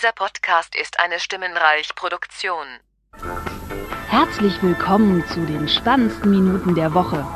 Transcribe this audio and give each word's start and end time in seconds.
Dieser 0.00 0.12
Podcast 0.12 0.74
ist 0.76 0.98
eine 0.98 1.20
Stimmenreich-Produktion. 1.20 2.64
Herzlich 4.08 4.62
willkommen 4.62 5.22
zu 5.28 5.44
den 5.44 5.68
spannendsten 5.68 6.30
Minuten 6.30 6.74
der 6.74 6.94
Woche. 6.94 7.26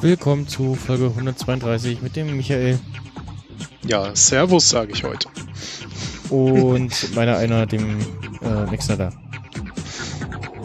Willkommen 0.00 0.48
zu 0.48 0.74
Folge 0.74 1.04
132 1.04 2.02
mit 2.02 2.16
dem 2.16 2.36
Michael 2.36 2.80
Ja, 3.82 4.16
Servus 4.16 4.68
sage 4.68 4.90
ich 4.90 5.04
heute. 5.04 5.28
Und 6.30 7.14
meiner 7.14 7.36
einer, 7.36 7.66
dem 7.66 7.98
äh, 8.42 8.70
Mixer 8.70 8.96
da. 8.96 9.10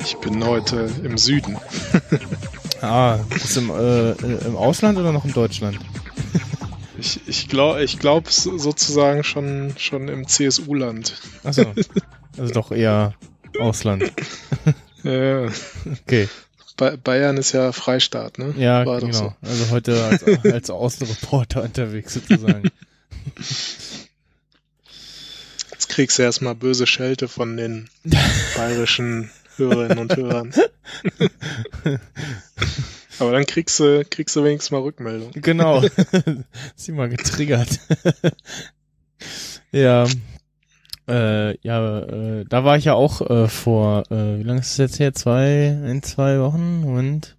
Ich 0.04 0.16
bin 0.18 0.44
heute 0.46 0.90
im 1.04 1.18
Süden. 1.18 1.58
Ah, 2.82 3.18
bist 3.30 3.56
du 3.56 3.62
im, 3.62 3.70
äh, 3.72 4.12
äh, 4.12 4.46
im 4.48 4.56
Ausland 4.58 4.98
oder 5.00 5.12
noch 5.12 5.26
in 5.26 5.34
Deutschland? 5.34 5.80
Ich, 6.98 7.20
ich 7.28 7.48
glaube 7.50 7.84
ich 7.84 8.00
glaub 8.00 8.30
sozusagen 8.32 9.24
schon, 9.26 9.74
schon 9.78 10.08
im 10.08 10.28
CSU-Land. 10.28 11.14
Achso, 11.44 11.66
also 12.38 12.54
doch 12.54 12.72
eher 12.72 13.14
Ausland. 13.60 14.12
Ja, 15.04 15.48
Okay, 16.04 16.30
Ba- 16.78 16.96
Bayern 17.04 17.36
ist 17.38 17.52
ja 17.52 17.72
Freistaat, 17.74 18.40
ne? 18.40 18.54
ja, 18.58 18.86
War 18.86 19.02
genau. 19.02 19.12
so. 19.14 19.34
Also 19.42 19.70
heute 19.72 20.04
als, 20.06 20.46
als 20.46 20.70
Außenreporter 20.70 21.64
unterwegs 21.64 22.14
sozusagen. 22.14 22.70
Kriegst 25.96 26.20
du 26.20 26.24
erstmal 26.24 26.56
böse 26.56 26.86
Schelte 26.88 27.30
von 27.30 27.56
den 27.56 27.88
bayerischen 28.58 29.32
Hörerinnen 29.56 29.98
und 29.98 30.14
Hörern. 30.14 30.54
Aber 33.20 33.32
dann 33.32 33.46
kriegst 33.46 33.80
du, 33.80 34.04
kriegst 34.04 34.36
du 34.36 34.44
wenigstens 34.44 34.72
mal 34.72 34.82
Rückmeldung. 34.82 35.32
Genau. 35.36 35.82
Sie 36.76 36.92
mal 36.92 37.08
getriggert. 37.08 37.80
ja. 39.72 40.06
Äh, 41.08 41.58
ja, 41.62 42.00
äh, 42.00 42.44
da 42.44 42.66
war 42.66 42.76
ich 42.76 42.84
ja 42.84 42.96
auch 42.96 43.22
äh, 43.22 43.48
vor, 43.48 44.04
äh, 44.12 44.40
wie 44.40 44.44
lange 44.44 44.60
ist 44.60 44.72
es 44.72 44.78
jetzt 44.78 45.00
her? 45.00 45.14
Zwei, 45.14 45.80
ein, 45.82 46.04
zwei 46.04 46.42
Wochen 46.42 46.84
und 46.84 47.38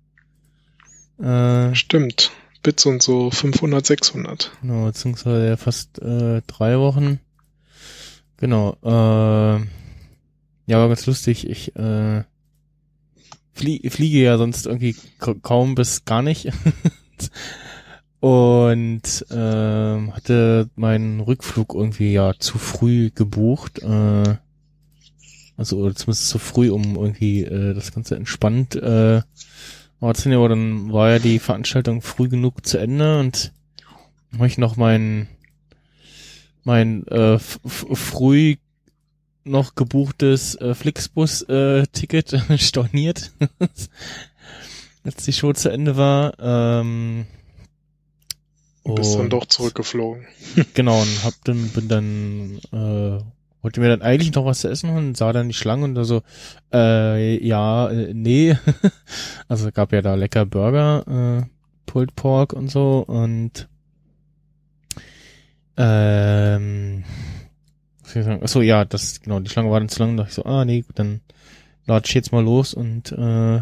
äh, 1.23 1.75
Stimmt. 1.75 2.31
Bits 2.63 2.87
und 2.87 3.03
so 3.03 3.31
500, 3.31 3.85
600. 3.85 4.51
genau, 4.63 4.87
beziehungsweise 4.87 5.59
fast 5.59 5.99
äh, 5.99 6.41
drei 6.47 6.79
Wochen. 6.79 7.21
Genau, 8.39 8.77
äh, 8.83 9.61
ja, 10.69 10.79
war 10.79 10.89
ganz 10.89 11.07
lustig. 11.07 11.49
Ich 11.49 11.75
äh, 11.77 12.25
flie 13.55 13.89
fliege 13.91 14.23
ja 14.23 14.37
sonst 14.39 14.67
irgendwie 14.67 14.95
ka- 15.19 15.35
kaum 15.41 15.75
bis 15.75 16.05
gar 16.05 16.23
nicht. 16.23 16.51
Und 18.21 19.25
ähm, 19.31 20.15
hatte 20.15 20.69
meinen 20.75 21.21
Rückflug 21.21 21.75
irgendwie 21.75 22.13
ja 22.13 22.33
zu 22.39 22.59
früh 22.59 23.11
gebucht. 23.15 23.81
Äh, 23.83 24.37
also 25.57 25.79
oder 25.79 25.95
zumindest 25.95 26.29
zu 26.29 26.39
früh, 26.39 26.71
um 26.71 26.97
irgendwie 26.97 27.45
äh, 27.45 27.75
das 27.75 27.93
Ganze 27.93 28.17
entspannt 28.17 28.75
äh. 28.77 29.23
Aber 30.01 30.49
dann 30.49 30.93
war 30.93 31.11
ja 31.11 31.19
die 31.19 31.39
Veranstaltung 31.39 32.03
früh 32.03 32.29
genug 32.29 32.67
zu 32.67 32.79
Ende 32.79 33.19
und 33.19 33.53
habe 34.35 34.47
ich 34.47 34.59
noch 34.59 34.77
mein 34.77 35.27
mein 36.67 37.07
äh, 37.07 37.39
früh 37.39 38.57
noch 39.45 39.77
gebuchtes 39.77 40.57
äh, 40.57 40.75
Flixbus-Ticket 40.75 42.43
storniert, 42.61 43.31
als 45.05 45.25
die 45.25 45.33
Show 45.33 45.53
zu 45.53 45.71
Ende 45.71 45.97
war. 45.97 46.35
Ähm, 46.41 47.27
Du 48.85 48.95
bist 48.95 49.15
dann 49.15 49.23
und- 49.23 49.33
doch 49.33 49.47
zurückgeflogen. 49.47 50.27
Genau, 50.75 51.01
und 51.01 51.25
hab 51.25 51.35
dann, 51.45 51.69
bin 51.71 51.89
dann, 51.89 52.59
äh, 52.73 53.21
wollte 53.63 53.81
mir 53.81 53.89
dann 53.89 54.03
eigentlich 54.03 54.33
noch 54.33 54.45
was 54.45 54.61
zu 54.61 54.69
essen 54.69 54.91
und 54.91 55.17
sah 55.17 55.33
dann 55.33 55.49
die 55.49 55.55
Schlange 55.55 55.85
und 55.85 55.95
da 55.97 56.05
so, 56.05 56.23
äh, 56.73 57.45
ja, 57.45 57.89
äh, 57.91 58.13
nee. 58.15 58.57
also 59.49 59.71
gab 59.73 59.93
ja 59.93 60.03
da 60.03 60.15
lecker 60.15 60.47
Burger, 60.47 61.43
äh, 61.43 61.47
Pulled 61.87 62.15
Pork 62.15 62.53
und 62.53 62.71
so 62.71 63.05
und 63.07 63.69
ähm, 65.77 67.05
was 68.03 68.17
ich 68.17 68.25
sagen? 68.25 68.43
Achso, 68.43 68.61
ja, 68.61 68.85
das, 68.85 69.21
genau, 69.21 69.41
die 69.41 69.51
Schlange 69.51 69.71
war 69.71 69.81
dann 69.81 69.89
zu 69.89 70.01
lang, 70.01 70.17
da 70.17 70.23
dachte 70.23 70.31
ich 70.31 70.35
so, 70.37 70.45
ah, 70.45 70.65
nee, 70.65 70.83
gut, 70.83 70.99
dann 70.99 71.21
latsch 71.87 72.11
ich 72.11 72.15
jetzt 72.15 72.33
mal 72.33 72.45
los 72.45 72.75
und, 72.75 73.13
äh, 73.13 73.61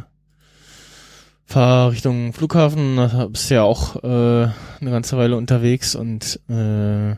fahr 1.47 1.91
Richtung 1.91 2.33
Flughafen, 2.33 2.97
da 2.97 3.27
bist 3.27 3.51
ja 3.51 3.63
auch, 3.63 3.97
äh, 4.03 4.49
eine 4.81 4.91
ganze 4.91 5.17
Weile 5.17 5.37
unterwegs 5.37 5.95
und, 5.95 6.41
äh, 6.49 7.17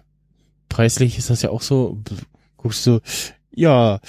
preislich 0.69 1.19
ist 1.19 1.31
das 1.31 1.43
ja 1.43 1.51
auch 1.51 1.63
so, 1.63 1.99
guckst 2.57 2.87
du, 2.87 3.01
ja, 3.53 4.01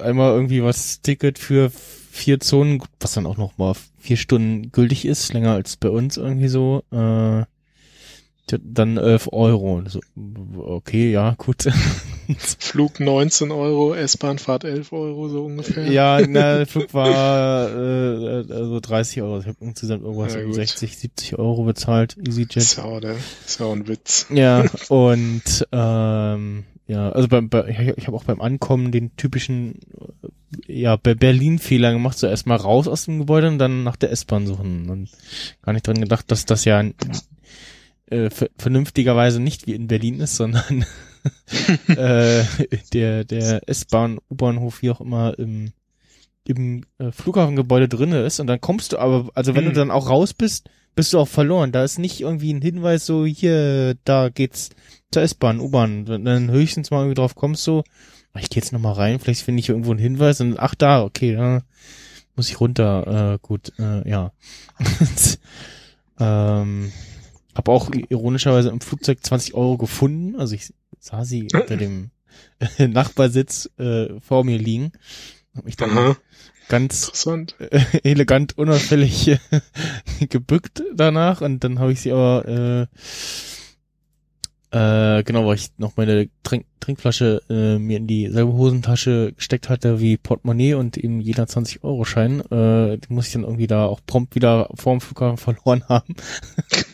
einmal 0.00 0.32
irgendwie 0.32 0.62
was 0.62 1.00
Ticket 1.00 1.38
für 1.38 1.70
vier 1.70 2.40
Zonen, 2.40 2.82
was 3.00 3.14
dann 3.14 3.26
auch 3.26 3.36
noch 3.36 3.58
mal 3.58 3.74
vier 3.98 4.16
Stunden 4.16 4.72
gültig 4.72 5.04
ist, 5.04 5.32
länger 5.32 5.52
als 5.52 5.76
bei 5.76 5.90
uns 5.90 6.16
irgendwie 6.16 6.48
so, 6.48 6.82
äh, 6.90 7.44
dann 8.46 8.96
11 8.96 9.28
Euro. 9.32 9.82
So, 9.86 10.00
okay, 10.56 11.10
ja, 11.10 11.34
gut. 11.36 11.64
Flug 12.58 12.98
19 12.98 13.52
Euro, 13.52 13.94
S-Bahnfahrt 13.94 14.64
11 14.64 14.92
Euro 14.92 15.28
so 15.28 15.44
ungefähr. 15.44 15.90
ja, 15.90 16.20
na, 16.26 16.58
der 16.58 16.66
Flug 16.66 16.92
war 16.92 17.68
äh, 17.70 18.52
also 18.52 18.80
30 18.80 19.22
Euro. 19.22 19.40
Ich 19.40 19.46
habe 19.46 19.58
insgesamt 19.60 20.02
irgendwas 20.02 20.34
Ja, 20.34 20.40
um 20.40 20.46
gut. 20.46 20.54
60, 20.54 20.96
70 20.96 21.38
Euro 21.38 21.64
bezahlt, 21.64 22.16
EasyJet. 22.18 22.56
ist 22.56 22.76
ja 22.78 22.84
auch 22.84 23.72
ein 23.72 23.86
Witz. 23.88 24.26
Ja, 24.30 24.64
und 24.88 25.66
ähm, 25.72 26.64
ja, 26.88 27.10
also 27.10 27.26
beim, 27.28 27.48
bei, 27.48 27.68
ich, 27.96 28.06
habe 28.06 28.16
auch 28.16 28.24
beim 28.24 28.40
Ankommen 28.40 28.92
den 28.92 29.14
typischen 29.16 29.80
äh, 30.68 30.72
ja, 30.72 30.96
bei 30.96 31.14
Berlin-Fehler 31.14 31.92
gemacht, 31.92 32.16
so 32.18 32.26
erstmal 32.26 32.58
raus 32.58 32.86
aus 32.86 33.06
dem 33.06 33.18
Gebäude 33.18 33.48
und 33.48 33.58
dann 33.58 33.82
nach 33.82 33.96
der 33.96 34.12
S-Bahn 34.12 34.46
suchen. 34.46 34.88
Und 34.88 35.10
gar 35.62 35.72
nicht 35.72 35.86
dran 35.86 36.00
gedacht, 36.00 36.30
dass 36.30 36.44
das 36.44 36.64
ja 36.64 36.82
äh, 38.10 38.30
ver- 38.30 38.50
vernünftigerweise 38.58 39.40
nicht 39.40 39.66
wie 39.66 39.74
in 39.74 39.86
Berlin 39.88 40.20
ist, 40.20 40.36
sondern 40.36 40.84
äh, 41.88 42.44
der, 42.92 43.24
der 43.24 43.68
S-Bahn, 43.68 44.18
U-Bahnhof, 44.30 44.82
wie 44.82 44.90
auch 44.90 45.00
immer, 45.00 45.38
im, 45.38 45.72
im 46.44 46.84
äh, 46.98 47.10
Flughafengebäude 47.10 47.88
drinne 47.88 48.20
ist. 48.24 48.40
Und 48.40 48.46
dann 48.46 48.60
kommst 48.60 48.92
du 48.92 48.98
aber, 48.98 49.30
also 49.34 49.54
wenn 49.54 49.64
du 49.64 49.70
Mhm. 49.70 49.74
dann 49.74 49.90
auch 49.90 50.08
raus 50.08 50.34
bist, 50.34 50.68
bist 50.94 51.12
du 51.12 51.18
auch 51.18 51.28
verloren. 51.28 51.72
Da 51.72 51.84
ist 51.84 51.98
nicht 51.98 52.20
irgendwie 52.20 52.52
ein 52.54 52.62
Hinweis 52.62 53.04
so, 53.06 53.26
hier, 53.26 53.96
da 54.04 54.28
geht's 54.28 54.70
zur 55.10 55.22
S-Bahn, 55.22 55.60
U-Bahn. 55.60 56.04
Dann 56.06 56.50
höchstens 56.50 56.90
mal 56.90 56.98
irgendwie 57.00 57.14
drauf 57.16 57.34
kommst 57.34 57.64
so, 57.64 57.84
ah, 58.32 58.38
ich 58.40 58.48
geh 58.50 58.60
jetzt 58.60 58.72
noch 58.72 58.80
mal 58.80 58.92
rein, 58.92 59.18
vielleicht 59.18 59.42
finde 59.42 59.60
ich 59.60 59.68
irgendwo 59.68 59.90
einen 59.90 60.00
Hinweis 60.00 60.40
und 60.40 60.58
ach 60.58 60.74
da, 60.74 61.02
okay, 61.02 61.34
da 61.34 61.62
muss 62.34 62.48
ich 62.48 62.60
runter. 62.60 63.34
Äh, 63.34 63.38
gut, 63.42 63.72
äh, 63.78 64.08
ja. 64.08 64.32
ähm, 66.20 66.92
hab 67.56 67.68
auch 67.68 67.90
ironischerweise 67.90 68.68
im 68.68 68.80
Flugzeug 68.80 69.24
20 69.24 69.54
Euro 69.54 69.78
gefunden. 69.78 70.36
Also 70.36 70.54
ich 70.54 70.72
sah 71.00 71.24
sie 71.24 71.48
unter 71.54 71.76
dem 71.76 72.10
Nachbarsitz 72.78 73.70
äh, 73.78 74.20
vor 74.20 74.44
mir 74.44 74.58
liegen. 74.58 74.92
Hab 75.54 75.64
mich 75.64 75.76
dann 75.76 75.90
Aha, 75.96 76.16
ganz 76.68 77.26
äh, 77.58 77.80
elegant, 78.02 78.58
unauffällig 78.58 79.28
äh, 79.28 79.38
gebückt 80.28 80.82
danach 80.94 81.40
und 81.40 81.64
dann 81.64 81.78
habe 81.78 81.92
ich 81.92 82.00
sie 82.00 82.12
aber 82.12 82.46
äh, 82.46 82.96
äh, 84.76 85.22
genau, 85.22 85.46
weil 85.46 85.54
ich 85.54 85.70
noch 85.78 85.96
meine 85.96 86.28
Trink 86.42 86.66
Trinkflasche 86.80 87.40
äh, 87.48 87.78
mir 87.78 87.96
in 87.96 88.06
dieselbe 88.06 88.52
Hosentasche 88.52 89.32
gesteckt 89.32 89.70
hatte 89.70 90.00
wie 90.00 90.18
Portemonnaie 90.18 90.74
und 90.74 90.98
eben 90.98 91.20
jeder 91.20 91.46
20 91.46 91.82
Euro 91.82 92.04
Schein, 92.04 92.40
äh, 92.50 92.98
die 92.98 93.12
muss 93.12 93.26
ich 93.26 93.32
dann 93.32 93.42
irgendwie 93.42 93.66
da 93.66 93.86
auch 93.86 94.00
prompt 94.06 94.34
wieder 94.34 94.68
vorm 94.74 95.00
Flughafen 95.00 95.36
verloren 95.38 95.82
haben. 95.88 96.14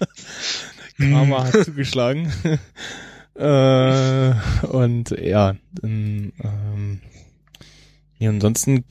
Karma 0.97 1.45
hat 1.45 1.65
zugeschlagen. 1.65 2.33
äh, 3.35 4.33
und 4.67 5.11
ja, 5.11 5.57
dann, 5.73 6.33
ähm, 6.41 7.01
ja, 8.19 8.31
ansonsten 8.31 8.85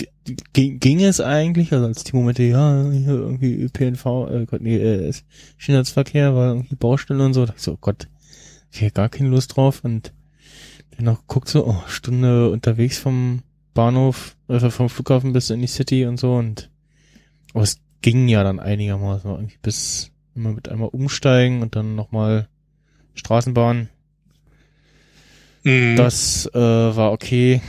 ging 0.54 1.00
es 1.02 1.22
eigentlich, 1.22 1.72
also 1.72 1.86
als 1.86 2.04
die 2.04 2.16
Momente, 2.16 2.44
ja, 2.44 2.84
hier 2.92 3.14
irgendwie 3.14 3.56
ÖPNV, 3.56 4.06
äh, 4.30 4.46
Gott, 4.46 4.62
nee, 4.62 4.78
äh, 4.78 5.14
Schienenverkehr 5.58 6.36
war 6.36 6.50
irgendwie 6.50 6.76
Baustelle 6.76 7.24
und 7.24 7.34
so, 7.34 7.42
da 7.42 7.48
dachte 7.48 7.60
ich 7.60 7.64
so, 7.64 7.72
oh 7.72 7.78
Gott, 7.80 8.08
ich 8.72 8.82
hätte 8.82 8.94
gar 8.94 9.10
keine 9.10 9.30
Lust 9.30 9.56
drauf 9.56 9.84
und 9.84 10.14
dann 10.92 11.06
noch 11.06 11.28
guckt 11.28 11.48
so, 11.48 11.68
oh, 11.68 11.84
Stunde 11.88 12.50
unterwegs 12.50 12.98
vom 12.98 13.44
Bahnhof, 13.74 14.36
äh, 14.48 14.70
vom 14.70 14.90
Flughafen 14.90 15.34
bis 15.34 15.50
in 15.50 15.62
die 15.62 15.68
City 15.68 16.06
und 16.06 16.20
so 16.20 16.36
und 16.36 16.70
aber 17.54 17.64
es 17.64 17.80
ging 18.02 18.28
ja 18.28 18.44
dann 18.44 18.60
einigermaßen 18.60 19.30
irgendwie 19.30 19.58
bis 19.62 20.12
immer 20.36 20.54
mit 20.54 20.70
einmal 20.70 20.90
umsteigen 20.90 21.62
und 21.62 21.76
dann 21.76 21.96
nochmal 21.96 22.48
Straßenbahn. 23.14 23.90
Mhm. 25.64 25.96
Das 25.96 26.50
äh, 26.54 26.60
war 26.60 27.12
okay. 27.12 27.62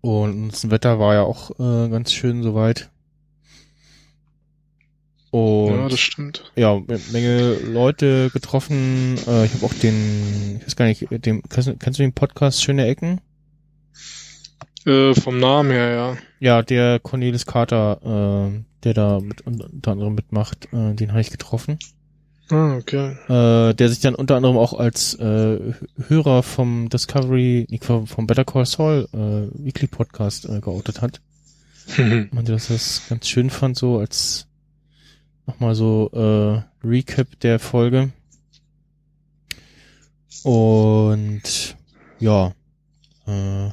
Und 0.00 0.48
das 0.50 0.70
Wetter 0.70 0.98
war 0.98 1.14
ja 1.14 1.22
auch 1.22 1.50
äh, 1.58 1.88
ganz 1.88 2.12
schön 2.12 2.42
soweit. 2.42 2.90
Und 5.30 5.76
ja, 5.76 5.88
das 5.88 6.00
stimmt. 6.00 6.50
ja, 6.56 6.80
Menge 7.12 7.54
Leute 7.64 8.30
getroffen. 8.32 9.16
Äh, 9.28 9.44
ich 9.46 9.54
habe 9.54 9.66
auch 9.66 9.74
den, 9.74 10.56
ich 10.58 10.66
weiß 10.66 10.76
gar 10.76 10.86
nicht, 10.86 11.06
den, 11.10 11.42
kennst, 11.48 11.68
du- 11.68 11.76
kennst 11.76 11.98
du 11.98 12.02
den 12.02 12.12
Podcast 12.12 12.62
Schöne 12.62 12.86
Ecken? 12.86 13.20
Äh, 14.86 15.14
vom 15.14 15.38
Namen 15.38 15.70
her, 15.70 15.90
ja. 15.90 16.16
Ja, 16.40 16.62
der 16.62 16.98
Cornelis 17.00 17.46
Carter, 17.46 18.50
äh, 18.52 18.60
der 18.82 18.94
da 18.94 19.20
mit, 19.20 19.42
unter 19.46 19.92
anderem 19.92 20.14
mitmacht, 20.14 20.68
äh, 20.72 20.94
den 20.94 21.10
habe 21.10 21.20
ich 21.20 21.30
getroffen. 21.30 21.78
Ah, 22.50 22.76
okay. 22.78 23.12
Äh, 23.28 23.74
der 23.74 23.88
sich 23.88 24.00
dann 24.00 24.16
unter 24.16 24.34
anderem 24.36 24.56
auch 24.56 24.72
als 24.72 25.14
äh, 25.14 25.58
Hörer 26.08 26.42
vom 26.42 26.88
Discovery, 26.88 27.68
vom 27.80 28.26
Better 28.26 28.44
Call 28.44 28.66
Saul 28.66 29.06
äh, 29.12 29.64
Weekly 29.64 29.86
Podcast 29.86 30.48
äh, 30.48 30.60
geoutet 30.60 31.02
hat. 31.02 31.20
meinte, 32.32 32.52
dass 32.52 32.68
das 32.68 33.02
ganz 33.08 33.28
schön 33.28 33.50
fand, 33.50 33.76
so 33.76 33.98
als 33.98 34.46
nochmal 35.50 35.74
so 35.74 36.10
äh, 36.12 36.86
Recap 36.86 37.40
der 37.40 37.58
Folge. 37.58 38.12
Und 40.44 41.76
ja, 42.18 42.54
äh, 43.26 43.70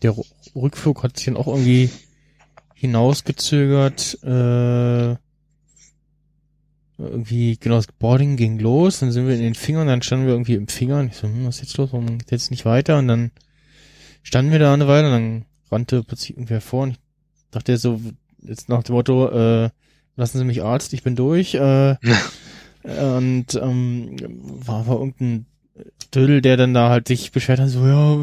der 0.00 0.16
Rückflug 0.56 1.02
hat 1.02 1.16
sich 1.16 1.26
dann 1.26 1.36
auch 1.36 1.46
irgendwie 1.46 1.90
hinausgezögert. 2.74 4.18
Äh, 4.24 5.16
irgendwie, 6.98 7.56
genau, 7.58 7.76
das 7.76 7.88
Boarding 7.88 8.36
ging 8.36 8.58
los, 8.58 9.00
dann 9.00 9.12
sind 9.12 9.26
wir 9.26 9.34
in 9.34 9.40
den 9.40 9.54
Fingern, 9.54 9.88
dann 9.88 10.02
standen 10.02 10.26
wir 10.26 10.34
irgendwie 10.34 10.54
im 10.54 10.68
Finger 10.68 11.00
und 11.00 11.08
ich 11.08 11.16
so, 11.16 11.26
hm, 11.26 11.46
was 11.46 11.56
ist 11.56 11.62
jetzt 11.62 11.76
los, 11.76 11.92
warum 11.92 12.18
geht 12.18 12.30
jetzt 12.30 12.50
nicht 12.50 12.64
weiter? 12.64 12.98
Und 12.98 13.08
dann 13.08 13.32
standen 14.22 14.52
wir 14.52 14.60
da 14.60 14.72
eine 14.72 14.86
Weile 14.86 15.06
und 15.06 15.12
dann 15.12 15.44
rannte 15.70 16.04
plötzlich 16.04 16.30
irgendwer 16.30 16.60
vor 16.60 16.84
und 16.84 16.90
ich 16.92 16.98
dachte 17.50 17.76
so, 17.76 18.00
jetzt 18.42 18.68
nach 18.68 18.82
dem 18.82 18.94
Motto, 18.94 19.28
äh, 19.28 19.70
lassen 20.16 20.38
Sie 20.38 20.44
mich 20.44 20.62
Arzt, 20.62 20.92
ich 20.92 21.02
bin 21.02 21.16
durch. 21.16 21.54
Äh, 21.54 21.96
und 22.82 23.54
ähm, 23.54 24.16
war, 24.66 24.86
war 24.86 24.98
irgendein 24.98 25.46
Dödel, 26.14 26.42
der 26.42 26.56
dann 26.56 26.74
da 26.74 26.90
halt 26.90 27.08
sich 27.08 27.32
beschwert 27.32 27.60
hat, 27.60 27.70
so, 27.70 27.86
ja, 27.86 28.16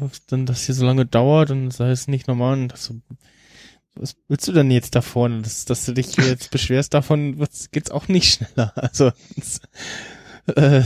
was 0.00 0.26
denn 0.26 0.46
das 0.46 0.66
hier 0.66 0.74
so 0.74 0.84
lange 0.84 1.06
dauert 1.06 1.50
und 1.50 1.66
das 1.66 1.80
heißt 1.80 2.08
nicht 2.08 2.28
normal 2.28 2.58
und 2.58 2.68
das 2.68 2.84
so, 2.84 2.96
was 3.94 4.16
willst 4.28 4.48
du 4.48 4.52
denn 4.52 4.70
jetzt 4.70 4.94
davon? 4.94 5.42
Dass, 5.42 5.64
dass 5.64 5.86
du 5.86 5.92
dich 5.92 6.16
jetzt 6.16 6.50
beschwerst 6.50 6.92
davon, 6.94 7.38
wird's- 7.38 7.70
geht's 7.70 7.90
auch 7.90 8.08
nicht 8.08 8.32
schneller. 8.34 8.72
Also 8.76 9.12
es, 9.36 9.60
äh, 10.56 10.82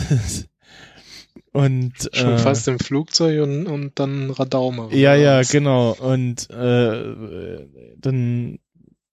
und 1.52 2.10
Schon 2.12 2.34
äh, 2.34 2.38
fast 2.38 2.68
im 2.68 2.78
Flugzeug 2.78 3.42
und, 3.42 3.66
und 3.66 3.98
dann 3.98 4.30
Radaume. 4.30 4.88
ja, 4.94 5.14
ja, 5.14 5.42
genau. 5.42 5.92
Und 5.92 6.48
äh, 6.50 7.66
dann 7.96 8.58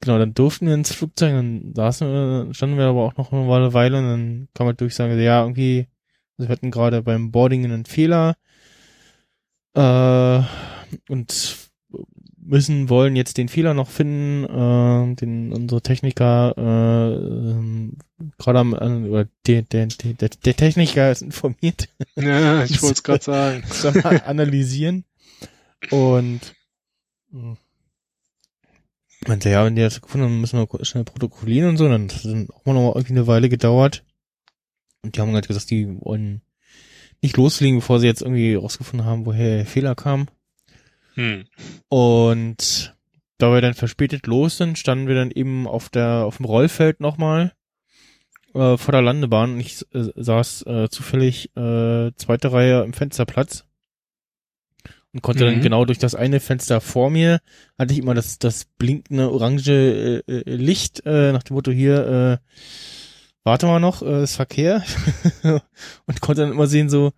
genau, 0.06 0.20
dann 0.20 0.34
durften 0.34 0.68
wir 0.68 0.74
ins 0.74 0.94
Flugzeug, 0.94 1.32
dann 1.32 1.74
saßen 1.76 2.08
wir, 2.08 2.54
standen 2.54 2.78
wir 2.78 2.86
aber 2.86 3.04
auch 3.04 3.18
noch 3.18 3.32
eine 3.32 3.74
Weile 3.74 3.98
und 3.98 4.04
dann 4.06 4.48
kam 4.54 4.68
halt 4.68 4.80
Durchsage, 4.80 5.22
ja, 5.22 5.42
irgendwie, 5.42 5.88
also 6.38 6.48
wir 6.50 6.54
hatten 6.54 6.72
gerade 6.72 7.02
beim 7.02 7.32
Boarding 7.32 7.66
einen 7.66 7.86
Fehler 7.86 8.36
äh, 9.74 10.42
und 11.10 11.65
müssen, 12.46 12.90
wollen 12.90 13.16
jetzt 13.16 13.38
den 13.38 13.50
Fehler 13.50 13.74
noch 13.74 13.90
finden, 13.90 14.46
äh, 14.46 15.16
den 15.16 15.52
unsere 15.52 15.82
Techniker 15.82 16.54
äh, 16.58 17.16
ähm, 17.16 17.98
gerade 18.38 18.60
am, 18.60 18.74
äh, 18.74 19.10
oder 19.10 19.28
der, 19.48 19.64
der, 19.64 19.88
der, 19.88 20.30
der 20.30 20.56
Techniker 20.56 21.12
ist 21.12 21.22
informiert 21.22 21.90
Ja, 22.16 22.64
ich 22.64 22.82
wollte 22.82 22.94
es 22.94 23.04
gerade 23.04 23.24
sagen. 23.24 23.64
zusammen 23.70 24.04
analysieren. 24.22 25.06
Und 25.92 26.40
mh, 27.32 27.58
meinte, 29.28 29.50
ja, 29.50 29.66
wenn 29.66 29.76
die 29.76 29.82
das 29.82 30.02
gefunden 30.02 30.28
haben, 30.28 30.42
müssen 30.42 30.60
wir 30.60 30.86
schnell 30.86 31.04
protokollieren 31.04 31.70
und 31.70 31.78
so. 31.78 31.88
Dann 31.88 32.10
hat 32.10 32.26
dann 32.26 32.48
auch 32.52 32.66
mal 32.66 32.74
noch 32.74 32.96
irgendwie 32.96 33.14
eine 33.14 33.28
Weile 33.28 33.50
gedauert. 33.50 34.04
Und 35.02 35.16
die 35.16 35.22
haben 35.22 35.34
halt 35.34 35.48
gesagt, 35.48 35.70
die 35.70 35.88
wollen 36.02 36.42
nicht 37.22 37.38
losfliegen, 37.38 37.80
bevor 37.80 38.00
sie 38.00 38.08
jetzt 38.08 38.22
irgendwie 38.22 38.56
rausgefunden 38.56 39.06
haben, 39.06 39.26
woher 39.26 39.58
der 39.58 39.66
Fehler 39.66 39.96
kam. 39.96 40.28
Hm. 41.16 41.46
Und 41.90 42.96
da 43.38 43.52
wir 43.52 43.62
dann 43.62 43.74
verspätet 43.74 44.28
los 44.28 44.58
sind, 44.58 44.78
standen 44.78 45.08
wir 45.08 45.16
dann 45.16 45.32
eben 45.32 45.68
auf 45.68 45.90
der 45.90 46.24
auf 46.26 46.38
dem 46.38 46.46
Rollfeld 46.46 47.00
nochmal 47.02 47.54
äh, 48.54 48.78
vor 48.78 48.92
der 48.92 49.02
Landebahn 49.02 49.54
und 49.54 49.60
ich 49.60 49.82
äh, 49.94 50.10
saß 50.16 50.64
äh, 50.68 50.90
zufällig 50.90 51.56
äh, 51.58 52.12
zweite 52.16 52.52
Reihe 52.54 52.84
im 52.84 52.94
Fensterplatz 52.94 53.66
und 55.14 55.22
konnte 55.22 55.46
dann 55.46 55.58
Mhm. 55.58 55.62
genau 55.62 55.86
durch 55.86 55.98
das 55.98 56.16
eine 56.16 56.40
Fenster 56.40 56.80
vor 56.82 57.10
mir 57.10 57.40
hatte 57.78 57.94
ich 57.94 58.00
immer 58.00 58.14
das 58.14 58.40
das 58.40 58.66
blinkende 58.66 59.32
orange 59.32 60.24
äh, 60.28 60.32
äh, 60.32 60.56
Licht 60.56 61.06
äh, 61.06 61.32
nach 61.34 61.44
dem 61.44 61.56
Motto 61.56 61.72
hier 61.72 62.42
äh, 62.42 62.48
warte 63.44 63.66
mal 63.66 63.80
noch 63.80 64.02
äh, 64.02 64.24
ist 64.24 64.36
Verkehr 64.36 64.84
und 66.06 66.22
konnte 66.22 66.42
dann 66.42 66.52
immer 66.52 66.68
sehen 66.68 66.90
so 66.90 67.12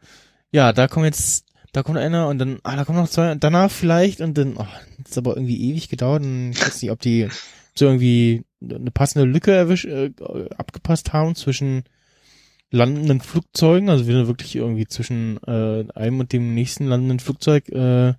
ja 0.52 0.74
da 0.74 0.88
kommt 0.88 1.06
jetzt 1.06 1.47
da 1.78 1.84
kommt 1.84 2.00
einer 2.00 2.28
und 2.28 2.40
dann, 2.40 2.58
ah, 2.64 2.76
da 2.76 2.86
kommen 2.86 2.98
noch 2.98 3.08
zwei 3.08 3.32
und 3.32 3.44
danach 3.44 3.70
vielleicht 3.70 4.20
und 4.20 4.36
dann, 4.36 4.58
oh, 4.58 4.66
das 4.98 5.12
ist 5.12 5.18
aber 5.20 5.38
irgendwie 5.38 5.70
ewig 5.70 5.90
gedauert 5.90 6.24
und 6.24 6.54
ich 6.54 6.60
weiß 6.66 6.82
nicht, 6.82 6.90
ob 6.90 7.00
die 7.00 7.28
so 7.76 7.86
irgendwie 7.86 8.46
eine 8.68 8.90
passende 8.90 9.28
Lücke 9.28 9.52
erwisch, 9.52 9.86
äh, 9.86 10.10
abgepasst 10.58 11.14
haben 11.14 11.36
zwischen 11.36 11.84
landenden 12.72 13.22
Flugzeugen, 13.22 13.92
also 13.92 14.08
wir 14.08 14.16
sind 14.16 14.26
wirklich 14.26 14.56
irgendwie 14.56 14.88
zwischen 14.88 15.38
äh, 15.46 15.86
einem 15.94 16.20
und 16.20 16.34
dem 16.34 16.56
nächsten 16.56 16.88
landenden 16.88 17.20
Flugzeug 17.20 17.70
äh, 17.70 18.16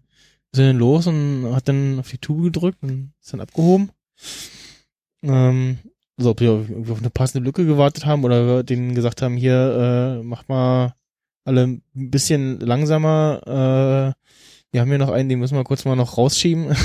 sind 0.53 0.67
dann 0.67 0.79
los 0.79 1.09
und 1.09 1.53
hat 1.53 1.67
dann 1.67 1.99
auf 1.99 2.09
die 2.09 2.19
Tube 2.19 2.45
gedrückt 2.45 2.79
und 2.83 3.13
ist 3.21 3.33
dann 3.33 3.41
abgehoben. 3.41 3.91
Ähm, 5.25 5.79
so, 6.17 6.31
ob 6.31 6.39
wir 6.39 6.51
irgendwie 6.51 6.93
auf 6.93 7.01
eine 7.01 7.11
passende 7.11 7.45
Lücke 7.45 7.67
gewartet 7.67 8.07
haben 8.07 8.23
oder 8.23 8.63
denen 8.63 8.95
gesagt 8.95 9.21
haben, 9.21 9.37
hier, 9.37 10.21
äh, 10.21 10.23
macht 10.23 10.49
mal 10.49 10.95
alle 11.49 11.65
ein 11.65 11.83
bisschen 11.95 12.61
langsamer. 12.61 13.41
Äh, 13.47 14.29
wir 14.71 14.81
haben 14.81 14.89
hier 14.89 14.99
noch 14.99 15.11
einen, 15.11 15.29
den 15.29 15.41
müssen 15.41 15.57
wir 15.57 15.65
kurz 15.65 15.85
mal 15.85 15.97
noch 15.97 16.17
rausschieben. 16.17 16.77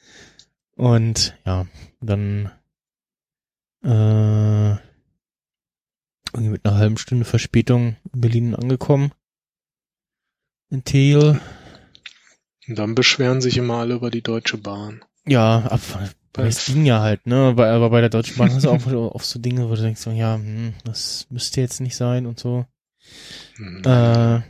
Und 0.76 1.36
ja, 1.46 1.66
dann 2.00 2.50
äh, 3.84 4.70
irgendwie 6.32 6.50
mit 6.50 6.64
einer 6.64 6.76
halben 6.76 6.96
Stunde 6.96 7.24
Verspätung 7.24 7.96
in 8.12 8.20
Berlin 8.20 8.54
angekommen. 8.54 9.12
In 10.70 10.84
Tegel. 10.84 11.40
Und 12.66 12.78
dann 12.78 12.94
beschweren 12.94 13.40
sich 13.40 13.58
immer 13.58 13.74
alle 13.74 13.94
über 13.94 14.10
die 14.10 14.22
Deutsche 14.22 14.56
Bahn. 14.56 15.04
Ja, 15.26 15.58
ab, 15.66 15.80
es 16.38 16.64
ging 16.66 16.86
ja 16.86 17.00
halt, 17.00 17.26
ne? 17.26 17.48
Aber, 17.48 17.68
aber 17.68 17.90
bei 17.90 18.00
der 18.00 18.08
Deutschen 18.08 18.38
Bahn 18.38 18.52
hast 18.52 18.64
du 18.64 18.70
auch 18.70 18.86
oft 18.86 19.26
so 19.26 19.38
Dinge, 19.38 19.68
wo 19.68 19.74
du 19.74 19.82
denkst, 19.82 20.00
so, 20.00 20.10
ja, 20.10 20.36
hm, 20.36 20.74
das 20.84 21.26
müsste 21.30 21.60
jetzt 21.60 21.80
nicht 21.80 21.96
sein 21.96 22.26
und 22.26 22.40
so. 22.40 22.64
Hm. 23.56 23.82
Äh, 23.84 24.40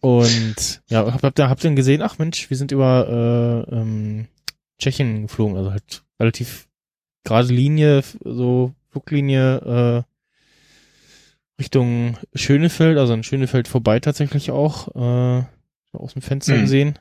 und 0.00 0.82
ja, 0.88 1.12
habt 1.12 1.22
hab, 1.22 1.38
habt 1.38 1.64
ihr 1.64 1.68
dann 1.68 1.76
gesehen, 1.76 2.02
ach 2.02 2.18
Mensch, 2.18 2.50
wir 2.50 2.56
sind 2.56 2.72
über 2.72 3.66
äh, 3.68 3.74
ähm, 3.74 4.28
Tschechien 4.78 5.22
geflogen, 5.22 5.56
also 5.56 5.72
halt 5.72 6.02
relativ 6.18 6.68
gerade 7.24 7.48
Linie, 7.48 8.02
so 8.24 8.74
Fluglinie 8.88 9.58
äh, 9.58 10.02
Richtung 11.60 12.16
Schönefeld, 12.34 12.98
also 12.98 13.12
an 13.12 13.22
Schönefeld 13.22 13.68
vorbei 13.68 14.00
tatsächlich 14.00 14.50
auch, 14.50 14.88
äh, 14.94 15.44
aus 15.92 16.14
dem 16.14 16.22
Fenster 16.22 16.54
Hm. 16.54 16.60
gesehen. 16.62 16.98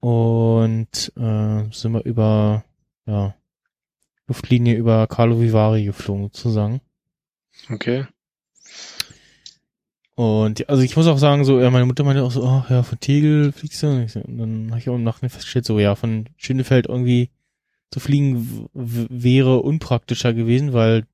Und 0.00 1.12
äh, 1.16 1.64
sind 1.72 1.92
wir 1.92 2.04
über 2.04 2.64
ja, 3.06 3.34
Luftlinie 4.26 4.76
über 4.76 5.06
Carlo 5.06 5.40
Vivari 5.40 5.84
geflogen, 5.84 6.24
sozusagen. 6.24 6.80
Okay. 7.70 8.06
Und 10.18 10.68
also 10.68 10.82
ich 10.82 10.96
muss 10.96 11.06
auch 11.06 11.18
sagen, 11.18 11.44
so, 11.44 11.60
ja, 11.60 11.70
meine 11.70 11.86
Mutter 11.86 12.02
meinte 12.02 12.24
auch 12.24 12.32
so, 12.32 12.42
oh, 12.42 12.64
ja, 12.68 12.82
von 12.82 12.98
Tegel 12.98 13.52
fliegst 13.52 13.84
du. 13.84 13.86
Und, 13.86 14.10
so, 14.10 14.18
und 14.18 14.36
dann 14.36 14.70
habe 14.70 14.80
ich 14.80 14.88
auch 14.88 14.96
im 14.96 15.04
Nachhinein 15.04 15.30
festgestellt, 15.30 15.64
so, 15.64 15.78
ja, 15.78 15.94
von 15.94 16.28
Schönefeld 16.36 16.86
irgendwie 16.88 17.30
zu 17.92 18.00
fliegen 18.00 18.68
wäre 18.74 19.60
unpraktischer 19.60 20.34
gewesen, 20.34 20.72
weil 20.72 21.04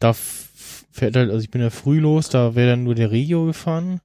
da 0.00 0.12
fährt 0.12 1.14
halt, 1.14 1.30
also 1.30 1.40
ich 1.40 1.52
bin 1.52 1.60
ja 1.60 1.70
früh 1.70 2.00
los, 2.00 2.28
da 2.28 2.56
wäre 2.56 2.70
dann 2.70 2.82
nur 2.82 2.96
der 2.96 3.12
Regio 3.12 3.46
gefahren. 3.46 4.00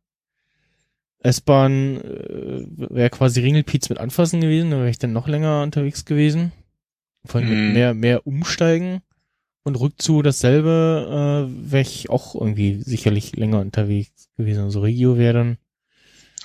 S-Bahn 1.24 1.98
äh, 2.02 2.66
wäre 2.78 3.10
quasi 3.10 3.40
Ringelpiez 3.40 3.90
mit 3.90 3.98
anfassen 3.98 4.40
gewesen, 4.40 4.70
da 4.70 4.78
wäre 4.78 4.92
ich 4.92 5.00
dann 5.00 5.14
noch 5.14 5.28
länger 5.28 5.64
unterwegs 5.64 6.06
gewesen. 6.06 6.52
Vor 7.26 7.42
allem 7.42 7.50
Mhm. 7.50 7.66
mit 7.66 7.74
mehr, 7.74 7.94
mehr 7.96 8.28
umsteigen. 8.28 9.02
Und 9.64 9.76
Rückzu 9.80 10.22
dasselbe, 10.24 11.48
äh, 11.50 11.72
wäre 11.72 11.82
ich 11.82 12.10
auch 12.10 12.34
irgendwie 12.36 12.82
sicherlich 12.82 13.36
länger 13.36 13.60
unterwegs 13.60 14.30
gewesen. 14.38 14.64
Also 14.64 14.82
Regio 14.82 15.18
wäre 15.18 15.34
dann 15.34 15.58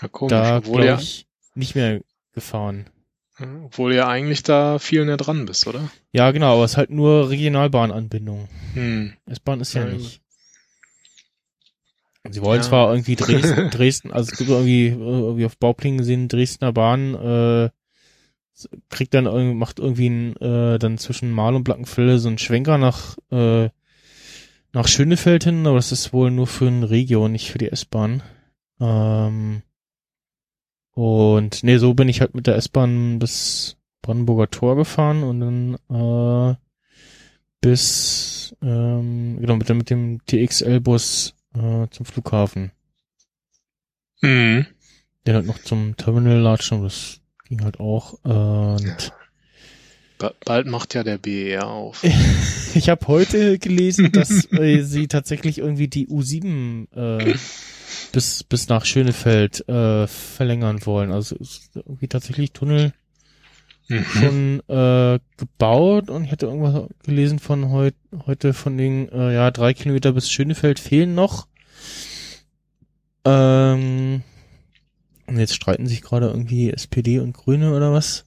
Ja, 0.03 0.09
komisch. 0.09 0.31
da, 0.33 0.59
obwohl, 0.59 0.85
ja, 0.85 0.97
ich, 0.97 1.27
nicht 1.55 1.75
mehr 1.75 2.01
gefahren. 2.35 2.87
obwohl 3.65 3.95
ja 3.95 4.07
eigentlich 4.09 4.43
da 4.43 4.79
viel 4.79 5.05
näher 5.07 5.17
dran 5.17 5.47
bist, 5.47 5.67
oder? 5.67 5.91
Ja, 6.13 6.31
genau, 6.31 6.55
aber 6.55 6.65
es 6.65 6.73
ist 6.73 6.77
halt 6.77 6.91
nur 6.91 7.31
Regionalbahnanbindung. 7.31 8.49
Hm. 8.75 9.13
S-Bahn 9.27 9.61
ist 9.61 9.73
ja 9.75 9.87
Ja, 9.87 9.95
nicht. 9.95 10.21
Sie 12.29 12.43
wollen 12.43 12.61
Ja. 12.61 12.67
zwar 12.67 12.91
irgendwie 12.91 13.17
Dresden, 13.17 13.71
Dresden, 13.71 14.11
also 14.13 14.31
es 14.33 14.37
gibt 14.37 14.51
irgendwie, 14.51 14.89
irgendwie 14.89 15.47
auf 15.47 15.57
Bauplänen 15.59 15.99
gesehen, 15.99 16.29
Dresdner 16.29 16.73
Bahn, 16.73 17.15
äh, 17.15 17.71
kriegt 18.89 19.15
dann 19.15 19.27
irgendwie, 19.27 19.55
macht 19.55 19.79
irgendwie 19.79 20.09
ein, 20.09 20.37
äh, 20.37 20.79
dann 20.79 20.99
zwischen 20.99 21.31
Mal 21.31 21.55
und 21.55 21.65
Blankenfelde 21.65 22.19
so 22.19 22.29
einen 22.29 22.39
Schwenker 22.39 22.79
nach, 22.79 23.17
äh, 23.31 23.69
nach 24.73 24.89
Schönefeld 24.89 25.45
hin, 25.45 25.67
aber 25.67 25.77
das 25.77 25.93
ist 25.93 26.13
wohl 26.13 26.31
nur 26.31 26.47
für 26.47 26.67
ein 26.67 26.83
Regio, 26.83 27.29
nicht 27.29 27.51
für 27.51 27.59
die 27.59 27.71
S-Bahn. 27.71 28.23
Ähm, 28.81 29.63
und 30.93 31.63
nee, 31.63 31.77
so 31.79 31.95
bin 31.95 32.09
ich 32.09 32.21
halt 32.21 32.35
mit 32.35 32.47
der 32.47 32.57
S-Bahn 32.57 33.19
bis 33.19 33.77
Brandenburger 34.03 34.51
Tor 34.51 34.77
gefahren 34.77 35.23
und 35.23 35.41
dann 35.41 35.75
äh, 35.91 36.57
bis 37.61 38.55
ähm, 38.63 39.39
genau 39.41 39.57
mit 39.57 39.69
dem, 39.69 39.79
mit 39.79 39.91
dem 39.91 40.25
TXL-Bus 40.25 41.35
äh, 41.55 41.87
zum 41.91 42.07
Flughafen. 42.07 42.73
Mhm. 44.23 44.67
Der 45.27 45.35
halt 45.35 45.47
noch 45.47 45.59
zum 45.59 45.97
Terminal 45.97 46.39
latschen, 46.39 46.79
aber 46.79 46.87
das 46.87 47.21
ging 47.49 47.63
halt 47.63 47.81
auch. 47.81 48.15
Und 48.25 49.13
Ba 50.19 50.33
bald 50.45 50.67
macht 50.67 50.95
ja 50.95 51.05
der 51.05 51.19
BER 51.19 51.67
auf. 51.67 52.03
ich 52.75 52.89
habe 52.89 53.07
heute 53.07 53.59
gelesen, 53.59 54.13
dass 54.13 54.51
äh, 54.53 54.83
sie 54.83 55.09
tatsächlich 55.09 55.59
irgendwie 55.59 55.89
die 55.89 56.09
U7 56.09 56.87
äh, 56.97 57.35
bis 58.13 58.43
bis 58.45 58.69
nach 58.69 58.85
Schönefeld 58.85 59.69
äh, 59.69 60.07
verlängern 60.07 60.87
wollen. 60.87 61.13
Also 61.13 61.37
es 61.37 61.51
ist 61.51 61.77
irgendwie 61.77 62.09
tatsächlich 62.09 62.53
Tunnel 62.53 62.93
Mhm. 63.89 64.05
schon 64.05 64.61
äh, 64.69 65.21
gebaut 65.37 66.11
und 66.11 66.25
ich 66.25 66.33
hatte 66.33 66.47
irgendwas 66.47 66.89
gelesen 67.05 67.39
von 67.39 67.71
heut, 67.71 67.95
heute 68.27 68.53
von 68.53 68.77
den 68.77 69.09
äh, 69.11 69.33
ja 69.33 69.51
drei 69.53 69.75
Kilometer 69.75 70.13
bis 70.13 70.29
Schönefeld 70.29 70.81
fehlen 70.81 71.15
noch. 71.15 71.47
Ähm, 73.25 74.23
und 75.27 75.39
jetzt 75.39 75.55
streiten 75.55 75.87
sich 75.87 76.03
gerade 76.03 76.27
irgendwie 76.27 76.71
SPD 76.71 77.19
und 77.19 77.33
Grüne 77.33 77.75
oder 77.75 77.93
was. 77.93 78.25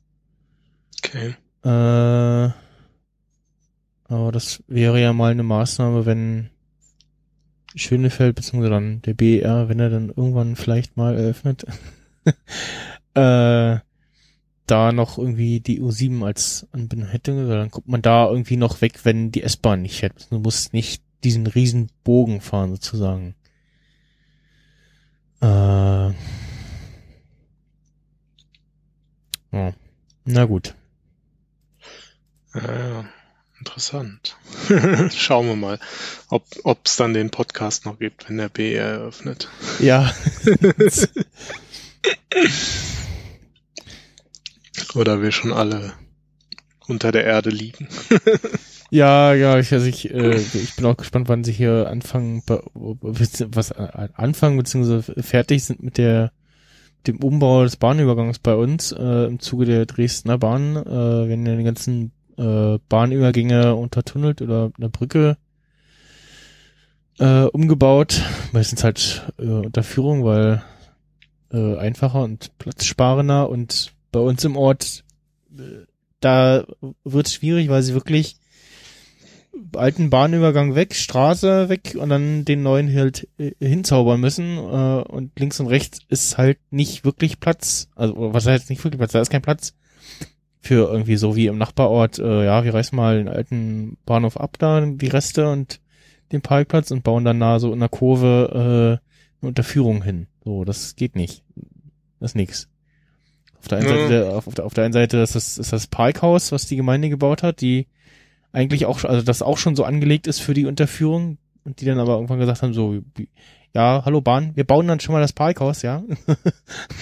Okay. 1.04 1.36
Äh, 1.64 2.52
aber 4.10 4.32
das 4.32 4.64
wäre 4.68 5.00
ja 5.00 5.14
mal 5.14 5.32
eine 5.32 5.44
Maßnahme, 5.44 6.06
wenn 6.06 6.50
Schönefeld, 7.76 8.36
beziehungsweise 8.36 8.72
dann 8.72 9.02
der 9.04 9.14
BER, 9.14 9.70
wenn 9.70 9.80
er 9.80 9.90
dann 9.90 10.10
irgendwann 10.10 10.56
vielleicht 10.56 10.98
mal 10.98 11.16
eröffnet, 11.16 11.66
äh, 13.14 13.78
da 14.66 14.92
noch 14.92 15.18
irgendwie 15.18 15.60
die 15.60 15.82
U7 15.82 16.24
als 16.24 16.68
Anbindung 16.72 17.10
hätte, 17.10 17.48
dann 17.48 17.72
kommt 17.72 17.88
man 17.88 18.02
da 18.02 18.30
irgendwie 18.30 18.58
noch 18.58 18.82
weg, 18.82 19.00
wenn 19.04 19.32
die 19.32 19.44
S-Bahn 19.44 19.82
nicht 19.82 20.00
fährt. 20.00 20.32
Du 20.32 20.40
musst 20.40 20.74
nicht 20.74 21.04
diesen 21.24 21.48
riesen 21.48 21.90
Bogen 22.04 22.42
fahren, 22.42 22.72
sozusagen. 22.72 23.36
Äh, 25.42 26.14
ja. 29.52 29.74
Na 30.26 30.46
gut. 30.46 30.76
Ja, 32.54 32.62
ja. 32.62 33.06
Interessant. 33.60 34.38
Schauen 35.14 35.48
wir 35.48 35.56
mal, 35.58 35.80
ob 36.30 36.80
es 36.86 36.96
dann 36.96 37.14
den 37.14 37.30
Podcast 37.30 37.86
noch 37.86 38.00
gibt, 38.00 38.30
wenn 38.30 38.38
der 38.38 38.48
BER 38.48 38.86
eröffnet. 38.86 39.50
Ja. 39.80 40.14
Oder 44.96 45.22
wir 45.22 45.34
schon 45.34 45.52
alle 45.52 45.94
unter 46.88 47.12
der 47.12 47.26
Erde 47.26 47.50
liegen. 47.50 47.90
Ja, 48.92 49.36
ja, 49.36 49.60
ich, 49.60 49.72
also 49.72 49.86
ich, 49.86 50.10
äh, 50.10 50.38
ich 50.38 50.76
bin 50.76 50.86
auch 50.86 50.98
gespannt, 50.98 51.30
wann 51.30 51.44
sie 51.44 51.52
hier 51.52 51.88
anfangen, 51.90 52.42
was 52.74 53.72
äh, 53.72 54.10
anfangen 54.16 54.58
beziehungsweise 54.58 55.14
fertig 55.22 55.64
sind 55.64 55.84
mit 55.84 56.00
der 56.00 56.32
dem 57.08 57.24
Umbau 57.24 57.64
des 57.64 57.78
Bahnübergangs 57.78 58.40
bei 58.40 58.56
uns 58.56 58.92
äh, 58.92 59.26
im 59.26 59.40
Zuge 59.40 59.66
der 59.66 59.86
Dresdner 59.86 60.38
Bahn, 60.38 60.76
äh, 60.76 61.30
werden 61.30 61.46
ja 61.46 61.56
die 61.56 61.64
ganzen 61.64 62.12
äh, 62.38 62.78
Bahnübergänge 62.90 63.76
untertunnelt 63.76 64.42
oder 64.42 64.68
mit 64.68 64.80
einer 64.80 64.90
Brücke 64.90 65.38
äh, 67.20 67.44
umgebaut. 67.44 68.22
Meistens 68.52 68.84
halt 68.84 69.32
äh, 69.38 69.46
unter 69.46 69.84
Führung, 69.84 70.24
weil 70.24 70.64
äh, 71.52 71.78
einfacher 71.78 72.24
und 72.24 72.58
platzsparender 72.58 73.50
und 73.50 73.94
bei 74.12 74.20
uns 74.20 74.44
im 74.44 74.58
Ort 74.58 75.04
äh, 75.58 75.86
da 76.20 76.66
wird 77.04 77.28
es 77.28 77.34
schwierig, 77.34 77.70
weil 77.70 77.82
sie 77.82 77.94
wirklich 77.94 78.38
alten 79.76 80.10
Bahnübergang 80.10 80.76
weg, 80.76 80.96
Straße 80.96 81.70
weg 81.70 81.96
und 82.00 82.10
dann 82.10 82.46
den 82.46 82.64
neuen 82.64 82.94
halt 82.94 83.28
äh, 83.38 83.52
hinzaubern 83.60 84.20
müssen 84.20 84.58
äh, 84.58 85.04
und 85.08 85.38
links 85.40 85.60
und 85.60 85.68
rechts 85.68 86.00
ist 86.10 86.38
halt 86.38 86.58
nicht 86.72 87.06
wirklich 87.06 87.40
Platz, 87.40 87.90
also 87.96 88.34
was 88.34 88.46
heißt 88.46 88.70
nicht 88.70 88.84
wirklich 88.84 89.00
Platz, 89.00 89.12
da 89.12 89.22
ist 89.22 89.30
kein 89.30 89.42
Platz 89.42 89.74
für 90.62 90.92
irgendwie 90.92 91.16
so 91.16 91.36
wie 91.36 91.48
im 91.48 91.58
Nachbarort, 91.58 92.20
äh, 92.20 92.46
ja, 92.46 92.64
wir 92.64 92.74
reißen 92.74 92.96
mal 92.96 93.18
den 93.18 93.30
alten 93.30 93.98
Bahnhof 94.06 94.38
ab 94.38 94.58
da, 94.60 94.82
die 94.86 95.08
Reste 95.08 95.50
und 95.50 95.80
den 96.32 96.42
Parkplatz 96.42 96.92
und 96.92 97.04
bauen 97.04 97.26
dann 97.26 97.38
nah 97.38 97.60
so 97.60 97.74
in 97.74 97.80
der 97.80 97.90
Kurve 97.90 99.00
äh, 99.02 99.42
eine 99.42 99.50
Unterführung 99.50 100.04
hin. 100.04 100.28
So, 100.44 100.66
das 100.66 100.96
geht 100.96 101.16
nicht. 101.16 101.44
Das 102.20 102.32
ist 102.32 102.36
nix. 102.36 102.68
Auf 103.60 103.68
der 103.68 103.80
einen 103.80 103.88
Ja. 103.88 103.96
Seite, 103.96 104.30
auf, 104.36 104.48
auf, 104.48 104.54
der, 104.54 104.66
auf 104.66 104.74
der 104.74 104.84
einen 104.86 104.94
Seite 104.94 105.18
ist 105.18 105.36
das, 105.36 105.58
ist 105.58 105.74
das 105.74 105.88
Parkhaus, 105.88 106.52
was 106.52 106.68
die 106.68 106.76
Gemeinde 106.76 107.10
gebaut 107.10 107.42
hat, 107.42 107.62
die 107.62 107.88
eigentlich 108.52 108.86
auch, 108.86 109.04
also 109.04 109.24
das 109.24 109.42
auch 109.42 109.58
schon 109.58 109.76
so 109.76 109.84
angelegt 109.84 110.28
ist 110.28 110.40
für 110.40 110.54
die 110.54 110.66
Unterführung 110.66 111.38
und 111.64 111.82
die 111.82 111.86
dann 111.86 112.00
aber 112.00 112.16
irgendwann 112.16 112.40
gesagt 112.40 112.62
haben, 112.62 112.74
so, 112.74 113.00
ja, 113.74 114.04
hallo 114.06 114.22
Bahn, 114.22 114.56
wir 114.56 114.64
bauen 114.64 114.88
dann 114.88 115.00
schon 115.00 115.14
mal 115.14 115.22
das 115.22 115.34
Parkhaus, 115.34 115.82
ja. 115.82 116.04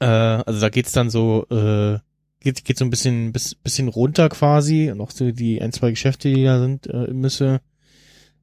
äh, 0.00 0.04
also 0.04 0.60
da 0.60 0.68
geht's 0.68 0.92
dann 0.92 1.10
so, 1.10 1.46
äh, 1.50 1.98
geht, 2.40 2.64
geht 2.64 2.78
so 2.78 2.84
ein 2.84 2.90
bisschen, 2.90 3.32
bis, 3.32 3.54
bisschen 3.54 3.88
runter 3.88 4.28
quasi 4.28 4.90
und 4.90 5.00
auch 5.00 5.10
so 5.10 5.30
die 5.30 5.60
ein, 5.62 5.72
zwei 5.72 5.90
Geschäfte, 5.90 6.32
die 6.32 6.44
da 6.44 6.58
sind, 6.58 6.86
äh, 6.86 7.12
Müsse, 7.12 7.60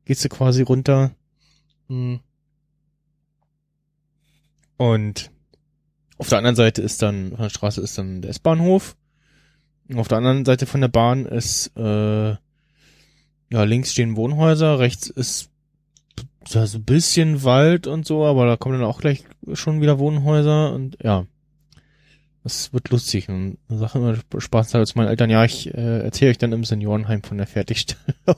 geht's 0.05 0.21
so 0.21 0.29
quasi 0.29 0.63
runter. 0.63 1.11
Hm. 1.87 2.21
Und 4.77 5.31
auf 6.17 6.29
der 6.29 6.37
anderen 6.37 6.55
Seite 6.55 6.81
ist 6.81 7.01
dann, 7.01 7.31
von 7.31 7.41
der 7.41 7.49
Straße 7.49 7.81
ist 7.81 7.97
dann 7.97 8.21
der 8.21 8.31
S-Bahnhof. 8.31 8.95
Auf 9.97 10.07
der 10.07 10.19
anderen 10.19 10.45
Seite 10.45 10.65
von 10.65 10.81
der 10.81 10.87
Bahn 10.87 11.25
ist, 11.25 11.71
äh, 11.77 12.29
ja, 12.29 13.63
links 13.63 13.91
stehen 13.91 14.15
Wohnhäuser, 14.15 14.79
rechts 14.79 15.09
ist 15.09 15.49
so 16.47 16.65
so 16.65 16.77
ein 16.79 16.85
bisschen 16.85 17.43
Wald 17.43 17.87
und 17.87 18.05
so, 18.05 18.25
aber 18.25 18.45
da 18.47 18.55
kommen 18.57 18.79
dann 18.79 18.87
auch 18.87 19.01
gleich 19.01 19.23
schon 19.53 19.81
wieder 19.81 19.99
Wohnhäuser 19.99 20.73
und 20.73 20.97
ja. 21.03 21.25
Das 22.43 22.73
wird 22.73 22.89
lustig. 22.89 23.29
Und 23.29 23.59
eine 23.69 23.77
Sache 23.77 23.99
immer 23.99 24.17
Spaß 24.39 24.73
hat 24.73 24.87
zu 24.87 24.97
meinen 24.97 25.09
Eltern, 25.09 25.29
ja, 25.29 25.45
ich 25.45 25.71
äh, 25.73 25.99
erzähle 25.99 26.31
euch 26.31 26.39
dann 26.39 26.53
im 26.53 26.63
Seniorenheim 26.63 27.21
von 27.21 27.37
der 27.37 27.45
Fertigstellung. 27.45 28.07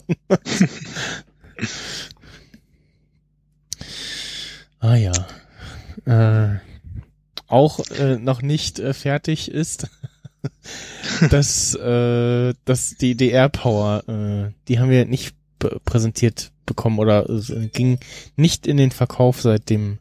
ah 4.79 4.95
ja. 4.95 5.13
Äh, 6.05 6.57
auch 7.47 7.79
äh, 7.91 8.17
noch 8.17 8.41
nicht 8.41 8.79
äh, 8.79 8.93
fertig 8.93 9.49
ist, 9.49 9.89
dass, 11.29 11.75
äh, 11.75 12.53
dass 12.65 12.95
die 12.95 13.15
DR 13.15 13.49
Power, 13.49 14.03
äh, 14.07 14.51
die 14.67 14.79
haben 14.79 14.89
wir 14.89 15.05
nicht 15.05 15.35
präsentiert 15.85 16.51
bekommen 16.65 16.99
oder 16.99 17.29
es 17.29 17.53
ging 17.73 17.99
nicht 18.35 18.67
in 18.67 18.77
den 18.77 18.91
Verkauf 18.91 19.41
seit 19.41 19.69
dem 19.69 19.99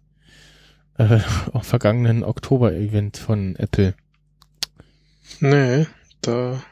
äh, 0.98 1.18
vergangenen 1.62 2.24
Oktober-Event 2.24 3.16
von 3.16 3.56
Apple. 3.56 3.94
Nee, 5.40 5.86
da 6.20 6.62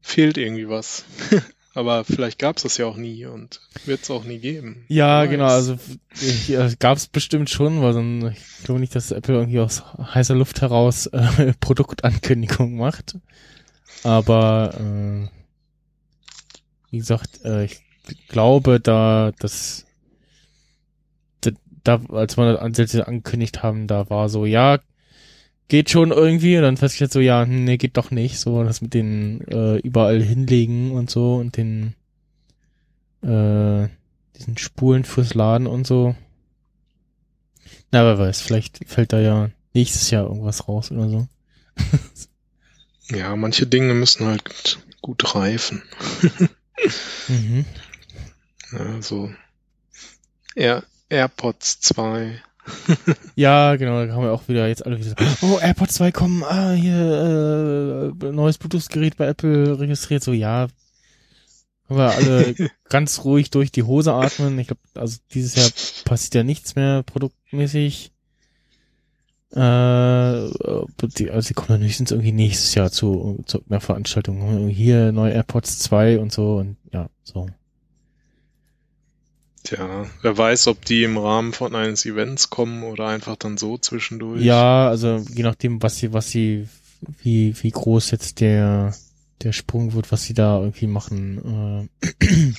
fehlt 0.00 0.36
irgendwie 0.36 0.68
was. 0.68 1.04
Aber 1.74 2.04
vielleicht 2.04 2.38
gab 2.38 2.58
es 2.58 2.64
das 2.64 2.76
ja 2.76 2.86
auch 2.86 2.96
nie 2.96 3.24
und 3.24 3.60
wird 3.86 4.02
es 4.02 4.10
auch 4.10 4.24
nie 4.24 4.38
geben. 4.38 4.84
Ja, 4.88 5.24
genau, 5.24 5.46
also 5.46 5.78
ja, 6.46 6.68
gab 6.78 6.98
es 6.98 7.06
bestimmt 7.06 7.48
schon, 7.48 7.80
weil 7.80 7.94
dann, 7.94 8.32
ich 8.32 8.64
glaube 8.64 8.80
nicht, 8.80 8.94
dass 8.94 9.10
Apple 9.10 9.36
irgendwie 9.36 9.60
aus 9.60 9.82
heißer 9.98 10.34
Luft 10.34 10.60
heraus 10.60 11.06
äh, 11.06 11.54
Produktankündigung 11.60 12.76
macht. 12.76 13.16
Aber 14.04 14.74
äh, 14.78 15.28
wie 16.90 16.98
gesagt, 16.98 17.42
äh, 17.44 17.64
ich 17.64 17.80
glaube, 18.28 18.78
da 18.78 19.32
das 19.38 19.86
da, 21.40 21.52
da 21.84 22.00
als 22.10 22.36
wir 22.36 22.54
das 22.54 22.94
angekündigt 22.96 23.62
haben, 23.62 23.86
da 23.86 24.10
war 24.10 24.28
so, 24.28 24.44
ja, 24.44 24.78
geht 25.68 25.90
schon 25.90 26.10
irgendwie 26.10 26.56
und 26.56 26.62
dann 26.62 26.76
festgestellt 26.76 27.12
so, 27.12 27.20
ja, 27.20 27.44
hm, 27.44 27.64
nee, 27.64 27.76
geht 27.76 27.96
doch 27.96 28.10
nicht, 28.10 28.38
so 28.38 28.62
das 28.62 28.80
mit 28.80 28.94
den 28.94 29.40
äh, 29.48 29.76
überall 29.78 30.22
hinlegen 30.22 30.92
und 30.92 31.10
so 31.10 31.36
und 31.36 31.56
den 31.56 31.94
äh, 33.22 33.88
diesen 34.36 34.58
Spulen 34.58 35.04
fürs 35.04 35.34
Laden 35.34 35.66
und 35.66 35.86
so. 35.86 36.14
Na, 37.90 38.04
wer 38.04 38.18
weiß, 38.18 38.40
vielleicht 38.40 38.80
fällt 38.86 39.12
da 39.12 39.20
ja 39.20 39.50
nächstes 39.74 40.10
Jahr 40.10 40.26
irgendwas 40.26 40.68
raus 40.68 40.90
oder 40.90 41.08
so. 41.08 41.28
Ja, 43.10 43.36
manche 43.36 43.66
Dinge 43.66 43.92
müssen 43.92 44.26
halt 44.26 44.78
gut 45.02 45.34
reifen. 45.34 45.82
Mhm. 47.28 47.64
Ja, 48.72 49.02
so 49.02 49.30
Air, 50.54 50.84
AirPods 51.10 51.80
2. 51.80 52.42
Ja, 53.34 53.76
genau, 53.76 54.06
da 54.06 54.12
haben 54.12 54.24
wir 54.24 54.32
auch 54.32 54.46
wieder 54.48 54.68
jetzt 54.68 54.84
alle 54.86 54.98
wieder 54.98 55.14
oh, 55.42 55.58
AirPods 55.58 55.94
2 55.94 56.12
kommen, 56.12 56.44
ah, 56.44 56.72
hier, 56.72 58.12
äh, 58.22 58.32
neues 58.32 58.58
Bluetooth-Gerät 58.58 59.16
bei 59.16 59.26
Apple 59.26 59.80
registriert, 59.80 60.22
so, 60.22 60.32
ja, 60.32 60.68
haben 61.88 61.96
wir 61.96 62.10
alle 62.10 62.54
ganz 62.88 63.24
ruhig 63.24 63.50
durch 63.50 63.72
die 63.72 63.82
Hose 63.82 64.12
atmen. 64.12 64.58
Ich 64.58 64.68
glaube, 64.68 64.80
also 64.94 65.18
dieses 65.32 65.54
Jahr 65.56 65.68
passiert 66.04 66.34
ja 66.34 66.42
nichts 66.42 66.74
mehr 66.74 67.02
produktmäßig. 67.02 68.12
Äh, 69.50 70.48
die, 71.18 71.30
also 71.30 71.48
die 71.48 71.54
kommen 71.54 71.68
dann 71.68 71.82
höchstens 71.82 72.10
irgendwie 72.10 72.32
nächstes 72.32 72.74
Jahr 72.74 72.90
zu, 72.90 73.42
zu 73.46 73.62
einer 73.68 73.80
Veranstaltung. 73.80 74.68
Hier 74.68 75.12
neue 75.12 75.32
AirPods 75.32 75.80
2 75.80 76.18
und 76.18 76.32
so 76.32 76.56
und 76.56 76.76
ja, 76.92 77.08
so. 77.22 77.48
Tja, 79.64 80.06
wer 80.22 80.36
weiß, 80.36 80.66
ob 80.66 80.84
die 80.84 81.04
im 81.04 81.16
Rahmen 81.18 81.52
von 81.52 81.74
eines 81.76 82.04
Events 82.04 82.50
kommen 82.50 82.82
oder 82.82 83.06
einfach 83.06 83.36
dann 83.36 83.56
so 83.56 83.78
zwischendurch. 83.78 84.42
Ja, 84.42 84.88
also 84.88 85.24
je 85.32 85.44
nachdem, 85.44 85.82
was 85.82 85.98
sie, 85.98 86.12
was 86.12 86.30
sie, 86.30 86.68
wie, 87.22 87.54
wie 87.62 87.70
groß 87.70 88.10
jetzt 88.10 88.40
der, 88.40 88.94
der 89.42 89.52
Sprung 89.52 89.92
wird, 89.94 90.10
was 90.10 90.24
sie 90.24 90.34
da 90.34 90.58
irgendwie 90.58 90.88
machen. 90.88 91.88
Äh. 92.00 92.52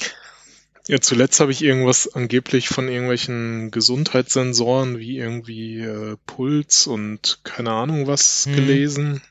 Ja, 0.88 1.00
zuletzt 1.00 1.40
habe 1.40 1.52
ich 1.54 1.62
irgendwas 1.64 2.14
angeblich 2.14 2.68
von 2.68 2.90
irgendwelchen 2.90 3.72
Gesundheitssensoren 3.72 4.98
wie 5.00 5.18
irgendwie 5.18 5.80
äh, 5.80 6.18
Puls 6.26 6.88
und 6.88 7.40
keine 7.44 7.72
Ahnung 7.72 8.08
was 8.08 8.46
Hm. 8.46 8.56
gelesen. 8.56 9.22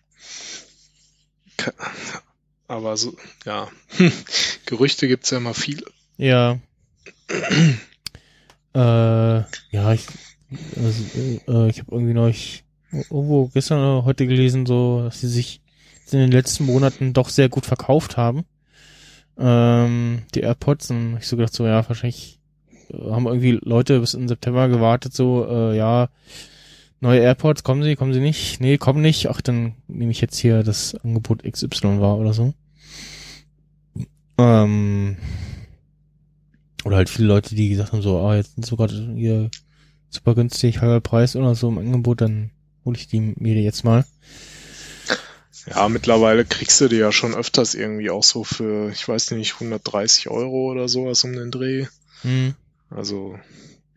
Ke 1.58 1.74
aber 2.68 2.96
so, 2.96 3.14
ja, 3.44 3.68
Gerüchte 4.66 5.08
gibt's 5.08 5.28
ja 5.28 5.36
immer 5.38 5.52
viele. 5.52 5.84
Ja. 6.16 6.58
Äh, 8.74 9.38
ja, 9.70 9.92
ich, 9.92 10.06
also, 10.76 11.04
äh, 11.48 11.68
ich 11.70 11.80
habe 11.80 11.92
irgendwie 11.92 12.14
neulich 12.14 12.64
irgendwo 12.92 13.48
gestern 13.48 13.78
oder 13.78 14.04
heute 14.04 14.26
gelesen, 14.26 14.66
so, 14.66 15.02
dass 15.04 15.20
sie 15.20 15.28
sich 15.28 15.60
in 16.10 16.18
den 16.18 16.32
letzten 16.32 16.66
Monaten 16.66 17.12
doch 17.12 17.28
sehr 17.28 17.48
gut 17.48 17.66
verkauft 17.66 18.16
haben. 18.16 18.44
Ähm, 19.38 20.22
die 20.34 20.40
AirPods 20.40 20.90
und 20.90 21.16
ich 21.18 21.26
so 21.26 21.36
gedacht, 21.36 21.54
so, 21.54 21.66
ja, 21.66 21.88
wahrscheinlich 21.88 22.38
äh, 22.90 23.10
haben 23.10 23.26
irgendwie 23.26 23.58
Leute 23.62 23.98
bis 24.00 24.14
in 24.14 24.28
September 24.28 24.68
gewartet, 24.68 25.14
so, 25.14 25.46
äh, 25.48 25.76
ja, 25.76 26.10
neue 27.00 27.20
AirPods, 27.20 27.62
kommen 27.62 27.82
sie, 27.82 27.96
kommen 27.96 28.12
sie 28.12 28.20
nicht? 28.20 28.60
Nee, 28.60 28.78
kommen 28.78 29.02
nicht. 29.02 29.28
Ach, 29.28 29.40
dann 29.40 29.74
nehme 29.88 30.12
ich 30.12 30.20
jetzt 30.20 30.38
hier 30.38 30.62
das 30.62 30.94
Angebot 30.96 31.42
XY 31.42 32.00
war 32.00 32.18
oder 32.18 32.32
so. 32.32 32.54
Ähm, 34.38 35.16
oder 36.84 36.96
halt 36.96 37.08
viele 37.08 37.28
Leute, 37.28 37.54
die 37.54 37.68
gesagt 37.68 37.92
haben, 37.92 38.02
so, 38.02 38.18
ah, 38.18 38.36
jetzt 38.36 38.54
sind 38.54 38.66
sogar 38.66 38.88
hier 38.88 39.50
super 40.10 40.34
günstig, 40.34 40.80
halber 40.80 41.00
Preis 41.00 41.36
oder 41.36 41.54
so 41.54 41.68
im 41.68 41.78
Angebot, 41.78 42.20
dann 42.20 42.50
hole 42.84 42.96
ich 42.96 43.08
die 43.08 43.34
mir 43.36 43.54
jetzt 43.60 43.84
mal. 43.84 44.04
Ja, 45.66 45.88
mittlerweile 45.88 46.44
kriegst 46.44 46.80
du 46.80 46.88
die 46.88 46.96
ja 46.96 47.12
schon 47.12 47.34
öfters 47.34 47.74
irgendwie 47.74 48.10
auch 48.10 48.24
so 48.24 48.42
für, 48.42 48.90
ich 48.90 49.06
weiß 49.06 49.30
nicht, 49.32 49.54
130 49.54 50.28
Euro 50.28 50.70
oder 50.70 50.88
sowas 50.88 51.22
um 51.24 51.34
den 51.34 51.52
Dreh. 51.52 51.86
Hm. 52.22 52.54
Also, 52.90 53.38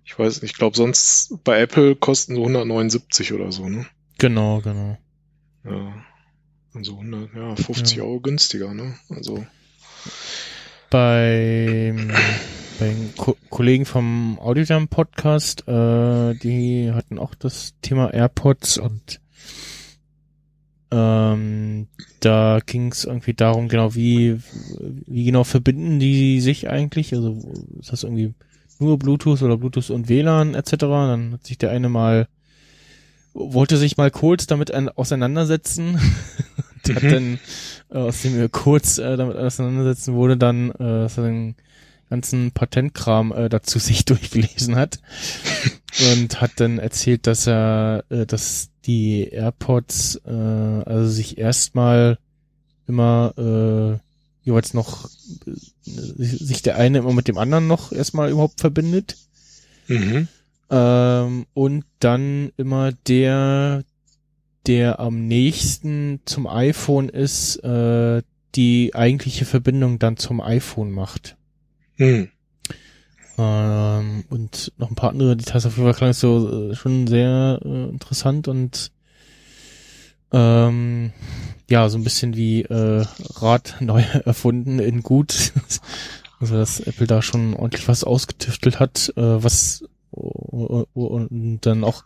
ich 0.04 0.18
weiß, 0.18 0.44
ich 0.44 0.54
glaube 0.54 0.77
sonst 0.77 1.44
bei 1.44 1.60
Apple 1.60 1.96
kosten 1.96 2.36
so 2.36 2.42
179 2.42 3.34
oder 3.34 3.51
so, 3.51 3.68
ne? 3.68 3.88
Genau, 4.20 4.62
genau. 4.62 4.98
Ja. 5.63 6.06
Also 6.74 6.98
100, 6.98 7.34
ja, 7.34 7.56
50 7.56 7.98
Ja. 7.98 8.04
Euro 8.04 8.20
günstiger, 8.20 8.74
ne? 8.74 8.96
Also, 9.10 9.46
Beim, 12.79 12.88
beim 12.88 13.15
Ko 13.17 13.38
Kollegen 13.50 13.86
vom 13.86 14.38
Audiojam 14.39 14.88
Podcast, 14.88 15.67
äh, 15.67 16.34
die 16.36 16.91
hatten 16.94 17.20
auch 17.20 17.36
das 17.36 17.74
Thema 17.82 18.13
AirPods 18.13 18.78
und 18.78 19.21
ähm, 20.91 21.88
da 22.19 22.60
ging 22.65 22.91
es 22.91 23.06
irgendwie 23.06 23.34
darum, 23.34 23.67
genau 23.67 23.95
wie, 23.95 24.39
wie 25.08 25.26
genau 25.26 25.43
verbinden 25.43 26.00
die 26.00 26.41
sich 26.41 26.69
eigentlich? 26.69 27.13
Also 27.13 27.38
ist 27.80 27.91
das 27.91 28.04
irgendwie 28.04 28.34
nur 28.80 29.00
Bluetooth 29.00 29.41
oder 29.41 29.58
Bluetooth 29.58 29.89
und 29.89 30.10
WLAN 30.10 30.54
etc. 30.54 30.71
Dann 30.78 31.34
hat 31.34 31.45
sich 31.45 31.58
der 31.58 31.71
eine 31.71 31.89
mal 31.89 32.28
wollte 33.34 33.76
sich 33.76 33.97
mal 33.97 34.12
kurz 34.12 34.47
damit 34.47 34.73
ein, 34.73 34.89
auseinandersetzen. 34.89 36.00
der 36.88 36.95
hat 36.95 37.04
Mhm. 37.04 37.10
dann 37.10 37.39
äh, 37.89 37.97
aus 37.97 38.21
dem 38.21 38.38
er 38.38 38.50
kurz 38.50 38.97
äh, 38.97 39.17
damit 39.17 39.36
auseinandersetzen 39.36 40.13
wurde, 40.13 40.38
dann 40.38 40.71
äh, 40.71 40.78
dass 40.78 41.17
er 41.17 41.26
den 41.26 41.56
ganzen 42.10 42.52
Patentkram 42.52 43.32
äh, 43.32 43.50
dazu 43.50 43.80
sich 43.80 44.06
durchgelesen 44.06 44.76
hat 44.76 45.00
und 46.13 46.41
hat 46.41 46.52
dann 46.58 46.80
erzählt, 46.80 47.28
dass 47.28 47.48
er, 47.48 48.04
äh, 48.10 48.26
dass 48.26 48.70
die 48.86 49.30
AirPods 49.30 50.22
äh, 50.26 50.32
also 50.32 51.10
sich 51.10 51.38
erstmal 51.38 52.20
immer 52.88 53.34
äh, 53.38 54.00
jeweils 54.44 54.74
noch 54.74 55.10
äh, 55.46 55.52
sich 55.86 56.62
der 56.62 56.78
eine 56.78 57.00
immer 57.00 57.13
mit 57.13 57.28
dem 57.28 57.38
anderen 57.38 57.68
noch 57.68 57.91
erstmal 57.91 58.30
überhaupt 58.30 58.60
verbindet 58.60 59.18
mhm. 59.88 60.28
ähm, 60.70 61.46
und 61.54 61.86
dann 62.00 62.52
immer 62.58 62.91
der, 63.08 63.84
der 64.68 65.00
am 65.00 65.28
nächsten 65.28 66.22
zum 66.26 66.48
iPhone 66.48 67.10
ist, 67.10 67.58
äh, 67.58 68.22
die 68.54 68.94
eigentliche 68.94 69.46
Verbindung 69.46 70.00
dann 70.00 70.18
zum 70.18 70.39
iPhone 70.39 70.91
macht. 70.91 71.36
Hm. 71.97 72.29
Ähm, 73.38 74.23
und 74.29 74.71
noch 74.77 74.89
ein 74.89 74.95
paar 74.95 75.10
andere 75.10 75.36
Details. 75.36 75.65
Auf 75.65 75.77
jeden 75.77 75.88
Fall 75.88 75.97
klang 75.97 76.13
so 76.13 76.71
äh, 76.71 76.75
schon 76.75 77.08
sehr 77.08 77.60
äh, 77.63 77.89
interessant 77.89 78.47
und 78.47 78.91
ähm, 80.31 81.12
ja, 81.69 81.89
so 81.89 81.97
ein 81.97 82.03
bisschen 82.03 82.36
wie 82.36 82.63
äh, 82.63 83.05
Rad 83.36 83.77
neu 83.81 84.01
erfunden 84.01 84.79
in 84.79 85.01
gut. 85.03 85.53
Also 86.41 86.58
dass 86.58 86.81
Apple 86.81 87.08
da 87.08 87.21
schon 87.21 87.53
ordentlich 87.53 87.88
was 87.88 88.03
ausgetüftelt 88.03 88.77
hat, 88.77 89.13
äh, 89.15 89.41
was 89.41 89.86
und 90.12 91.60
dann 91.62 91.86
auch 91.86 92.03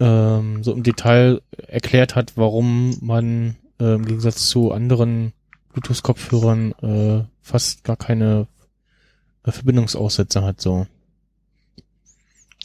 ähm, 0.00 0.64
so 0.64 0.72
im 0.72 0.82
Detail 0.82 1.42
erklärt 1.68 2.16
hat, 2.16 2.32
warum 2.36 2.96
man 3.02 3.56
äh, 3.78 3.94
im 3.94 4.06
Gegensatz 4.06 4.46
zu 4.46 4.72
anderen 4.72 5.34
Bluetooth-Kopfhörern 5.72 6.72
äh, 6.82 7.24
fast 7.42 7.84
gar 7.84 7.96
keine 7.96 8.40
äh, 8.40 8.53
Verbindungsaussetzer 9.52 10.42
hat. 10.42 10.60
So. 10.60 10.86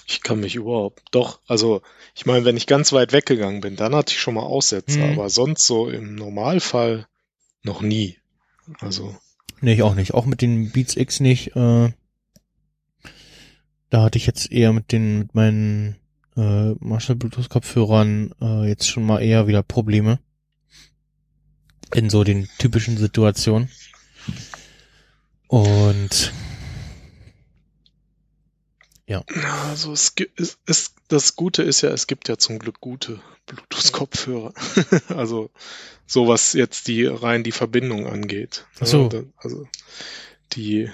Ich 0.07 0.21
kann 0.23 0.39
mich 0.39 0.55
überhaupt, 0.55 1.03
doch, 1.11 1.39
also, 1.47 1.81
ich 2.15 2.25
meine, 2.25 2.43
wenn 2.45 2.57
ich 2.57 2.65
ganz 2.67 2.93
weit 2.93 3.11
weggegangen 3.11 3.61
bin, 3.61 3.75
dann 3.75 3.93
hatte 3.93 4.13
ich 4.13 4.19
schon 4.19 4.33
mal 4.33 4.41
Aussätze, 4.43 4.97
Mhm. 4.99 5.13
aber 5.13 5.29
sonst 5.29 5.65
so 5.67 5.89
im 5.89 6.15
Normalfall 6.15 7.07
noch 7.63 7.81
nie. 7.81 8.17
Also, 8.79 9.15
Nee, 9.61 9.73
ich 9.73 9.83
auch 9.83 9.93
nicht. 9.95 10.13
Auch 10.13 10.25
mit 10.25 10.41
den 10.41 10.71
Beats 10.71 10.95
X 10.95 11.19
nicht. 11.19 11.55
Äh, 11.55 11.91
da 13.89 14.01
hatte 14.03 14.17
ich 14.17 14.25
jetzt 14.25 14.51
eher 14.51 14.71
mit 14.71 14.91
den 14.93 15.19
mit 15.19 15.35
meinen 15.35 15.95
äh, 16.37 16.71
Marshall 16.79 17.17
Bluetooth 17.17 17.49
Kopfhörern 17.49 18.33
äh, 18.41 18.69
jetzt 18.69 18.87
schon 18.87 19.03
mal 19.03 19.19
eher 19.21 19.47
wieder 19.47 19.61
Probleme 19.61 20.19
in 21.93 22.09
so 22.09 22.23
den 22.23 22.47
typischen 22.57 22.97
Situationen. 22.97 23.69
Und 25.47 26.31
also 29.69 29.91
es 29.91 30.15
gibt, 30.15 30.39
es, 30.39 30.57
es, 30.65 30.93
das 31.07 31.35
Gute 31.35 31.63
ist 31.63 31.81
ja, 31.81 31.89
es 31.89 32.07
gibt 32.07 32.29
ja 32.29 32.37
zum 32.37 32.59
Glück 32.59 32.79
gute 32.79 33.19
Bluetooth-Kopfhörer. 33.47 34.53
also, 35.09 35.49
so 36.05 36.27
was 36.27 36.53
jetzt 36.53 36.87
die 36.87 37.05
rein 37.05 37.43
die 37.43 37.51
Verbindung 37.51 38.07
angeht. 38.07 38.65
Ach 38.79 38.85
so. 38.85 39.09
Ja, 39.11 39.21
Also, 39.37 39.67
die 40.53 40.89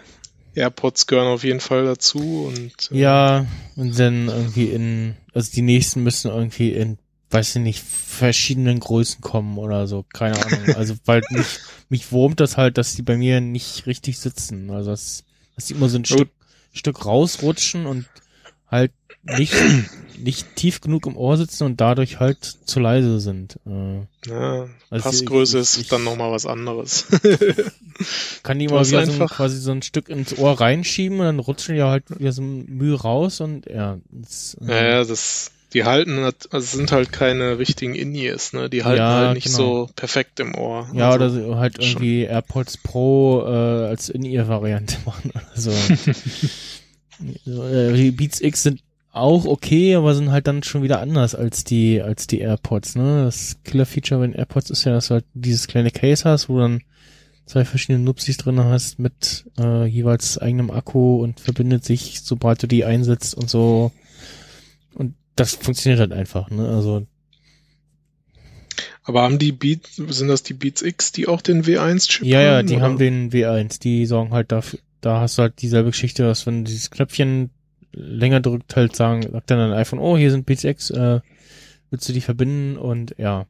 AirPods 0.55 1.07
gehören 1.07 1.27
auf 1.27 1.43
jeden 1.43 1.59
Fall 1.59 1.83
dazu 1.83 2.45
und 2.47 2.89
äh, 2.91 2.97
ja, 2.97 3.45
und 3.75 3.99
dann 3.99 4.29
irgendwie 4.29 4.67
in, 4.67 5.15
also 5.33 5.51
die 5.53 5.61
nächsten 5.61 6.01
müssen 6.03 6.31
irgendwie 6.31 6.71
in, 6.71 6.97
weiß 7.31 7.57
ich 7.57 7.61
nicht, 7.61 7.83
verschiedenen 7.83 8.79
Größen 8.79 9.19
kommen 9.21 9.57
oder 9.57 9.87
so, 9.87 10.05
keine 10.13 10.43
Ahnung. 10.43 10.65
Also 10.75 10.95
weil 11.05 11.21
mich, 11.29 11.59
mich 11.89 12.11
wurmt 12.11 12.39
das 12.39 12.55
halt, 12.55 12.77
dass 12.77 12.95
die 12.95 13.01
bei 13.01 13.17
mir 13.17 13.41
nicht 13.41 13.85
richtig 13.85 14.19
sitzen. 14.19 14.69
Also 14.71 14.91
dass, 14.91 15.25
dass 15.55 15.65
die 15.65 15.73
immer 15.73 15.89
so 15.89 15.97
ein. 15.97 16.05
Stück, 16.05 16.29
Stück 16.75 17.05
rausrutschen 17.05 17.85
und 17.87 18.05
halt 18.69 18.91
nicht, 19.23 19.53
nicht 20.19 20.55
tief 20.55 20.81
genug 20.81 21.07
im 21.07 21.17
Ohr 21.17 21.37
sitzen 21.37 21.63
und 21.63 21.81
dadurch 21.81 22.19
halt 22.19 22.43
zu 22.43 22.79
leise 22.79 23.19
sind. 23.19 23.57
Äh, 23.65 24.01
ja, 24.29 24.67
Also 24.91 25.03
Passgröße 25.09 25.57
ich- 25.57 25.61
ist 25.63 25.77
ich- 25.77 25.87
dann 25.87 26.03
nochmal 26.03 26.31
was 26.31 26.45
anderes. 26.45 27.05
kann 28.43 28.59
die 28.59 28.67
Du 28.67 28.73
mal 28.75 28.87
wieder 28.87 29.05
so 29.05 29.25
quasi 29.25 29.57
so 29.59 29.71
ein 29.71 29.81
Stück 29.81 30.09
ins 30.09 30.37
Ohr 30.37 30.59
reinschieben 30.59 31.19
und 31.19 31.25
dann 31.25 31.39
rutschen 31.39 31.75
die 31.75 31.81
halt 31.81 32.03
wieder 32.19 32.31
so 32.31 32.41
Mühe 32.41 32.99
raus 32.99 33.39
und 33.41 33.65
ja. 33.67 33.97
Das, 34.11 34.55
äh, 34.61 34.65
Naja, 34.65 35.03
das, 35.03 35.51
die 35.75 35.83
halten, 35.83 36.17
halt- 36.21 36.47
also 36.51 36.77
sind 36.77 36.91
halt 36.91 37.11
keine 37.11 37.59
richtigen 37.59 37.93
In-Ears, 37.93 38.53
ne? 38.53 38.69
Die 38.69 38.83
halten 38.83 38.97
Ja, 39.03 39.09
halt 39.17 39.33
nicht 39.35 39.45
genau. 39.45 39.57
so 39.85 39.89
perfekt 39.95 40.39
im 40.39 40.55
Ohr. 40.55 40.89
Ja, 40.95 41.11
also, 41.11 41.15
oder 41.17 41.29
so 41.29 41.55
halt 41.57 41.77
irgendwie 41.77 42.23
AirPods 42.23 42.77
Pro 42.77 43.43
äh, 43.45 43.85
als 43.87 44.09
In-Ear-Variante 44.09 44.97
machen 45.05 45.29
oder 45.31 45.43
so. 45.55 45.71
Äh, 47.51 47.93
Die 47.93 48.11
Beats 48.11 48.41
X 48.41 48.63
sind 48.63 48.81
auch 49.11 49.45
okay, 49.45 49.95
aber 49.95 50.13
sind 50.13 50.31
halt 50.31 50.47
dann 50.47 50.63
schon 50.63 50.83
wieder 50.83 50.99
anders 50.99 51.35
als 51.35 51.63
die, 51.63 52.01
als 52.01 52.27
die 52.27 52.39
AirPods, 52.39 52.95
ne? 52.95 53.23
Das 53.25 53.57
Killer-Feature 53.63 54.19
bei 54.19 54.27
den 54.27 54.35
AirPods 54.35 54.69
ist 54.71 54.83
ja, 54.83 54.91
dass 54.91 55.07
du 55.07 55.13
halt 55.15 55.25
dieses 55.33 55.67
kleine 55.67 55.91
Case 55.91 56.23
hast, 56.29 56.49
wo 56.49 56.59
dann 56.59 56.81
zwei 57.45 57.63
verschiedene 57.63 57.99
Nupsis 58.03 58.37
drin 58.37 58.59
hast 58.61 58.99
mit 58.99 59.45
äh, 59.57 59.85
jeweils 59.85 60.37
eigenem 60.37 60.69
Akku 60.71 61.21
und 61.21 61.39
verbindet 61.39 61.85
sich, 61.85 62.21
sobald 62.23 62.61
du 62.63 62.67
die 62.67 62.83
einsetzt 62.83 63.35
und 63.35 63.49
so. 63.49 63.91
Das 65.35 65.53
funktioniert 65.55 65.99
halt 65.99 66.13
einfach, 66.13 66.49
ne? 66.49 66.67
Also 66.69 67.05
Aber 69.03 69.21
haben 69.21 69.37
die 69.39 69.51
Beats, 69.51 69.95
sind 69.95 70.27
das 70.27 70.43
die 70.43 70.53
Beats 70.53 70.81
X, 70.81 71.11
die 71.11 71.27
auch 71.27 71.41
den 71.41 71.63
W1-Chip 71.65 72.25
Ja, 72.25 72.41
ja, 72.41 72.57
haben? 72.57 72.67
die 72.67 72.75
oder? 72.75 72.83
haben 72.83 72.97
den 72.97 73.31
W1, 73.31 73.79
die 73.79 74.05
sorgen 74.05 74.31
halt 74.31 74.51
dafür, 74.51 74.79
da 75.01 75.21
hast 75.21 75.37
du 75.37 75.43
halt 75.43 75.61
dieselbe 75.61 75.91
Geschichte, 75.91 76.23
dass 76.23 76.45
wenn 76.45 76.63
du 76.63 76.71
dieses 76.71 76.89
Knöpfchen 76.89 77.51
länger 77.91 78.39
drückt, 78.41 78.75
halt 78.75 78.95
sagen, 78.95 79.21
sagt 79.31 79.49
dann 79.51 79.59
dein 79.59 79.73
iPhone, 79.77 79.99
oh, 79.99 80.17
hier 80.17 80.31
sind 80.31 80.45
Beats 80.45 80.63
X, 80.63 80.89
äh, 80.89 81.19
willst 81.89 82.09
du 82.09 82.13
die 82.13 82.21
verbinden 82.21 82.77
und 82.77 83.15
ja. 83.17 83.45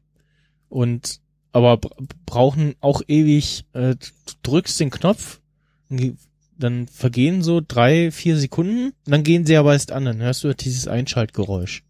Und 0.68 1.20
aber 1.52 1.78
bra- 1.78 1.96
brauchen 2.26 2.74
auch 2.80 3.00
ewig, 3.08 3.64
äh, 3.72 3.94
du 3.96 4.32
drückst 4.42 4.78
den 4.78 4.90
Knopf, 4.90 5.40
dann 6.58 6.88
vergehen 6.88 7.42
so 7.42 7.60
drei, 7.66 8.10
vier 8.10 8.36
Sekunden, 8.38 8.86
und 9.04 9.10
dann 9.12 9.22
gehen 9.22 9.44
sie 9.46 9.56
aber 9.56 9.72
erst 9.72 9.92
an, 9.92 10.04
dann 10.04 10.18
hörst 10.22 10.44
du 10.44 10.54
dieses 10.54 10.88
Einschaltgeräusch, 10.88 11.82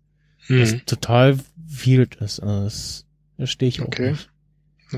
Hm. 0.46 0.82
total 0.86 1.38
weird 1.56 2.16
ist. 2.16 2.40
Also 2.40 2.64
das 2.64 3.04
verstehe 3.36 3.68
ich 3.68 3.80
auch 3.82 3.86
Okay. 3.86 4.12
nicht. 4.12 4.30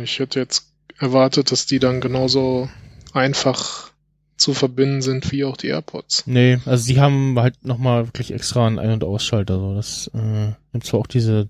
Ich 0.02 0.18
hätte 0.18 0.38
jetzt 0.40 0.72
erwartet, 0.98 1.50
dass 1.52 1.66
die 1.66 1.78
dann 1.78 2.00
genauso 2.00 2.68
einfach 3.12 3.90
zu 4.37 4.54
verbinden 4.54 5.02
sind 5.02 5.33
wie 5.33 5.44
auch 5.44 5.57
die 5.57 5.68
AirPods. 5.68 6.24
Nee, 6.26 6.59
also 6.64 6.87
die 6.87 7.00
haben 7.00 7.38
halt 7.40 7.64
nochmal 7.64 8.07
wirklich 8.07 8.33
extra 8.33 8.66
einen 8.66 8.78
Ein- 8.78 8.92
und 8.92 9.04
Ausschalter. 9.04 9.59
So. 9.59 9.74
Das 9.74 10.11
äh, 10.14 10.52
nimmt 10.72 10.85
zwar 10.85 11.00
auch 11.00 11.07
diese, 11.07 11.48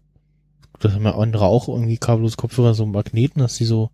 das 0.80 0.94
haben 0.94 1.04
ja 1.04 1.14
andere 1.16 1.44
auch 1.46 1.68
irgendwie 1.68 1.98
kabellose 1.98 2.36
Kopfhörer, 2.36 2.74
so 2.74 2.86
Magneten, 2.86 3.40
dass 3.40 3.56
die 3.56 3.64
so 3.66 3.90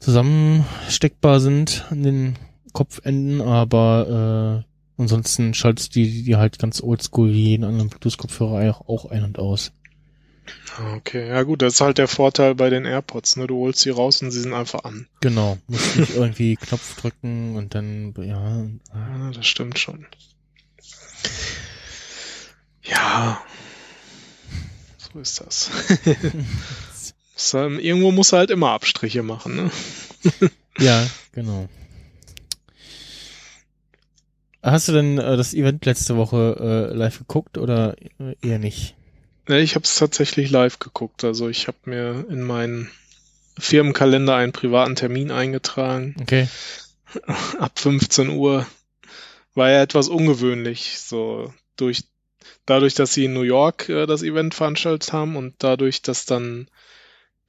zusammensteckbar 0.00 1.40
sind 1.40 1.84
an 1.90 2.02
den 2.02 2.36
Kopfenden, 2.72 3.40
aber 3.40 4.64
äh, 4.98 5.00
ansonsten 5.02 5.54
schaltest 5.54 5.94
du 5.94 6.00
die, 6.00 6.22
die 6.24 6.36
halt 6.36 6.58
ganz 6.58 6.82
oldschool 6.82 7.32
wie 7.32 7.48
jeden 7.50 7.64
anderen 7.64 7.88
Bluetooth-Kopfhörer 7.88 8.70
auch, 8.70 8.88
auch 8.88 9.10
ein- 9.10 9.24
und 9.24 9.38
aus. 9.38 9.72
Ah, 10.78 10.96
Okay, 10.96 11.28
ja 11.28 11.42
gut, 11.42 11.62
das 11.62 11.74
ist 11.74 11.80
halt 11.80 11.98
der 11.98 12.08
Vorteil 12.08 12.54
bei 12.54 12.70
den 12.70 12.84
AirPods, 12.84 13.36
ne? 13.36 13.46
Du 13.46 13.58
holst 13.60 13.80
sie 13.80 13.90
raus 13.90 14.20
und 14.22 14.30
sie 14.30 14.40
sind 14.40 14.52
einfach 14.52 14.84
an. 14.84 15.06
Genau, 15.20 15.58
musst 15.68 15.96
nicht 15.96 16.14
irgendwie 16.16 16.56
Knopf 16.56 16.96
drücken 17.00 17.56
und 17.56 17.74
dann, 17.74 18.14
ja, 18.18 18.64
Ja, 18.94 19.30
das 19.32 19.46
stimmt 19.46 19.78
schon. 19.78 20.06
Ja, 22.82 23.40
so 24.96 25.18
ist 25.20 25.40
das. 25.40 25.70
Irgendwo 27.52 28.10
muss 28.12 28.32
er 28.32 28.40
halt 28.40 28.50
immer 28.50 28.70
Abstriche 28.70 29.22
machen, 29.22 29.56
ne? 29.56 29.70
Ja, 30.78 31.06
genau. 31.32 31.68
Hast 34.62 34.88
du 34.88 34.92
denn 34.92 35.18
äh, 35.18 35.36
das 35.36 35.54
Event 35.54 35.86
letzte 35.86 36.16
Woche 36.16 36.90
äh, 36.92 36.94
live 36.94 37.18
geguckt 37.18 37.58
oder 37.58 37.96
äh, 38.18 38.34
eher 38.42 38.58
nicht? 38.58 38.94
Ja, 39.48 39.56
ich 39.56 39.74
habe 39.74 39.84
es 39.84 39.96
tatsächlich 39.96 40.50
live 40.50 40.78
geguckt. 40.78 41.24
Also 41.24 41.48
ich 41.48 41.66
habe 41.66 41.78
mir 41.84 42.26
in 42.28 42.42
meinen 42.42 42.90
Firmenkalender 43.58 44.36
einen 44.36 44.52
privaten 44.52 44.96
Termin 44.96 45.30
eingetragen. 45.30 46.14
Okay. 46.20 46.48
Ab 47.58 47.78
15 47.78 48.30
Uhr 48.30 48.66
war 49.54 49.70
ja 49.70 49.82
etwas 49.82 50.08
ungewöhnlich. 50.08 50.98
So 51.00 51.52
durch 51.76 52.04
dadurch, 52.66 52.94
dass 52.94 53.14
sie 53.14 53.24
in 53.24 53.32
New 53.32 53.42
York 53.42 53.88
äh, 53.88 54.06
das 54.06 54.22
Event 54.22 54.54
veranstaltet 54.54 55.12
haben 55.12 55.36
und 55.36 55.54
dadurch, 55.58 56.02
dass 56.02 56.26
dann 56.26 56.68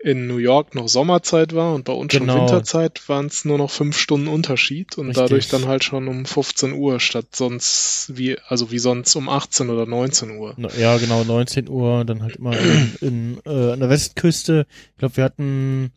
in 0.03 0.27
New 0.27 0.37
York 0.37 0.73
noch 0.75 0.87
Sommerzeit 0.87 1.53
war 1.53 1.75
und 1.75 1.85
bei 1.85 1.93
uns 1.93 2.11
Genau. 2.11 2.33
schon 2.33 2.41
Winterzeit, 2.41 3.07
waren 3.07 3.27
es 3.27 3.45
nur 3.45 3.57
noch 3.57 3.69
fünf 3.69 3.97
Stunden 3.97 4.27
Unterschied 4.27 4.97
und 4.97 5.07
Richtig. 5.07 5.23
dadurch 5.23 5.47
dann 5.49 5.67
halt 5.67 5.83
schon 5.83 6.07
um 6.07 6.25
15 6.25 6.73
Uhr 6.73 6.99
statt 6.99 7.27
sonst 7.35 8.11
wie, 8.15 8.37
also 8.47 8.71
wie 8.71 8.79
sonst 8.79 9.15
um 9.15 9.29
18 9.29 9.69
oder 9.69 9.85
19 9.85 10.31
Uhr. 10.37 10.55
Ja, 10.79 10.97
genau, 10.97 11.23
19 11.23 11.69
Uhr, 11.69 12.03
dann 12.05 12.23
halt 12.23 12.37
immer 12.37 12.57
in, 12.59 12.95
in, 13.01 13.41
äh, 13.45 13.73
an 13.73 13.79
der 13.79 13.89
Westküste. 13.89 14.65
Ich 14.93 14.97
glaube, 14.97 15.17
wir 15.17 15.23
hatten 15.23 15.91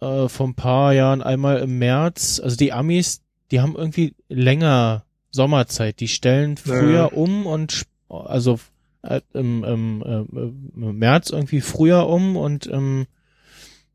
äh, 0.00 0.28
vor 0.28 0.46
ein 0.48 0.54
paar 0.54 0.92
Jahren 0.92 1.22
einmal 1.22 1.58
im 1.60 1.78
März, 1.78 2.40
also 2.42 2.56
die 2.56 2.72
Amis, 2.72 3.22
die 3.50 3.60
haben 3.60 3.74
irgendwie 3.76 4.14
länger 4.28 5.04
Sommerzeit. 5.30 6.00
Die 6.00 6.08
stellen 6.08 6.56
früher 6.56 6.92
Ja. 6.92 7.04
um 7.06 7.46
und 7.46 7.84
also 8.08 8.58
im, 9.34 9.64
im, 9.64 10.02
äh, 10.04 10.80
im 10.80 10.98
März 10.98 11.30
irgendwie 11.30 11.60
früher 11.60 12.06
um 12.08 12.36
und 12.36 12.66
im 12.66 13.06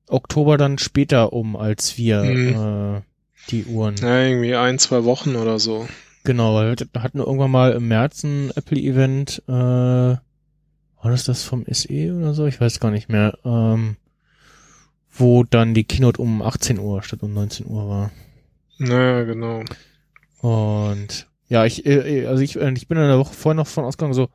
Oktober 0.09 0.57
dann 0.57 0.77
später 0.77 1.33
um 1.33 1.55
als 1.55 1.97
wir 1.97 2.23
Mhm. 2.23 2.95
äh, 2.97 3.01
die 3.49 3.65
Uhren. 3.65 3.95
Ja, 3.97 4.21
irgendwie 4.23 4.55
ein, 4.55 4.79
zwei 4.79 5.03
Wochen 5.05 5.35
oder 5.35 5.59
so. 5.59 5.87
Genau, 6.23 6.55
weil 6.55 6.75
wir 6.77 7.01
hatten 7.03 7.19
irgendwann 7.19 7.51
mal 7.51 7.71
im 7.73 7.87
März 7.87 8.23
ein 8.23 8.51
Apple-Event, 8.55 9.43
äh, 9.47 9.51
war 9.51 10.19
das 11.11 11.23
das 11.23 11.43
vom 11.43 11.63
SE 11.71 12.13
oder 12.17 12.33
so? 12.33 12.45
Ich 12.47 12.59
weiß 12.59 12.79
gar 12.81 12.91
nicht 12.91 13.07
mehr, 13.07 13.37
ähm, 13.45 13.95
wo 15.11 15.43
dann 15.43 15.73
die 15.73 15.85
Keynote 15.85 16.21
um 16.21 16.41
18 16.41 16.79
Uhr 16.79 17.01
statt 17.03 17.23
um 17.23 17.33
19 17.33 17.67
Uhr 17.67 17.87
war. 17.87 18.11
Naja, 18.77 19.23
genau. 19.23 19.63
Und 20.41 21.27
ja, 21.47 21.65
ich, 21.65 21.85
äh, 21.85 22.25
also 22.27 22.43
ich, 22.43 22.57
äh, 22.59 22.71
ich 22.75 22.87
bin 22.87 22.97
in 22.97 23.07
der 23.07 23.19
Woche 23.19 23.33
vorher 23.33 23.55
noch 23.55 23.67
von 23.67 23.85
ausgegangen, 23.85 24.13
so, 24.13 24.29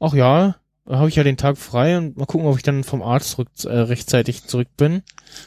ach 0.00 0.14
ja, 0.14 0.56
da 0.86 0.98
habe 0.98 1.08
ich 1.08 1.14
ja 1.14 1.22
den 1.22 1.36
Tag 1.36 1.56
frei 1.56 1.96
und 1.96 2.16
mal 2.16 2.26
gucken, 2.26 2.48
ob 2.48 2.56
ich 2.56 2.64
dann 2.64 2.82
vom 2.82 3.00
Arzt 3.02 3.30
zurück, 3.30 3.48
äh, 3.64 3.68
rechtzeitig 3.68 4.44
zurück 4.46 4.66
bin. 4.76 5.02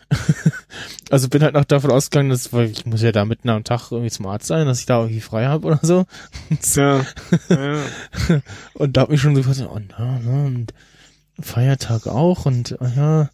also 1.09 1.27
bin 1.27 1.43
halt 1.43 1.53
noch 1.53 1.65
davon 1.65 1.91
ausgegangen, 1.91 2.29
dass, 2.29 2.53
weil 2.53 2.69
ich 2.69 2.85
muss 2.85 3.01
ja 3.01 3.11
da 3.11 3.25
mitten 3.25 3.49
am 3.49 3.65
Tag 3.65 3.91
irgendwie 3.91 4.11
zum 4.11 4.27
Arzt 4.27 4.47
sein, 4.47 4.65
dass 4.65 4.79
ich 4.79 4.85
da 4.85 5.01
irgendwie 5.01 5.19
frei 5.19 5.47
habe 5.47 5.67
oder 5.67 5.79
so. 5.81 6.05
Ja, 6.75 7.05
ja. 7.49 7.77
Und 8.75 8.95
da 8.95 9.01
hab 9.01 9.11
ich 9.11 9.19
schon 9.19 9.35
so 9.35 9.41
gefragt, 9.41 9.69
oh 9.69 9.79
na, 9.97 10.19
na, 10.23 10.45
und 10.45 10.73
Feiertag 11.39 12.07
auch 12.07 12.45
und 12.45 12.79
ah 12.79 12.91
ja. 12.95 13.29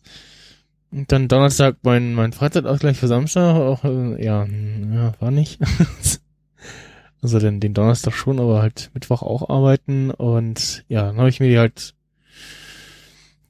Und 0.92 1.12
dann 1.12 1.28
Donnerstag 1.28 1.78
mein, 1.84 2.16
mein 2.16 2.34
Freizeitausgleich 2.34 2.98
für 2.98 3.08
Samstag, 3.08 3.56
auch, 3.56 3.84
äh, 3.84 4.24
ja, 4.24 4.46
hm, 4.46 4.94
ja, 4.94 5.14
war 5.20 5.32
nicht. 5.32 5.60
Also 7.22 7.40
den, 7.40 7.60
den 7.60 7.74
Donnerstag 7.74 8.14
schon, 8.14 8.40
aber 8.40 8.62
halt 8.62 8.92
Mittwoch 8.94 9.22
auch 9.22 9.50
arbeiten 9.50 10.12
und 10.12 10.84
ja, 10.88 11.04
dann 11.08 11.18
habe 11.18 11.30
ich 11.30 11.40
mir 11.40 11.50
die 11.50 11.60
halt 11.60 11.94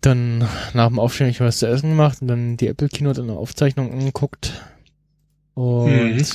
dann 0.02 0.40
nach 0.74 0.88
dem 0.88 1.00
Aufstehen 1.00 1.28
ich 1.30 1.40
was 1.42 1.60
zu 1.60 1.68
essen 1.68 1.90
gemacht 1.90 2.22
und 2.22 2.28
dann 2.30 2.58
die 2.58 2.68
Apple 2.68 2.88
Keynote 2.90 3.22
in 3.22 3.28
der 3.28 3.38
Aufzeichnung 3.38 3.92
angeguckt 3.92 4.54
und 5.56 6.16
Mhm. 6.16 6.26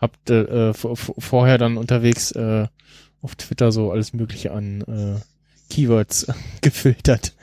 hab 0.00 0.30
äh, 0.30 0.72
vor- 0.72 0.96
vorher 0.96 1.58
dann 1.58 1.76
unterwegs 1.76 2.32
äh, 2.32 2.66
auf 3.22 3.34
Twitter 3.36 3.70
so 3.70 3.90
alles 3.90 4.12
mögliche 4.14 4.52
an 4.52 4.80
äh, 4.82 5.20
Keywords 5.72 6.26
gefiltert. 6.62 7.34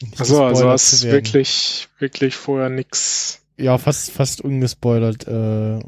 Um 0.00 0.12
Also, 0.16 0.44
also 0.44 0.68
hast 0.70 1.02
wirklich, 1.02 1.88
wirklich 1.98 2.36
vorher 2.36 2.68
nix. 2.68 3.40
Ja 3.58 3.78
fast 3.78 4.10
fast 4.10 4.40
ungespoilert, 4.40 5.26
äh, 5.26 5.30
Ah 5.30 5.80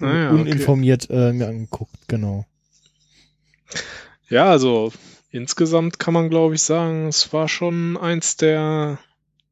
ja, 0.00 0.30
uninformiert 0.30 1.08
äh, 1.10 1.32
mir 1.32 1.48
angeguckt, 1.48 2.08
genau. 2.08 2.46
Ja, 4.28 4.50
also 4.50 4.92
insgesamt 5.30 5.98
kann 5.98 6.14
man 6.14 6.30
glaube 6.30 6.54
ich 6.54 6.62
sagen, 6.62 7.08
es 7.08 7.32
war 7.32 7.48
schon 7.48 7.96
eins 7.96 8.36
der 8.36 8.98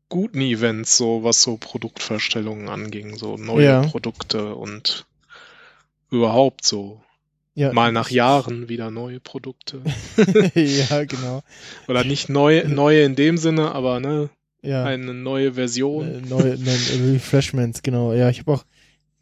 guten 0.08 0.40
Events, 0.40 0.96
so 0.96 1.22
was 1.24 1.42
so 1.42 1.56
Produktvorstellungen 1.56 2.68
anging, 2.68 3.16
so 3.16 3.36
neue 3.36 3.64
Ja. 3.64 3.82
Produkte 3.82 4.54
und 4.54 5.06
überhaupt 6.10 6.64
so 6.64 7.02
Ja, 7.54 7.72
mal 7.72 7.92
nach 7.92 8.08
Jahren 8.10 8.68
wieder 8.68 8.90
neue 8.90 9.20
Produkte. 9.20 9.82
ja, 10.54 11.04
genau. 11.04 11.42
Oder 11.88 12.04
nicht 12.04 12.28
neue, 12.28 12.66
neue 12.68 13.02
in 13.02 13.16
dem 13.16 13.36
Sinne, 13.36 13.72
aber 13.74 14.00
ne, 14.00 14.30
Ja. 14.62 14.84
eine 14.84 15.14
neue 15.14 15.54
Version. 15.54 16.06
Äh, 16.06 16.20
neue, 16.28 16.58
neue 16.58 17.14
Refreshments, 17.14 17.82
genau. 17.82 18.12
Ja, 18.12 18.28
ich 18.28 18.40
habe 18.40 18.52
auch 18.52 18.64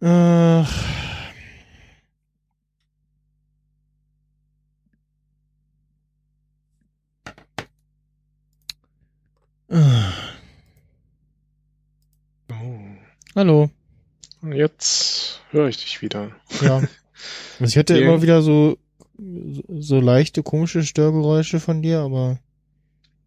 Ach. 0.00 1.03
Oh. 9.74 9.80
Hallo. 13.34 13.70
Jetzt 14.40 15.40
höre 15.50 15.66
ich 15.66 15.78
dich 15.78 16.00
wieder. 16.00 16.30
Ja. 16.60 16.82
Also 17.58 17.70
ich 17.72 17.78
hatte 17.78 17.96
immer 17.96 18.20
wieder 18.20 18.42
so, 18.42 18.76
so 19.16 20.00
leichte, 20.00 20.42
komische 20.42 20.82
Störgeräusche 20.82 21.60
von 21.60 21.80
dir, 21.80 22.00
aber 22.00 22.40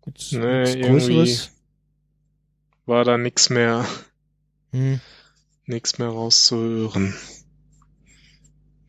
jetzt 0.05 0.33
nee, 0.33 0.63
nichts 0.63 0.85
Größeres. 0.85 1.51
War 2.85 3.05
da 3.05 3.17
nix 3.17 3.49
mehr, 3.49 3.87
hm. 4.71 4.99
nix 5.65 5.97
mehr 5.97 6.09
rauszuhören. 6.09 7.15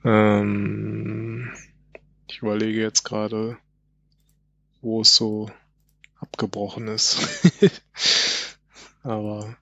Ähm, 0.04 1.52
ich 2.28 2.42
überlege 2.42 2.80
jetzt 2.80 3.04
gerade, 3.04 3.56
wo 4.82 5.00
es 5.02 5.14
so 5.14 5.48
abgebrochen 6.18 6.88
ist. 6.88 7.18
Aber 9.02 9.56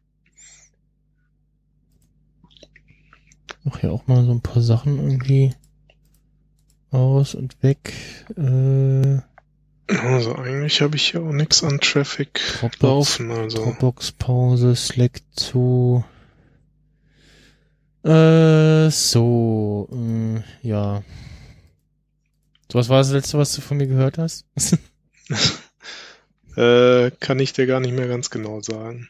mach 3.64 3.80
hier 3.80 3.92
auch 3.92 4.06
mal 4.06 4.24
so 4.24 4.32
ein 4.32 4.40
paar 4.40 4.62
Sachen 4.62 4.98
irgendwie 4.98 5.54
aus 6.90 7.34
und 7.34 7.62
weg. 7.62 7.92
Äh, 8.36 9.20
also 9.88 10.34
eigentlich 10.34 10.80
habe 10.80 10.96
ich 10.96 11.12
ja 11.12 11.20
auch 11.20 11.32
nichts 11.32 11.62
an 11.62 11.80
Traffic 11.80 12.40
Dropbox, 12.60 12.80
laufen. 12.80 13.30
Also. 13.30 13.58
Dropbox 13.58 14.12
Pause, 14.12 14.74
Slack 14.74 15.20
zu. 15.34 16.04
Äh, 18.02 18.90
so, 18.90 19.88
äh, 19.92 20.66
ja. 20.66 21.02
So, 22.70 22.78
was 22.78 22.88
war 22.88 22.98
das 22.98 23.10
letzte, 23.10 23.38
was 23.38 23.54
du 23.54 23.60
von 23.60 23.76
mir 23.76 23.86
gehört 23.86 24.18
hast? 24.18 24.46
äh, 26.56 27.10
kann 27.20 27.38
ich 27.38 27.52
dir 27.52 27.66
gar 27.66 27.80
nicht 27.80 27.94
mehr 27.94 28.08
ganz 28.08 28.30
genau 28.30 28.60
sagen. 28.60 29.08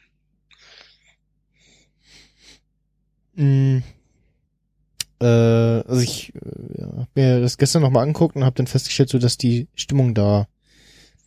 Mm, 3.34 3.78
äh, 5.20 5.24
also 5.24 6.00
ich 6.00 6.34
äh, 6.34 6.80
ja, 6.80 6.86
hab 6.98 7.08
mir 7.14 7.40
das 7.40 7.58
gestern 7.58 7.82
nochmal 7.82 8.02
angeguckt 8.02 8.36
und 8.36 8.44
habe 8.44 8.56
dann 8.56 8.66
festgestellt, 8.66 9.10
so 9.10 9.18
dass 9.18 9.38
die 9.38 9.68
Stimmung 9.74 10.14
da 10.14 10.48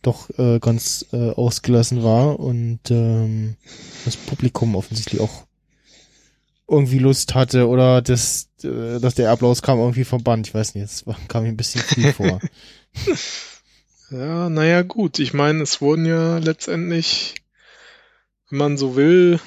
doch 0.02 0.30
äh, 0.38 0.58
ganz 0.60 1.06
äh, 1.12 1.30
ausgelassen 1.30 2.02
war 2.02 2.40
und 2.40 2.80
ähm, 2.90 3.56
das 4.04 4.16
Publikum 4.16 4.74
offensichtlich 4.74 5.20
auch 5.20 5.46
irgendwie 6.68 6.98
Lust 6.98 7.34
hatte 7.34 7.68
oder 7.68 8.00
das, 8.00 8.48
äh, 8.62 8.98
dass 9.00 9.16
der 9.16 9.30
Applaus 9.30 9.60
kam 9.60 9.78
irgendwie 9.78 10.04
vom 10.04 10.22
Band. 10.22 10.46
Ich 10.46 10.54
weiß 10.54 10.74
nicht, 10.74 10.84
es 10.84 11.04
kam 11.28 11.42
mir 11.42 11.48
ein 11.48 11.56
bisschen 11.56 11.82
viel 11.82 12.12
vor. 12.14 12.40
Ja, 14.10 14.50
naja, 14.50 14.82
gut. 14.82 15.18
Ich 15.18 15.32
meine, 15.32 15.62
es 15.62 15.80
wurden 15.80 16.06
ja 16.06 16.38
letztendlich, 16.38 17.34
wenn 18.48 18.58
man 18.58 18.76
so 18.76 18.96
will, 18.96 19.40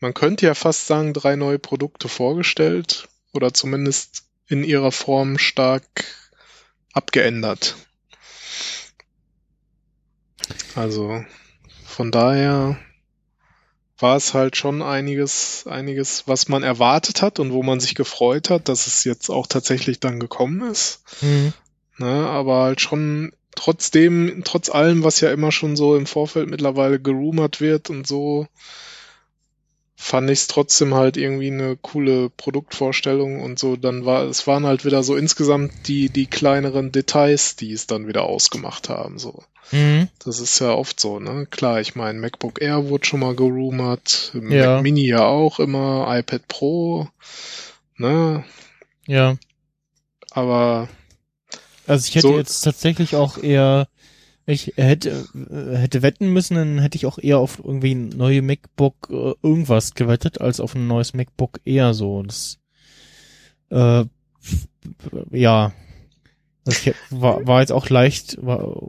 man 0.00 0.14
könnte 0.14 0.46
ja 0.46 0.54
fast 0.54 0.86
sagen, 0.86 1.14
drei 1.14 1.36
neue 1.36 1.58
Produkte 1.58 2.08
vorgestellt 2.08 3.08
oder 3.32 3.54
zumindest 3.54 4.24
in 4.46 4.64
ihrer 4.64 4.92
Form 4.92 5.38
stark 5.38 6.04
abgeändert. 6.92 7.76
Also 10.74 11.24
von 11.86 12.10
daher 12.10 12.78
war 13.98 14.16
es 14.16 14.34
halt 14.34 14.56
schon 14.56 14.82
einiges, 14.82 15.66
einiges, 15.66 16.26
was 16.26 16.48
man 16.48 16.62
erwartet 16.62 17.22
hat 17.22 17.38
und 17.38 17.52
wo 17.52 17.62
man 17.62 17.80
sich 17.80 17.94
gefreut 17.94 18.50
hat, 18.50 18.68
dass 18.68 18.86
es 18.86 19.04
jetzt 19.04 19.30
auch 19.30 19.46
tatsächlich 19.46 20.00
dann 20.00 20.20
gekommen 20.20 20.70
ist. 20.70 21.02
Mhm. 21.22 21.52
Ne, 21.96 22.28
aber 22.28 22.62
halt 22.62 22.80
schon 22.80 23.32
trotzdem, 23.54 24.42
trotz 24.44 24.68
allem, 24.70 25.04
was 25.04 25.20
ja 25.20 25.30
immer 25.30 25.52
schon 25.52 25.76
so 25.76 25.96
im 25.96 26.06
Vorfeld 26.06 26.48
mittlerweile 26.48 27.00
gerumort 27.00 27.60
wird 27.60 27.90
und 27.90 28.06
so, 28.06 28.46
fand 29.96 30.28
ich 30.28 30.40
es 30.40 30.46
trotzdem 30.48 30.94
halt 30.94 31.16
irgendwie 31.16 31.50
eine 31.50 31.76
coole 31.76 32.28
Produktvorstellung 32.28 33.40
und 33.40 33.58
so. 33.58 33.76
Dann 33.76 34.04
war, 34.04 34.24
es 34.24 34.46
waren 34.46 34.66
halt 34.66 34.84
wieder 34.84 35.02
so 35.02 35.16
insgesamt 35.16 35.72
die, 35.88 36.10
die 36.10 36.26
kleineren 36.26 36.92
Details, 36.92 37.56
die 37.56 37.72
es 37.72 37.86
dann 37.86 38.06
wieder 38.06 38.24
ausgemacht 38.24 38.88
haben, 38.88 39.18
so. 39.18 39.42
Mhm. 39.70 40.08
Das 40.22 40.40
ist 40.40 40.58
ja 40.58 40.72
oft 40.72 41.00
so, 41.00 41.20
ne? 41.20 41.46
Klar, 41.50 41.80
ich 41.80 41.94
meine, 41.94 42.18
MacBook 42.18 42.60
Air 42.60 42.88
wurde 42.88 43.06
schon 43.06 43.20
mal 43.20 43.34
gerumort, 43.34 44.32
ja. 44.34 44.74
Mac 44.74 44.82
Mini 44.82 45.06
ja 45.06 45.24
auch 45.24 45.58
immer, 45.58 46.06
iPad 46.18 46.48
Pro, 46.48 47.08
ne? 47.96 48.44
Ja. 49.06 49.36
Aber. 50.30 50.88
Also 51.86 52.08
ich 52.08 52.14
hätte 52.14 52.28
so, 52.28 52.38
jetzt 52.38 52.60
tatsächlich 52.60 53.16
auch 53.16 53.38
eher 53.38 53.86
ich 54.46 54.74
hätte, 54.76 55.26
äh, 55.34 55.76
hätte 55.76 56.02
wetten 56.02 56.28
müssen, 56.28 56.56
dann 56.56 56.78
hätte 56.78 56.96
ich 56.96 57.06
auch 57.06 57.18
eher 57.18 57.38
auf 57.38 57.58
irgendwie 57.58 57.94
ein 57.94 58.08
neue 58.10 58.42
MacBook 58.42 59.08
äh, 59.10 59.34
irgendwas 59.42 59.94
gewettet, 59.94 60.40
als 60.40 60.60
auf 60.60 60.74
ein 60.74 60.86
neues 60.86 61.14
MacBook 61.14 61.60
eher 61.64 61.94
so. 61.94 62.22
Das, 62.22 62.58
äh, 63.70 64.04
ja. 65.30 65.72
Das 66.66 66.90
war, 67.10 67.46
war 67.46 67.60
jetzt 67.60 67.72
auch 67.72 67.90
leicht, 67.90 68.38
war, 68.42 68.80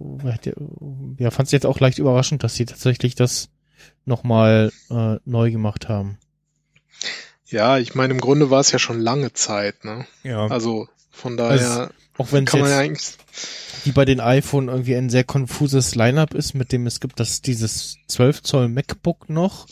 ja, 1.18 1.30
fand 1.32 1.48
es 1.48 1.52
jetzt 1.52 1.66
auch 1.66 1.80
leicht 1.80 2.00
überraschend, 2.00 2.44
dass 2.44 2.56
sie 2.56 2.66
tatsächlich 2.66 3.16
das 3.16 3.50
nochmal 4.06 4.72
äh, 4.90 5.18
neu 5.26 5.52
gemacht 5.52 5.90
haben. 5.90 6.18
Ja, 7.48 7.78
ich 7.78 7.94
meine, 7.94 8.14
im 8.14 8.22
Grunde 8.22 8.50
war 8.50 8.62
es 8.62 8.72
ja 8.72 8.80
schon 8.80 9.00
lange 9.00 9.34
Zeit, 9.34 9.84
ne? 9.84 10.08
Ja. 10.24 10.48
Also 10.48 10.88
von 11.12 11.36
daher 11.36 11.70
also, 11.70 11.94
auch 12.18 12.32
wenn 12.32 12.46
ja 12.46 12.78
eigentlich 12.78 13.18
wie 13.84 13.92
bei 13.92 14.06
den 14.06 14.20
iPhone 14.20 14.68
irgendwie 14.68 14.96
ein 14.96 15.10
sehr 15.10 15.24
konfuses 15.24 15.96
Lineup 15.96 16.34
ist, 16.34 16.54
mit 16.54 16.72
dem 16.72 16.88
es 16.88 17.00
gibt 17.00 17.20
das 17.20 17.42
dieses 17.42 17.98
12 18.08 18.42
Zoll 18.42 18.68
MacBook 18.68 19.30
noch. 19.30 19.68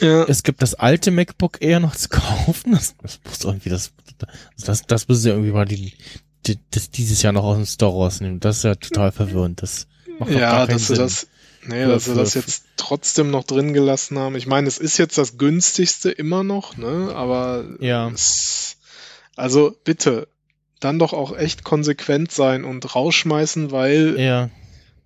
Ja. 0.00 0.24
Es 0.24 0.44
gibt 0.44 0.62
das 0.62 0.74
alte 0.74 1.10
MacBook 1.10 1.60
Air 1.60 1.80
noch 1.80 1.96
zu 1.96 2.08
kaufen. 2.08 2.72
Das, 2.72 2.94
das 3.02 3.20
muss 3.24 3.44
irgendwie 3.44 3.70
das, 3.70 3.92
das, 4.64 4.82
das 4.82 5.08
müssen 5.08 5.22
sie 5.22 5.30
irgendwie 5.30 5.50
mal 5.50 5.64
die, 5.64 5.94
die, 6.46 6.58
das 6.70 6.90
dieses 6.90 7.22
Jahr 7.22 7.32
noch 7.32 7.44
aus 7.44 7.56
dem 7.56 7.66
Store 7.66 7.92
rausnehmen. 7.92 8.38
Das 8.38 8.58
ist 8.58 8.62
ja 8.64 8.74
total 8.76 9.10
verwirrend. 9.10 9.62
Das 9.62 9.86
macht 10.18 10.30
ja, 10.30 10.38
gar 10.38 10.66
dass 10.68 10.86
Sinn. 10.86 10.96
sie 10.96 11.02
das, 11.02 11.26
nee, 11.66 11.84
dass 11.84 12.04
sie 12.04 12.14
das 12.14 12.34
jetzt 12.34 12.64
trotzdem 12.76 13.30
noch 13.30 13.44
drin 13.44 13.72
gelassen 13.72 14.18
haben. 14.18 14.36
Ich 14.36 14.46
meine, 14.46 14.68
es 14.68 14.78
ist 14.78 14.98
jetzt 14.98 15.18
das 15.18 15.36
günstigste 15.36 16.10
immer 16.10 16.44
noch, 16.44 16.76
ne, 16.76 17.12
aber 17.14 17.64
ja. 17.80 18.08
Es, 18.08 18.76
also 19.34 19.76
bitte, 19.84 20.28
dann 20.80 20.98
doch 20.98 21.12
auch 21.12 21.36
echt 21.36 21.64
konsequent 21.64 22.30
sein 22.32 22.64
und 22.64 22.94
rausschmeißen, 22.94 23.70
weil 23.70 24.18
ja. 24.18 24.50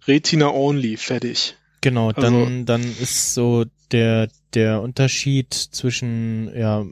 Retina 0.07 0.51
only, 0.51 0.97
fertig. 0.97 1.57
Genau, 1.81 2.09
Also- 2.11 2.21
dann, 2.21 2.65
dann 2.67 2.83
ist 2.83 3.35
so 3.35 3.65
der, 3.91 4.29
der 4.55 4.83
Unterschied 4.83 5.53
zwischen 5.53 6.51
ja, 6.57 6.85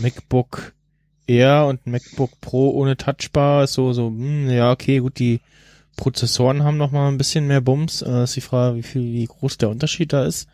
MacBook 0.00 0.72
Air 1.26 1.66
und 1.66 1.86
MacBook 1.86 2.30
Pro 2.40 2.70
ohne 2.70 2.96
Touchbar 2.96 3.64
ist 3.64 3.74
so, 3.74 3.92
so, 3.92 4.08
hm, 4.08 4.50
ja, 4.50 4.72
okay, 4.72 4.98
gut, 4.98 5.18
die 5.18 5.40
Prozessoren 5.96 6.64
haben 6.64 6.76
noch 6.76 6.90
mal 6.90 7.08
ein 7.08 7.18
bisschen 7.18 7.46
mehr 7.46 7.60
Bums. 7.60 8.02
Äh, 8.02 8.24
ist 8.24 8.34
die 8.36 8.40
Frage, 8.40 8.76
wie 8.76 8.82
viel, 8.82 9.02
wie 9.02 9.26
groß 9.26 9.58
der 9.58 9.68
Unterschied 9.68 10.12
da 10.12 10.24
ist. 10.24 10.48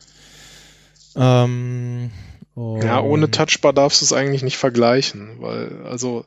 Ähm, 1.14 2.10
Ja, 2.56 3.00
ohne 3.00 3.30
Touchbar 3.30 3.72
darfst 3.72 4.00
du 4.00 4.04
es 4.06 4.12
eigentlich 4.12 4.42
nicht 4.42 4.56
vergleichen, 4.56 5.36
weil, 5.40 5.82
also, 5.84 6.24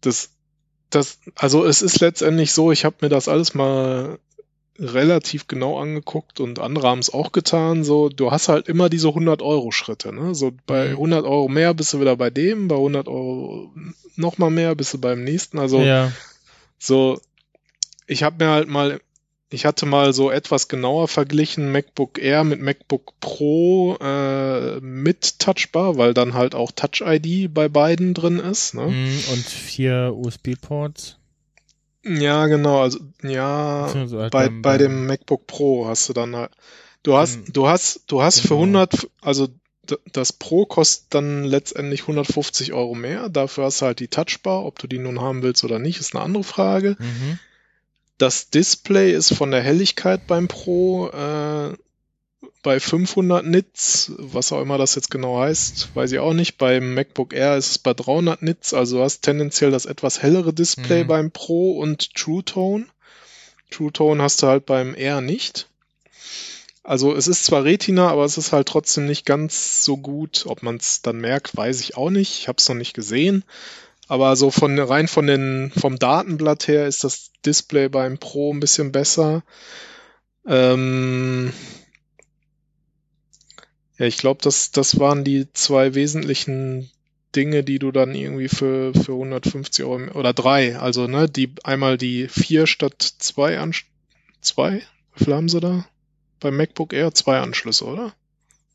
das, 0.00 0.30
das, 0.90 1.18
also 1.34 1.64
es 1.64 1.82
ist 1.82 2.00
letztendlich 2.00 2.52
so, 2.52 2.72
ich 2.72 2.84
habe 2.84 2.96
mir 3.00 3.08
das 3.08 3.28
alles 3.28 3.54
mal 3.54 4.18
relativ 4.78 5.48
genau 5.48 5.80
angeguckt 5.80 6.38
und 6.38 6.60
andere 6.60 6.88
haben 6.88 7.00
es 7.00 7.12
auch 7.12 7.32
getan, 7.32 7.82
so, 7.82 8.08
du 8.08 8.30
hast 8.30 8.48
halt 8.48 8.68
immer 8.68 8.88
diese 8.88 9.08
100 9.08 9.42
Euro 9.42 9.72
Schritte, 9.72 10.12
ne, 10.12 10.34
so 10.34 10.52
bei 10.66 10.90
Mhm. 10.90 10.96
100 10.98 11.24
Euro 11.24 11.48
mehr 11.48 11.74
bist 11.74 11.92
du 11.92 12.00
wieder 12.00 12.16
bei 12.16 12.30
dem, 12.30 12.68
bei 12.68 12.76
100 12.76 13.08
Euro 13.08 13.72
noch 14.16 14.38
mal 14.38 14.50
mehr 14.50 14.74
bist 14.76 14.94
du 14.94 14.98
beim 14.98 15.24
nächsten, 15.24 15.58
also, 15.58 15.80
ja, 15.82 16.12
so, 16.78 17.20
ich 18.06 18.22
habe 18.22 18.44
mir 18.44 18.50
halt 18.52 18.68
mal, 18.68 19.00
ich 19.50 19.64
hatte 19.64 19.86
mal 19.86 20.12
so 20.12 20.30
etwas 20.30 20.68
genauer 20.68 21.08
verglichen 21.08 21.72
MacBook 21.72 22.18
Air 22.18 22.44
mit 22.44 22.60
MacBook 22.60 23.14
Pro 23.20 23.96
äh, 24.00 24.78
mit 24.80 25.38
Touchbar, 25.38 25.96
weil 25.96 26.12
dann 26.14 26.34
halt 26.34 26.54
auch 26.54 26.70
Touch 26.70 27.02
ID 27.04 27.52
bei 27.52 27.68
beiden 27.68 28.12
drin 28.14 28.38
ist. 28.38 28.74
Ne? 28.74 28.88
hm, 28.88 29.18
und 29.32 29.46
vier 29.46 30.12
USB-Ports. 30.14 31.16
Ja, 32.04 32.46
genau. 32.46 32.80
Also 32.82 33.00
ja, 33.22 33.86
Beziehungsweise 33.86 34.22
halt 34.22 34.32
bei, 34.32 34.46
beim- 34.48 34.62
bei 34.62 34.78
dem 34.78 35.06
MacBook 35.06 35.46
Pro 35.46 35.86
hast 35.86 36.08
du 36.08 36.12
dann 36.12 36.36
halt. 36.36 36.50
Du 37.02 37.16
hast, 37.16 37.36
Mhm. 37.48 37.52
du 37.52 37.68
hast, 37.68 38.02
du 38.08 38.22
hast 38.22 38.40
für 38.40 38.48
Genau. 38.48 38.60
100, 38.60 39.08
also 39.22 39.48
das 40.12 40.34
Pro 40.34 40.66
kostet 40.66 41.14
dann 41.14 41.44
letztendlich 41.44 42.02
150 42.06 42.74
Euro 42.74 42.94
mehr. 42.94 43.30
Dafür 43.30 43.64
hast 43.64 43.80
du 43.80 43.86
halt 43.86 44.00
die 44.00 44.08
Touchbar. 44.08 44.66
Ob 44.66 44.78
du 44.78 44.86
die 44.86 44.98
nun 44.98 45.20
haben 45.20 45.42
willst 45.42 45.64
oder 45.64 45.78
nicht, 45.78 45.98
ist 46.00 46.14
eine 46.14 46.22
andere 46.24 46.44
Frage. 46.44 46.96
Mhm. 46.98 47.38
Das 48.18 48.50
Display 48.50 49.12
ist 49.12 49.32
von 49.34 49.50
der 49.50 49.62
Helligkeit 49.62 50.26
beim 50.26 50.48
Pro 50.48 51.08
äh, 51.08 51.76
bei 52.62 52.80
500 52.80 53.46
Nits, 53.46 54.12
was 54.18 54.52
auch 54.52 54.60
immer 54.60 54.76
das 54.78 54.96
jetzt 54.96 55.10
genau 55.10 55.38
heißt, 55.38 55.90
weiß 55.94 56.10
ich 56.12 56.18
auch 56.18 56.34
nicht. 56.34 56.58
Beim 56.58 56.94
MacBook 56.94 57.32
Air 57.32 57.56
ist 57.56 57.70
es 57.70 57.78
bei 57.78 57.94
300 57.94 58.42
Nits, 58.42 58.74
also 58.74 58.98
du 58.98 59.04
hast 59.04 59.20
tendenziell 59.20 59.70
das 59.70 59.86
etwas 59.86 60.22
hellere 60.22 60.52
Display 60.52 61.04
Mhm. 61.04 61.08
beim 61.08 61.30
Pro 61.30 61.78
und 61.78 62.14
True 62.14 62.44
Tone. 62.44 62.86
True 63.70 63.92
Tone 63.92 64.22
hast 64.22 64.42
du 64.42 64.48
halt 64.48 64.66
beim 64.66 64.94
Air 64.96 65.20
nicht. 65.20 65.68
Also 66.82 67.14
es 67.14 67.28
ist 67.28 67.44
zwar 67.44 67.64
Retina, 67.64 68.08
aber 68.08 68.24
es 68.24 68.38
ist 68.38 68.52
halt 68.52 68.66
trotzdem 68.66 69.06
nicht 69.06 69.26
ganz 69.26 69.84
so 69.84 69.96
gut. 69.98 70.44
Ob 70.46 70.62
man 70.62 70.76
es 70.76 71.02
dann 71.02 71.18
merkt, 71.18 71.56
weiß 71.56 71.80
ich 71.82 71.96
auch 71.96 72.10
nicht. 72.10 72.40
Ich 72.40 72.48
habe 72.48 72.56
es 72.58 72.68
noch 72.68 72.76
nicht 72.76 72.94
gesehen. 72.94 73.44
Aber 74.08 74.36
so 74.36 74.50
von 74.50 74.78
rein 74.78 75.06
von 75.06 75.26
den 75.26 75.70
vom 75.76 75.98
Datenblatt 75.98 76.66
her 76.66 76.86
ist 76.86 77.04
das 77.04 77.30
Display 77.44 77.88
beim 77.88 78.18
Pro 78.18 78.52
ein 78.52 78.60
bisschen 78.60 78.90
besser. 78.90 79.42
Ähm, 80.46 81.52
ja, 83.98 84.06
ich 84.06 84.16
glaube, 84.16 84.40
das, 84.42 84.70
das 84.70 84.98
waren 84.98 85.24
die 85.24 85.52
zwei 85.52 85.94
wesentlichen 85.94 86.90
Dinge, 87.36 87.62
die 87.62 87.78
du 87.78 87.92
dann 87.92 88.14
irgendwie 88.14 88.48
für, 88.48 88.94
für 88.94 89.12
150 89.12 89.84
Euro 89.84 90.18
oder 90.18 90.32
drei, 90.32 90.78
also 90.78 91.06
ne, 91.06 91.28
die 91.28 91.52
einmal 91.62 91.98
die 91.98 92.28
vier 92.28 92.66
statt 92.66 93.02
zwei 93.18 93.58
an 93.58 93.74
zwei, 94.40 94.82
wie 95.14 95.24
viel 95.24 95.34
haben 95.34 95.50
sie 95.50 95.60
da? 95.60 95.86
Beim 96.40 96.56
MacBook 96.56 96.94
Air 96.94 97.12
zwei 97.12 97.40
Anschlüsse, 97.40 97.84
oder? 97.84 98.14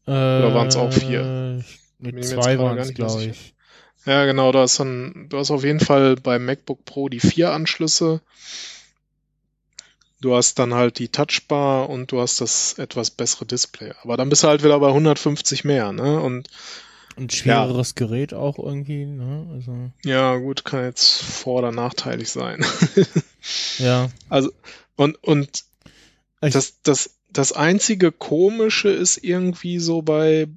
Oder 0.05 0.53
waren's 0.53 0.75
auch 0.75 0.91
vier? 0.91 1.63
Äh, 2.01 2.11
jetzt 2.11 2.31
zwei 2.31 2.59
waren 2.59 2.77
es, 2.77 2.93
glaube 2.93 3.23
ich. 3.23 3.53
Ja, 4.05 4.25
genau, 4.25 4.51
du 4.51 4.59
hast 4.59 4.79
dann, 4.79 5.27
du 5.29 5.37
hast 5.37 5.51
auf 5.51 5.63
jeden 5.63 5.79
Fall 5.79 6.15
beim 6.15 6.45
MacBook 6.45 6.83
Pro 6.85 7.09
die 7.09 7.19
vier 7.21 7.51
Anschlüsse. 7.51 8.21
Du 10.21 10.35
hast 10.35 10.57
dann 10.57 10.73
halt 10.73 10.99
die 10.99 11.09
Touchbar 11.09 11.89
und 11.89 12.11
du 12.11 12.21
hast 12.21 12.39
das 12.39 12.73
etwas 12.79 13.11
bessere 13.11 13.45
Display. 13.45 13.93
Aber 14.03 14.15
dann 14.15 14.29
bist 14.29 14.43
du 14.43 14.47
halt 14.47 14.63
wieder 14.63 14.79
bei 14.79 14.87
150 14.87 15.65
mehr, 15.65 15.91
ne? 15.91 16.19
Und 16.21 16.49
Und 17.17 17.33
schwereres 17.33 17.95
Gerät 17.95 18.33
auch 18.33 18.57
irgendwie, 18.57 19.05
ne? 19.05 19.47
Also, 19.53 19.91
ja, 20.05 20.37
gut, 20.37 20.63
kann 20.63 20.85
jetzt 20.85 21.21
vor- 21.21 21.59
oder 21.59 21.71
nachteilig 21.73 22.29
sein. 22.29 22.65
ja. 23.79 24.09
Also, 24.29 24.51
und, 24.95 25.21
und 25.23 25.65
Ich, 26.41 26.53
das, 26.53 26.81
das, 26.83 27.17
das 27.29 27.51
einzige 27.51 28.11
Komische 28.13 28.89
ist 28.89 29.17
irgendwie 29.17 29.79
so 29.79 30.01
bei, 30.03 30.47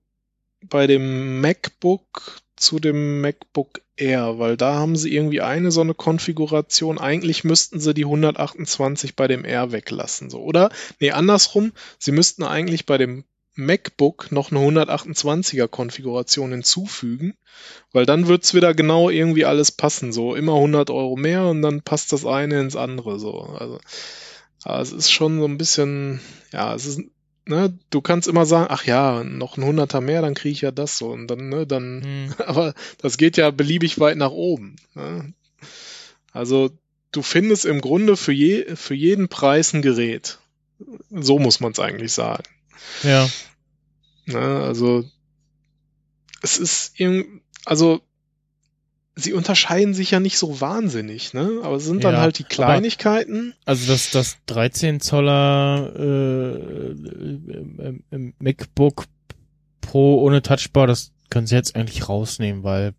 bei 0.63 0.87
dem 0.87 1.41
MacBook 1.41 2.41
zu 2.57 2.79
dem 2.79 3.21
MacBook 3.21 3.83
Air, 3.97 4.39
weil 4.39 4.57
da 4.57 4.75
haben 4.75 4.97
sie 4.97 5.15
irgendwie 5.15 5.41
eine 5.41 5.71
so 5.71 5.81
eine 5.81 5.95
Konfiguration. 5.95 6.99
Eigentlich 6.99 7.45
müssten 7.45 7.81
sie 7.81 7.95
die 7.95 8.05
128 8.05 9.17
bei 9.17 9.29
dem 9.29 9.45
Air 9.45 9.73
weglassen, 9.73 10.31
so, 10.31 10.43
oder? 10.43 10.71
Nee, 11.01 11.13
andersrum. 11.13 11.73
Sie 11.99 12.13
müssten 12.13 12.43
eigentlich 12.43 12.87
bei 12.87 12.99
dem 12.99 13.25
MacBook 13.57 14.33
noch 14.33 14.51
eine 14.51 14.61
128er 14.61 15.67
Konfiguration 15.67 16.51
hinzufügen, 16.51 17.35
weil 17.93 18.05
dann 18.05 18.29
wird's 18.29 18.55
wieder 18.55 18.75
genau 18.75 19.09
irgendwie 19.09 19.47
alles 19.47 19.73
passen, 19.73 20.13
so 20.13 20.35
immer 20.35 20.55
100 20.55 20.91
Euro 20.91 21.17
mehr 21.17 21.47
und 21.47 21.63
dann 21.63 21.83
passt 21.83 22.13
das 22.13 22.27
eine 22.27 22.61
ins 22.61 22.77
andere, 22.77 23.19
so. 23.19 23.41
Also, 23.41 23.81
aber 24.63 24.81
es 24.81 24.93
ist 24.93 25.11
schon 25.11 25.39
so 25.39 25.47
ein 25.47 25.59
bisschen, 25.59 26.21
ja, 26.53 26.75
es 26.75 26.85
ist, 26.85 27.01
ne, 27.47 27.79
du 27.91 28.01
kannst 28.01 28.29
immer 28.29 28.45
sagen, 28.45 28.67
ach 28.71 28.85
ja, 28.85 29.25
noch 29.25 29.57
ein 29.57 29.65
Hunderter 29.65 30.01
mehr, 30.01 30.23
dann 30.23 30.35
kriege 30.35 30.53
ich 30.53 30.61
ja 30.61 30.71
das 30.71 30.99
so 30.99 31.11
und 31.11 31.29
dann, 31.29 31.49
ne, 31.49 31.67
dann, 31.67 32.03
hm, 32.05 32.35
aber 32.47 32.75
das 32.99 33.17
geht 33.17 33.37
ja 33.37 33.51
beliebig 33.51 33.99
weit 33.99 34.17
nach 34.17 34.31
oben. 34.31 34.77
Ne? 34.95 35.33
Also 36.33 36.71
du 37.13 37.23
findest 37.23 37.65
im 37.65 37.81
Grunde 37.81 38.17
für, 38.17 38.33
je, 38.33 38.77
für 38.77 38.95
jeden 38.95 39.29
Preis 39.29 39.73
ein 39.73 39.83
Gerät. 39.83 40.39
So 41.11 41.39
muss 41.39 41.61
man 41.61 41.73
es 41.73 41.79
eigentlich 41.79 42.13
sagen. 42.13 42.45
ja. 43.03 43.29
Ne? 44.27 44.63
Also 44.63 45.05
es 46.43 46.59
ist 46.59 46.93
irgendwie, 46.99 47.41
also 47.65 48.03
sie 49.19 49.33
unterscheiden 49.33 49.95
sich 49.95 50.11
ja 50.11 50.21
nicht 50.21 50.37
so 50.39 50.61
wahnsinnig, 50.61 51.33
ne? 51.33 51.61
Aber 51.63 51.77
es 51.77 51.85
sind 51.87 52.05
dann 52.05 52.15
Ja, 52.15 52.21
halt 52.21 52.39
die 52.39 52.45
aber- 52.45 52.51
Kleinigkeiten. 52.55 53.55
Also 53.65 53.91
das, 53.91 54.11
das 54.11 54.37
13 54.47 55.01
Zoller 55.01 55.91
äh, 55.99 56.93
äh, 56.93 57.99
äh, 58.11 58.33
MacBook 58.39 59.07
Pro 59.81 60.21
ohne 60.23 60.43
Touchbar, 60.43 60.87
das 60.87 61.13
können 61.31 61.47
sie 61.47 61.55
jetzt 61.55 61.75
eigentlich 61.77 62.09
rausnehmen, 62.09 62.63
weil 62.63 62.93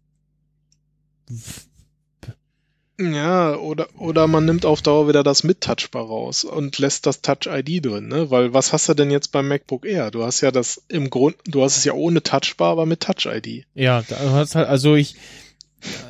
Ja, 2.99 3.55
oder, 3.57 3.87
oder 3.99 4.25
man 4.25 4.45
nimmt 4.45 4.65
auf 4.65 4.81
Dauer 4.81 5.07
wieder 5.07 5.21
das 5.21 5.43
mit 5.43 5.61
Touchbar 5.61 6.05
raus 6.07 6.43
und 6.43 6.79
lässt 6.79 7.05
das 7.05 7.21
Touch 7.21 7.45
ID 7.45 7.85
drin, 7.85 8.07
ne? 8.07 8.31
Weil 8.31 8.55
was 8.55 8.73
hast 8.73 8.89
du 8.89 8.95
denn 8.95 9.11
jetzt 9.11 9.31
beim 9.31 9.47
MacBook 9.47 9.85
Air? 9.85 10.09
Du 10.09 10.23
hast 10.23 10.41
ja 10.41 10.49
das 10.51 10.81
im 10.87 11.11
Grund, 11.11 11.35
du 11.45 11.61
hast 11.63 11.77
es 11.77 11.83
ja 11.83 11.93
ohne 11.93 12.23
Touchbar, 12.23 12.71
aber 12.71 12.87
mit 12.87 13.01
Touch 13.01 13.27
ID. 13.27 13.65
ja, 13.75 14.01
da 14.01 14.31
hat's 14.31 14.55
halt, 14.55 14.67
also 14.67 14.95
ich 14.95 15.15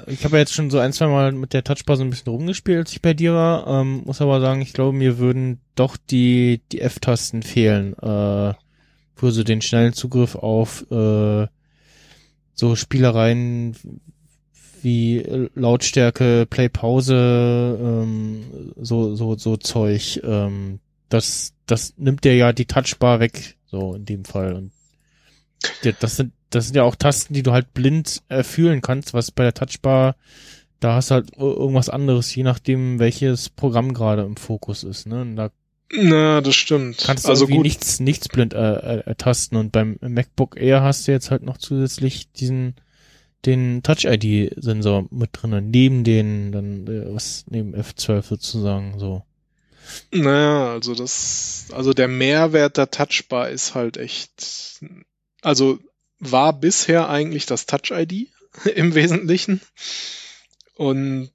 ich 0.08 0.24
habe 0.24 0.38
ja 0.38 0.40
jetzt 0.40 0.54
schon 0.54 0.70
so 0.70 0.80
ein, 0.80 0.94
zwei 0.94 1.08
Mal 1.08 1.32
mit 1.34 1.54
der 1.54 1.64
Touchbar 1.64 1.98
so 1.98 2.04
ein 2.04 2.10
bisschen 2.10 2.32
rumgespielt, 2.32 2.80
als 2.80 2.92
ich 2.92 3.02
bei 3.02 3.14
dir 3.14 3.34
war. 3.34 3.68
Ähm, 3.68 4.04
muss 4.06 4.22
aber 4.22 4.40
sagen, 4.40 4.62
ich 4.62 4.74
glaube, 4.74 4.98
mir 4.98 5.18
würden 5.18 5.60
doch 5.76 5.98
die, 5.98 6.62
die 6.72 6.82
F-Tasten 6.82 7.44
fehlen, 7.44 7.94
äh, 7.94 8.54
für 9.16 9.32
so 9.32 9.44
den 9.44 9.62
schnellen 9.62 9.94
Zugriff 9.94 10.36
auf 10.36 10.90
äh, 10.92 11.48
so 12.54 12.76
Spielereien 12.76 13.76
wie 14.82 15.18
äh, 15.18 15.50
Lautstärke, 15.56 16.46
Play 16.50 16.70
Pause, 16.70 17.78
ähm, 17.80 18.74
so, 18.78 19.16
so, 19.16 19.38
so 19.38 19.58
Zeug. 19.58 20.22
Ähm, 20.24 20.80
das, 21.10 21.54
das 21.66 21.94
nimmt 21.98 22.24
dir 22.24 22.36
ja 22.36 22.54
die 22.54 22.66
Touchbar 22.66 23.20
weg, 23.20 23.58
so 23.66 23.96
in 23.96 24.06
dem 24.06 24.26
Fall. 24.26 24.54
Und 24.54 24.72
das 26.00 26.16
sind, 26.16 26.32
das 26.50 26.66
sind 26.66 26.76
ja 26.76 26.84
auch 26.84 26.96
Tasten, 26.96 27.34
die 27.34 27.44
du 27.44 27.52
halt 27.52 27.74
blind 27.74 28.22
äh, 28.30 28.44
fühlen 28.44 28.82
kannst, 28.82 29.14
was 29.14 29.32
bei 29.32 29.44
der 29.44 29.54
Touchbar, 29.54 30.16
da 30.80 30.96
hast 30.96 31.12
du 31.12 31.16
halt 31.16 31.32
ir- 31.38 31.58
irgendwas 31.58 31.90
anderes, 31.90 32.34
je 32.36 32.44
nachdem, 32.44 33.00
welches 33.00 33.50
Programm 33.50 33.94
gerade 33.94 34.24
im 34.24 34.38
Fokus 34.38 34.84
ist, 34.84 35.08
ne? 35.08 35.22
Und 35.22 35.36
da 35.36 35.50
Na, 35.92 36.42
das 36.42 36.56
stimmt. 36.56 36.98
kannst 37.06 37.30
du 37.30 37.30
also 37.30 37.46
irgendwie 37.46 37.58
gut, 37.58 37.64
nichts, 37.64 38.00
nichts 38.00 38.28
blind 38.30 38.54
äh, 38.54 38.58
äh, 38.98 39.00
ertasten. 39.06 39.58
Und 39.58 39.72
beim 39.72 39.98
MacBook 40.02 40.58
Air 40.60 40.82
hast 40.84 41.08
du 41.08 41.12
jetzt 41.14 41.32
halt 41.32 41.44
noch 41.44 41.58
zusätzlich 41.58 42.32
diesen, 42.34 42.76
den 43.46 43.84
Touch-ID-Sensor 43.84 45.08
mit 45.12 45.30
drin, 45.34 45.70
neben 45.70 46.04
den, 46.04 46.52
dann, 46.52 46.88
äh, 46.88 47.14
was, 47.14 47.46
neben 47.50 47.74
F12 47.76 48.22
sozusagen, 48.24 49.00
so. 49.00 49.24
naja, 50.12 50.72
also 50.74 50.96
das, 50.96 51.68
also 51.74 51.94
der 51.94 52.08
Mehrwert 52.08 52.78
der 52.78 52.92
Touchbar 52.92 53.50
ist 53.50 53.76
halt 53.76 53.98
echt, 53.98 54.82
also 55.42 55.80
war 56.20 56.54
bisher 56.54 57.10
eigentlich 57.10 57.46
das 57.46 57.66
Touch 57.66 57.92
ID 57.92 58.28
im 58.76 58.96
Wesentlichen 58.96 59.62
und 60.76 61.32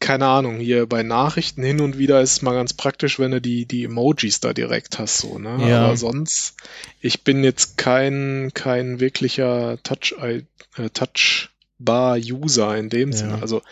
keine 0.00 0.26
Ahnung, 0.26 0.58
hier 0.58 0.86
bei 0.86 1.02
Nachrichten 1.02 1.62
hin 1.62 1.80
und 1.80 1.96
wieder 1.96 2.20
ist 2.20 2.32
es 2.32 2.42
mal 2.42 2.52
ganz 2.52 2.74
praktisch, 2.74 3.18
wenn 3.18 3.30
du 3.30 3.40
die, 3.40 3.64
die 3.64 3.84
Emojis 3.84 4.38
da 4.38 4.52
direkt 4.52 4.98
hast, 4.98 5.16
so, 5.16 5.38
ne? 5.38 5.66
Ja. 5.66 5.86
Aber 5.86 5.96
sonst, 5.96 6.56
ich 7.00 7.24
bin 7.24 7.42
jetzt 7.42 7.78
kein, 7.78 8.50
kein 8.52 9.00
wirklicher 9.00 9.78
Touch, 9.82 10.14
äh, 10.20 10.42
Touchbar-User 10.90 12.76
in 12.76 12.90
dem 12.90 13.12
Ja. 13.12 13.16
Sinne. 13.16 13.38
Also, 13.40 13.62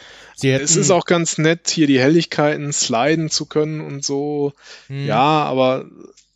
es 0.43 0.77
ist 0.77 0.91
auch 0.91 1.05
ganz 1.05 1.37
nett, 1.37 1.69
hier 1.69 1.87
die 1.87 2.01
Helligkeiten 2.01 2.73
sliden 2.73 3.29
zu 3.29 3.45
können 3.45 3.83
und 3.83 4.03
so. 4.03 4.55
hm, 4.87 5.07
Ja, 5.07 5.45
aber 5.45 5.85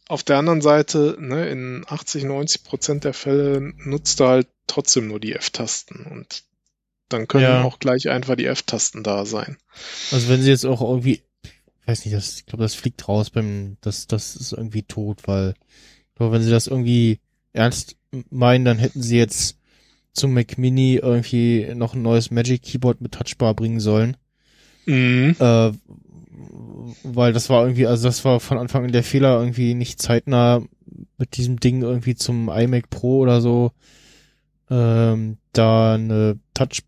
auf 0.09 0.23
der 0.23 0.39
anderen 0.39 0.61
Seite, 0.61 1.17
ne, 1.19 1.49
in 1.49 1.85
80, 1.89 2.25
90 2.25 2.65
Prozent 2.65 3.05
der 3.05 3.15
Fälle 3.15 3.61
nutzt 3.77 4.21
du 4.21 4.25
halt 4.27 4.49
trotzdem 4.67 5.09
nur 5.09 5.21
die 5.21 5.33
F-Tasten 5.35 6.07
und 6.07 6.45
dann 7.09 7.29
können 7.29 7.45
Ja. 7.45 7.63
auch 7.63 7.79
gleich 7.79 8.09
einfach 8.09 8.37
die 8.37 8.47
F-Tasten 8.47 9.03
da 9.03 9.27
sein. 9.27 9.57
Also 10.11 10.29
wenn 10.29 10.43
sie 10.43 10.51
jetzt 10.51 10.65
auch 10.67 10.81
irgendwie, 10.81 11.23
ich 11.45 11.87
weiß 11.87 12.05
nicht, 12.05 12.15
das, 12.17 12.39
ich 12.39 12.47
glaube, 12.47 12.63
das 12.65 12.75
fliegt 12.75 13.07
raus 13.09 13.31
beim, 13.31 13.77
das, 13.81 14.07
das 14.07 14.37
ist 14.37 14.53
irgendwie 14.53 14.83
tot, 14.83 15.23
weil, 15.27 15.55
ich 16.09 16.15
glaube, 16.17 16.35
wenn 16.35 16.43
sie 16.43 16.51
das 16.51 16.67
irgendwie 16.67 17.21
ernst 17.53 17.97
meinen, 18.31 18.65
dann 18.65 18.79
hätten 18.79 19.03
sie 19.03 19.19
jetzt 19.19 19.57
zum 20.13 20.33
Mac 20.33 20.57
Mini 20.59 20.97
irgendwie 20.97 21.67
noch 21.75 21.95
ein 21.95 22.03
neues 22.03 22.31
Magic 22.31 22.63
Keyboard 22.63 23.01
mit 23.01 23.13
Touchbar 23.13 23.55
bringen 23.55 23.81
sollen. 23.81 24.17
Mhm. 24.87 25.37
Äh, 25.39 25.73
weil 27.03 27.33
das 27.33 27.49
war 27.51 27.63
irgendwie, 27.63 27.87
also 27.87 28.07
das 28.09 28.25
war 28.25 28.41
von 28.41 28.59
Anfang 28.59 28.85
an 28.85 28.93
der 28.93 29.03
Fehler, 29.03 29.39
irgendwie 29.39 29.75
nicht 29.75 30.01
zeitnah 30.01 30.63
mit 31.19 31.37
diesem 31.37 31.59
Ding 31.61 31.83
irgendwie 31.83 32.15
zum 32.15 32.49
iMac 32.49 32.91
Pro 32.91 33.19
oder 33.19 33.41
so 33.41 33.73
ähm, 34.71 35.39
da 35.53 35.95
eine 35.95 36.39
Touch 36.55 36.83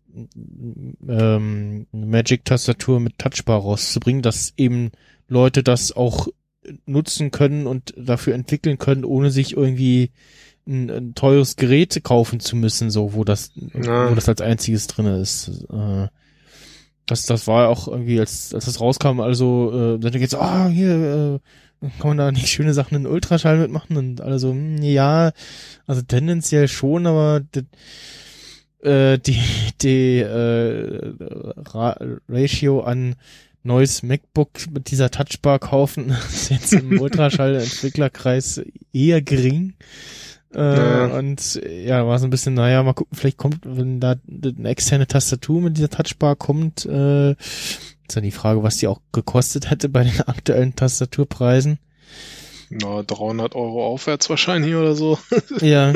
ähm, 1.07 1.87
eine 1.91 2.05
Magic-Tastatur 2.05 2.99
mit 2.99 3.17
Touchbar 3.17 3.59
rauszubringen, 3.61 4.21
dass 4.21 4.53
eben 4.57 4.91
Leute 5.27 5.63
das 5.63 5.91
auch 5.95 6.27
nutzen 6.85 7.31
können 7.31 7.67
und 7.67 7.93
dafür 7.97 8.35
entwickeln 8.35 8.77
können, 8.77 9.05
ohne 9.05 9.31
sich 9.31 9.55
irgendwie 9.55 10.11
ein, 10.67 10.89
ein 10.89 11.15
teures 11.15 11.55
Gerät 11.55 12.03
kaufen 12.03 12.39
zu 12.39 12.55
müssen, 12.55 12.91
so 12.91 13.13
wo 13.13 13.23
das, 13.23 13.51
Ja. 13.55 14.11
wo 14.11 14.15
das 14.15 14.27
als 14.29 14.41
einziges 14.41 14.87
drinne 14.87 15.19
ist. 15.19 15.65
Äh, 15.71 16.07
das, 17.09 17.25
das 17.25 17.47
war 17.47 17.69
auch 17.69 17.87
irgendwie, 17.87 18.19
als, 18.19 18.53
als 18.53 18.65
das 18.65 18.79
rauskam, 18.79 19.19
also 19.19 19.95
äh, 19.95 19.99
dann 19.99 20.11
geht's, 20.11 20.35
ah, 20.35 20.67
hier, 20.67 21.39
äh, 21.81 21.89
kann 21.99 22.09
man 22.09 22.17
da 22.17 22.31
nicht 22.31 22.49
schöne 22.49 22.73
Sachen 22.73 22.95
in 22.95 23.07
Ultraschall 23.07 23.57
mitmachen? 23.57 23.97
Und 23.97 24.21
alle 24.21 24.39
so, 24.39 24.51
hm, 24.51 24.81
ja, 24.81 25.31
also 25.87 26.01
tendenziell 26.01 26.67
schon, 26.67 27.07
aber 27.07 27.41
äh, 28.81 29.17
die, 29.17 29.41
die 29.81 30.19
äh, 30.19 31.13
Ra 31.73 31.97
Ratio 32.27 32.81
an 32.81 33.15
neues 33.63 34.03
MacBook 34.03 34.71
mit 34.71 34.91
dieser 34.91 35.11
Touchbar 35.11 35.59
kaufen 35.59 36.09
ist 36.29 36.49
jetzt 36.49 36.73
im 36.73 36.99
Ultraschall-Entwicklerkreis 36.99 38.61
eher 38.93 39.21
gering. 39.21 39.73
Äh. 40.53 41.05
Und 41.17 41.61
ja, 41.63 42.05
war 42.07 42.17
so 42.19 42.25
ein 42.25 42.31
bisschen, 42.31 42.55
naja, 42.55 42.81
mal 42.83 42.93
gucken, 42.93 43.15
vielleicht 43.15 43.37
kommt, 43.37 43.59
wenn 43.63 43.99
da 43.99 44.15
eine 44.27 44.69
externe 44.69 45.07
Tastatur 45.07 45.61
mit 45.61 45.77
dieser 45.77 45.89
Touchbar 45.89 46.35
kommt, 46.35 46.85
äh, 46.85 47.31
ist 47.31 48.15
dann 48.15 48.23
die 48.23 48.31
Frage, 48.31 48.63
was 48.63 48.77
die 48.77 48.87
auch 48.87 49.01
gekostet 49.11 49.69
hätte 49.69 49.89
bei 49.89 50.03
den 50.03 50.21
aktuellen 50.27 50.75
Tastaturpreisen. 50.75 51.79
Na, 52.69 53.01
300 53.03 53.55
Euro 53.55 53.85
aufwärts 53.85 54.29
wahrscheinlich 54.29 54.75
oder 54.75 54.95
so. 54.95 55.17
Ja, 55.61 55.93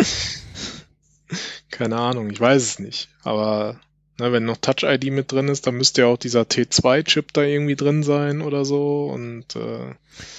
Keine 1.70 1.98
Ahnung, 1.98 2.30
ich 2.30 2.40
weiß 2.40 2.62
es 2.62 2.80
nicht. 2.80 3.10
Aber 3.24 3.80
ne, 4.20 4.32
wenn 4.32 4.46
noch 4.46 4.58
Touch-ID 4.58 5.12
mit 5.12 5.32
drin 5.32 5.48
ist, 5.48 5.66
dann 5.68 5.76
müsste 5.76 6.02
ja 6.02 6.08
auch 6.08 6.18
dieser 6.18 6.42
T2-Chip 6.42 7.34
da 7.34 7.42
irgendwie 7.42 7.76
drin 7.76 8.04
sein 8.04 8.42
oder 8.42 8.66
so. 8.66 9.06
Und 9.06 9.56
äh, 9.56 9.96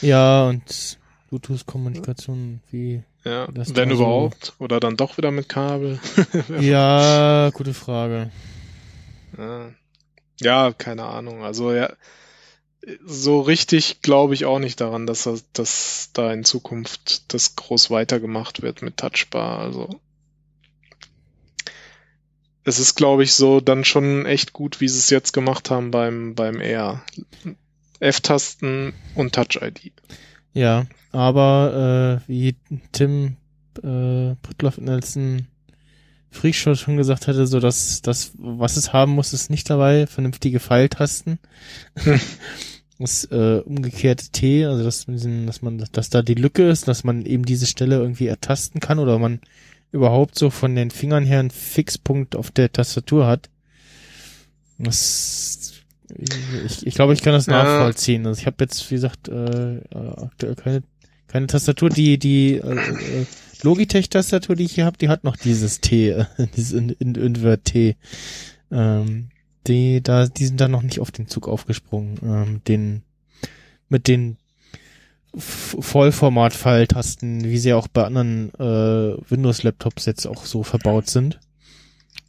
ja, 0.07 0.49
und 0.49 0.99
Bluetooth-Kommunikation, 1.29 2.61
wie, 2.71 3.03
ja, 3.25 3.47
Das 3.53 3.75
wenn 3.75 3.89
da 3.91 3.97
so- 3.97 4.03
überhaupt. 4.03 4.55
Oder 4.59 4.81
dann 4.81 4.97
doch 4.97 5.17
wieder 5.17 5.31
mit 5.31 5.49
Kabel. 5.49 5.99
ja, 6.61 7.51
gute 7.55 7.75
Frage. 7.75 8.31
Ja. 9.39 9.71
ja, 10.41 10.73
keine 10.73 11.05
Ahnung. 11.05 11.43
Also 11.43 11.73
ja, 11.73 11.93
so 13.05 13.41
richtig 13.41 14.03
glaube 14.03 14.35
ich 14.35 14.45
auch 14.45 14.59
nicht 14.59 14.81
daran, 14.81 15.07
dass, 15.07 15.25
das- 15.25 15.51
dass 15.53 16.11
da 16.13 16.33
in 16.33 16.45
Zukunft 16.45 17.33
das 17.33 17.57
groß 17.57 17.91
weitergemacht 17.91 18.63
wird 18.63 18.83
mit 18.83 18.99
Touchbar. 18.99 19.59
Also 19.61 20.01
es 22.65 22.79
ist, 22.79 22.95
glaube 22.95 23.23
ich, 23.25 23.35
so 23.35 23.61
dann 23.61 23.85
schon 23.85 24.25
echt 24.27 24.53
gut, 24.55 24.81
wie 24.81 24.89
sie 24.89 24.99
es 24.99 25.11
jetzt 25.11 25.33
gemacht 25.33 25.71
haben 25.71 25.91
beim, 25.91 26.35
beim 26.35 26.61
R. 26.61 27.03
F-Tasten 28.01 28.95
und 29.15 29.35
Touch-ID. 29.35 29.93
Ja, 30.55 30.87
aber 31.13 32.21
äh, 32.27 32.29
wie 32.29 32.57
Tim 32.93 33.37
äh, 33.79 34.35
der 34.61 34.97
letzten 34.97 35.49
Freakshow 36.31 36.75
schon 36.75 36.97
gesagt 36.97 37.27
hatte, 37.29 37.47
so 37.47 37.61
dass 37.61 38.03
das, 38.03 38.33
was 38.39 38.77
es 38.77 38.93
haben 38.93 39.13
muss, 39.13 39.33
ist 39.33 39.51
nicht 39.51 39.69
dabei, 39.69 40.07
vernünftige 40.07 40.61
Pfeiltasten. 40.61 41.39
das 42.99 43.25
äh, 43.25 43.61
umgekehrte 43.65 44.29
T, 44.29 44.65
also 44.65 44.85
dass, 44.85 45.07
dass 45.07 45.63
man, 45.63 45.85
dass 45.93 46.11
da 46.11 46.23
die 46.23 46.35
Lücke 46.35 46.69
ist, 46.69 46.89
dass 46.89 47.05
man 47.05 47.27
eben 47.27 47.45
diese 47.45 47.67
Stelle 47.67 47.97
irgendwie 47.97 48.27
ertasten 48.27 48.81
kann 48.81 48.99
oder 48.99 49.19
man 49.19 49.41
überhaupt 49.93 50.39
so 50.39 50.51
von 50.51 50.75
den 50.75 50.91
Fingern 50.91 51.25
her 51.25 51.41
einen 51.41 51.51
Fixpunkt 51.51 52.37
auf 52.37 52.51
der 52.51 52.73
Tastatur 52.73 53.27
hat. 53.27 53.51
Das 54.79 55.64
ich, 56.67 56.87
ich 56.87 56.95
glaube, 56.95 57.13
ich 57.13 57.23
kann 57.23 57.33
das 57.33 57.47
nachvollziehen. 57.47 58.27
Also 58.27 58.41
ich 58.41 58.47
habe 58.47 58.57
jetzt, 58.61 58.91
wie 58.91 58.95
gesagt, 58.95 59.29
äh, 59.29 59.77
äh, 59.77 59.83
aktuell 60.17 60.55
keine, 60.55 60.83
keine 61.27 61.47
Tastatur. 61.47 61.91
Die, 61.91 62.19
die 62.19 62.57
äh, 62.57 62.75
äh, 62.75 63.27
Logitech-Tastatur, 63.63 64.57
die 64.57 64.65
ich 64.65 64.75
hier 64.75 64.85
habe, 64.85 64.99
die 64.99 65.09
hat 65.09 65.25
noch 65.25 65.37
dieses 65.37 65.81
T, 65.81 66.11
äh, 66.11 66.25
dieses 66.57 66.73
in, 66.73 66.91
in, 66.91 67.15
Invert 67.15 67.65
T. 67.65 67.97
Ähm, 68.71 69.29
die, 69.67 70.03
da, 70.03 70.27
die 70.27 70.47
sind 70.47 70.61
da 70.61 70.69
noch 70.69 70.83
nicht 70.83 71.01
auf 71.01 71.11
den 71.11 71.27
Zug 71.27 71.49
aufgesprungen. 71.49 72.19
Ähm, 72.23 72.61
den, 72.67 73.03
mit 73.89 74.09
den 74.09 74.37
Vollformat-Pfeiltasten, 75.37 77.45
wie 77.45 77.59
sie 77.59 77.73
auch 77.73 77.89
bei 77.89 78.05
anderen 78.05 78.53
äh, 78.55 79.17
Windows-Laptops 79.31 80.07
jetzt 80.07 80.27
auch 80.27 80.45
so 80.45 80.63
verbaut 80.63 81.09
sind. 81.09 81.41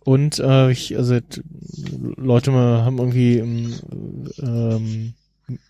Und 0.06 0.38
äh, 0.40 0.72
ich, 0.72 0.96
also 0.96 1.20
Leute 2.16 2.54
haben 2.54 3.00
irgendwie 3.00 3.40
im 3.40 3.74
ähm, 4.40 5.14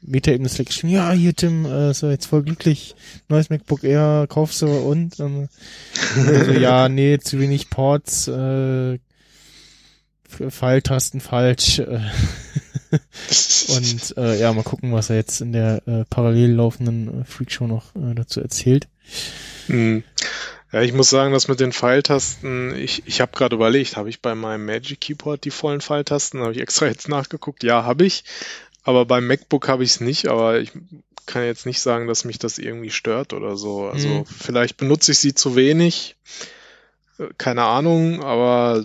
Meta-Ebene 0.01 0.49
Slack 0.49 0.67
geschrieben, 0.67 0.93
ja, 0.93 1.11
hier 1.11 1.33
Tim, 1.33 1.65
äh, 1.65 1.91
ja 1.91 2.09
jetzt 2.09 2.25
voll 2.25 2.43
glücklich, 2.43 2.95
neues 3.29 3.49
MacBook 3.49 3.85
Air, 3.85 4.25
kaufst 4.27 4.61
du 4.61 4.67
und 4.67 5.19
ähm, 5.21 5.47
also, 6.17 6.51
ja, 6.51 6.89
nee, 6.89 7.17
zu 7.17 7.39
wenig 7.39 7.69
Ports, 7.69 8.27
äh, 8.27 8.99
Pfeiltasten 10.27 11.21
falsch. 11.21 11.79
Äh, 11.79 12.01
und 13.69 14.17
äh, 14.17 14.39
ja, 14.39 14.51
mal 14.51 14.63
gucken, 14.63 14.91
was 14.91 15.09
er 15.09 15.15
jetzt 15.15 15.39
in 15.39 15.53
der 15.53 15.81
äh, 15.87 16.03
parallel 16.09 16.51
laufenden 16.51 17.21
äh, 17.21 17.23
Freakshow 17.23 17.67
noch 17.67 17.95
äh, 17.95 18.13
dazu 18.15 18.41
erzählt. 18.41 18.89
Hm. 19.67 20.03
Ja, 20.75 20.81
ich 20.81 20.91
muss 20.91 21.09
sagen, 21.09 21.31
dass 21.31 21.47
mit 21.47 21.61
den 21.61 21.71
Pfeiltasten, 21.71 22.75
ich, 22.75 23.03
ich 23.05 23.21
habe 23.21 23.31
gerade 23.33 23.55
überlegt, 23.55 23.95
habe 23.95 24.09
ich 24.09 24.21
bei 24.21 24.35
meinem 24.35 24.65
Magic 24.65 24.99
Keyboard 24.99 25.45
die 25.45 25.49
vollen 25.49 25.79
Pfeiltasten? 25.79 26.41
Habe 26.41 26.51
ich 26.51 26.59
extra 26.59 26.87
jetzt 26.87 27.07
nachgeguckt. 27.07 27.63
Ja, 27.63 27.85
habe 27.85 28.03
ich. 28.03 28.25
Aber 28.83 29.05
beim 29.05 29.25
MacBook 29.25 29.69
habe 29.69 29.85
ich 29.85 29.91
es 29.91 29.99
nicht, 30.01 30.27
aber 30.27 30.59
ich 30.59 30.73
kann 31.27 31.45
jetzt 31.45 31.65
nicht 31.65 31.79
sagen, 31.79 32.07
dass 32.07 32.25
mich 32.25 32.39
das 32.39 32.57
irgendwie 32.57 32.89
stört 32.89 33.31
oder 33.31 33.55
so. 33.55 33.85
Also 33.85 34.09
Mhm. 34.09 34.25
vielleicht 34.25 34.75
benutze 34.75 35.13
ich 35.13 35.19
sie 35.19 35.33
zu 35.33 35.55
wenig. 35.55 36.17
Keine 37.37 37.63
Ahnung, 37.63 38.21
aber 38.21 38.83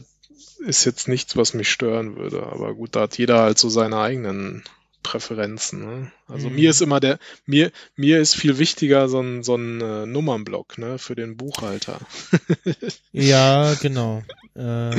ist 0.61 0.85
jetzt 0.85 1.09
nichts, 1.09 1.37
was 1.37 1.55
mich 1.55 1.73
stören 1.73 2.15
würde. 2.15 2.45
Aber 2.45 2.73
gut, 2.73 2.95
da 2.95 3.01
hat 3.01 3.19
jeder 3.19 3.41
halt 3.41 3.59
so 3.59 3.69
seine 3.69 3.99
eigenen 3.99 4.63
Präferenzen. 5.03 5.81
Ne? 5.85 6.13
Also 6.29 6.49
Mhm. 6.51 6.57
mir 6.57 6.71
ist 6.71 6.83
immer 6.83 7.01
der, 7.01 7.19
mir, 7.47 7.73
mir 7.97 8.21
ist 8.21 8.35
viel 8.35 8.59
wichtiger 8.59 9.09
so 9.09 9.21
ein, 9.21 9.43
so 9.43 9.57
ein 9.57 9.81
äh, 9.81 10.07
Nummernblock, 10.07 10.79
ne, 10.79 10.99
für 10.99 11.15
den 11.15 11.37
Buchhalter. 11.37 11.99
Ja, 13.13 13.75
genau. 13.75 14.23
Äh, 14.55 14.91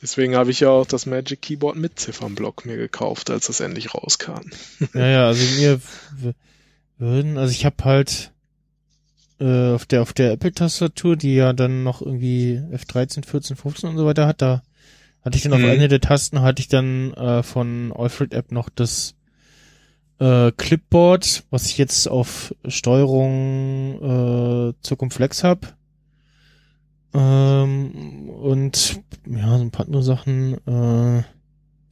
Deswegen 0.00 0.34
habe 0.34 0.50
ich 0.50 0.60
ja 0.60 0.68
auch 0.70 0.86
das 0.86 1.06
Magic 1.06 1.42
Keyboard 1.42 1.76
mit 1.76 2.00
Ziffernblock 2.00 2.66
mir 2.66 2.76
gekauft, 2.76 3.30
als 3.30 3.46
das 3.46 3.60
endlich 3.60 3.94
rauskam. 3.94 4.40
ja, 4.94 5.06
ja, 5.06 5.26
also 5.28 5.44
mir 5.60 5.80
würden, 6.98 7.38
also 7.38 7.52
ich 7.52 7.64
habe 7.64 7.84
halt 7.84 8.32
äh, 9.38 9.70
auf 9.72 9.86
der 9.86 10.02
auf 10.02 10.12
der 10.12 10.32
Apple-Tastatur, 10.32 11.16
die 11.16 11.34
ja 11.36 11.52
dann 11.52 11.84
noch 11.84 12.02
irgendwie 12.02 12.60
F13, 12.72 13.24
14, 13.24 13.56
15 13.56 13.90
und 13.90 13.96
so 13.96 14.04
weiter 14.06 14.26
hat, 14.26 14.42
da 14.42 14.62
hatte 15.24 15.36
ich 15.36 15.42
dann 15.42 15.58
Mhm. 15.58 15.64
auf 15.64 15.70
eine 15.70 15.88
der 15.88 16.00
Tasten 16.00 16.42
hatte 16.42 16.60
ich 16.60 16.68
dann 16.68 17.12
äh, 17.14 17.42
von 17.42 17.92
Alfred 17.96 18.34
App 18.34 18.52
noch 18.52 18.68
das 18.68 19.14
äh, 20.18 20.52
Clipboard, 20.52 21.44
was 21.50 21.66
ich 21.66 21.78
jetzt 21.78 22.08
auf 22.08 22.54
Steuerung 22.66 24.70
äh, 24.70 24.86
Circumflex 24.86 25.44
hab. 25.44 25.76
Ähm, 27.14 28.28
und 28.30 29.00
ja, 29.28 29.58
so 29.58 29.64
ein 29.64 29.70
paar 29.70 29.86
andere 29.86 30.02
Sachen. 30.02 30.54
Äh, 30.66 31.22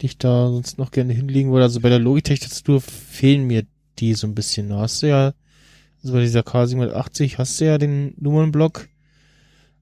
die 0.01 0.07
ich 0.07 0.19
da 0.19 0.49
sonst 0.49 0.79
noch 0.79 0.93
gerne 0.93 1.13
hinlegen 1.13 1.53
würde. 1.53 1.65
Also 1.65 1.81
bei 1.81 1.91
der 1.91 1.99
Logitech-Tastatur 1.99 2.81
fehlen 2.81 3.47
mir 3.47 3.65
die 3.99 4.15
so 4.15 4.27
ein 4.27 4.35
bisschen. 4.35 4.71
Da 4.71 4.79
hast 4.79 5.03
du 5.03 5.09
ja, 5.09 5.35
also 6.03 6.15
bei 6.15 6.23
dieser 6.23 6.41
K780 6.41 7.37
hast 7.37 7.61
du 7.61 7.67
ja 7.67 7.77
den 7.77 8.15
Nummernblock, 8.19 8.89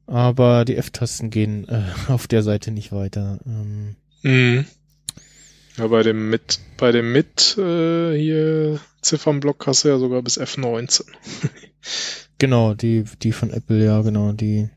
aber 0.09 0.65
die 0.65 0.77
F-Tasten 0.77 1.31
gehen 1.31 1.69
äh, 1.69 1.85
auf 2.09 2.27
der 2.27 2.43
Seite 2.43 2.73
nicht 2.73 2.91
weiter. 2.91 3.39
Ähm, 3.47 3.97
Mhm. 4.23 4.67
Ja, 5.77 5.87
bei 5.87 6.03
dem 6.03 6.29
mit, 6.29 6.59
bei 6.77 6.91
dem 6.91 7.13
mit 7.13 7.57
äh, 7.57 8.19
hier 8.19 8.81
Ziffernblock 9.01 9.67
hast 9.67 9.85
du 9.85 9.89
ja 9.89 9.99
sogar 9.99 10.23
bis 10.23 10.41
F19. 10.41 11.05
genau, 12.39 12.75
die, 12.75 13.05
die 13.23 13.33
von 13.33 13.51
Apple, 13.51 13.85
ja, 13.85 14.03
genau, 14.03 14.33
die, 14.33 14.71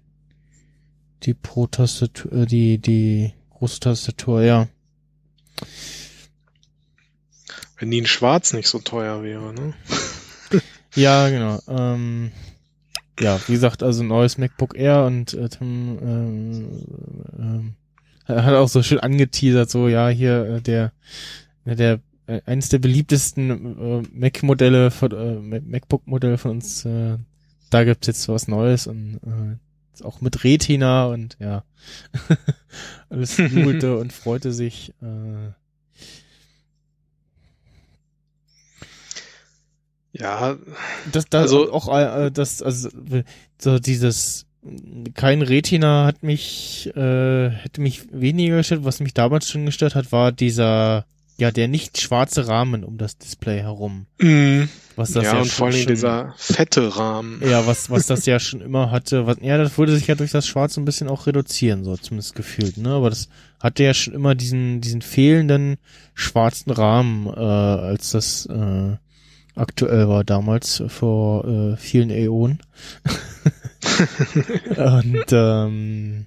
die 1.24 1.34
Pro-Tastatur, 1.34 2.32
äh, 2.32 2.46
die, 2.46 2.78
die 2.78 3.34
große 3.50 3.80
Tastatur, 3.80 4.44
ja. 4.44 4.68
Wenn 7.80 7.90
die 7.90 7.98
in 7.98 8.06
Schwarz 8.06 8.54
nicht 8.54 8.68
so 8.68 8.78
teuer 8.80 9.24
wäre, 9.24 9.54
ne? 9.54 9.74
Ja, 10.94 11.30
genau. 11.30 11.58
Ähm, 11.70 12.34
ja, 13.20 13.39
wie 13.47 13.53
gesagt, 13.53 13.84
also 13.84 14.03
neues 14.03 14.38
MacBook 14.38 14.76
Air 14.76 15.05
und 15.05 15.34
äh, 15.34 15.49
Tim 15.49 15.99
ähm, 16.01 16.68
ähm, 17.38 17.74
hat 18.28 18.53
auch 18.53 18.70
so 18.70 18.82
schön 18.84 18.99
angeteasert, 18.99 19.70
so 19.70 19.88
ja, 19.88 20.09
hier 20.09 20.45
äh, 20.45 20.62
der 20.62 20.91
der 21.66 21.99
äh, 22.28 22.41
eines 22.45 22.70
der 22.70 22.80
beliebtesten 22.80 23.49
äh, 23.49 24.07
Mac-Modelle 24.14 24.91
von 24.91 25.12
äh, 25.12 25.59
MacBook-Modelle 25.59 26.38
von 26.38 26.51
uns, 26.51 26.86
äh, 26.86 27.18
da 27.70 27.84
gibt's 27.84 28.07
jetzt 28.07 28.28
was 28.30 28.47
Neues 28.47 28.88
und 28.88 29.20
äh, 29.26 30.03
auch 30.03 30.22
mit 30.22 30.43
Retina 30.43 31.05
und 31.05 31.38
ja, 31.39 31.64
alles 33.09 33.38
jubelte 33.38 33.97
und 33.97 34.14
freute 34.14 34.53
sich. 34.53 34.93
Äh, 35.01 35.51
Ja, 40.14 40.57
Das, 41.12 41.26
das 41.30 41.43
Also- 41.43 41.72
auch 41.72 41.88
äh, 41.97 42.32
das 42.32 42.62
also 42.62 42.89
so 43.57 43.80
dieses 43.80 44.45
kein 45.16 45.41
Retina 45.41 46.05
hat 46.05 46.22
mich 46.22 46.91
äh, 46.95 47.49
hätte 47.49 47.82
mich 47.82 48.03
weniger 48.12 48.57
gestört. 48.57 48.84
Was 48.86 48.99
mich 48.99 49.14
damals 49.14 49.49
schon 49.49 49.66
gestört 49.66 49.95
hat, 49.95 50.12
war 50.12 50.32
dieser 50.32 51.05
ja 51.38 51.49
der 51.49 51.68
nicht 51.68 51.99
schwarze 51.99 52.47
Rahmen 52.47 52.84
um 52.84 52.97
das 52.99 53.18
Display 53.18 53.62
herum. 53.62 54.05
mm, 54.20 54.64
Was 54.95 55.14
das 55.14 55.24
ja, 55.24 55.34
ja, 55.34 55.39
und 55.39 55.47
schon, 55.47 55.55
vor 55.55 55.68
allem 55.70 55.88
dieser 55.88 56.34
fette 56.38 56.95
Rahmen. 56.95 57.41
ja 57.43 57.66
was 57.66 57.89
was 57.89 58.05
das 58.05 58.28
ja 58.28 58.39
schon 58.39 58.62
immer 58.62 58.91
hatte. 58.91 59.26
Was, 59.26 59.38
ja, 59.41 59.57
das 59.57 59.76
würde 59.80 59.95
sich 59.95 60.05
ja 60.05 60.14
durch 60.16 60.30
das 60.32 60.45
Schwarz 60.45 60.78
ein 60.78 60.86
bisschen 60.86 61.07
auch 61.07 61.26
reduzieren, 61.26 61.84
so 61.84 61.97
zumindest 61.97 62.36
gefühlt. 62.36 62.78
Ne, 62.78 62.89
aber 62.89 63.09
das 63.09 63.30
hatte 63.59 63.84
ja 63.84 63.93
schon 63.95 64.14
immer 64.14 64.36
diesen 64.36 64.82
diesen 64.82 65.01
fehlenden 65.01 65.78
schwarzen 66.14 66.70
Rahmen, 66.72 67.26
äh, 67.28 67.32
als 67.39 68.12
das 68.12 68.45
äh, 68.45 68.97
aktuell 69.56 70.08
war 70.08 70.24
damals 70.24 70.84
vor 70.88 71.45
äh, 71.45 71.78
vielen 71.78 72.10
Äonen. 72.10 72.62
Und 74.78 75.26
ähm, 75.32 76.26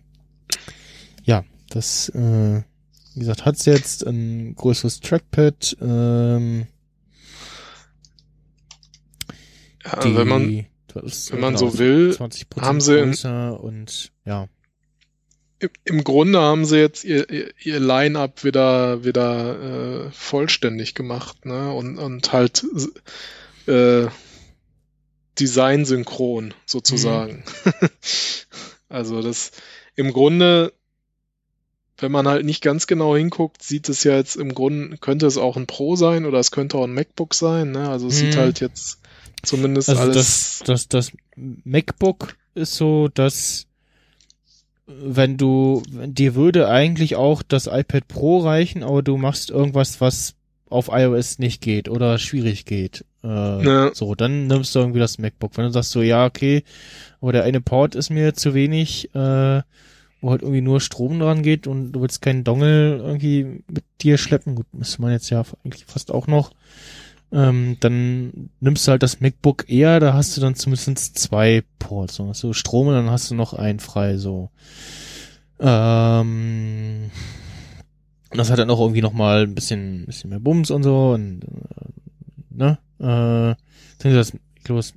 ja, 1.25 1.45
das, 1.71 2.09
äh, 2.11 2.63
wie 3.15 3.21
gesagt, 3.21 3.45
hat's 3.45 3.65
jetzt 3.65 4.07
ein 4.07 4.55
größeres 4.55 5.01
Trackpad. 5.01 5.77
Ähm, 5.81 6.67
Ja, 9.85 10.01
die, 10.01 10.17
wenn 10.17 10.29
man, 10.29 10.67
das, 10.89 11.31
wenn 11.31 11.41
man 11.41 11.55
genau, 11.55 11.71
so 11.71 11.79
will, 11.79 12.17
20% 12.19 12.61
haben 12.61 12.81
sie 12.81 12.99
in- 12.99 13.51
und 13.53 14.13
ja. 14.25 14.49
Im, 15.85 16.05
Grunde 16.05 16.41
haben 16.41 16.65
sie 16.65 16.79
jetzt 16.79 17.05
ihr, 17.05 17.29
ihr, 17.31 17.51
ihr 17.63 17.81
Line-Up 17.81 18.45
wieder, 18.45 19.05
wieder 19.05 20.07
äh, 20.07 20.11
vollständig 20.13 20.95
gemacht, 20.95 21.45
ne? 21.47 21.73
Und, 21.73 21.99
und 21.99 22.33
halt 22.33 22.65
äh, 23.67 24.07
designsynchron 25.39 26.55
sozusagen. 26.67 27.45
also 28.89 29.23
das 29.23 29.51
im 29.97 30.13
Grunde, 30.13 30.73
wenn 31.99 32.13
man 32.13 32.27
halt 32.29 32.45
nicht 32.45 32.63
ganz 32.63 32.87
genau 32.87 33.17
hinguckt, 33.17 33.63
sieht 33.63 33.89
es 33.89 34.05
ja 34.05 34.17
jetzt 34.17 34.37
im 34.37 34.55
Grunde, 34.55 34.99
könnte 34.99 35.27
es 35.27 35.37
auch 35.37 35.57
ein 35.57 35.67
Pro 35.67 35.97
sein 35.97 36.25
oder 36.27 36.39
es 36.39 36.51
könnte 36.51 36.77
auch 36.79 36.85
ein 36.85 36.95
MacBook 36.95 37.35
sein, 37.35 37.73
ne? 37.73 37.89
Also 37.89 38.09
es 38.09 38.19
sieht 38.19 38.35
Mhm. 38.37 38.41
halt 38.41 38.61
jetzt 38.61 38.99
zumindest 39.43 39.89
Also 39.91 40.03
alles. 40.03 40.17
das, 40.17 40.63
das, 40.67 40.89
das 40.89 41.13
MacBook 41.37 42.37
ist 42.55 42.75
so, 42.75 43.09
dass 43.09 43.67
wenn 44.87 45.37
du, 45.37 45.83
dir 45.89 46.35
würde 46.35 46.69
eigentlich 46.69 47.17
auch 47.17 47.43
das 47.43 47.67
iPad 47.67 48.07
Pro 48.09 48.39
reichen, 48.39 48.83
aber 48.83 49.03
du 49.03 49.17
machst 49.17 49.51
irgendwas, 49.51 50.01
was 50.01 50.35
auf 50.69 50.89
iOS 50.93 51.39
nicht 51.39 51.61
geht 51.63 51.89
oder 51.89 52.19
schwierig 52.19 52.65
geht. 52.65 53.05
Äh, 53.23 53.65
Ja. 53.65 53.91
So, 53.95 54.15
dann 54.15 54.47
nimmst 54.47 54.75
du 54.75 54.81
irgendwie 54.81 54.99
das 54.99 55.19
MacBook. 55.19 55.57
Wenn 55.57 55.67
du 55.67 55.71
sagst 55.71 55.91
so, 55.91 56.03
ja, 56.03 56.27
okay, 56.27 56.65
aber 57.21 57.33
der 57.33 57.45
eine 57.45 57.61
Port 57.61 57.95
ist 57.95 58.11
mir 58.11 58.35
zu 58.35 58.55
wenig, 58.55 59.15
äh, 59.15 59.63
wo 60.21 60.31
halt 60.31 60.43
irgendwie 60.43 60.63
nur 60.63 60.81
Strom 60.81 61.19
dran 61.19 61.43
geht 61.43 61.67
und 61.67 61.93
du 61.93 62.01
willst 62.01 62.23
keinen 62.23 62.45
Dongle 62.45 62.97
irgendwie 62.97 63.63
mit 63.71 63.85
dir 64.01 64.19
schleppen, 64.19 64.55
gut, 64.55 64.67
müsste 64.73 65.01
man 65.03 65.13
jetzt 65.13 65.31
ja 65.31 65.45
eigentlich 65.65 65.85
fast 65.85 66.11
auch 66.11 66.27
noch, 66.27 66.51
ähm, 67.35 67.77
dann 67.81 68.51
nimmst 68.61 68.87
du 68.87 68.93
halt 68.93 69.03
das 69.03 69.21
MacBook 69.21 69.69
Air, 69.69 69.99
da 69.99 70.15
hast 70.15 70.37
du 70.37 70.41
dann 70.41 70.55
zumindest 70.55 71.19
zwei 71.19 71.65
Ports. 71.81 72.17
Dann 72.17 72.29
hast 72.29 72.43
du 72.45 72.53
Strom 72.53 72.87
und 72.87 72.95
dann 72.95 73.11
hast 73.11 73.31
du 73.31 73.35
noch 73.35 73.53
einen 73.55 73.81
frei, 73.81 74.17
so. 74.17 74.51
Ähm, 75.59 77.11
das 78.31 78.51
hat 78.51 78.59
dann 78.59 78.71
auch 78.71 78.81
irgendwie 78.81 79.03
noch 79.03 79.13
mal 79.13 79.43
ein 79.43 79.55
bisschen, 79.55 80.07
bisschen 80.07 80.31
mehr 80.31 80.41
Bums 80.41 80.71
und 80.71 80.83
so 80.85 81.13
und, 81.13 81.43
äh, 81.45 81.49
ne, 82.51 82.79
äh, 82.99 83.55
das, 84.03 84.33
ich 84.57 84.65
glaube, 84.65 84.81
das 84.81 84.95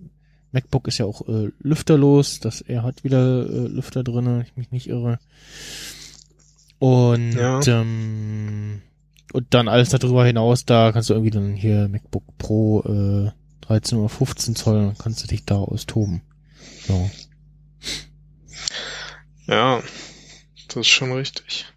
MacBook 0.52 0.88
ist 0.88 0.98
ja 0.98 1.06
auch 1.06 1.28
äh, 1.28 1.50
lüfterlos, 1.60 2.40
das 2.40 2.62
er 2.62 2.84
hat 2.84 3.04
wieder 3.04 3.46
äh, 3.48 3.68
Lüfter 3.68 4.04
drinne, 4.04 4.44
ich 4.48 4.56
mich 4.58 4.72
nicht 4.72 4.88
irre. 4.88 5.20
Und 6.80 7.34
Ja. 7.34 7.60
ähm, 7.68 8.82
und 9.38 9.54
dann 9.54 9.68
alles 9.68 9.90
darüber 9.90 10.26
hinaus, 10.26 10.66
da 10.66 10.92
kannst 10.92 11.12
du 11.12 11.14
irgendwie 11.14 11.30
dann 11.30 11.54
hier 11.54 11.88
MacBook 11.90 12.24
Pro 12.40 12.82
äh, 12.82 13.30
13 13.68 14.00
oder 14.00 14.10
15 14.10 14.56
Zoll, 14.56 14.74
dann 14.74 14.98
kannst 14.98 15.22
du 15.22 15.28
dich 15.28 15.46
da 15.46 15.58
austoben. 15.58 16.24
So. 16.88 17.08
Ja, 19.46 19.84
das 20.68 20.78
ist 20.78 20.88
schon 20.88 21.12
richtig. 21.12 21.68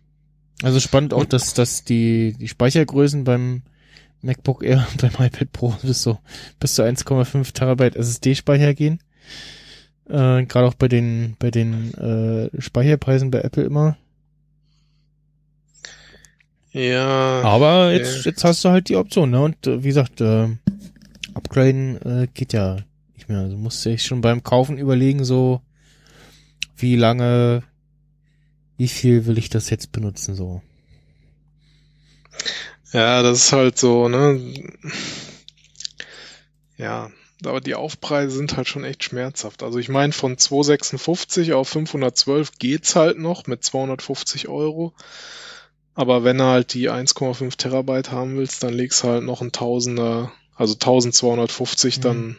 Also 0.63 0.81
spannend 0.81 1.13
auch, 1.13 1.27
dass, 1.27 1.53
dass 1.53 1.85
die, 1.85 2.35
die 2.41 2.49
Speichergrößen 2.49 3.25
beim 3.25 3.61
MacBook 4.23 4.63
Air 4.65 4.87
und 4.93 5.03
beim 5.19 5.27
iPad 5.27 5.53
Pro 5.53 5.75
bis 5.83 6.03
so 6.03 6.19
bis 6.61 6.77
zu 6.77 6.83
1,5 6.83 7.53
Terabyte 7.53 7.95
SSD-Speicher 7.95 8.73
gehen. 8.73 9.03
Äh, 10.09 10.47
Gerade 10.47 10.67
auch 10.67 10.75
bei 10.75 10.89
den 10.89 11.37
bei 11.39 11.51
den 11.51 11.93
äh, 11.93 12.59
Speicherpreisen 12.59 13.31
bei 13.31 13.43
Apple 13.43 13.65
immer. 13.65 13.99
Ja. 16.73 17.43
Aber 17.43 17.93
jetzt 17.93 18.25
Ja. 18.25 18.31
jetzt 18.31 18.45
hast 18.45 18.65
du 18.65 18.69
halt 18.71 18.89
die 18.89 18.97
Option, 18.97 19.31
ne? 19.31 19.41
Und 19.43 19.67
äh, 19.67 19.83
wie 19.83 19.89
gesagt, 19.89 20.21
äh, 20.21 20.49
upgraden 21.35 22.01
äh, 22.03 22.29
geht 22.33 22.53
ja 22.53 22.77
nicht 23.17 23.29
mehr. 23.29 23.41
Also 23.41 23.57
musst 23.57 23.85
du 23.85 23.99
schon 23.99 24.21
beim 24.21 24.43
Kaufen 24.43 24.79
überlegen, 24.79 25.25
so 25.25 25.61
wie 26.77 26.97
lange, 26.97 27.63
wie 28.77 28.89
viel 28.89 29.27
will 29.27 29.39
ich 29.39 29.49
das 29.51 29.69
jetzt 29.71 29.93
benutzen, 29.93 30.35
so. 30.35 30.63
Ja, 32.93 33.23
das 33.23 33.39
ist 33.39 33.53
halt 33.53 33.79
so, 33.79 34.09
ne? 34.09 34.41
Ja, 36.77 37.11
aber 37.45 37.61
die 37.61 37.75
Aufpreise 37.75 38.37
sind 38.37 38.57
halt 38.57 38.69
schon 38.69 38.85
echt 38.85 39.05
schmerzhaft. 39.05 39.63
Also 39.63 39.79
ich 39.79 39.89
meine, 39.89 40.13
von 40.13 40.39
256 40.39 41.53
auf 41.53 41.69
512 41.69 42.59
geht's 42.59 42.97
halt 42.97 43.19
noch 43.19 43.47
mit 43.47 43.63
250 43.63 44.49
Euro. 44.49 44.95
Aber 46.01 46.25
wenn 46.25 46.39
du 46.39 46.45
halt 46.45 46.73
die 46.73 46.89
1,5 46.89 47.59
Terabyte 47.59 48.11
haben 48.11 48.39
willst, 48.39 48.63
dann 48.63 48.73
legst 48.73 49.03
du 49.03 49.09
halt 49.09 49.23
noch 49.23 49.43
ein 49.43 49.53
Tausender, 49.53 50.33
also 50.55 50.73
1250 50.73 51.99
Mhm. 51.99 52.01
dann 52.01 52.39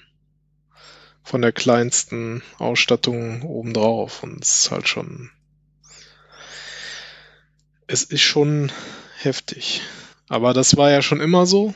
von 1.22 1.44
der 1.44 1.52
kleinsten 1.52 2.42
Ausstattung 2.58 3.44
obendrauf. 3.44 4.24
Und 4.24 4.42
es 4.44 4.62
ist 4.62 4.72
halt 4.72 4.88
schon, 4.88 5.30
es 7.86 8.02
ist 8.02 8.24
schon 8.24 8.72
heftig. 9.20 9.84
Aber 10.28 10.56
das 10.56 10.76
war 10.76 10.90
ja 10.90 11.04
schon 11.04 11.22
immer 11.22 11.46
so. 11.46 11.76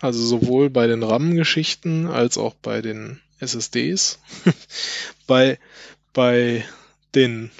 Also 0.00 0.24
sowohl 0.24 0.70
bei 0.70 0.86
den 0.86 1.02
RAM-Geschichten 1.02 2.06
als 2.06 2.38
auch 2.38 2.54
bei 2.54 2.80
den 2.80 3.20
SSDs. 3.40 4.20
bei, 5.26 5.58
bei 6.12 6.64
den 7.16 7.50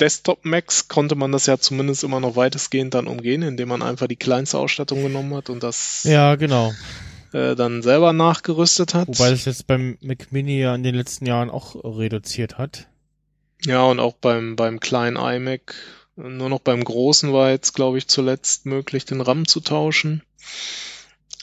Desktop-Macs 0.00 0.88
konnte 0.88 1.14
man 1.14 1.32
das 1.32 1.46
ja 1.46 1.58
zumindest 1.58 2.02
immer 2.04 2.20
noch 2.20 2.36
weitestgehend 2.36 2.94
dann 2.94 3.06
umgehen, 3.06 3.42
indem 3.42 3.68
man 3.68 3.82
einfach 3.82 4.06
die 4.08 4.16
kleinste 4.16 4.58
Ausstattung 4.58 5.02
genommen 5.02 5.34
hat 5.34 5.50
und 5.50 5.62
das 5.62 6.04
Ja, 6.04 6.34
genau. 6.36 6.72
äh, 7.32 7.54
dann 7.54 7.82
selber 7.82 8.12
nachgerüstet 8.12 8.94
hat. 8.94 9.08
Wobei 9.08 9.30
das 9.30 9.44
jetzt 9.44 9.66
beim 9.66 9.98
Mac 10.00 10.32
Mini 10.32 10.58
ja 10.60 10.74
in 10.74 10.82
den 10.82 10.94
letzten 10.94 11.26
Jahren 11.26 11.50
auch 11.50 11.76
reduziert 11.76 12.58
hat. 12.58 12.88
ja, 13.64 13.82
und 13.84 14.00
auch 14.00 14.14
beim, 14.14 14.56
beim 14.56 14.80
kleinen 14.80 15.16
iMac 15.16 15.74
Nur 16.16 16.48
noch 16.48 16.60
beim 16.60 16.82
Großen 16.84 17.32
war 17.32 17.50
jetzt, 17.50 17.72
glaube 17.72 17.98
ich, 17.98 18.08
zuletzt 18.08 18.66
möglich, 18.66 19.04
den 19.04 19.20
RAM 19.20 19.46
zu 19.46 19.60
tauschen. 19.60 20.22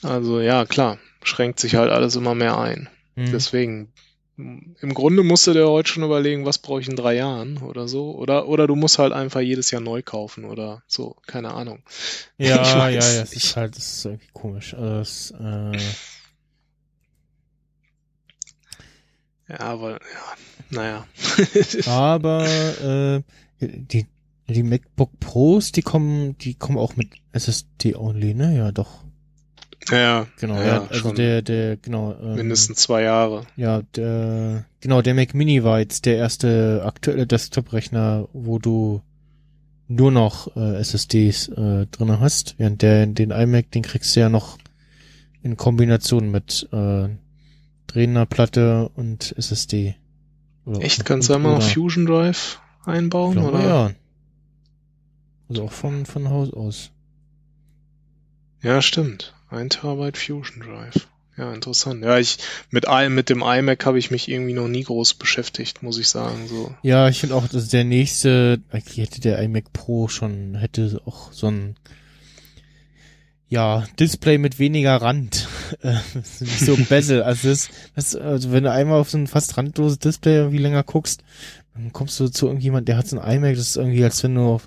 Also 0.02 0.40
ja, 0.40 0.64
klar, 0.64 0.98
schränkt 1.22 1.60
sich 1.60 1.74
halt 1.74 1.90
alles 1.90 2.14
immer 2.16 2.34
mehr 2.34 2.58
ein. 2.58 2.88
Hm. 3.16 3.32
Deswegen, 3.32 3.92
im 4.80 4.94
Grunde 4.94 5.22
musste 5.22 5.52
der 5.52 5.68
heute 5.68 5.88
schon 5.88 6.02
überlegen, 6.02 6.46
was 6.46 6.58
brauche 6.58 6.80
ich 6.80 6.88
in 6.88 6.96
drei 6.96 7.14
Jahren 7.14 7.58
oder 7.58 7.88
so. 7.88 8.16
Oder, 8.16 8.48
oder 8.48 8.66
du 8.66 8.76
musst 8.76 8.98
halt 8.98 9.12
einfach 9.12 9.40
jedes 9.40 9.70
Jahr 9.70 9.80
neu 9.80 10.02
kaufen 10.02 10.44
oder 10.44 10.82
so, 10.86 11.16
keine 11.26 11.52
Ahnung. 11.52 11.82
Ja, 12.38 12.60
Ich 12.62 12.74
ja, 12.74 12.88
ja, 12.88 13.22
es 13.22 13.32
ist 13.32 13.56
halt, 13.56 13.76
es 13.76 13.92
ist 13.92 14.04
irgendwie 14.04 14.28
komisch. 14.32 14.74
Also 14.74 14.98
das, 14.98 15.34
äh, 15.40 15.78
Ja, 19.50 19.60
aber, 19.60 19.92
ja, 19.92 19.98
naja. 20.70 21.06
aber 21.86 22.46
äh, 22.46 23.22
die, 23.60 24.06
die 24.48 24.62
MacBook 24.62 25.18
Pros, 25.18 25.72
die 25.72 25.82
kommen, 25.82 26.38
die 26.38 26.54
kommen 26.54 26.78
auch 26.78 26.94
mit 26.94 27.08
SSD 27.32 27.96
only, 27.96 28.34
ne? 28.34 28.56
Ja, 28.56 28.70
doch. 28.70 29.04
Ja, 29.90 30.26
Genau, 30.38 30.56
Ja, 30.56 30.64
ja, 30.66 30.82
also 30.88 30.94
schon 31.08 31.16
der, 31.16 31.42
der, 31.42 31.76
genau. 31.76 32.14
Ähm, 32.20 32.34
mindestens 32.36 32.78
zwei 32.80 33.02
Jahre. 33.02 33.46
Ja, 33.56 33.82
der, 33.96 34.64
genau, 34.80 35.02
der 35.02 35.14
Mac 35.14 35.34
Mini 35.34 35.64
war 35.64 35.78
jetzt 35.80 36.06
der 36.06 36.16
erste 36.16 36.82
aktuelle 36.84 37.26
Desktop-Rechner, 37.26 38.28
wo 38.32 38.58
du 38.58 39.02
nur 39.88 40.10
noch 40.12 40.54
äh, 40.56 40.76
SSDs 40.80 41.48
äh, 41.48 41.86
drinne 41.86 42.20
hast, 42.20 42.54
während 42.58 42.82
der 42.82 43.06
den 43.06 43.30
iMac, 43.30 43.70
den 43.72 43.82
kriegst 43.82 44.14
du 44.14 44.20
ja 44.20 44.28
noch 44.28 44.58
in 45.42 45.56
Kombination 45.56 46.30
mit 46.30 46.68
äh, 46.72 47.08
drehender 47.88 48.26
Platte 48.26 48.90
und 48.94 49.34
SSD. 49.36 49.96
Oder- 50.66 50.82
Echt? 50.82 51.04
Kannst 51.04 51.28
du 51.28 51.34
immer 51.34 51.54
noch 51.54 51.62
Fusion 51.62 52.06
Drive 52.06 52.60
einbauen? 52.84 53.32
Glaube, 53.32 53.58
oder? 53.58 53.64
ja. 53.68 53.90
Also 55.48 55.64
auch 55.64 55.72
von, 55.72 56.06
von 56.06 56.28
Haus 56.30 56.52
aus. 56.52 56.90
Ja, 58.62 58.80
stimmt. 58.82 59.34
Ein 59.50 59.68
Terabyte 59.70 60.16
Fusion 60.16 60.60
Drive. 60.62 61.06
Ja, 61.36 61.52
interessant. 61.54 62.04
Ja, 62.04 62.18
ich 62.18 62.38
mit 62.70 62.84
i- 62.88 63.08
mit 63.08 63.30
dem 63.30 63.42
iMac 63.42 63.86
habe 63.86 63.98
ich 63.98 64.10
mich 64.10 64.28
irgendwie 64.28 64.52
noch 64.52 64.68
nie 64.68 64.82
groß 64.84 65.14
beschäftigt, 65.14 65.82
muss 65.82 65.98
ich 65.98 66.08
sagen. 66.08 66.46
So. 66.48 66.74
Ja, 66.82 67.08
ich 67.08 67.18
finde 67.20 67.34
auch, 67.34 67.48
dass 67.48 67.68
der 67.68 67.84
nächste, 67.84 68.60
eigentlich 68.70 68.98
hätte 68.98 69.20
der 69.20 69.40
iMac 69.42 69.72
Pro 69.72 70.08
schon, 70.08 70.54
hätte 70.56 71.00
auch 71.06 71.32
so 71.32 71.46
ein, 71.48 71.76
ja, 73.48 73.84
Display 73.98 74.38
mit 74.38 74.58
weniger 74.58 74.96
Rand. 74.96 75.48
Äh, 75.82 75.94
Nicht 76.40 76.60
so 76.66 76.76
Bezel. 76.76 77.22
Also 77.22 77.48
das, 77.48 77.68
das, 77.94 78.16
also 78.16 78.50
wenn 78.50 78.64
du 78.64 78.72
einmal 78.72 79.00
auf 79.00 79.08
so 79.08 79.16
ein 79.16 79.28
fast 79.28 79.56
randloses 79.56 80.00
Display 80.00 80.34
irgendwie 80.34 80.58
länger 80.58 80.82
guckst, 80.82 81.22
dann 81.74 81.92
kommst 81.92 82.18
du 82.18 82.26
zu 82.28 82.46
irgendjemand, 82.48 82.88
der 82.88 82.96
hat 82.96 83.06
so 83.06 83.18
ein 83.20 83.36
iMac, 83.36 83.54
das 83.54 83.68
ist 83.68 83.76
irgendwie, 83.76 84.02
als 84.02 84.20
wenn 84.24 84.34
du 84.34 84.60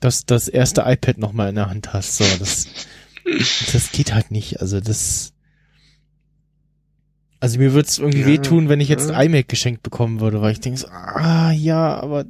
das, 0.00 0.26
das 0.26 0.48
erste 0.48 0.82
iPad 0.86 1.18
nochmal 1.18 1.50
in 1.50 1.54
der 1.54 1.70
Hand 1.70 1.92
hast. 1.92 2.16
So, 2.16 2.24
das, 2.40 2.66
das 3.72 3.90
geht 3.92 4.12
halt 4.14 4.30
nicht. 4.30 4.60
Also 4.60 4.80
das, 4.80 5.32
also 7.40 7.58
mir 7.58 7.72
würde 7.74 7.88
es 7.88 7.98
irgendwie 7.98 8.20
Ja, 8.20 8.26
wehtun, 8.26 8.68
wenn 8.68 8.80
ich 8.80 8.88
jetzt 8.88 9.10
ein 9.10 9.26
iMac 9.26 9.48
geschenkt 9.48 9.82
bekommen 9.82 10.20
würde, 10.20 10.40
weil 10.40 10.52
ich 10.52 10.60
denke 10.60 10.78
so, 10.80 10.88
ah 10.88 11.52
ja, 11.52 12.00
aber 12.00 12.24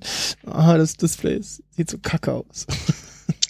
ah, 0.46 0.76
das 0.76 0.96
Display 0.96 1.36
ist, 1.36 1.62
sieht 1.70 1.90
so 1.90 1.98
kacke 1.98 2.32
aus. 2.32 2.66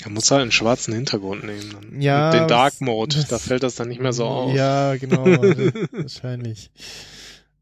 Er 0.05 0.11
muss 0.11 0.31
halt 0.31 0.43
einen 0.43 0.53
schwarzen 0.53 0.93
Hintergrund 0.93 1.45
nehmen. 1.45 1.71
Dann. 1.73 2.03
Ja, 2.03 2.27
Mit 2.31 2.35
den 2.43 2.49
Dark 2.49 2.79
Mode, 2.83 3.17
das- 3.17 3.27
da 3.29 3.39
fällt 3.39 3.63
das 3.63 3.75
dann 3.77 3.89
nicht 3.89 4.03
mehr 4.03 4.13
so 4.13 4.27
auf. 4.27 4.55
Ja, 4.55 4.97
genau, 4.97 5.25
wahrscheinlich. 5.93 6.71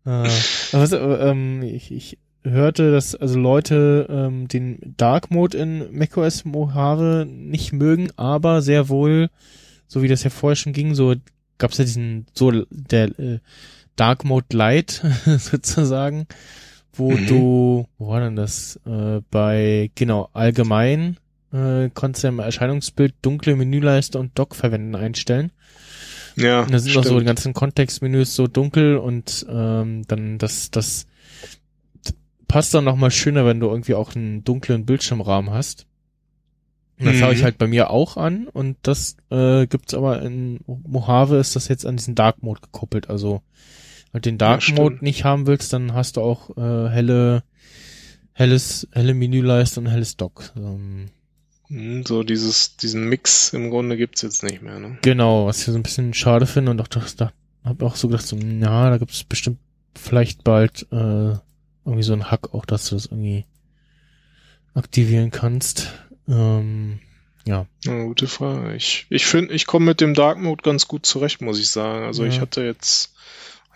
Äh, 0.04 0.28
was, 0.72 0.90
äh, 0.90 0.96
ähm, 0.96 1.62
ich, 1.62 1.92
ich 1.92 2.18
hörte, 2.42 2.90
dass 2.90 3.14
also 3.14 3.38
Leute 3.38 4.08
ähm, 4.10 4.48
den 4.48 4.94
Dark 4.96 5.30
Mode 5.30 5.56
in 5.56 5.96
macOS 5.96 6.44
Mojave 6.44 7.26
nicht 7.28 7.72
mögen, 7.72 8.10
aber 8.16 8.60
sehr 8.60 8.88
wohl, 8.88 9.30
so 9.92 10.02
wie 10.02 10.08
das 10.08 10.24
ja 10.24 10.30
vorher 10.30 10.56
schon 10.56 10.72
ging, 10.72 10.94
so 10.94 11.14
gab's 11.58 11.76
ja 11.76 11.84
diesen 11.84 12.26
so 12.32 12.50
der 12.70 13.18
äh, 13.18 13.38
Dark 13.96 14.24
Mode 14.24 14.46
Lite 14.56 15.12
sozusagen, 15.38 16.26
wo 16.94 17.12
Mhm. 17.12 17.26
du, 17.26 17.86
wo 17.98 18.08
war 18.08 18.20
denn 18.20 18.36
das? 18.36 18.80
Äh, 18.86 19.20
bei 19.30 19.90
genau 19.94 20.30
allgemein 20.32 21.18
äh, 21.52 21.90
konntest 21.92 22.24
du 22.24 22.28
im 22.28 22.38
Erscheinungsbild 22.38 23.14
dunkle 23.20 23.54
Menüleiste 23.54 24.18
und 24.18 24.38
Dock 24.38 24.54
verwenden 24.56 24.94
einstellen. 24.94 25.52
Ja, 26.36 26.62
Und 26.62 26.72
da 26.72 26.78
sind 26.78 26.94
noch 26.94 27.02
so 27.04 27.10
die 27.10 27.16
stimmt. 27.16 27.26
ganzen 27.26 27.52
Kontextmenüs 27.52 28.34
so 28.34 28.46
dunkel 28.46 28.96
und 28.96 29.44
ähm, 29.50 30.04
dann 30.08 30.38
das, 30.38 30.70
das 30.70 31.06
passt 32.48 32.72
dann 32.72 32.84
nochmal 32.84 33.10
schöner, 33.10 33.44
wenn 33.44 33.60
du 33.60 33.68
irgendwie 33.68 33.94
auch 33.94 34.14
einen 34.16 34.42
dunklen 34.42 34.86
Bildschirmrahmen 34.86 35.50
hast. 35.50 35.86
Und 36.98 37.06
das 37.06 37.16
Mhm. 37.16 37.22
habe 37.22 37.34
ich 37.34 37.42
halt 37.42 37.58
bei 37.58 37.66
mir 37.66 37.90
auch 37.90 38.16
an 38.16 38.46
und 38.48 38.76
das 38.82 39.16
äh, 39.30 39.66
gibt's 39.66 39.94
aber 39.94 40.22
in 40.22 40.60
Mojave 40.66 41.36
ist 41.38 41.56
das 41.56 41.68
jetzt 41.68 41.84
an 41.86 41.96
diesen 41.96 42.14
Dark 42.14 42.42
Mode 42.42 42.60
gekoppelt. 42.60 43.08
Also 43.10 43.42
wenn 44.12 44.20
du 44.22 44.30
den 44.30 44.38
Dark. 44.38 44.68
Mode 44.74 44.98
nicht 45.00 45.24
haben 45.24 45.46
willst, 45.46 45.72
dann 45.72 45.94
hast 45.94 46.16
du 46.16 46.20
auch 46.20 46.56
äh, 46.56 46.90
helle 46.90 47.42
helles 48.34 48.86
helle 48.92 49.14
Menüleiste 49.14 49.80
und 49.80 49.86
helles 49.86 50.16
Dock. 50.16 50.52
Ähm, 50.56 51.06
Hm, 51.68 52.04
So 52.04 52.22
dieses, 52.22 52.76
diesen 52.76 53.08
Mix 53.08 53.52
im 53.54 53.70
Grunde 53.70 53.96
gibt's 53.96 54.20
jetzt 54.22 54.42
nicht 54.42 54.60
mehr, 54.62 54.78
ne? 54.78 54.98
Genau, 55.02 55.46
was 55.46 55.60
ich 55.60 55.64
so 55.64 55.74
ein 55.74 55.82
bisschen 55.82 56.12
schade 56.14 56.46
finde 56.46 56.70
und 56.70 56.80
auch 56.80 56.88
das, 56.88 57.16
da 57.16 57.32
habe 57.64 57.86
auch 57.86 57.96
so 57.96 58.08
gedacht, 58.08 58.26
so, 58.26 58.36
ja, 58.36 58.90
da 58.90 58.98
gibt 58.98 59.12
es 59.12 59.24
bestimmt 59.24 59.58
vielleicht 59.94 60.44
bald 60.44 60.86
äh, 60.92 61.34
irgendwie 61.84 62.02
so 62.02 62.12
ein 62.12 62.30
Hack 62.30 62.52
auch, 62.54 62.66
dass 62.66 62.88
du 62.88 62.94
das 62.96 63.06
irgendwie 63.06 63.44
aktivieren 64.74 65.30
kannst. 65.30 65.92
Ähm, 66.28 67.00
ja. 67.44 67.66
Eine 67.86 68.04
gute 68.04 68.28
Frage. 68.28 68.74
Ich, 68.76 69.06
ich 69.10 69.26
finde, 69.26 69.52
ich 69.54 69.66
komme 69.66 69.86
mit 69.86 70.00
dem 70.00 70.14
Dark 70.14 70.38
Mode 70.38 70.62
ganz 70.62 70.86
gut 70.88 71.04
zurecht, 71.06 71.40
muss 71.40 71.58
ich 71.58 71.68
sagen. 71.70 72.04
Also 72.04 72.22
Ja. 72.24 72.30
ich 72.30 72.40
hatte 72.40 72.62
jetzt, 72.62 73.12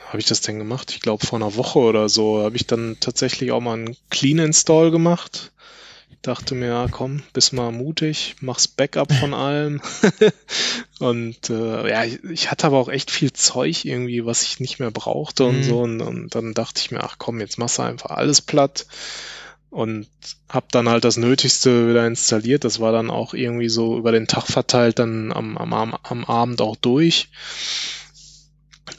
habe 0.09 0.19
ich 0.19 0.27
das 0.27 0.41
denn 0.41 0.59
gemacht? 0.59 0.93
Ich 0.93 1.01
glaube 1.01 1.27
vor 1.27 1.39
einer 1.39 1.57
Woche 1.57 1.81
oder 1.81 2.09
so, 2.09 2.43
habe 2.43 2.57
ich 2.57 2.67
dann 2.67 2.97
tatsächlich 3.01 3.51
auch 3.53 3.61
mal 3.61 3.75
einen 3.75 3.97
Clean 4.11 4.39
Install 4.39 4.91
gemacht. 4.91 5.53
Dachte 6.23 6.55
mir, 6.57 6.67
ja 6.69 6.89
komm, 6.91 7.23
bist 7.35 7.53
mal 7.53 7.71
mutig, 7.71 8.35
mach's 8.41 8.67
Backup 8.67 9.13
von 9.13 9.33
allem. 9.35 9.81
und 10.99 11.51
äh, 11.51 11.89
ja, 11.91 12.05
ich, 12.05 12.23
ich 12.25 12.51
hatte 12.51 12.67
aber 12.67 12.79
auch 12.79 12.89
echt 12.89 13.11
viel 13.11 13.33
Zeug 13.33 13.85
irgendwie, 13.85 14.25
was 14.27 14.43
ich 14.43 14.59
nicht 14.61 14.79
mehr 14.81 14.91
brauchte 14.91 15.45
und 15.45 15.59
Mhm. 15.59 15.63
so. 15.63 15.81
Und, 15.81 16.01
und 16.01 16.35
dann 16.35 16.55
dachte 16.55 16.81
ich 16.81 16.91
mir, 16.91 17.03
ach 17.05 17.17
komm, 17.19 17.41
jetzt 17.41 17.59
machst 17.59 17.79
du 17.79 17.83
einfach 17.83 18.11
alles 18.11 18.43
platt 18.43 18.87
und 19.77 20.07
hab 20.49 20.73
dann 20.73 20.89
halt 20.89 21.05
das 21.05 21.19
Nötigste 21.19 21.91
wieder 21.91 22.07
installiert. 22.07 22.65
Das 22.65 22.81
war 22.81 22.93
dann 22.93 23.11
auch 23.11 23.35
irgendwie 23.35 23.69
so 23.69 23.99
über 23.99 24.11
den 24.11 24.27
Tag 24.27 24.47
verteilt, 24.47 24.99
dann 24.99 25.33
am, 25.33 25.59
am, 25.59 25.75
am, 25.75 26.25
Abend 26.25 26.63
auch 26.63 26.77
durch. 26.77 27.29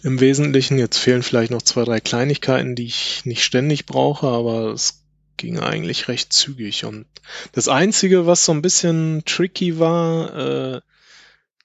Im 0.03 0.19
Wesentlichen, 0.19 0.77
jetzt 0.77 0.99
fehlen 0.99 1.23
vielleicht 1.23 1.49
noch 1.49 1.63
zwei, 1.63 1.83
drei 1.83 1.99
Kleinigkeiten, 1.99 2.75
die 2.75 2.85
ich 2.85 3.25
nicht 3.25 3.43
ständig 3.43 3.87
brauche, 3.87 4.27
aber 4.27 4.71
es 4.71 5.03
ging 5.35 5.57
eigentlich 5.57 6.09
recht 6.09 6.31
zügig. 6.31 6.85
Und 6.85 7.07
das 7.53 7.67
Einzige, 7.69 8.27
was 8.27 8.45
so 8.45 8.51
ein 8.51 8.61
bisschen 8.61 9.23
tricky 9.25 9.79
war, 9.79 10.75
äh, 10.75 10.81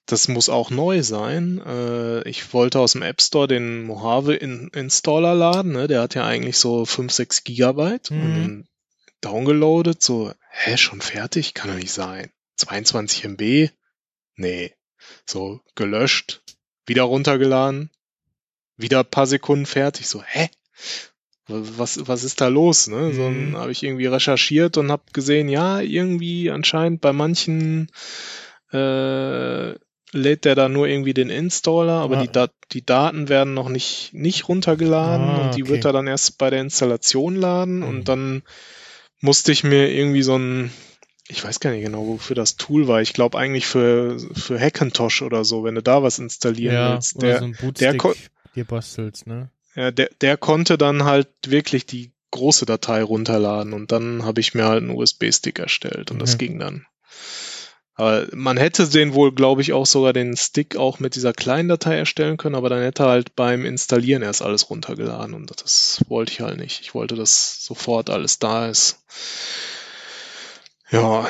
das 0.07 0.27
muss 0.27 0.49
auch 0.49 0.71
neu 0.71 1.03
sein. 1.03 1.61
Äh, 1.63 2.27
ich 2.27 2.51
wollte 2.51 2.79
aus 2.79 2.93
dem 2.93 3.03
App 3.03 3.21
Store 3.21 3.47
den 3.47 3.83
Mojave 3.83 4.33
in 4.33 4.69
Installer 4.69 5.35
laden. 5.35 5.71
Ne? 5.73 5.87
Der 5.87 6.01
hat 6.01 6.15
ja 6.15 6.25
eigentlich 6.25 6.57
so 6.57 6.83
5, 6.83 7.11
6 7.11 7.43
Gigabyte. 7.43 8.09
Mhm. 8.09 8.43
Und 8.43 8.67
downgeloadet, 9.23 10.01
so, 10.01 10.31
hä, 10.49 10.77
schon 10.77 11.01
fertig? 11.01 11.53
Kann 11.53 11.69
doch 11.71 11.77
nicht 11.77 11.91
sein. 11.93 12.29
22 12.57 13.25
MB? 13.25 13.69
Nee. 14.35 14.73
So, 15.25 15.61
gelöscht, 15.75 16.41
wieder 16.85 17.03
runtergeladen, 17.03 17.89
wieder 18.77 18.99
ein 18.99 19.05
paar 19.09 19.27
Sekunden 19.27 19.65
fertig. 19.65 20.07
So, 20.07 20.23
hä? 20.23 20.49
Was, 21.47 22.07
was 22.07 22.23
ist 22.23 22.39
da 22.39 22.47
los? 22.47 22.87
Ne? 22.87 23.13
So, 23.13 23.23
Mhm. 23.29 23.51
dann 23.53 23.61
habe 23.61 23.71
ich 23.73 23.83
irgendwie 23.83 24.05
recherchiert 24.07 24.77
und 24.77 24.91
habe 24.91 25.03
gesehen, 25.11 25.49
ja, 25.49 25.81
irgendwie 25.81 26.49
anscheinend 26.49 27.01
bei 27.01 27.11
manchen 27.11 27.89
äh, 28.71 29.71
lädt 30.15 30.45
der 30.45 30.55
da 30.55 30.69
nur 30.69 30.87
irgendwie 30.87 31.13
den 31.13 31.29
Installer, 31.29 31.93
aber 32.01 32.17
Ah. 32.17 32.21
die, 32.21 32.31
Dat 32.31 32.53
die 32.71 32.85
Daten 32.85 33.29
werden 33.29 33.53
noch 33.53 33.69
nicht, 33.69 34.13
nicht 34.13 34.47
runtergeladen 34.47 35.27
Ah, 35.29 35.41
und 35.41 35.55
die 35.55 35.63
okay. 35.63 35.71
wird 35.73 35.85
er 35.85 35.91
dann 35.93 36.07
erst 36.07 36.37
bei 36.37 36.49
der 36.49 36.61
Installation 36.61 37.35
laden 37.35 37.77
Mhm. 37.79 37.83
und 37.87 38.07
dann 38.07 38.43
musste 39.23 39.51
ich 39.53 39.63
mir 39.63 39.89
irgendwie 39.89 40.21
so 40.21 40.37
ein, 40.37 40.71
ich 41.29 41.43
weiß 41.43 41.59
gar 41.61 41.71
nicht 41.71 41.83
genau, 41.83 42.05
wofür 42.05 42.35
das 42.35 42.57
Tool 42.57 42.87
war. 42.87 43.01
Ich 43.01 43.13
glaube 43.13 43.37
eigentlich 43.39 43.65
für, 43.65 44.19
für 44.33 44.59
Hackintosh 44.59 45.21
oder 45.21 45.45
so, 45.45 45.63
wenn 45.63 45.75
du 45.75 45.81
da 45.81 46.03
was 46.03 46.19
installieren 46.19 46.75
Ja, 46.75 46.93
willst. 46.95 47.15
oder 47.15 47.27
Der, 47.27 47.39
so 47.39 47.45
ein 47.45 47.55
Bootstick 47.55 48.29
dir 48.53 48.65
bastelst, 48.65 49.25
ne? 49.25 49.49
ja, 49.75 49.91
der, 49.91 50.09
der 50.21 50.37
konnte 50.37 50.77
dann 50.77 51.05
halt 51.05 51.29
wirklich 51.47 51.85
die 51.85 52.11
große 52.31 52.65
Datei 52.65 53.01
runterladen 53.01 53.73
und 53.73 53.91
dann 53.91 54.25
habe 54.25 54.41
ich 54.41 54.53
mir 54.53 54.65
halt 54.65 54.83
einen 54.83 54.91
USB-Stick 54.95 55.57
erstellt 55.57 56.11
und 56.11 56.19
das 56.19 56.33
Mhm. 56.33 56.37
ging 56.39 56.59
dann. 56.59 56.85
Aber 57.95 58.27
man 58.31 58.57
hätte 58.57 58.87
den 58.87 59.13
wohl, 59.13 59.31
glaube 59.33 59.61
ich, 59.61 59.71
auch 59.71 59.85
sogar 59.85 60.13
den 60.13 60.35
Stick 60.35 60.75
auch 60.77 60.99
mit 60.99 61.15
dieser 61.15 61.31
kleinen 61.31 61.69
Datei 61.69 61.95
erstellen 61.95 62.37
können, 62.37 62.55
aber 62.55 62.69
dann 62.69 62.81
hätte 62.81 63.03
er 63.03 63.09
halt 63.09 63.35
beim 63.35 63.65
Installieren 63.65 64.23
erst 64.23 64.41
alles 64.41 64.69
runtergeladen 64.69 65.35
und 65.35 65.51
das 65.61 66.03
wollte 66.07 66.31
ich 66.31 66.41
halt 66.41 66.57
nicht. 66.57 66.81
Ich 66.81 66.95
wollte, 66.95 67.15
dass 67.15 67.63
sofort 67.63 68.09
alles 68.09 68.39
da 68.39 68.67
ist. 68.67 68.99
Ja, 70.89 71.27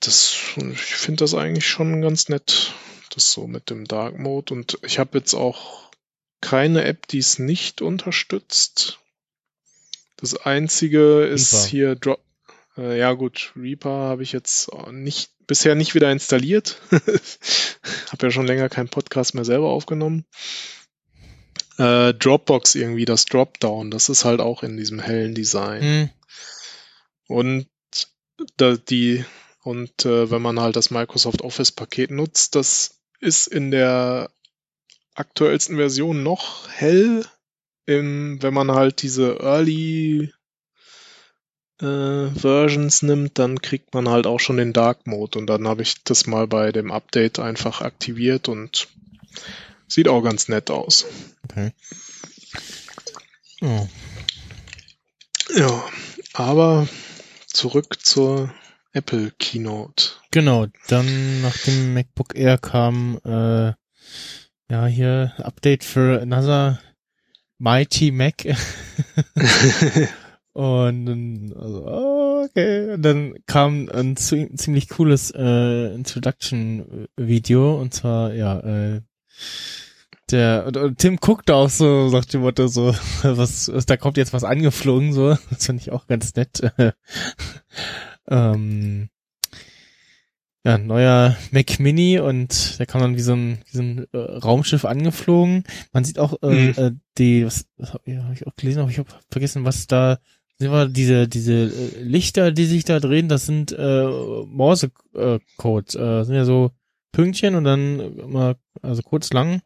das, 0.00 0.36
ich 0.56 0.94
finde 0.94 1.24
das 1.24 1.34
eigentlich 1.34 1.66
schon 1.66 2.02
ganz 2.02 2.28
nett, 2.28 2.72
das 3.14 3.32
so 3.32 3.46
mit 3.46 3.70
dem 3.70 3.86
Dark 3.86 4.18
Mode. 4.18 4.52
Und 4.52 4.78
ich 4.82 4.98
habe 4.98 5.18
jetzt 5.18 5.34
auch 5.34 5.90
keine 6.40 6.84
App, 6.84 7.06
die 7.08 7.18
es 7.18 7.38
nicht 7.38 7.80
unterstützt. 7.80 8.98
Das 10.16 10.36
einzige 10.36 11.24
ist 11.24 11.54
Reaper. 11.54 11.66
hier 11.66 11.94
Drop. 11.96 12.20
Äh, 12.76 12.98
ja 12.98 13.12
gut, 13.12 13.52
Reaper 13.56 13.90
habe 13.90 14.22
ich 14.22 14.32
jetzt 14.32 14.70
nicht 14.90 15.30
bisher 15.46 15.74
nicht 15.74 15.94
wieder 15.94 16.10
installiert. 16.10 16.80
habe 16.90 18.26
ja 18.26 18.30
schon 18.30 18.46
länger 18.46 18.68
keinen 18.68 18.88
Podcast 18.88 19.34
mehr 19.34 19.44
selber 19.44 19.68
aufgenommen. 19.68 20.24
Äh, 21.78 22.14
Dropbox 22.14 22.74
irgendwie, 22.74 23.04
das 23.04 23.24
Dropdown, 23.26 23.90
das 23.90 24.08
ist 24.08 24.24
halt 24.24 24.40
auch 24.40 24.62
in 24.62 24.76
diesem 24.76 25.00
hellen 25.00 25.34
Design. 25.34 25.82
Hm, 25.82 26.10
Und 27.26 27.68
da, 28.56 28.76
die 28.76 29.24
und 29.62 30.04
äh, 30.04 30.30
wenn 30.30 30.42
man 30.42 30.60
halt 30.60 30.76
das 30.76 30.90
Microsoft 30.90 31.40
Office 31.42 31.72
Paket 31.72 32.10
nutzt, 32.10 32.54
das 32.54 33.00
ist 33.20 33.46
in 33.46 33.70
der 33.70 34.30
aktuellsten 35.14 35.76
Version 35.76 36.22
noch 36.22 36.68
hell. 36.68 37.24
Im, 37.86 38.42
wenn 38.42 38.54
man 38.54 38.70
halt 38.72 39.02
diese 39.02 39.40
Early 39.40 40.32
äh, 41.84 42.30
Versions 42.30 43.02
nimmt, 43.02 43.38
dann 43.38 43.60
kriegt 43.60 43.94
man 43.94 44.08
halt 44.08 44.26
auch 44.26 44.40
schon 44.40 44.56
den 44.56 44.72
Dark 44.72 45.06
Mode 45.06 45.38
und 45.38 45.46
dann 45.46 45.68
habe 45.68 45.82
ich 45.82 46.02
das 46.04 46.26
mal 46.26 46.46
bei 46.46 46.72
dem 46.72 46.90
Update 46.90 47.38
einfach 47.38 47.82
aktiviert 47.82 48.48
und 48.48 48.88
sieht 49.86 50.08
auch 50.08 50.22
ganz 50.22 50.48
nett 50.48 50.70
aus. 50.70 51.04
okay. 51.44 51.72
Oh. 53.60 53.88
Ja, 55.56 55.84
aber 56.32 56.88
zurück 57.46 57.98
zur 58.02 58.52
Apple 58.92 59.32
Keynote. 59.38 60.12
Genau, 60.30 60.66
dann 60.88 61.42
nach 61.42 61.56
dem 61.58 61.94
MacBook 61.94 62.34
Air 62.34 62.58
kam 62.58 63.20
äh, 63.24 63.72
ja 64.70 64.86
hier 64.86 65.32
Update 65.38 65.84
für 65.84 66.20
another 66.20 66.80
Mighty 67.58 68.10
Mac 68.10 68.44
und 70.54 71.06
dann, 71.06 71.52
also, 71.58 71.86
okay, 72.46 72.94
und 72.94 73.02
dann 73.02 73.34
kam 73.46 73.88
ein 73.90 74.16
zi- 74.16 74.50
ziemlich 74.56 74.88
cooles 74.88 75.30
äh, 75.36 75.94
Introduction 75.94 77.06
Video 77.16 77.78
und 77.80 77.92
zwar 77.92 78.32
ja 78.34 78.60
äh, 78.60 79.00
der 80.30 80.64
und, 80.66 80.76
und 80.78 80.98
Tim 80.98 81.16
guckte 81.18 81.54
auch 81.54 81.68
so 81.68 82.08
nach 82.10 82.24
dem 82.24 82.40
Motto 82.40 82.66
so 82.66 82.94
was, 83.22 83.70
da 83.86 83.96
kommt 83.96 84.16
jetzt 84.16 84.32
was 84.32 84.44
angeflogen 84.44 85.12
so 85.12 85.36
das 85.50 85.66
fand 85.66 85.80
ich 85.82 85.90
auch 85.92 86.06
ganz 86.06 86.34
nett 86.34 86.62
ähm, 88.28 89.08
ja, 90.66 90.78
neuer 90.78 91.36
Mac 91.50 91.78
Mini 91.78 92.18
und 92.18 92.78
der 92.78 92.86
kam 92.86 93.02
dann 93.02 93.16
wie 93.16 93.20
so 93.20 93.34
ein, 93.34 93.58
wie 93.70 93.76
so 93.76 93.82
ein 93.82 94.06
äh, 94.14 94.16
Raumschiff 94.16 94.86
angeflogen. 94.86 95.64
Man 95.92 96.04
sieht 96.04 96.18
auch 96.18 96.40
äh, 96.42 96.46
Mhm. 96.46 96.74
äh, 96.78 96.92
die, 97.18 97.44
was, 97.44 97.66
was 97.76 97.92
hab, 97.92 98.08
ja, 98.08 98.24
hab 98.24 98.32
ich 98.32 98.46
auch 98.46 98.56
gelesen, 98.56 98.80
aber 98.80 98.90
ich 98.90 98.98
habe 98.98 99.10
vergessen, 99.30 99.66
was 99.66 99.86
da 99.88 100.18
sind 100.58 100.70
wir 100.70 100.88
diese 100.88 101.28
diese 101.28 101.52
äh, 101.52 102.02
Lichter, 102.02 102.52
die 102.52 102.66
sich 102.66 102.84
da 102.84 103.00
drehen, 103.00 103.28
das 103.28 103.46
sind 103.46 103.72
äh, 103.72 104.06
Morse 104.46 104.90
äh, 105.14 105.36
äh, 105.36 106.24
sind 106.24 106.34
ja 106.34 106.44
so 106.44 106.70
Pünktchen 107.12 107.54
und 107.54 107.64
dann 107.64 108.00
immer 108.18 108.56
also 108.82 109.02
kurz 109.02 109.32
lang 109.32 109.62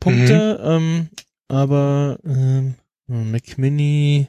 Punkte, 0.00 0.60
ähm, 0.64 1.08
aber 1.48 2.18
ähm, 2.24 2.74
Mac 3.06 3.58
Mini 3.58 4.28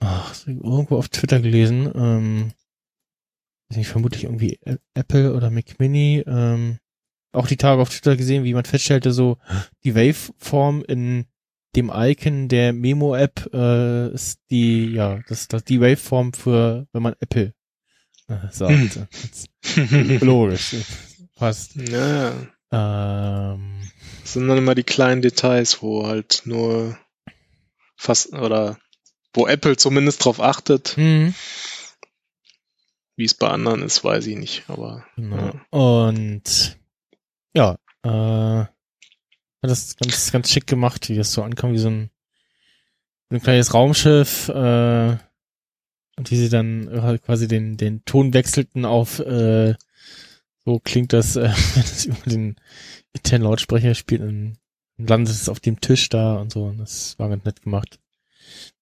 ach, 0.00 0.46
irgendwo 0.46 0.96
auf 0.96 1.08
Twitter 1.08 1.40
gelesen, 1.40 1.90
ähm, 1.94 2.52
nicht, 3.70 3.88
vermutlich 3.88 4.24
irgendwie 4.24 4.58
Apple 4.94 5.34
oder 5.34 5.50
Mac 5.50 5.78
Mini, 5.78 6.24
ähm, 6.26 6.78
auch 7.32 7.46
die 7.46 7.56
Tage 7.56 7.82
auf 7.82 7.90
Twitter 7.90 8.16
gesehen, 8.16 8.44
wie 8.44 8.54
man 8.54 8.64
feststellte, 8.64 9.12
so 9.12 9.36
die 9.84 9.94
Waveform 9.94 10.82
in 10.88 11.26
dem 11.76 11.90
Icon 11.94 12.48
der 12.48 12.72
Memo-App 12.72 13.50
äh, 13.52 14.12
ist 14.12 14.40
die, 14.50 14.92
ja, 14.92 15.20
das, 15.28 15.48
das 15.48 15.64
die 15.64 15.80
Waveform 15.80 16.32
für, 16.32 16.86
wenn 16.92 17.02
man 17.02 17.14
Apple 17.20 17.54
äh, 18.28 18.48
sagt. 18.50 19.00
Hm. 19.74 20.18
Logisch. 20.20 20.76
Passt. 21.34 21.76
ja, 21.76 22.32
Ähm, 22.70 23.80
das 24.22 24.32
sind 24.32 24.48
dann 24.48 24.58
immer 24.58 24.74
die 24.74 24.82
kleinen 24.82 25.22
Details, 25.22 25.82
wo 25.82 26.06
halt 26.06 26.42
nur 26.44 26.98
fast 27.96 28.32
oder 28.32 28.78
wo 29.32 29.46
Apple 29.46 29.76
zumindest 29.76 30.24
drauf 30.24 30.40
achtet. 30.40 30.96
hm, 30.96 31.34
Wie 33.16 33.24
es 33.24 33.34
bei 33.34 33.48
anderen 33.48 33.82
ist, 33.82 34.04
weiß 34.04 34.26
ich 34.26 34.36
nicht, 34.36 34.64
aber 34.68 35.06
genau. 35.16 35.52
Und 35.70 36.78
ja, 37.54 37.78
äh, 38.02 38.66
das 39.62 39.96
ganz, 39.96 40.32
ganz 40.32 40.50
schick 40.50 40.66
gemacht, 40.66 41.08
wie 41.08 41.16
das 41.16 41.32
so 41.32 41.42
ankam, 41.42 41.72
wie 41.72 41.78
so 41.78 41.88
ein, 41.88 42.10
ein 43.30 43.40
kleines 43.40 43.74
Raumschiff, 43.74 44.48
äh, 44.48 45.16
und 46.18 46.32
wie 46.32 46.36
sie 46.36 46.48
dann 46.48 46.90
halt 47.02 47.22
quasi 47.22 47.46
den, 47.46 47.76
den 47.76 48.04
Ton 48.04 48.34
wechselten 48.34 48.84
auf, 48.84 49.20
äh, 49.20 49.74
so 50.64 50.80
klingt 50.80 51.12
das, 51.12 51.36
äh, 51.36 51.48
wenn 51.74 51.82
es 51.82 52.04
über 52.06 52.30
den 52.30 52.56
internen 53.12 53.44
Lautsprecher 53.44 53.94
spielt, 53.94 54.22
und 54.22 54.58
landet 54.98 55.34
es 55.34 55.48
auf 55.48 55.60
dem 55.60 55.80
Tisch 55.80 56.08
da 56.08 56.36
und 56.36 56.52
so, 56.52 56.64
und 56.64 56.78
das 56.78 57.18
war 57.18 57.28
ganz 57.28 57.44
nett 57.44 57.62
gemacht. 57.62 58.00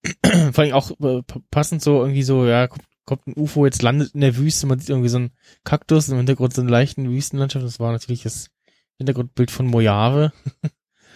Vor 0.52 0.64
allem 0.64 0.72
auch 0.72 0.90
äh, 1.00 1.22
passend 1.50 1.82
so 1.82 2.00
irgendwie 2.00 2.22
so, 2.22 2.46
ja, 2.46 2.68
kommt, 2.68 2.86
kommt 3.04 3.26
ein 3.26 3.34
UFO, 3.36 3.66
jetzt 3.66 3.82
landet 3.82 4.14
in 4.14 4.22
der 4.22 4.36
Wüste, 4.36 4.66
man 4.66 4.78
sieht 4.78 4.88
irgendwie 4.88 5.10
so 5.10 5.18
einen 5.18 5.32
Kaktus 5.64 6.08
im 6.08 6.16
Hintergrund 6.16 6.54
so 6.54 6.62
eine 6.62 6.70
leichten 6.70 7.08
Wüstenlandschaft, 7.08 7.64
das 7.64 7.80
war 7.80 7.92
natürlich 7.92 8.22
das 8.22 8.50
Hintergrundbild 8.98 9.50
von 9.50 9.66
Mojave. 9.66 10.32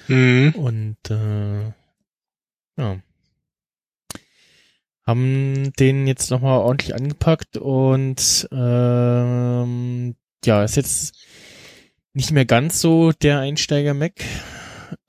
Mhm. 0.09 0.55
Und 0.57 0.97
äh, 1.09 1.67
ja. 2.77 3.01
Haben 5.07 5.73
den 5.79 6.07
jetzt 6.09 6.31
nochmal 6.31 6.59
ordentlich 6.59 6.95
angepackt 6.97 7.57
und 7.57 8.49
ähm, 8.51 10.17
ja, 10.45 10.65
ist 10.65 10.77
jetzt 10.77 11.15
nicht 12.13 12.33
mehr 12.33 12.45
ganz 12.45 12.81
so 12.81 13.13
der 13.13 13.39
Einsteiger-Mac. 13.39 14.21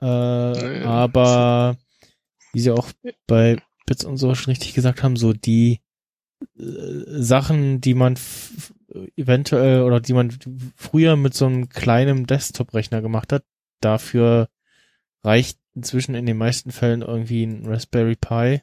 Äh, 0.00 0.52
Nee, 0.52 0.84
aber 0.84 1.76
wie 2.52 2.60
sie 2.60 2.70
auch 2.70 2.88
bei 3.26 3.56
Bits 3.86 4.04
und 4.04 4.18
so 4.18 4.34
schon 4.34 4.52
richtig 4.52 4.74
gesagt 4.74 5.02
haben, 5.02 5.16
so 5.16 5.32
die 5.32 5.80
äh, 6.58 7.02
Sachen, 7.06 7.80
die 7.80 7.94
man 7.94 8.16
eventuell 9.16 9.82
oder 9.82 10.00
die 10.00 10.12
man 10.12 10.36
früher 10.76 11.16
mit 11.16 11.34
so 11.34 11.46
einem 11.46 11.68
kleinen 11.68 12.26
Desktop-Rechner 12.26 13.02
gemacht 13.02 13.32
hat, 13.32 13.44
dafür 13.80 14.48
reicht 15.24 15.58
inzwischen 15.74 16.14
in 16.14 16.26
den 16.26 16.36
meisten 16.36 16.70
Fällen 16.72 17.02
irgendwie 17.02 17.44
ein 17.44 17.64
Raspberry 17.66 18.16
Pi 18.16 18.60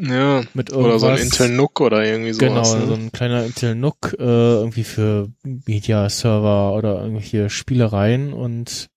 ja. 0.00 0.42
mit 0.54 0.72
Oder 0.72 0.98
so 0.98 1.06
ein 1.08 1.18
Intel 1.18 1.50
NUC 1.50 1.80
oder 1.80 2.04
irgendwie 2.04 2.32
Genau, 2.38 2.62
sowas. 2.64 2.86
so 2.88 2.96
ne? 2.96 3.02
ein 3.02 3.12
kleiner 3.12 3.44
Intel 3.44 3.74
NUC, 3.74 4.14
äh, 4.18 4.22
irgendwie 4.22 4.84
für 4.84 5.30
Media-Server 5.42 6.72
oder 6.74 7.00
irgendwelche 7.02 7.50
Spielereien 7.50 8.32
und 8.32 8.88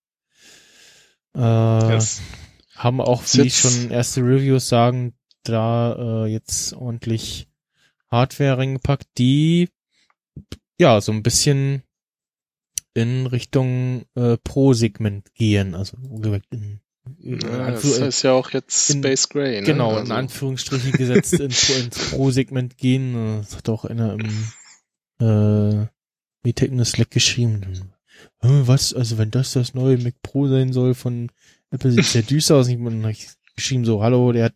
äh, 1.34 1.38
Das- 1.40 2.20
haben 2.76 3.00
auch, 3.00 3.22
wie 3.32 3.42
ich 3.42 3.44
jetzt- 3.44 3.58
schon 3.60 3.90
erste 3.90 4.20
Reviews 4.22 4.68
sagen, 4.68 5.14
da 5.44 6.24
äh, 6.24 6.26
jetzt 6.28 6.72
ordentlich 6.74 7.48
Hardware 8.10 8.58
reingepackt, 8.58 9.06
die 9.18 9.68
ja 10.82 11.00
so 11.00 11.12
ein 11.12 11.22
bisschen 11.22 11.82
in 12.94 13.26
Richtung 13.26 14.04
äh, 14.14 14.36
Pro-Segment 14.36 15.34
gehen, 15.34 15.74
also 15.74 15.96
in, 15.96 16.42
in, 16.50 16.80
Ja, 17.40 17.70
das 17.70 18.00
heißt 18.00 18.22
ja 18.24 18.32
auch 18.32 18.50
jetzt 18.50 18.90
in- 18.90 18.98
Space 19.02 19.28
Gray, 19.30 19.60
ne? 19.60 19.66
genau, 19.66 19.92
in 19.92 19.98
Also, 20.00 20.14
Anführungsstriche 20.14 20.92
gesetzt 20.92 21.32
in, 21.34 21.40
ins 21.46 21.98
Pro-Segment 22.10 22.76
gehen. 22.76 23.14
Äh, 23.14 23.38
Das 23.40 23.56
hat 23.56 23.68
auch 23.70 23.84
einer 23.86 24.14
im 24.14 24.28
äh, 25.20 25.86
Metec 26.44 26.70
in 26.70 26.84
Slack 26.84 27.10
geschrieben. 27.10 27.92
Was, 28.40 28.92
also 28.92 29.18
wenn 29.18 29.30
das 29.30 29.52
das 29.52 29.74
neue 29.74 29.96
Mac 29.98 30.14
Pro 30.22 30.46
sein 30.48 30.72
soll 30.72 30.94
von 30.94 31.30
Apple, 31.70 31.92
sieht 31.92 32.04
sehr 32.04 32.22
düster 32.22 32.56
aus. 32.56 32.68
Ich 32.68 32.76
habe 32.78 33.14
geschrieben 33.56 33.84
so, 33.84 34.02
hallo, 34.02 34.32
der 34.32 34.46
hat, 34.46 34.54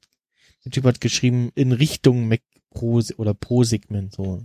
der 0.65 0.73
Typ 0.73 0.85
hat 0.85 1.01
geschrieben 1.01 1.51
in 1.55 1.73
Richtung 1.73 2.29
Mac 2.29 2.43
Pro 2.71 3.01
oder 3.17 3.33
Pro-Segment, 3.33 4.13
so. 4.13 4.43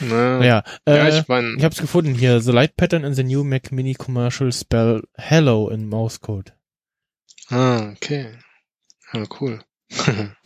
Na, 0.00 0.38
Naja, 0.38 0.62
ja, 0.86 0.94
äh, 1.06 1.18
ich 1.18 1.28
meine, 1.28 1.54
ich 1.56 1.64
hab's 1.64 1.78
gefunden 1.80 2.14
hier. 2.14 2.40
The 2.40 2.52
light 2.52 2.76
pattern 2.76 3.04
in 3.04 3.14
the 3.14 3.22
new 3.22 3.44
Mac 3.44 3.70
Mini 3.72 3.94
commercial 3.94 4.52
spell 4.52 5.02
hello 5.16 5.68
in 5.68 5.88
mouse 5.88 6.20
code. 6.20 6.52
ah, 7.50 7.90
okay. 7.92 8.38
Ja, 9.12 9.24
cool. 9.40 9.60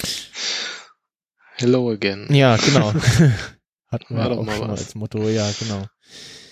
Hello 1.56 1.90
again. 1.90 2.26
Ja, 2.30 2.56
genau. 2.56 2.92
Hatten 3.94 4.16
wir 4.16 4.24
War 4.24 4.38
auch 4.38 4.44
mal 4.44 4.56
schon 4.56 4.68
was. 4.68 4.80
als 4.80 4.94
Motto, 4.94 5.28
ja, 5.28 5.48
genau. 5.58 5.84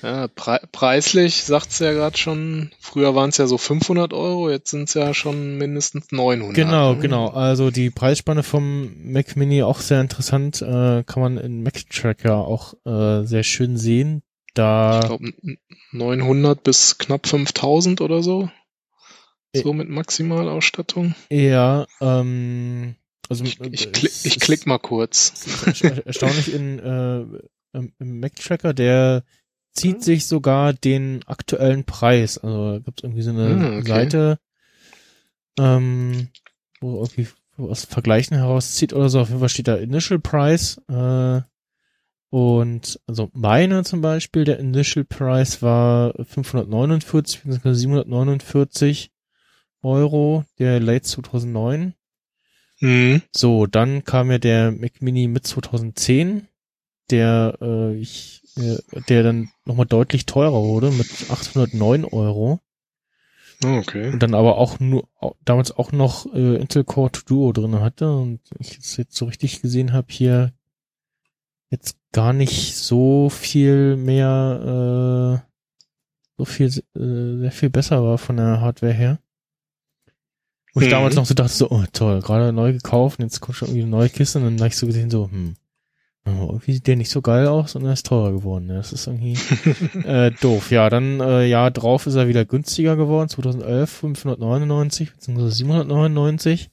Ja, 0.03 0.29
pre 0.29 0.61
preislich 0.73 1.45
sagt's 1.45 1.79
ja 1.79 1.93
gerade 1.93 2.17
schon. 2.17 2.71
Früher 2.81 3.15
waren 3.15 3.31
es 3.31 3.37
ja 3.37 3.47
so 3.47 3.59
500 3.59 4.13
Euro, 4.13 4.51
jetzt 4.51 4.71
sind 4.71 4.89
es 4.89 4.95
ja 4.95 5.15
schon 5.15 5.59
mindestens 5.59 6.11
900. 6.11 6.55
Genau, 6.55 6.95
ne? 6.95 7.01
genau. 7.01 7.29
Also 7.29 7.71
die 7.71 7.91
Preisspanne 7.91 8.43
vom 8.43 8.93
Mac 9.13 9.37
Mini 9.37 9.63
auch 9.63 9.81
sehr 9.81 10.01
interessant, 10.01 10.63
äh, 10.63 11.05
kann 11.05 11.23
man 11.23 11.39
in 11.39 11.63
Mac 11.63 11.89
Tracker 11.91 12.39
auch 12.39 12.75
äh, 12.85 13.25
sehr 13.25 13.45
schön 13.45 13.77
sehen. 13.77 14.23
Da 14.55 15.01
Ich 15.01 15.07
glaube 15.07 15.33
900 15.93 16.63
bis 16.63 16.99
knapp 16.99 17.27
5000 17.27 18.01
oder 18.01 18.23
so. 18.23 18.51
Äh. 19.53 19.63
So 19.63 19.73
mit 19.73 19.89
Maximalausstattung. 19.89 21.15
eher, 21.29 21.87
ähm, 22.01 22.97
also 23.29 23.45
Ich, 23.45 23.61
äh, 23.61 23.69
ich, 23.73 23.93
klick, 23.93 24.11
es 24.13 24.25
ich 24.27 24.39
klick 24.41 24.67
mal 24.67 24.79
kurz. 24.79 25.47
erstaunlich 26.05 26.53
in 26.53 26.79
äh, 26.79 27.21
im 27.75 27.93
im 27.99 28.21
Mac 28.21 28.35
Tracker, 28.37 28.75
der 28.75 29.25
zieht 29.73 30.03
sich 30.03 30.27
sogar 30.27 30.73
den 30.75 31.23
aktuellen 31.27 31.85
Preis. 31.85 32.37
Also 32.39 32.81
gibt 32.85 33.01
es 33.01 33.05
irgendwie 33.05 33.23
so 33.23 33.31
eine 33.31 33.49
Ah, 33.49 33.79
okay. 33.79 33.89
Seite, 33.89 34.39
ähm, 35.59 36.29
wo 36.81 36.97
irgendwie 37.03 37.29
aus 37.57 37.85
Vergleichen 37.85 38.37
herauszieht 38.37 38.93
oder 38.93 39.09
so. 39.09 39.21
Auf 39.21 39.29
jeden 39.29 39.41
Fall 39.41 39.49
steht 39.49 39.69
da 39.69 39.77
Initial 39.77 40.19
Price. 40.19 40.81
Äh, 40.89 41.41
und 42.31 42.99
also 43.07 43.31
meine 43.35 43.85
zum 43.85 44.01
Beispiel, 44.01 44.45
der 44.45 44.59
Initial 44.59 45.05
Price 45.05 45.61
war 45.63 46.15
549 46.25 47.43
bzw. 47.45 47.75
749 47.75 49.11
Euro, 49.83 50.45
der 50.59 50.81
Late 50.81 51.03
2009. 51.03 51.95
Mhm. 52.83 53.23
So, 53.35 53.67
dann 53.67 54.05
kam 54.05 54.31
ja 54.31 54.39
der 54.39 54.73
Mac 54.73 55.01
Mini 55.01 55.29
mit 55.29 55.47
2010, 55.47 56.49
der 57.11 57.57
äh, 57.61 57.95
ich, 57.95 58.43
äh, 58.57 58.77
der 59.09 59.23
dann 59.23 59.51
nochmal 59.65 59.87
deutlich 59.87 60.27
teurer 60.27 60.61
wurde 60.63 60.91
mit 60.91 61.09
809 61.31 62.05
Euro 62.05 62.61
Ah, 63.65 63.79
Okay. 63.79 64.11
und 64.11 64.21
dann 64.21 64.35
aber 64.35 64.59
auch 64.59 64.81
nur 64.81 65.09
damals 65.45 65.71
auch 65.71 65.93
noch 65.93 66.27
äh, 66.35 66.57
Intel 66.57 66.83
Core 66.83 67.13
2 67.13 67.23
Duo 67.27 67.53
drin 67.53 67.79
hatte 67.81 68.11
und 68.13 68.41
ich 68.59 68.79
es 68.79 68.97
jetzt 68.97 69.15
so 69.15 69.27
richtig 69.27 69.63
gesehen 69.63 69.93
habe 69.93 70.09
hier 70.11 70.53
jetzt 71.71 71.97
gar 72.11 72.33
nicht 72.33 72.77
so 72.77 73.31
viel 73.31 73.97
mehr 73.97 75.43
äh, 75.47 75.53
so 76.37 76.45
viel 76.45 76.67
äh, 76.67 77.39
sehr 77.39 77.53
viel 77.53 77.71
besser 77.71 78.03
war 78.03 78.19
von 78.19 78.37
der 78.37 78.61
Hardware 78.61 78.93
her. 78.93 79.19
Wo 80.75 80.81
ich 80.81 80.87
Mhm. 80.87 80.91
damals 80.91 81.15
noch 81.17 81.27
so 81.27 81.35
dachte, 81.35 81.53
so, 81.53 81.71
oh 81.71 81.85
toll, 81.93 82.21
gerade 82.21 82.53
neu 82.53 82.73
gekauft 82.73 83.19
und 83.19 83.27
jetzt 83.27 83.41
kommt 83.41 83.57
schon 83.57 83.69
irgendwie 83.69 83.83
eine 83.83 83.91
neue 83.91 84.09
Kiste 84.09 84.39
und 84.39 84.45
dann 84.45 84.59
habe 84.59 84.69
ich 84.69 84.77
so 84.77 84.87
gesehen, 84.87 85.11
so, 85.11 85.29
hm, 85.31 85.55
oh, 86.27 86.31
irgendwie 86.49 86.73
sieht 86.75 86.87
der 86.87 86.97
nicht 86.97 87.11
so 87.11 87.21
geil 87.21 87.47
aus 87.47 87.75
und 87.77 87.85
er 87.85 87.93
ist 87.93 88.07
teurer 88.07 88.33
geworden. 88.33 88.67
Ne? 88.67 88.75
Das 88.75 88.93
ist 88.93 89.07
irgendwie 89.07 89.37
äh, 90.07 90.31
doof. 90.41 90.71
Ja, 90.71 90.89
dann 90.89 91.21
äh, 91.21 91.45
Jahr 91.47 91.71
drauf 91.71 92.07
ist 92.07 92.15
er 92.15 92.29
wieder 92.29 92.45
günstiger 92.45 92.97
geworden, 92.97 93.29
2011 93.29 93.91
599 93.91 95.13
bzw. 95.13 95.49
799. 95.51 96.71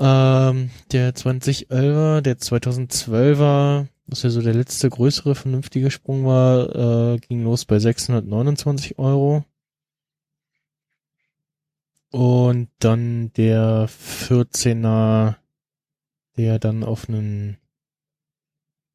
Ähm, 0.00 0.70
der 0.92 1.14
2011er, 1.14 2.20
der 2.20 2.38
2012er, 2.38 3.86
was 4.06 4.22
ja 4.22 4.30
so 4.30 4.40
der 4.42 4.54
letzte 4.54 4.88
größere 4.90 5.34
vernünftige 5.34 5.90
Sprung 5.90 6.24
war, 6.24 7.14
äh, 7.14 7.18
ging 7.18 7.42
los 7.42 7.64
bei 7.64 7.78
629 7.78 8.98
Euro. 8.98 9.44
Und 12.10 12.70
dann 12.78 13.32
der 13.34 13.88
14er, 13.88 15.36
der 16.36 16.58
dann 16.58 16.82
auf 16.84 17.08
einen 17.08 17.58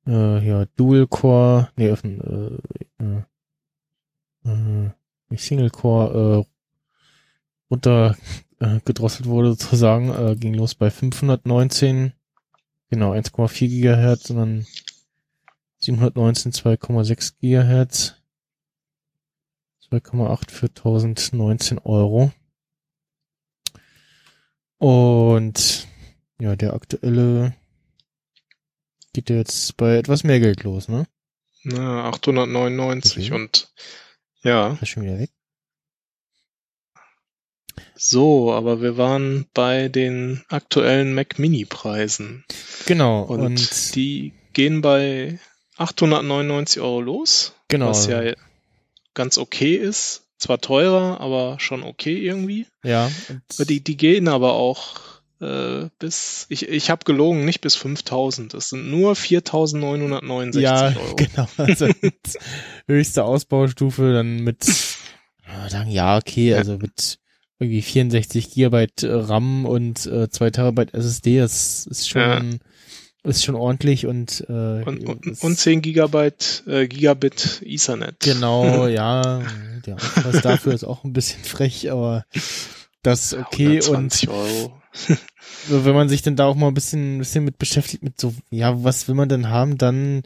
äh, 0.08 0.48
ja, 0.48 0.66
Dual 0.76 1.08
Core, 1.08 1.70
nee, 1.76 1.92
auf 1.92 2.04
einen 2.04 2.62
äh, 3.00 3.04
äh, 3.04 3.24
äh, 4.50 4.90
nicht 5.30 5.44
Single 5.44 5.70
Core 5.70 6.46
äh, 6.46 6.54
runter 7.70 8.16
äh, 8.60 8.80
wurde 9.26 9.50
sozusagen, 9.50 10.10
äh, 10.10 10.36
ging 10.36 10.54
los 10.54 10.76
bei 10.76 10.90
519, 10.90 12.14
genau 12.90 13.14
1,4 13.14 13.68
Gigahertz, 13.68 14.28
sondern 14.28 14.66
719 15.80 16.52
2,6 16.54 17.34
Gigahertz, 17.40 18.16
2,8 19.90 20.52
für 20.52 20.68
1019 20.68 21.80
Euro. 21.80 22.32
Und 24.84 25.88
ja, 26.40 26.58
der 26.58 26.74
aktuelle 26.74 27.56
geht 29.14 29.30
ja 29.30 29.38
jetzt 29.38 29.78
bei 29.78 29.96
etwas 29.96 30.26
mehr 30.26 30.42
Geld 30.42 30.64
los, 30.64 30.90
ne? 30.90 31.08
Na, 31.64 32.10
899 32.10 33.32
Okay. 33.32 33.42
und 33.42 33.72
ja, 34.44 34.78
Ist 34.82 34.90
schon 34.90 35.04
wieder 35.04 35.20
weg? 35.20 35.30
so, 37.96 38.52
aber 38.52 38.82
wir 38.82 38.98
waren 38.98 39.48
bei 39.54 39.88
den 39.88 40.44
aktuellen 40.50 41.14
Mac 41.14 41.40
Mini 41.40 41.64
Preisen 41.64 42.44
Genau. 42.86 43.22
und, 43.22 43.40
Und, 43.40 43.96
die 43.96 44.34
gehen 44.52 44.82
bei 44.82 45.40
899 45.78 46.82
Euro 46.82 47.00
los, 47.00 47.54
genau. 47.70 47.88
was 47.88 48.08
ja 48.08 48.34
ganz 49.14 49.38
okay 49.38 49.76
ist. 49.76 50.23
Zwar 50.44 50.60
teurer, 50.60 51.22
aber 51.22 51.56
schon 51.62 51.84
okay 51.84 52.18
irgendwie. 52.18 52.66
ja. 52.84 53.10
Die, 53.70 53.82
die 53.82 53.96
gehen 53.96 54.28
aber 54.28 54.56
auch 54.56 54.98
äh, 55.40 55.88
bis, 56.00 56.48
ich, 56.50 56.68
ich 56.68 56.90
habe 56.90 57.06
gelogen, 57.06 57.46
nicht 57.46 57.62
bis 57.62 57.76
5000. 57.76 58.54
Das 58.54 58.68
sind 58.68 58.92
nur 58.92 59.16
4969 59.16 60.62
ja, 60.62 60.88
Euro. 60.88 61.16
genau. 61.16 61.48
Also 61.56 61.88
höchste 62.88 63.24
Ausbaustufe 63.24 64.12
dann 64.12 64.40
mit, 64.40 64.66
ja, 65.48 65.70
sagen, 65.70 65.90
ja, 65.90 66.18
okay, 66.18 66.50
Ja. 66.50 66.58
also 66.58 66.78
mit 66.78 67.20
irgendwie 67.60 67.82
64 67.82 68.52
Gigabyte 68.52 69.04
äh, 69.04 69.14
RAM 69.14 69.66
und 69.66 70.06
äh, 70.06 70.30
2 70.30 70.50
Terabyte 70.50 70.94
SSD, 70.94 71.38
das 71.40 71.86
ist 71.86 72.10
schon, 72.10 72.60
ist 73.24 73.44
schon 73.44 73.56
ordentlich 73.56 74.06
und, 74.06 74.46
äh, 74.50 74.84
Und, 74.84 75.08
und, 75.08 75.44
und 75.44 75.58
10 75.58 75.82
Gigabyte, 75.82 76.64
äh, 76.68 76.88
Gigabit 76.88 77.62
Ethernet. 77.66 78.20
Genau, 78.20 78.88
ja. 78.88 79.42
Der 79.86 79.96
Aufpreis 79.96 80.42
dafür 80.42 80.74
ist 80.74 80.84
auch 80.84 81.04
ein 81.04 81.14
bisschen 81.14 81.44
frech, 81.44 81.92
aber 81.92 82.26
das 83.02 83.32
ist 83.32 83.34
okay. 83.34 83.78
Und 83.88 83.96
120 83.96 84.30
Euro. 84.30 84.74
wenn 85.68 85.96
man 85.96 86.10
sich 86.10 86.22
dann 86.22 86.36
da 86.36 86.46
auch 86.46 86.56
mal 86.56 86.68
ein 86.68 86.74
bisschen, 86.74 87.16
ein 87.16 87.20
bisschen 87.20 87.46
mit 87.46 87.58
beschäftigt, 87.58 88.04
mit 88.04 88.20
so, 88.20 88.34
ja, 88.50 88.84
was 88.84 89.08
will 89.08 89.16
man 89.16 89.30
denn 89.30 89.50
haben, 89.50 89.78
dann 89.78 90.24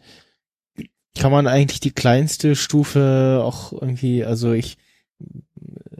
kann 1.18 1.32
man 1.32 1.48
eigentlich 1.48 1.80
die 1.80 1.91
kleinste 1.91 2.56
Stufe 2.56 3.41
auch 3.43 3.74
irgendwie, 3.74 4.24
also 4.24 4.54
ich, 4.54 4.78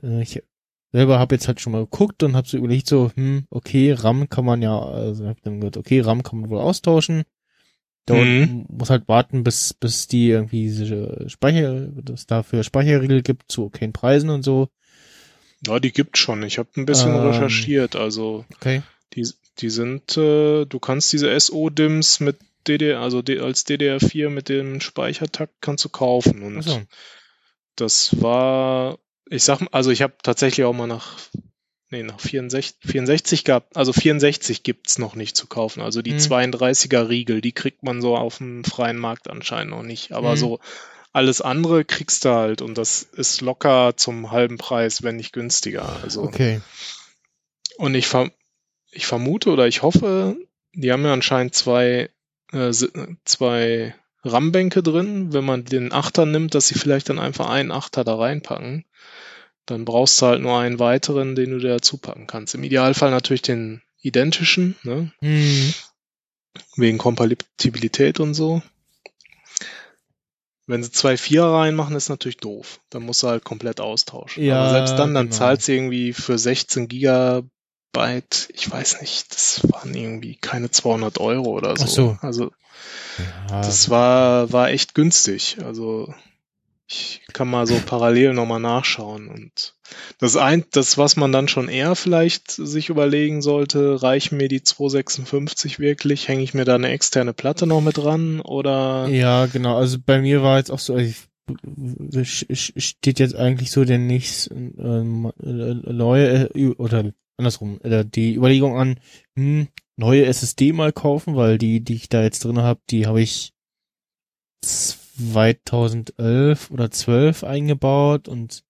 äh, 0.04 0.22
ich 0.22 0.44
selber 0.92 1.20
habe 1.20 1.36
jetzt 1.36 1.48
halt 1.48 1.60
schon 1.62 1.74
mal 1.74 1.84
geguckt 1.84 2.24
und 2.24 2.36
habe 2.36 2.48
so 2.48 2.58
überlegt, 2.58 2.88
so, 2.88 3.12
hm, 3.16 3.46
okay, 3.50 3.92
RAM 3.94 4.30
kann 4.30 4.46
man 4.46 4.62
ja, 4.62 4.80
also 4.80 5.28
hab 5.28 5.42
dann 5.42 5.60
gehört, 5.60 5.78
okay, 5.78 6.00
RAM 6.02 6.24
kann 6.24 6.40
man 6.42 6.50
wohl 6.50 6.60
austauschen. 6.60 7.24
Dauert, 8.06 8.28
Mhm. 8.28 8.66
muss 8.70 8.90
halt 8.90 9.08
warten, 9.10 9.44
bis, 9.44 9.74
bis 9.74 10.08
die 10.08 10.30
irgendwie 10.30 10.64
diese 10.64 11.30
Speicher, 11.30 11.88
das 12.04 12.26
dafür 12.26 12.64
Speicherriegel 12.64 13.22
gibt 13.22 13.52
zu 13.52 13.66
okayen 13.66 13.92
Preisen 13.92 14.30
und 14.30 14.44
so. 14.44 14.70
Ja, 15.66 15.80
die 15.80 15.92
gibt's 15.92 16.20
schon. 16.20 16.44
Ich 16.44 16.58
habe 16.58 16.70
ein 16.78 16.86
bisschen 16.86 17.16
Ähm. 17.16 17.22
recherchiert. 17.26 17.96
Also 17.96 18.46
Okay. 18.56 18.82
die, 19.14 19.28
die 19.60 19.70
sind, 19.70 20.16
äh, 20.16 20.66
du 20.66 20.80
kannst 20.80 21.12
diese 21.12 21.38
SO-DIMMs 21.38 22.22
mit 22.22 22.38
DDR, 22.68 23.00
also 23.00 23.22
D, 23.22 23.40
als 23.40 23.66
DDR4 23.66 24.30
mit 24.30 24.50
dem 24.50 24.80
Speichertakt 24.82 25.56
kannst 25.62 25.84
du 25.84 25.90
kaufen. 25.90 26.44
Und 26.44 26.58
Achso. 26.60 26.82
das 27.76 28.22
war, 28.22 29.00
ich 29.30 29.44
sag 29.44 29.62
also 29.72 29.92
ich 29.92 30.02
habe 30.02 30.14
tatsächlich 30.24 30.66
auch 30.66 30.74
mal 30.74 30.88
nach, 30.88 31.20
nee, 31.90 32.04
nach 32.04 32.20
64, 32.20 32.78
64 32.86 33.44
gab, 33.44 33.76
also 33.76 33.94
64 33.94 34.64
gibt's 34.64 34.98
noch 34.98 35.16
nicht 35.16 35.36
zu 35.36 35.48
kaufen. 35.48 35.82
Also 35.82 36.02
die 36.02 36.14
Mhm. 36.14 36.18
32er 36.18 37.10
Riegel, 37.10 37.42
die 37.42 37.52
kriegt 37.52 37.84
man 37.84 38.02
so 38.02 38.16
auf 38.18 38.38
dem 38.38 38.64
freien 38.64 38.98
Markt 38.98 39.30
anscheinend 39.30 39.72
noch 39.72 39.84
nicht. 39.84 40.12
Aber 40.12 40.34
Mhm. 40.34 40.38
so 40.38 40.60
alles 41.14 41.42
andere 41.42 41.84
kriegst 41.86 42.26
du 42.26 42.30
halt 42.30 42.62
und 42.62 42.78
das 42.78 43.02
ist 43.02 43.42
locker 43.42 43.94
zum 43.98 44.32
halben 44.32 44.58
Preis, 44.58 45.04
wenn 45.04 45.16
nicht 45.16 45.34
günstiger. 45.34 46.02
Also 46.04 46.24
Okay. 46.24 46.62
und 47.78 47.96
ich, 47.96 48.08
ver 48.08 48.32
ich 48.92 49.06
vermute 49.08 49.50
oder 49.50 49.68
ich 49.68 49.82
hoffe, 49.82 50.38
die 50.74 50.92
haben 50.92 51.04
ja 51.04 51.14
anscheinend 51.14 51.56
zwei, 51.56 52.10
äh, 52.52 52.72
zwei 53.26 53.96
RAM-Bänke 54.28 54.84
drin. 54.84 55.34
Wenn 55.34 55.46
man 55.46 55.66
den 55.66 55.92
Achter 55.92 56.26
nimmt, 56.26 56.56
dass 56.56 56.68
sie 56.68 56.78
vielleicht 56.78 57.10
dann 57.10 57.20
einfach 57.20 57.50
einen 57.50 57.72
Achter 57.72 58.04
da 58.04 58.16
reinpacken. 58.16 58.86
Dann 59.66 59.84
brauchst 59.86 60.22
du 60.22 60.28
halt 60.28 60.42
nur 60.42 60.58
einen 60.58 60.80
weiteren, 60.80 61.36
den 61.36 61.52
du 61.52 61.60
da 61.60 61.70
dazu 61.70 61.98
packen 61.98 62.28
kannst. 62.28 62.56
Im 62.56 62.64
Idealfall 62.64 63.12
natürlich 63.12 63.42
den 63.42 63.82
identischen, 64.02 64.76
ne? 64.84 65.12
Hm. 65.20 65.74
wegen 66.78 66.98
Kompatibilität 66.98 68.20
und 68.20 68.34
so. 68.34 68.62
Wenn 70.68 70.84
sie 70.84 70.92
zwei 70.92 71.16
Vierer 71.18 71.54
reinmachen, 71.54 71.96
ist 71.96 72.10
natürlich 72.10 72.38
doof. 72.38 72.82
Dann 72.90 73.04
musst 73.04 73.24
du 73.24 73.28
halt 73.28 73.46
komplett 73.46 73.80
austauschen. 73.80 74.44
Ja, 74.44 74.62
Aber 74.62 74.70
selbst 74.72 75.00
dann, 75.00 75.14
dann 75.14 75.28
genau. 75.28 75.38
zahlst 75.38 75.68
du 75.68 75.74
irgendwie 75.74 76.12
für 76.12 76.38
16 76.38 76.90
Gigabyte, 76.90 78.50
ich 78.54 78.70
weiß 78.70 79.02
nicht, 79.02 79.34
das 79.34 79.62
waren 79.72 79.94
irgendwie 79.94 80.36
keine 80.36 80.70
200 80.70 81.20
Euro 81.20 81.52
oder 81.52 81.78
so. 81.78 81.88
So. 81.88 82.18
Also 82.22 82.52
Ja, 83.50 83.62
Das 83.62 83.90
war, 83.90 84.52
war 84.52 84.70
echt 84.70 84.96
günstig. 84.96 85.58
Also 85.64 86.14
ich 86.90 87.22
kann 87.34 87.50
mal 87.50 87.68
so 87.68 87.80
parallel 87.86 88.34
nochmal 88.34 88.62
nachschauen. 88.62 89.28
Und 89.28 89.76
das 90.20 90.38
ein, 90.38 90.64
das, 90.72 90.98
was 90.98 91.18
man 91.18 91.32
dann 91.32 91.50
schon 91.50 91.68
eher 91.68 91.96
vielleicht 91.96 92.52
sich 92.52 92.90
überlegen 92.90 93.42
sollte, 93.42 94.02
reichen 94.02 94.38
mir 94.38 94.48
die 94.48 94.64
256 94.64 95.80
wirklich? 95.80 96.28
Hänge 96.30 96.44
ich 96.44 96.54
mir 96.54 96.64
da 96.64 96.76
eine 96.76 96.90
externe 96.90 97.34
Platte 97.34 97.68
noch 97.68 97.82
mit 97.82 97.98
dran? 97.98 98.40
Oder 98.40 99.08
Ja, 99.10 99.48
genau. 99.48 99.78
Also 99.78 99.98
bei 100.04 100.22
mir 100.22 100.44
war 100.44 100.60
jetzt 100.60 100.72
auch 100.72 100.80
so, 100.80 100.96
ich, 100.98 101.28
steht 102.26 103.20
jetzt 103.20 103.36
eigentlich 103.36 103.72
so 103.72 103.84
der 103.84 104.00
nächste 104.00 104.54
ähm, 104.54 105.32
äh, 105.42 105.92
neue 105.94 106.50
äh, 106.56 106.70
oder 106.76 107.12
andersrum 107.38 107.80
äh, 107.84 108.06
die 108.06 108.36
Überlegung 108.36 108.78
an, 108.78 109.00
hm, 109.36 109.68
neue 109.98 110.26
SSD 110.26 110.74
mal 110.74 110.94
kaufen, 110.94 111.36
weil 111.36 111.58
die, 111.58 111.84
die 111.84 111.96
ich 111.96 112.10
da 112.10 112.22
jetzt 112.24 112.44
drin 112.46 112.60
habe, 112.60 112.80
die 112.90 113.08
habe 113.08 113.22
ich 113.22 113.54
2011 114.64 116.72
oder 116.72 116.92
12 116.92 117.44
eingebaut 117.44 118.28
und 118.28 118.64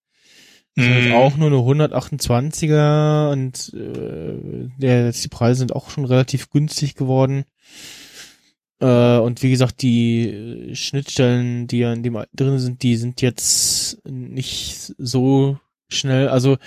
halt 0.79 1.05
Mhm. 1.05 1.13
auch 1.13 1.37
nur 1.37 1.47
eine 1.47 1.57
128er 1.57 3.31
und 3.31 3.73
äh, 3.73 4.69
der, 4.77 5.11
die 5.11 5.27
Preise 5.27 5.59
sind 5.59 5.75
auch 5.75 5.89
schon 5.89 6.05
relativ 6.05 6.51
günstig 6.51 6.93
geworden. 6.93 7.45
Äh, 8.79 9.17
und 9.17 9.41
wie 9.41 9.49
gesagt, 9.49 9.81
die 9.81 10.29
äh, 10.29 10.75
Schnittstellen, 10.75 11.65
die 11.65 11.79
ja 11.79 11.93
in 11.93 12.03
dem 12.03 12.23
drin 12.33 12.59
sind, 12.59 12.83
die 12.83 12.95
sind 12.95 13.23
jetzt 13.23 13.97
nicht 14.07 14.93
so 14.99 15.57
schnell. 15.89 16.29
Also 16.29 16.57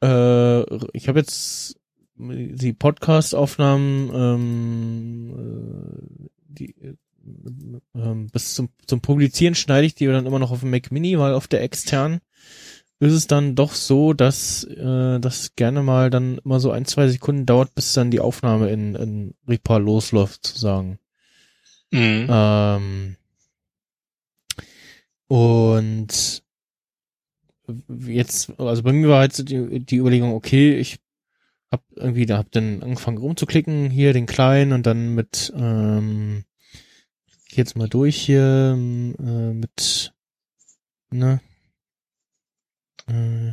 äh, 0.00 0.60
ich 0.92 1.08
habe 1.08 1.18
jetzt 1.18 1.74
die 2.16 2.72
Podcast-Aufnahmen 2.72 4.10
ähm, 4.14 5.34
äh, 5.38 6.28
die, 6.48 6.74
äh, 6.80 6.94
ähm, 7.94 8.28
bis 8.28 8.54
zum, 8.54 8.68
zum 8.86 9.00
Publizieren 9.00 9.54
schneide 9.54 9.86
ich 9.86 9.94
die 9.94 10.06
dann 10.06 10.26
immer 10.26 10.38
noch 10.38 10.50
auf 10.50 10.60
dem 10.60 10.70
Mac 10.70 10.92
Mini, 10.92 11.18
weil 11.18 11.34
auf 11.34 11.48
der 11.48 11.62
externen 11.62 12.20
ist 13.00 13.12
es 13.12 13.26
dann 13.26 13.54
doch 13.54 13.72
so, 13.72 14.12
dass 14.12 14.64
äh, 14.64 15.18
das 15.20 15.56
gerne 15.56 15.82
mal 15.82 16.10
dann 16.10 16.38
immer 16.38 16.60
so 16.60 16.70
ein, 16.70 16.84
zwei 16.84 17.08
Sekunden 17.08 17.44
dauert, 17.44 17.74
bis 17.74 17.92
dann 17.92 18.10
die 18.10 18.20
Aufnahme 18.20 18.70
in, 18.70 18.94
in 18.94 19.34
Reaper 19.48 19.78
losläuft, 19.78 20.46
sozusagen. 20.46 20.98
Mhm. 21.90 22.26
Ähm, 22.30 23.16
und 25.26 26.42
jetzt, 27.88 28.52
also 28.58 28.82
bei 28.82 28.92
mir 28.92 29.08
war 29.08 29.24
jetzt 29.24 29.48
die, 29.48 29.80
die 29.80 29.96
Überlegung, 29.96 30.32
okay, 30.32 30.76
ich 30.76 30.98
hab 31.74 31.84
irgendwie, 31.96 32.26
da 32.26 32.38
hab 32.38 32.50
dann 32.52 32.82
angefangen 32.82 33.18
rumzuklicken, 33.18 33.90
hier 33.90 34.12
den 34.12 34.26
kleinen 34.26 34.72
und 34.72 34.86
dann 34.86 35.14
mit, 35.14 35.52
ähm, 35.56 36.44
jetzt 37.50 37.76
mal 37.76 37.88
durch 37.88 38.16
hier, 38.16 38.74
äh, 38.74 39.52
mit, 39.52 40.12
ne, 41.10 41.40
äh, 43.08 43.52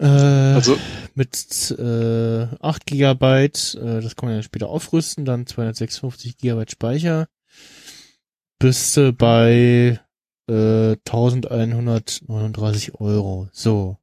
äh, 0.00 0.06
Also 0.54 0.78
mit 1.14 1.70
äh, 1.78 2.46
8 2.60 2.86
Gigabyte, 2.86 3.74
äh, 3.74 4.00
das 4.00 4.16
kann 4.16 4.28
man 4.28 4.36
ja 4.36 4.42
später 4.42 4.68
aufrüsten, 4.68 5.24
dann 5.24 5.46
256 5.46 6.38
Gigabyte 6.38 6.70
Speicher, 6.70 7.28
bist 8.58 8.96
du 8.96 9.12
bei 9.12 10.00
äh, 10.48 10.96
1139 11.06 12.94
Euro. 12.94 13.48
So. 13.52 13.99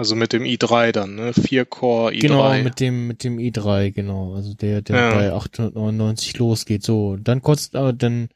Also 0.00 0.16
mit 0.16 0.32
dem 0.32 0.44
i3 0.44 0.92
dann, 0.92 1.16
ne? 1.16 1.32
4-Core 1.32 2.12
i3. 2.14 2.20
Genau, 2.20 2.62
mit 2.62 2.80
dem, 2.80 3.06
mit 3.06 3.22
dem 3.22 3.36
i3, 3.36 3.90
genau. 3.90 4.32
Also 4.34 4.54
der, 4.54 4.80
der 4.80 4.96
Ja. 4.96 5.10
bei 5.14 5.30
899 5.30 6.38
losgeht. 6.38 6.82
So. 6.82 7.18
Dann 7.18 7.42
kostet 7.42 7.76
aber 7.76 7.92
dann 7.92 8.30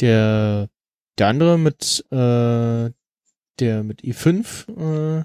der, 0.00 0.68
der 1.18 1.28
andere 1.28 1.56
mit, 1.56 2.04
äh, 2.10 2.90
der 3.60 3.84
mit 3.84 4.02
i5, 4.02 5.20
äh, 5.20 5.24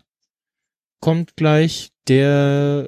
kommt 0.99 1.35
gleich. 1.35 1.89
Der, 2.07 2.87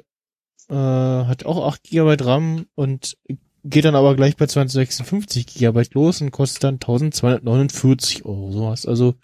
äh, 0.68 0.74
hat 0.74 1.44
auch 1.44 1.66
8 1.66 1.82
GB 1.82 2.18
RAM 2.20 2.66
und 2.76 3.16
geht 3.64 3.84
dann 3.84 3.96
aber 3.96 4.14
gleich 4.14 4.36
bei 4.36 4.46
256 4.46 5.46
GB 5.46 5.82
los 5.94 6.20
und 6.20 6.30
kostet 6.30 6.62
dann 6.62 6.74
1249 6.78 8.24
Euro. 8.26 8.52
So 8.52 8.68
hast 8.68 8.86
also 8.86 9.16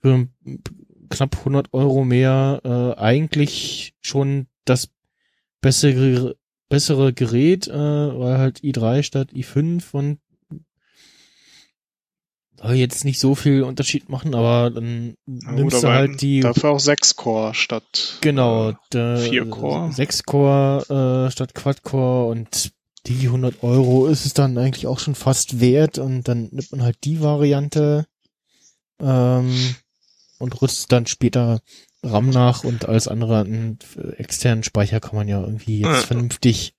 für 0.00 0.28
knapp 1.08 1.36
100 1.38 1.72
Euro 1.72 2.04
mehr 2.04 2.60
äh, 2.64 3.00
eigentlich 3.00 3.94
schon 4.00 4.46
das 4.64 4.88
bessere 5.60 6.36
bessere 6.68 7.12
Gerät, 7.12 7.68
äh, 7.68 7.72
weil 7.72 8.38
halt 8.38 8.60
i3 8.60 9.02
statt 9.04 9.28
i5 9.32 9.92
und 9.92 10.18
soll 12.60 12.74
jetzt 12.74 13.04
nicht 13.04 13.20
so 13.20 13.34
viel 13.34 13.62
Unterschied 13.62 14.08
machen, 14.08 14.34
aber 14.34 14.70
dann 14.70 15.14
Ja, 15.26 15.52
nimmst 15.52 15.82
du 15.82 15.88
halt 15.88 16.22
die 16.22 16.40
Dafür 16.40 16.70
auch 16.70 16.80
6-Core 16.80 17.54
statt. 17.54 18.16
genau 18.22 18.70
Äh, 18.70 18.74
der, 18.92 19.16
vier 19.18 19.48
Core. 19.48 19.92
6 19.92 20.22
Core 20.24 21.26
äh, 21.28 21.30
statt 21.30 21.54
Quad-Core 21.54 22.30
und 22.30 22.72
die 23.06 23.26
100 23.26 23.62
Euro 23.62 24.06
ist 24.06 24.26
es 24.26 24.34
dann 24.34 24.58
eigentlich 24.58 24.86
auch 24.88 24.98
schon 24.98 25.14
fast 25.14 25.60
wert 25.60 25.98
und 25.98 26.26
dann 26.26 26.48
nimmt 26.50 26.72
man 26.72 26.82
halt 26.82 26.96
die 27.04 27.20
Variante 27.20 28.06
ähm, 29.00 29.76
und 30.38 30.62
rüstet 30.62 30.92
dann 30.92 31.06
später 31.06 31.60
RAM 32.02 32.30
nach 32.30 32.64
und 32.64 32.88
alles 32.88 33.06
andere 33.08 33.38
an 33.38 33.78
externen 34.16 34.64
Speicher 34.64 35.00
kann 35.00 35.16
man 35.16 35.28
ja 35.28 35.40
irgendwie 35.40 35.80
jetzt 35.80 36.06
vernünftig 36.06 36.74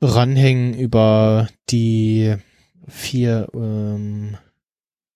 ranhängen 0.00 0.74
über 0.74 1.48
die 1.70 2.36
vier 2.88 3.48
ähm, 3.54 4.36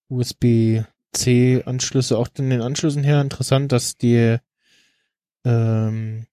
USB-C-Anschlüsse, 0.08 2.16
auch 2.18 2.28
in 2.38 2.50
den 2.50 2.62
Anschlüssen 2.62 3.02
her 3.02 3.20
interessant, 3.20 3.72
dass 3.72 3.96
die 3.96 4.36
ähm, 5.44 6.26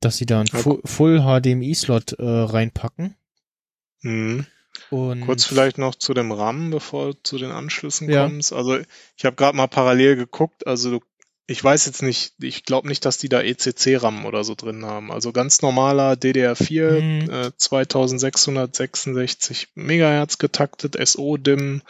dass 0.00 0.16
sie 0.18 0.26
da 0.26 0.40
einen 0.40 0.48
Full 0.48 1.20
HDMI-Slot 1.20 2.18
äh, 2.18 2.24
reinpacken. 2.24 3.14
Mhm. 4.02 4.46
Und 4.90 5.20
Kurz 5.22 5.44
vielleicht 5.44 5.78
noch 5.78 5.94
zu 5.94 6.14
dem 6.14 6.32
RAM, 6.32 6.70
bevor 6.70 7.12
du 7.12 7.18
zu 7.22 7.38
den 7.38 7.50
Anschlüssen 7.50 8.08
Ja. 8.08 8.24
kommst. 8.24 8.52
Also 8.52 8.78
ich 9.16 9.24
habe 9.24 9.36
gerade 9.36 9.56
mal 9.56 9.66
parallel 9.66 10.16
geguckt. 10.16 10.66
Also 10.66 10.90
du, 10.90 11.00
ich 11.48 11.62
weiß 11.62 11.86
jetzt 11.86 12.02
nicht, 12.02 12.34
ich 12.40 12.64
glaube 12.64 12.88
nicht, 12.88 13.04
dass 13.04 13.18
die 13.18 13.28
da 13.28 13.40
ECC-RAM 13.42 14.26
oder 14.26 14.44
so 14.44 14.54
drin 14.54 14.84
haben. 14.84 15.12
Also 15.12 15.32
ganz 15.32 15.62
normaler 15.62 16.14
DDR4, 16.14 17.00
Mhm. 17.00 17.30
äh, 17.30 17.50
2666 17.56 19.68
Megahertz 19.74 20.38
getaktet, 20.38 20.96
SO-DIM, 20.96 21.82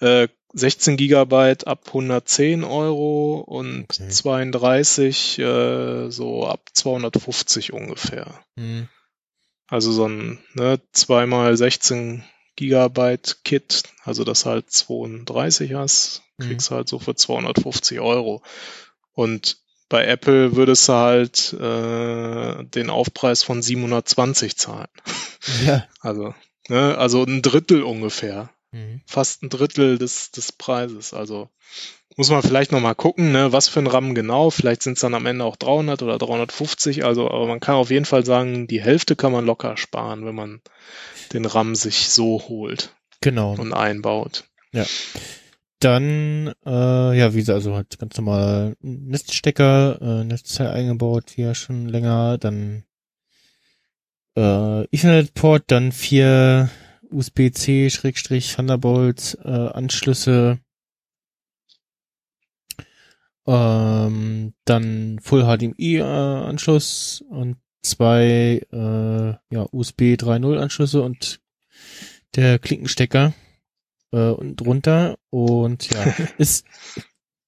äh, 0.00 0.28
16 0.54 0.96
Gigabyte 0.96 1.66
ab 1.66 1.90
110 1.92 2.64
Euro 2.64 3.40
und 3.40 3.84
Okay. 3.90 4.08
32 4.08 5.38
äh, 5.38 6.10
so 6.10 6.46
ab 6.46 6.60
250 6.72 7.74
ungefähr. 7.74 8.40
Hm, 8.56 8.88
Also 9.68 9.92
so 9.92 10.06
ein 10.06 10.38
ne, 10.54 10.80
zweimal 10.92 11.56
16 11.56 12.24
Gigabyte 12.56 13.38
Kit, 13.44 13.84
also 14.04 14.24
das 14.24 14.44
halt 14.46 14.70
32 14.70 15.74
hast, 15.74 16.22
Mhm. 16.38 16.44
kriegst 16.46 16.70
du 16.70 16.74
halt 16.76 16.88
so 16.88 16.98
für 16.98 17.14
250 17.14 18.00
Euro. 18.00 18.42
Und 19.12 19.58
bei 19.88 20.04
Apple 20.06 20.54
würdest 20.56 20.88
du 20.88 20.92
halt 20.92 21.52
äh, 21.52 22.64
den 22.64 22.90
Aufpreis 22.90 23.42
von 23.42 23.62
720 23.62 24.56
zahlen. 24.56 24.88
ja. 25.64 25.84
Also, 26.00 26.34
ne, 26.68 26.96
also 26.96 27.24
ein 27.24 27.42
Drittel 27.42 27.82
ungefähr. 27.82 28.50
Hm. 28.72 29.00
Fast 29.06 29.42
ein 29.42 29.48
Drittel 29.48 29.98
des, 29.98 30.30
des 30.30 30.52
Preises. 30.52 31.14
Also 31.14 31.48
muss 32.16 32.30
man 32.30 32.42
vielleicht 32.42 32.72
nochmal 32.72 32.94
gucken, 32.94 33.32
ne, 33.32 33.52
was 33.52 33.68
für 33.68 33.80
ein 33.80 33.86
RAM 33.86 34.14
genau. 34.14 34.50
Vielleicht 34.50 34.82
sind 34.82 34.94
es 34.94 35.00
dann 35.00 35.14
am 35.14 35.26
Ende 35.26 35.44
auch 35.44 35.56
300 35.56 36.02
oder 36.02 36.18
350. 36.18 37.04
Also, 37.04 37.30
aber 37.30 37.46
man 37.46 37.60
kann 37.60 37.76
auf 37.76 37.90
jeden 37.90 38.04
Fall 38.04 38.24
sagen, 38.24 38.66
die 38.66 38.82
Hälfte 38.82 39.14
kann 39.16 39.32
man 39.32 39.46
locker 39.46 39.76
sparen, 39.76 40.26
wenn 40.26 40.34
man 40.34 40.60
den 41.32 41.44
RAM 41.44 41.74
sich 41.74 42.08
so 42.08 42.42
holt 42.48 42.94
Genau. 43.20 43.54
und 43.54 43.72
einbaut. 43.72 44.44
Dann, 45.80 46.52
äh, 46.66 47.18
ja, 47.18 47.34
wie 47.34 47.38
gesagt, 47.38 47.54
also 47.54 47.74
halt 47.76 47.98
ganz 47.98 48.16
normal 48.16 48.76
Netzstecker, 48.80 50.00
äh, 50.02 50.24
Netzteil 50.24 50.68
eingebaut, 50.68 51.30
hier 51.32 51.54
schon 51.54 51.86
länger, 51.86 52.36
dann 52.36 52.82
äh, 54.36 54.82
Ethernet-Port, 54.90 55.64
dann 55.68 55.92
vier 55.92 56.68
USB-C 57.10 57.90
Schrägstrich 57.90 58.54
Thunderbolt 58.54 59.38
äh, 59.44 59.48
Anschlüsse, 59.48 60.58
ähm, 63.46 64.54
dann 64.64 65.18
Full 65.20 65.44
HDMI 65.44 65.96
äh, 65.96 66.02
Anschluss 66.02 67.24
und 67.28 67.56
zwei 67.82 68.62
äh, 68.70 69.54
ja, 69.54 69.66
USB 69.72 70.14
3.0 70.14 70.58
Anschlüsse 70.58 71.02
und 71.02 71.40
der 72.34 72.58
Klinkenstecker 72.58 73.32
äh, 74.12 74.30
und 74.30 74.56
drunter 74.56 75.18
und 75.30 75.90
ja, 75.90 76.04
ist 76.38 76.66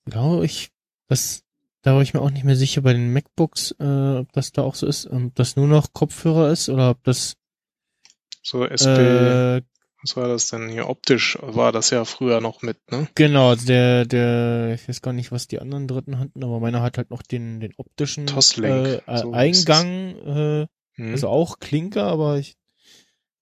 glaube 0.06 0.46
ich, 0.46 0.70
das 1.08 1.44
da 1.82 1.94
war 1.94 2.02
ich 2.02 2.12
mir 2.12 2.20
auch 2.20 2.30
nicht 2.30 2.44
mehr 2.44 2.56
sicher 2.56 2.82
bei 2.82 2.92
den 2.92 3.12
MacBooks, 3.12 3.74
äh, 3.78 4.18
ob 4.18 4.32
das 4.32 4.52
da 4.52 4.62
auch 4.62 4.74
so 4.74 4.86
ist, 4.86 5.06
ob 5.06 5.34
das 5.34 5.56
nur 5.56 5.66
noch 5.66 5.92
Kopfhörer 5.92 6.50
ist 6.50 6.68
oder 6.68 6.90
ob 6.90 7.02
das 7.04 7.36
So 8.42 8.64
SP, 8.64 8.98
Äh, 9.58 9.62
was 10.02 10.16
war 10.16 10.28
das 10.28 10.48
denn 10.48 10.70
hier? 10.70 10.88
Optisch 10.88 11.36
war 11.42 11.72
das 11.72 11.90
ja 11.90 12.04
früher 12.06 12.40
noch 12.40 12.62
mit, 12.62 12.78
ne? 12.90 13.06
genau, 13.14 13.50
also 13.50 13.66
der, 13.66 14.06
der, 14.06 14.72
ich 14.74 14.88
weiß 14.88 15.02
gar 15.02 15.12
nicht, 15.12 15.30
was 15.30 15.46
die 15.46 15.58
anderen 15.60 15.86
dritten 15.86 16.18
hatten, 16.18 16.42
aber 16.42 16.58
meiner 16.58 16.80
hat 16.80 16.96
halt 16.96 17.10
noch 17.10 17.22
den, 17.22 17.60
den 17.60 17.74
optischen 17.76 18.26
Toslink, 18.26 19.02
äh, 19.06 19.18
so 19.18 19.32
Eingang, 19.32 20.16
äh, 20.16 20.66
Hm. 20.94 21.12
also 21.12 21.28
auch 21.28 21.58
Klinker, 21.60 22.04
aber 22.04 22.38
ich 22.38 22.56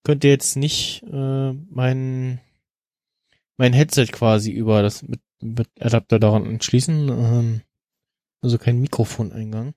könnte 0.05 0.29
jetzt 0.29 0.57
nicht 0.57 1.03
äh, 1.05 1.53
mein 1.53 2.41
mein 3.57 3.73
Headset 3.73 4.07
quasi 4.07 4.53
über 4.53 4.83
das 4.83 5.03
mit, 5.03 5.21
mit 5.41 5.69
Adapter 5.81 6.19
daran 6.19 6.47
anschließen, 6.47 7.09
ähm, 7.09 7.63
also 8.41 8.59
kein 8.59 8.81
Mikrofoneingang. 8.81 9.75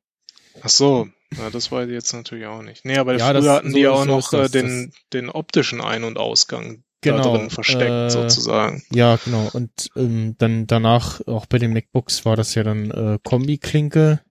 Ach 0.61 0.69
so, 0.69 1.07
ja, 1.38 1.49
das 1.49 1.71
weiß 1.71 1.88
ich 1.88 1.93
jetzt 1.93 2.13
natürlich 2.13 2.45
auch 2.45 2.61
nicht. 2.61 2.86
Nee, 2.86 2.97
aber 2.97 3.17
Ja, 3.17 3.34
das- 3.34 3.43
früher 3.43 3.53
hatten 3.53 3.69
so 3.71 3.75
die 3.75 3.82
ist- 3.84 3.89
auch 3.89 3.99
so 4.03 4.05
noch 4.05 4.19
ist 4.19 4.34
das, 4.34 4.49
äh, 4.49 4.51
den, 4.61 4.93
den 5.13 5.29
optischen 5.29 5.82
Ein- 5.82 6.03
und 6.03 6.17
Ausgang 6.17 6.84
da 7.03 7.11
Genau, 7.17 7.36
drin 7.38 7.49
versteckt, 7.49 7.89
äh, 7.89 8.09
sozusagen. 8.11 8.84
Ja, 8.91 9.17
genau. 9.25 9.49
Und 9.53 9.89
ähm, 9.95 10.36
dann 10.38 10.67
danach, 10.67 11.19
auch 11.27 11.47
bei 11.47 11.57
den 11.57 11.73
MacBooks, 11.73 12.25
war 12.25 12.36
das 12.36 12.53
ja 12.55 12.63
dann 12.63 12.91
äh, 12.91 13.17
Kombi-Klinke. 13.23 14.21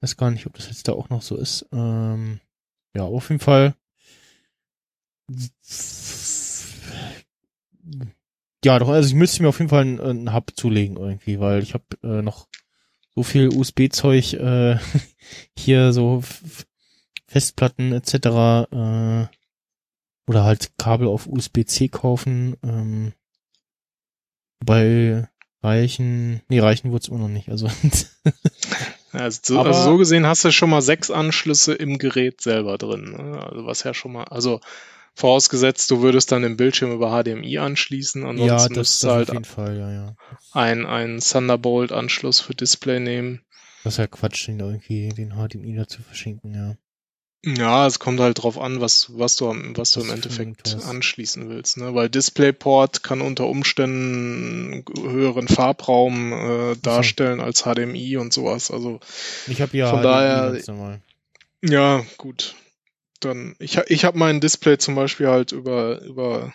Weiß 0.00 0.16
gar 0.16 0.30
nicht, 0.30 0.46
ob 0.46 0.54
das 0.54 0.68
jetzt 0.68 0.88
da 0.88 0.92
auch 0.92 1.10
noch 1.10 1.20
so 1.22 1.36
ist. 1.36 1.66
Ähm, 1.72 2.40
ja, 2.96 3.02
auf 3.02 3.28
jeden 3.28 3.40
Fall. 3.40 3.74
Ja, 8.64 8.78
doch, 8.78 8.88
also 8.88 9.08
ich 9.08 9.14
müsste 9.14 9.42
mir 9.42 9.48
auf 9.50 9.58
jeden 9.58 9.68
Fall 9.68 9.82
einen, 9.82 10.00
einen 10.00 10.32
Hub 10.34 10.52
zulegen 10.56 10.96
irgendwie, 10.96 11.38
weil 11.38 11.62
ich 11.62 11.74
habe 11.74 11.84
äh, 12.02 12.22
noch 12.22 12.48
so 13.14 13.22
viel 13.22 13.48
USB-Zeug 13.48 14.32
äh, 14.34 14.78
hier, 15.58 15.92
so 15.92 16.22
Festplatten 17.26 17.92
etc. 17.92 18.14
Äh, 18.72 19.26
oder 20.26 20.44
halt 20.44 20.72
Kabel 20.78 21.06
auf 21.08 21.26
USB-C 21.26 21.88
kaufen. 21.88 22.56
Ähm, 22.62 23.12
bei 24.64 25.28
reichen, 25.62 26.42
nee, 26.48 26.60
reichen 26.60 26.92
wird's 26.92 27.08
immer 27.08 27.18
noch 27.18 27.28
nicht. 27.28 27.48
Also 27.48 27.68
Also 29.12 29.40
so, 29.44 29.58
aber- 29.60 29.68
also 29.68 29.82
so 29.82 29.96
gesehen 29.96 30.26
hast 30.26 30.44
du 30.44 30.50
schon 30.50 30.70
mal 30.70 30.82
sechs 30.82 31.10
Anschlüsse 31.10 31.72
im 31.74 31.98
Gerät 31.98 32.40
selber 32.40 32.78
drin. 32.78 33.12
Ne? 33.12 33.40
Also 33.40 33.64
was 33.66 33.82
ja 33.84 33.94
schon 33.94 34.12
mal, 34.12 34.24
also 34.24 34.60
vorausgesetzt, 35.14 35.90
du 35.90 36.02
würdest 36.02 36.32
dann 36.32 36.42
den 36.42 36.56
Bildschirm 36.56 36.92
über 36.92 37.10
HDMI 37.10 37.58
anschließen, 37.58 38.24
ansonsten 38.24 38.46
ja, 38.46 38.68
das, 38.68 38.76
müsstest 38.76 39.04
das 39.04 39.08
du 39.10 39.14
halt 39.14 39.28
auf 39.30 39.32
jeden 39.34 39.44
Fall, 39.44 39.78
ja, 39.78 39.90
ja. 39.92 40.16
ein, 40.52 40.86
einen 40.86 41.20
Thunderbolt-Anschluss 41.20 42.40
für 42.40 42.54
Display 42.54 43.00
nehmen. 43.00 43.40
Das 43.84 43.94
ist 43.94 43.98
ja 43.98 44.06
Quatsch, 44.06 44.48
den 44.48 44.60
irgendwie 44.60 45.10
den 45.10 45.34
HDMI 45.34 45.76
dazu 45.76 46.02
verschenken, 46.02 46.54
ja. 46.54 46.76
Ja, 47.46 47.86
es 47.86 47.98
kommt 47.98 48.20
halt 48.20 48.42
drauf 48.42 48.58
an, 48.58 48.80
was, 48.80 49.18
was 49.18 49.36
du, 49.36 49.54
was 49.76 49.90
du 49.90 50.00
im 50.00 50.08
Endeffekt 50.08 50.74
anschließen 50.82 51.50
willst, 51.50 51.76
ne? 51.76 51.94
Weil 51.94 52.08
DisplayPort 52.08 53.02
kann 53.02 53.20
unter 53.20 53.46
Umständen 53.46 54.82
höheren 54.98 55.46
Farbraum 55.46 56.32
äh, 56.32 56.76
darstellen 56.76 57.40
als 57.40 57.64
HDMI 57.64 58.16
und 58.16 58.32
sowas. 58.32 58.70
Also 58.70 58.98
Ich 59.46 59.60
habe 59.60 59.76
ja 59.76 59.90
Von 59.90 60.00
HDMI 60.00 60.06
daher- 60.06 60.62
ja, 61.62 62.04
gut. 62.16 62.54
Dann 63.24 63.56
ich 63.58 63.78
ich 63.88 64.04
habe 64.04 64.18
mein 64.18 64.40
Display 64.40 64.78
zum 64.78 64.94
Beispiel 64.94 65.28
halt 65.28 65.52
über 65.52 66.00
über 66.02 66.52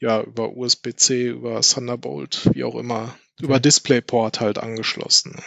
ja 0.00 0.20
über 0.22 0.56
USB-C, 0.56 1.28
über 1.28 1.60
Thunderbolt, 1.60 2.50
wie 2.52 2.64
auch 2.64 2.74
immer, 2.74 3.16
über 3.40 3.60
DisplayPort 3.60 4.40
halt 4.40 4.58
angeschlossen. 4.58 5.40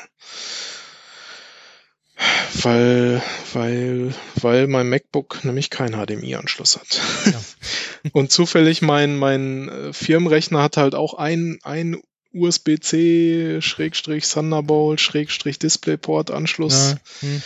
Weil, 2.53 3.21
weil, 3.53 4.13
weil 4.35 4.67
mein 4.67 4.89
MacBook 4.89 5.43
nämlich 5.43 5.69
keinen 5.69 5.95
HDMI-Anschluss 5.95 6.77
hat. 6.77 7.01
Ja. 7.25 7.41
Und 8.13 8.31
zufällig 8.31 8.81
mein, 8.81 9.17
mein 9.17 9.69
äh, 9.69 9.93
Firmenrechner 9.93 10.61
hat 10.61 10.77
halt 10.77 10.93
auch 10.93 11.15
ein, 11.15 11.59
ein 11.63 12.01
USB-C 12.33 13.61
Schrägstrich 13.61 14.29
Thunderbolt 14.29 15.01
Schrägstrich 15.01 15.59
DisplayPort 15.59 16.31
Anschluss. 16.31 16.95
Ja, 17.21 17.27
hm. 17.27 17.43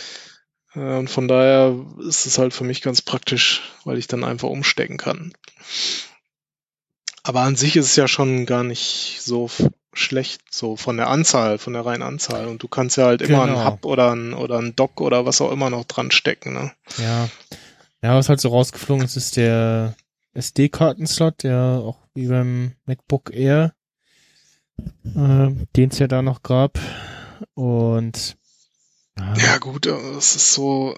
Äh, 0.76 0.96
Und 0.98 1.08
von 1.10 1.26
daher 1.28 1.74
ist 2.06 2.26
es 2.26 2.38
halt 2.38 2.52
für 2.54 2.64
mich 2.64 2.82
ganz 2.82 3.02
praktisch, 3.02 3.62
weil 3.84 3.98
ich 3.98 4.06
dann 4.06 4.22
einfach 4.24 4.48
umstecken 4.48 4.96
kann. 4.98 5.32
Aber 7.22 7.40
an 7.40 7.56
sich 7.56 7.76
ist 7.76 7.86
es 7.86 7.96
ja 7.96 8.06
schon 8.06 8.46
gar 8.46 8.62
nicht 8.62 9.18
so 9.20 9.50
schlecht, 9.92 10.42
so 10.52 10.76
von 10.76 10.96
der 10.96 11.08
Anzahl, 11.08 11.58
von 11.58 11.72
der 11.72 11.84
reinen 11.84 12.02
Anzahl. 12.02 12.46
Und 12.46 12.62
du 12.62 12.68
kannst 12.68 12.96
ja 12.98 13.06
halt 13.06 13.22
immer 13.22 13.46
Genau. 13.46 13.58
einen 13.58 13.66
Hub 13.66 13.84
oder 13.84 14.12
ein, 14.12 14.34
oder 14.34 14.58
ein 14.58 14.76
Dock 14.76 15.00
oder 15.00 15.26
was 15.26 15.40
auch 15.40 15.50
immer 15.50 15.70
noch 15.70 15.84
dran 15.86 16.10
stecken. 16.10 16.52
Ne? 16.52 16.72
ja. 16.98 17.28
Ja, 18.02 18.14
was 18.14 18.28
halt 18.28 18.40
so 18.40 18.50
rausgeflogen 18.50 19.04
ist, 19.04 19.16
ist 19.16 19.36
der 19.36 19.96
SD-Kartenslot, 20.34 21.42
der 21.42 21.80
auch 21.82 21.96
wie 22.14 22.28
beim 22.28 22.72
MacBook 22.84 23.32
Air, 23.34 23.72
äh, 24.78 25.48
den 25.74 25.90
es 25.90 25.98
ja 25.98 26.06
da 26.06 26.20
noch 26.22 26.42
gab. 26.42 26.78
Und 27.54 28.36
ja, 29.18 29.58
gut, 29.58 29.86
es 29.86 30.36
ist 30.36 30.52
so, 30.52 30.94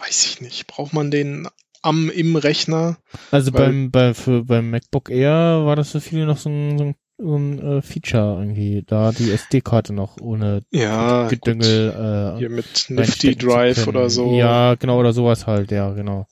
weiß 0.00 0.24
ich 0.26 0.40
nicht, 0.40 0.66
braucht 0.66 0.92
man 0.92 1.10
den 1.10 1.48
am 1.82 2.10
im 2.10 2.36
Rechner? 2.36 2.98
Also 3.30 3.52
beim, 3.52 3.90
bei, 3.90 4.14
für, 4.14 4.44
beim 4.44 4.70
MacBook 4.70 5.10
Air 5.10 5.64
war 5.64 5.76
das 5.76 5.92
für 5.92 6.00
viele 6.00 6.26
noch 6.26 6.38
so 6.38 6.48
ein, 6.48 6.78
so 6.78 6.84
ein, 6.84 6.94
so 7.18 7.36
ein 7.36 7.58
äh, 7.58 7.82
Feature 7.82 8.40
irgendwie, 8.40 8.82
da 8.86 9.12
die 9.12 9.30
SD-Karte 9.30 9.92
noch 9.92 10.20
ohne 10.20 10.62
Ja, 10.70 11.28
Gedüngel 11.28 11.90
gut. 11.92 12.00
äh, 12.00 12.38
hier 12.38 12.50
mit 12.50 12.86
Nifty 12.88 13.36
Drive 13.36 13.86
oder 13.86 14.10
so. 14.10 14.32
Ja, 14.32 14.74
genau, 14.74 14.98
oder 14.98 15.12
sowas 15.12 15.46
halt, 15.46 15.70
ja, 15.70 15.92
genau. 15.92 16.26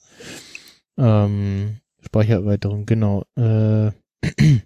Ähm, 0.97 1.77
Speichererweiterung, 2.01 2.85
genau. 2.85 3.23
Äh, 3.37 3.91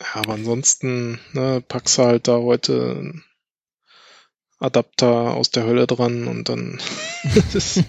Ja, 0.00 0.06
aber 0.22 0.34
ansonsten 0.34 1.20
ne, 1.32 1.62
packst 1.66 1.98
du 1.98 2.02
halt 2.02 2.26
da 2.28 2.38
heute 2.38 3.14
Adapter 4.58 5.34
aus 5.34 5.50
der 5.50 5.64
Hölle 5.64 5.86
dran 5.86 6.26
und 6.28 6.48
dann 6.48 6.80
ist 7.54 7.82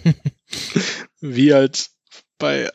wie 1.21 1.53
halt 1.53 1.89
bei 2.37 2.69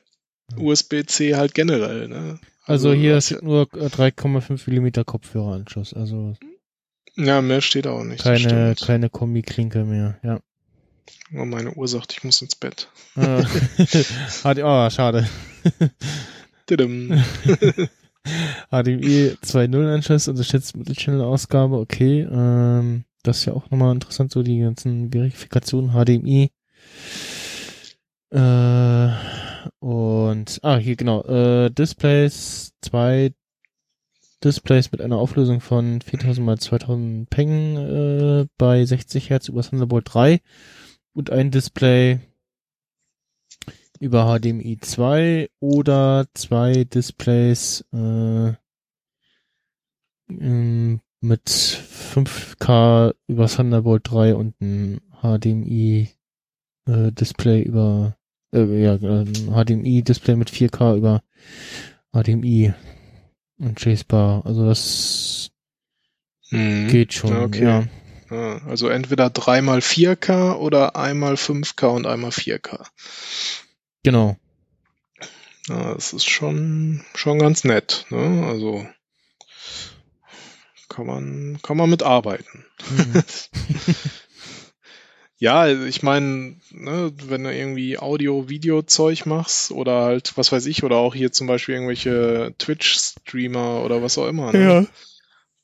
USB-C 0.56 1.36
halt 1.36 1.54
generell. 1.54 2.08
Ne? 2.08 2.38
also 2.64 2.92
hier 2.92 3.16
was- 3.16 3.26
steht 3.26 3.42
nur 3.42 3.62
äh, 3.74 3.86
3,5 3.86 4.62
Millimeter 4.66 5.04
Kopfhöreranschluss, 5.04 5.92
also 5.94 6.34
Ja, 7.16 7.42
mehr 7.42 7.60
steht 7.60 7.86
auch 7.86 8.02
nicht. 8.04 8.22
keine, 8.22 8.74
keine 8.74 9.10
Kombi-Klinke 9.10 9.84
mehr, 9.84 10.18
ja. 10.22 10.40
Oh, 11.34 11.44
meine 11.44 11.72
Uhr 11.74 11.86
sagt, 11.88 12.12
ich 12.12 12.24
muss 12.24 12.40
ins 12.42 12.56
Bett. 12.56 12.88
Äh, 13.16 13.44
hat, 14.44 14.58
oh, 14.62 14.90
schade. 14.90 15.28
HDMI 16.68 17.20
2.0 19.42 19.94
Anschluss 19.94 20.28
unterstützt 20.28 20.76
Mittelchannel-Ausgabe, 20.76 21.76
okay. 21.76 22.22
Ähm, 22.30 23.04
das 23.22 23.38
ist 23.38 23.44
ja 23.46 23.52
auch 23.52 23.70
nochmal 23.70 23.94
interessant, 23.94 24.32
so 24.32 24.42
die 24.42 24.60
ganzen 24.60 25.10
Verifikationen 25.10 25.92
HDMI. 25.92 26.50
Äh, 28.30 29.08
und, 29.80 30.60
ah, 30.62 30.76
hier 30.76 30.96
genau, 30.96 31.24
äh, 31.24 31.70
Displays, 31.70 32.72
zwei 32.80 33.32
Displays 34.42 34.90
mit 34.90 35.02
einer 35.02 35.18
Auflösung 35.18 35.60
von 35.60 36.00
4000 36.00 36.48
x 36.50 36.64
2000 36.66 37.28
Peng 37.28 37.76
äh, 37.76 38.46
bei 38.56 38.84
60 38.84 39.28
Hertz 39.28 39.48
über 39.48 39.62
Thunderbolt 39.62 40.06
3 40.12 40.40
und 41.12 41.30
ein 41.30 41.50
Display 41.50 42.20
über 44.00 44.24
HDMI 44.24 44.78
2 44.80 45.50
oder 45.60 46.26
zwei 46.34 46.84
Displays 46.84 47.84
äh, 47.92 48.54
ähm, 50.30 51.00
mit 51.20 51.48
5K 51.48 53.14
über 53.28 53.46
Thunderbolt 53.46 54.02
3 54.10 54.34
und 54.34 54.60
ein 54.60 55.00
HDMI 55.22 56.08
äh, 56.86 57.12
Display 57.12 57.62
über 57.62 58.16
äh, 58.54 58.82
ja, 58.82 58.94
ein 58.94 59.32
HDMI 59.52 60.02
Display 60.02 60.36
mit 60.36 60.50
4K 60.50 60.96
über 60.96 61.22
HDMI 62.12 62.72
und 63.58 63.78
Chasebar. 63.78 64.44
Also 64.46 64.66
das 64.66 65.50
Mhm. 66.50 66.88
geht 66.88 67.12
schon. 67.12 67.36
Okay. 67.44 67.62
Ja. 67.64 67.84
Ja, 68.30 68.58
also 68.66 68.88
entweder 68.88 69.28
dreimal 69.30 69.80
4K 69.80 70.54
oder 70.56 70.94
einmal 70.94 71.34
5K 71.34 71.86
und 71.88 72.06
einmal 72.06 72.30
4K. 72.30 72.86
Genau. 74.04 74.36
Ja, 75.68 75.94
das 75.94 76.12
ist 76.12 76.28
schon, 76.28 77.04
schon 77.14 77.38
ganz 77.40 77.64
nett. 77.64 78.06
Ne? 78.10 78.46
Also 78.46 78.86
kann 80.90 81.06
man, 81.06 81.58
kann 81.62 81.78
man 81.78 81.88
mitarbeiten. 81.88 82.66
Mhm. 82.90 83.22
Ja, 85.42 85.68
ich 85.68 86.02
meine, 86.02 86.56
ne, 86.70 87.12
wenn 87.28 87.44
du 87.44 87.50
irgendwie 87.50 87.98
Audio-Video-Zeug 87.98 89.24
machst 89.24 89.70
oder 89.70 90.02
halt, 90.02 90.36
was 90.36 90.52
weiß 90.52 90.66
ich, 90.66 90.84
oder 90.84 90.96
auch 90.96 91.14
hier 91.14 91.32
zum 91.32 91.46
Beispiel 91.46 91.76
irgendwelche 91.76 92.54
Twitch-Streamer 92.58 93.82
oder 93.82 94.02
was 94.02 94.18
auch 94.18 94.28
immer, 94.28 94.52
ne? 94.52 94.86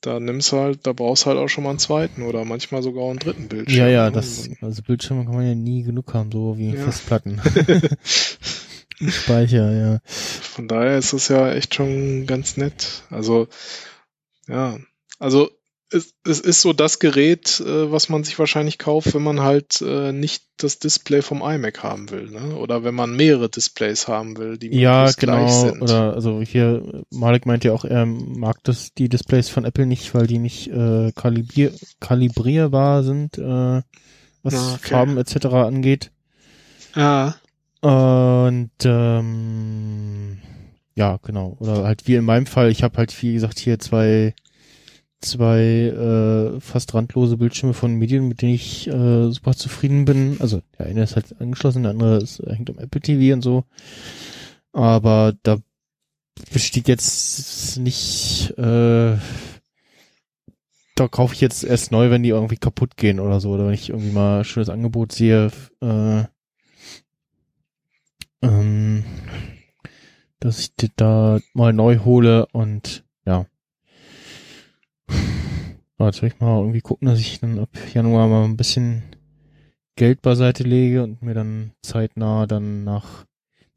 da 0.01 0.19
nimmst 0.19 0.51
du 0.51 0.57
halt, 0.57 0.87
da 0.87 0.93
brauchst 0.93 1.25
du 1.25 1.27
halt 1.27 1.37
auch 1.37 1.47
schon 1.47 1.63
mal 1.63 1.71
einen 1.71 1.79
zweiten 1.79 2.23
oder 2.23 2.43
manchmal 2.43 2.81
sogar 2.81 3.03
auch 3.03 3.09
einen 3.11 3.19
dritten 3.19 3.49
Bildschirm. 3.49 3.79
Ja, 3.79 3.87
ja, 3.87 4.05
ne? 4.05 4.13
das, 4.13 4.49
also 4.61 4.81
Bildschirme 4.81 5.25
kann 5.25 5.35
man 5.35 5.47
ja 5.47 5.53
nie 5.53 5.83
genug 5.83 6.11
haben, 6.13 6.31
so 6.31 6.57
wie 6.57 6.73
Ja. 6.73 6.83
Festplatten. 6.83 7.39
Speicher, 9.09 9.71
ja. 9.73 9.99
Von 10.05 10.67
daher 10.67 10.97
ist 10.97 11.13
es 11.13 11.27
ja 11.27 11.51
echt 11.51 11.75
schon 11.75 12.25
ganz 12.25 12.57
nett. 12.57 13.03
Also, 13.11 13.47
ja, 14.47 14.79
also 15.19 15.49
es, 15.89 16.13
es 16.25 16.41
ist 16.41 16.61
so 16.61 16.73
das 16.73 16.99
Gerät, 16.99 17.61
äh, 17.61 17.91
was 17.91 18.09
man 18.09 18.23
sich 18.23 18.37
wahrscheinlich 18.39 18.77
kauft, 18.77 19.13
wenn 19.13 19.23
man 19.23 19.39
halt 19.41 19.81
äh, 19.81 20.11
nicht 20.11 20.43
das 20.57 20.79
Display 20.79 21.21
vom 21.21 21.41
iMac 21.41 21.81
haben 21.81 22.09
will, 22.09 22.29
ne? 22.29 22.55
Oder 22.57 22.83
wenn 22.83 22.95
man 22.95 23.15
mehrere 23.15 23.49
Displays 23.49 24.07
haben 24.07 24.37
will, 24.37 24.57
die 24.57 24.69
Ja, 24.69 24.79
möglichst 24.99 25.17
gleich 25.17 25.49
genau. 25.51 25.61
sind. 25.61 25.81
Oder 25.81 26.13
also 26.13 26.41
hier, 26.41 27.03
Malik 27.09 27.45
meint 27.45 27.63
ja 27.63 27.71
auch, 27.71 27.85
er 27.85 28.05
mag 28.05 28.57
das, 28.63 28.93
die 28.93 29.07
Displays 29.07 29.47
von 29.49 29.63
Apple 29.63 29.85
nicht, 29.85 30.13
weil 30.13 30.27
die 30.27 30.39
nicht 30.39 30.67
äh, 30.67 31.11
kalibrier 31.15 31.71
kalibrierbar 32.01 33.03
sind, 33.03 33.37
äh, 33.37 33.81
was 34.43 34.53
Ah, 34.53 34.73
okay. 34.75 34.89
Farben 34.89 35.17
etc. 35.17 35.65
angeht. 35.65 36.11
Ja, 36.95 37.39
Und 37.81 38.71
ähm, 38.83 40.39
ja, 40.95 41.17
genau. 41.23 41.55
Oder 41.59 41.83
halt 41.83 42.07
wie 42.07 42.15
in 42.15 42.25
meinem 42.25 42.45
Fall, 42.47 42.71
ich 42.71 42.83
habe 42.83 42.97
halt, 42.97 43.21
wie 43.21 43.33
gesagt, 43.33 43.59
hier 43.59 43.79
zwei 43.79 44.33
zwei 45.21 45.59
äh, 45.61 46.59
fast 46.59 46.93
randlose 46.93 47.37
Bildschirme 47.37 47.73
von 47.73 47.95
Medien, 47.95 48.27
mit 48.27 48.41
denen 48.41 48.53
ich 48.53 48.87
äh, 48.87 49.31
super 49.31 49.53
zufrieden 49.53 50.05
bin. 50.05 50.37
Also 50.39 50.61
der 50.77 50.87
eine 50.87 51.03
ist 51.03 51.15
halt 51.15 51.39
angeschlossen, 51.39 51.83
der 51.83 51.91
andere 51.91 52.17
ist, 52.17 52.39
hängt 52.45 52.69
am 52.69 52.77
Apple 52.77 53.01
TV 53.01 53.33
und 53.33 53.41
so. 53.41 53.63
Aber 54.73 55.33
da 55.43 55.57
besteht 56.51 56.87
jetzt 56.87 57.77
nicht, 57.79 58.51
äh, 58.57 59.17
da 60.95 61.07
kaufe 61.07 61.33
ich 61.33 61.41
jetzt 61.41 61.63
erst 61.63 61.91
neu, 61.91 62.09
wenn 62.11 62.23
die 62.23 62.29
irgendwie 62.29 62.57
kaputt 62.57 62.97
gehen 62.97 63.19
oder 63.19 63.39
so, 63.39 63.51
oder 63.51 63.65
wenn 63.67 63.73
ich 63.73 63.89
irgendwie 63.89 64.11
mal 64.11 64.39
ein 64.39 64.45
schönes 64.45 64.69
Angebot 64.69 65.11
sehe, 65.11 65.51
äh, 65.81 66.23
ähm, 68.43 69.03
dass 70.39 70.59
ich 70.59 70.75
die 70.75 70.91
da 70.95 71.39
mal 71.53 71.73
neu 71.73 71.99
hole 71.99 72.45
und 72.51 73.03
ja. 75.99 76.05
Jetzt 76.05 76.21
will 76.21 76.29
ich 76.29 76.39
mal 76.39 76.59
irgendwie 76.59 76.81
gucken, 76.81 77.07
dass 77.07 77.19
ich 77.19 77.39
dann 77.39 77.59
ab 77.59 77.69
Januar 77.93 78.27
mal 78.27 78.45
ein 78.45 78.57
bisschen 78.57 79.03
Geld 79.95 80.21
beiseite 80.21 80.63
lege 80.63 81.03
und 81.03 81.21
mir 81.21 81.33
dann 81.33 81.71
zeitnah 81.81 82.45
dann 82.45 82.83
nach 82.83 83.25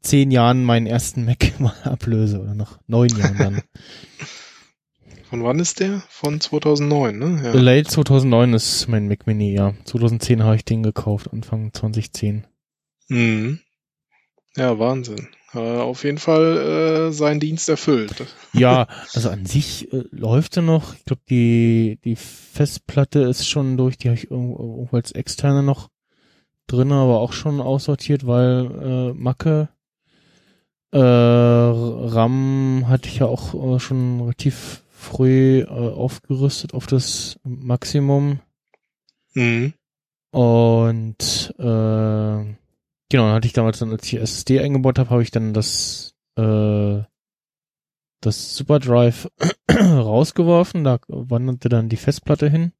zehn 0.01 0.31
Jahren 0.31 0.63
meinen 0.63 0.87
ersten 0.87 1.25
Mac 1.25 1.37
mal 1.59 1.75
ablöse 1.83 2.39
oder 2.39 2.55
nach 2.55 2.79
neun 2.87 3.09
Jahren 3.09 3.37
dann. 3.37 3.61
von 5.29 5.43
wann 5.43 5.59
ist 5.59 5.79
der? 5.79 6.03
Von 6.09 6.41
2009, 6.41 7.17
ne? 7.17 7.41
Ja. 7.43 7.53
Late 7.53 7.89
2009 7.89 8.53
ist 8.53 8.87
mein 8.87 9.07
Mac 9.07 9.27
Mini, 9.27 9.53
ja. 9.53 9.73
2010 9.85 10.43
habe 10.43 10.57
ich 10.57 10.65
den 10.65 10.83
gekauft, 10.83 11.31
Anfang 11.31 11.73
2010. 11.73 12.45
Mhm. 13.07 13.59
Ja, 14.57 14.77
Wahnsinn. 14.77 15.29
Äh, 15.53 15.59
auf 15.59 16.03
jeden 16.03 16.17
Fall 16.17 16.57
äh, 16.57 17.11
seinen 17.11 17.39
Dienst 17.39 17.67
erfüllt. 17.67 18.25
Ja, 18.53 18.87
also 19.13 19.29
an 19.29 19.45
sich 19.45 19.91
äh, 19.91 20.03
läuft 20.11 20.55
er 20.57 20.63
noch. 20.63 20.95
Ich 20.95 21.05
glaube, 21.05 21.21
die, 21.29 21.99
die 22.05 22.15
Festplatte 22.15 23.19
ist 23.19 23.47
schon 23.47 23.75
durch, 23.75 23.97
die 23.97 24.07
habe 24.09 24.17
ich 24.17 24.31
irgendwo, 24.31 24.75
irgendwo 24.77 24.95
als 24.95 25.11
externe 25.11 25.61
noch 25.61 25.89
drin, 26.67 26.91
aber 26.91 27.19
auch 27.19 27.33
schon 27.33 27.59
aussortiert, 27.59 28.25
weil 28.25 29.11
äh, 29.11 29.13
Macke 29.13 29.69
äh, 30.91 30.99
RAM 30.99 32.85
hatte 32.87 33.09
ich 33.09 33.19
ja 33.19 33.25
auch 33.25 33.53
äh, 33.75 33.79
schon 33.79 34.21
relativ 34.21 34.83
früh 34.89 35.61
äh, 35.61 35.67
aufgerüstet 35.67 36.73
auf 36.73 36.85
das 36.85 37.39
Maximum. 37.43 38.39
Mhm. 39.33 39.73
Und 40.31 41.55
äh, 41.59 42.55
genau, 43.11 43.25
dann 43.25 43.35
hatte 43.35 43.47
ich 43.47 43.53
damals 43.53 43.77
dann, 43.79 43.91
als 43.91 44.05
ich 44.07 44.15
SSD 44.15 44.59
eingebaut 44.59 44.97
habe, 44.97 45.11
habe 45.11 45.21
ich 45.21 45.29
dann 45.29 45.53
das 45.53 46.15
äh, 46.37 47.01
das 48.21 48.55
Superdrive 48.55 49.29
rausgeworfen, 49.71 50.83
da 50.83 50.99
wanderte 51.07 51.69
dann 51.69 51.89
die 51.89 51.97
Festplatte 51.97 52.49
hin. 52.49 52.71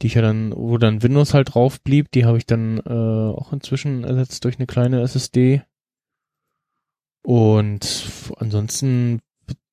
Die 0.00 0.06
ich 0.06 0.14
ja 0.14 0.22
dann, 0.22 0.52
wo 0.54 0.78
dann 0.78 1.02
Windows 1.02 1.34
halt 1.34 1.54
drauf 1.54 1.80
blieb, 1.80 2.10
die 2.12 2.24
habe 2.24 2.38
ich 2.38 2.46
dann 2.46 2.78
äh, 2.78 2.90
auch 2.90 3.52
inzwischen 3.52 4.04
ersetzt 4.04 4.44
durch 4.44 4.56
eine 4.56 4.66
kleine 4.66 5.02
SSD. 5.02 5.62
Und 7.22 8.10
ansonsten, 8.36 9.20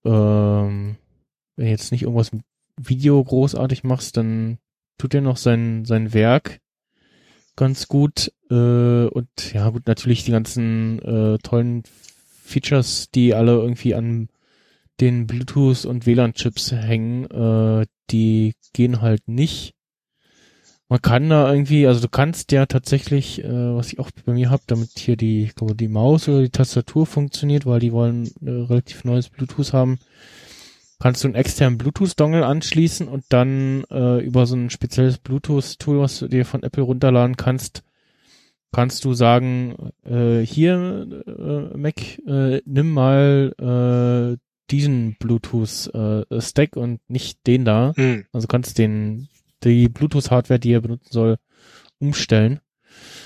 ähm, 0.03 0.97
wenn 1.55 1.65
du 1.65 1.71
jetzt 1.71 1.91
nicht 1.91 2.03
irgendwas 2.03 2.31
Video 2.77 3.23
großartig 3.23 3.83
machst, 3.83 4.17
dann 4.17 4.59
tut 4.97 5.13
er 5.13 5.21
noch 5.21 5.37
sein, 5.37 5.85
sein 5.85 6.13
Werk 6.13 6.59
ganz 7.57 7.89
gut. 7.89 8.31
Äh, 8.49 8.53
und 9.07 9.53
ja, 9.53 9.69
gut, 9.69 9.87
natürlich 9.87 10.23
die 10.23 10.31
ganzen 10.31 10.99
äh, 10.99 11.37
tollen 11.39 11.83
Features, 12.43 13.11
die 13.11 13.33
alle 13.33 13.53
irgendwie 13.53 13.93
an 13.93 14.29
den 15.01 15.27
Bluetooth- 15.27 15.85
und 15.85 16.05
WLAN-Chips 16.05 16.71
hängen, 16.71 17.25
äh, 17.25 17.85
die 18.09 18.53
gehen 18.71 19.01
halt 19.01 19.27
nicht. 19.27 19.73
Man 20.89 21.01
kann 21.01 21.29
da 21.29 21.51
irgendwie, 21.51 21.85
also 21.85 21.99
du 21.99 22.07
kannst 22.07 22.53
ja 22.53 22.65
tatsächlich, 22.65 23.43
äh, 23.43 23.75
was 23.75 23.91
ich 23.91 23.99
auch 23.99 24.09
bei 24.25 24.31
mir 24.31 24.49
habe, 24.49 24.63
damit 24.67 24.97
hier 24.97 25.17
die, 25.17 25.51
glaube, 25.53 25.75
die 25.75 25.89
Maus 25.89 26.29
oder 26.29 26.41
die 26.41 26.49
Tastatur 26.49 27.05
funktioniert, 27.05 27.65
weil 27.65 27.81
die 27.81 27.91
wollen 27.91 28.27
äh, 28.41 28.49
relativ 28.49 29.03
neues 29.03 29.29
Bluetooth 29.29 29.73
haben, 29.73 29.99
kannst 30.99 31.23
du 31.23 31.27
einen 31.27 31.35
externen 31.35 31.77
Bluetooth-Dongle 31.77 32.45
anschließen 32.45 33.07
und 33.07 33.25
dann 33.29 33.83
äh, 33.91 34.23
über 34.23 34.45
so 34.45 34.55
ein 34.55 34.69
spezielles 34.69 35.19
Bluetooth-Tool, 35.19 35.99
was 35.99 36.19
du 36.19 36.27
dir 36.27 36.45
von 36.45 36.63
Apple 36.63 36.83
runterladen 36.83 37.37
kannst, 37.37 37.83
kannst 38.71 39.05
du 39.05 39.13
sagen, 39.13 39.91
äh, 40.03 40.39
hier, 40.39 41.23
äh, 41.25 41.77
Mac, 41.77 42.19
äh, 42.27 42.61
nimm 42.65 42.91
mal 42.91 43.53
äh, 44.37 44.37
diesen 44.71 45.15
Bluetooth-Stack 45.19 46.75
und 46.75 46.99
nicht 47.07 47.45
den 47.47 47.63
da. 47.65 47.93
Mhm. 47.95 48.25
Also 48.33 48.47
kannst 48.47 48.77
den 48.77 49.29
die 49.63 49.89
Bluetooth-Hardware, 49.89 50.59
die 50.59 50.73
er 50.73 50.81
benutzen 50.81 51.11
soll, 51.11 51.37
umstellen. 51.99 52.59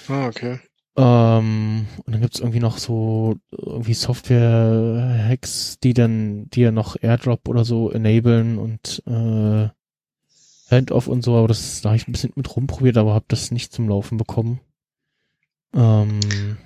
Ah, 0.08 0.28
okay. 0.28 0.60
Ähm, 0.98 1.88
und 2.06 2.12
dann 2.14 2.22
gibt's 2.22 2.40
irgendwie 2.40 2.60
noch 2.60 2.78
so 2.78 3.38
irgendwie 3.52 3.94
Software-Hacks, 3.94 5.80
die 5.80 5.94
dann 5.94 6.50
dir 6.50 6.72
noch 6.72 6.98
AirDrop 7.02 7.48
oder 7.48 7.64
so 7.64 7.90
enablen 7.92 8.58
und 8.58 9.02
äh, 9.08 9.70
Handoff 10.70 11.08
und 11.08 11.22
so, 11.22 11.36
aber 11.36 11.48
das 11.48 11.82
da 11.82 11.90
habe 11.90 11.98
ich 11.98 12.08
ein 12.08 12.12
bisschen 12.12 12.34
mit 12.36 12.56
rumprobiert, 12.56 12.98
aber 12.98 13.14
habe 13.14 13.26
das 13.28 13.52
nicht 13.52 13.74
zum 13.74 13.90
Laufen 13.90 14.18
bekommen. 14.18 14.60
Ähm, 15.74 16.58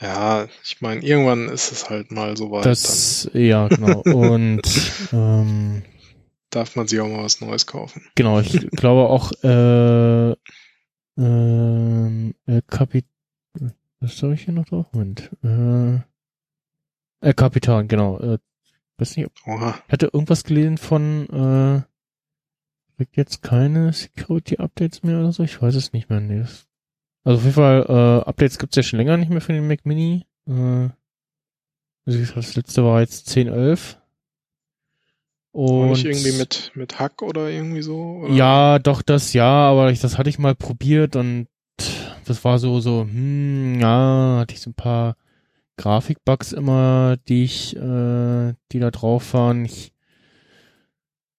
Ja, 0.00 0.46
ich 0.64 0.80
meine, 0.80 1.02
irgendwann 1.02 1.48
ist 1.48 1.72
es 1.72 1.88
halt 1.88 2.12
mal 2.12 2.36
so 2.36 2.50
weit. 2.50 2.66
das, 2.66 3.30
ja, 3.32 3.68
genau. 3.68 4.00
Und 4.04 4.62
ähm, 5.12 5.82
dann 5.82 5.84
darf 6.50 6.76
man 6.76 6.86
sich 6.86 7.00
auch 7.00 7.08
mal 7.08 7.24
was 7.24 7.40
Neues 7.40 7.66
kaufen. 7.66 8.02
Genau, 8.14 8.40
ich 8.40 8.70
glaube 8.70 9.08
auch 9.08 9.32
äh, 9.42 10.36
ähm, 11.16 12.34
El 12.46 12.62
Capit 12.62 13.06
was 14.00 14.18
soll 14.18 14.34
ich 14.34 14.42
hier 14.42 14.54
noch 14.54 14.66
drauf? 14.66 14.86
Moment. 14.92 15.30
Äh, 15.42 16.00
El 17.20 17.34
Capitan, 17.34 17.88
genau. 17.88 18.18
Äh, 18.18 18.38
weiß 18.98 19.16
nicht, 19.16 19.26
ob 19.26 19.32
Oha. 19.46 19.78
hatte 19.88 20.10
irgendwas 20.12 20.44
gelesen 20.44 20.78
von 20.78 21.28
äh, 21.28 21.82
kriegt 22.96 23.16
jetzt 23.16 23.42
keine 23.42 23.92
Security 23.92 24.56
Updates 24.58 25.02
mehr 25.02 25.18
oder 25.18 25.32
so? 25.32 25.42
Ich 25.42 25.60
weiß 25.60 25.74
es 25.74 25.92
nicht 25.92 26.08
mehr. 26.08 26.20
Nee, 26.20 26.40
das, 26.40 26.66
also 27.24 27.38
auf 27.38 27.44
jeden 27.44 27.54
Fall, 27.54 27.86
äh, 27.88 28.28
Updates 28.28 28.58
gibt's 28.58 28.76
ja 28.76 28.82
schon 28.82 28.98
länger 28.98 29.16
nicht 29.16 29.30
mehr 29.30 29.40
für 29.40 29.52
den 29.52 29.66
Mac 29.66 29.84
Mini. 29.84 30.26
Äh, 30.48 30.90
also 32.06 32.34
das 32.34 32.54
letzte 32.54 32.84
war 32.84 33.00
jetzt 33.00 33.28
10.11. 33.28 33.96
Und 35.56 35.88
nicht 35.88 36.04
irgendwie 36.04 36.32
mit, 36.32 36.72
mit 36.74 36.98
Hack 36.98 37.22
oder 37.22 37.48
irgendwie 37.48 37.80
so? 37.80 38.24
Oder? 38.24 38.34
Ja, 38.34 38.78
doch, 38.78 39.00
das 39.00 39.32
ja, 39.32 39.48
aber 39.48 39.90
ich, 39.90 40.00
das 40.00 40.18
hatte 40.18 40.28
ich 40.28 40.38
mal 40.38 40.54
probiert 40.54 41.16
und 41.16 41.46
das 42.26 42.44
war 42.44 42.58
so, 42.58 42.78
so, 42.80 43.08
hm, 43.10 43.80
ja, 43.80 44.36
hatte 44.40 44.52
ich 44.52 44.60
so 44.60 44.68
ein 44.68 44.74
paar 44.74 45.16
Grafikbugs 45.78 46.52
immer, 46.52 47.16
die 47.26 47.44
ich, 47.44 47.74
äh, 47.74 48.52
die 48.70 48.80
da 48.80 48.90
drauf 48.90 49.32
waren. 49.32 49.64
Ich 49.64 49.94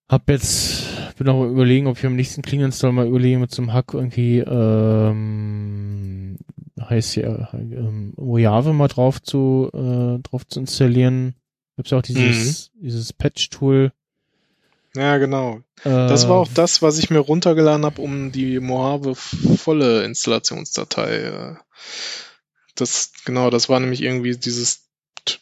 hab 0.10 0.28
jetzt, 0.32 1.16
bin 1.20 1.30
auch 1.30 1.46
überlegen, 1.46 1.86
ob 1.86 2.00
ich 2.00 2.06
am 2.08 2.16
nächsten 2.16 2.42
Clean 2.42 2.64
Install 2.64 2.94
mal 2.94 3.06
überlege, 3.06 3.38
mit 3.38 3.52
so 3.52 3.62
einem 3.62 3.72
Hack 3.72 3.94
irgendwie, 3.94 4.40
ähm, 4.40 6.38
heißt 6.82 7.18
ja, 7.18 7.50
ähm, 7.54 8.14
Mojave 8.18 8.74
mal 8.74 8.88
drauf 8.88 9.22
zu, 9.22 9.70
äh, 9.76 10.18
drauf 10.24 10.48
zu 10.48 10.60
installieren. 10.60 11.36
Gibt's 11.76 11.92
ja 11.92 12.00
auch 12.00 12.02
dieses, 12.02 12.72
dieses 12.82 13.14
Patch-Tool. 13.14 13.92
Ja, 14.96 15.18
genau. 15.18 15.58
Äh, 15.84 16.08
Das 16.08 16.28
war 16.28 16.38
auch 16.38 16.48
das, 16.54 16.82
was 16.82 16.98
ich 16.98 17.10
mir 17.10 17.20
runtergeladen 17.20 17.86
habe, 17.86 18.02
um 18.02 18.32
die 18.32 18.60
Mojave 18.60 19.16
volle 19.16 20.04
Installationsdatei. 20.04 21.16
äh, 21.18 21.56
Das, 22.76 23.12
genau, 23.26 23.50
das 23.50 23.70
war 23.70 23.80
nämlich 23.80 24.02
irgendwie 24.02 24.36
dieses 24.38 24.88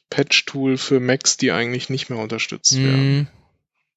Patch-Tool 0.10 0.78
für 0.78 1.00
Macs, 1.00 1.38
die 1.38 1.52
eigentlich 1.52 1.90
nicht 1.90 2.10
mehr 2.10 2.20
unterstützt 2.20 2.76
werden. 2.76 3.20
mh, 3.20 3.28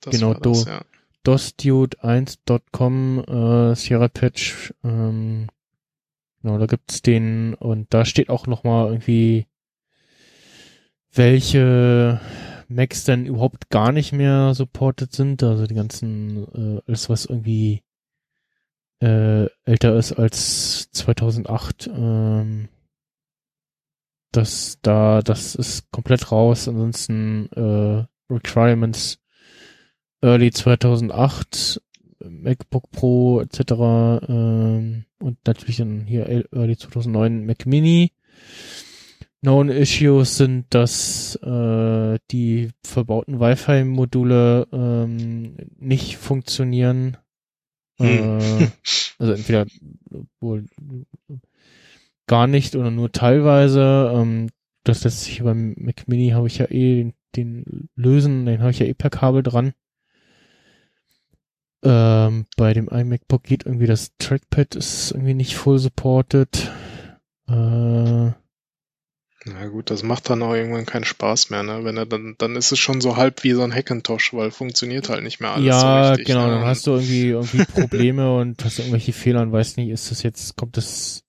Das 0.02 0.14
genau, 0.14 0.28
war 0.34 0.40
das, 0.40 0.64
do- 0.64 0.70
ja. 0.70 0.82
DOSDude1.com, 1.24 3.24
äh, 3.26 3.74
Sierra 3.74 4.08
Patch, 4.08 4.72
ähm, 4.84 5.48
Genau, 6.42 6.58
da 6.58 6.66
gibt's 6.66 7.02
den 7.02 7.54
und 7.54 7.92
da 7.92 8.04
steht 8.04 8.30
auch 8.30 8.46
noch 8.46 8.62
mal 8.62 8.86
irgendwie, 8.86 9.46
welche 11.12 12.20
Macs 12.68 13.04
denn 13.04 13.26
überhaupt 13.26 13.70
gar 13.70 13.92
nicht 13.92 14.12
mehr 14.12 14.54
supported 14.54 15.12
sind. 15.12 15.42
Also 15.42 15.66
die 15.66 15.74
ganzen, 15.74 16.44
äh, 16.54 16.82
alles 16.86 17.08
was 17.08 17.24
irgendwie 17.24 17.82
äh, 19.00 19.46
älter 19.64 19.96
ist 19.96 20.12
als 20.12 20.90
2008. 20.92 21.90
Ähm, 21.92 22.68
das 24.32 24.78
da, 24.82 25.22
das 25.22 25.54
ist 25.54 25.90
komplett 25.90 26.30
raus. 26.30 26.68
Ansonsten 26.68 27.48
äh, 27.52 28.04
Requirements 28.32 29.18
Early 30.20 30.50
2008, 30.50 31.80
MacBook 32.24 32.90
Pro 32.90 33.40
etc. 33.40 34.28
Ähm, 34.28 35.04
und 35.20 35.38
natürlich 35.46 35.76
dann 35.76 36.06
hier 36.06 36.26
Early 36.52 36.76
2009 36.76 37.46
Mac 37.46 37.66
Mini. 37.66 38.12
Known 39.40 39.68
Issues 39.68 40.36
sind, 40.36 40.66
dass 40.70 41.36
äh, 41.36 42.18
die 42.30 42.70
verbauten 42.82 43.38
Wi-Fi-Module 43.38 44.66
ähm, 44.72 45.56
nicht 45.78 46.16
funktionieren. 46.16 47.16
Hm. 48.00 48.40
Äh, 48.40 48.68
also 49.18 49.32
entweder 49.32 49.66
wohl 50.40 50.66
gar 52.26 52.46
nicht 52.46 52.74
oder 52.74 52.90
nur 52.90 53.12
teilweise. 53.12 54.12
Ähm, 54.14 54.48
das 54.84 55.04
lässt 55.04 55.22
sich 55.22 55.42
beim 55.42 55.74
Mac 55.78 56.08
Mini 56.08 56.30
habe 56.30 56.46
ich 56.46 56.58
ja 56.58 56.66
eh 56.70 57.02
den, 57.04 57.14
den 57.36 57.88
lösen, 57.94 58.46
den 58.46 58.60
habe 58.60 58.70
ich 58.70 58.78
ja 58.78 58.86
eh 58.86 58.94
per 58.94 59.10
Kabel 59.10 59.42
dran. 59.42 59.72
Ähm, 61.84 62.46
bei 62.56 62.72
dem 62.72 62.88
iMacBook 62.88 63.44
geht 63.44 63.66
irgendwie 63.66 63.86
das 63.86 64.16
Trackpad 64.18 64.74
ist 64.74 65.12
irgendwie 65.12 65.34
nicht 65.34 65.54
full 65.54 65.78
supported. 65.78 66.70
Äh, 67.48 68.32
na 69.52 69.66
gut, 69.68 69.90
das 69.90 70.02
macht 70.02 70.30
dann 70.30 70.42
auch 70.42 70.54
irgendwann 70.54 70.86
keinen 70.86 71.04
Spaß 71.04 71.50
mehr, 71.50 71.62
ne? 71.62 71.84
Wenn 71.84 71.96
er 71.96 72.06
dann, 72.06 72.34
dann 72.38 72.56
ist 72.56 72.72
es 72.72 72.78
schon 72.78 73.00
so 73.00 73.16
halb 73.16 73.44
wie 73.44 73.52
so 73.52 73.62
ein 73.62 73.74
Hackintosh, 73.74 74.34
weil 74.34 74.50
funktioniert 74.50 75.08
halt 75.08 75.22
nicht 75.22 75.40
mehr 75.40 75.52
alles 75.52 75.66
ja, 75.66 76.04
so 76.04 76.10
richtig. 76.10 76.26
genau, 76.26 76.46
ne? 76.46 76.54
dann 76.54 76.64
hast 76.64 76.86
du 76.86 76.92
irgendwie, 76.92 77.28
irgendwie 77.28 77.64
Probleme 77.64 78.36
und 78.36 78.64
hast 78.64 78.78
irgendwelche 78.78 79.12
Fehler 79.12 79.42
und 79.42 79.52
weißt 79.52 79.76
nicht, 79.76 79.90
ist 79.90 80.10
das 80.10 80.22
jetzt, 80.22 80.56
kommt 80.56 80.76
das, 80.76 81.24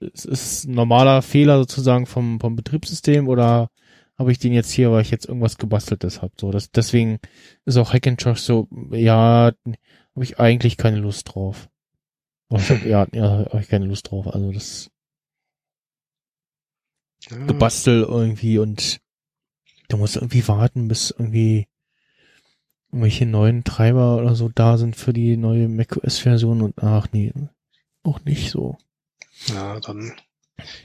ist 0.00 0.26
es 0.26 0.64
ein 0.64 0.72
normaler 0.72 1.22
Fehler 1.22 1.58
sozusagen 1.58 2.06
vom, 2.06 2.40
vom 2.40 2.56
Betriebssystem 2.56 3.28
oder 3.28 3.70
habe 4.18 4.32
ich 4.32 4.38
den 4.38 4.52
jetzt 4.52 4.70
hier, 4.70 4.90
weil 4.90 5.02
ich 5.02 5.10
jetzt 5.10 5.26
irgendwas 5.26 5.58
gebasteltes 5.58 6.22
habe. 6.22 6.32
So, 6.40 6.50
das, 6.50 6.70
deswegen 6.70 7.18
ist 7.64 7.76
auch 7.76 7.92
Hackintosh 7.92 8.40
so, 8.40 8.68
ja, 8.90 9.52
habe 10.14 10.24
ich 10.24 10.40
eigentlich 10.40 10.76
keine 10.76 10.98
Lust 10.98 11.34
drauf. 11.34 11.68
ja, 12.84 13.06
ja, 13.12 13.46
habe 13.50 13.60
ich 13.60 13.68
keine 13.68 13.86
Lust 13.86 14.10
drauf. 14.10 14.26
Also 14.26 14.50
das 14.52 14.90
Ja. 17.30 17.46
Gebastel 17.46 18.02
irgendwie 18.02 18.58
und 18.58 19.00
du 19.88 19.96
musst 19.96 20.16
irgendwie 20.16 20.46
warten, 20.46 20.88
bis 20.88 21.10
irgendwie 21.10 21.66
irgendwelche 22.90 23.26
neuen 23.26 23.64
Treiber 23.64 24.16
oder 24.16 24.34
so 24.34 24.48
da 24.48 24.78
sind 24.78 24.96
für 24.96 25.12
die 25.12 25.36
neue 25.36 25.68
macOS-Version 25.68 26.62
und 26.62 26.82
ach 26.82 27.08
nee, 27.12 27.32
auch 28.02 28.24
nicht 28.24 28.50
so. 28.50 28.78
Ja, 29.46 29.78
dann. 29.80 30.14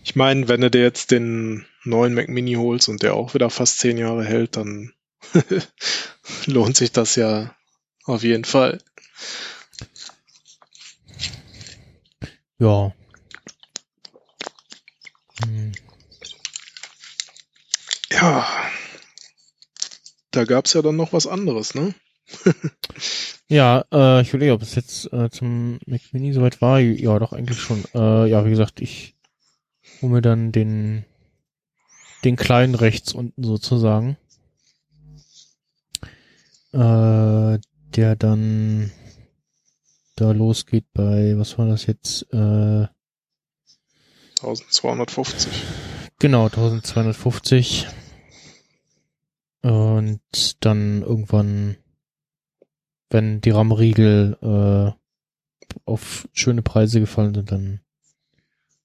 Ich 0.04 0.16
meine, 0.16 0.48
wenn 0.48 0.62
du 0.62 0.70
dir 0.70 0.82
jetzt 0.82 1.12
den 1.12 1.66
neuen 1.84 2.14
Mac 2.14 2.30
Mini 2.30 2.54
holst 2.54 2.90
und 2.90 3.02
der 3.02 3.16
auch 3.16 3.34
wieder 3.34 3.50
fast 3.50 3.80
zehn 3.80 3.98
Jahre 3.98 4.24
hält, 4.24 4.58
dann 4.58 4.94
lohnt 6.46 6.78
sich 6.78 6.92
das 6.92 7.16
ja 7.16 7.56
auf 8.06 8.24
jeden 8.24 8.46
Fall. 8.46 8.80
Ja. 12.60 12.94
Hm. 15.44 15.72
Ja. 18.14 18.48
Da 20.32 20.46
gab's 20.46 20.74
ja 20.74 20.82
dann 20.82 20.96
noch 20.96 21.14
was 21.14 21.28
anderes, 21.28 21.76
ne? 21.76 21.94
Ja, 23.50 23.86
äh, 23.92 24.22
ich 24.22 24.30
überlege, 24.30 24.54
ob 24.54 24.62
es 24.64 24.74
jetzt 24.74 25.12
äh, 25.14 25.30
zum 25.30 25.78
Mac 25.86 26.02
Mini 26.12 26.34
soweit 26.34 26.60
war. 26.62 26.80
Ja, 26.80 27.20
doch 27.20 27.34
eigentlich 27.34 27.60
schon. 27.60 27.84
Äh, 27.94 28.28
ja, 28.28 28.46
wie 28.46 28.50
gesagt, 28.50 28.82
ich 28.82 29.16
hole 30.02 30.14
mir 30.14 30.22
dann 30.22 30.52
den 30.52 31.06
den 32.24 32.36
kleinen 32.36 32.74
rechts 32.74 33.14
unten 33.14 33.44
sozusagen. 33.44 34.18
Äh, 36.72 37.60
der 37.96 38.16
dann 38.18 38.92
da 40.16 40.32
losgeht 40.32 40.86
bei, 40.94 41.38
was 41.38 41.58
war 41.58 41.68
das 41.68 41.86
jetzt? 41.86 42.24
Äh, 42.34 42.88
1250. 44.40 45.52
genau, 46.18 46.46
1250. 46.46 47.88
Und 49.64 50.20
dann 50.66 51.02
irgendwann, 51.02 51.78
wenn 53.10 53.42
die 53.42 53.50
RAM-Riegel 53.50 54.38
äh, 54.42 54.92
auf 55.86 56.28
schöne 56.34 56.62
Preise 56.62 57.00
gefallen 57.00 57.34
sind, 57.34 57.52
dann 57.52 57.80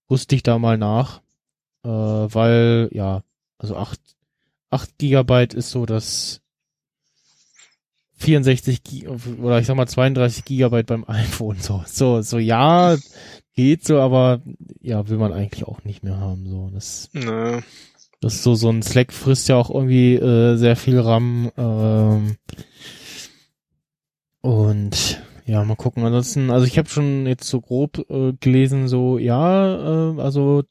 rüste 0.08 0.36
ich 0.36 0.42
da 0.42 0.58
mal 0.58 0.78
nach. 0.78 1.20
Äh, 1.84 1.88
weil, 1.88 2.88
ja, 2.92 3.22
also 3.58 3.76
8, 3.76 4.00
8 4.70 4.98
Gigabyte 4.98 5.54
ist 5.54 5.70
so 5.70 5.84
das 5.84 6.40
64 8.18 8.82
Gi 8.82 9.08
oder 9.08 9.60
ich 9.60 9.66
sag 9.66 9.76
mal 9.76 9.86
32 9.86 10.44
Gigabyte 10.44 10.86
beim 10.86 11.04
iPhone 11.08 11.58
so 11.60 11.84
so 11.86 12.20
so 12.20 12.38
ja 12.38 12.96
geht 13.54 13.84
so 13.84 14.00
aber 14.00 14.42
ja 14.80 15.08
will 15.08 15.18
man 15.18 15.32
eigentlich 15.32 15.64
auch 15.64 15.84
nicht 15.84 16.02
mehr 16.02 16.18
haben 16.18 16.48
so 16.48 16.68
das 16.72 17.10
Ne, 17.12 17.62
das 18.20 18.34
ist 18.36 18.42
so 18.42 18.54
so 18.54 18.68
ein 18.68 18.82
Slack 18.82 19.12
frisst 19.12 19.48
ja 19.48 19.56
auch 19.56 19.70
irgendwie 19.70 20.14
äh, 20.14 20.56
sehr 20.56 20.76
viel 20.76 20.98
RAM 20.98 21.50
ähm, 21.56 22.36
und 24.40 25.22
ja 25.44 25.64
mal 25.64 25.76
gucken 25.76 26.04
ansonsten 26.04 26.50
also 26.50 26.66
ich 26.66 26.78
habe 26.78 26.88
schon 26.88 27.26
jetzt 27.26 27.48
so 27.48 27.60
grob 27.60 27.98
äh, 28.10 28.32
gelesen 28.40 28.88
so 28.88 29.18
ja 29.18 30.12
äh, 30.14 30.20
also 30.20 30.64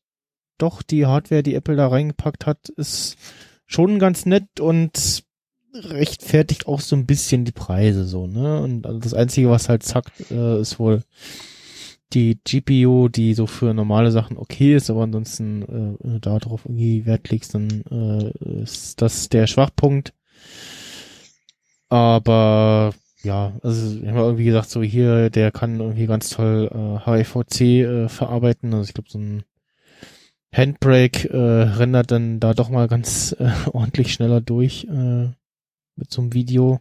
doch 0.58 0.82
die 0.82 1.06
Hardware 1.06 1.44
die 1.44 1.56
Apple 1.56 1.76
da 1.76 1.88
reingepackt 1.88 2.46
hat 2.46 2.70
ist 2.70 3.18
schon 3.66 4.00
ganz 4.00 4.26
nett 4.26 4.60
und 4.60 5.24
rechtfertigt 5.74 6.68
auch 6.68 6.82
so 6.82 6.96
ein 6.96 7.06
bisschen 7.06 7.46
die 7.46 7.52
Preise 7.52 8.06
so, 8.06 8.28
ne? 8.28 8.62
Und 8.62 8.86
also 8.86 9.00
das 9.00 9.14
Einzige, 9.14 9.50
was 9.50 9.70
halt 9.70 9.84
zackt, 9.84 10.32
äh, 10.32 10.60
ist 10.60 10.80
wohl 10.80 11.04
die 12.14 12.40
GPU, 12.44 13.10
die 13.10 13.34
so 13.34 13.48
für 13.48 13.74
normale 13.74 14.12
Sachen 14.12 14.38
okay 14.38 14.76
ist, 14.76 14.90
aber 14.90 15.04
ansonsten, 15.04 15.62
äh, 15.64 16.08
du 16.08 16.20
da 16.20 16.40
drauf 16.40 16.66
irgendwie 16.66 17.06
Wert 17.06 17.30
legst, 17.30 17.54
dann 17.54 17.84
äh, 17.92 18.62
ist 18.62 19.02
das 19.02 19.30
der 19.30 19.48
Schwachpunkt. 19.48 20.14
Aber 21.90 22.94
ja, 23.24 23.54
also 23.64 23.98
haben 24.08 24.16
ja 24.16 24.24
irgendwie 24.24 24.46
gesagt, 24.46 24.70
so 24.70 24.82
hier, 24.82 25.30
der 25.30 25.52
kann 25.52 25.80
irgendwie 25.80 26.06
ganz 26.06 26.30
toll 26.30 26.70
äh, 26.72 27.06
HEVC 27.06 27.62
äh, 27.62 28.10
verarbeiten. 28.10 28.74
Also 28.74 28.88
ich 28.88 28.94
glaube, 28.94 29.10
so 29.10 29.20
ein 29.20 29.44
Handbrake 30.54 31.30
äh, 31.30 31.64
rendert 31.78 32.12
dann 32.12 32.40
da 32.40 32.54
doch 32.54 32.70
mal 32.70 32.88
ganz 32.88 33.36
äh, 33.40 33.52
ordentlich 33.74 34.14
schneller 34.14 34.42
durch 34.42 34.86
äh, 34.86 35.30
mit 35.96 36.12
so 36.12 36.22
einem 36.22 36.34
Video. 36.34 36.80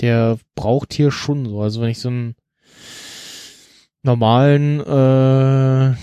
Der 0.00 0.38
braucht 0.54 0.92
hier 0.92 1.10
schon 1.10 1.46
so. 1.46 1.60
Also 1.60 1.80
wenn 1.80 1.90
ich 1.90 1.98
so 1.98 2.08
einen 2.08 2.36
normalen 4.02 4.80
äh, 4.80 5.96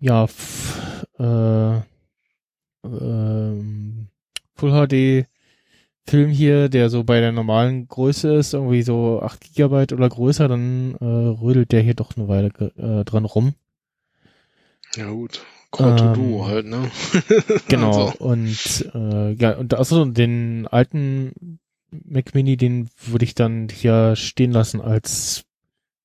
ja 0.00 0.24
f, 0.24 1.04
äh, 1.18 1.80
ähm, 2.84 4.08
Full 4.54 4.70
HD 4.70 5.26
Film 6.08 6.30
hier, 6.30 6.68
der 6.68 6.88
so 6.88 7.02
bei 7.02 7.20
der 7.20 7.32
normalen 7.32 7.88
Größe 7.88 8.34
ist, 8.36 8.54
irgendwie 8.54 8.82
so 8.82 9.20
8 9.22 9.40
Gigabyte 9.40 9.92
oder 9.92 10.08
größer, 10.08 10.46
dann 10.46 10.94
äh, 11.00 11.04
rödelt 11.04 11.72
der 11.72 11.82
hier 11.82 11.94
doch 11.94 12.16
eine 12.16 12.28
Weile 12.28 12.48
äh, 12.76 13.04
dran 13.04 13.24
rum. 13.24 13.54
ja 14.94 15.10
gut. 15.10 15.44
Core 15.72 15.96
to 15.96 16.04
Ähm, 16.04 16.14
do 16.14 16.46
halt, 16.46 16.66
ne? 16.66 16.90
Genau. 17.68 18.06
Also, 18.08 18.18
Und 18.18 18.90
äh, 18.94 19.32
ja, 19.32 19.56
und 19.56 19.74
also 19.74 20.04
den 20.04 20.68
alten 20.68 21.58
Mac 21.90 22.34
Mini, 22.34 22.56
den 22.56 22.88
würde 23.04 23.24
ich 23.24 23.34
dann 23.34 23.68
hier 23.68 24.14
stehen 24.16 24.52
lassen 24.52 24.80
als, 24.80 25.44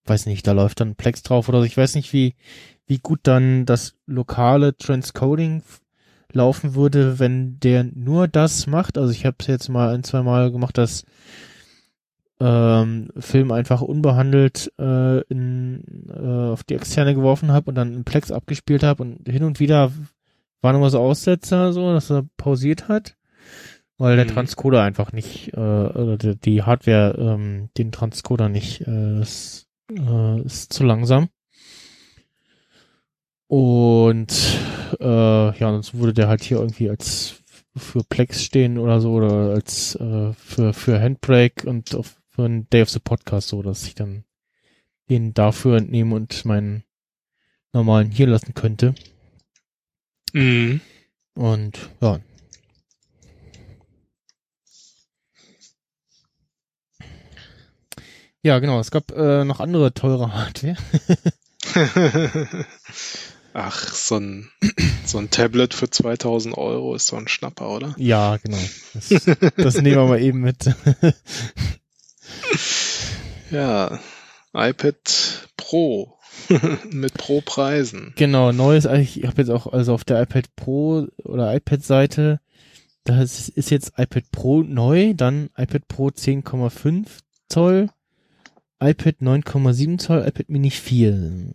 weiß 0.05 0.25
nicht, 0.25 0.45
da 0.47 0.51
läuft 0.53 0.79
dann 0.79 0.95
Plex 0.95 1.23
drauf 1.23 1.49
oder 1.49 1.59
so. 1.59 1.65
Ich 1.65 1.77
weiß 1.77 1.95
nicht, 1.95 2.13
wie, 2.13 2.35
wie 2.87 2.99
gut 2.99 3.19
dann 3.23 3.65
das 3.65 3.95
lokale 4.05 4.75
Transcoding 4.77 5.63
laufen 6.33 6.75
würde, 6.75 7.19
wenn 7.19 7.59
der 7.59 7.83
nur 7.83 8.27
das 8.27 8.67
macht. 8.67 8.97
Also 8.97 9.11
ich 9.11 9.25
habe 9.25 9.37
es 9.39 9.47
jetzt 9.47 9.69
mal 9.69 9.93
ein, 9.93 10.03
zwei 10.03 10.21
Mal 10.21 10.51
gemacht, 10.51 10.77
dass 10.77 11.03
ähm, 12.39 13.09
Film 13.19 13.51
einfach 13.51 13.81
unbehandelt 13.81 14.71
äh, 14.79 15.21
in, 15.23 15.83
äh, 16.09 16.51
auf 16.51 16.63
die 16.63 16.73
externe 16.73 17.13
geworfen 17.13 17.51
habe 17.51 17.69
und 17.69 17.75
dann 17.75 17.93
in 17.93 18.03
Plex 18.03 18.31
abgespielt 18.31 18.83
habe 18.83 19.03
und 19.03 19.27
hin 19.27 19.43
und 19.43 19.59
wieder 19.59 19.91
waren 20.61 20.75
immer 20.75 20.89
so 20.89 20.99
Aussetzer, 20.99 21.73
so, 21.73 21.93
dass 21.93 22.09
er 22.11 22.25
pausiert 22.37 22.87
hat, 22.87 23.15
weil 23.97 24.15
der 24.15 24.25
Mhm. 24.25 24.29
Transcoder 24.29 24.81
einfach 24.81 25.11
nicht, 25.11 25.53
äh, 25.53 25.59
oder 25.59 26.17
die, 26.17 26.35
die 26.35 26.63
Hardware 26.63 27.15
ähm, 27.17 27.69
den 27.77 27.91
Transcoder 27.91 28.49
nicht, 28.49 28.81
äh, 28.81 29.19
das, 29.19 29.67
äh, 29.97 30.41
ist 30.41 30.73
zu 30.73 30.83
langsam. 30.83 31.29
Und 33.47 34.33
äh, 34.99 35.05
ja, 35.57 35.71
sonst 35.71 35.93
würde 35.93 36.13
der 36.13 36.27
halt 36.27 36.43
hier 36.43 36.57
irgendwie 36.57 36.89
als 36.89 37.41
für 37.75 38.03
Plex 38.03 38.43
stehen 38.43 38.77
oder 38.77 39.01
so 39.01 39.13
oder 39.13 39.51
als 39.51 39.95
äh, 39.95 40.33
für 40.33 40.73
für 40.73 41.01
Handbrake 41.01 41.69
und 41.69 41.95
auf, 41.95 42.21
für 42.29 42.43
ein 42.43 42.69
Day 42.69 42.81
of 42.81 42.89
the 42.89 42.99
Podcast 42.99 43.49
so, 43.49 43.61
dass 43.61 43.85
ich 43.85 43.95
dann 43.95 44.23
den 45.09 45.33
dafür 45.33 45.77
entnehme 45.77 46.15
und 46.15 46.45
meinen 46.45 46.83
normalen 47.73 48.11
hier 48.11 48.27
lassen 48.27 48.53
könnte. 48.53 48.95
Mhm. 50.33 50.81
Und 51.33 51.89
ja. 52.01 52.19
Ja, 58.43 58.59
genau. 58.59 58.79
Es 58.79 58.91
gab 58.91 59.11
äh, 59.11 59.43
noch 59.43 59.59
andere 59.59 59.93
teure 59.93 60.33
Hardware. 60.33 60.77
Ach, 63.53 63.93
so 63.93 64.15
ein, 64.15 64.49
so 65.05 65.17
ein 65.17 65.29
Tablet 65.29 65.73
für 65.73 65.89
2000 65.89 66.57
Euro 66.57 66.95
ist 66.95 67.07
so 67.07 67.17
ein 67.17 67.27
Schnapper, 67.27 67.69
oder? 67.69 67.93
Ja, 67.97 68.37
genau. 68.37 68.57
Das, 68.93 69.37
das 69.57 69.75
nehmen 69.81 69.97
wir 69.97 70.05
mal 70.05 70.21
eben 70.21 70.39
mit. 70.39 70.73
Ja, 73.51 73.99
iPad 74.53 75.49
Pro 75.57 76.17
mit 76.89 77.13
Pro-Preisen. 77.15 78.13
Genau, 78.15 78.53
neues, 78.53 78.85
ich 78.85 79.25
habe 79.25 79.41
jetzt 79.41 79.49
auch 79.49 79.67
also 79.67 79.93
auf 79.93 80.05
der 80.05 80.21
iPad 80.21 80.55
Pro 80.55 81.07
oder 81.23 81.53
iPad-Seite, 81.53 82.39
da 83.03 83.21
ist, 83.21 83.49
ist 83.49 83.69
jetzt 83.71 83.93
iPad 83.97 84.31
Pro 84.31 84.63
neu, 84.63 85.13
dann 85.13 85.49
iPad 85.57 85.87
Pro 85.89 86.07
10,5 86.07 87.07
Zoll, 87.49 87.89
iPad 88.81 89.15
9,7 89.21 89.99
Zoll, 89.99 90.27
iPad 90.27 90.49
Mini 90.49 90.71
4. 90.71 91.53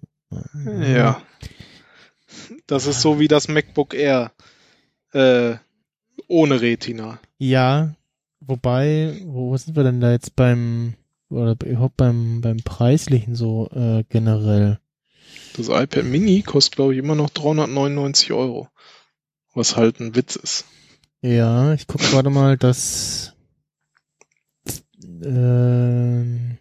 Ja. 0.81 1.23
Das 2.67 2.87
ist 2.87 3.03
so 3.03 3.19
wie 3.19 3.29
das 3.29 3.49
MacBook 3.49 3.95
Air 3.95 4.33
äh, 5.13 5.57
ohne 6.29 6.61
Retina. 6.61 7.19
Ja, 7.39 7.95
wobei, 8.41 9.21
wo 9.25 9.57
sind 9.57 9.77
wir 9.77 9.83
denn 9.83 10.01
da 10.01 10.13
jetzt 10.13 10.37
beim 10.37 10.95
oder 11.29 11.57
überhaupt 11.65 11.97
beim 11.97 12.41
beim 12.41 12.59
preislichen 12.59 13.35
so 13.35 13.69
äh, 13.75 14.05
generell? 14.09 14.79
Das 15.57 15.69
iPad 15.69 16.05
Mini 16.05 16.43
kostet 16.43 16.77
glaube 16.77 16.95
ich 16.95 16.99
immer 16.99 17.15
noch 17.15 17.31
399 17.31 18.33
Euro, 18.33 18.69
was 19.55 19.77
halt 19.77 20.01
ein 20.01 20.15
Witz 20.15 20.37
ist. 20.37 20.67
Ja, 21.23 21.73
ich 21.75 21.87
guck 21.87 22.01
gerade 22.01 22.31
mal, 22.31 22.57
dass 22.57 23.33
ähm, 25.25 26.59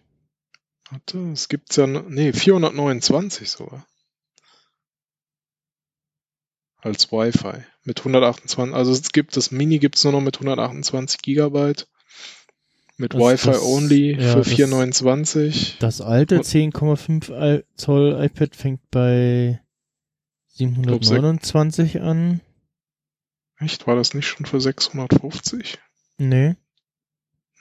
Warte, 0.96 1.18
es 1.34 1.50
gibt's 1.50 1.76
ja, 1.76 1.88
noch- 1.88 2.08
nee, 2.08 2.32
429 2.32 3.50
sogar. 3.50 3.86
Als 6.78 7.12
Wi-Fi. 7.12 7.64
Mit 7.84 8.00
128, 8.00 8.74
also 8.74 8.92
es 8.92 9.12
gibt, 9.12 9.36
das 9.36 9.52
Mini 9.52 9.80
gibt's 9.80 10.04
nur 10.04 10.14
noch 10.14 10.22
mit 10.22 10.38
128 10.40 11.22
Gigabyte. 11.22 11.88
Mit 12.98 13.14
Das- 13.14 13.20
Wi-Fi 13.22 13.48
das- 13.48 13.62
only 13.62 14.12
ja, 14.14 14.32
für 14.34 14.38
das- 14.40 14.48
429. 14.50 15.78
Das 15.80 16.00
alte 16.00 16.38
Und- 16.38 16.44
10,5 16.46 17.30
Al- 17.30 17.66
Zoll 17.76 18.18
iPad 18.24 18.56
fängt 18.56 18.90
bei 18.92 19.62
729 20.48 22.00
an. 22.02 22.40
Echt? 23.58 23.86
War 23.88 23.96
das 23.96 24.14
nicht 24.14 24.28
schon 24.28 24.46
für 24.46 24.62
650? 24.62 25.78
Nee, 26.18 26.56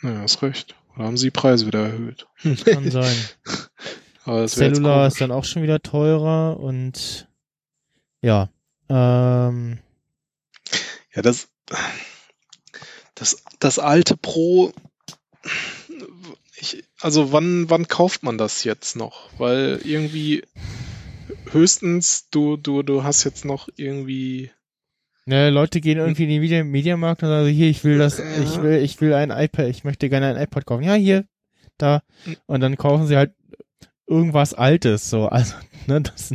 Naja, 0.03 0.21
hast 0.21 0.43
recht. 0.43 0.77
Oder 0.97 1.07
haben 1.07 1.17
sie 1.17 1.27
die 1.27 1.31
Preise 1.31 1.67
wieder 1.67 1.87
erhöht? 1.87 2.27
kann 2.65 2.91
sein. 2.91 3.17
Aber 4.25 4.43
das 4.43 4.53
Cellular 4.53 5.07
ist 5.07 5.21
dann 5.21 5.33
auch 5.33 5.45
schon 5.45 5.63
wieder 5.63 5.81
teurer 5.81 6.59
und 6.59 7.29
ja. 8.23 8.49
Ähm, 8.89 9.81
Ja, 11.15 11.23
das, 11.23 11.49
das, 13.15 13.43
das 13.59 13.79
alte 13.79 14.17
Pro, 14.17 14.73
ich, 16.57 16.85
also 17.01 17.33
wann, 17.33 17.69
wann 17.69 17.87
kauft 17.87 18.23
man 18.23 18.39
das 18.39 18.65
jetzt 18.65 18.97
noch? 18.97 19.29
Weil 19.39 19.81
irgendwie 19.85 20.43
höchstens 21.51 22.29
du, 22.31 22.57
du, 22.57 22.83
du 22.83 23.05
hast 23.05 23.25
jetzt 23.25 23.45
noch 23.45 23.69
irgendwie, 23.77 24.51
ne, 25.27 25.51
Leute 25.51 25.81
gehen 25.81 25.99
irgendwie 25.99 26.25
in 26.25 26.29
den 26.31 26.41
Media 26.41 26.65
Mediamarkt 26.65 27.23
und 27.23 27.29
sagen, 27.29 27.49
hier, 27.49 27.69
ich 27.69 27.85
will 27.85 27.99
das, 27.99 28.19
Ja. 28.19 28.25
ich 28.43 28.61
will, 28.63 28.83
ich 28.83 29.01
will 29.01 29.15
ein 29.15 29.31
iPad, 29.31 29.69
ich 29.69 29.85
möchte 29.85 30.09
gerne 30.09 30.35
ein 30.35 30.43
iPad 30.43 30.67
kaufen. 30.67 30.83
Ja, 30.85 30.95
hier, 30.95 31.25
da. 31.79 32.03
Und 32.47 32.61
dann 32.61 32.77
kaufen 32.77 33.07
sie 33.07 33.17
halt 33.17 33.33
irgendwas 34.07 34.53
Altes, 34.55 35.09
so, 35.11 35.27
also, 35.29 35.55
ne, 35.87 36.01
das, 36.03 36.35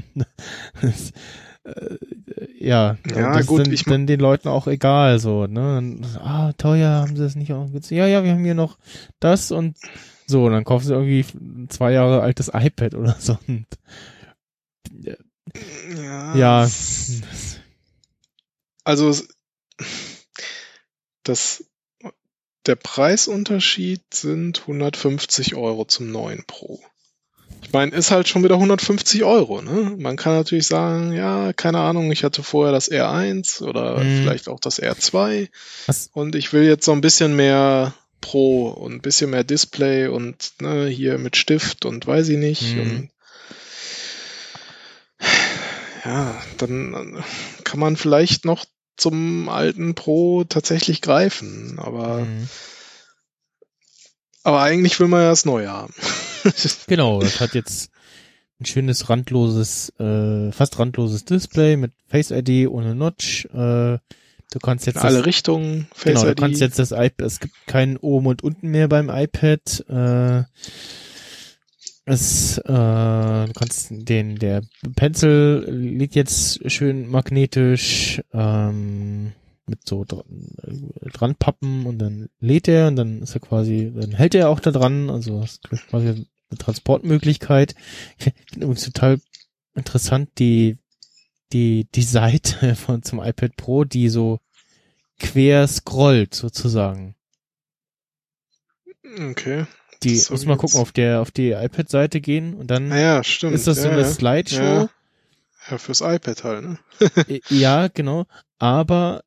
das 0.81 1.11
äh, 1.65 1.97
ja, 2.57 2.97
Ja, 3.15 3.33
das 3.33 3.45
gut, 3.47 3.67
ist 3.67 3.87
dann, 3.89 4.07
den 4.07 4.19
Leuten 4.19 4.47
auch 4.47 4.65
egal, 4.67 5.19
so, 5.19 5.45
ne, 5.45 5.77
und, 5.77 6.05
ah, 6.19 6.51
teuer, 6.57 6.89
haben 6.89 7.15
sie 7.15 7.21
das 7.23 7.35
nicht 7.35 7.53
auch? 7.53 7.69
Ja, 7.89 8.07
ja, 8.07 8.23
wir 8.23 8.31
haben 8.31 8.43
hier 8.43 8.55
noch 8.55 8.77
das 9.19 9.51
und 9.51 9.77
so, 10.25 10.45
und 10.45 10.51
dann 10.53 10.63
kaufen 10.63 10.85
sie 10.87 10.93
irgendwie 10.93 11.25
ein 11.35 11.69
zwei 11.69 11.91
Jahre 11.91 12.21
altes 12.21 12.49
iPad 12.53 12.95
oder 12.95 13.15
so, 13.19 13.37
und, 13.47 13.65
ja, 15.03 16.35
ja, 16.35 16.61
das- 16.63 17.21
das- 17.29 17.58
also 18.83 19.15
das, 21.23 21.63
der 22.65 22.75
Preisunterschied 22.75 24.01
sind 24.13 24.61
150 24.61 25.55
Euro 25.55 25.85
zum 25.85 26.11
neuen 26.11 26.43
Pro. 26.45 26.79
Ich 27.61 27.73
meine, 27.73 27.91
ist 27.95 28.09
halt 28.11 28.27
schon 28.27 28.43
wieder 28.43 28.55
150 28.55 29.23
Euro, 29.23 29.61
ne? 29.61 29.95
Man 29.97 30.15
kann 30.15 30.33
natürlich 30.33 30.65
sagen, 30.67 31.11
ja, 31.13 31.51
keine 31.53 31.79
Ahnung, 31.79 32.11
ich 32.11 32.23
hatte 32.23 32.41
vorher 32.41 32.71
das 32.71 32.89
R1 32.89 33.61
oder 33.61 34.03
Mhm. 34.03 34.21
vielleicht 34.21 34.47
auch 34.47 34.59
das 34.59 34.81
R2 34.81 35.49
Was? 35.87 36.09
und 36.13 36.35
ich 36.35 36.53
will 36.53 36.63
jetzt 36.63 36.85
so 36.85 36.93
ein 36.93 37.01
bisschen 37.01 37.35
mehr 37.35 37.93
Pro 38.21 38.69
und 38.69 38.93
ein 38.93 39.01
bisschen 39.01 39.29
mehr 39.29 39.43
Display 39.43 40.07
und 40.07 40.53
ne, 40.61 40.87
hier 40.87 41.17
mit 41.17 41.35
Stift 41.37 41.85
und 41.85 42.05
weiß 42.07 42.29
ich 42.29 42.37
nicht. 42.37 42.75
Mhm. 42.75 42.79
Und 42.81 43.09
ja, 46.05 46.41
dann 46.57 47.23
kann 47.69 47.79
man 47.79 47.95
vielleicht 47.97 48.45
noch 48.45 48.65
zum 48.97 49.47
alten 49.49 49.95
Pro 49.95 50.43
tatsächlich 50.43 51.01
greifen, 51.01 51.77
aber, 51.79 52.19
Mhm. 52.25 52.49
aber 54.43 54.61
eigentlich 54.61 54.99
will 54.99 55.07
man 55.07 55.21
ja 55.21 55.29
das 55.29 55.45
Neue 55.45 55.69
haben. 55.71 55.93
Genau, 56.87 57.19
das 57.21 57.39
hat 57.41 57.53
jetzt 57.53 57.91
ein 58.61 58.65
schönes 58.65 59.09
randloses, 59.09 59.89
äh, 59.99 60.51
fast 60.51 60.79
randloses 60.79 61.25
Display 61.25 61.75
mit 61.77 61.91
Face 62.07 62.31
ID 62.31 62.67
ohne 62.69 62.95
Notch. 62.95 63.45
Äh, 63.53 63.99
du 64.51 64.59
kannst 64.61 64.85
jetzt 64.85 64.97
In 64.97 65.01
alle 65.01 65.17
das, 65.17 65.25
Richtungen, 65.25 65.87
Face 65.93 66.05
genau, 66.13 66.23
du 66.23 66.31
ID. 66.31 66.37
kannst 66.39 66.61
jetzt 66.61 66.79
das 66.79 66.91
iPad, 66.91 67.21
es 67.27 67.39
gibt 67.39 67.53
keinen 67.67 67.97
oben 67.97 68.25
und 68.27 68.41
unten 68.43 68.69
mehr 68.69 68.87
beim 68.87 69.09
iPad. 69.09 69.85
Äh, 69.89 70.43
es, 72.09 72.57
äh, 72.57 72.63
du 72.65 73.51
kannst 73.55 73.87
den, 73.91 74.37
der 74.37 74.61
Pencil 74.95 75.65
liegt 75.69 76.15
jetzt 76.15 76.69
schön 76.71 77.07
magnetisch, 77.07 78.21
ähm, 78.33 79.33
mit 79.67 79.87
so 79.87 80.03
dran, 80.05 80.23
äh, 80.63 81.09
dran 81.09 81.35
pappen 81.35 81.85
und 81.85 81.99
dann 81.99 82.29
lädt 82.39 82.67
er 82.67 82.87
und 82.87 82.95
dann 82.95 83.21
ist 83.21 83.35
er 83.35 83.41
quasi, 83.41 83.91
dann 83.95 84.11
hält 84.11 84.35
er 84.35 84.49
auch 84.49 84.59
da 84.59 84.71
dran, 84.71 85.09
also 85.09 85.41
das 85.41 85.59
ist 85.71 85.87
quasi 85.87 86.07
eine 86.07 86.57
Transportmöglichkeit. 86.57 87.75
Ich 88.17 88.23
finde 88.25 88.39
übrigens 88.55 88.85
total 88.85 89.21
interessant 89.75 90.29
die, 90.39 90.77
die, 91.53 91.87
die 91.93 92.03
Seite 92.03 92.75
von 92.75 93.03
zum 93.03 93.19
iPad 93.19 93.55
Pro, 93.55 93.83
die 93.83 94.09
so 94.09 94.39
quer 95.19 95.67
scrollt 95.67 96.33
sozusagen. 96.33 97.15
okay. 99.29 99.65
Die, 100.03 100.15
muss 100.29 100.45
mal 100.45 100.53
jetzt- 100.53 100.61
gucken, 100.61 100.79
auf 100.79 100.91
der, 100.91 101.21
auf 101.21 101.31
die 101.31 101.51
iPad-Seite 101.51 102.21
gehen 102.21 102.53
und 102.53 102.67
dann 102.71 102.87
Naja, 102.87 103.23
stimmt. 103.23 103.53
ist 103.53 103.67
das 103.67 103.77
so 103.81 103.87
ja, 103.87 103.91
eine 103.93 104.01
ja. 104.01 104.07
Slideshow. 104.07 104.61
Ja. 104.61 104.89
Ja, 105.69 105.77
fürs 105.77 106.01
iPad 106.01 106.43
halt, 106.43 106.63
ne? 106.63 106.79
Ja, 107.49 107.89
genau. 107.89 108.25
Aber 108.59 109.23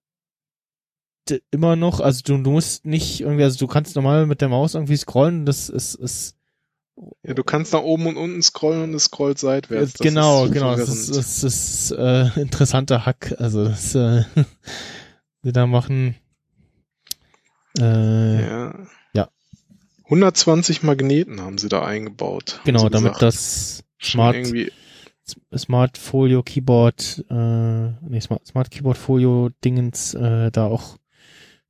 immer 1.51 1.77
noch, 1.77 2.01
also 2.01 2.23
du, 2.24 2.43
du 2.43 2.51
musst 2.51 2.85
nicht 2.85 3.20
irgendwie, 3.20 3.44
also 3.44 3.59
du 3.59 3.66
kannst 3.66 3.94
normal 3.94 4.27
mit 4.27 4.40
der 4.40 4.49
Maus 4.49 4.74
irgendwie 4.74 4.97
scrollen, 4.97 5.47
das 5.47 5.69
ist, 5.69 5.94
ist 5.94 6.36
Ja, 7.23 7.35
du 7.35 7.44
kannst 7.44 7.73
nach 7.73 7.82
oben 7.82 8.07
und 8.07 8.16
unten 8.16 8.43
scrollen 8.43 8.82
und 8.82 8.94
es 8.94 9.05
scrollt 9.05 9.39
seitwärts. 9.39 9.93
Das 9.93 10.01
genau, 10.01 10.47
ist 10.47 10.53
genau, 10.53 10.74
das 10.77 10.89
ist, 10.89 11.15
das 11.16 11.44
ist 11.44 11.90
äh, 11.93 12.28
interessanter 12.40 13.07
Hack, 13.07 13.35
also 13.39 13.65
das 13.65 13.94
äh, 13.94 14.24
die 15.44 15.53
da 15.53 15.66
machen. 15.66 16.16
Äh, 17.78 18.47
ja. 18.47 18.74
Ja. 20.13 20.27
120 20.27 20.83
Magneten 20.83 21.41
haben 21.41 21.59
sie 21.59 21.69
da 21.69 21.85
eingebaut. 21.85 22.61
Genau, 22.65 22.89
damit 22.89 23.15
gesagt. 23.15 23.23
das 23.23 23.85
Smart 24.01 24.37
Smart 25.57 25.99
Folio 25.99 26.43
Keyboard, 26.43 27.25
äh, 27.31 27.35
nee, 27.35 28.21
Smart, 28.21 28.47
Smart 28.47 28.71
Keyboard 28.71 28.99
Folio 28.99 29.51
Dingens 29.65 30.15
äh, 30.15 30.51
da 30.51 30.67
auch 30.67 30.97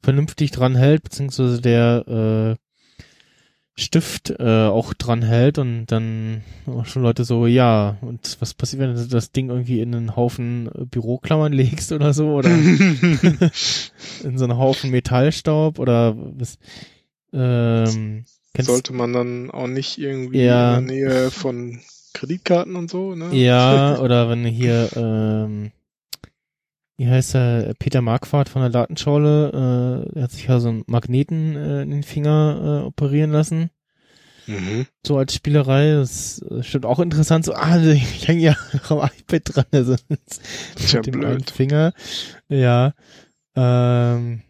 vernünftig 0.00 0.50
dran 0.50 0.74
hält, 0.74 1.02
beziehungsweise 1.02 1.60
der 1.60 2.56
Stift 3.74 4.28
äh, 4.38 4.66
auch 4.66 4.92
dran 4.92 5.22
hält 5.22 5.56
und 5.56 5.86
dann 5.86 6.42
auch 6.66 6.84
schon 6.84 7.02
Leute 7.02 7.24
so, 7.24 7.46
ja, 7.46 7.96
und 8.02 8.36
was 8.40 8.52
passiert, 8.52 8.82
wenn 8.82 8.94
du 8.94 9.06
das 9.06 9.32
Ding 9.32 9.48
irgendwie 9.48 9.80
in 9.80 9.94
einen 9.94 10.14
Haufen 10.14 10.68
äh, 10.74 10.84
Büroklammern 10.84 11.52
legst 11.54 11.90
oder 11.92 12.12
so 12.12 12.34
oder 12.34 12.50
in 14.24 14.36
so 14.36 14.44
einen 14.44 14.58
Haufen 14.58 14.90
Metallstaub 14.90 15.78
oder 15.78 16.14
was 16.38 16.58
ähm, 17.32 18.24
Sollte 18.58 18.92
man 18.92 19.12
dann 19.12 19.50
auch 19.50 19.66
nicht 19.66 19.98
irgendwie 19.98 20.44
Ja. 20.44 20.78
in 20.78 20.86
der 20.86 20.94
Nähe 20.96 21.30
von 21.30 21.80
Kreditkarten 22.14 22.76
und 22.76 22.90
so, 22.90 23.14
ne? 23.14 23.34
Ja, 23.34 23.98
oder 24.00 24.28
wenn 24.28 24.44
hier, 24.44 24.90
ähm, 24.94 25.72
wie 26.98 27.08
heißt 27.08 27.34
er, 27.34 27.74
Peter 27.78 28.02
Marquardt 28.02 28.48
von 28.50 28.60
der 28.62 28.70
Datenschule, 28.70 30.06
äh, 30.08 30.12
der 30.14 30.22
hat 30.24 30.30
sich 30.32 30.46
ja 30.46 30.60
so 30.60 30.68
einen 30.68 30.84
Magneten 30.86 31.56
äh, 31.56 31.82
in 31.82 31.90
den 31.90 32.02
Finger 32.02 32.82
äh, 32.82 32.86
operieren 32.86 33.32
lassen, 33.32 33.70
Mhm. 34.46 34.86
so 35.06 35.16
als 35.18 35.34
Spielerei. 35.36 35.92
Das 35.92 36.38
ist 36.38 36.66
stimmt 36.66 36.84
auch 36.84 36.98
interessant. 36.98 37.44
So, 37.44 37.54
ah, 37.54 37.76
ich 37.82 38.26
hänge 38.28 38.42
ja 38.42 38.56
noch 38.72 38.90
am 38.90 39.08
iPad 39.18 39.42
dran, 39.44 39.64
also 39.72 39.96
mit 40.08 41.06
dem 41.06 41.12
blöd. 41.12 41.24
einen 41.30 41.44
Finger. 41.44 41.92
Ja. 42.48 42.92
Ähm, 43.56 44.42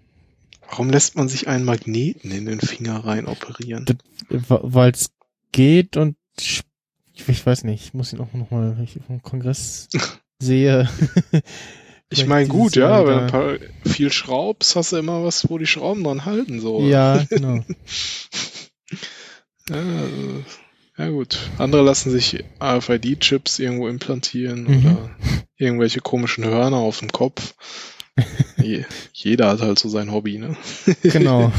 Warum 0.72 0.88
lässt 0.88 1.16
man 1.16 1.28
sich 1.28 1.48
einen 1.48 1.66
Magneten 1.66 2.30
in 2.30 2.46
den 2.46 2.58
Finger 2.60 3.04
rein 3.04 3.26
operieren? 3.26 3.84
weil 4.30 4.90
es 4.90 5.10
geht 5.52 5.98
und 5.98 6.16
ich, 6.40 6.62
ich 7.14 7.44
weiß 7.44 7.64
nicht, 7.64 7.84
ich 7.84 7.92
muss 7.94 8.14
ihn 8.14 8.20
auch 8.20 8.32
noch 8.32 8.50
mal, 8.50 8.74
wenn 8.78 8.84
ich 8.84 8.98
vom 9.06 9.20
Kongress 9.20 9.90
sehe. 10.38 10.88
Ich 12.08 12.26
meine, 12.26 12.48
gut, 12.48 12.74
ja, 12.74 13.06
wenn 13.06 13.26
du 13.26 13.26
paar, 13.26 13.56
viel 13.84 14.10
schraubst, 14.10 14.74
hast 14.74 14.92
du 14.92 14.96
immer 14.96 15.22
was, 15.22 15.50
wo 15.50 15.58
die 15.58 15.66
Schrauben 15.66 16.04
dran 16.04 16.24
halten, 16.24 16.58
so. 16.58 16.80
Ja, 16.88 17.22
genau. 17.28 17.62
Ja, 19.68 19.76
also, 19.76 20.44
ja 20.96 21.08
gut. 21.10 21.38
Andere 21.58 21.82
lassen 21.82 22.10
sich 22.10 22.42
RFID-Chips 22.62 23.58
irgendwo 23.58 23.88
implantieren 23.88 24.64
Mhm. 24.64 24.86
oder 24.86 25.10
irgendwelche 25.56 26.00
komischen 26.00 26.44
Hörner 26.44 26.78
auf 26.78 27.00
dem 27.00 27.12
Kopf. 27.12 27.54
Je, 28.56 28.84
jeder 29.12 29.48
hat 29.48 29.60
halt 29.60 29.78
so 29.78 29.88
sein 29.88 30.12
Hobby, 30.12 30.38
ne? 30.38 30.56
Genau. 31.02 31.52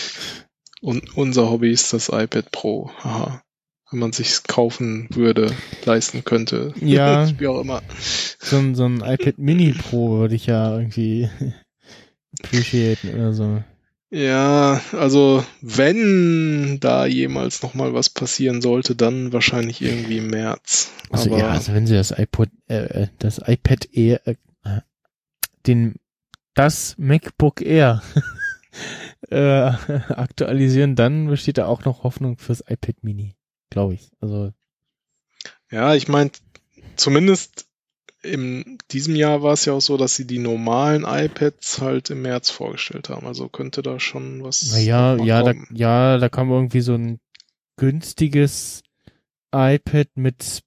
Und 0.82 1.16
unser 1.16 1.50
Hobby 1.50 1.70
ist 1.70 1.92
das 1.92 2.08
iPad 2.08 2.50
Pro. 2.52 2.90
Haha. 2.98 3.42
Wenn 3.90 4.00
man 4.00 4.12
sich's 4.12 4.42
kaufen 4.42 5.08
würde, 5.10 5.54
leisten 5.84 6.24
könnte. 6.24 6.74
Ja. 6.80 7.28
Wie 7.38 7.46
auch 7.46 7.60
immer. 7.60 7.82
So 8.38 8.58
ein, 8.58 8.74
so 8.74 8.84
ein 8.84 9.00
iPad 9.00 9.38
Mini 9.38 9.72
Pro 9.72 10.18
würde 10.18 10.34
ich 10.34 10.46
ja 10.46 10.76
irgendwie 10.76 11.30
appreciaten 12.38 13.14
oder 13.14 13.32
so. 13.32 13.62
Ja, 14.10 14.80
also 14.92 15.44
wenn 15.60 16.78
da 16.80 17.06
jemals 17.06 17.62
noch 17.62 17.74
mal 17.74 17.92
was 17.92 18.08
passieren 18.08 18.62
sollte, 18.62 18.94
dann 18.94 19.32
wahrscheinlich 19.32 19.82
irgendwie 19.82 20.18
im 20.18 20.28
März. 20.28 20.92
Also 21.10 21.30
Aber 21.30 21.38
ja, 21.38 21.48
also 21.48 21.72
wenn 21.72 21.86
sie 21.86 21.94
das 21.94 22.12
iPod, 22.16 22.48
äh, 22.68 23.02
äh, 23.02 23.08
das 23.18 23.40
iPad 23.44 23.88
Air, 23.92 24.20
äh, 24.26 24.34
den, 25.66 25.96
das 26.54 26.96
MacBook 26.98 27.62
Air 27.62 28.02
äh, 29.30 29.36
aktualisieren, 30.12 30.96
dann 30.96 31.26
besteht 31.26 31.58
da 31.58 31.66
auch 31.66 31.84
noch 31.84 32.02
Hoffnung 32.02 32.38
fürs 32.38 32.62
iPad 32.68 33.02
Mini, 33.02 33.36
glaube 33.70 33.94
ich. 33.94 34.10
Also 34.20 34.52
Ja, 35.70 35.94
ich 35.94 36.08
meine, 36.08 36.30
zumindest 36.96 37.66
in 38.22 38.78
diesem 38.90 39.14
Jahr 39.14 39.42
war 39.42 39.52
es 39.52 39.64
ja 39.64 39.72
auch 39.72 39.80
so, 39.80 39.96
dass 39.96 40.16
sie 40.16 40.26
die 40.26 40.38
normalen 40.38 41.04
iPads 41.04 41.80
halt 41.80 42.10
im 42.10 42.22
März 42.22 42.50
vorgestellt 42.50 43.08
haben. 43.08 43.26
Also 43.26 43.48
könnte 43.48 43.82
da 43.82 44.00
schon 44.00 44.42
was. 44.42 44.72
naja, 44.72 45.16
ja, 45.16 45.42
da, 45.42 45.54
ja, 45.72 46.18
da 46.18 46.28
kam 46.28 46.50
irgendwie 46.50 46.80
so 46.80 46.94
ein 46.94 47.20
günstiges 47.76 48.82
iPad 49.54 50.08
mit 50.14 50.62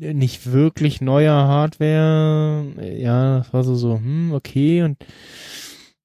nicht 0.00 0.50
wirklich 0.52 1.00
neuer 1.00 1.34
Hardware. 1.34 2.64
Ja, 2.96 3.38
das 3.38 3.52
war 3.52 3.64
so 3.64 3.74
so, 3.74 3.94
hm, 3.96 4.32
okay 4.32 4.82
und 4.82 4.96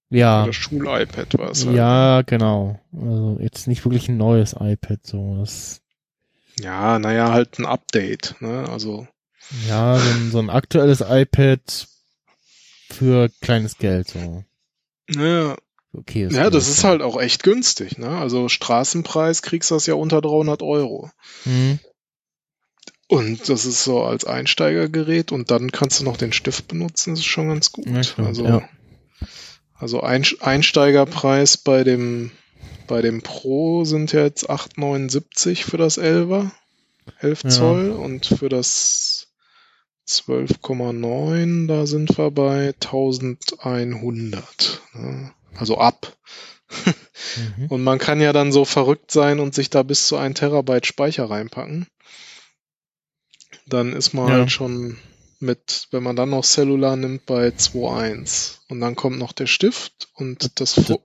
ja. 0.10 0.44
Oder 0.44 0.54
Schul-iPad 0.54 1.38
war 1.40 1.52
es 1.52 1.66
halt. 1.66 1.76
Ja, 1.76 2.22
genau. 2.22 2.80
Also 2.94 3.38
jetzt 3.42 3.68
nicht 3.68 3.84
wirklich 3.86 4.08
ein 4.08 4.18
neues 4.18 4.54
iPad, 4.60 5.00
so. 5.06 5.38
Das, 5.40 5.82
Ja, 6.60 7.00
naja, 7.00 7.32
halt 7.32 7.58
ein 7.60 7.66
Update. 7.66 8.36
Ne? 8.40 8.66
Also 8.70 9.08
ja, 9.68 9.98
so 9.98 10.10
ein, 10.10 10.32
so 10.32 10.40
ein 10.40 10.50
aktuelles 10.50 11.04
iPad 11.08 11.88
für 12.92 13.30
kleines 13.42 13.78
Geld, 13.78 14.10
so. 14.10 14.44
ja, 15.10 15.56
Okay. 15.98 16.28
ja, 16.30 16.50
das 16.50 16.68
ist 16.68 16.84
halt 16.84 17.02
auch 17.02 17.20
echt 17.20 17.44
günstig. 17.44 17.98
Ne? 17.98 18.10
Also 18.10 18.50
Straßenpreis 18.50 19.42
kriegst 19.42 19.72
du 19.72 19.76
das 19.76 19.86
ja 19.86 19.94
unter 19.94 20.20
300 20.22 20.62
Euro. 20.62 21.10
Hm, 21.44 21.80
Und 23.07 23.49
das 23.49 23.65
ist 23.65 23.84
so 23.84 24.03
als 24.03 24.26
Einsteigergerät 24.26 25.32
und 25.32 25.52
dann 25.52 25.72
kannst 25.72 25.99
du 25.99 26.03
noch 26.06 26.18
den 26.18 26.34
Stift 26.34 26.68
benutzen, 26.68 27.11
das 27.11 27.19
ist 27.19 27.26
schon 27.26 27.49
ganz 27.49 27.72
gut. 27.72 27.86
Ja, 27.86 28.03
stimmt, 28.03 28.27
also, 28.27 28.45
ja. 28.45 28.68
also 29.76 30.02
Ein 30.02 30.26
Einsteigerpreis 30.40 31.57
bei 31.57 31.84
dem 31.84 32.32
bei 32.88 33.02
dem 33.02 33.22
Pro 33.22 33.84
sind 33.84 34.11
jetzt 34.11 34.49
8,79 34.49 35.64
für 35.64 35.77
das 35.77 35.98
11er, 35.99 36.52
11 37.19 37.44
Ja. 37.44 37.49
Zoll 37.49 37.91
und 37.91 38.26
für 38.26 38.49
das 38.49 39.27
12,9 40.07 41.68
da 41.68 41.86
sind 41.88 42.18
wir 42.18 42.32
bei 42.32 42.73
1100. 42.84 44.82
Ne? 44.94 45.32
Also 45.56 45.77
ab. 45.77 46.15
mhm. 47.57 47.68
Und 47.68 47.84
man 47.84 47.99
kann 47.99 48.22
ja 48.22 48.34
dann 48.34 48.52
so 48.52 48.65
verrückt 48.65 49.11
sein 49.11 49.40
und 49.40 49.56
sich 49.56 49.69
da 49.69 49.84
bis 49.84 50.07
zu 50.07 50.18
1 50.18 50.40
Terabyte 50.40 50.86
Speicher 50.86 51.30
reinpacken. 51.30 51.88
Dann 53.68 53.94
ist 53.94 54.14
man 54.14 54.28
Ja. 54.28 54.34
halt 54.40 54.52
schon 54.52 54.98
mit, 55.40 55.88
wenn 55.92 56.04
man 56.04 56.16
dann 56.16 56.30
noch 56.30 56.44
Cellular 56.44 56.96
nimmt, 56.96 57.26
bei 57.26 57.48
2.1. 57.50 58.60
Und 58.70 58.80
dann 58.80 58.96
kommt 58.96 59.18
noch 59.20 59.32
der 59.34 59.48
Stift 59.48 60.10
und 60.16 60.60
das, 60.60 60.74
Fo 60.74 61.02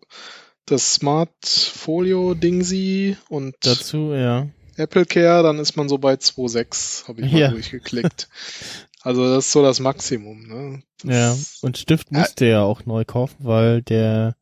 das 0.66 0.94
Smart 0.94 1.44
Folio 1.46 2.34
Dingsy 2.34 3.16
und 3.28 3.54
Dazu, 3.60 4.12
ja. 4.14 4.48
Apple 4.76 5.04
Care, 5.04 5.42
dann 5.42 5.58
ist 5.58 5.76
man 5.76 5.88
so 5.88 5.98
bei 5.98 6.14
2.6, 6.14 7.08
habe 7.08 7.22
ich 7.22 7.32
mal 7.32 7.38
Ja. 7.40 7.48
durchgeklickt. 7.48 8.28
Also 9.02 9.24
das 9.34 9.46
ist 9.46 9.52
so 9.52 9.62
das 9.62 9.80
Maximum, 9.80 10.42
ne? 10.46 10.82
Ja. 11.04 11.30
Das, 11.30 11.60
Und 11.62 11.78
Stift 11.78 12.12
musste 12.12 12.44
ja 12.44 12.60
auch 12.62 12.84
neu 12.84 13.06
kaufen, 13.06 13.36
weil 13.38 13.80
der 13.80 14.36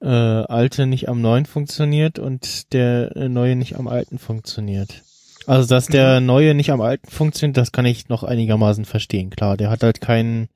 äh, 0.00 0.08
alte 0.08 0.86
nicht 0.86 1.08
am 1.08 1.20
neuen 1.20 1.46
funktioniert 1.46 2.18
und 2.18 2.72
der 2.72 3.14
äh, 3.14 3.28
neue 3.28 3.54
nicht 3.54 3.76
am 3.76 3.86
alten 3.86 4.18
funktioniert. 4.18 5.04
Also, 5.48 5.66
dass 5.66 5.86
der 5.86 6.20
neue 6.20 6.52
nicht 6.52 6.70
am 6.70 6.82
alten 6.82 7.10
funktioniert, 7.10 7.56
das 7.56 7.72
kann 7.72 7.86
ich 7.86 8.10
noch 8.10 8.22
einigermaßen 8.22 8.84
verstehen. 8.84 9.30
Klar, 9.30 9.56
der 9.56 9.70
hat 9.70 9.82
halt 9.82 10.02
keinen 10.02 10.50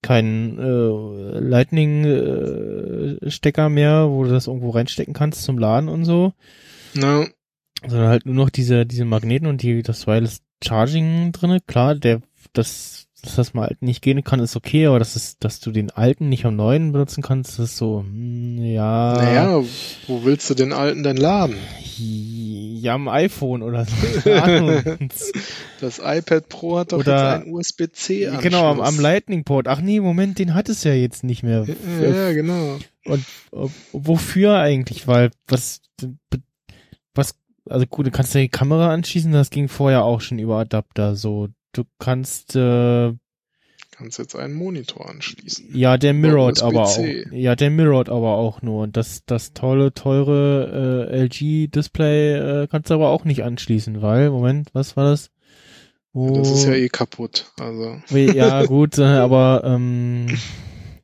keinen 0.00 0.58
äh, 0.58 1.40
Lightning-Stecker 1.40 3.68
mehr, 3.68 4.08
wo 4.08 4.24
du 4.24 4.30
das 4.30 4.46
irgendwo 4.46 4.70
reinstecken 4.70 5.12
kannst 5.12 5.42
zum 5.42 5.58
Laden 5.58 5.90
und 5.90 6.06
so, 6.06 6.32
ne? 6.94 7.28
sondern 7.86 8.08
halt 8.08 8.24
nur 8.24 8.34
noch 8.34 8.48
diese 8.48 8.86
diese 8.86 9.04
Magneten 9.04 9.46
und 9.46 9.60
die 9.60 9.82
das 9.82 10.06
Wireless 10.06 10.40
Charging 10.64 11.32
drinne. 11.32 11.60
Klar, 11.66 11.94
der 11.94 12.22
das 12.54 13.08
dass 13.22 13.36
das 13.36 13.52
mal 13.52 13.66
alten 13.66 13.84
nicht 13.84 14.00
gehen 14.00 14.24
kann, 14.24 14.40
ist 14.40 14.56
okay, 14.56 14.86
aber 14.86 15.00
das 15.00 15.16
ist, 15.16 15.44
dass 15.44 15.60
du 15.60 15.70
den 15.72 15.90
alten 15.90 16.28
nicht 16.28 16.44
am 16.44 16.54
neuen 16.56 16.92
benutzen 16.92 17.22
kannst, 17.22 17.58
ist 17.58 17.76
so, 17.76 18.00
hm, 18.00 18.64
ja. 18.64 19.14
Naja, 19.14 19.64
wo 20.06 20.24
willst 20.24 20.48
du 20.50 20.54
den 20.54 20.72
alten 20.72 21.02
denn 21.02 21.16
laden? 21.16 21.56
Ja, 22.80 22.94
am 22.94 23.08
iPhone 23.08 23.62
oder 23.62 23.84
so. 23.84 23.96
Das 25.80 26.00
iPad 26.02 26.48
Pro 26.48 26.78
hat 26.78 26.92
doch 26.92 26.98
Oder- 26.98 27.36
jetzt 27.36 27.42
einen 27.44 27.52
USB-C-Anschluss. 27.54 28.42
genau, 28.42 28.66
am, 28.70 28.80
am 28.80 28.98
Lightning 28.98 29.44
Port. 29.44 29.68
Ach 29.68 29.80
nee, 29.80 30.00
Moment, 30.00 30.38
den 30.38 30.54
hat 30.54 30.68
es 30.68 30.82
ja 30.84 30.92
jetzt 30.92 31.22
nicht 31.24 31.42
mehr. 31.42 31.66
Ja, 32.00 32.08
ja, 32.08 32.32
genau. 32.32 32.78
Und 33.04 33.24
wofür 33.92 34.56
eigentlich? 34.58 35.06
Weil 35.06 35.30
was, 35.46 35.80
was, 37.14 37.34
also 37.68 37.86
gut, 37.86 38.06
du 38.06 38.10
kannst 38.10 38.34
ja 38.34 38.40
die 38.40 38.48
Kamera 38.48 38.92
anschließen, 38.92 39.30
das 39.32 39.50
ging 39.50 39.68
vorher 39.68 40.04
auch 40.04 40.20
schon 40.20 40.38
über 40.38 40.56
Adapter 40.58 41.14
so. 41.16 41.48
Du 41.72 41.84
kannst, 41.98 42.56
äh, 42.56 43.12
Kannst 43.98 44.16
jetzt 44.20 44.36
einen 44.36 44.54
Monitor 44.54 45.10
anschließen. 45.10 45.76
ja, 45.76 45.98
der 45.98 46.14
mirrored 46.14 46.62
aber 46.62 46.84
auch. 46.84 46.98
Ja, 47.32 47.56
der 47.56 47.70
mirrored 47.70 48.08
aber 48.08 48.36
auch 48.36 48.62
nur. 48.62 48.84
Und 48.84 48.96
das, 48.96 49.24
das 49.26 49.54
tolle, 49.54 49.92
teure 49.92 51.08
äh, 51.10 51.24
LG-Display 51.24 52.62
äh, 52.62 52.66
kannst 52.68 52.90
du 52.90 52.94
aber 52.94 53.08
auch 53.08 53.24
nicht 53.24 53.42
anschließen, 53.42 54.00
weil, 54.00 54.30
Moment, 54.30 54.70
was 54.72 54.96
war 54.96 55.10
das? 55.10 55.32
Wo, 56.12 56.32
Das 56.32 56.48
ist 56.48 56.64
ja 56.64 56.74
eh 56.74 56.88
kaputt. 56.88 57.50
Also, 57.58 58.00
Ja, 58.14 58.64
gut, 58.66 58.98
äh, 58.98 59.02
aber 59.02 59.62
ähm, 59.64 60.28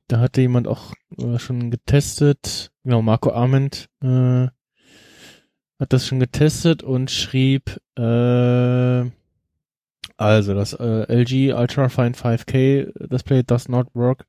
da 0.06 0.20
hatte 0.20 0.42
jemand 0.42 0.68
auch 0.68 0.92
äh, 1.18 1.40
schon 1.40 1.72
getestet, 1.72 2.70
genau, 2.84 3.02
Marco 3.02 3.32
Arment 3.32 3.88
äh, 4.04 4.46
hat 5.80 5.92
das 5.92 6.06
schon 6.06 6.20
getestet 6.20 6.84
und 6.84 7.10
schrieb, 7.10 7.76
äh, 7.98 9.04
also 10.16 10.54
das 10.54 10.72
äh, 10.74 11.06
LG 11.08 11.54
Ultrafine 11.54 12.14
5K 12.14 13.08
Display 13.08 13.42
does 13.42 13.68
not 13.68 13.94
work 13.94 14.26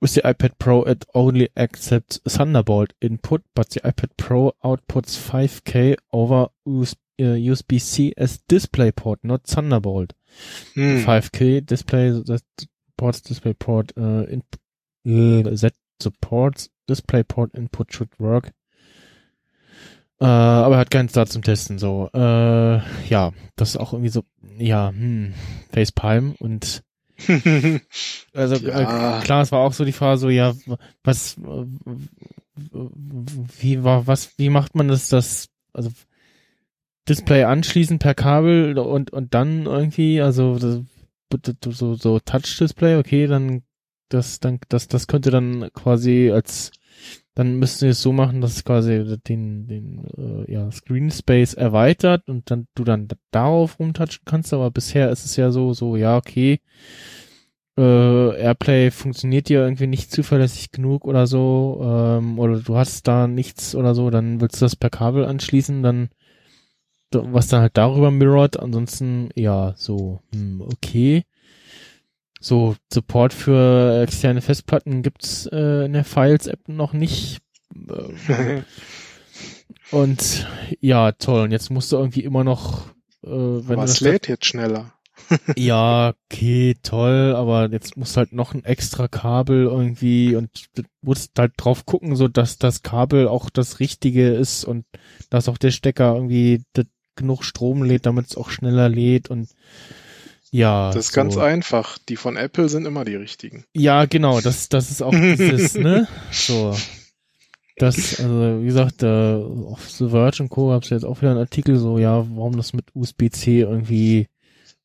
with 0.00 0.14
the 0.14 0.22
iPad 0.22 0.58
Pro 0.58 0.82
it 0.84 1.04
only 1.14 1.50
accepts 1.56 2.20
Thunderbolt 2.26 2.92
input, 3.00 3.42
but 3.54 3.70
the 3.70 3.80
iPad 3.80 4.10
Pro 4.16 4.52
outputs 4.62 5.16
5K 5.18 5.96
over 6.12 6.48
US, 6.66 6.94
uh, 7.20 7.34
USB-C 7.34 8.14
as 8.16 8.38
DisplayPort, 8.48 9.18
not 9.22 9.44
Thunderbolt. 9.44 10.12
Hm. 10.74 11.04
5K 11.04 11.64
display 11.64 12.10
that 12.10 12.42
supports 12.58 13.20
DisplayPort 13.20 13.92
uh, 13.96 14.26
in, 14.26 14.42
uh, 15.46 15.50
that 15.50 15.74
supports 16.00 16.68
DisplayPort 16.88 17.56
input 17.56 17.92
should 17.92 18.10
work. 18.18 18.52
Äh, 20.20 20.24
aber 20.24 20.76
er 20.76 20.80
hat 20.80 20.90
keinen 20.90 21.08
Start 21.08 21.28
zum 21.28 21.42
Testen, 21.42 21.78
so. 21.78 22.08
Äh, 22.14 22.78
ja, 23.08 23.32
das 23.56 23.70
ist 23.70 23.76
auch 23.76 23.92
irgendwie 23.92 24.10
so, 24.10 24.24
ja, 24.58 24.88
hm, 24.90 25.34
Facepalm 25.72 26.34
und 26.38 26.82
also 28.34 28.56
Ja. 28.56 29.18
äh, 29.18 29.22
klar, 29.22 29.40
es 29.42 29.50
war 29.52 29.60
auch 29.60 29.72
so 29.72 29.84
die 29.84 29.92
Frage, 29.92 30.18
so 30.18 30.28
ja, 30.28 30.54
was, 31.02 31.36
äh, 31.38 31.64
wie 33.58 33.84
war, 33.84 34.06
was, 34.06 34.38
wie 34.38 34.50
macht 34.50 34.74
man 34.74 34.88
das, 34.88 35.08
das, 35.08 35.48
also 35.72 35.90
Display 37.08 37.44
anschließen 37.44 37.98
per 37.98 38.14
Kabel 38.14 38.78
und 38.78 39.12
und 39.12 39.32
dann 39.34 39.66
irgendwie, 39.66 40.20
also 40.20 40.58
das, 40.58 40.80
so 41.78 41.94
so 41.94 42.18
Touch-Display, 42.20 42.96
okay, 42.96 43.26
dann 43.28 43.62
das 44.08 44.40
dann 44.40 44.58
das 44.68 44.88
das 44.88 45.06
könnte 45.06 45.30
dann 45.30 45.70
quasi 45.72 46.30
als 46.32 46.72
dann 47.36 47.58
müssten 47.60 47.82
wir 47.82 47.90
es 47.90 48.02
so 48.02 48.12
machen, 48.12 48.40
dass 48.40 48.56
es 48.56 48.64
quasi 48.64 49.18
den 49.28 49.68
den 49.68 50.04
äh, 50.18 50.52
ja 50.52 50.70
Screen 50.72 51.12
Space 51.12 51.54
erweitert 51.54 52.28
und 52.28 52.50
dann 52.50 52.66
du 52.74 52.82
dann 52.82 53.06
darauf 53.30 53.78
rumtatschen 53.78 54.24
kannst, 54.24 54.52
aber 54.52 54.72
bisher 54.72 55.10
ist 55.10 55.24
es 55.24 55.36
ja 55.36 55.52
so 55.52 55.72
so 55.72 55.96
ja 55.96 56.16
okay 56.16 56.60
äh, 57.78 58.40
Airplay 58.40 58.90
funktioniert 58.90 59.48
dir 59.48 59.60
irgendwie 59.60 59.86
nicht 59.86 60.10
zuverlässig 60.10 60.72
genug 60.72 61.04
oder 61.04 61.26
so, 61.26 61.80
ähm, 61.82 62.38
oder 62.38 62.58
du 62.58 62.76
hast 62.76 63.06
da 63.06 63.26
nichts 63.28 63.74
oder 63.74 63.94
so, 63.94 64.10
dann 64.10 64.40
willst 64.40 64.60
du 64.60 64.64
das 64.64 64.76
per 64.76 64.90
Kabel 64.90 65.24
anschließen, 65.24 65.82
dann 65.82 66.08
was 67.12 67.48
dann 67.48 67.60
halt 67.62 67.76
darüber 67.76 68.10
mirrort, 68.10 68.58
ansonsten 68.58 69.30
ja, 69.34 69.74
so, 69.76 70.20
hm, 70.34 70.60
okay. 70.60 71.24
So, 72.40 72.76
Support 72.92 73.32
für 73.32 74.02
externe 74.02 74.42
Festplatten 74.42 75.02
gibt's 75.02 75.46
äh, 75.46 75.86
in 75.86 75.92
der 75.94 76.04
Files-App 76.04 76.68
noch 76.68 76.92
nicht. 76.92 77.40
Äh, 77.88 78.62
und 79.90 80.46
ja, 80.80 81.12
toll. 81.12 81.44
Und 81.44 81.52
jetzt 81.52 81.70
musst 81.70 81.92
du 81.92 81.96
irgendwie 81.96 82.24
immer 82.24 82.44
noch, 82.44 82.88
äh, 83.24 83.28
wenn 83.30 83.78
Was 83.78 84.00
lädt 84.00 84.28
jetzt 84.28 84.46
schneller? 84.46 84.92
ja, 85.56 86.14
okay, 86.30 86.76
toll, 86.82 87.34
aber 87.34 87.70
jetzt 87.70 87.96
muss 87.96 88.16
halt 88.16 88.32
noch 88.32 88.54
ein 88.54 88.64
extra 88.64 89.08
Kabel 89.08 89.64
irgendwie 89.64 90.36
und 90.36 90.66
du 90.74 90.82
musst 91.02 91.38
halt 91.38 91.52
drauf 91.56 91.86
gucken, 91.86 92.16
so 92.16 92.28
dass 92.28 92.58
das 92.58 92.82
Kabel 92.82 93.28
auch 93.28 93.50
das 93.50 93.80
Richtige 93.80 94.28
ist 94.28 94.64
und 94.64 94.84
dass 95.30 95.48
auch 95.48 95.58
der 95.58 95.70
Stecker 95.70 96.14
irgendwie 96.14 96.62
genug 97.16 97.44
Strom 97.44 97.82
lädt, 97.82 98.06
damit 98.06 98.26
es 98.26 98.36
auch 98.36 98.50
schneller 98.50 98.88
lädt 98.88 99.30
und 99.30 99.48
ja. 100.50 100.90
Das 100.92 101.06
ist 101.06 101.12
so. 101.12 101.16
ganz 101.16 101.36
einfach. 101.36 101.98
Die 102.08 102.16
von 102.16 102.36
Apple 102.36 102.68
sind 102.68 102.86
immer 102.86 103.04
die 103.04 103.16
richtigen. 103.16 103.64
Ja, 103.74 104.04
genau, 104.06 104.40
das, 104.40 104.68
das 104.68 104.90
ist 104.90 105.02
auch 105.02 105.12
dieses, 105.12 105.74
ne? 105.74 106.08
So. 106.30 106.76
Das, 107.78 108.20
also, 108.20 108.62
wie 108.62 108.66
gesagt, 108.66 109.02
äh, 109.02 109.34
auf 109.34 109.90
The 109.90 110.08
Verge 110.08 110.42
und 110.42 110.48
Co. 110.48 110.70
gab's 110.70 110.88
jetzt 110.88 111.04
auch 111.04 111.20
wieder 111.20 111.32
einen 111.32 111.40
Artikel, 111.40 111.76
so, 111.76 111.98
ja, 111.98 112.26
warum 112.30 112.56
das 112.56 112.72
mit 112.72 112.86
USB-C 112.94 113.60
irgendwie, 113.60 114.28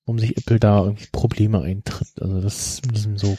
warum 0.05 0.19
sich 0.19 0.38
Apple 0.38 0.59
da 0.59 0.83
irgendwie 0.83 1.07
Probleme 1.11 1.61
eintritt. 1.61 2.21
Also, 2.21 2.41
das 2.41 2.81
mit 2.85 2.97
diesem 2.97 3.17
so, 3.17 3.38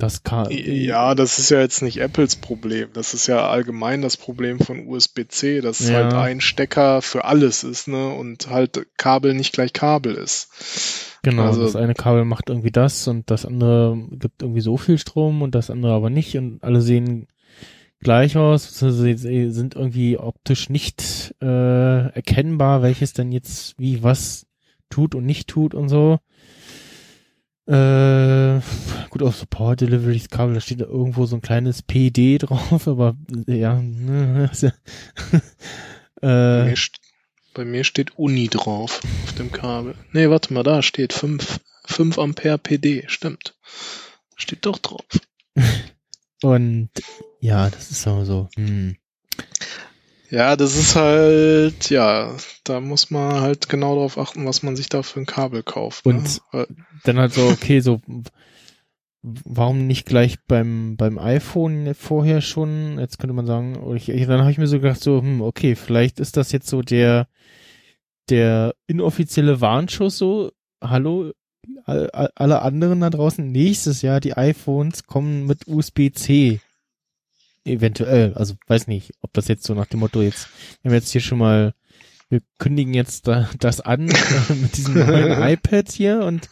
das 0.00 0.22
kann, 0.24 0.48
Ja, 0.50 1.14
das 1.14 1.38
ist 1.38 1.50
ja 1.50 1.60
jetzt 1.60 1.82
nicht 1.82 1.98
Apples 2.00 2.36
Problem. 2.36 2.88
Das 2.92 3.14
ist 3.14 3.26
ja 3.28 3.48
allgemein 3.48 4.02
das 4.02 4.16
Problem 4.16 4.58
von 4.58 4.86
USB-C, 4.88 5.60
dass 5.60 5.88
Ja. 5.88 5.94
halt 5.96 6.14
ein 6.14 6.40
Stecker 6.40 7.02
für 7.02 7.24
alles 7.24 7.62
ist, 7.62 7.86
ne? 7.88 8.08
Und 8.08 8.48
halt 8.50 8.86
Kabel 8.96 9.34
nicht 9.34 9.52
gleich 9.52 9.72
Kabel 9.72 10.14
ist. 10.14 10.48
Genau, 11.22 11.44
Also- 11.44 11.62
das 11.62 11.76
eine 11.76 11.94
Kabel 11.94 12.24
macht 12.24 12.48
irgendwie 12.48 12.70
das 12.72 13.06
und 13.06 13.30
das 13.30 13.44
andere 13.44 13.96
gibt 14.10 14.42
irgendwie 14.42 14.62
so 14.62 14.76
viel 14.76 14.98
Strom 14.98 15.42
und 15.42 15.54
das 15.54 15.70
andere 15.70 15.92
aber 15.92 16.10
nicht 16.10 16.36
und 16.36 16.62
alle 16.64 16.80
sehen 16.80 17.28
gleich 18.02 18.38
aus, 18.38 18.78
sie 18.78 19.50
sind 19.50 19.74
irgendwie 19.74 20.16
optisch 20.16 20.70
nicht 20.70 21.34
äh, 21.42 21.46
erkennbar, 22.14 22.80
welches 22.82 23.12
denn 23.12 23.30
jetzt 23.32 23.74
wie 23.78 24.02
was 24.02 24.46
tut 24.88 25.14
und 25.14 25.26
nicht 25.26 25.48
tut 25.48 25.74
und 25.74 25.90
so. 25.90 26.18
Äh, 27.70 28.60
gut, 29.10 29.22
auf 29.22 29.36
Support 29.36 29.80
Delivery 29.80 30.18
Kabel, 30.28 30.54
da 30.54 30.60
steht 30.60 30.80
da 30.80 30.86
irgendwo 30.86 31.24
so 31.26 31.36
ein 31.36 31.40
kleines 31.40 31.82
PD 31.82 32.38
drauf, 32.38 32.88
aber 32.88 33.16
ja, 33.46 33.80
ne, 33.80 34.50
äh, 36.20 36.74
bei 37.54 37.64
mir 37.64 37.84
steht 37.84 38.18
Uni 38.18 38.48
drauf 38.48 39.00
auf 39.22 39.34
dem 39.34 39.52
Kabel. 39.52 39.94
Nee, 40.10 40.28
warte 40.28 40.52
mal, 40.52 40.64
da 40.64 40.82
steht 40.82 41.12
5, 41.12 41.60
5 41.84 42.18
Ampere 42.18 42.58
PD, 42.58 43.04
stimmt. 43.06 43.54
Steht 44.34 44.66
doch 44.66 44.78
drauf. 44.78 45.06
und 46.42 46.90
ja, 47.38 47.70
das 47.70 47.92
ist 47.92 48.04
aber 48.08 48.24
so, 48.24 48.48
hm. 48.56 48.96
Ja, 50.30 50.54
das 50.56 50.76
ist 50.76 50.94
halt, 50.94 51.90
ja, 51.90 52.36
da 52.64 52.80
muss 52.80 53.10
man 53.10 53.40
halt 53.40 53.68
genau 53.68 53.94
darauf 53.96 54.16
achten, 54.16 54.46
was 54.46 54.62
man 54.62 54.76
sich 54.76 54.88
da 54.88 55.02
für 55.02 55.20
ein 55.20 55.26
Kabel 55.26 55.62
kauft. 55.62 56.06
Und- 56.06 56.40
ne? 56.52 56.66
Dann 57.04 57.18
halt 57.18 57.32
so, 57.34 57.48
okay, 57.48 57.80
so, 57.80 58.00
warum 59.22 59.86
nicht 59.86 60.06
gleich 60.06 60.36
beim, 60.46 60.96
beim 60.96 61.18
iPhone 61.18 61.94
vorher 61.94 62.40
schon? 62.40 62.98
Jetzt 62.98 63.18
könnte 63.18 63.34
man 63.34 63.46
sagen, 63.46 63.76
oder 63.76 63.96
ich, 63.96 64.06
dann 64.06 64.40
habe 64.40 64.50
ich 64.50 64.58
mir 64.58 64.66
so 64.68 64.78
gedacht, 64.80 65.02
so, 65.02 65.20
hm, 65.20 65.42
okay, 65.42 65.74
vielleicht 65.74 66.20
ist 66.20 66.36
das 66.36 66.52
jetzt 66.52 66.68
so 66.68 66.82
der, 66.82 67.26
der 68.28 68.74
inoffizielle 68.86 69.60
Warnschuss 69.60 70.16
so, 70.16 70.52
hallo, 70.82 71.32
all- 71.84 72.10
all- 72.12 72.32
alle 72.36 72.62
anderen 72.62 73.00
da 73.00 73.10
draußen, 73.10 73.50
nächstes 73.50 74.02
Jahr 74.02 74.20
die 74.20 74.36
iPhones 74.36 75.04
kommen 75.04 75.46
mit 75.46 75.66
USB-C. 75.66 76.60
Eventuell, 77.70 78.34
also 78.34 78.54
weiß 78.66 78.86
nicht, 78.86 79.12
ob 79.22 79.32
das 79.32 79.48
jetzt 79.48 79.64
so 79.64 79.74
nach 79.74 79.86
dem 79.86 80.00
Motto 80.00 80.22
jetzt, 80.22 80.48
wir 80.82 80.90
haben 80.90 80.96
jetzt 80.96 81.10
hier 81.12 81.20
schon 81.20 81.38
mal, 81.38 81.74
wir 82.28 82.40
kündigen 82.58 82.94
jetzt 82.94 83.26
da, 83.28 83.48
das 83.58 83.80
an 83.80 84.08
äh, 84.08 84.54
mit 84.60 84.76
diesem 84.76 84.94
neuen 84.94 85.42
iPad 85.52 85.90
hier 85.90 86.20
und 86.24 86.48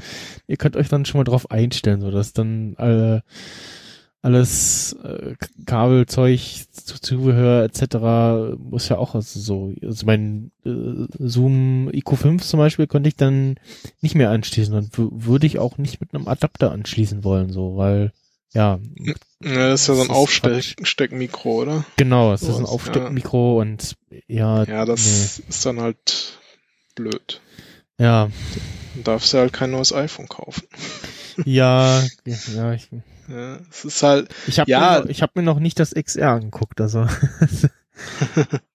ihr 0.46 0.56
könnt 0.56 0.76
euch 0.76 0.88
dann 0.88 1.04
schon 1.04 1.18
mal 1.18 1.24
drauf 1.24 1.50
einstellen, 1.50 2.00
so 2.00 2.10
dass 2.10 2.32
dann 2.32 2.74
äh, 2.76 3.20
alles 4.20 4.94
äh, 5.04 5.34
Kabelzeug, 5.64 6.40
Zu- 6.72 7.00
Zubehör 7.00 7.62
etc. 7.62 8.58
muss 8.58 8.88
ja 8.88 8.98
auch 8.98 9.14
also 9.14 9.38
so, 9.38 9.72
also 9.80 10.06
mein 10.06 10.50
äh, 10.64 11.06
Zoom 11.18 11.88
IQ5 11.90 12.40
zum 12.40 12.58
Beispiel 12.58 12.88
konnte 12.88 13.08
ich 13.08 13.16
dann 13.16 13.54
nicht 14.00 14.16
mehr 14.16 14.30
anschließen 14.30 14.74
und 14.74 14.90
würde 14.98 15.46
ich 15.46 15.60
auch 15.60 15.78
nicht 15.78 16.00
mit 16.00 16.14
einem 16.14 16.26
Adapter 16.26 16.72
anschließen 16.72 17.22
wollen, 17.22 17.50
so, 17.52 17.76
weil 17.76 18.12
ja, 18.54 18.78
Ja, 19.42 19.70
das 19.70 19.82
ist 19.82 19.88
ja 19.88 19.94
so 19.94 20.02
ein. 20.02 20.10
Aufsteckmikro, 20.10 21.62
oder? 21.62 21.84
genau, 21.96 22.32
es 22.32 22.42
ist 22.42 22.56
ein 22.58 22.64
Aufsteckmikro 22.66 23.60
und 23.60 23.96
ja, 24.26 24.64
Ja, 24.64 24.84
das 24.84 25.38
ist 25.48 25.64
dann 25.66 25.80
halt 25.80 26.38
blöd. 26.94 27.40
nee. 27.98 28.04
ja, 28.04 28.28
Dann 28.94 29.04
darfst 29.04 29.32
du 29.32 29.38
halt 29.38 29.52
kein 29.52 29.70
neues 29.70 29.92
iPhone 29.92 30.28
kaufen. 30.28 30.64
ja, 31.44 32.02
ja, 32.54 32.72
ich, 32.72 32.88
Ja, 33.28 33.58
es 33.70 33.84
ist 33.84 34.02
halt, 34.02 34.28
Ich 34.46 34.58
habe 34.58 34.70
Ja. 34.70 34.80
mir, 34.92 35.00
noch- 35.00 35.06
ich 35.10 35.22
hab 35.22 35.36
mir 35.36 35.42
noch 35.42 35.60
nicht 35.60 35.78
das 35.78 35.92
XR 35.94 36.30
angeguckt, 36.30 36.80
also. 36.80 37.06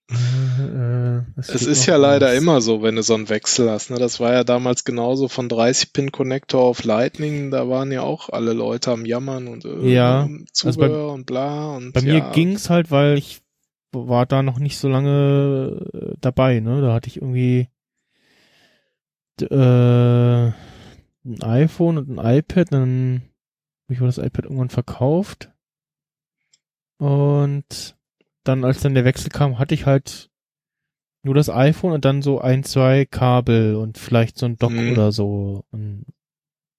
äh, 0.09 1.21
das 1.35 1.49
es 1.49 1.65
ist 1.65 1.85
ja 1.85 1.95
leider 1.97 2.33
immer 2.33 2.61
so, 2.61 2.81
wenn 2.81 2.95
du 2.95 3.03
so 3.03 3.13
einen 3.13 3.29
Wechsel 3.29 3.69
hast. 3.69 3.89
Ne? 3.89 3.97
Das 3.97 4.19
war 4.19 4.33
ja 4.33 4.43
damals 4.43 4.83
genauso 4.83 5.27
von 5.27 5.49
30-Pin-Connector 5.49 6.61
auf 6.61 6.83
Lightning. 6.83 7.51
Da 7.51 7.69
waren 7.69 7.91
ja 7.91 8.01
auch 8.01 8.29
alle 8.29 8.53
Leute 8.53 8.91
am 8.91 9.05
Jammern 9.05 9.47
und 9.47 9.65
äh, 9.65 9.93
Ja, 9.93 10.27
Zubehör 10.51 10.95
also 10.95 11.13
und 11.13 11.25
bla. 11.25 11.75
Und 11.75 11.93
Bei 11.93 12.01
ja, 12.01 12.13
mir 12.13 12.31
ging's 12.31 12.69
halt, 12.69 12.91
weil 12.91 13.17
ich 13.17 13.41
war 13.91 14.25
da 14.25 14.41
noch 14.41 14.59
nicht 14.59 14.77
so 14.77 14.87
lange 14.87 15.87
äh, 15.93 16.15
dabei, 16.19 16.59
ne? 16.59 16.81
Da 16.81 16.93
hatte 16.93 17.07
ich 17.07 17.17
irgendwie 17.17 17.67
äh, 19.41 20.51
ein 21.25 21.41
iPhone 21.41 21.97
und 21.97 22.09
ein 22.09 22.37
iPad, 22.37 22.71
dann 22.71 23.23
hab 23.83 23.91
ich 23.91 23.99
das 23.99 24.17
iPad 24.17 24.45
irgendwann 24.45 24.69
verkauft. 24.69 25.51
Und 26.97 27.95
dann, 28.43 28.63
als 28.65 28.81
dann 28.81 28.93
der 28.95 29.05
Wechsel 29.05 29.29
kam, 29.29 29.59
hatte 29.59 29.73
ich 29.75 29.85
halt 29.85 30.29
nur 31.23 31.35
das 31.35 31.49
iPhone 31.49 31.93
und 31.93 32.05
dann 32.05 32.21
so 32.21 32.41
ein, 32.41 32.63
zwei 32.63 33.05
Kabel 33.05 33.75
und 33.75 33.97
vielleicht 33.97 34.37
so 34.37 34.45
ein 34.45 34.57
Dock 34.57 34.71
Mhm. 34.71 34.91
oder 34.91 35.11
so. 35.11 35.63
Und 35.71 36.05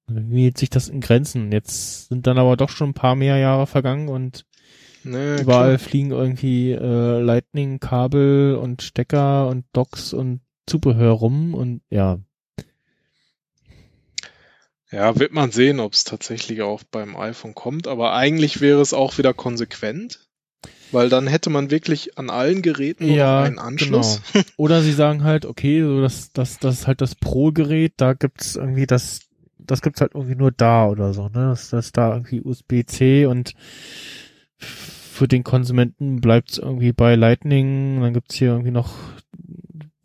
irgendwie 0.09 0.43
hielt 0.43 0.59
sich 0.59 0.69
das 0.71 0.89
in 0.89 1.01
Grenzen. 1.01 1.51
Jetzt 1.51 2.09
sind 2.09 2.27
dann 2.27 2.39
aber 2.39 2.57
doch 2.57 2.69
schon 2.69 2.91
ein 2.91 2.95
paar 2.95 3.15
mehr 3.15 3.39
Jahre 3.39 3.67
vergangen 3.67 4.09
und 4.09 4.45
ne, 5.03 5.41
Überall 5.41 5.77
klar. 5.77 5.79
fliegen 5.79 6.11
irgendwie 6.11 6.73
äh, 6.73 7.21
Lightning-Kabel 7.21 8.57
und 8.57 8.83
Stecker 8.83 9.49
und 9.49 9.65
Docks 9.73 10.13
und 10.13 10.41
Zubehör 10.67 11.13
rum 11.13 11.55
und 11.55 11.81
ja. 11.91 12.19
Ja, 14.91 15.19
wird 15.19 15.33
man 15.33 15.51
sehen, 15.51 15.81
ob 15.81 15.93
es 15.95 16.05
tatsächlich 16.05 16.63
auch 16.63 16.83
beim 16.85 17.17
iPhone 17.17 17.55
kommt, 17.55 17.89
aber 17.89 18.13
eigentlich 18.15 18.61
wäre 18.61 18.81
es 18.81 18.93
auch 18.93 19.19
wieder 19.19 19.35
konsequent, 19.35 20.29
weil 20.95 21.09
dann 21.09 21.27
hätte 21.27 21.51
man 21.51 21.71
wirklich 21.71 22.17
an 22.19 22.31
allen 22.31 22.63
Geräten 22.63 23.05
Ja, 23.05 23.41
noch 23.41 23.47
einen 23.47 23.59
Anschluss. 23.59 24.23
Genau. 24.33 24.45
Oder 24.57 24.83
sie 24.83 24.93
sagen 24.93 25.25
halt, 25.25 25.45
okay, 25.45 25.83
so 25.83 26.01
das, 26.01 26.33
das, 26.33 26.59
das 26.59 26.81
ist 26.81 26.87
halt 26.87 27.01
das 27.01 27.15
Pro-Gerät, 27.15 27.95
da 27.97 28.15
gibt's 28.15 28.57
irgendwie 28.57 28.87
das, 28.87 29.21
das 29.59 29.83
gibt's 29.83 30.01
halt 30.01 30.15
irgendwie 30.15 30.37
nur 30.37 30.53
da 30.53 30.87
oder 30.87 31.13
so, 31.13 31.25
ne? 31.29 31.49
Das, 31.49 31.71
das 31.71 31.87
ist 31.87 31.97
da 31.97 32.13
irgendwie 32.13 32.41
USB-C 32.43 33.27
und 33.27 33.55
für 34.59 35.29
den 35.29 35.45
Konsumenten 35.45 36.21
bleibt's 36.21 36.59
irgendwie 36.59 36.93
bei 36.93 37.15
Lightning. 37.15 38.01
Dann 38.01 38.15
gibt's 38.15 38.35
hier 38.35 38.49
irgendwie 38.49 38.71
noch 38.71 38.95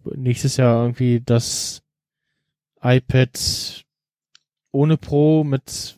nächstes 0.03 0.57
Jahr 0.57 0.83
irgendwie 0.83 1.21
das 1.25 1.81
iPad 2.81 3.85
ohne 4.71 4.97
Pro 4.97 5.43
mit 5.43 5.97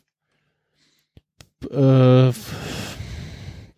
äh, 1.70 2.32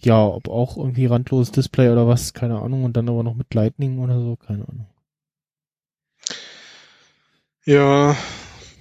ja, 0.04 0.24
ob 0.24 0.48
auch 0.48 0.76
irgendwie 0.76 1.06
randloses 1.06 1.52
Display 1.52 1.90
oder 1.90 2.06
was, 2.06 2.32
keine 2.34 2.60
Ahnung, 2.60 2.84
und 2.84 2.96
dann 2.96 3.08
aber 3.08 3.22
noch 3.22 3.34
mit 3.34 3.52
Lightning 3.54 3.98
oder 3.98 4.20
so, 4.20 4.36
keine 4.36 4.66
Ahnung. 4.68 4.86
Ja, 7.64 8.16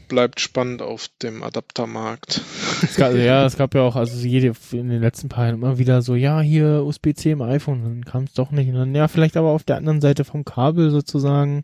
bleibt 0.09 0.39
spannend 0.39 0.81
auf 0.81 1.09
dem 1.21 1.41
Adaptermarkt. 1.41 2.41
Es 2.81 2.95
gab, 2.97 3.13
ja, 3.15 3.45
es 3.47 3.57
gab 3.57 3.73
ja 3.73 3.81
auch, 3.81 3.95
also 3.95 4.27
jede, 4.27 4.53
in 4.71 4.89
den 4.89 5.01
letzten 5.01 5.29
paar 5.29 5.45
Jahren 5.45 5.55
immer 5.55 5.77
wieder 5.77 6.01
so, 6.01 6.15
ja, 6.15 6.41
hier 6.41 6.83
USB-C 6.83 7.31
im 7.31 7.41
iPhone, 7.41 7.83
dann 7.83 8.05
kam 8.05 8.25
es 8.25 8.33
doch 8.33 8.51
nicht. 8.51 8.67
Und 8.69 8.75
dann, 8.75 8.95
ja, 8.95 9.07
vielleicht 9.07 9.37
aber 9.37 9.49
auf 9.49 9.63
der 9.63 9.77
anderen 9.77 10.01
Seite 10.01 10.25
vom 10.25 10.45
Kabel 10.45 10.91
sozusagen. 10.91 11.63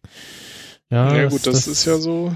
Ja, 0.90 1.16
Ja, 1.16 1.28
gut, 1.28 1.46
das, 1.46 1.68
ist 1.68 1.86
ja 1.86 1.98
so. 1.98 2.36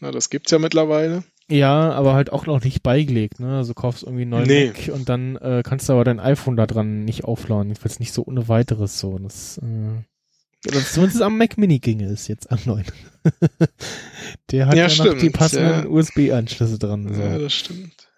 Na, 0.00 0.10
das 0.10 0.28
gibt's 0.28 0.50
ja 0.50 0.58
mittlerweile. 0.58 1.24
Ja, 1.50 1.92
aber 1.92 2.14
halt 2.14 2.32
auch 2.32 2.46
noch 2.46 2.62
nicht 2.64 2.82
beigelegt, 2.82 3.38
ne? 3.38 3.58
Also 3.58 3.74
kaufst 3.74 4.02
irgendwie 4.02 4.22
einen 4.22 4.30
neuen 4.30 4.46
Nee. 4.46 4.66
Mac 4.68 4.94
und 4.94 5.08
dann 5.08 5.36
äh, 5.36 5.62
kannst 5.64 5.88
du 5.88 5.92
aber 5.92 6.04
dein 6.04 6.18
iPhone 6.20 6.56
da 6.56 6.66
dran 6.66 7.04
nicht 7.04 7.24
aufladen. 7.24 7.68
Jedenfalls 7.68 8.00
nicht 8.00 8.12
so 8.14 8.24
ohne 8.24 8.48
weiteres 8.48 8.98
so. 8.98 9.18
Das, 9.18 9.58
äh, 9.58 10.68
oder 10.68 10.84
zumindest 10.84 11.20
am 11.20 11.36
Mac 11.36 11.58
Mini 11.58 11.80
ginge 11.80 12.06
es 12.06 12.28
jetzt 12.28 12.50
am 12.50 12.58
neuen. 12.64 12.86
Der 14.50 14.66
hat 14.66 14.76
Ja, 14.76 14.86
ja, 14.88 15.04
noch 15.04 15.12
die 15.14 15.18
stimmt, 15.20 15.32
passenden 15.34 15.82
ja. 15.84 15.88
USB-Anschlüsse 15.88 16.78
dran. 16.78 17.12
So. 17.12 17.20
Ja, 17.20 17.38
das 17.38 17.52
stimmt. 17.52 18.08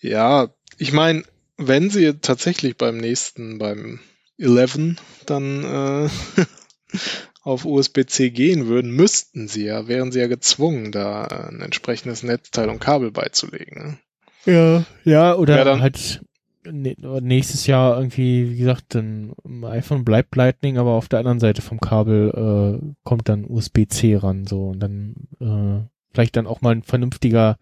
Ja, 0.00 0.48
ich 0.78 0.92
meine, 0.92 1.24
wenn 1.56 1.90
sie 1.90 2.14
tatsächlich 2.20 2.76
beim 2.76 2.98
nächsten, 2.98 3.58
beim 3.58 3.98
11 4.38 4.96
dann 5.26 5.64
äh, 5.64 6.08
auf 7.46 7.64
USB-C 7.64 8.30
gehen 8.30 8.66
würden, 8.66 8.90
müssten 8.90 9.46
sie 9.46 9.64
ja, 9.66 9.86
wären 9.86 10.10
sie 10.10 10.18
ja 10.18 10.26
gezwungen, 10.26 10.90
da 10.90 11.22
ein 11.24 11.60
entsprechendes 11.60 12.24
Netzteil 12.24 12.68
und 12.68 12.80
Kabel 12.80 13.12
beizulegen. 13.12 13.98
Ne? 14.46 14.52
Ja, 14.52 14.84
ja, 15.04 15.34
oder 15.36 15.56
Ja, 15.58 15.64
dann- 15.64 15.80
halt 15.80 16.22
ne, 16.64 16.96
nächstes 17.20 17.68
Jahr 17.68 17.96
irgendwie, 17.98 18.50
wie 18.50 18.58
gesagt, 18.58 18.96
dann 18.96 19.32
im 19.44 19.64
iPhone 19.64 20.04
bleibt 20.04 20.34
Lightning, 20.34 20.76
aber 20.76 20.90
auf 20.94 21.08
der 21.08 21.20
anderen 21.20 21.38
Seite 21.38 21.62
vom 21.62 21.78
Kabel 21.78 22.80
äh, 22.82 22.94
kommt 23.04 23.28
dann 23.28 23.44
USB-C 23.48 24.16
ran, 24.16 24.44
so 24.46 24.70
und 24.70 24.80
dann 24.80 25.14
äh, 25.40 25.86
vielleicht 26.12 26.34
dann 26.36 26.48
auch 26.48 26.62
mal 26.62 26.74
ein 26.74 26.82
vernünftiger 26.82 27.58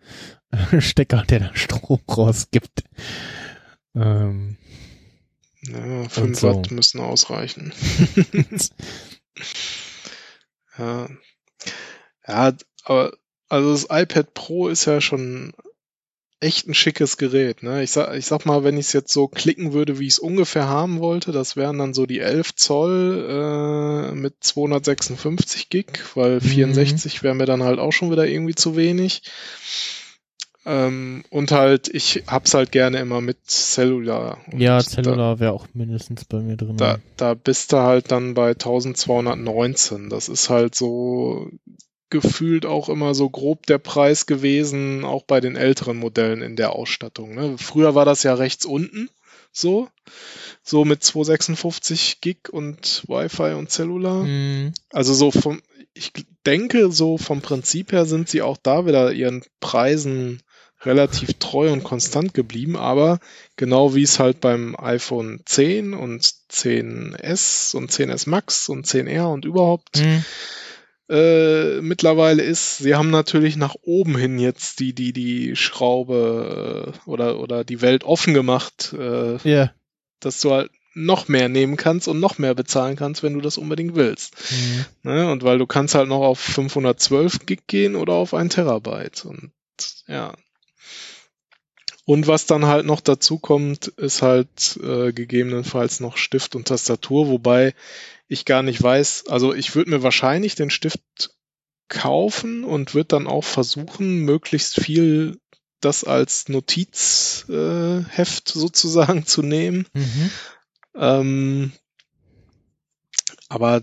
äh, 0.50 0.80
Stecker, 0.80 1.24
der 1.28 1.40
da 1.40 1.50
Strom 1.52 2.00
rausgibt. 2.08 2.84
Ähm, 3.94 4.56
Ja, 5.60 6.08
5 6.08 6.38
so. 6.38 6.48
Watt 6.48 6.70
müssen 6.70 7.00
ausreichen. 7.00 7.72
Ja. 10.78 11.08
Ja, 12.26 12.52
aber 12.84 13.12
also 13.48 13.72
das 13.72 13.86
iPad 13.90 14.34
Pro 14.34 14.68
ist 14.68 14.86
ja 14.86 15.00
schon 15.00 15.52
echt 16.40 16.66
ein 16.68 16.74
schickes 16.74 17.16
Gerät. 17.16 17.62
Ne? 17.62 17.82
Ich, 17.82 17.92
sag, 17.92 18.14
ich 18.16 18.26
sag 18.26 18.44
mal, 18.44 18.64
wenn 18.64 18.76
ich 18.76 18.86
es 18.86 18.92
jetzt 18.92 19.12
so 19.12 19.28
klicken 19.28 19.72
würde, 19.72 19.98
wie 19.98 20.06
ich 20.06 20.14
es 20.14 20.18
ungefähr 20.18 20.68
haben 20.68 21.00
wollte, 21.00 21.32
das 21.32 21.56
wären 21.56 21.78
dann 21.78 21.94
so 21.94 22.06
die 22.06 22.18
11 22.20 22.54
Zoll 22.54 24.10
äh, 24.10 24.14
mit 24.14 24.34
256 24.40 25.70
Gig, 25.70 25.86
weil 26.14 26.36
Mhm. 26.36 26.40
64 26.40 27.22
wäre 27.22 27.34
mir 27.34 27.46
dann 27.46 27.62
halt 27.62 27.78
auch 27.78 27.92
schon 27.92 28.10
wieder 28.10 28.26
irgendwie 28.26 28.54
zu 28.54 28.76
wenig. 28.76 29.22
Ähm, 30.66 31.24
und 31.30 31.52
halt, 31.52 31.88
ich 31.88 32.24
hab's 32.26 32.54
halt 32.54 32.72
gerne 32.72 32.98
immer 32.98 33.20
mit 33.20 33.38
Cellular. 33.46 34.38
Und 34.50 34.60
ja, 34.60 34.80
Cellular 34.80 35.38
wäre 35.38 35.52
auch 35.52 35.66
mindestens 35.74 36.24
bei 36.24 36.40
mir 36.40 36.56
drin. 36.56 36.76
da, 36.76 36.98
da 37.16 37.34
bist 37.34 37.72
du 37.72 37.78
halt 37.78 38.10
dann 38.10 38.34
bei 38.34 38.50
1219. 38.50 40.08
Das 40.08 40.28
ist 40.28 40.48
halt 40.48 40.74
so 40.74 41.50
gefühlt 42.08 42.64
auch 42.64 42.88
immer 42.88 43.14
so 43.14 43.28
grob 43.28 43.66
der 43.66 43.78
Preis 43.78 44.26
gewesen, 44.26 45.04
auch 45.04 45.24
bei 45.24 45.40
den 45.40 45.56
älteren 45.56 45.98
Modellen 45.98 46.42
in 46.42 46.56
der 46.56 46.72
Ausstattung. 46.72 47.34
Ne? 47.34 47.56
Früher 47.58 47.94
war 47.94 48.04
das 48.04 48.22
ja 48.22 48.34
rechts 48.34 48.64
unten 48.64 49.10
so, 49.54 49.88
so 50.62 50.84
mit 50.84 51.02
256 51.02 52.20
Gig 52.20 52.48
und 52.50 53.04
Wi-Fi 53.06 53.54
und 53.54 53.70
Cellular. 53.70 54.24
Mhm. 54.24 54.74
Also 54.90 55.14
so 55.14 55.30
vom, 55.30 55.62
ich 55.94 56.12
denke, 56.44 56.90
so 56.90 57.18
vom 57.18 57.40
Prinzip 57.40 57.92
her 57.92 58.04
sind 58.04 58.28
sie 58.28 58.42
auch 58.42 58.56
da 58.56 58.84
wieder 58.84 59.12
ihren 59.12 59.44
Preisen 59.60 60.42
relativ 60.86 61.34
treu 61.38 61.72
und 61.72 61.82
konstant 61.84 62.34
geblieben, 62.34 62.76
aber 62.76 63.18
genau 63.56 63.94
wie 63.94 64.02
es 64.02 64.18
halt 64.18 64.40
beim 64.40 64.76
iPhone 64.78 65.40
10 65.44 65.94
und 65.94 66.22
10S 66.50 67.74
und 67.76 67.90
10S 67.90 68.28
Max 68.28 68.68
und 68.68 68.86
10R 68.86 69.32
und 69.32 69.44
überhaupt 69.44 70.00
Mhm. 70.00 70.24
äh, 71.08 71.80
mittlerweile 71.80 72.42
ist, 72.42 72.78
sie 72.78 72.94
haben 72.94 73.10
natürlich 73.10 73.56
nach 73.56 73.74
oben 73.82 74.16
hin 74.16 74.38
jetzt 74.38 74.80
die, 74.80 74.94
die, 74.94 75.12
die 75.12 75.56
Schraube 75.56 76.94
äh, 77.06 77.08
oder, 77.10 77.38
oder 77.40 77.64
die 77.64 77.80
Welt 77.82 78.04
offen 78.04 78.34
gemacht, 78.34 78.94
äh, 78.98 79.36
Ja. 79.48 79.72
dass 80.20 80.40
du 80.40 80.52
halt 80.52 80.70
noch 80.96 81.26
mehr 81.26 81.48
nehmen 81.48 81.76
kannst 81.76 82.06
und 82.06 82.20
noch 82.20 82.38
mehr 82.38 82.54
bezahlen 82.54 82.94
kannst, 82.96 83.24
wenn 83.24 83.34
du 83.34 83.40
das 83.40 83.58
unbedingt 83.58 83.96
willst. 83.96 84.36
Mhm. 84.52 84.84
Ne? 85.10 85.30
Und 85.30 85.42
weil 85.42 85.58
du 85.58 85.66
kannst 85.66 85.96
halt 85.96 86.08
noch 86.08 86.20
auf 86.22 86.38
512 86.38 87.46
Gig 87.46 87.66
gehen 87.66 87.96
oder 87.96 88.12
auf 88.12 88.32
ein 88.32 88.48
Terabyte. 88.48 89.24
Und 89.24 89.50
ja. 90.06 90.34
Und 92.06 92.26
was 92.26 92.46
dann 92.46 92.66
halt 92.66 92.84
noch 92.84 93.00
dazu 93.00 93.38
kommt, 93.38 93.88
ist 93.88 94.20
halt 94.20 94.78
äh, 94.82 95.12
gegebenenfalls 95.12 96.00
noch 96.00 96.16
Stift 96.18 96.54
und 96.54 96.68
Tastatur, 96.68 97.28
wobei 97.28 97.74
ich 98.28 98.44
gar 98.44 98.62
nicht 98.62 98.82
weiß, 98.82 99.26
also 99.28 99.54
ich 99.54 99.74
würde 99.74 99.90
mir 99.90 100.02
wahrscheinlich 100.02 100.54
den 100.54 100.70
Stift 100.70 101.00
kaufen 101.88 102.64
und 102.64 102.94
würde 102.94 103.08
dann 103.08 103.26
auch 103.26 103.44
versuchen, 103.44 104.20
möglichst 104.20 104.80
viel 104.80 105.38
das 105.80 106.04
als 106.04 106.48
Notizheft 106.48 107.48
äh, 107.48 108.58
sozusagen 108.58 109.26
zu 109.26 109.42
nehmen. 109.42 109.86
Mhm. 109.92 110.30
Ähm, 110.96 111.72
aber 113.48 113.82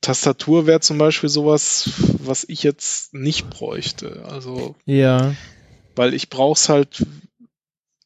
Tastatur 0.00 0.66
wäre 0.66 0.80
zum 0.80 0.98
Beispiel 0.98 1.28
sowas, 1.28 1.90
was 2.18 2.44
ich 2.44 2.62
jetzt 2.62 3.14
nicht 3.14 3.50
bräuchte. 3.50 4.24
Also, 4.26 4.76
Ja. 4.84 5.34
weil 5.96 6.14
ich 6.14 6.30
brauche 6.30 6.58
es 6.58 6.68
halt 6.68 7.04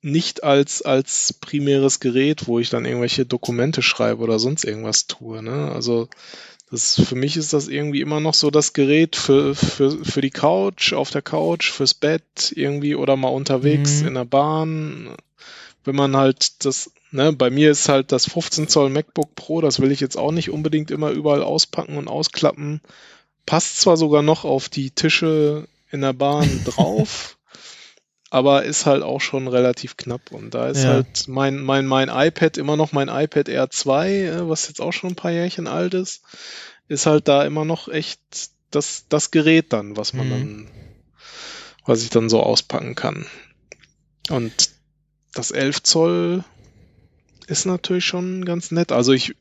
nicht 0.01 0.45
als, 0.45 0.83
als 0.83 1.33
primäres 1.33 2.01
Gerät, 2.01 2.47
wo 2.47 2.59
ich 2.59 2.71
dann 2.71 2.85
irgendwelche 2.85 3.27
Dokumente 3.27 3.83
schreibe 3.83 4.23
oder 4.23 4.39
sonst 4.39 4.65
irgendwas 4.65 5.07
tue. 5.07 5.43
Ne? 5.43 5.73
Also 5.73 6.09
das, 6.71 7.01
für 7.01 7.15
mich 7.15 7.37
ist 7.37 7.53
das 7.53 7.69
irgendwie 7.69 8.01
immer 8.03 8.21
noch 8.21 8.35
so 8.35 8.51
das 8.51 8.75
Gerät 8.75 9.17
für, 9.17 9.55
für, 9.55 10.05
für 10.05 10.21
die 10.21 10.31
Couch, 10.31 10.93
auf 10.93 11.11
der 11.11 11.23
Couch, 11.23 11.71
fürs 11.71 11.95
Bett 11.95 12.53
irgendwie 12.55 12.95
oder 12.95 13.17
mal 13.17 13.29
unterwegs 13.29 14.03
Mhm. 14.03 14.09
in 14.09 14.15
der 14.15 14.25
Bahn. 14.27 15.17
Wenn 15.85 15.97
man 15.97 16.15
halt 16.17 16.65
das, 16.67 16.91
ne, 17.11 17.33
bei 17.33 17.49
mir 17.49 17.71
ist 17.71 17.89
halt 17.89 18.13
das 18.13 18.27
15 18.31 18.69
Zoll 18.69 18.91
MacBook 18.91 19.35
Pro, 19.35 19.63
das 19.63 19.81
will 19.81 19.91
ich 19.91 20.01
jetzt 20.01 20.19
auch 20.19 20.33
nicht 20.33 20.51
unbedingt 20.51 20.91
immer 20.91 21.11
überall 21.11 21.43
auspacken 21.43 21.97
und 21.97 22.09
ausklappen. 22.09 22.83
Passt 23.47 23.81
zwar 23.81 23.97
sogar 23.97 24.21
noch 24.23 24.45
auf 24.45 24.69
die 24.69 24.91
Tische 24.91 25.67
in 25.91 26.03
der 26.03 26.13
Bahn 26.13 26.47
drauf, 26.65 27.38
aber 28.31 28.65
ist 28.65 28.87
halt 28.87 29.03
auch 29.03 29.21
schon 29.21 29.49
relativ 29.49 29.97
knapp. 29.97 30.33
Und 30.33 30.55
da 30.55 30.69
ist 30.69 30.85
Ja. 30.85 30.91
halt 30.91 31.25
mein, 31.29 31.61
mein, 31.61 31.87
mein 31.87 32.09
iPad 32.09 32.57
immer 32.59 32.77
noch 32.77 32.93
mein 32.93 33.09
iPad 33.09 33.49
Air 33.49 33.71
2, 33.71 34.11
äh, 34.11 34.49
was 34.49 34.69
jetzt 34.69 34.81
auch 34.81 34.93
schon 34.93 35.11
ein 35.11 35.17
paar 35.17 35.31
Jährchen 35.31 35.67
alt 35.67 35.95
ist, 35.95 36.23
ist 36.89 37.07
halt 37.07 37.29
da 37.29 37.45
immer 37.45 37.65
noch 37.65 37.89
echt 37.89 38.21
das, 38.71 39.07
das 39.09 39.31
Gerät 39.31 39.73
dann, 39.73 39.97
was 39.97 40.13
man 40.13 40.27
Mhm. 40.29 40.31
dann, 40.31 40.71
was 41.87 42.03
ich 42.03 42.11
dann 42.11 42.29
so 42.29 42.43
auspacken 42.43 42.95
kann. 42.95 43.27
Und 44.29 44.71
das 45.33 45.51
11 45.51 45.83
Zoll 45.83 46.45
ist 47.47 47.65
natürlich 47.65 48.05
schon 48.05 48.45
ganz 48.45 48.71
nett. 48.71 48.93
Also 48.93 49.13
ich, 49.13 49.35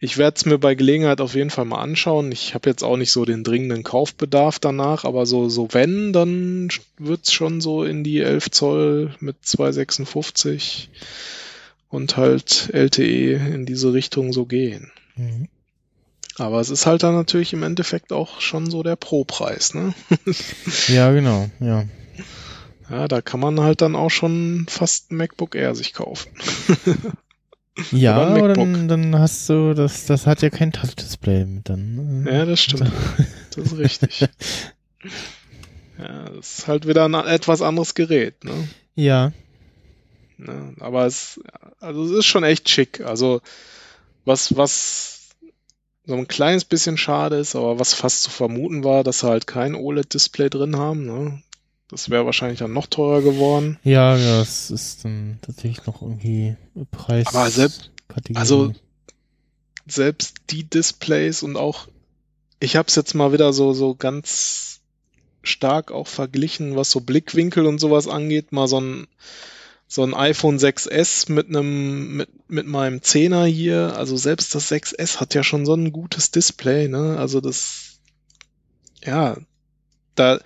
ich 0.00 0.18
werde 0.18 0.36
es 0.36 0.46
mir 0.46 0.58
bei 0.58 0.74
Gelegenheit 0.74 1.20
auf 1.20 1.36
jeden 1.36 1.50
Fall 1.50 1.64
mal 1.64 1.80
anschauen. 1.80 2.32
Ich 2.32 2.54
habe 2.54 2.68
jetzt 2.68 2.82
auch 2.82 2.96
nicht 2.96 3.12
so 3.12 3.24
den 3.24 3.44
dringenden 3.44 3.84
Kaufbedarf 3.84 4.58
danach, 4.58 5.04
aber 5.04 5.26
so, 5.26 5.48
so 5.48 5.68
wenn, 5.72 6.12
dann 6.12 6.68
wird's 6.98 7.32
schon 7.32 7.60
so 7.60 7.84
in 7.84 8.02
die 8.02 8.20
11 8.20 8.50
Zoll 8.50 9.14
mit 9.20 9.36
256 9.42 10.90
und 11.88 12.16
halt 12.16 12.70
LTE 12.72 13.34
in 13.34 13.64
diese 13.64 13.92
Richtung 13.92 14.32
so 14.32 14.44
gehen. 14.44 14.90
Mhm. 15.14 15.48
Aber 16.38 16.60
es 16.60 16.70
ist 16.70 16.86
halt 16.86 17.02
dann 17.02 17.14
natürlich 17.14 17.52
im 17.52 17.62
Endeffekt 17.62 18.12
auch 18.12 18.40
schon 18.40 18.70
so 18.70 18.82
der 18.82 18.96
Pro-Preis, 18.96 19.74
ne? 19.74 19.94
Ja, 20.88 21.12
genau, 21.12 21.48
ja. 21.60 21.84
Ja, 22.90 23.06
da 23.08 23.22
kann 23.22 23.40
man 23.40 23.60
halt 23.60 23.80
dann 23.80 23.94
auch 23.94 24.10
schon 24.10 24.66
fast 24.68 25.12
ein 25.12 25.16
MacBook 25.16 25.54
Air 25.54 25.74
sich 25.74 25.92
kaufen. 25.92 26.30
Ja, 27.90 28.16
aber 28.16 28.54
dann, 28.54 28.88
dann 28.88 29.18
hast 29.18 29.48
du, 29.48 29.74
das, 29.74 30.06
das 30.06 30.26
hat 30.26 30.42
ja 30.42 30.50
kein 30.50 30.72
Touch-Display 30.72 31.46
mit 31.46 31.68
dann. 31.68 32.26
äh. 32.26 32.38
Ja, 32.38 32.44
das 32.44 32.60
stimmt. 32.60 32.90
Das 33.54 33.66
ist 33.66 33.76
richtig. 33.76 34.20
Ja, 35.98 36.24
das 36.30 36.58
ist 36.58 36.68
halt 36.68 36.86
wieder 36.88 37.04
ein 37.04 37.14
etwas 37.14 37.60
anderes 37.60 37.94
Gerät, 37.94 38.44
ne? 38.44 38.66
Ja, 38.94 39.32
ne? 40.38 40.74
Aber 40.80 41.06
es, 41.06 41.40
also 41.80 42.04
es 42.04 42.10
ist 42.10 42.26
schon 42.26 42.44
echt 42.44 42.68
schick. 42.68 43.00
Also 43.00 43.40
was, 44.24 44.56
was 44.56 45.30
so 46.04 46.14
ein 46.14 46.28
kleines 46.28 46.64
bisschen 46.64 46.96
schade 46.96 47.36
ist, 47.36 47.54
aber 47.54 47.78
was 47.78 47.94
fast 47.94 48.22
zu 48.22 48.30
vermuten 48.30 48.84
war, 48.84 49.04
dass 49.04 49.20
sie 49.20 49.28
halt 49.28 49.46
kein 49.46 49.74
OLED-Display 49.74 50.50
drin 50.50 50.76
haben, 50.76 51.04
ne? 51.06 51.42
Das 51.92 52.08
wäre 52.08 52.24
wahrscheinlich 52.24 52.58
dann 52.58 52.72
noch 52.72 52.86
teurer 52.86 53.20
geworden. 53.20 53.78
ja, 53.84 54.16
ja, 54.16 54.38
das 54.38 54.70
ist 54.70 55.04
dann 55.04 55.38
tatsächlich 55.42 55.84
noch 55.86 56.00
irgendwie 56.00 56.56
Preis. 56.90 57.26
Aber 57.28 57.48
selbst- 57.50 57.90
also- 58.34 58.72
Selbst 59.86 60.36
die 60.50 60.64
Displays 60.64 61.42
und 61.42 61.56
auch, 61.56 61.88
ich 62.60 62.76
habe 62.76 62.88
es 62.88 62.94
jetzt 62.94 63.14
mal 63.14 63.32
wieder 63.32 63.52
so, 63.52 63.72
so 63.74 63.94
ganz 63.94 64.80
stark 65.42 65.90
auch 65.90 66.06
verglichen, 66.06 66.76
was 66.76 66.90
so 66.90 67.00
Blickwinkel 67.00 67.66
und 67.66 67.78
sowas 67.78 68.06
angeht, 68.08 68.52
mal 68.52 68.68
so 68.68 68.80
ein, 68.80 69.06
so 69.88 70.02
ein 70.04 70.14
iPhone 70.14 70.58
6S 70.58 71.30
mit 71.30 71.48
einem, 71.48 72.16
mit, 72.16 72.28
mit 72.48 72.66
meinem 72.66 73.00
10er 73.00 73.44
hier, 73.44 73.96
also 73.96 74.16
selbst 74.16 74.54
das 74.54 74.70
6S 74.70 75.20
hat 75.20 75.34
ja 75.34 75.42
schon 75.42 75.66
so 75.66 75.74
ein 75.74 75.92
gutes 75.92 76.30
Display, 76.30 76.88
ne? 76.88 77.18
Also 77.18 77.40
das, 77.42 77.98
ja, 79.04 79.36
da, 80.14 80.38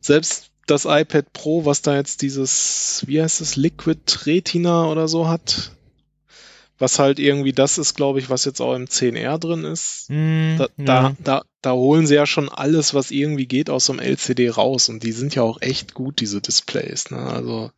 selbst 0.00 0.50
das 0.70 0.84
iPad 0.84 1.32
Pro, 1.32 1.64
was 1.64 1.82
da 1.82 1.96
jetzt 1.96 2.22
dieses, 2.22 3.02
wie 3.06 3.20
heißt 3.22 3.40
es, 3.40 3.56
Liquid 3.56 4.00
Retina 4.26 4.86
oder 4.86 5.08
so 5.08 5.28
hat, 5.28 5.72
was 6.78 6.98
halt 6.98 7.18
irgendwie 7.18 7.52
das 7.52 7.78
ist, 7.78 7.94
glaube 7.94 8.20
ich, 8.20 8.30
was 8.30 8.44
jetzt 8.44 8.60
auch 8.60 8.74
im 8.74 8.86
10R 8.86 9.38
drin 9.38 9.64
ist. 9.64 10.06
Hm, 10.08 10.56
Da, 10.58 10.64
ja. 10.64 10.84
da, 10.84 11.16
da, 11.24 11.42
da 11.62 11.72
holen 11.72 12.06
sie 12.06 12.14
ja 12.14 12.26
schon 12.26 12.48
alles, 12.48 12.94
was 12.94 13.10
irgendwie 13.10 13.46
geht, 13.46 13.68
aus 13.68 13.86
so 13.86 13.92
einem 13.92 14.00
LCD 14.00 14.50
raus. 14.50 14.88
Und 14.88 15.02
die 15.02 15.12
sind 15.12 15.34
ja 15.34 15.42
auch 15.42 15.60
echt 15.60 15.94
gut, 15.94 16.20
diese 16.20 16.40
Displays. 16.40 17.10
Ne? 17.10 17.18
Also 17.18 17.72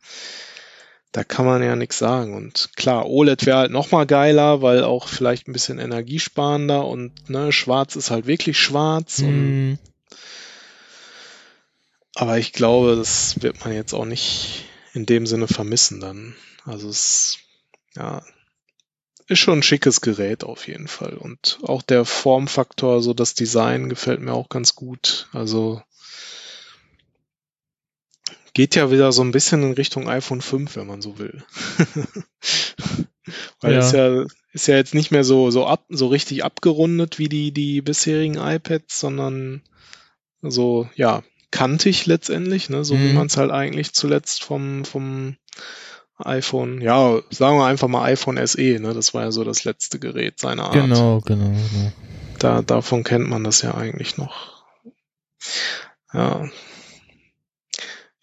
da 1.11 1.23
kann 1.23 1.45
man 1.45 1.63
ja 1.63 1.75
nichts 1.75 1.97
sagen. 1.97 2.35
Und 2.35 2.69
klar, 2.75 3.07
OLED 3.09 3.45
wäre 3.45 3.57
halt 3.57 3.71
nochmal 3.71 4.05
geiler, 4.05 4.61
weil 4.61 4.83
auch 4.83 5.07
vielleicht 5.07 5.47
ein 5.47 5.53
bisschen 5.53 5.79
energiesparender 5.79 6.85
und 6.85 7.29
ne, 7.29 7.51
schwarz 7.51 7.95
ist 7.95 8.11
halt 8.11 8.27
wirklich 8.27 8.59
schwarz. 8.59 9.19
Und, 9.19 9.27
Hm, 9.27 9.79
aber 12.15 12.37
ich 12.37 12.53
glaube, 12.53 12.95
das 12.95 13.41
wird 13.41 13.63
man 13.63 13.73
jetzt 13.73 13.93
auch 13.93 14.05
nicht 14.05 14.65
in 14.93 15.05
dem 15.05 15.25
Sinne 15.25 15.47
vermissen 15.47 15.99
dann. 15.99 16.35
Also 16.65 16.89
es, 16.89 17.39
ja, 17.95 18.23
ist 19.27 19.39
schon 19.39 19.59
ein 19.59 19.63
schickes 19.63 20.01
Gerät 20.01 20.43
auf 20.43 20.67
jeden 20.67 20.87
Fall. 20.89 21.13
Und 21.13 21.59
auch 21.63 21.81
der 21.81 22.03
Formfaktor, 22.05 23.01
so 23.01 23.13
das 23.13 23.33
Design 23.33 23.87
gefällt 23.89 24.19
mir 24.19 24.33
auch 24.33 24.49
ganz 24.49 24.75
gut. 24.75 25.29
Also 25.31 25.81
geht 28.53 28.75
ja 28.75 28.91
wieder 28.91 29.11
so 29.11 29.23
ein 29.23 29.31
bisschen 29.31 29.63
in 29.63 29.73
Richtung 29.73 30.09
iPhone 30.09 30.41
5, 30.41 30.75
wenn 30.75 30.87
man 30.87 31.01
so 31.01 31.17
will. 31.17 31.43
Weil 33.61 33.73
Ja. 33.73 33.79
es 33.79 33.91
ja 33.91 34.25
ist 34.51 34.67
ja 34.67 34.75
jetzt 34.75 34.93
nicht 34.93 35.11
mehr 35.11 35.23
so 35.23 35.51
so 35.51 35.65
ab 35.65 35.85
so 35.89 36.07
richtig 36.07 36.43
abgerundet 36.43 37.19
wie 37.19 37.29
die 37.29 37.51
die 37.53 37.81
bisherigen 37.81 38.35
iPads, 38.35 38.99
sondern 38.99 39.61
so 40.41 40.89
ja 40.95 41.23
kantig 41.51 42.05
letztendlich, 42.05 42.69
ne, 42.69 42.83
so 42.83 42.95
wie 42.95 43.09
Mhm. 43.09 43.13
man 43.13 43.27
es 43.27 43.37
halt 43.37 43.51
eigentlich 43.51 43.93
zuletzt 43.93 44.43
vom 44.43 44.85
vom 44.85 45.35
iPhone, 46.17 46.81
ja, 46.81 47.19
sagen 47.31 47.57
wir 47.57 47.65
einfach 47.65 47.87
mal 47.87 48.03
iPhone 48.03 48.37
SE, 48.45 48.79
ne, 48.79 48.93
das 48.93 49.13
war 49.13 49.23
ja 49.23 49.31
so 49.31 49.43
das 49.43 49.63
letzte 49.63 49.99
Gerät 49.99 50.39
seiner 50.39 50.65
Art. 50.65 50.73
genau, 50.73 51.19
genau, 51.21 51.49
genau. 51.49 51.91
Da, 52.39 52.61
davon 52.61 53.03
kennt 53.03 53.27
man 53.29 53.43
das 53.43 53.61
ja 53.61 53.75
eigentlich 53.75 54.17
noch. 54.17 54.63
Ja. 56.13 56.49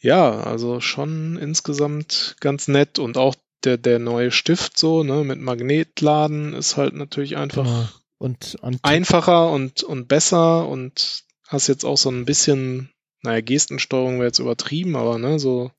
Ja, 0.00 0.40
also 0.42 0.80
schon 0.80 1.36
insgesamt 1.38 2.36
ganz 2.40 2.68
nett 2.68 2.98
und 3.00 3.16
auch 3.16 3.34
der, 3.64 3.76
der 3.78 3.98
neue 3.98 4.30
Stift 4.30 4.78
so, 4.78 5.02
ne, 5.02 5.24
mit 5.24 5.40
Magnetladen 5.40 6.54
ist 6.54 6.76
halt 6.76 6.94
natürlich 6.94 7.36
einfach 7.36 7.64
genau. 7.64 7.88
Und 8.18 8.58
an 8.62 8.78
einfacher 8.82 9.50
und, 9.50 9.82
und 9.84 10.08
besser 10.08 10.66
und 10.68 11.24
hast 11.46 11.68
jetzt 11.68 11.84
auch 11.84 11.96
so 11.98 12.10
ein 12.10 12.24
bisschen, 12.24 12.90
naja, 13.22 13.40
Gestensteuerung 13.40 14.16
wäre 14.16 14.26
jetzt 14.26 14.38
übertrieben, 14.38 14.96
aber 14.96 15.18
ne, 15.18 15.38
so, 15.38 15.70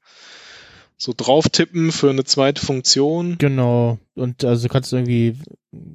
so 0.98 1.14
drauf 1.16 1.50
tippen 1.50 1.92
für 1.92 2.10
eine 2.10 2.24
zweite 2.24 2.64
Funktion. 2.66 3.38
Genau. 3.38 4.00
Und 4.16 4.44
also 4.44 4.68
kannst 4.68 4.92
du 4.92 4.98
irgendwie, 4.98 5.38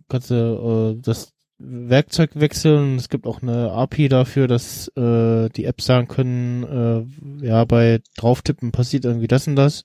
kannst 0.08 0.30
du 0.30 0.96
äh, 0.96 1.02
das 1.02 1.34
Werkzeug 1.58 2.30
wechseln. 2.34 2.96
Es 2.96 3.08
gibt 3.08 3.26
auch 3.26 3.42
eine 3.42 3.70
API 3.72 4.08
dafür, 4.08 4.48
dass 4.48 4.88
äh, 4.96 5.48
die 5.50 5.64
Apps 5.64 5.86
sagen 5.86 6.08
können, 6.08 6.64
äh, 7.40 7.46
ja, 7.46 7.64
bei 7.64 8.00
drauftippen 8.16 8.72
passiert 8.72 9.04
irgendwie 9.04 9.28
das 9.28 9.46
und 9.46 9.56
das. 9.56 9.84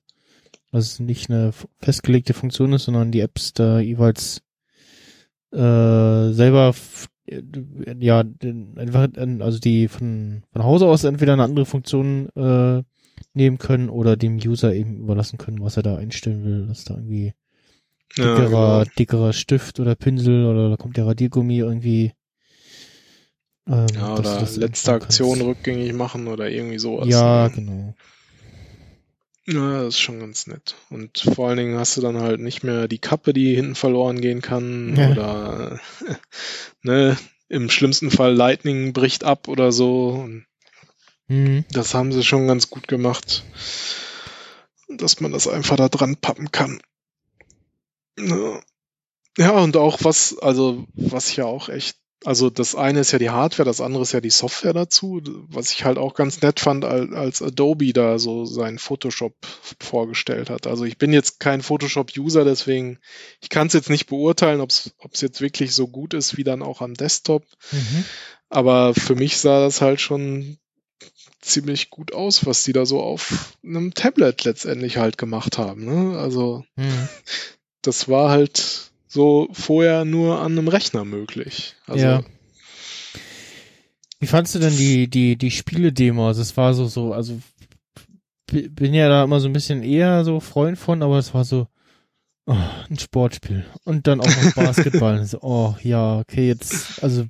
Dass 0.72 0.86
es 0.86 1.00
nicht 1.00 1.30
eine 1.30 1.52
festgelegte 1.80 2.34
Funktion 2.34 2.74
ist, 2.74 2.86
sondern 2.86 3.12
die 3.12 3.22
Apps 3.22 3.54
da 3.54 3.80
jeweils 3.80 4.42
äh, 5.52 6.32
selber 6.32 6.74
ja 8.00 8.24
den, 8.24 8.78
einfach 8.78 9.08
äh, 9.16 9.38
also 9.42 9.60
die 9.60 9.88
von 9.88 10.44
von 10.52 10.64
Hause 10.64 10.88
aus 10.88 11.04
entweder 11.04 11.34
eine 11.34 11.44
andere 11.44 11.66
Funktion 11.66 12.30
äh, 12.36 12.84
nehmen 13.34 13.58
können 13.58 13.90
oder 13.90 14.16
dem 14.18 14.38
User 14.38 14.74
eben 14.74 14.98
überlassen 14.98 15.38
können, 15.38 15.62
was 15.62 15.78
er 15.78 15.84
da 15.84 15.98
einstellen 15.98 16.44
will, 16.46 16.68
dass 16.68 16.86
da 16.86 16.96
irgendwie 16.96 17.34
Ja, 18.16 18.26
dickerer, 18.26 18.84
genau. 18.84 18.92
dickerer 18.98 19.34
Stift 19.34 19.80
oder 19.80 19.96
Pinsel 19.96 20.46
oder 20.46 20.70
da 20.70 20.78
kommt 20.78 20.98
der 20.98 21.08
Radiergummi 21.08 21.58
irgendwie. 21.60 22.14
Ähm, 23.68 23.88
ja 23.94 24.16
oder 24.16 24.40
das 24.40 24.56
letzte 24.58 24.94
Aktion 24.94 25.40
kannst. 25.40 25.46
rückgängig 25.46 25.94
machen 25.94 26.28
oder 26.28 26.50
irgendwie 26.50 26.80
sowas. 26.80 27.08
Ja, 27.08 27.48
ne? 27.48 27.52
genau. 27.56 27.96
Ja, 29.52 29.84
das 29.84 29.96
ist 29.96 30.00
schon 30.00 30.20
ganz 30.20 30.46
nett. 30.48 30.76
Und 30.90 31.20
vor 31.36 31.48
allen 31.50 31.58
Dingen 31.58 31.80
hast 31.80 31.98
du 31.98 32.02
dann 32.02 32.20
halt 32.22 32.40
nicht 32.40 32.64
mehr 32.64 32.88
die 32.88 33.00
Kappe, 33.00 33.34
die 33.34 33.56
hinten 33.56 33.76
verloren 33.76 34.22
gehen 34.22 34.42
kann 34.42 34.96
Ja. 34.96 35.12
oder 35.12 35.80
ne, 36.84 37.18
im 37.48 37.70
schlimmsten 37.70 38.12
Fall 38.12 38.36
Lightning 38.36 38.94
bricht 38.94 39.24
ab 39.24 39.48
oder 39.48 39.72
so. 39.72 40.10
Und 40.10 40.46
Hm, 41.28 41.64
das 41.72 41.94
haben 41.94 42.12
sie 42.12 42.24
schon 42.24 42.48
ganz 42.48 42.70
gut 42.70 42.88
gemacht, 42.88 43.44
dass 44.88 45.20
man 45.20 45.32
das 45.32 45.48
einfach 45.48 45.78
da 45.78 45.90
dran 45.90 46.16
pappen 46.18 46.52
kann. 46.52 46.82
Ja. 48.20 48.62
Ja, 49.38 49.52
und 49.52 49.78
auch 49.78 50.00
was, 50.04 50.38
also 50.40 50.86
was 50.96 51.36
ja 51.36 51.46
auch 51.46 51.70
echt, 51.70 51.98
also 52.26 52.50
das 52.50 52.76
eine 52.76 53.00
ist 53.00 53.12
ja 53.12 53.20
die 53.20 53.30
Hardware, 53.30 53.66
das 53.66 53.80
andere 53.80 54.04
ist 54.04 54.12
ja 54.12 54.20
die 54.20 54.30
Software 54.30 54.74
dazu, 54.74 55.22
was 55.48 55.72
ich 55.72 55.86
halt 55.86 55.98
auch 55.98 56.16
ganz 56.16 56.42
nett 56.42 56.60
fand, 56.60 56.84
als, 56.84 57.42
Adobe 57.42 57.94
da 57.94 58.20
so 58.20 58.46
sein 58.46 58.78
Photoshop 58.78 59.36
vorgestellt 59.80 60.50
hat. 60.50 60.68
Also 60.68 60.84
ich 60.84 60.98
bin 60.98 61.14
jetzt 61.14 61.40
kein 61.40 61.62
Photoshop-User, 61.62 62.44
deswegen, 62.44 63.00
ich 63.42 63.50
kann 63.50 63.68
es 63.68 63.74
jetzt 63.74 63.90
nicht 63.90 64.08
beurteilen, 64.08 64.60
ob 64.60 64.72
es 64.72 65.22
jetzt 65.22 65.40
wirklich 65.40 65.74
so 65.74 65.88
gut 65.88 66.14
ist 66.14 66.36
wie 66.36 66.44
dann 66.44 66.62
auch 66.62 66.82
am 66.82 66.94
Desktop. 66.94 67.46
mhm. 67.72 68.06
Aber 68.52 68.96
für 68.96 69.14
mich 69.14 69.38
sah 69.38 69.62
das 69.62 69.80
halt 69.80 70.02
schon 70.02 70.58
ziemlich 71.40 71.90
gut 71.90 72.14
aus, 72.14 72.46
was 72.46 72.64
die 72.64 72.74
da 72.74 72.86
so 72.86 73.00
auf 73.02 73.56
einem 73.64 73.94
Tablet 73.94 74.44
letztendlich 74.44 74.98
halt 74.98 75.18
gemacht 75.18 75.58
haben. 75.58 75.86
Ne? 75.86 76.18
Also 76.18 76.64
Hm. 76.76 77.08
das 77.82 78.10
war 78.10 78.30
halt 78.30 78.89
so 79.10 79.50
vorher 79.52 80.06
nur 80.06 80.40
an 80.40 80.54
einem 80.54 80.68
Rechner 80.68 81.04
möglich. 81.04 81.76
Also 81.88 82.06
Ja. 82.06 82.24
Wie 84.20 84.28
fandst 84.28 84.54
du 84.54 84.60
denn 84.60 84.76
die, 84.76 85.10
die, 85.10 85.38
die 85.38 85.52
Spiele-Demo? 85.52 86.28
Also 86.28 86.42
es 86.42 86.56
war 86.56 86.74
so, 86.74 86.86
so, 86.86 87.14
also 87.14 87.40
bin 88.52 88.94
ja 88.94 89.10
da 89.10 89.24
immer 89.24 89.40
so 89.40 89.48
ein 89.48 89.54
bisschen 89.54 89.82
eher 89.82 90.24
so 90.26 90.40
Freund 90.40 90.78
von, 90.78 91.02
aber 91.02 91.18
es 91.18 91.34
war 91.34 91.46
so 91.46 91.68
oh, 92.46 92.56
ein 92.90 93.00
Sportspiel. 93.00 93.66
Und 93.84 94.08
dann 94.08 94.22
auch 94.22 94.28
noch 94.28 94.54
Basketball. 94.56 95.26
So, 95.26 95.40
oh 95.42 95.76
ja, 95.82 96.20
okay, 96.20 96.48
jetzt, 96.48 97.02
also 97.04 97.26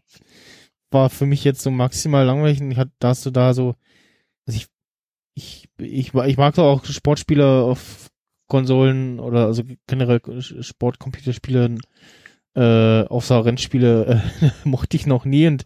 war 0.92 1.10
für 1.10 1.28
mich 1.28 1.44
jetzt 1.44 1.62
so 1.62 1.72
maximal 1.72 2.26
langweilig. 2.26 2.60
Und 2.60 2.72
ich 2.72 2.78
hat, 2.78 2.90
da 3.00 3.10
hast 3.10 3.26
du 3.26 3.32
da 3.32 3.54
so, 3.54 3.76
also 4.48 4.58
ich, 4.58 4.68
ich, 5.36 5.70
ich, 5.78 6.14
ich 6.14 6.38
mag 6.38 6.58
auch 6.58 6.84
Sportspiele 6.84 7.62
auf 7.62 8.10
Konsolen 8.50 9.22
oder 9.22 9.46
also 9.46 9.64
generell 9.88 10.22
Sportcomputerspiele, 10.42 11.78
äh, 12.56 13.04
außer 13.08 13.46
Rennspiele 13.46 14.22
äh, 14.42 14.50
mochte 14.68 14.98
ich 14.98 15.06
noch 15.06 15.24
nie 15.24 15.48
und 15.48 15.64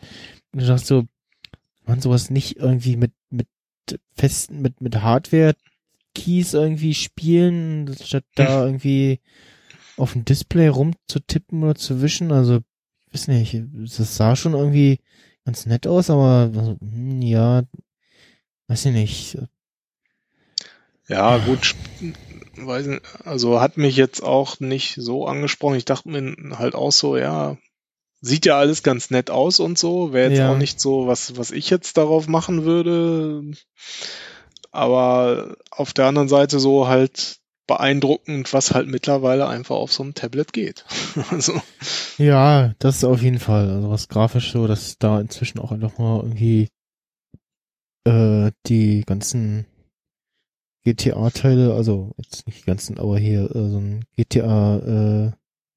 ich 0.56 0.68
dachte 0.68 0.86
so, 0.86 1.04
man 1.86 2.00
sowas 2.00 2.30
nicht 2.30 2.58
irgendwie 2.58 2.96
mit 2.96 3.14
mit 3.32 3.48
festen 4.16 4.62
mit 4.62 4.80
mit 4.82 5.02
Hardware 5.02 5.56
Keys 6.14 6.54
irgendwie 6.54 6.94
spielen, 6.94 7.96
statt 8.04 8.26
da 8.36 8.66
irgendwie 8.66 9.20
auf 9.98 10.14
dem 10.14 10.26
Display 10.26 10.68
rumzutippen 10.68 11.64
oder 11.64 11.76
zu 11.76 12.02
wischen. 12.02 12.32
Also 12.32 12.60
ich 13.08 13.14
weiß 13.14 13.28
nicht, 13.30 13.64
das 13.74 14.16
sah 14.16 14.36
schon 14.36 14.54
irgendwie 14.54 15.00
ganz 15.46 15.66
nett 15.66 15.88
aus, 15.88 16.10
aber 16.10 16.52
also, 16.56 16.78
hm, 16.80 17.22
ja, 17.22 17.64
weiß 18.68 18.86
ich 18.86 18.94
nicht. 18.94 19.38
Ja, 21.08 21.38
gut, 21.38 21.76
weiß 22.56 22.88
nicht, 22.88 23.02
also 23.26 23.60
hat 23.60 23.78
mich 23.78 23.96
jetzt 23.96 24.22
auch 24.24 24.60
nicht 24.60 24.96
so 25.00 25.26
angesprochen. 25.28 25.76
Ich 25.76 25.86
dachte 25.86 26.10
mir 26.10 26.58
halt 26.58 26.76
auch 26.76 26.92
so, 26.92 27.18
ja, 27.18 27.58
sieht 28.22 28.46
ja 28.46 28.58
alles 28.58 28.84
ganz 28.84 29.10
nett 29.10 29.30
aus 29.30 29.60
und 29.60 29.78
so, 29.78 30.14
wäre 30.14 30.30
jetzt 30.30 30.40
Ja. 30.40 30.52
auch 30.52 30.58
nicht 30.58 30.80
so, 30.80 31.08
was, 31.08 31.38
was 31.38 31.52
ich 31.52 31.70
jetzt 31.70 31.98
darauf 31.98 32.28
machen 32.28 32.64
würde. 32.64 33.44
Aber 34.72 35.56
auf 35.72 35.94
der 35.94 36.06
anderen 36.06 36.30
Seite 36.30 36.60
so 36.60 36.88
halt 36.88 37.38
beeindruckend, 37.68 38.52
was 38.54 38.74
halt 38.74 38.88
mittlerweile 38.88 39.48
einfach 39.48 39.76
auf 39.76 39.94
so 39.94 40.04
einem 40.04 40.14
Tablet 40.16 40.52
geht. 40.54 40.86
also, 41.32 41.62
Ja, 42.18 42.74
das 42.80 42.98
ist 42.98 43.04
auf 43.04 43.22
jeden 43.22 43.40
Fall. 43.40 43.70
Also 43.70 43.90
was 43.90 44.10
grafisch 44.10 44.52
so, 44.52 44.68
dass 44.68 44.98
da 44.98 45.20
inzwischen 45.20 45.60
auch 45.60 45.72
einfach 45.72 45.98
mal 45.98 46.18
irgendwie 46.22 46.70
äh, 48.06 48.52
die 48.68 49.04
ganzen 49.06 49.66
GTA-Teile, 50.84 51.74
also 51.74 52.14
jetzt 52.18 52.46
nicht 52.48 52.62
die 52.62 52.66
ganzen, 52.66 52.98
aber 53.00 53.18
hier 53.18 53.44
äh, 53.56 53.70
so 53.70 53.78
ein 53.80 54.06
GTA 54.16 54.78
äh, 54.78 55.32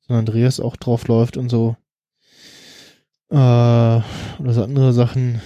San 0.06 0.16
Andreas 0.18 0.60
auch 0.60 0.76
drauf 0.76 1.08
läuft 1.08 1.36
und 1.36 1.48
so. 1.48 1.76
Äh, 3.30 3.36
oder 3.36 4.52
so 4.52 4.62
andere 4.62 4.92
Sachen. 4.92 5.40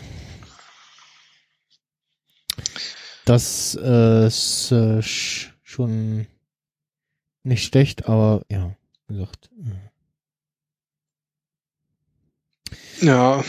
Das 3.25 3.79
äh, 3.81 4.27
ist 4.27 4.73
äh, 4.73 4.99
sch- 4.99 5.51
schon 5.63 6.27
nicht 7.43 7.65
schlecht, 7.65 8.09
aber 8.09 8.43
ja, 8.51 8.75
wie 9.09 9.15
gesagt. 9.15 9.51
äh, 13.01 13.07
ja, 13.07 13.43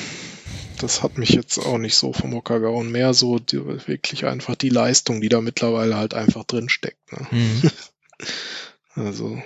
das 0.81 1.03
hat 1.03 1.17
mich 1.17 1.29
jetzt 1.29 1.57
auch 1.57 1.77
nicht 1.77 1.95
so 1.95 2.13
vom 2.13 2.33
Hocker 2.33 2.59
gehauen. 2.59 2.91
Mehr 2.91 3.13
so 3.13 3.39
die, 3.39 3.65
wirklich 3.87 4.25
einfach 4.25 4.55
die 4.55 4.69
Leistung, 4.69 5.21
die 5.21 5.29
da 5.29 5.41
mittlerweile 5.41 5.95
halt 5.95 6.13
einfach 6.13 6.43
drin 6.43 6.69
steckt. 6.69 7.11
Ne? 7.11 7.27
Mhm. 7.31 7.71
Also 8.93 9.41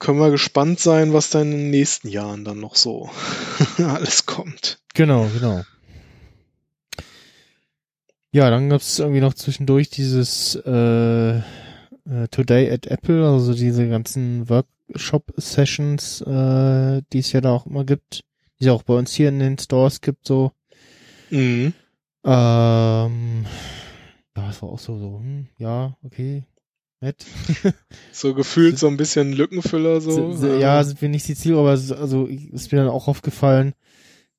können 0.00 0.18
wir 0.18 0.30
gespannt 0.30 0.80
sein, 0.80 1.12
was 1.12 1.30
da 1.30 1.40
in 1.40 1.52
den 1.52 1.70
nächsten 1.70 2.08
Jahren 2.08 2.44
dann 2.44 2.58
noch 2.58 2.74
so 2.74 3.10
alles 3.78 4.26
kommt. 4.26 4.78
Genau, 4.92 5.28
genau. 5.32 5.62
Ja, 8.32 8.50
dann 8.50 8.68
gab's 8.68 8.98
irgendwie 8.98 9.20
noch 9.20 9.34
zwischendurch 9.34 9.88
dieses 9.90 10.56
äh, 10.66 11.38
äh, 11.38 11.42
Today 12.30 12.70
at 12.70 12.86
Apple, 12.86 13.24
also 13.24 13.54
diese 13.54 13.88
ganzen 13.88 14.48
Workshop-Sessions, 14.94 16.22
äh, 16.22 17.02
die 17.12 17.18
es 17.18 17.32
ja 17.32 17.40
da 17.40 17.50
auch 17.52 17.66
immer 17.66 17.84
gibt, 17.84 18.24
die 18.60 18.64
es 18.64 18.70
auch 18.70 18.82
bei 18.82 18.94
uns 18.94 19.12
hier 19.12 19.28
in 19.28 19.38
den 19.40 19.58
Stores 19.58 20.00
gibt, 20.00 20.26
so. 20.26 20.52
Mhm. 21.30 21.72
Ähm, 22.24 23.44
ja, 24.36 24.50
es 24.50 24.62
war 24.62 24.70
auch 24.70 24.78
so, 24.78 24.98
so, 24.98 25.18
hm, 25.18 25.48
ja, 25.58 25.96
okay, 26.02 26.44
nett. 27.00 27.24
So 28.12 28.34
gefühlt 28.34 28.78
so 28.78 28.86
ein 28.88 28.96
bisschen 28.96 29.32
Lückenfüller 29.32 30.00
so. 30.00 30.32
S- 30.32 30.42
s- 30.42 30.60
ja, 30.60 30.82
sind 30.84 31.02
wir 31.02 31.08
nicht 31.08 31.28
die 31.28 31.34
Ziel, 31.34 31.56
aber 31.56 31.72
es, 31.72 31.90
also 31.92 32.26
ist 32.26 32.72
mir 32.72 32.78
dann 32.78 32.88
auch 32.88 33.08
aufgefallen, 33.08 33.74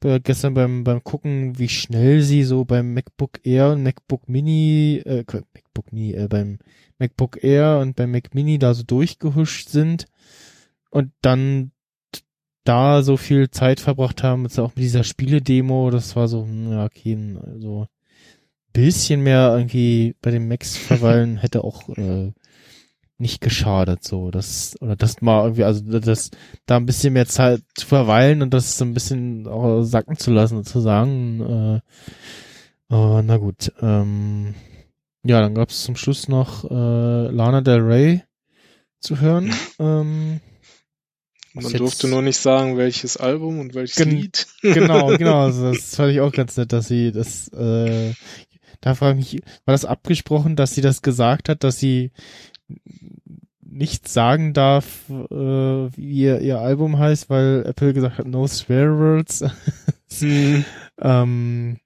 äh, 0.03 0.19
gestern 0.19 0.53
beim, 0.53 0.84
beim 0.84 1.03
Gucken, 1.03 1.60
wie 1.60 1.69
schnell 1.69 2.22
sie 2.22 2.44
so 2.44 2.64
beim 2.65 2.94
MacBook 2.94 3.40
Air 3.44 3.72
und 3.72 3.84
MacBook 3.84 4.27
Mini, 4.30 5.02
äh, 5.06 5.23
MacBook 5.53 5.91
Mini, 5.91 6.14
äh, 6.14 6.27
beim 6.27 6.60
MacBook 6.99 7.44
Air 7.44 7.80
und 7.82 7.95
beim 7.95 8.11
Mac 8.11 8.34
Mini 8.34 8.57
da 8.57 8.73
so 8.73 8.84
durchgehuscht 8.84 9.68
sind 9.69 10.06
und 10.90 11.12
dann 11.22 11.72
da 12.64 13.03
so 13.03 13.16
viel 13.18 13.49
Zeit 13.52 13.80
verbracht 13.80 14.24
haben, 14.24 14.44
jetzt 14.44 14.60
auch 14.60 14.76
mit 14.76 14.84
dieser 14.84 15.03
Spiele-Demo, 15.03 15.91
das 15.91 16.16
war 16.16 16.28
so, 16.28 16.44
hm, 16.44 16.72
ja, 16.72 16.86
okay, 16.86 17.38
also 17.45 17.88
bisschen 18.74 19.22
mehr 19.22 19.56
irgendwie 19.56 20.16
bei 20.22 20.32
den 20.32 20.48
Macs 20.48 20.76
verweilen 20.78 21.38
hätte 21.38 21.64
auch 21.64 21.88
äh, 21.90 22.34
nicht 23.18 23.40
geschadet, 23.40 24.03
so, 24.03 24.30
das, 24.32 24.76
oder 24.82 24.98
das 24.98 25.22
mal 25.22 25.44
irgendwie, 25.44 25.64
also 25.64 25.99
das, 25.99 26.32
da 26.66 26.76
ein 26.76 26.86
bisschen 26.86 27.14
mehr 27.14 27.28
Zeit 27.28 27.62
zu 27.76 27.86
verweilen 27.86 28.41
und 28.41 28.53
das 28.53 28.78
so 28.78 28.84
ein 28.84 28.94
bisschen 28.94 29.48
auch 29.48 29.84
sacken 29.84 30.18
zu 30.18 30.32
lassen, 30.32 30.57
sozusagen. 30.57 31.82
Äh, 32.90 32.94
äh, 32.94 33.22
na 33.22 33.38
gut, 33.38 33.72
ähm, 33.82 34.53
ja, 35.24 35.40
dann 35.40 35.56
gab 35.56 35.70
es 35.70 35.84
zum 35.84 35.95
Schluss 35.95 36.28
noch 36.28 36.66
äh, 36.66 37.28
Lana 37.32 37.62
Del 37.62 37.80
Rey 37.80 38.24
zu 38.99 39.22
hören. 39.22 39.53
ähm, 39.80 40.41
Man 41.56 41.73
durfte 41.73 42.07
nur 42.07 42.22
nicht 42.22 42.38
sagen, 42.38 42.77
welches 42.77 43.18
Album 43.18 43.60
und 43.60 43.73
welches 43.73 43.95
Gen- 43.95 44.11
Lied. 44.11 44.48
genau, 44.61 45.07
genau. 45.18 45.40
Also 45.44 45.72
das 45.73 45.95
fand 45.95 46.11
ich 46.11 46.19
auch 46.22 46.32
ganz 46.32 46.57
nett, 46.57 46.73
dass 46.73 46.88
sie 46.88 47.11
das, 47.11 47.48
äh, 47.49 48.14
da 48.82 48.95
frage 48.95 49.19
ich 49.19 49.34
mich, 49.34 49.41
war 49.65 49.73
das 49.73 49.86
abgesprochen, 49.86 50.56
dass 50.56 50.76
sie 50.76 50.82
das 50.82 51.02
gesagt 51.02 51.49
hat, 51.49 51.64
dass 51.64 51.80
sie 51.80 52.11
nicht 53.61 54.07
sagen 54.07 54.53
darf, 54.53 55.10
äh, 55.10 55.14
wie 55.36 56.11
ihr, 56.22 56.40
ihr 56.41 56.60
Album 56.60 56.98
heißt, 56.98 57.30
weil 57.30 57.64
Apple 57.65 57.94
gesagt 57.94 58.18
hat, 58.19 58.27
no 58.27 58.48
swear 58.48 58.98
words. 58.98 59.44
Mhm. 60.22 60.64
ähm, 61.02 61.77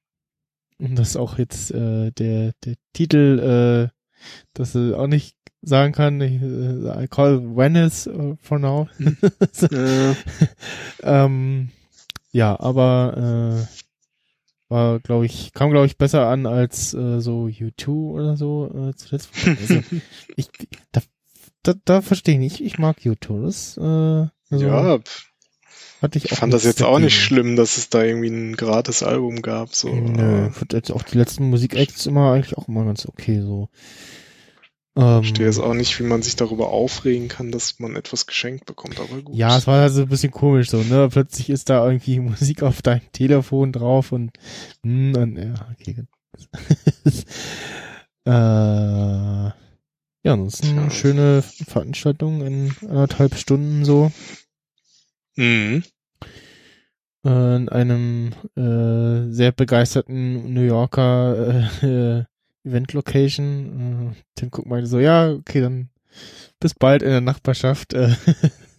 und 0.77 0.95
das 0.99 1.09
ist 1.09 1.17
auch 1.17 1.39
jetzt 1.39 1.71
äh, 1.71 2.11
der, 2.11 2.51
der 2.63 2.75
Titel, 2.93 3.89
äh, 3.89 3.95
dass 4.53 4.73
sie 4.73 4.95
auch 4.95 5.07
nicht 5.07 5.35
sagen 5.61 5.93
kann, 5.93 6.21
ich, 6.21 6.41
äh, 6.41 7.03
I 7.03 7.07
call 7.07 7.55
Venice 7.55 8.07
uh, 8.07 8.35
for 8.41 8.59
now. 8.59 8.87
Äh, 9.71 10.15
ähm, 11.03 11.69
ja, 12.31 12.59
aber 12.59 13.65
äh, 13.67 14.71
war, 14.71 14.99
glaube 14.99 15.25
ich, 15.25 15.53
kam, 15.53 15.71
glaube 15.71 15.87
ich, 15.87 15.97
besser 15.97 16.27
an 16.27 16.45
als 16.45 16.93
äh, 16.93 17.19
so 17.19 17.45
U2 17.45 17.89
oder 17.89 18.37
so 18.37 18.71
äh, 18.89 18.95
zuletzt. 18.95 19.31
Also, 19.45 19.81
ich, 20.35 20.49
da, 20.91 21.01
da, 21.63 21.73
da 21.85 22.01
verstehe 22.01 22.35
ich 22.35 22.39
nicht. 22.39 22.61
Ich 22.61 22.77
mag 22.77 22.97
U2. 22.99 23.43
Das 23.43 23.77
äh, 23.77 24.29
also, 24.51 24.65
ja, 24.65 24.99
hatte 26.01 26.17
ich 26.17 26.31
ich 26.31 26.37
fand 26.37 26.53
das 26.53 26.63
jetzt 26.63 26.81
auch 26.81 26.99
nicht 26.99 27.19
schlimm, 27.19 27.55
dass 27.55 27.77
es 27.77 27.89
da 27.89 28.03
irgendwie 28.03 28.29
ein 28.29 28.55
gratis 28.55 29.03
Album 29.03 29.41
gab. 29.41 29.73
So. 29.75 29.93
Nö, 29.93 30.47
ich 30.47 30.53
fand 30.53 30.73
jetzt 30.73 30.91
auch 30.91 31.03
die 31.03 31.17
letzten 31.17 31.49
Musikacts 31.49 32.05
immer 32.05 32.31
eigentlich 32.31 32.57
auch 32.57 32.67
immer 32.67 32.85
ganz 32.85 33.05
okay 33.05 33.41
so. 33.41 33.69
Ähm, 34.99 35.21
Ich 35.21 35.27
verstehe 35.27 35.45
jetzt 35.45 35.59
auch 35.59 35.73
nicht, 35.73 35.97
wie 35.99 36.03
man 36.03 36.21
sich 36.21 36.35
darüber 36.35 36.69
aufregen 36.69 37.29
kann, 37.29 37.51
dass 37.51 37.79
man 37.79 37.95
etwas 37.95 38.27
geschenkt 38.27 38.65
bekommt, 38.65 38.99
aber 38.99 39.21
gut. 39.21 39.35
Ja, 39.35 39.57
es 39.57 39.65
war 39.65 39.79
halt 39.79 39.93
so 39.93 40.01
ein 40.01 40.09
bisschen 40.09 40.31
komisch 40.31 40.69
so, 40.69 40.83
ne? 40.83 41.07
Plötzlich 41.09 41.49
ist 41.49 41.69
da 41.69 41.85
irgendwie 41.85 42.19
Musik 42.19 42.63
auf 42.63 42.81
deinem 42.81 43.09
Telefon 43.13 43.71
drauf 43.71 44.11
und, 44.11 44.31
hm, 44.83 45.15
und 45.15 45.37
ja, 45.37 45.67
okay. 45.73 46.03
äh, 48.25 49.51
ja, 50.21 50.33
ansonsten 50.33 50.75
Tja. 50.75 50.89
schöne 50.89 51.41
Veranstaltung 51.41 52.45
in 52.45 52.73
anderthalb 52.81 53.35
Stunden 53.35 53.85
so. 53.85 54.11
Mhm. 55.37 55.83
Äh, 57.25 57.55
in 57.55 57.69
einem 57.69 58.33
äh, 58.57 59.31
sehr 59.33 59.53
begeisterten 59.53 60.53
New 60.53 60.65
Yorker 60.65 61.71
äh, 61.83 62.25
äh, 62.69 62.71
Event-Location. 62.71 64.13
Äh, 64.13 64.21
Tim 64.35 64.49
Cook 64.51 64.65
meinte 64.65 64.87
so, 64.87 64.99
ja, 64.99 65.31
okay, 65.31 65.61
dann 65.61 65.89
bis 66.59 66.73
bald 66.73 67.01
in 67.01 67.09
der 67.09 67.21
Nachbarschaft. 67.21 67.93
Äh, 67.93 68.15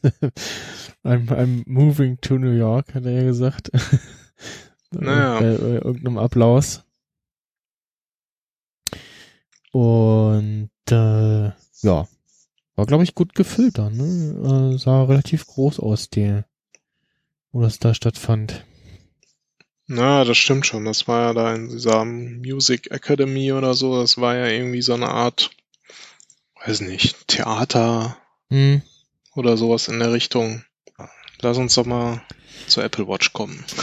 I'm, 1.05 1.29
I'm 1.29 1.63
moving 1.67 2.21
to 2.23 2.39
New 2.39 2.53
York, 2.53 2.95
hat 2.95 3.05
er 3.05 3.13
ja 3.13 3.23
gesagt. 3.25 3.71
Naja. 4.93 5.39
Bei, 5.39 5.57
bei 5.57 5.75
irgendeinem 5.75 6.19
Applaus. 6.19 6.83
Und 9.73 10.71
äh, 10.91 11.45
ja, 11.83 12.09
war 12.75 12.87
glaube 12.87 13.05
ich 13.05 13.15
gut 13.15 13.35
gefüllt 13.35 13.79
da, 13.79 13.89
ne? 13.89 14.73
Äh, 14.75 14.79
sah 14.79 15.05
relativ 15.05 15.47
groß 15.47 15.79
aus, 15.79 16.11
die, 16.11 16.43
wo 17.53 17.63
das 17.63 17.79
da 17.79 17.95
stattfand. 17.95 18.65
Na, 19.93 20.23
das 20.25 20.39
stimmt 20.39 20.67
schon. 20.67 20.85
Das 20.85 21.09
war 21.09 21.27
ja 21.29 21.33
da 21.35 21.53
in 21.53 21.69
dieser 21.69 22.05
Music 22.05 22.93
Academy 22.93 23.53
oder 23.53 23.75
so. 23.75 24.01
Das 24.01 24.19
war 24.19 24.37
ja 24.37 24.47
irgendwie 24.47 24.83
so 24.83 24.95
eine 24.95 25.09
Art, 25.09 25.51
weiß 26.65 26.83
nicht, 26.83 27.27
Theater 27.27 28.17
Hm, 28.51 28.83
oder 29.35 29.57
sowas 29.57 29.89
in 29.89 29.99
der 29.99 30.13
Richtung. 30.13 30.65
Lass 31.41 31.57
uns 31.59 31.75
doch 31.75 31.87
mal 31.87 32.23
zur 32.69 32.85
Apple 32.85 33.09
Watch 33.09 33.33
kommen. 33.33 33.65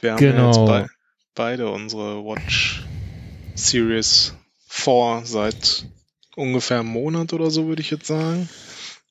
Wir 0.00 0.12
haben 0.12 0.18
Genau. 0.18 0.42
ja 0.42 0.46
jetzt 0.48 0.66
bei, 0.66 0.86
beide 1.34 1.70
unsere 1.70 2.22
Watch 2.24 2.82
Series 3.54 4.34
4 4.68 5.22
seit 5.24 5.86
ungefähr 6.36 6.80
einem 6.80 6.88
Monat 6.88 7.32
oder 7.32 7.50
so, 7.50 7.66
würde 7.66 7.80
ich 7.82 7.90
jetzt 7.90 8.06
sagen. 8.08 8.48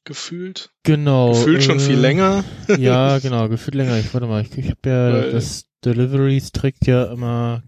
Gefühlt. 0.03 0.71
genau. 0.83 1.29
Gefühlt 1.33 1.63
schon 1.63 1.77
äh, 1.77 1.81
viel 1.81 1.97
länger. 1.99 2.43
Ja, 2.77 3.19
genau, 3.19 3.47
gefühlt 3.49 3.75
länger. 3.75 3.97
Ich 3.99 4.13
warte 4.13 4.27
mal, 4.27 4.41
ich, 4.41 4.57
ich 4.57 4.69
habe 4.71 4.89
ja 4.89 5.13
Weil- 5.13 5.31
das 5.31 5.65
Deliveries 5.85 6.51
trägt 6.51 6.87
ja 6.87 7.05
immer 7.05 7.63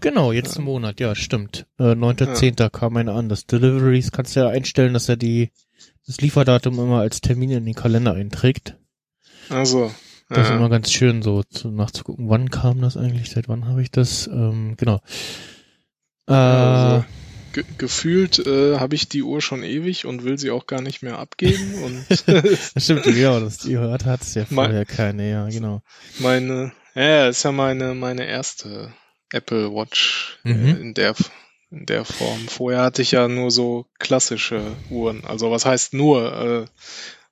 genau 0.00 0.32
jetzt 0.32 0.56
im 0.56 0.64
Monat. 0.64 0.98
Ja, 1.00 1.14
stimmt. 1.14 1.66
Äh, 1.78 1.92
9.10. 1.94 2.68
kam 2.70 2.96
einer 2.96 3.14
an. 3.14 3.28
Das 3.28 3.46
Deliveries 3.46 4.10
kannst 4.12 4.34
du 4.36 4.40
ja 4.40 4.48
einstellen, 4.48 4.92
dass 4.94 5.08
er 5.08 5.16
die 5.16 5.50
das 6.06 6.20
Lieferdatum 6.20 6.78
immer 6.80 6.98
als 7.00 7.20
Termin 7.20 7.50
in 7.50 7.64
den 7.64 7.74
Kalender 7.74 8.14
einträgt. 8.14 8.76
Also, 9.48 9.92
Das 10.28 10.44
ist 10.46 10.48
Ja. 10.50 10.56
immer 10.56 10.68
ganz 10.68 10.90
schön, 10.90 11.22
so 11.22 11.42
zu, 11.44 11.68
nachzugucken, 11.70 12.28
wann 12.28 12.50
kam 12.50 12.80
das 12.80 12.96
eigentlich, 12.96 13.30
seit 13.30 13.48
wann 13.48 13.66
habe 13.68 13.82
ich 13.82 13.90
das, 13.92 14.26
ähm, 14.26 14.74
genau. 14.76 15.00
Äh, 16.26 16.32
Also, 16.32 17.04
ge 17.52 17.64
gefühlt 17.78 18.38
äh, 18.46 18.78
habe 18.78 18.94
ich 18.94 19.08
die 19.08 19.22
Uhr 19.22 19.40
schon 19.42 19.62
ewig 19.62 20.06
und 20.06 20.24
will 20.24 20.38
sie 20.38 20.50
auch 20.50 20.66
gar 20.66 20.80
nicht 20.80 21.02
mehr 21.02 21.18
abgeben 21.18 21.74
und 21.82 22.04
das 22.08 22.84
stimmt, 22.84 23.06
ja, 23.06 23.38
das 23.40 23.58
die 23.58 23.72
gehört 23.72 24.04
hat 24.04 24.20
ja 24.34 24.44
Mein- 24.50 24.66
vorher 24.70 24.84
keine, 24.86 25.30
ja, 25.30 25.48
genau. 25.48 25.82
meine, 26.18 26.72
ja, 26.94 27.28
ist 27.28 27.42
ja 27.44 27.52
meine, 27.52 27.94
meine 27.94 28.26
erste 28.26 28.92
Apple 29.32 29.72
Watch 29.74 30.38
äh, 30.44 30.52
Mhm. 30.52 30.80
in 30.80 30.94
der 30.94 31.14
in 31.70 31.86
der 31.86 32.04
Form. 32.04 32.48
Vorher 32.48 32.82
hatte 32.82 33.00
ich 33.00 33.12
ja 33.12 33.28
nur 33.28 33.50
so 33.50 33.86
klassische 33.98 34.60
Uhren. 34.90 35.24
Also 35.24 35.50
was 35.50 35.64
heißt 35.64 35.94
nur? 35.94 36.66
Äh, 36.66 36.66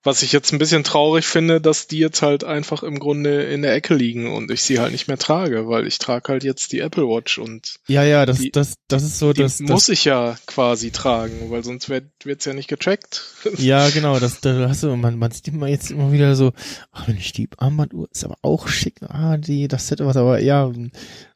was 0.02 0.22
ich 0.22 0.32
jetzt 0.32 0.52
ein 0.52 0.59
bisschen 0.59 0.82
traurig 0.82 1.27
finde, 1.27 1.60
dass 1.60 1.86
die 1.86 1.98
jetzt 1.98 2.22
halt 2.22 2.43
einfach 2.43 2.82
im 2.82 2.98
Grunde 2.98 3.43
in 3.43 3.62
der 3.62 3.74
Ecke 3.74 3.94
liegen 3.94 4.32
und 4.32 4.51
ich 4.51 4.62
sie 4.62 4.81
halt 4.81 4.93
nicht 4.93 5.09
mehr 5.09 5.18
trage, 5.18 5.68
weil 5.68 5.86
ich 5.86 5.98
trage 5.98 6.32
halt 6.32 6.43
jetzt 6.44 6.72
die 6.72 6.78
Apple 6.81 7.05
Watch 7.06 7.36
und 7.39 7.74
Ja, 7.86 8.02
ja, 8.02 8.24
das, 8.24 8.39
Die- 8.39 8.51
das, 8.51 8.77
das 8.89 9.02
ist 9.02 9.18
so, 9.18 9.32
die 9.35 9.43
das, 9.43 9.60
muss 9.60 9.89
ich 9.90 10.06
ja 10.06 10.39
quasi 10.47 10.90
tragen, 10.90 11.51
weil 11.51 11.62
sonst 11.64 11.89
wird 11.90 12.05
wird's 12.24 12.47
ja 12.47 12.55
nicht 12.55 12.68
getrackt. 12.68 13.22
ja, 13.59 13.90
genau, 13.90 14.18
das, 14.18 14.40
da 14.40 14.68
hast 14.68 14.82
du, 14.82 14.97
man, 14.97 15.18
man 15.18 15.31
sieht 15.32 15.48
immer 15.48 15.66
jetzt 15.68 15.90
immer 15.90 16.12
wieder 16.12 16.35
so, 16.35 16.52
ach, 16.93 17.06
Mensch, 17.06 17.32
die 17.32 17.48
Armbanduhr 17.59 18.09
ist 18.10 18.24
aber 18.24 18.36
auch 18.43 18.68
schick, 18.68 19.02
ah, 19.02 19.36
die, 19.36 19.68
das 19.68 19.89
Set 19.89 20.01
was, 20.01 20.16
aber 20.16 20.39
ja, 20.40 20.72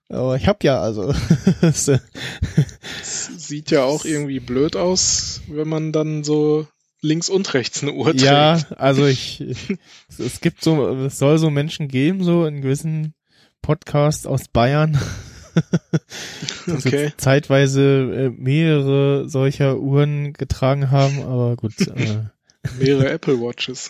aber 0.08 0.36
ich 0.36 0.46
hab 0.46 0.64
ja, 0.64 0.80
also, 0.80 1.12
Sieht 3.02 3.70
ja 3.70 3.84
auch 3.84 4.04
irgendwie 4.04 4.40
blöd 4.40 4.76
aus, 4.76 5.40
wenn 5.48 5.68
man 5.68 5.92
dann 5.92 6.24
so 6.24 6.66
links 7.04 7.28
und 7.28 7.52
rechts 7.54 7.82
eine 7.82 7.92
Uhr 7.92 8.06
trägt. 8.12 8.22
Ja, 8.22 8.58
also 8.76 9.04
ich, 9.06 9.40
es- 10.08 10.18
es 10.18 10.40
gibt 10.40 10.64
so, 10.64 10.88
es 11.04 11.18
soll 11.18 11.38
so 11.38 11.50
Menschen 11.50 11.88
geben, 11.88 12.24
so 12.24 12.46
in 12.46 12.62
gewissen 12.62 13.14
Podcasts 13.62 14.26
aus 14.26 14.48
Bayern, 14.48 14.98
Okay. 16.68 17.12
zeitweise 17.16 17.82
äh, 17.82 18.28
mehrere 18.30 19.28
solcher 19.28 19.78
Uhren 19.78 20.32
getragen 20.32 20.90
haben, 20.90 21.20
aber 21.22 21.56
gut, 21.56 21.74
äh, 21.86 22.24
Mehrere 22.78 23.10
Apple 23.10 23.40
Watches. 23.40 23.88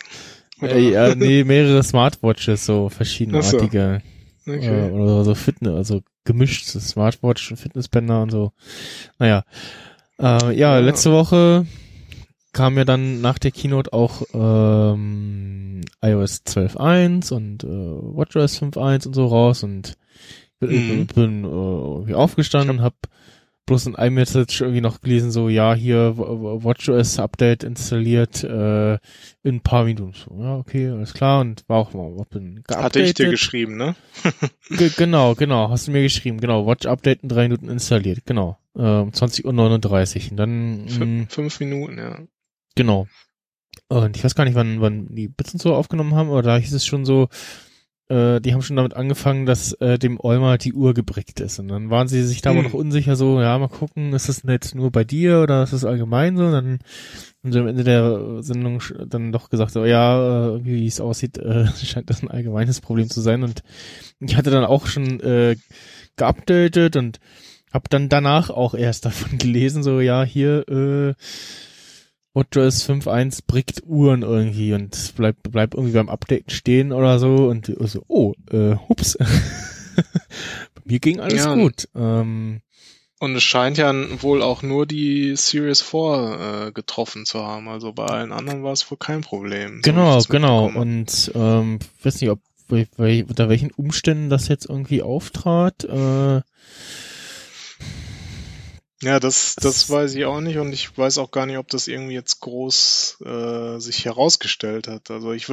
Oder? 0.61 0.75
äh, 0.75 0.91
ja, 0.91 1.15
nee, 1.15 1.43
mehrere 1.43 1.83
Smartwatches, 1.83 2.65
so 2.65 2.89
verschiedenartige, 2.89 4.01
Okay. 4.47 4.87
äh, 4.87 4.91
oder 4.91 5.23
so 5.23 5.33
Fitness, 5.35 5.73
also 5.73 6.01
gemischt, 6.25 6.65
Smartwatch, 6.67 7.53
Fitnessbänder 7.55 8.21
und 8.21 8.31
so. 8.31 8.51
Naja, 9.19 9.43
äh, 10.19 10.55
Ja. 10.57 10.79
letzte 10.79 11.11
Woche 11.11 11.65
kam 12.55 12.77
ja 12.77 12.85
dann 12.85 13.21
nach 13.21 13.37
der 13.37 13.51
Keynote 13.51 13.91
auch 13.93 14.23
ähm, 14.33 15.81
iOS 16.01 16.41
12.1 16.47 17.33
und 17.33 17.63
äh, 17.63 17.67
WatchOS 17.67 18.61
5.1 18.61 19.07
und 19.07 19.13
so 19.13 19.25
raus 19.27 19.63
und 19.63 19.97
bin, 20.59 20.71
Mhm. 20.99 21.07
bin 21.07 21.43
äh, 21.43 21.47
irgendwie 21.47 22.13
aufgestanden 22.15 22.77
und 22.77 22.83
hab 22.83 22.95
bloß 23.65 23.87
ein 23.87 23.95
iMessage 23.95 24.61
irgendwie 24.61 24.81
noch 24.81 25.01
gelesen, 25.01 25.31
so, 25.31 25.49
ja, 25.49 25.73
hier 25.73 26.17
WatchOS 26.17 27.17
Update 27.19 27.63
installiert 27.63 28.43
äh, 28.43 28.93
in 29.41 29.55
ein 29.55 29.61
paar 29.61 29.85
Minuten. 29.85 30.13
So, 30.13 30.39
ja, 30.41 30.57
okay, 30.57 30.89
alles 30.89 31.13
klar 31.15 31.41
und 31.41 31.63
war 31.67 31.77
auch 31.79 31.93
mal 31.93 32.11
bin 32.29 32.63
Hatte 32.69 32.99
ich 33.01 33.15
dir 33.15 33.25
geupdatet. 33.25 33.31
geschrieben, 33.31 33.75
ne? 33.75 33.95
Ge 34.69 34.91
genau, 34.95 35.33
genau, 35.35 35.69
hast 35.69 35.87
du 35.87 35.91
mir 35.91 36.03
geschrieben, 36.03 36.39
genau, 36.39 36.65
Watch 36.67 36.85
Update 36.85 37.23
in 37.23 37.29
drei 37.29 37.43
Minuten 37.49 37.67
installiert, 37.69 38.19
genau, 38.25 38.57
ähm, 38.77 39.09
20.39 39.11 39.45
Uhr 40.25 40.31
und 40.31 40.37
dann, 40.37 40.87
Fün- 40.87 41.05
mh, 41.21 41.25
Fünf 41.29 41.59
Minuten, 41.59 41.97
ja. 41.97 42.19
Genau. 42.75 43.07
Und 43.87 44.17
ich 44.17 44.23
weiß 44.23 44.35
gar 44.35 44.45
nicht, 44.45 44.55
wann, 44.55 44.81
wann 44.81 45.07
die 45.13 45.27
Bits 45.27 45.53
und 45.53 45.61
so 45.61 45.75
aufgenommen 45.75 46.15
haben, 46.15 46.29
aber 46.29 46.41
da 46.41 46.57
hieß 46.57 46.73
es 46.73 46.85
schon 46.85 47.05
so, 47.05 47.27
äh, 48.07 48.39
die 48.39 48.53
haben 48.53 48.61
schon 48.61 48.75
damit 48.75 48.95
angefangen, 48.95 49.45
dass 49.45 49.73
äh, 49.73 49.97
dem 49.97 50.19
Olmer 50.19 50.57
die 50.57 50.73
Uhr 50.73 50.93
gebrickt 50.93 51.39
ist. 51.39 51.59
Und 51.59 51.67
dann 51.69 51.89
waren 51.89 52.07
sie 52.07 52.23
sich 52.23 52.41
da 52.41 52.51
aber 52.51 52.59
Hm. 52.59 52.65
noch 52.65 52.73
unsicher, 52.73 53.15
so, 53.15 53.41
ja, 53.41 53.57
mal 53.57 53.67
gucken, 53.67 54.13
ist 54.13 54.29
das 54.29 54.43
jetzt 54.47 54.75
nur 54.75 54.91
bei 54.91 55.03
dir 55.03 55.41
oder 55.41 55.63
ist 55.63 55.73
das 55.73 55.85
allgemein 55.85 56.37
so? 56.37 56.45
Und 56.45 56.51
dann 56.51 56.79
haben 57.43 57.51
sie 57.51 57.59
am 57.59 57.67
Ende 57.67 57.83
der 57.83 58.43
Sendung 58.43 58.81
dann 59.07 59.31
doch 59.31 59.49
gesagt, 59.49 59.71
so, 59.71 59.85
ja, 59.85 60.55
äh, 60.55 60.65
wie 60.65 60.85
es 60.85 61.01
aussieht, 61.01 61.37
äh, 61.37 61.67
scheint 61.83 62.09
das 62.09 62.21
ein 62.21 62.29
allgemeines 62.31 62.81
Problem 62.81 63.09
zu 63.09 63.21
sein. 63.21 63.43
Und 63.43 63.63
ich 64.19 64.35
hatte 64.35 64.51
dann 64.51 64.65
auch 64.65 64.85
schon 64.87 65.19
äh, 65.21 65.55
geupdatet 66.15 66.95
und 66.95 67.19
hab 67.71 67.89
dann 67.89 68.07
danach 68.09 68.49
auch 68.51 68.75
erst 68.75 69.05
davon 69.05 69.37
gelesen, 69.39 69.81
so, 69.83 69.99
ja, 69.99 70.23
hier, 70.23 70.67
äh, 70.69 71.13
WatchOS 72.35 72.87
5.1 72.87 73.39
brickt 73.47 73.81
Uhren 73.85 74.21
irgendwie 74.21 74.73
und 74.73 75.13
bleibt 75.15 75.51
bleibt 75.51 75.73
irgendwie 75.73 75.93
beim 75.93 76.09
Updaten 76.09 76.49
stehen 76.51 76.91
oder 76.91 77.17
so 77.17 77.47
und 77.47 77.71
so, 77.79 78.03
oh, 78.07 78.33
äh, 78.51 78.75
hups. 78.87 79.17
Bei 79.95 80.81
mir 80.83 80.99
ging 80.99 81.19
alles 81.19 81.45
Ja. 81.45 81.55
gut. 81.55 81.87
Ähm, 81.95 82.61
Und 83.19 83.35
es 83.35 83.43
scheint 83.43 83.77
ja 83.77 83.93
wohl 84.21 84.41
auch 84.41 84.61
nur 84.61 84.85
die 84.85 85.35
Series 85.37 85.81
4 85.81 86.67
äh, 86.67 86.71
getroffen 86.73 87.25
zu 87.25 87.41
haben. 87.41 87.69
Also 87.69 87.93
bei 87.93 88.05
allen 88.05 88.31
anderen 88.33 88.63
war 88.63 88.73
es 88.73 88.89
wohl 88.91 88.97
kein 88.97 89.21
Problem. 89.21 89.77
so 89.77 89.81
genau, 89.91 90.15
das 90.15 90.27
genau. 90.27 90.65
mitbekommen 90.65 90.99
Und 90.99 91.31
ähm, 91.33 91.79
weiß 92.03 92.19
nicht, 92.21 92.29
ob 92.29 92.39
wel- 92.69 92.87
wel- 92.97 93.25
unter 93.29 93.47
welchen 93.47 93.71
Umständen 93.71 94.29
das 94.29 94.49
jetzt 94.49 94.69
irgendwie 94.69 95.01
auftrat. 95.01 95.85
Äh, 95.85 96.41
Ja, 99.01 99.19
das, 99.19 99.55
das 99.55 99.89
weiß 99.89 100.15
ich 100.15 100.23
auch 100.25 100.39
nicht 100.39 100.57
und 100.57 100.71
ich 100.71 100.97
weiß 100.97 101.17
auch 101.17 101.31
gar 101.31 101.45
nicht, 101.45 101.57
ob 101.57 101.67
das 101.67 101.87
irgendwie 101.89 102.13
jetzt 102.13 102.39
groß 102.39 103.17
äh, 103.25 103.79
sich 103.79 104.05
herausgestellt 104.05 104.87
hat. 104.87 105.11
Also 105.11 105.33
ich, 105.33 105.47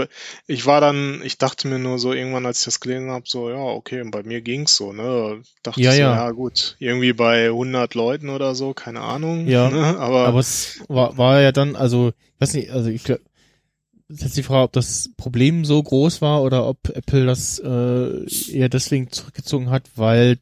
ich 0.46 0.66
war 0.66 0.80
dann, 0.80 1.20
ich 1.24 1.38
dachte 1.38 1.66
mir 1.66 1.80
nur 1.80 1.98
so 1.98 2.12
irgendwann, 2.12 2.46
als 2.46 2.60
ich 2.60 2.66
das 2.66 2.78
gelesen 2.78 3.10
habe, 3.10 3.24
so 3.26 3.50
ja, 3.50 3.56
okay, 3.56 4.00
und 4.00 4.12
bei 4.12 4.22
mir 4.22 4.42
ging's 4.42 4.76
so, 4.76 4.92
ne? 4.92 5.42
Dachte 5.64 5.80
Ja, 5.80 5.90
ich 5.90 5.96
so, 5.96 6.02
ja. 6.02 6.14
ja 6.14 6.30
gut, 6.30 6.76
irgendwie 6.78 7.12
bei 7.12 7.48
100 7.48 7.94
Leuten 7.94 8.28
oder 8.30 8.54
so, 8.54 8.74
keine 8.74 9.00
Ahnung. 9.00 9.48
Ja, 9.48 9.68
ne? 9.70 9.98
aber, 9.98 10.28
aber 10.28 10.38
es 10.38 10.80
war, 10.88 11.18
war 11.18 11.40
ja 11.40 11.50
dann, 11.50 11.74
also, 11.74 12.10
ich 12.10 12.40
weiß 12.40 12.54
nicht, 12.54 12.70
also 12.70 12.90
ich 12.90 13.02
glaube, 13.02 13.22
das 14.08 14.22
ist 14.22 14.36
die 14.36 14.42
Frage, 14.44 14.64
ob 14.64 14.72
das 14.72 15.10
Problem 15.16 15.64
so 15.64 15.82
groß 15.82 16.20
war 16.22 16.42
oder 16.42 16.68
ob 16.68 16.88
Apple 16.90 17.26
das 17.26 17.58
äh, 17.58 18.52
eher 18.52 18.68
deswegen 18.68 19.10
zurückgezogen 19.10 19.70
hat, 19.70 19.90
weil 19.96 20.38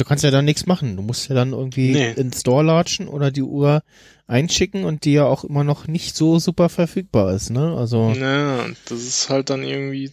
du 0.00 0.04
kannst 0.04 0.24
ja 0.24 0.30
dann 0.30 0.44
nichts 0.44 0.66
machen. 0.66 0.96
Du 0.96 1.02
musst 1.02 1.28
ja 1.28 1.34
dann 1.34 1.52
irgendwie 1.52 1.92
Nee. 1.92 2.12
ins 2.12 2.40
Store 2.40 2.64
latschen 2.64 3.06
oder 3.08 3.30
die 3.30 3.42
Uhr 3.42 3.82
einschicken 4.26 4.84
und 4.84 5.04
die 5.04 5.12
ja 5.12 5.26
auch 5.26 5.44
immer 5.44 5.64
noch 5.64 5.86
nicht 5.86 6.16
so 6.16 6.38
super 6.38 6.68
verfügbar 6.68 7.32
ist, 7.34 7.50
ne? 7.50 7.76
Also 7.76 8.12
ja, 8.16 8.66
das 8.86 9.02
ist 9.02 9.28
halt 9.28 9.50
dann 9.50 9.62
irgendwie 9.62 10.10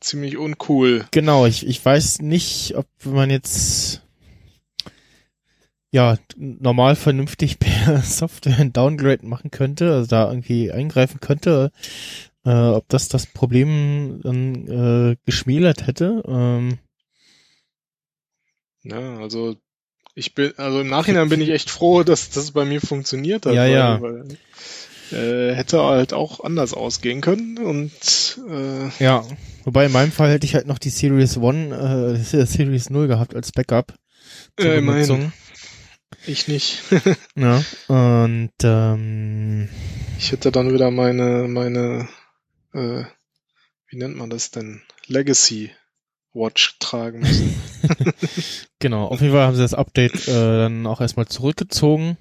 ziemlich 0.00 0.36
uncool. 0.38 1.04
genau, 1.10 1.44
ich, 1.46 1.66
ich 1.66 1.84
weiß 1.84 2.20
nicht, 2.22 2.74
ob 2.76 2.86
man 3.04 3.28
jetzt 3.30 4.02
ja 5.92 6.16
normal 6.36 6.96
vernünftig 6.96 7.58
per 7.60 8.00
Software 8.02 8.58
ein 8.58 8.72
Downgrade 8.72 9.26
machen 9.26 9.50
könnte, 9.50 9.92
also 9.92 10.06
da 10.06 10.28
irgendwie 10.30 10.72
eingreifen 10.72 11.20
könnte, 11.20 11.70
äh, 12.44 12.50
ob 12.50 12.88
das 12.88 13.08
das 13.08 13.26
Problem 13.26 14.20
dann 14.22 14.66
äh, 15.12 15.16
geschmälert 15.26 15.86
hätte. 15.86 16.22
Ähm, 16.26 16.78
Ja, 18.82 19.18
also 19.18 19.56
ich 20.14 20.34
bin, 20.34 20.52
also 20.56 20.80
im 20.80 20.88
Nachhinein 20.88 21.28
bin 21.28 21.40
ich 21.40 21.50
echt 21.50 21.70
froh, 21.70 22.02
dass 22.02 22.30
das 22.30 22.52
bei 22.52 22.64
mir 22.64 22.80
funktioniert 22.80 23.46
hat. 23.46 23.54
Ja, 23.54 23.62
weil, 23.62 23.72
ja. 23.72 24.00
Weil, 24.00 24.38
äh, 25.12 25.54
hätte 25.54 25.82
halt 25.82 26.12
auch 26.12 26.40
anders 26.44 26.72
ausgehen 26.72 27.20
können 27.20 27.58
und 27.58 28.38
äh, 28.48 28.90
Ja, 29.02 29.24
wobei 29.64 29.86
in 29.86 29.92
meinem 29.92 30.12
Fall 30.12 30.30
hätte 30.30 30.46
ich 30.46 30.54
halt 30.54 30.66
noch 30.66 30.78
die 30.78 30.90
Series 30.90 31.36
One, 31.36 32.16
äh, 32.32 32.44
Series 32.46 32.90
0 32.90 33.08
gehabt 33.08 33.34
als 33.34 33.52
Backup 33.52 33.94
Äh, 34.58 34.78
immerhin. 34.78 35.32
Ich 36.26 36.48
nicht. 36.48 36.82
Ja, 37.36 37.64
und 37.88 38.52
ähm, 38.62 39.68
Ich 40.18 40.32
hätte 40.32 40.52
dann 40.52 40.72
wieder 40.72 40.90
meine, 40.90 41.46
meine, 41.48 42.08
äh, 42.74 43.04
wie 43.88 43.96
nennt 43.96 44.16
man 44.16 44.28
das 44.30 44.50
denn? 44.50 44.82
Legacy 45.06 45.70
Watch 46.32 46.76
tragen 46.78 47.20
müssen. 47.20 47.60
genau, 48.78 49.06
auf 49.06 49.20
jeden 49.20 49.32
Fall 49.32 49.46
haben 49.46 49.56
sie 49.56 49.62
das 49.62 49.74
Update 49.74 50.28
äh, 50.28 50.58
dann 50.58 50.86
auch 50.86 51.00
erstmal 51.00 51.26
zurückgezogen. 51.26 52.16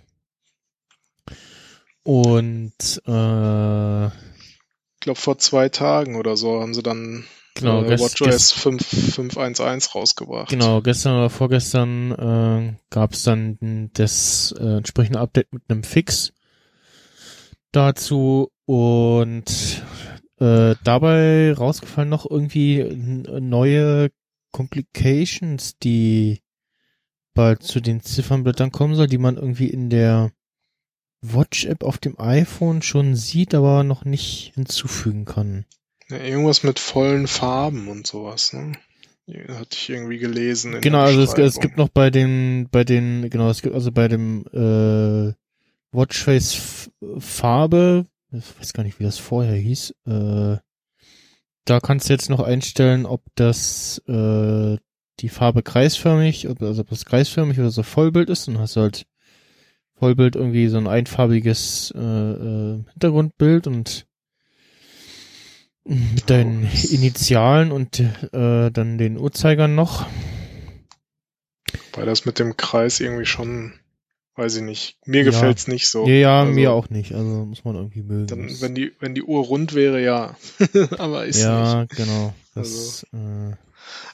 Und 2.04 3.02
äh, 3.06 4.06
Ich 4.08 5.00
glaube 5.02 5.20
vor 5.20 5.38
zwei 5.38 5.70
Tagen 5.70 6.16
oder 6.16 6.38
so 6.38 6.60
haben 6.60 6.74
sie 6.74 6.82
dann 6.82 7.26
genau, 7.54 7.84
äh, 7.84 8.00
WatchOS 8.00 8.28
gest, 8.28 8.54
5, 8.56 8.82
5.1.1 8.82 9.92
rausgebracht. 9.94 10.50
genau, 10.50 10.82
gestern 10.82 11.18
oder 11.18 11.30
vorgestern 11.30 12.12
äh, 12.12 12.74
gab 12.90 13.14
es 13.14 13.24
dann 13.24 13.92
das 13.94 14.56
äh, 14.58 14.78
entsprechende 14.78 15.20
Update 15.20 15.54
mit 15.54 15.64
einem 15.70 15.84
Fix 15.84 16.34
dazu 17.72 18.52
und 18.66 19.79
äh, 20.40 20.76
dabei 20.84 21.54
rausgefallen 21.54 22.10
noch 22.10 22.30
irgendwie 22.30 22.84
neue 23.40 24.10
Complications, 24.52 25.78
die 25.78 26.42
bald 27.34 27.64
zu 27.64 27.80
den 27.80 28.02
Ziffernblättern 28.02 28.72
kommen 28.72 28.96
soll, 28.96 29.08
die 29.08 29.18
man 29.18 29.36
irgendwie 29.36 29.70
in 29.70 29.90
der 29.90 30.32
Watch-App 31.22 31.84
auf 31.84 31.98
dem 31.98 32.20
iPhone 32.20 32.82
schon 32.82 33.16
sieht, 33.16 33.54
aber 33.54 33.84
noch 33.84 34.06
nicht 34.06 34.54
hinzufügen 34.56 35.26
kann. 35.26 35.66
Ja, 36.10 36.18
irgendwas 36.18 36.64
mit 36.64 36.80
vollen 36.80 37.28
Farben 37.28 37.88
und 37.88 38.08
sowas, 38.08 38.54
ne? 38.54 38.74
Hatte 39.48 39.78
ich 39.78 39.90
irgendwie 39.90 40.18
gelesen. 40.18 40.82
Genau, 40.82 41.02
also 41.02 41.22
es, 41.22 41.34
es 41.34 41.60
gibt 41.60 41.78
noch 41.78 41.90
bei 41.90 42.10
den, 42.10 42.68
bei 42.72 42.84
den, 42.84 43.30
genau, 43.30 43.50
es 43.50 43.62
gibt 43.62 43.76
also 43.76 43.92
bei 43.92 44.08
dem 44.08 44.44
äh, 44.52 45.34
Watchface 45.92 46.90
Farbe, 47.20 48.08
ich 48.32 48.60
weiß 48.60 48.74
gar 48.74 48.84
nicht, 48.84 49.00
wie 49.00 49.04
das 49.04 49.18
vorher 49.18 49.56
hieß, 49.56 49.92
äh, 50.08 50.58
da 51.66 51.80
kannst 51.80 52.10
du 52.10 52.14
jetzt 52.14 52.30
noch 52.30 52.40
einstellen, 52.40 53.06
ob 53.06 53.24
das 53.36 54.02
äh, 54.08 54.78
die 55.20 55.30
Farbe 55.30 55.62
kreisförmig, 55.64 56.48
ob- 56.48 56.62
also 56.62 56.82
ob 56.82 56.90
das 56.90 57.06
kreisförmig 57.06 57.60
oder 57.60 57.72
so 57.72 57.84
Vollbild 57.84 58.30
ist, 58.30 58.48
dann 58.48 58.58
hast 58.60 58.76
du 58.76 58.82
halt 58.82 59.06
Vollbild 59.96 60.36
irgendwie 60.36 60.68
so 60.68 60.78
ein 60.78 60.88
einfarbiges 60.88 61.94
äh, 61.96 62.00
äh, 62.00 62.84
Hintergrundbild 62.94 63.68
und 63.68 64.08
mit 65.84 66.30
deinen 66.30 66.64
das- 66.64 66.86
Initialen 66.86 67.72
und 67.72 68.00
äh, 68.00 68.72
dann 68.72 68.98
den 68.98 69.18
Uhrzeiger 69.18 69.68
noch. 69.68 70.06
Weil 71.94 72.06
das 72.06 72.26
mit 72.26 72.40
dem 72.40 72.56
Kreis 72.58 73.00
irgendwie 73.00 73.26
schon, 73.26 73.74
weiß 74.40 74.56
ich 74.56 74.62
nicht. 74.64 74.98
Mir 75.06 75.20
Ja. 75.20 75.26
gefällt's 75.26 75.68
nicht 75.68 75.88
so. 75.90 76.08
Ja, 76.08 76.14
ja, 76.14 76.40
Also, 76.42 76.54
mir 76.54 76.72
auch 76.74 76.90
nicht. 76.90 77.14
Also 77.14 77.46
muss 77.46 77.64
man 77.64 77.76
irgendwie 77.76 78.02
mögen. 78.02 78.26
Dann, 78.28 78.62
wenn 78.62 78.74
die, 78.74 78.92
wenn 79.00 79.14
die 79.14 79.22
Uhr 79.24 79.44
rund 79.44 79.76
wäre, 79.76 80.02
ja. 80.02 80.36
Aber 80.98 81.26
ist 81.26 81.36
nicht. 81.38 81.46
ja, 81.46 81.86
genau. 81.96 82.34
Das, 82.56 83.06
äh, 83.14 83.54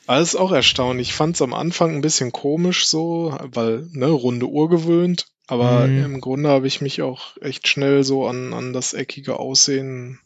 Alles 0.08 0.36
auch 0.36 0.52
erstaunlich. 0.52 1.10
Ich 1.10 1.14
fand 1.16 1.36
es 1.36 1.42
am 1.42 1.54
Anfang 1.54 1.96
ein 1.96 2.02
bisschen 2.02 2.32
komisch 2.32 2.88
so, 2.88 3.36
weil, 3.42 3.88
ne, 3.92 4.08
runde 4.10 4.48
Uhr 4.48 4.70
gewöhnt. 4.70 5.28
Aber 5.48 5.88
Mhm. 5.88 6.04
im 6.06 6.22
Grunde 6.22 6.50
habe 6.50 6.68
ich 6.68 6.82
mich 6.82 7.02
auch 7.04 7.38
echt 7.42 7.68
schnell 7.68 8.04
so 8.04 8.26
an, 8.28 8.54
an 8.54 8.74
das 8.74 8.94
eckige 8.94 9.40
Aussehen 9.40 10.20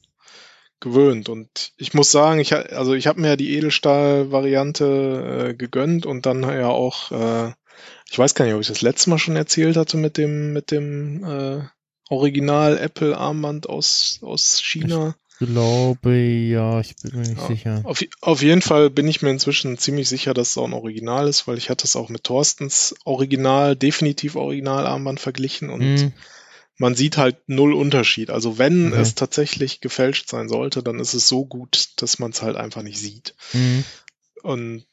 gewöhnt. 0.79 1.27
Und 1.27 1.73
ich 1.77 1.93
muss 1.93 2.09
sagen, 2.11 2.39
ich, 2.39 2.55
also 2.55 2.93
ich 2.93 3.05
habe 3.07 3.19
mir 3.19 3.27
ja 3.29 3.35
die 3.35 3.53
Edelstahl-Variante 3.57 5.49
äh, 5.49 5.53
gegönnt 5.53 6.05
und 6.05 6.25
dann 6.25 6.43
ja 6.43 6.67
auch, 6.69 7.11
äh, 7.11 7.51
ich 8.11 8.17
weiß 8.17 8.33
gar 8.35 8.45
nicht, 8.45 8.53
ob 8.55 8.61
ich 8.61 8.67
das 8.67 8.81
letzte 8.81 9.09
Mal 9.09 9.19
schon 9.19 9.35
erzählt 9.35 9.77
hatte 9.77 9.97
mit 9.97 10.17
dem, 10.17 10.53
mit 10.53 10.71
dem 10.71 11.23
äh, 11.23 11.61
Original 12.09 12.77
Apple 12.77 13.15
Armband 13.17 13.69
aus, 13.69 14.19
aus 14.21 14.61
China. 14.61 15.15
glaube, 15.39 16.15
ja, 16.15 16.79
ich 16.79 16.95
bin 16.97 17.11
mir 17.19 17.27
nicht 17.27 17.41
Ja. 17.41 17.47
sicher. 17.47 17.81
Auf, 17.85 18.03
auf 18.21 18.41
jeden 18.41 18.61
Fall 18.61 18.89
bin 18.89 19.07
ich 19.07 19.21
mir 19.21 19.29
inzwischen 19.29 19.77
ziemlich 19.77 20.09
sicher, 20.09 20.33
dass 20.33 20.51
es 20.51 20.57
auch 20.57 20.65
ein 20.65 20.73
Original 20.73 21.27
ist, 21.27 21.47
weil 21.47 21.57
ich 21.57 21.69
hatte 21.69 21.85
es 21.85 21.95
auch 21.95 22.09
mit 22.09 22.23
Thorstens 22.23 22.95
Original, 23.05 23.75
definitiv 23.75 24.35
Originalarmband 24.35 25.19
verglichen 25.19 25.69
und 25.69 25.81
Hm, 25.81 26.13
man 26.77 26.95
sieht 26.95 27.17
halt 27.17 27.37
null 27.47 27.73
Unterschied. 27.73 28.29
Also 28.29 28.57
wenn 28.57 28.87
Okay. 28.87 29.01
es 29.01 29.15
tatsächlich 29.15 29.81
gefälscht 29.81 30.29
sein 30.29 30.49
sollte, 30.49 30.81
dann 30.81 30.99
ist 30.99 31.13
es 31.13 31.27
so 31.27 31.45
gut, 31.45 31.89
dass 31.97 32.19
man 32.19 32.31
es 32.31 32.41
halt 32.41 32.55
einfach 32.55 32.81
nicht 32.83 32.99
sieht. 32.99 33.35
hm, 33.51 33.83
Und 34.43 34.85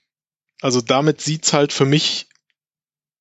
also 0.61 0.81
damit 0.81 1.21
sieht's 1.21 1.53
halt 1.53 1.73
für 1.73 1.85
mich 1.85 2.29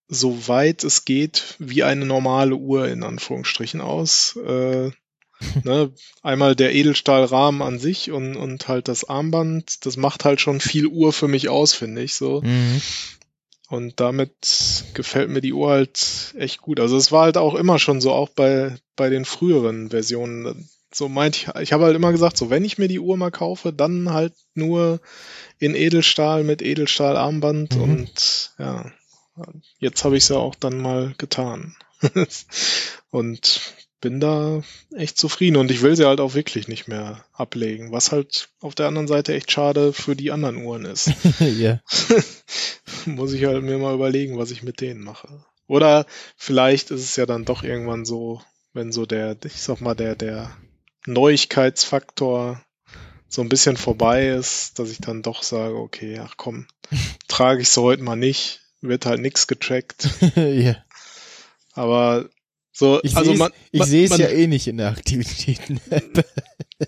soweit 0.08 0.84
es 0.84 1.06
geht 1.06 1.56
wie 1.60 1.84
eine 1.84 2.06
normale 2.06 2.56
Uhr 2.56 2.88
in 2.88 3.04
Anführungsstrichen 3.04 3.82
aus. 3.82 4.36
Äh, 4.46 4.92
ne, 5.64 5.92
einmal 6.24 6.56
der 6.56 6.74
Edelstahlrahmen 6.74 7.62
an 7.62 7.78
sich 7.78 8.12
und, 8.12 8.38
und 8.38 8.68
halt 8.68 8.88
das 8.88 9.04
Armband, 9.04 9.86
das 9.86 9.98
macht 9.98 10.24
halt 10.24 10.40
schon 10.40 10.62
viel 10.62 10.88
Uhr 10.88 11.12
für 11.12 11.28
mich 11.28 11.50
aus, 11.50 11.74
finde 11.74 12.02
ich 12.04 12.14
so. 12.16 12.42
hm, 12.42 12.82
Und 13.68 14.00
damit 14.00 14.86
gefällt 14.94 15.30
mir 15.30 15.42
die 15.42 15.52
Uhr 15.54 15.72
halt 15.72 16.34
echt 16.38 16.62
gut. 16.62 16.80
Also 16.80 16.96
es 16.96 17.12
war 17.12 17.24
halt 17.24 17.38
auch 17.38 17.56
immer 17.56 17.80
schon 17.80 18.00
so, 18.00 18.14
auch 18.14 18.30
bei, 18.30 18.76
bei 18.96 19.10
den 19.10 19.26
früheren 19.26 19.90
Versionen. 19.90 20.70
So 20.94 21.10
meinte 21.10 21.40
ich, 21.40 21.62
ich 21.62 21.74
habe 21.74 21.84
halt 21.84 21.96
immer 21.96 22.14
gesagt, 22.14 22.38
so 22.38 22.50
wenn 22.50 22.64
ich 22.64 22.78
mir 22.78 22.88
die 22.88 23.00
Uhr 23.02 23.18
mal 23.18 23.32
kaufe, 23.32 23.74
dann 23.74 24.14
halt 24.14 24.34
nur 24.54 25.02
in 25.60 25.76
Edelstahl 25.76 26.46
mit 26.46 26.62
Edelstahlarmband 26.62 27.76
Mhm. 27.76 27.82
und 27.82 28.54
ja, 28.58 28.86
jetzt 29.80 30.04
habe 30.04 30.18
ich 30.18 30.24
es 30.24 30.30
ja 30.30 30.38
auch 30.38 30.56
dann 30.56 30.82
mal 30.82 31.14
getan. 31.18 31.76
und 33.10 33.76
bin 34.02 34.20
da 34.20 34.62
echt 34.96 35.18
zufrieden. 35.18 35.58
Und 35.58 35.72
ich 35.72 35.82
will 35.82 35.96
sie 35.96 36.06
halt 36.06 36.20
auch 36.20 36.36
wirklich 36.36 36.68
nicht 36.68 36.88
mehr 36.88 37.26
ablegen, 37.34 37.92
was 37.92 38.12
halt 38.12 38.50
auf 38.60 38.76
der 38.76 38.88
anderen 38.88 39.08
Seite 39.08 39.34
echt 39.34 39.52
schade 39.52 39.94
für 39.94 40.16
die 40.16 40.32
anderen 40.32 40.58
Uhren 40.58 40.86
ist. 40.86 41.12
Muss 43.06 43.34
ich 43.34 43.46
halt 43.46 43.64
mir 43.64 43.78
mal 43.78 43.96
überlegen, 43.96 44.38
was 44.38 44.52
ich 44.52 44.64
mit 44.64 44.82
denen 44.82 45.04
mache. 45.04 45.44
Oder 45.68 46.06
vielleicht 46.38 46.92
ist 46.92 47.02
es 47.02 47.16
ja 47.16 47.26
dann 47.26 47.46
doch 47.46 47.64
irgendwann 47.64 48.06
so, 48.06 48.42
wenn 48.74 48.92
so 48.92 49.06
der, 49.06 49.38
ich 49.44 49.62
sag 49.62 49.82
mal, 49.82 49.96
der, 49.96 50.16
der 50.16 50.56
Neuigkeitsfaktor 51.08 52.62
so 53.28 53.42
ein 53.42 53.50
bisschen 53.50 53.76
vorbei 53.76 54.28
ist, 54.28 54.78
dass 54.78 54.92
ich 54.92 55.00
dann 55.00 55.24
doch 55.24 55.42
sage, 55.42 55.76
okay, 55.76 56.20
ach 56.20 56.36
komm, 56.38 56.68
trage 57.28 57.64
ich 57.64 57.70
so 57.70 57.82
heute 57.84 58.04
mal 58.04 58.16
nicht, 58.16 58.62
wird 58.88 59.06
halt 59.06 59.22
nix 59.22 59.48
getrackt. 59.48 60.10
ja. 60.36 60.78
Aber 61.74 62.30
so, 62.72 63.02
Ich 63.04 63.16
also 63.16 63.32
sehe 63.32 63.40
man, 63.40 63.52
ich 63.72 63.84
sehe 63.84 64.06
es 64.06 64.18
ja 64.18 64.28
eh 64.28 64.48
nicht 64.48 64.68
in 64.68 64.78
der 64.78 64.90
Aktivitäten-App. 64.90 66.26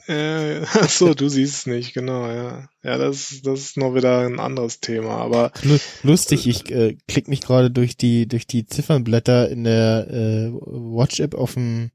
Äh, 0.10 0.64
ach 0.66 0.90
so, 0.90 1.14
du 1.14 1.30
siehst 1.30 1.60
es 1.60 1.66
nicht, 1.66 1.94
genau, 1.94 2.28
ja. 2.28 2.68
Ja, 2.84 2.98
das, 2.98 3.40
das 3.42 3.62
ist 3.62 3.78
noch 3.78 3.96
wieder 3.96 4.20
ein 4.26 4.38
anderes 4.38 4.82
Thema, 4.82 5.12
aber 5.20 5.54
Lu- 5.64 5.78
Lustig, 6.04 6.46
ich 6.46 6.70
äh, 6.72 6.98
klick 7.08 7.30
mich 7.30 7.40
gerade 7.40 7.72
durch 7.72 7.96
die 7.96 8.28
durch 8.28 8.46
die 8.48 8.66
Ziffernblätter 8.66 9.50
in 9.50 9.64
der 9.64 10.08
äh, 10.10 10.52
Watch 10.52 11.22
App 11.22 11.36
auf 11.36 11.54
dem 11.54 11.92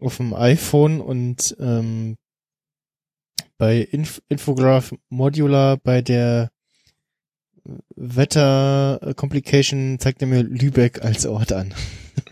auf 0.00 0.16
dem 0.16 0.32
iPhone 0.32 1.02
und 1.02 1.54
ähm, 1.60 2.16
bei 3.58 3.76
Inf 3.80 4.22
Infograph 4.30 4.94
Modular 5.10 5.76
bei 5.76 6.00
der 6.00 6.50
Wetter 7.94 8.98
äh, 9.02 9.12
Complication 9.14 9.98
zeigt 9.98 10.22
er 10.22 10.28
mir 10.28 10.42
Lübeck 10.42 11.02
als 11.02 11.26
Ort 11.26 11.52
an. 11.52 11.74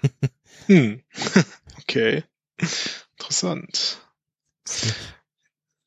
hm, 0.66 1.02
okay, 1.81 2.24
interessant. 3.19 4.01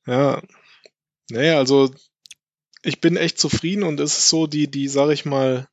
Ja. 0.06 0.41
Nee, 1.30 1.49
also 1.52 1.94
ich 2.84 3.02
bin 3.02 3.18
echt 3.18 3.38
zufrieden 3.40 3.84
und 3.84 3.99
es 3.99 4.18
ist 4.18 4.30
so 4.30 4.48
die, 4.48 4.72
die, 4.72 4.88
sag 4.88 5.10
ich 5.10 5.26
mal, 5.26 5.68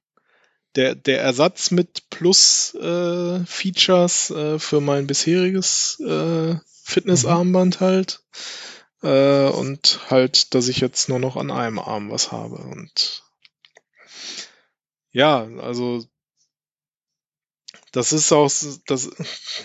der, 0.75 0.97
der 0.97 1.21
Ersatz 1.21 1.71
mit 1.71 2.11
Plus-Features 2.11 4.31
äh, 4.31 4.59
für 4.59 4.81
mein 4.81 5.07
bisheriges 5.07 6.01
äh, 6.01 6.57
Fitnessarmband 6.83 7.79
halt. 7.81 8.25
Äh, 9.03 9.49
und 9.49 10.01
halt, 10.11 10.55
dass 10.55 10.67
ich 10.69 10.81
jetzt 10.81 11.09
nur 11.09 11.21
noch 11.21 11.37
an 11.37 11.51
einem 11.51 11.79
Arm 11.79 12.11
was 12.11 12.33
habe. 12.33 12.57
Und 12.57 13.24
ja, 15.15 15.49
also 15.61 16.05
das 17.93 18.13
ist 18.13 18.33
auch 18.33 18.51
das 18.87 19.11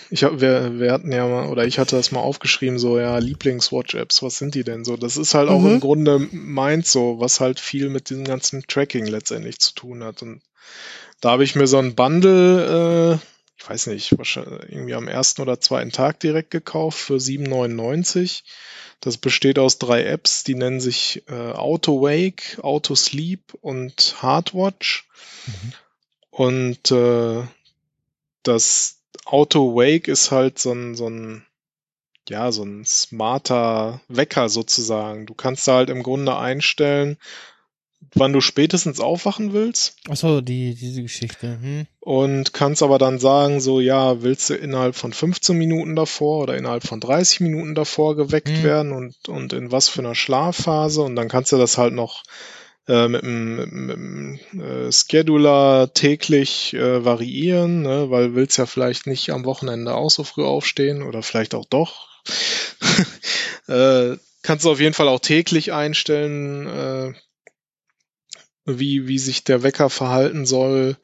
ich 0.09 0.23
hab, 0.23 0.39
wir, 0.41 0.79
wir 0.79 0.91
hatten 0.91 1.11
ja 1.11 1.27
mal 1.27 1.47
oder 1.49 1.65
ich 1.65 1.79
hatte 1.79 1.95
das 1.95 2.11
mal 2.11 2.19
aufgeschrieben 2.21 2.79
so 2.79 2.99
ja 2.99 3.17
Lieblings-Watch 3.17 3.95
Apps 3.95 4.21
was 4.23 4.37
sind 4.37 4.55
die 4.55 4.63
denn 4.63 4.83
so 4.85 4.97
das 4.97 5.17
ist 5.17 5.33
halt 5.33 5.49
auch 5.49 5.61
Mhm. 5.61 5.73
im 5.75 5.79
Grunde 5.79 6.19
meins 6.31 6.91
so 6.91 7.19
was 7.19 7.39
halt 7.39 7.59
viel 7.59 7.89
mit 7.89 8.09
diesem 8.09 8.23
ganzen 8.25 8.63
Tracking 8.67 9.05
letztendlich 9.05 9.59
zu 9.59 9.73
tun 9.73 10.03
hat 10.03 10.21
und 10.21 10.41
da 11.21 11.31
habe 11.31 11.43
ich 11.43 11.55
mir 11.55 11.67
so 11.67 11.77
ein 11.79 11.95
Bundle 11.95 13.19
äh, 13.19 13.38
ich 13.59 13.69
weiß 13.69 13.87
nicht 13.87 14.17
wahrscheinlich 14.17 14.71
irgendwie 14.71 14.93
am 14.93 15.07
ersten 15.07 15.41
oder 15.41 15.59
zweiten 15.59 15.91
Tag 15.91 16.19
direkt 16.19 16.51
gekauft 16.51 16.99
für 16.99 17.17
7,99 17.17 18.43
das 19.01 19.17
besteht 19.17 19.59
aus 19.59 19.77
drei 19.77 20.05
Apps 20.05 20.43
die 20.43 20.55
nennen 20.55 20.79
sich 20.79 21.23
äh, 21.27 21.51
Auto 21.51 22.01
Wake 22.01 22.59
Auto 22.61 22.95
Sleep 22.95 23.53
und 23.61 24.15
Hardwatch. 24.21 25.07
Und 26.29 26.91
äh, 26.91 27.43
das 28.43 29.01
Auto 29.25 29.75
Wake 29.75 30.07
ist 30.07 30.31
halt 30.31 30.59
so 30.59 30.71
ein, 30.71 30.95
so 30.95 31.09
ein, 31.09 31.45
ja, 32.29 32.51
so 32.51 32.63
ein 32.63 32.85
smarter 32.85 34.01
Wecker 34.07 34.49
sozusagen. 34.49 35.25
Du 35.25 35.33
kannst 35.33 35.67
da 35.67 35.75
halt 35.75 35.89
im 35.89 36.03
Grunde 36.03 36.37
einstellen, 36.37 37.17
wann 38.15 38.33
du 38.33 38.41
spätestens 38.41 38.99
aufwachen 38.99 39.53
willst 39.53 39.95
Achso, 40.09 40.41
die 40.41 40.73
diese 40.75 41.01
Geschichte. 41.01 41.59
Hm. 41.61 41.85
und 41.99 42.53
kannst 42.53 42.81
aber 42.81 42.97
dann 42.97 43.19
sagen, 43.19 43.61
so, 43.61 43.79
ja, 43.79 44.21
willst 44.23 44.49
du 44.49 44.55
innerhalb 44.55 44.95
von 44.95 45.13
15 45.13 45.55
Minuten 45.57 45.95
davor 45.95 46.43
oder 46.43 46.57
innerhalb 46.57 46.83
von 46.83 46.99
30 46.99 47.41
Minuten 47.41 47.75
davor 47.75 48.15
geweckt 48.15 48.49
Mhm. 48.49 48.63
werden 48.63 48.91
und, 48.93 49.29
und 49.29 49.53
in 49.53 49.71
was 49.71 49.89
für 49.89 49.99
einer 49.99 50.15
Schlafphase 50.15 51.01
und 51.01 51.15
dann 51.15 51.27
kannst 51.27 51.51
du 51.51 51.57
das 51.57 51.77
halt 51.77 51.93
noch 51.93 52.23
äh, 52.87 53.07
mit 53.07 53.21
dem, 53.21 53.55
mit 53.85 53.95
dem 53.95 54.39
äh, 54.59 54.91
Scheduler 54.91 55.93
täglich 55.93 56.73
äh, 56.73 57.05
variieren, 57.05 57.83
ne? 57.83 58.09
weil 58.09 58.33
willst 58.33 58.57
ja 58.57 58.65
vielleicht 58.65 59.05
nicht 59.05 59.29
am 59.29 59.45
Wochenende 59.45 59.93
auch 59.93 60.09
so 60.09 60.23
früh 60.23 60.43
aufstehen 60.43 61.03
oder 61.03 61.21
vielleicht 61.21 61.53
auch 61.53 61.65
doch. 61.65 62.07
äh, 63.67 64.17
kannst 64.41 64.65
du 64.65 64.71
auf 64.71 64.79
jeden 64.79 64.95
Fall 64.95 65.07
auch 65.07 65.19
täglich 65.19 65.71
einstellen, 65.71 66.67
äh, 66.67 67.13
wie, 68.65 69.07
wie 69.07 69.19
sich 69.19 69.43
der 69.43 69.63
Wecker 69.63 69.89
verhalten 69.89 70.45
soll. 70.45 70.97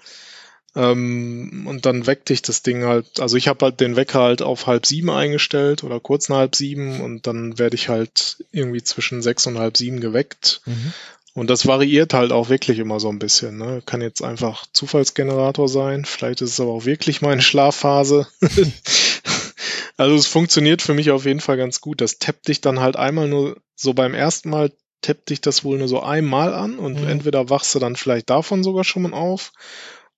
Ähm, 0.76 1.66
und 1.68 1.86
dann 1.86 2.06
weckt 2.06 2.30
dich 2.30 2.42
das 2.42 2.62
Ding 2.62 2.84
halt, 2.84 3.20
also 3.20 3.38
ich 3.38 3.48
habe 3.48 3.66
halt 3.66 3.80
den 3.80 3.96
Wecker 3.96 4.20
halt 4.20 4.42
auf 4.42 4.68
halb 4.68 4.86
sieben 4.86 5.10
eingestellt 5.10 5.84
oder 5.84 6.02
kurz 6.02 6.28
nach 6.28 6.38
halb 6.38 6.56
sieben 6.56 7.02
und 7.02 7.28
dann 7.28 7.58
werde 7.58 7.76
ich 7.76 7.88
halt 7.88 8.44
irgendwie 8.52 8.84
zwischen 8.84 9.22
sechs 9.22 9.48
und 9.48 9.58
halb 9.58 9.78
sieben 9.78 10.02
geweckt. 10.02 10.62
Mhm. 10.66 10.94
Und 11.34 11.50
das 11.50 11.66
variiert 11.66 12.14
halt 12.14 12.32
auch 12.32 12.48
wirklich 12.48 12.80
immer 12.80 13.02
so 13.02 13.10
ein 13.10 13.20
bisschen. 13.20 13.58
Ne? 13.58 13.82
Kann 13.86 14.02
jetzt 14.02 14.22
einfach 14.22 14.66
Zufallsgenerator 14.72 15.68
sein, 15.68 16.06
vielleicht 16.06 16.42
ist 16.42 16.52
es 16.52 16.60
aber 16.60 16.72
auch 16.72 16.86
wirklich 16.86 17.22
meine 17.22 17.42
Schlafphase. 17.42 18.28
also 19.98 20.16
es 20.16 20.28
funktioniert 20.28 20.82
für 20.82 20.94
mich 20.94 21.12
auf 21.12 21.26
jeden 21.26 21.42
Fall 21.42 21.58
ganz 21.58 21.82
gut. 21.82 22.02
Das 22.02 22.20
tappt 22.20 22.48
dich 22.48 22.62
dann 22.62 22.80
halt 22.80 22.96
einmal 22.96 23.28
nur 23.28 23.58
so 23.76 23.94
beim 23.94 24.14
ersten 24.14 24.50
Mal 24.50 24.72
tappt 25.02 25.30
dich 25.30 25.42
das 25.42 25.64
wohl 25.64 25.78
nur 25.78 25.88
so 25.88 26.02
einmal 26.02 26.54
an 26.54 26.80
und 26.80 27.02
Mhm. 27.02 27.08
entweder 27.08 27.50
wachst 27.50 27.76
du 27.76 27.80
dann 27.80 27.96
vielleicht 27.96 28.30
davon 28.30 28.64
sogar 28.64 28.84
schon 28.84 29.04
mal 29.04 29.14
auf 29.14 29.52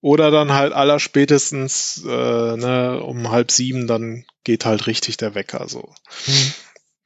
oder 0.01 0.31
dann 0.31 0.53
halt 0.53 0.73
aller 0.73 0.99
spätestens 0.99 2.03
äh, 2.05 2.55
ne, 2.57 3.01
um 3.03 3.31
halb 3.31 3.51
sieben, 3.51 3.87
dann 3.87 4.25
geht 4.43 4.65
halt 4.65 4.87
richtig 4.87 5.17
der 5.17 5.35
Wecker 5.35 5.67
so 5.67 5.93
Mhm. 6.27 6.53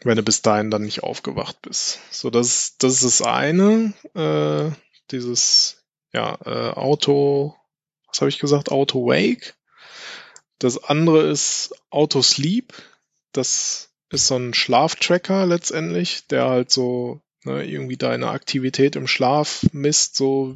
wenn 0.03 0.17
du 0.17 0.23
bis 0.23 0.41
dahin 0.41 0.71
dann 0.71 0.83
nicht 0.83 1.03
aufgewacht 1.03 1.61
bist. 1.61 1.99
So, 2.11 2.29
das, 2.29 2.75
das 2.79 3.03
ist 3.03 3.19
das 3.19 3.27
eine, 3.27 3.93
äh, 4.15 4.71
dieses, 5.11 5.83
ja, 6.11 6.37
äh, 6.45 6.71
Auto, 6.71 7.55
was 8.07 8.21
habe 8.21 8.29
ich 8.29 8.39
gesagt, 8.39 8.71
Auto 8.71 9.05
Wake. 9.05 9.55
Das 10.59 10.83
andere 10.83 11.29
ist 11.29 11.73
Auto 11.89 12.21
Sleep. 12.21 12.73
Das 13.31 13.89
ist 14.09 14.27
so 14.27 14.35
ein 14.37 14.53
Schlaftracker 14.53 15.45
letztendlich, 15.45 16.27
der 16.27 16.49
halt 16.49 16.71
so 16.71 17.21
ne, 17.43 17.65
irgendwie 17.65 17.97
deine 17.97 18.29
Aktivität 18.29 18.95
im 18.95 19.07
Schlaf 19.07 19.65
misst, 19.71 20.15
so 20.15 20.55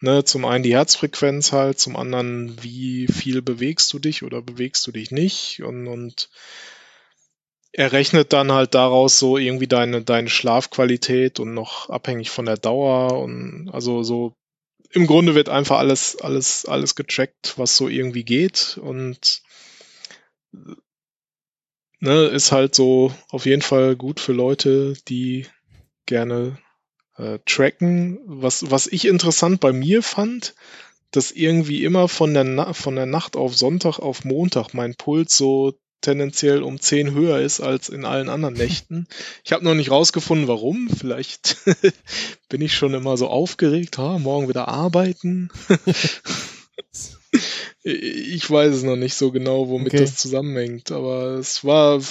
ne, 0.00 0.24
zum 0.24 0.44
einen 0.44 0.62
die 0.62 0.74
Herzfrequenz 0.74 1.52
halt, 1.52 1.78
zum 1.78 1.96
anderen 1.96 2.62
wie 2.62 3.06
viel 3.08 3.42
bewegst 3.42 3.92
du 3.92 3.98
dich 3.98 4.22
oder 4.22 4.42
bewegst 4.42 4.86
du 4.86 4.92
dich 4.92 5.10
nicht 5.10 5.62
und, 5.62 5.86
und 5.88 6.28
er 7.72 7.92
rechnet 7.92 8.32
dann 8.32 8.52
halt 8.52 8.74
daraus 8.74 9.18
so 9.18 9.36
irgendwie 9.36 9.66
deine, 9.66 10.02
deine 10.02 10.30
Schlafqualität 10.30 11.40
und 11.40 11.52
noch 11.52 11.90
abhängig 11.90 12.30
von 12.30 12.46
der 12.46 12.56
Dauer 12.56 13.18
und 13.18 13.68
also 13.70 14.02
so 14.02 14.34
im 14.90 15.06
Grunde 15.06 15.34
wird 15.34 15.48
einfach 15.48 15.78
alles, 15.78 16.16
alles, 16.20 16.64
alles 16.64 16.94
getrackt, 16.94 17.58
was 17.58 17.76
so 17.76 17.88
irgendwie 17.88 18.24
geht 18.24 18.78
und 18.80 19.42
ne, 22.00 22.26
ist 22.26 22.52
halt 22.52 22.74
so 22.74 23.12
auf 23.28 23.46
jeden 23.46 23.62
Fall 23.62 23.96
gut 23.96 24.20
für 24.20 24.32
Leute, 24.32 24.94
die 25.08 25.46
gerne 26.06 26.58
äh, 27.16 27.38
tracken. 27.44 28.18
Was, 28.24 28.70
was 28.70 28.86
ich 28.86 29.06
interessant 29.06 29.60
bei 29.60 29.72
mir 29.72 30.02
fand, 30.02 30.54
dass 31.10 31.32
irgendwie 31.32 31.84
immer 31.84 32.08
von 32.08 32.34
der, 32.34 32.44
Na 32.44 32.72
von 32.72 32.96
der 32.96 33.06
Nacht 33.06 33.36
auf 33.36 33.56
Sonntag 33.56 33.98
auf 33.98 34.24
Montag 34.24 34.74
mein 34.74 34.94
Puls 34.94 35.36
so 35.36 35.78
tendenziell 36.00 36.62
um 36.62 36.78
10 36.80 37.12
höher 37.12 37.40
ist 37.40 37.60
als 37.60 37.88
in 37.88 38.04
allen 38.04 38.28
anderen 38.28 38.54
Nächten. 38.58 39.06
Ich 39.44 39.52
habe 39.52 39.64
noch 39.64 39.74
nicht 39.74 39.90
rausgefunden, 39.90 40.48
warum. 40.48 40.88
Vielleicht 40.88 41.56
bin 42.48 42.60
ich 42.60 42.74
schon 42.74 42.94
immer 42.94 43.16
so 43.16 43.28
aufgeregt, 43.28 43.98
ha, 43.98 44.18
morgen 44.18 44.48
wieder 44.48 44.68
arbeiten. 44.68 45.50
ich 47.82 48.50
weiß 48.50 48.74
es 48.74 48.82
noch 48.82 48.96
nicht 48.96 49.14
so 49.14 49.30
genau, 49.30 49.68
womit 49.68 49.94
Okay. 49.94 50.02
das 50.02 50.16
zusammenhängt, 50.16 50.92
aber 50.92 51.34
es 51.34 51.64
war 51.64 52.02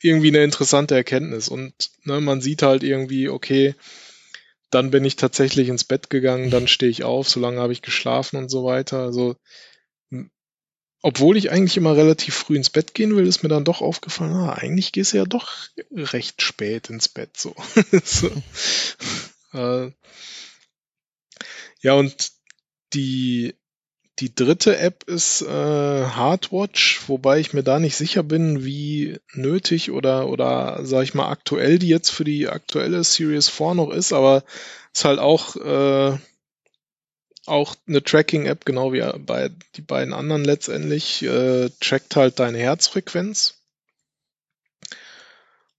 irgendwie 0.00 0.28
eine 0.28 0.44
interessante 0.44 0.94
Erkenntnis 0.94 1.48
und 1.48 1.72
ne, 2.04 2.20
man 2.20 2.40
sieht 2.40 2.62
halt 2.62 2.82
irgendwie, 2.82 3.28
okay, 3.28 3.74
dann 4.70 4.90
bin 4.90 5.04
ich 5.04 5.16
tatsächlich 5.16 5.68
ins 5.68 5.84
Bett 5.84 6.10
gegangen, 6.10 6.50
dann 6.50 6.68
stehe 6.68 6.90
ich 6.90 7.04
auf, 7.04 7.28
so 7.28 7.40
lange 7.40 7.60
habe 7.60 7.72
ich 7.72 7.82
geschlafen 7.82 8.36
und 8.36 8.50
so 8.50 8.64
weiter. 8.64 8.98
Also 8.98 9.36
obwohl 11.04 11.36
ich 11.36 11.50
eigentlich 11.50 11.76
immer 11.76 11.94
relativ 11.94 12.34
früh 12.34 12.56
ins 12.56 12.70
Bett 12.70 12.94
gehen 12.94 13.14
will, 13.14 13.26
ist 13.26 13.42
mir 13.42 13.50
dann 13.50 13.66
doch 13.66 13.82
aufgefallen, 13.82 14.32
ah, 14.32 14.54
eigentlich 14.54 14.90
gehst 14.90 15.12
du 15.12 15.18
ja 15.18 15.26
doch 15.26 15.68
recht 15.92 16.40
spät 16.40 16.88
ins 16.88 17.10
Bett 17.10 17.36
so. 17.36 17.54
so. 18.04 18.30
Äh, 19.52 19.92
ja, 21.82 21.92
und 21.92 22.32
die, 22.94 23.54
die 24.20 24.34
dritte 24.34 24.78
App 24.78 25.04
ist 25.04 25.42
äh, 25.42 25.46
Hardwatch, 25.48 27.08
wobei 27.08 27.40
ich 27.40 27.52
mir 27.52 27.64
da 27.64 27.80
nicht 27.80 27.96
sicher 27.96 28.22
bin, 28.22 28.64
wie 28.64 29.18
nötig 29.32 29.90
oder, 29.90 30.28
oder 30.28 30.80
sag 30.84 31.02
ich 31.02 31.14
mal, 31.14 31.28
aktuell 31.28 31.78
die 31.78 31.88
jetzt 31.88 32.10
für 32.10 32.24
die 32.24 32.48
aktuelle 32.48 33.02
Series 33.02 33.48
4 33.48 33.74
noch 33.74 33.90
ist, 33.90 34.12
aber 34.12 34.44
ist 34.92 35.04
halt 35.04 35.18
auch, 35.18 35.56
äh, 35.56 36.16
auch 37.46 37.74
eine 37.86 38.02
Tracking-App, 38.02 38.64
genau 38.64 38.92
wie 38.92 39.02
bei 39.18 39.50
die 39.74 39.82
beiden 39.82 40.14
anderen 40.14 40.44
letztendlich, 40.44 41.22
äh, 41.22 41.70
trackt 41.80 42.16
halt 42.16 42.38
deine 42.38 42.58
Herzfrequenz. 42.58 43.58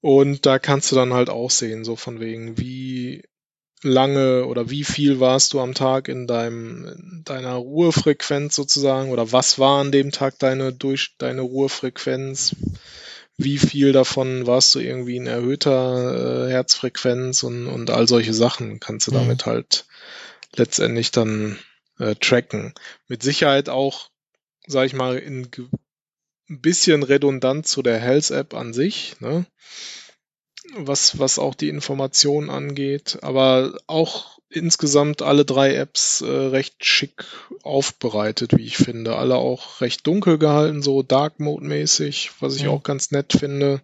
Und 0.01 0.45
da 0.45 0.59
kannst 0.59 0.91
du 0.91 0.95
dann 0.95 1.13
halt 1.13 1.29
auch 1.29 1.49
sehen, 1.49 1.83
so 1.83 1.95
von 1.95 2.19
wegen, 2.19 2.59
wie 2.59 3.23
lange 3.85 4.45
oder 4.45 4.69
wie 4.69 4.83
viel 4.83 5.19
warst 5.19 5.53
du 5.53 5.59
am 5.61 5.73
Tag 5.73 6.07
in 6.07 6.27
deinem 6.27 6.85
in 6.85 7.21
deiner 7.23 7.53
Ruhefrequenz 7.53 8.55
sozusagen 8.55 9.11
oder 9.11 9.31
was 9.31 9.59
war 9.59 9.79
an 9.79 9.91
dem 9.91 10.11
Tag 10.11 10.39
deine 10.39 10.73
durch 10.73 11.15
deine 11.17 11.41
Ruhefrequenz? 11.41 12.55
Wie 13.37 13.57
viel 13.57 13.91
davon 13.91 14.47
warst 14.47 14.73
du 14.75 14.79
irgendwie 14.79 15.17
in 15.17 15.27
erhöhter 15.27 16.47
äh, 16.47 16.51
Herzfrequenz 16.51 17.43
und 17.43 17.67
und 17.67 17.89
all 17.91 18.07
solche 18.07 18.33
Sachen 18.33 18.79
kannst 18.79 19.07
du 19.07 19.11
Mhm. 19.11 19.15
damit 19.15 19.45
halt 19.45 19.85
letztendlich 20.55 21.11
dann 21.11 21.57
äh, 21.99 22.15
tracken. 22.15 22.73
Mit 23.07 23.23
Sicherheit 23.23 23.69
auch, 23.69 24.09
sag 24.67 24.85
ich 24.85 24.93
mal, 24.93 25.17
in 25.17 25.49
ein 26.49 26.61
bisschen 26.61 27.03
redundant 27.03 27.67
zu 27.67 27.81
der 27.81 27.99
Health 27.99 28.31
App 28.31 28.53
an 28.53 28.73
sich, 28.73 29.15
ne? 29.19 29.45
Was, 30.73 31.19
was 31.19 31.39
auch 31.39 31.55
die 31.55 31.69
Informationen 31.69 32.49
angeht, 32.49 33.19
aber 33.21 33.77
auch 33.87 34.39
insgesamt 34.49 35.21
alle 35.21 35.43
drei 35.45 35.75
Apps 35.75 36.21
äh, 36.21 36.25
recht 36.27 36.85
schick 36.85 37.25
aufbereitet, 37.63 38.57
wie 38.57 38.63
ich 38.65 38.77
finde. 38.77 39.15
Alle 39.15 39.35
auch 39.35 39.81
recht 39.81 40.05
dunkel 40.07 40.37
gehalten, 40.37 40.81
so 40.81 41.03
Dark 41.03 41.39
Mode 41.39 41.65
mäßig, 41.65 42.31
was 42.39 42.55
ich 42.55 42.63
Mhm. 42.63 42.69
auch 42.69 42.83
ganz 42.83 43.11
nett 43.11 43.33
finde. 43.33 43.81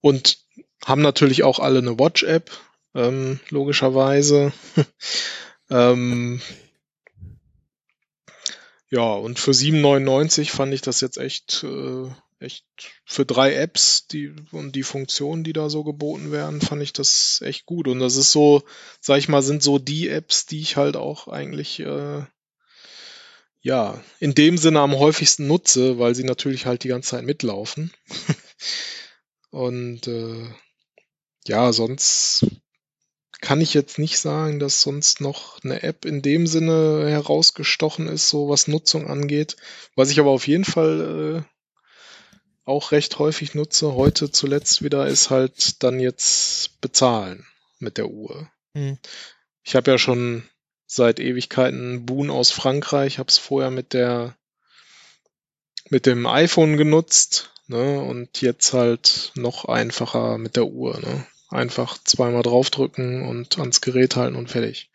Und 0.00 0.38
haben 0.84 1.02
natürlich 1.02 1.42
auch 1.42 1.58
alle 1.58 1.80
eine 1.80 1.98
Watch 1.98 2.22
App, 2.22 2.50
ähm, 2.94 3.40
logischerweise. 3.50 4.52
ähm, 5.70 6.40
ja, 8.88 9.12
und 9.12 9.38
für 9.38 9.52
7,99 9.52 10.50
fand 10.50 10.72
ich 10.74 10.80
das 10.80 11.00
jetzt 11.00 11.18
echt, 11.18 11.64
äh, 11.64 12.10
echt 12.40 12.64
für 13.04 13.26
drei 13.26 13.54
Apps 13.54 14.06
die, 14.06 14.34
und 14.50 14.74
die 14.74 14.82
Funktionen, 14.82 15.44
die 15.44 15.52
da 15.52 15.68
so 15.68 15.84
geboten 15.84 16.32
werden, 16.32 16.60
fand 16.60 16.82
ich 16.82 16.92
das 16.92 17.40
echt 17.44 17.66
gut. 17.66 17.86
Und 17.86 18.00
das 18.00 18.16
ist 18.16 18.32
so, 18.32 18.62
sag 19.00 19.18
ich 19.18 19.28
mal, 19.28 19.42
sind 19.42 19.62
so 19.62 19.78
die 19.78 20.08
Apps, 20.08 20.46
die 20.46 20.60
ich 20.60 20.76
halt 20.76 20.96
auch 20.96 21.28
eigentlich, 21.28 21.80
äh, 21.80 22.24
ja, 23.62 24.02
in 24.20 24.34
dem 24.34 24.56
Sinne 24.56 24.80
am 24.80 24.98
häufigsten 24.98 25.46
nutze, 25.46 25.98
weil 25.98 26.14
sie 26.14 26.24
natürlich 26.24 26.64
halt 26.64 26.82
die 26.82 26.88
ganze 26.88 27.10
Zeit 27.10 27.24
mitlaufen. 27.24 27.92
und 29.50 30.08
äh, 30.08 30.46
ja, 31.46 31.72
sonst 31.72 32.46
kann 33.42 33.60
ich 33.60 33.74
jetzt 33.74 33.98
nicht 33.98 34.18
sagen, 34.18 34.58
dass 34.58 34.82
sonst 34.82 35.20
noch 35.20 35.62
eine 35.62 35.82
App 35.82 36.04
in 36.04 36.22
dem 36.22 36.46
Sinne 36.46 37.06
herausgestochen 37.08 38.06
ist, 38.06 38.28
so 38.28 38.48
was 38.48 38.68
Nutzung 38.68 39.06
angeht. 39.06 39.56
Was 39.94 40.10
ich 40.10 40.20
aber 40.20 40.30
auf 40.30 40.46
jeden 40.46 40.64
Fall 40.64 41.44
äh, 41.44 41.59
auch 42.64 42.92
recht 42.92 43.18
häufig 43.18 43.54
nutze, 43.54 43.94
heute 43.94 44.30
zuletzt 44.30 44.82
wieder, 44.82 45.06
ist 45.06 45.30
halt 45.30 45.82
dann 45.82 46.00
jetzt 46.00 46.80
bezahlen 46.80 47.46
mit 47.78 47.98
der 47.98 48.08
Uhr. 48.08 48.50
Mhm. 48.74 48.98
Ich 49.62 49.74
habe 49.74 49.90
ja 49.90 49.98
schon 49.98 50.48
seit 50.86 51.20
Ewigkeiten 51.20 52.06
Boon 52.06 52.30
aus 52.30 52.50
Frankreich, 52.50 53.18
habe 53.18 53.28
es 53.28 53.38
vorher 53.38 53.70
mit 53.70 53.92
der 53.92 54.36
mit 55.88 56.06
dem 56.06 56.26
iPhone 56.26 56.76
genutzt, 56.76 57.50
ne, 57.66 58.00
und 58.00 58.40
jetzt 58.40 58.72
halt 58.72 59.32
noch 59.34 59.64
einfacher 59.64 60.38
mit 60.38 60.56
der 60.56 60.66
Uhr, 60.66 60.98
ne. 61.00 61.26
Einfach 61.48 61.98
zweimal 62.04 62.42
draufdrücken 62.42 63.28
und 63.28 63.58
ans 63.58 63.80
Gerät 63.80 64.14
halten 64.14 64.36
und 64.36 64.50
fertig. 64.50 64.88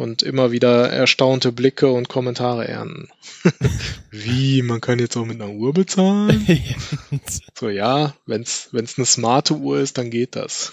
Und 0.00 0.22
immer 0.22 0.50
wieder 0.50 0.88
erstaunte 0.88 1.52
Blicke 1.52 1.90
und 1.90 2.08
Kommentare 2.08 2.66
ernten. 2.66 3.10
Wie, 4.10 4.62
man 4.62 4.80
kann 4.80 4.98
jetzt 4.98 5.14
auch 5.18 5.26
mit 5.26 5.38
einer 5.38 5.52
Uhr 5.52 5.74
bezahlen? 5.74 6.46
So, 7.54 7.68
ja, 7.68 8.16
wenn's, 8.24 8.70
wenn's 8.72 8.96
eine 8.96 9.04
smarte 9.04 9.56
Uhr 9.56 9.80
ist, 9.80 9.98
dann 9.98 10.10
geht 10.10 10.36
das. 10.36 10.72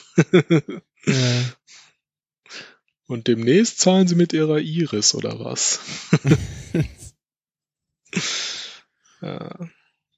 ja. 1.05 1.11
Und 3.07 3.27
demnächst 3.27 3.81
zahlen 3.81 4.07
sie 4.07 4.15
mit 4.15 4.31
ihrer 4.31 4.59
Iris 4.59 5.13
oder 5.13 5.37
was? 5.41 5.81
ja. 9.21 9.69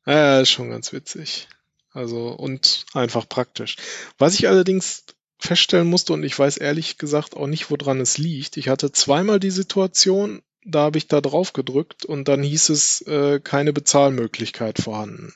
ja, 0.06 0.40
ist 0.42 0.52
schon 0.52 0.70
ganz 0.70 0.94
witzig. 0.94 1.48
Also, 1.92 2.30
und 2.30 2.86
einfach 2.94 3.28
praktisch. 3.28 3.76
Was 4.20 4.36
ich 4.36 4.48
allerdings 4.48 5.06
feststellen 5.40 5.88
musste, 5.88 6.14
und 6.14 6.24
ich 6.24 6.38
weiß 6.38 6.58
ehrlich 6.58 6.98
gesagt 6.98 7.36
auch 7.36 7.48
nicht, 7.48 7.72
woran 7.72 8.00
es 8.02 8.18
liegt. 8.18 8.58
Ich 8.58 8.68
hatte 8.68 8.92
zweimal 8.92 9.40
die 9.40 9.52
Situation, 9.52 10.42
da 10.66 10.82
habe 10.82 10.98
ich 10.98 11.08
da 11.08 11.22
drauf 11.22 11.54
gedrückt 11.54 12.06
und 12.06 12.28
dann 12.28 12.44
hieß 12.44 12.70
es 12.70 13.02
äh, 13.02 13.40
keine 13.42 13.74
Bezahlmöglichkeit 13.74 14.80
vorhanden. 14.80 15.34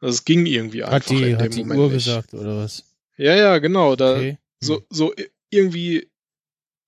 Also 0.00 0.14
es 0.14 0.24
ging 0.24 0.46
irgendwie 0.46 0.84
einfach 0.84 1.10
Hat 1.10 1.10
die, 1.10 1.22
in 1.22 1.28
dem 1.30 1.42
hat 1.42 1.54
die 1.54 1.60
Moment 1.60 1.80
Uhr 1.80 1.88
nicht. 1.90 2.06
gesagt, 2.06 2.32
oder 2.32 2.56
was? 2.56 2.84
Ja, 3.16 3.34
ja, 3.36 3.58
genau. 3.58 3.96
Da 3.96 4.12
Okay. 4.16 4.38
so 4.60 4.82
so 4.88 5.12
irgendwie 5.50 6.08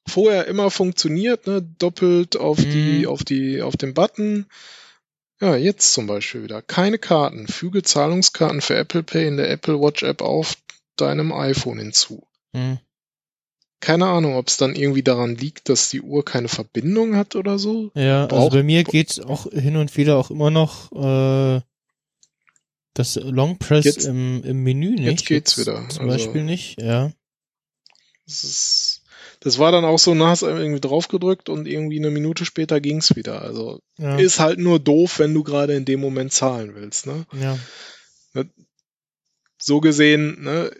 vorher 0.09 0.47
immer 0.47 0.71
funktioniert, 0.71 1.47
ne? 1.47 1.63
Doppelt 1.79 2.37
auf 2.37 2.59
die 2.59 3.03
Mhm. 3.03 3.07
auf 3.07 3.25
die 3.25 3.61
auf 3.61 3.77
den 3.77 3.93
Button. 3.93 4.47
Ja, 5.41 5.57
jetzt 5.57 5.93
zum 5.93 6.07
Beispiel 6.07 6.45
wieder 6.45 6.63
keine 6.63 6.99
Karten. 6.99 7.49
Füge 7.49 7.83
Zahlungskarten 7.83 8.61
für 8.61 8.77
Apple 8.77 9.03
Pay 9.03 9.27
in 9.27 9.37
der 9.37 9.51
Apple 9.51 9.81
Watch 9.81 10.05
App 10.05 10.23
auf 10.23 10.55
deinem 10.97 11.33
iPhone 11.33 11.79
hinzu. 11.79 12.27
Hm. 12.55 12.79
Keine 13.81 14.07
Ahnung, 14.07 14.37
ob 14.37 14.47
es 14.49 14.59
dann 14.59 14.77
irgendwie 14.77 15.03
daran 15.03 15.35
liegt, 15.35 15.69
dass 15.69 15.89
die 15.91 16.03
Uhr 16.03 16.25
keine 16.25 16.49
Verbindung 16.49 17.17
hat 17.17 17.35
oder 17.35 17.59
so. 17.59 17.91
Ja, 17.95 18.25
also 18.25 18.37
Braucht- 18.37 18.53
bei 18.53 18.63
mir 18.63 18.85
geht's 18.85 19.19
auch 19.19 19.51
hin 19.51 19.77
und 19.77 19.97
wieder 19.97 20.17
auch 20.19 20.31
immer 20.31 20.51
noch 20.51 20.93
äh, 20.93 21.61
das 22.95 23.17
Long 23.17 23.59
Press 23.59 23.85
Jetzt- 23.85 24.05
im, 24.07 24.45
im 24.45 24.63
Menü 24.63 24.91
nicht. 24.93 25.05
jetzt 25.05 25.27
geht's 25.27 25.59
wieder, 25.59 25.89
Zum 25.89 26.09
also- 26.09 26.17
Beispiel 26.17 26.45
nicht, 26.45 26.81
ja. 26.81 27.11
Das, 28.27 28.45
ist, 28.45 29.03
das 29.41 29.59
war 29.59 29.73
dann 29.73 29.85
auch 29.85 29.99
so, 29.99 30.15
na, 30.15 30.29
hast 30.29 30.43
irgendwie 30.43 30.81
drauf 30.81 31.09
gedrückt 31.09 31.49
und 31.49 31.67
irgendwie 31.67 31.99
eine 31.99 32.11
Minute 32.11 32.45
später 32.45 32.81
ging's 32.81 33.17
wieder. 33.17 33.43
Also 33.43 33.81
Ja, 33.99 34.17
ist 34.17 34.39
halt 34.39 34.61
nur 34.61 34.79
doof, 34.79 35.19
wenn 35.19 35.35
du 35.35 35.43
gerade 35.43 35.75
in 35.75 35.85
dem 35.85 36.01
Moment 36.01 36.33
zahlen 36.33 36.75
willst. 36.77 37.07
Ne? 37.07 37.27
ja. 37.33 37.59
So 39.65 39.81
gesehen, 39.81 40.43
ne, 40.43 40.73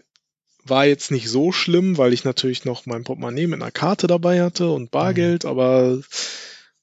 war 0.65 0.87
jetzt 0.87 1.13
nicht 1.13 1.29
so 1.29 1.53
schlimm, 1.53 1.99
weil 1.99 2.13
ich 2.13 2.25
natürlich 2.25 2.65
noch 2.65 2.85
mein 2.85 3.05
Portemonnaie 3.05 3.47
mit 3.47 3.63
einer 3.63 3.71
Karte 3.71 4.09
dabei 4.09 4.43
hatte 4.43 4.71
und 4.71 4.91
Bargeld, 4.91 5.45
aber 5.45 6.01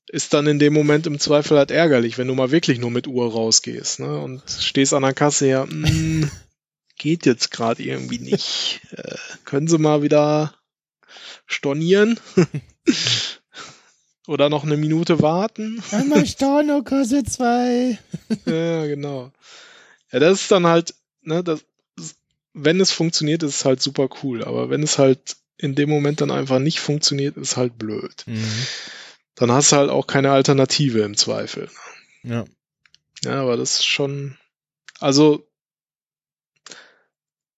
ist 0.08 0.34
dann 0.34 0.48
in 0.48 0.60
dem 0.60 0.74
Moment 0.74 1.08
im 1.08 1.20
Zweifel 1.20 1.58
halt 1.58 1.72
ärgerlich, 1.72 2.18
wenn 2.18 2.30
du 2.30 2.36
mal 2.36 2.52
wirklich 2.52 2.80
nur 2.80 2.90
mit 2.90 3.08
Uhr 3.08 3.30
rausgehst 3.30 4.00
ne, 4.00 4.18
und 4.18 4.42
stehst 4.50 4.94
an 4.94 5.02
der 5.02 5.14
Kasse 5.14 5.48
ja, 5.48 5.66
mm, 5.66 6.32
geht 6.98 7.26
jetzt 7.26 7.52
gerade 7.52 7.84
irgendwie 7.84 8.20
nicht. 8.20 8.82
Äh, 8.92 9.18
können 9.44 9.68
Sie 9.68 9.78
mal 9.78 10.02
wieder 10.02 10.56
stornieren? 11.46 12.20
Oder 14.28 14.50
noch 14.50 14.64
eine 14.64 14.78
Minute 14.78 15.22
warten? 15.22 15.84
Einmal 15.92 16.26
Storno 16.26 16.82
kostet 16.84 17.30
zwei. 17.30 18.00
Ja, 18.46 18.86
genau. 18.86 19.32
Ja, 20.12 20.20
das 20.20 20.42
ist 20.42 20.52
dann 20.52 20.66
halt, 20.66 20.96
ne, 21.22 21.44
das, 21.44 21.66
wenn 22.54 22.80
es 22.82 22.92
funktioniert, 22.92 23.44
ist 23.44 23.56
es 23.56 23.66
halt 23.66 23.82
super 23.82 24.10
cool. 24.24 24.44
Aber 24.44 24.70
wenn 24.70 24.84
es 24.84 24.98
halt 24.98 25.38
in 25.58 25.76
dem 25.76 25.90
Moment 25.90 26.22
dann 26.22 26.32
einfach 26.32 26.60
nicht 26.60 26.80
funktioniert, 26.80 27.38
ist 27.38 27.58
halt 27.58 27.78
blöd. 27.78 28.24
Mhm. 28.26 28.66
Dann 29.36 29.52
hast 29.52 29.72
du 29.72 29.78
halt 29.78 29.90
auch 29.90 30.08
keine 30.08 30.32
Alternative 30.32 31.02
im 31.02 31.16
Zweifel. 31.16 31.70
Ja. 32.24 32.46
Ja, 33.24 33.42
aber 33.42 33.58
das 33.58 33.76
ist 33.76 33.86
schon, 33.86 34.38
also 35.00 35.46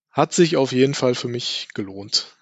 hat 0.09 0.33
sich 0.33 0.57
auf 0.57 0.71
jeden 0.71 0.93
Fall 0.93 1.15
für 1.15 1.27
mich 1.27 1.69
gelohnt, 1.73 2.35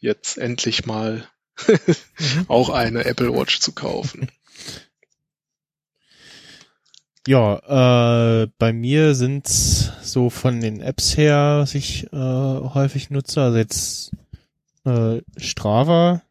jetzt 0.00 0.38
endlich 0.38 0.86
mal 0.86 1.28
Mhm. 1.68 2.44
auch 2.48 2.70
eine 2.70 3.04
Apple 3.04 3.32
Watch 3.32 3.60
zu 3.60 3.72
kaufen. 3.72 4.30
Ja, 7.28 8.42
äh, 8.42 8.48
bei 8.58 8.72
mir 8.72 9.14
sind's 9.14 9.92
so 10.02 10.28
von 10.28 10.60
den 10.60 10.80
Apps 10.80 11.16
her, 11.16 11.58
was 11.60 11.74
ich 11.76 12.12
äh, 12.12 12.16
häufig 12.16 13.10
nutze, 13.10 13.40
also 13.42 13.58
jetzt 13.58 14.10
äh, 14.84 15.20
Strava. 15.36 16.22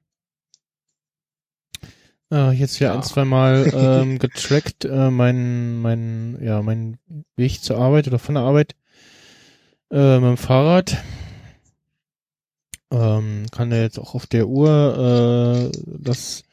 Äh, 2.29 2.51
jetzt 2.51 2.79
wieder 2.79 2.89
Ja. 2.89 2.95
ein, 2.97 3.03
zwei 3.03 3.23
Mal 3.23 3.71
ähm, 3.73 4.19
getrackt, 4.19 4.83
äh, 4.83 5.09
mein, 5.09 5.79
mein, 5.79 6.37
ja, 6.41 6.61
mein 6.61 6.97
Weg 7.37 7.63
zur 7.63 7.77
Arbeit 7.77 8.07
oder 8.07 8.19
von 8.19 8.35
der 8.35 8.43
Arbeit 8.43 8.75
äh, 9.91 10.15
mit 10.19 10.29
dem 10.29 10.37
Fahrrad. 10.37 10.97
Ähm, 12.91 13.45
kann 13.51 13.69
der 13.69 13.81
jetzt 13.83 13.97
auch 13.97 14.15
auf 14.15 14.27
der 14.27 14.49
Uhr 14.49 15.71
äh, 15.71 15.77
das 15.97 16.43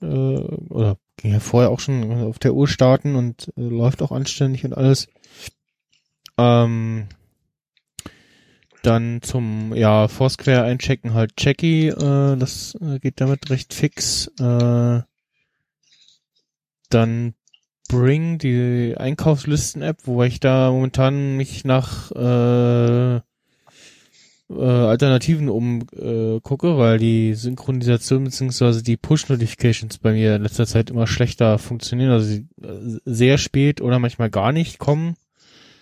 äh, 0.00 0.06
oder 0.06 0.96
ging 1.18 1.32
ja 1.32 1.40
vorher 1.40 1.70
auch 1.70 1.80
schon 1.80 2.10
auf 2.22 2.38
der 2.38 2.54
Uhr 2.54 2.66
starten 2.66 3.14
und 3.14 3.52
äh, 3.56 3.62
läuft 3.62 4.00
auch 4.00 4.12
anständig 4.12 4.64
und 4.64 4.72
alles. 4.72 5.08
Ähm, 6.38 7.08
dann 8.82 9.20
zum 9.22 9.74
ja 9.74 10.08
Foursquare 10.08 10.62
einchecken 10.62 11.12
halt 11.12 11.36
Checky, 11.36 11.88
äh, 11.88 12.36
das 12.36 12.76
äh, 12.80 12.98
geht 13.00 13.20
damit 13.20 13.50
recht 13.50 13.74
fix. 13.74 14.28
Äh, 14.38 15.02
dann 16.88 17.34
Bring, 17.88 18.36
die 18.38 18.94
Einkaufslisten-App, 18.98 20.06
wobei 20.06 20.26
ich 20.26 20.40
da 20.40 20.70
momentan 20.70 21.36
mich 21.36 21.64
nach 21.64 22.10
äh, 22.12 23.20
äh, 24.50 24.62
Alternativen 24.62 25.48
umgucke, 25.48 26.36
äh, 26.36 26.40
gucke, 26.40 26.78
weil 26.78 26.98
die 26.98 27.34
Synchronisation 27.34 28.24
bzw. 28.24 28.82
die 28.82 28.96
Push-Notifications 28.96 29.98
bei 29.98 30.12
mir 30.12 30.36
in 30.36 30.42
letzter 30.42 30.66
Zeit 30.66 30.90
immer 30.90 31.06
schlechter 31.06 31.58
funktionieren, 31.58 32.10
also 32.10 32.26
sie 32.26 32.46
äh, 32.62 32.98
sehr 33.04 33.38
spät 33.38 33.80
oder 33.80 33.98
manchmal 33.98 34.30
gar 34.30 34.52
nicht 34.52 34.78
kommen, 34.78 35.16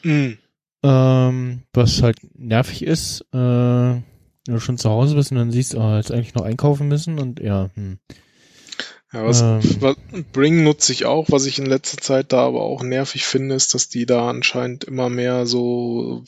Mm. 0.02 0.34
ähm, 0.82 1.62
was 1.72 2.02
halt 2.02 2.18
nervig 2.38 2.82
ist, 2.84 3.22
äh, 3.32 3.36
wenn 3.36 4.05
du 4.47 4.60
schon 4.60 4.78
zu 4.78 4.90
Hause 4.90 5.16
bist 5.16 5.32
und 5.32 5.38
dann 5.38 5.51
siehst, 5.51 5.76
ah, 5.76 5.97
jetzt 5.97 6.12
eigentlich 6.12 6.34
noch 6.34 6.44
einkaufen 6.44 6.86
müssen 6.88 7.18
und 7.18 7.40
ja, 7.40 7.70
hm. 7.74 7.98
Ja, 9.12 9.24
was, 9.24 9.40
Ähm. 9.40 9.60
was 9.80 9.97
Bring 10.32 10.64
nutze 10.64 10.93
ich 10.93 11.06
auch, 11.06 11.26
was 11.30 11.47
ich 11.47 11.59
in 11.59 11.66
letzter 11.66 11.98
Zeit 11.98 12.32
da 12.32 12.44
aber 12.47 12.62
auch 12.62 12.82
nervig 12.82 13.24
finde, 13.24 13.55
ist, 13.55 13.72
dass 13.74 13.88
die 13.88 14.05
da 14.05 14.28
anscheinend 14.28 14.84
immer 14.84 15.09
mehr 15.09 15.47
so, 15.47 16.24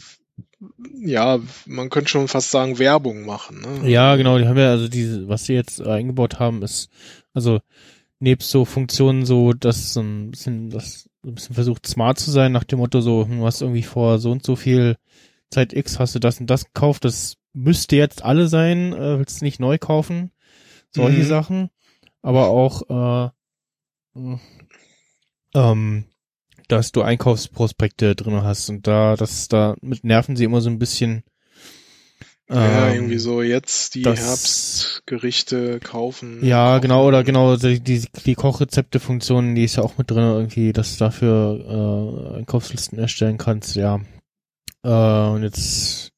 ja, 1.01 1.39
man 1.67 1.91
könnte 1.91 2.11
schon 2.11 2.29
fast 2.29 2.51
sagen, 2.51 2.79
Werbung 2.79 3.25
machen. 3.25 3.61
Ne? 3.61 3.89
Ja, 3.89 4.17
genau, 4.17 4.39
die 4.39 4.47
haben 4.47 4.59
ja, 4.59 4.71
also 4.71 4.89
diese, 4.89 5.29
was 5.29 5.45
sie 5.45 5.55
jetzt 5.55 5.81
eingebaut 5.81 6.39
haben, 6.41 6.63
ist, 6.63 6.91
also 7.35 7.61
nebst 8.21 8.51
so 8.51 8.65
Funktionen 8.65 9.25
so, 9.25 9.53
dass 9.53 9.93
so 9.93 10.01
ein 10.01 10.31
bisschen, 10.33 10.71
das 10.71 11.09
so 11.23 11.31
ein 11.31 11.35
bisschen 11.35 11.55
versucht 11.55 11.87
smart 11.87 12.19
zu 12.19 12.31
sein, 12.31 12.53
nach 12.53 12.65
dem 12.65 12.81
Motto 12.81 13.01
so, 13.01 13.25
hm, 13.25 13.39
du 13.39 13.47
hast 13.47 13.63
irgendwie 13.63 13.83
vor 13.85 14.19
so 14.19 14.33
und 14.33 14.45
so 14.45 14.57
viel 14.57 14.97
Zeit 15.51 15.73
X 15.73 15.99
hast 15.99 16.15
du 16.15 16.19
das 16.19 16.41
und 16.41 16.49
das 16.51 16.65
gekauft, 16.65 17.05
das 17.05 17.37
müsste 17.53 17.97
jetzt 17.97 18.25
alle 18.25 18.49
sein, 18.49 18.93
äh, 18.93 19.19
willst 19.19 19.41
du 19.41 19.45
nicht 19.45 19.61
neu 19.61 19.79
kaufen, 19.79 20.33
solche 20.91 21.21
Mhm. 21.21 21.25
Sachen, 21.27 21.71
aber 22.23 22.49
auch, 22.49 22.83
äh, 22.91 23.31
mh, 24.19 24.41
ähm, 25.55 26.05
dass 26.69 26.93
du 26.93 27.03
Einkaufsprospekte 27.03 28.15
drin 28.15 28.43
hast 28.43 28.69
und 28.71 28.87
da, 28.87 29.17
das, 29.17 29.49
da 29.49 29.75
mit 29.81 30.05
nerven 30.05 30.37
sie 30.37 30.45
immer 30.45 30.61
so 30.61 30.71
ein 30.71 30.79
bisschen. 30.79 31.23
Ja, 32.51 32.89
ähm, 32.89 32.95
irgendwie 32.95 33.19
so 33.19 33.43
jetzt 33.43 33.95
die 33.95 34.03
das- 34.03 34.21
Herbstgerichte 34.27 35.81
kaufen. 35.81 36.43
Ja, 36.45 36.73
kochen. 36.77 36.83
genau, 36.83 37.07
oder 37.07 37.23
genau, 37.23 37.57
die, 37.57 37.81
die, 37.81 38.07
die 38.25 38.35
Kochrezepte-Funktion, 38.35 39.55
die 39.55 39.65
ist 39.65 39.77
ja 39.77 39.83
auch 39.83 39.99
mit 39.99 40.11
drin, 40.11 40.23
irgendwie, 40.23 40.73
dass 40.73 40.97
du 40.97 41.05
dafür 41.05 42.33
äh, 42.33 42.39
Einkaufslisten 42.39 42.99
erstellen 42.99 43.37
kannst, 43.37 43.77
ja. 43.77 44.01
Äh, 44.83 44.89
und 45.31 45.43
jetzt 45.43 46.13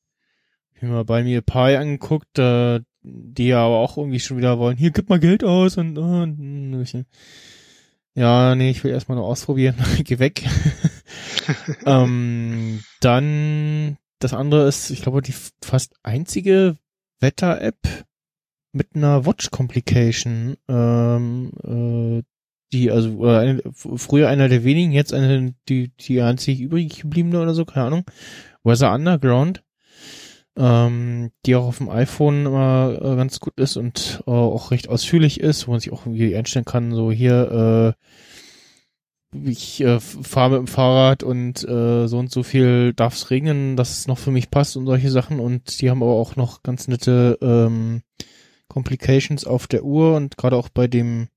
hab 0.68 0.76
ich 0.76 0.82
mir 0.82 0.88
mal 0.90 1.04
bei 1.04 1.24
mir 1.24 1.40
Pi 1.42 1.76
angeguckt, 1.76 2.38
äh, 2.38 2.80
die 3.02 3.48
ja 3.48 3.64
aber 3.64 3.78
auch 3.78 3.96
irgendwie 3.96 4.20
schon 4.20 4.36
wieder 4.36 4.58
wollen, 4.58 4.76
hier, 4.76 4.92
gib 4.92 5.08
mal 5.08 5.18
Geld 5.18 5.42
aus 5.42 5.78
und, 5.78 5.96
äh, 5.96 6.00
und 6.00 6.80
ich, 6.82 6.94
ja, 8.14 8.54
nee, 8.54 8.70
ich 8.70 8.82
will 8.82 8.92
erstmal 8.92 9.16
nur 9.16 9.26
ausprobieren, 9.26 9.76
geh 10.04 10.18
weg. 10.18 10.44
ähm, 11.86 12.82
dann, 13.00 13.96
das 14.18 14.34
andere 14.34 14.68
ist, 14.68 14.90
ich 14.90 15.02
glaube, 15.02 15.22
die 15.22 15.34
fast 15.62 15.94
einzige 16.02 16.76
Wetter-App, 17.20 18.06
mit 18.72 18.94
einer 18.94 19.26
Watch 19.26 19.50
Complication, 19.50 20.56
ähm, 20.68 21.50
äh, 21.64 22.22
die, 22.72 22.90
also, 22.90 23.10
oder 23.16 23.40
eine, 23.40 23.62
früher 23.72 24.28
einer 24.28 24.48
der 24.48 24.62
wenigen, 24.62 24.92
jetzt 24.92 25.12
eine, 25.12 25.54
die, 25.68 25.88
die 25.96 26.22
einzig 26.22 26.60
übrig 26.60 27.00
gebliebene 27.00 27.40
oder 27.40 27.54
so, 27.54 27.64
keine 27.64 27.86
Ahnung, 27.86 28.04
Weather 28.62 28.92
Underground, 28.92 29.64
ähm, 30.56 31.30
die 31.46 31.54
auch 31.54 31.66
auf 31.66 31.78
dem 31.78 31.88
iPhone 31.88 32.46
immer 32.46 32.98
äh, 33.00 33.16
ganz 33.16 33.40
gut 33.40 33.58
ist 33.58 33.76
und 33.76 34.22
äh, 34.26 34.30
auch 34.30 34.70
recht 34.70 34.88
ausführlich 34.88 35.40
ist, 35.40 35.66
wo 35.66 35.72
man 35.72 35.80
sich 35.80 35.92
auch 35.92 36.06
irgendwie 36.06 36.36
einstellen 36.36 36.64
kann, 36.64 36.92
so 36.92 37.10
hier, 37.10 37.94
äh, 37.94 39.38
ich 39.44 39.80
äh, 39.80 40.00
fahre 40.00 40.50
mit 40.50 40.58
dem 40.58 40.66
Fahrrad 40.66 41.22
und 41.22 41.62
äh, 41.62 42.08
so 42.08 42.18
und 42.18 42.32
so 42.32 42.42
viel 42.42 42.92
darf 42.94 43.14
es 43.14 43.30
regnen, 43.30 43.76
dass 43.76 43.98
es 43.98 44.08
noch 44.08 44.18
für 44.18 44.32
mich 44.32 44.50
passt 44.50 44.76
und 44.76 44.86
solche 44.86 45.10
Sachen. 45.10 45.38
Und 45.38 45.80
die 45.80 45.88
haben 45.88 46.02
aber 46.02 46.12
auch 46.14 46.34
noch 46.34 46.64
ganz 46.64 46.88
nette 46.88 47.38
ähm, 47.40 48.02
Complications 48.68 49.44
auf 49.44 49.68
der 49.68 49.84
Uhr 49.84 50.16
und 50.16 50.36
gerade 50.36 50.56
auch 50.56 50.68
bei 50.68 50.88
dem, 50.88 51.28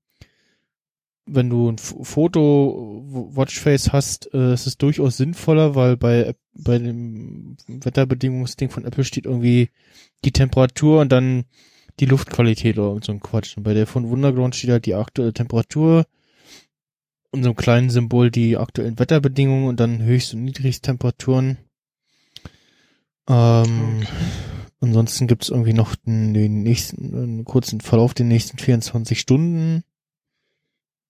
wenn 1.26 1.48
du 1.48 1.70
ein 1.70 1.78
Foto 1.78 3.04
Watchface 3.06 3.92
hast, 3.92 4.32
äh, 4.34 4.54
ist 4.54 4.66
es 4.66 4.76
durchaus 4.76 5.16
sinnvoller, 5.16 5.74
weil 5.74 5.96
bei 5.96 6.24
App- 6.24 6.38
bei 6.54 6.78
dem 6.78 7.56
Wetterbedingungsding 7.66 8.70
von 8.70 8.84
Apple 8.84 9.04
steht 9.04 9.26
irgendwie 9.26 9.70
die 10.24 10.32
Temperatur 10.32 11.00
und 11.00 11.10
dann 11.10 11.44
die 12.00 12.06
Luftqualität 12.06 12.78
oder 12.78 13.00
so 13.04 13.12
ein 13.12 13.20
Quatsch. 13.20 13.56
Und 13.56 13.62
bei 13.62 13.74
der 13.74 13.86
von 13.86 14.08
Wunderground 14.08 14.54
steht 14.54 14.70
halt 14.70 14.86
die 14.86 14.94
aktuelle 14.94 15.32
Temperatur 15.32 16.06
und 17.30 17.42
so 17.42 17.50
einem 17.50 17.56
kleinen 17.56 17.90
Symbol 17.90 18.30
die 18.30 18.56
aktuellen 18.56 18.98
Wetterbedingungen 18.98 19.68
und 19.68 19.80
dann 19.80 20.02
Höchst- 20.02 20.34
und 20.34 20.44
Niedrigtemperaturen. 20.44 21.58
Ähm, 23.28 24.00
Okay. 24.00 24.06
Ansonsten 24.84 25.26
gibt's 25.26 25.48
irgendwie 25.48 25.72
noch 25.72 25.96
den, 25.96 26.34
den 26.34 26.62
nächsten, 26.62 27.14
einen 27.14 27.44
kurzen 27.46 27.80
Verlauf 27.80 28.12
der 28.12 28.26
nächsten 28.26 28.58
24 28.58 29.18
Stunden. 29.18 29.82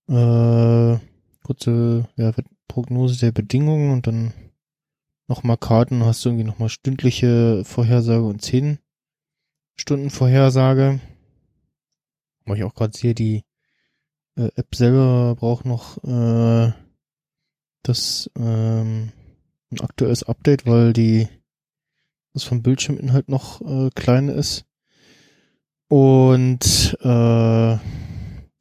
Äh, 0.09 0.99
kurze 1.43 2.09
ja, 2.17 2.33
Prognose 2.69 3.19
der 3.19 3.33
Bedingungen 3.33 3.91
und 3.91 4.07
dann 4.07 4.33
nochmal 5.27 5.57
Karten, 5.57 6.05
hast 6.05 6.25
du 6.25 6.31
irgendwie 6.31 6.45
nochmal 6.45 6.69
stündliche 6.69 7.65
Vorhersage 7.65 8.25
und 8.25 8.43
10 8.43 8.79
Stunden 9.77 10.11
Vorhersage. 10.11 11.01
Weil 12.45 12.59
ich 12.59 12.65
auch 12.65 12.75
gerade 12.75 12.97
sehe, 12.97 13.15
die 13.15 13.45
äh, 14.37 14.51
App 14.57 14.75
selber 14.75 15.35
braucht 15.37 15.65
noch 15.65 16.03
äh, 16.05 16.73
das 17.83 18.31
ähm, 18.39 19.13
ein 19.71 19.81
aktuelles 19.81 20.23
Update, 20.25 20.67
weil 20.67 20.93
die 20.93 21.29
das 22.33 22.45
vom 22.45 22.63
Bildschirminhalt 22.63 23.29
noch 23.29 23.61
äh, 23.63 23.91
klein 23.95 24.29
ist. 24.29 24.65
Und 25.89 26.97
äh, 27.03 27.79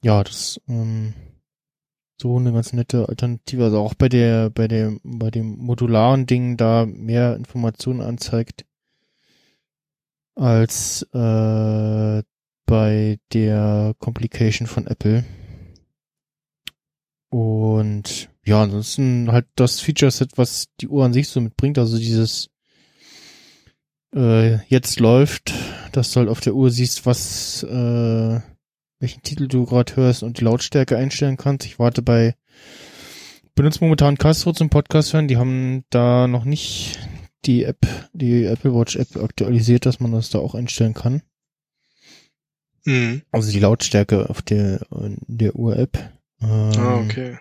ja, 0.03 0.23
das 0.23 0.61
ähm, 0.67 1.13
so 2.23 2.37
eine 2.37 2.53
ganz 2.53 2.71
nette 2.71 3.09
Alternative. 3.09 3.65
Also 3.65 3.79
auch 3.79 3.95
bei 3.95 4.07
der, 4.07 4.49
bei 4.49 4.69
der, 4.69 4.93
bei 5.03 5.29
dem 5.29 5.57
modularen 5.57 6.25
Ding 6.25 6.55
da 6.55 6.85
mehr 6.85 7.35
Informationen 7.35 7.99
anzeigt 7.99 8.65
als 10.35 11.03
äh, 11.13 12.23
bei 12.65 13.19
der 13.33 13.93
Complication 13.99 14.67
von 14.67 14.87
Apple. 14.87 15.25
Und 17.29 18.29
ja, 18.45 18.63
ansonsten 18.63 19.31
halt 19.31 19.47
das 19.55 19.81
Feature-Set, 19.81 20.37
was 20.37 20.67
die 20.79 20.87
Uhr 20.87 21.03
an 21.03 21.13
sich 21.13 21.27
so 21.27 21.41
mitbringt, 21.41 21.77
also 21.77 21.97
dieses 21.97 22.49
äh, 24.15 24.63
jetzt 24.67 24.99
läuft, 24.99 25.53
dass 25.91 26.11
du 26.11 26.21
halt 26.21 26.29
auf 26.29 26.39
der 26.39 26.55
Uhr 26.55 26.71
siehst, 26.71 27.05
was 27.05 27.63
äh, 27.63 28.39
welchen 29.03 29.21
Titel 29.21 29.49
du 29.49 29.65
gerade 29.65 29.97
hörst 29.97 30.23
und 30.23 30.39
die 30.39 30.45
Lautstärke 30.45 30.97
einstellen 30.97 31.35
kannst. 31.35 31.65
Ich 31.65 31.77
warte 31.77 32.01
bei 32.01 32.35
benutze 33.53 33.83
momentan 33.83 34.17
Castro 34.17 34.53
zum 34.53 34.69
Podcast 34.69 35.11
hören. 35.13 35.27
Die 35.27 35.35
haben 35.35 35.83
da 35.89 36.25
noch 36.27 36.45
nicht 36.45 36.97
die 37.43 37.65
App, 37.65 37.85
die 38.13 38.45
Apple 38.45 38.73
Watch 38.73 38.95
App 38.95 39.17
aktualisiert, 39.17 39.85
dass 39.85 39.99
man 39.99 40.13
das 40.13 40.29
da 40.29 40.39
auch 40.39 40.55
einstellen 40.55 40.93
kann. 40.93 41.21
Mhm. 42.85 43.23
Also 43.33 43.51
die 43.51 43.59
Lautstärke 43.59 44.29
auf 44.29 44.41
der 44.41 44.87
der 45.27 45.55
Uhr 45.57 45.77
App. 45.77 45.97
Ähm, 46.41 46.71
Ah, 46.77 47.01
okay. 47.03 47.37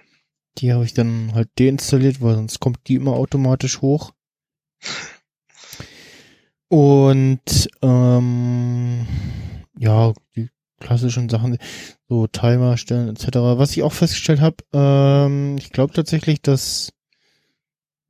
Die 0.58 0.72
habe 0.72 0.84
ich 0.84 0.94
dann 0.94 1.32
halt 1.32 1.48
deinstalliert, 1.60 2.20
weil 2.20 2.34
sonst 2.34 2.58
kommt 2.58 2.80
die 2.88 2.96
immer 2.96 3.12
automatisch 3.12 3.80
hoch. 3.80 4.12
Und 6.66 7.68
ähm, 7.82 9.06
ja, 9.78 10.12
die 10.34 10.50
klassischen 10.82 11.28
Sachen, 11.28 11.58
so 12.08 12.26
Timer 12.26 12.76
stellen 12.76 13.08
etc. 13.08 13.28
Was 13.56 13.72
ich 13.72 13.82
auch 13.82 13.92
festgestellt 13.92 14.40
habe, 14.40 14.56
ähm, 14.72 15.56
ich 15.58 15.70
glaube 15.70 15.92
tatsächlich, 15.94 16.42
dass 16.42 16.92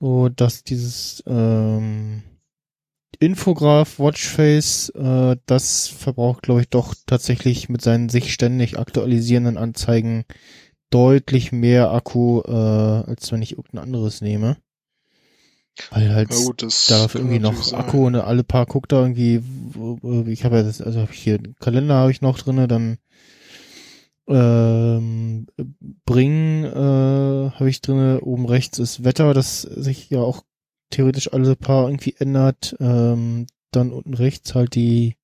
so, 0.01 0.29
dass 0.29 0.65
dieses 0.65 1.23
ähm, 1.29 2.25
Infograph 3.21 4.01
Watchface, 4.01 4.89
äh, 4.97 5.37
das 5.47 5.87
verbraucht, 5.87 6.43
glaube 6.43 6.63
ich, 6.63 6.69
doch 6.69 6.95
tatsächlich 7.07 7.69
mit 7.69 7.83
seinen 7.83 8.09
sich 8.09 8.33
ständig 8.33 8.81
aktualisierenden 8.81 9.57
Anzeigen 9.57 10.25
deutlich 10.91 11.53
mehr 11.53 11.93
Akku, 11.93 12.41
äh, 12.41 12.51
als 12.51 13.31
wenn 13.31 13.43
ich 13.43 13.53
irgendein 13.53 13.85
anderes 13.85 14.23
nehme. 14.23 14.57
Weil 15.91 16.15
halt 16.15 16.29
Na 16.31 16.37
gut, 16.37 16.59
kann 16.61 17.09
irgendwie 17.15 17.39
noch 17.39 17.63
sein. 17.63 17.81
Akku 17.81 18.07
und 18.07 18.15
alle 18.17 18.45
paar 18.45 18.67
guckt 18.67 18.93
da 18.93 19.01
irgendwie, 19.01 19.43
ich 20.31 20.45
habe 20.45 20.57
ja 20.57 20.63
das, 20.63 20.83
also 20.83 21.01
habe 21.01 21.13
ich 21.13 21.21
hier 21.21 21.37
einen 21.37 21.57
Kalender 21.57 21.95
habe 21.95 22.11
ich 22.11 22.21
noch 22.21 22.39
drinne, 22.39 22.69
dann 22.69 22.99
ähm, 24.29 25.47
Bring 26.05 26.65
äh, 26.65 27.51
habe 27.51 27.69
ich 27.69 27.81
drinne, 27.81 28.21
oben 28.21 28.47
rechts 28.47 28.79
ist 28.79 29.05
Wetter, 29.05 29.35
das 29.35 29.63
sich 29.63 30.11
ja 30.11 30.21
auch 30.21 30.43
theoretisch 30.91 31.33
alle 31.33 31.57
paar 31.57 31.87
irgendwie 31.87 32.15
ändert, 32.19 32.77
ähm, 32.79 33.47
dann 33.71 33.93
unten 33.93 34.15
rechts 34.15 34.55
halt 34.55 34.75
die 34.75 35.17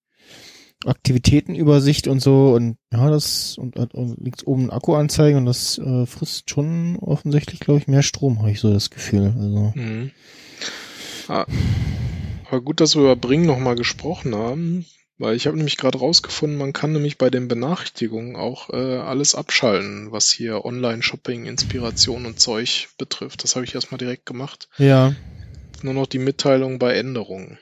Aktivitätenübersicht 0.85 2.07
und 2.07 2.21
so 2.21 2.55
und 2.55 2.77
ja, 2.93 3.11
das 3.11 3.59
und, 3.59 3.77
und, 3.77 4.17
links 4.21 4.45
oben 4.45 4.67
ein 4.67 4.71
Akku 4.71 4.95
anzeigen 4.95 5.39
und 5.39 5.47
das 5.47 5.79
äh, 5.79 6.07
frisst 6.07 6.51
schon 6.51 6.97
offensichtlich, 7.01 7.61
glaube 7.61 7.81
ich, 7.81 7.89
mehr 7.89 8.03
Strom, 8.03 8.39
habe 8.39 8.51
ich 8.51 8.61
so 8.61 8.73
das 8.73 8.91
Gefühl. 8.91 9.35
Also 9.37 9.73
Mhm. 9.75 10.11
Ah, 11.29 11.47
aber 12.49 12.61
gut, 12.63 12.81
dass 12.81 12.95
wir 12.95 13.03
über 13.03 13.17
Bring 13.17 13.45
nochmal 13.45 13.75
gesprochen 13.75 14.35
haben, 14.35 14.87
weil 15.19 15.37
ich 15.37 15.47
habe 15.47 15.57
nämlich 15.57 15.77
gerade 15.77 15.99
rausgefunden, 15.99 16.57
man 16.57 16.73
kann 16.73 16.93
nämlich 16.93 17.19
bei 17.19 17.29
den 17.29 17.49
Benachrichtigungen 17.49 18.37
auch 18.37 18.71
äh, 18.71 18.77
alles 18.99 19.35
abschalten, 19.35 20.13
was 20.13 20.31
hier 20.31 20.65
Online-Shopping, 20.65 21.45
Inspiration 21.45 22.25
und 22.25 22.41
Zeug 22.41 22.89
betrifft. 22.97 23.43
Das 23.45 23.57
habe 23.57 23.67
ich 23.67 23.75
erstmal 23.75 23.99
direkt 23.99 24.27
gemacht. 24.27 24.69
ja, 24.79 25.13
Nur 25.83 25.93
noch 25.95 26.07
die 26.07 26.19
Mitteilung 26.21 26.79
bei 26.79 26.95
Änderungen. 26.95 27.59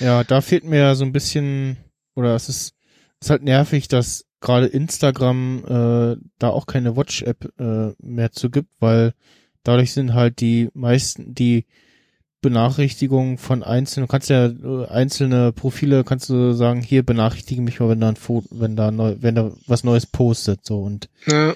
Ja, 0.00 0.24
da 0.24 0.40
fehlt 0.40 0.64
mir 0.64 0.78
ja 0.80 0.94
so 0.94 1.04
ein 1.04 1.12
bisschen, 1.12 1.76
oder 2.14 2.34
es 2.34 2.48
ist, 2.48 2.74
ist 3.20 3.30
halt 3.30 3.42
nervig, 3.42 3.88
dass 3.88 4.26
gerade 4.40 4.66
Instagram 4.66 5.64
äh, 5.64 6.16
da 6.38 6.48
auch 6.50 6.66
keine 6.66 6.96
Watch-App 6.96 7.52
äh, 7.58 7.92
mehr 7.98 8.32
zu 8.32 8.50
gibt, 8.50 8.70
weil 8.80 9.14
dadurch 9.62 9.92
sind 9.92 10.14
halt 10.14 10.40
die 10.40 10.68
meisten, 10.74 11.34
die 11.34 11.66
Benachrichtigungen 12.42 13.38
von 13.38 13.62
einzelnen, 13.62 14.06
du 14.06 14.10
kannst 14.10 14.28
ja 14.28 14.46
äh, 14.46 14.86
einzelne 14.88 15.52
Profile, 15.52 16.04
kannst 16.04 16.28
du 16.28 16.52
sagen, 16.52 16.82
hier 16.82 17.02
benachrichtige 17.02 17.62
mich 17.62 17.80
mal, 17.80 17.88
wenn 17.88 18.00
da 18.00 18.10
ein 18.10 18.16
Foto, 18.16 18.48
wenn 18.50 18.76
da 18.76 18.90
neu, 18.90 19.16
wenn 19.20 19.34
da 19.34 19.50
was 19.66 19.82
Neues 19.82 20.06
postet, 20.06 20.66
so. 20.66 20.82
Und 20.82 21.08
Ja, 21.26 21.54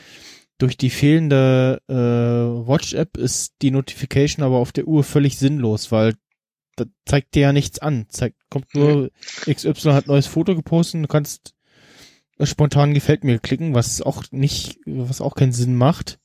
durch 0.58 0.76
die 0.76 0.90
fehlende 0.90 1.80
äh, 1.88 1.94
Watch-App 1.94 3.16
ist 3.16 3.54
die 3.62 3.70
Notification 3.70 4.44
aber 4.44 4.56
auf 4.56 4.72
der 4.72 4.88
Uhr 4.88 5.04
völlig 5.04 5.38
sinnlos, 5.38 5.92
weil 5.92 6.14
da 6.78 6.84
zeigt 7.06 7.34
dir 7.34 7.40
ja 7.42 7.52
nichts 7.52 7.78
an. 7.78 8.06
Zeigt, 8.08 8.36
kommt 8.50 8.74
nur 8.74 9.10
XY 9.50 9.72
hat 9.92 10.06
neues 10.06 10.26
Foto 10.26 10.54
gepostet 10.54 11.02
du 11.02 11.08
kannst 11.08 11.54
äh, 12.38 12.46
spontan 12.46 12.94
gefällt 12.94 13.24
mir 13.24 13.38
klicken, 13.38 13.74
was 13.74 14.00
auch 14.02 14.24
nicht, 14.30 14.78
was 14.86 15.20
auch 15.20 15.34
keinen 15.34 15.52
Sinn 15.52 15.74
macht. 15.76 16.18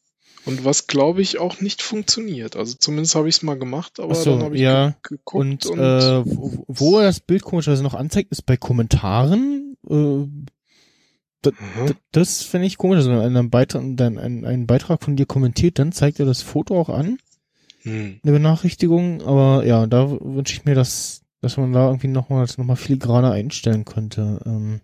und 0.46 0.64
was 0.66 0.88
glaube 0.88 1.22
ich 1.22 1.40
auch 1.40 1.60
nicht 1.62 1.82
funktioniert. 1.82 2.56
Also 2.56 2.76
zumindest 2.78 3.16
habe 3.16 3.30
ich 3.30 3.36
es 3.36 3.44
mal 3.44 3.58
gemacht, 3.58 4.00
aber 4.00 4.14
so, 4.16 4.32
dann 4.32 4.44
habe 4.44 4.56
ich 4.56 4.62
ja. 4.62 4.90
ge 4.90 5.18
geguckt 5.18 5.34
Und, 5.34 5.66
und, 5.66 5.80
äh, 5.80 6.26
wo, 6.26 6.66
wo 6.68 7.00
er 7.00 7.06
das 7.06 7.20
Bild 7.20 7.44
komischerweise 7.44 7.84
noch 7.84 7.94
anzeigt, 7.96 8.32
ist 8.32 8.46
bei 8.46 8.58
Kommentaren. 8.58 9.76
Äh, 9.90 10.26
Aha. 11.46 11.86
d- 11.88 11.96
das 12.12 12.42
finde 12.44 12.68
ich 12.68 12.78
komisch. 12.78 12.98
Also 12.98 13.12
wenn 13.12 13.20
einer 13.20 13.40
einen 13.40 13.50
Beitrag, 13.50 13.84
dann 13.96 14.18
einen, 14.18 14.46
einen 14.46 14.68
Beitrag 14.68 15.04
von 15.04 15.16
dir 15.16 15.26
kommentiert, 15.26 15.80
dann 15.80 15.92
zeigt 15.92 16.20
er 16.20 16.26
das 16.26 16.42
Foto 16.42 16.80
auch 16.80 16.90
an. 16.90 17.18
Hm. 17.84 18.20
eine 18.24 18.32
Benachrichtigung, 18.34 19.22
aber 19.22 19.66
ja, 19.66 19.86
da 19.88 20.10
wünsche 20.10 20.54
ich 20.54 20.66
mir, 20.66 20.76
dass, 20.76 21.22
dass 21.42 21.58
man 21.58 21.74
da 21.74 21.88
irgendwie 21.88 22.08
nochmal 22.08 22.46
noch 22.58 22.66
mal 22.66 22.76
filigraner 22.76 23.32
einstellen 23.32 23.86
könnte. 23.86 24.40
Ähm, 24.46 24.82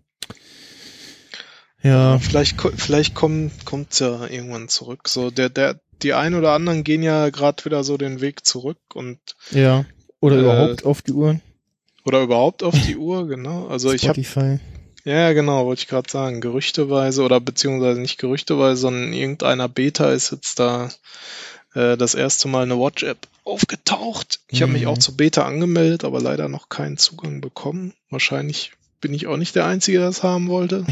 ja, 1.82 2.20
Vielleicht, 2.20 2.60
vielleicht 2.76 3.16
kommt 3.16 3.66
kommt's 3.66 4.00
ja 4.00 4.26
irgendwann 4.28 4.68
zurück. 4.68 5.08
So 5.08 5.32
der 5.32 5.50
der 5.50 5.80
die 6.02 6.14
ein 6.14 6.34
oder 6.36 6.52
anderen 6.52 6.84
gehen 6.84 7.04
ja 7.04 7.30
gerade 7.30 7.64
wieder 7.66 7.84
so 7.84 7.98
den 7.98 8.22
Weg 8.22 8.46
zurück 8.46 8.80
und 8.94 9.20
ja. 9.52 9.86
Oder 10.22 10.38
Äh, 10.38 10.42
überhaupt 10.42 10.86
auf 10.86 11.02
die 11.02 11.14
Uhren. 11.14 11.42
oder 12.06 12.22
überhaupt 12.22 12.64
auf 12.64 12.76
die 12.86 12.98
Uhr, 12.98 13.28
genau. 13.28 13.68
Also 13.68 13.94
ich 13.94 14.08
habe 14.10 14.22
Spotify. 14.22 14.60
ja 15.06 15.32
genau, 15.32 15.66
wollte 15.66 15.82
ich 15.84 15.88
gerade 15.88 16.10
sagen, 16.10 16.42
gerüchteweise 16.42 17.24
oder 17.24 17.40
beziehungsweise 17.40 18.02
nicht 18.02 18.18
gerüchteweise, 18.18 18.82
sondern 18.82 19.08
in 19.08 19.14
irgendeiner 19.14 19.70
Beta 19.70 20.12
ist 20.12 20.32
jetzt 20.32 20.60
da 20.60 20.90
äh, 21.74 21.98
das 21.98 22.16
erste 22.16 22.48
Mal 22.48 22.64
eine 22.64 22.80
Watch-App 22.80 23.28
aufgetaucht. 23.44 24.40
Ich 24.48 24.62
habe 24.62 24.72
mich 24.72 24.84
Mhm. 24.84 24.88
auch 24.90 24.98
zur 24.98 25.18
Beta 25.18 25.46
angemeldet, 25.46 26.04
aber 26.04 26.22
leider 26.22 26.50
noch 26.50 26.70
keinen 26.70 26.98
Zugang 26.98 27.42
bekommen. 27.42 27.94
Wahrscheinlich 28.10 28.72
bin 29.02 29.14
ich 29.14 29.28
auch 29.28 29.38
nicht 29.38 29.56
der 29.56 29.66
Einzige, 29.66 30.00
der 30.00 30.08
das 30.08 30.24
haben 30.24 30.48
wollte. 30.50 30.86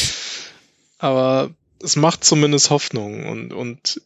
aber 0.98 1.50
es 1.82 1.96
macht 1.96 2.24
zumindest 2.24 2.70
Hoffnung 2.70 3.26
und, 3.26 3.52
und 3.52 4.00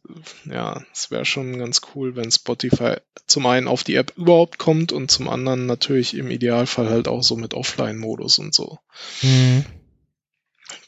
ja, 0.51 0.83
es 0.93 1.13
wäre 1.13 1.25
schon 1.25 1.59
ganz 1.59 1.81
cool, 1.95 2.17
wenn 2.17 2.33
Spotify 2.33 2.97
zum 3.27 3.47
einen 3.47 3.69
auf 3.69 3.85
die 3.85 3.95
App 3.95 4.15
überhaupt 4.17 4.59
kommt 4.59 4.91
und 4.91 5.11
zum 5.11 5.29
anderen 5.29 5.67
natürlich 5.67 6.15
im 6.15 6.31
Idealfall 6.31 6.89
halt 6.91 7.07
auch 7.07 7.23
so 7.23 7.37
mit 7.37 7.55
Offline-Modus 7.55 8.39
und 8.39 8.53
so. 8.55 8.79
Mhm. 9.23 9.65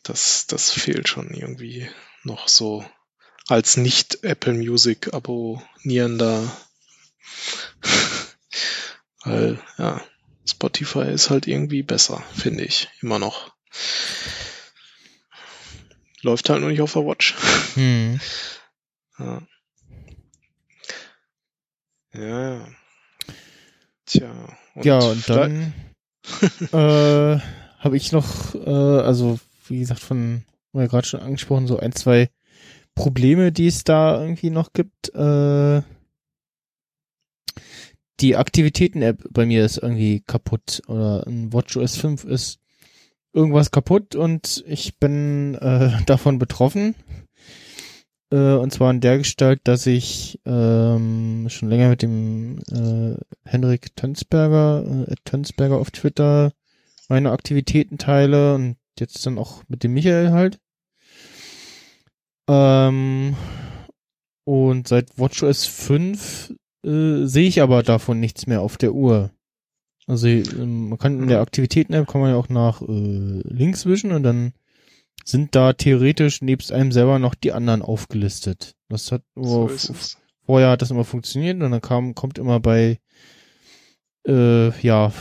Das, 0.02 0.46
das 0.48 0.72
fehlt 0.72 1.08
schon 1.08 1.30
irgendwie 1.30 1.88
noch 2.24 2.48
so 2.48 2.84
als 3.50 3.76
nicht 3.76 4.22
Apple 4.22 4.54
Music 4.54 5.12
abonnierender. 5.12 6.50
Weil, 9.24 9.58
ja, 9.76 10.00
Spotify 10.48 11.10
ist 11.10 11.30
halt 11.30 11.46
irgendwie 11.46 11.82
besser, 11.82 12.22
finde 12.34 12.64
ich, 12.64 12.88
immer 13.02 13.18
noch. 13.18 13.52
Läuft 16.22 16.48
halt 16.48 16.60
nur 16.60 16.70
nicht 16.70 16.80
auf 16.80 16.92
der 16.92 17.06
Watch. 17.06 17.34
Hm. 17.74 18.20
Ja. 19.18 19.42
Ja, 22.12 22.54
ja. 22.54 22.68
Tja. 24.06 24.58
ja, 24.82 24.98
und 24.98 25.28
dann 25.28 25.72
äh, 26.72 27.40
habe 27.78 27.96
ich 27.96 28.10
noch, 28.10 28.54
äh, 28.56 28.68
also 28.68 29.38
wie 29.68 29.78
gesagt, 29.78 30.00
von, 30.00 30.44
haben 30.72 30.80
wir 30.80 30.88
gerade 30.88 31.06
schon 31.06 31.20
angesprochen, 31.20 31.68
so 31.68 31.78
ein, 31.78 31.92
zwei 31.92 32.28
Probleme, 32.94 33.52
die 33.52 33.66
es 33.66 33.84
da 33.84 34.20
irgendwie 34.20 34.50
noch 34.50 34.72
gibt. 34.72 35.14
Äh, 35.14 35.82
die 38.20 38.36
Aktivitäten-App 38.36 39.24
bei 39.30 39.46
mir 39.46 39.64
ist 39.64 39.78
irgendwie 39.78 40.20
kaputt 40.20 40.82
oder 40.86 41.26
ein 41.26 41.52
WatchOS 41.52 41.96
5 41.96 42.24
ist 42.24 42.58
irgendwas 43.32 43.70
kaputt 43.70 44.14
und 44.14 44.64
ich 44.66 44.98
bin 44.98 45.54
äh, 45.54 45.90
davon 46.06 46.38
betroffen. 46.38 46.94
Äh, 48.30 48.54
und 48.54 48.72
zwar 48.72 48.90
in 48.90 49.00
der 49.00 49.18
Gestalt, 49.18 49.60
dass 49.64 49.86
ich 49.86 50.40
ähm, 50.44 51.46
schon 51.48 51.68
länger 51.68 51.88
mit 51.88 52.02
dem 52.02 52.58
äh, 52.70 53.16
Henrik 53.44 53.96
Tönsberger, 53.96 55.06
äh, 55.08 55.14
Tönsberger 55.24 55.78
auf 55.78 55.90
Twitter 55.90 56.52
meine 57.08 57.32
Aktivitäten 57.32 57.98
teile 57.98 58.54
und 58.54 58.76
jetzt 58.98 59.26
dann 59.26 59.38
auch 59.38 59.64
mit 59.68 59.82
dem 59.82 59.94
Michael 59.94 60.30
halt. 60.30 60.60
Ähm, 62.50 63.36
und 64.44 64.88
seit 64.88 65.16
WatchOS 65.16 65.66
5 65.66 66.52
äh, 66.84 67.24
sehe 67.24 67.46
ich 67.46 67.62
aber 67.62 67.84
davon 67.84 68.18
nichts 68.18 68.48
mehr 68.48 68.60
auf 68.62 68.76
der 68.76 68.92
Uhr. 68.92 69.30
Also 70.08 70.26
ähm, 70.26 70.88
man 70.88 70.98
kann 70.98 71.20
in 71.20 71.28
der 71.28 71.40
Aktivitäten-App 71.40 72.08
kann 72.08 72.20
man 72.20 72.30
ja 72.30 72.36
auch 72.36 72.48
nach 72.48 72.82
äh, 72.82 73.40
links 73.44 73.86
wischen 73.86 74.10
und 74.10 74.24
dann 74.24 74.52
sind 75.24 75.54
da 75.54 75.74
theoretisch 75.74 76.42
nebst 76.42 76.72
einem 76.72 76.90
selber 76.90 77.20
noch 77.20 77.36
die 77.36 77.52
anderen 77.52 77.82
aufgelistet. 77.82 78.74
Das 78.88 79.12
hat 79.12 79.22
so 79.36 79.70
vorher 80.44 80.70
hat 80.70 80.82
das 80.82 80.90
immer 80.90 81.04
funktioniert 81.04 81.62
und 81.62 81.70
dann 81.70 81.80
kam, 81.80 82.16
kommt 82.16 82.38
immer 82.38 82.58
bei 82.58 82.98
äh, 84.26 84.70
ja, 84.80 85.12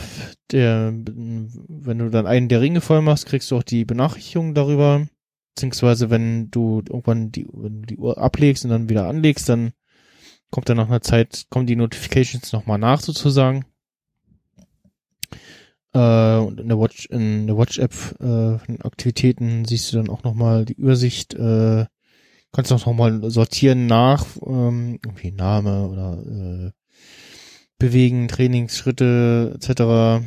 der, 0.50 0.92
wenn 0.92 1.98
du 1.98 2.10
dann 2.10 2.26
einen 2.26 2.48
der 2.48 2.60
Ringe 2.60 2.80
voll 2.80 3.02
machst, 3.02 3.26
kriegst 3.26 3.50
du 3.50 3.58
auch 3.58 3.62
die 3.62 3.84
Benachrichtigung 3.84 4.54
darüber. 4.54 5.06
Beziehungsweise 5.54 6.10
wenn 6.10 6.50
du 6.50 6.82
irgendwann 6.88 7.32
die, 7.32 7.46
wenn 7.52 7.82
du 7.82 7.86
die 7.86 7.96
Uhr 7.96 8.18
ablegst 8.18 8.64
und 8.64 8.70
dann 8.70 8.88
wieder 8.88 9.08
anlegst, 9.08 9.48
dann 9.48 9.72
kommt 10.50 10.68
dann 10.68 10.76
nach 10.76 10.88
einer 10.88 11.02
Zeit, 11.02 11.46
kommen 11.50 11.66
die 11.66 11.76
Notifications 11.76 12.52
nochmal 12.52 12.78
nach 12.78 13.00
sozusagen. 13.00 13.64
Äh, 15.92 16.36
und 16.36 16.60
in 16.60 16.68
der 16.68 16.78
Watch, 16.78 17.06
in 17.06 17.46
der 17.46 17.56
Watch-App 17.56 17.92
äh, 18.20 18.64
in 18.70 18.80
Aktivitäten 18.82 19.64
siehst 19.64 19.92
du 19.92 19.96
dann 19.96 20.08
auch 20.08 20.22
nochmal 20.22 20.64
die 20.64 20.74
Übersicht, 20.74 21.34
äh, 21.34 21.86
kannst 22.52 22.72
auch 22.72 22.86
nochmal 22.86 23.30
sortieren 23.30 23.86
nach, 23.86 24.24
ähm, 24.44 24.98
irgendwie 25.04 25.32
Name 25.32 25.88
oder 25.88 26.22
äh, 26.24 26.70
Bewegen, 27.78 28.28
Trainingsschritte 28.28 29.52
etc. 29.56 30.24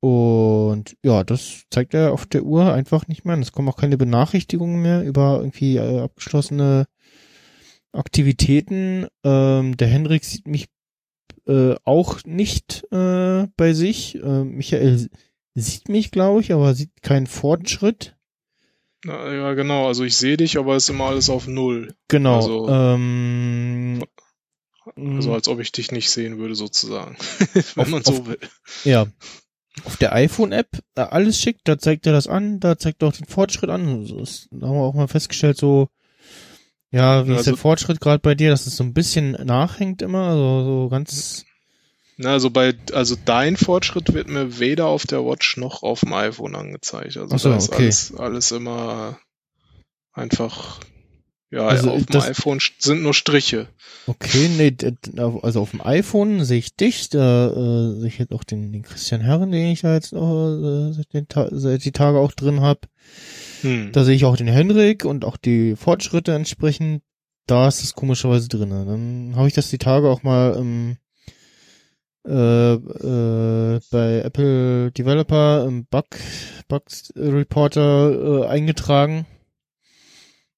Und 0.00 0.96
ja, 1.04 1.24
das 1.24 1.64
zeigt 1.70 1.92
er 1.94 2.12
auf 2.12 2.24
der 2.26 2.42
Uhr 2.44 2.72
einfach 2.72 3.06
nicht 3.06 3.24
mehr. 3.24 3.34
an. 3.34 3.42
Es 3.42 3.52
kommen 3.52 3.68
auch 3.68 3.76
keine 3.76 3.98
Benachrichtigungen 3.98 4.80
mehr 4.80 5.04
über 5.04 5.38
irgendwie 5.38 5.76
äh, 5.76 6.00
abgeschlossene 6.00 6.86
Aktivitäten. 7.92 9.06
Ähm, 9.24 9.76
der 9.76 9.88
Henrik 9.88 10.24
sieht 10.24 10.46
mich 10.46 10.68
äh, 11.46 11.74
auch 11.84 12.24
nicht 12.24 12.84
äh, 12.92 13.46
bei 13.56 13.72
sich. 13.72 14.16
Äh, 14.16 14.44
Michael 14.44 15.08
sieht 15.54 15.88
mich, 15.88 16.10
glaube 16.10 16.40
ich, 16.40 16.52
aber 16.52 16.74
sieht 16.74 17.02
keinen 17.02 17.26
Fortschritt. 17.26 18.16
Na, 19.04 19.32
ja, 19.34 19.54
genau. 19.54 19.86
Also 19.88 20.04
ich 20.04 20.16
sehe 20.16 20.36
dich, 20.36 20.58
aber 20.58 20.76
es 20.76 20.84
ist 20.84 20.90
immer 20.90 21.06
alles 21.06 21.30
auf 21.30 21.46
Null. 21.46 21.94
Genau. 22.08 22.36
Also- 22.36 22.68
ähm, 22.68 24.04
Also 24.96 25.32
als 25.34 25.48
ob 25.48 25.60
ich 25.60 25.72
dich 25.72 25.90
nicht 25.92 26.10
sehen 26.10 26.38
würde, 26.38 26.54
sozusagen. 26.54 27.16
Wenn 27.74 27.82
Auf- 27.82 27.88
man 27.90 28.02
so 28.04 28.26
will. 28.26 28.38
Ja. 28.84 29.06
Auf 29.84 29.96
der 29.96 30.12
iPhone-App 30.12 30.68
alles 30.94 31.40
schick, 31.40 31.58
da 31.64 31.78
zeigt 31.78 32.06
er 32.06 32.12
das 32.12 32.26
an, 32.26 32.60
da 32.60 32.78
zeigt 32.78 33.02
er 33.02 33.08
auch 33.08 33.12
den 33.12 33.26
Fortschritt 33.26 33.70
an. 33.70 34.04
So 34.04 34.18
ist, 34.20 34.48
da 34.50 34.66
haben 34.66 34.74
wir 34.74 34.82
auch 34.82 34.94
mal 34.94 35.08
festgestellt, 35.08 35.56
so, 35.56 35.88
ja, 36.90 37.26
wie 37.26 37.32
ist 37.32 37.38
Also- 37.38 37.50
der 37.52 37.58
Fortschritt 37.58 38.00
gerade 38.00 38.18
bei 38.18 38.34
dir, 38.34 38.50
dass 38.50 38.66
es 38.66 38.76
so 38.76 38.84
ein 38.84 38.92
bisschen 38.94 39.32
nachhängt 39.32 40.02
immer, 40.02 40.28
also 40.28 40.64
so 40.64 40.88
ganz, 40.90 41.44
Na, 42.16 42.32
also 42.32 42.50
bei, 42.50 42.74
also 42.92 43.16
dein 43.24 43.56
Fortschritt 43.56 44.12
wird 44.12 44.28
mir 44.28 44.58
weder 44.58 44.86
auf 44.86 45.06
der 45.06 45.24
Watch 45.24 45.56
noch 45.56 45.82
auf 45.82 46.00
dem 46.00 46.12
iPhone 46.12 46.54
angezeigt. 46.54 47.16
Also 47.16 47.36
so, 47.38 47.48
da 47.50 47.56
ist 47.56 47.70
okay. 47.72 47.84
alles, 47.84 48.14
alles 48.14 48.50
immer 48.50 49.18
einfach, 50.12 50.80
ja, 51.50 51.66
Also 51.66 51.90
auf 51.90 52.06
dem 52.06 52.20
iPhone 52.20 52.60
sind 52.78 53.02
nur 53.02 53.12
Striche. 53.12 53.66
okay, 54.06 54.48
nee, 54.56 54.76
also 55.42 55.60
auf 55.60 55.72
dem 55.72 55.80
iPhone 55.80 56.44
sehe 56.44 56.58
ich 56.58 56.76
dich, 56.76 57.08
da 57.08 57.48
äh, 57.48 57.98
sehe 57.98 58.08
ich 58.08 58.18
jetzt 58.18 58.32
auch 58.32 58.44
den, 58.44 58.72
den 58.72 58.82
Christian 58.82 59.20
Herren, 59.20 59.50
den 59.50 59.66
ich 59.66 59.80
da 59.80 59.94
jetzt 59.94 60.12
noch, 60.12 60.30
äh, 60.30 60.92
seit, 60.92 61.12
den 61.12 61.26
Ta 61.26 61.48
seit 61.50 61.84
die 61.84 61.92
Tage 61.92 62.18
auch 62.18 62.32
drin 62.32 62.60
hab. 62.60 62.86
Hm. 63.62 63.90
Da 63.92 64.04
sehe 64.04 64.14
ich 64.14 64.24
auch 64.24 64.36
den 64.36 64.46
Henrik 64.46 65.04
und 65.04 65.24
auch 65.24 65.36
die 65.36 65.74
Fortschritte 65.74 66.34
entsprechend. 66.34 67.02
Da 67.46 67.66
ist 67.66 67.82
es 67.82 67.94
komischerweise 67.94 68.48
drinne. 68.48 68.84
Dann 68.86 69.32
habe 69.34 69.48
ich 69.48 69.54
das 69.54 69.70
die 69.70 69.78
Tage 69.78 70.08
auch 70.08 70.22
mal 70.22 70.54
im, 70.54 70.98
äh, 72.28 72.74
äh, 72.74 73.80
bei 73.90 74.20
Apple 74.20 74.92
Developer 74.92 75.64
im 75.66 75.84
Bug, 75.86 76.06
Bug 76.68 76.84
Reporter 77.16 78.44
äh, 78.44 78.46
eingetragen. 78.46 79.26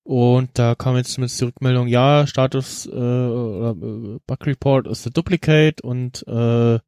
Und 0.04 0.50
da 0.58 0.74
kam 0.74 0.96
jetzt 0.96 1.12
zumindest 1.12 1.40
die 1.40 1.44
Rückmeldung, 1.44 1.86
ja, 1.86 2.26
Status 2.26 2.86
äh, 2.86 2.90
oder 2.90 3.70
äh, 3.70 4.18
Bug 4.26 4.46
Report 4.46 4.86
ist 4.88 5.04
der 5.04 5.12
Duplicate 5.12 5.80
und 5.82 6.24
äh, 6.26 6.74
äh, 6.74 6.80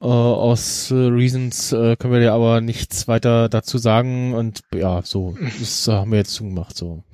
aus 0.00 0.90
äh, 0.90 0.94
Reasons 0.94 1.72
äh, 1.72 1.96
können 1.96 2.12
wir 2.14 2.20
dir 2.20 2.32
aber 2.32 2.60
nichts 2.60 3.08
weiter 3.08 3.48
dazu 3.48 3.78
sagen 3.78 4.32
und 4.34 4.62
ja, 4.74 5.02
so, 5.02 5.36
das 5.58 5.86
haben 5.88 6.10
wir 6.12 6.18
jetzt 6.18 6.32
zugemacht, 6.34 6.76
so. 6.76 7.04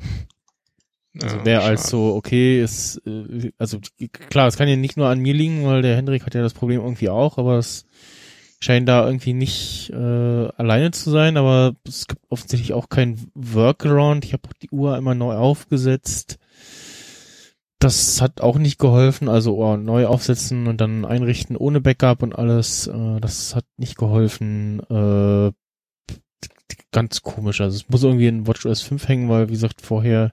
Also 1.21 1.39
Ja, 1.39 1.43
mehr 1.43 1.63
als 1.63 1.83
schade. 1.83 1.91
so, 1.91 2.15
okay, 2.15 2.63
ist, 2.63 3.01
äh, 3.07 3.53
also 3.59 3.79
klar, 4.31 4.49
es 4.49 4.57
kann 4.57 4.69
ja 4.69 4.77
nicht 4.77 4.97
nur 4.97 5.09
an 5.09 5.21
mir 5.21 5.35
liegen, 5.35 5.65
weil 5.65 5.83
der 5.83 5.97
Hendrik 5.97 6.27
hat 6.27 6.35
ja 6.35 6.43
das 6.43 6.55
Problem 6.55 6.81
irgendwie 6.81 7.09
auch, 7.09 7.39
aber 7.39 7.59
es 7.59 7.87
scheint 8.65 8.89
da 8.89 9.07
irgendwie 9.07 9.35
nicht 9.35 9.91
äh, 9.91 10.49
alleine 10.57 10.91
zu 10.91 11.11
sein, 11.11 11.37
aber 11.37 11.77
es 11.87 12.07
gibt 12.07 12.23
offensichtlich 12.31 12.73
auch 12.73 12.89
kein 12.89 13.21
Workaround. 13.35 14.25
Ich 14.25 14.33
habe 14.33 14.49
die 14.63 14.71
Uhr 14.71 14.95
einmal 14.95 15.15
neu 15.15 15.35
aufgesetzt. 15.35 16.39
Das 17.79 18.23
hat 18.23 18.41
auch 18.41 18.57
nicht 18.57 18.79
geholfen, 18.79 19.29
also 19.29 19.59
oh, 19.59 19.77
neu 19.77 20.07
aufsetzen 20.07 20.67
und 20.67 20.81
dann 20.81 21.05
einrichten 21.05 21.57
ohne 21.57 21.83
Backup 21.83 22.23
und 22.23 22.35
alles, 22.35 22.87
äh, 22.87 23.21
das 23.21 23.55
hat 23.55 23.67
nicht 23.77 23.99
geholfen. 23.99 24.81
Äh, 24.89 25.53
ganz 26.91 27.21
komisch, 27.23 27.61
also 27.61 27.77
es 27.77 27.89
muss 27.91 28.03
irgendwie 28.03 28.29
in 28.29 28.47
WatchOS 28.47 28.81
5 28.81 29.09
hängen, 29.09 29.29
weil 29.29 29.49
wie 29.49 29.53
gesagt 29.53 29.83
vorher 29.83 30.31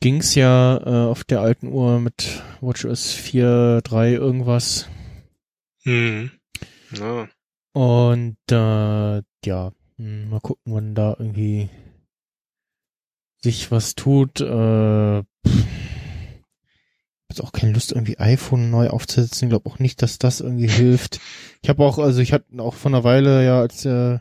ging's 0.00 0.34
ja 0.34 0.78
äh, 0.78 1.10
auf 1.10 1.22
der 1.22 1.42
alten 1.42 1.68
Uhr 1.68 2.00
mit 2.00 2.42
WatchOS 2.60 3.12
4, 3.12 3.82
3 3.84 4.14
irgendwas. 4.14 4.88
Hm. 5.84 6.32
Ja. 6.92 7.28
Und 7.72 8.36
äh, 8.50 9.22
ja, 9.44 9.72
hm, 9.96 10.30
mal 10.30 10.40
gucken, 10.40 10.74
wann 10.74 10.94
da 10.94 11.16
irgendwie 11.18 11.68
sich 13.40 13.70
was 13.70 13.94
tut. 13.94 14.40
Äh, 14.40 15.18
jetzt 17.28 17.40
auch 17.42 17.52
keine 17.52 17.72
Lust, 17.72 17.92
irgendwie 17.92 18.18
iPhone 18.18 18.70
neu 18.70 18.88
aufzusetzen. 18.88 19.46
Ich 19.48 19.50
glaube 19.50 19.68
auch 19.68 19.78
nicht, 19.78 20.02
dass 20.02 20.18
das 20.18 20.40
irgendwie 20.40 20.68
hilft. 20.68 21.20
Ich 21.62 21.68
habe 21.68 21.84
auch, 21.84 21.98
also 21.98 22.20
ich 22.20 22.32
hatte 22.32 22.46
auch 22.60 22.74
vor 22.74 22.90
einer 22.90 23.04
Weile 23.04 23.44
ja, 23.44 23.60
als 23.60 23.84
äh, 23.84 24.18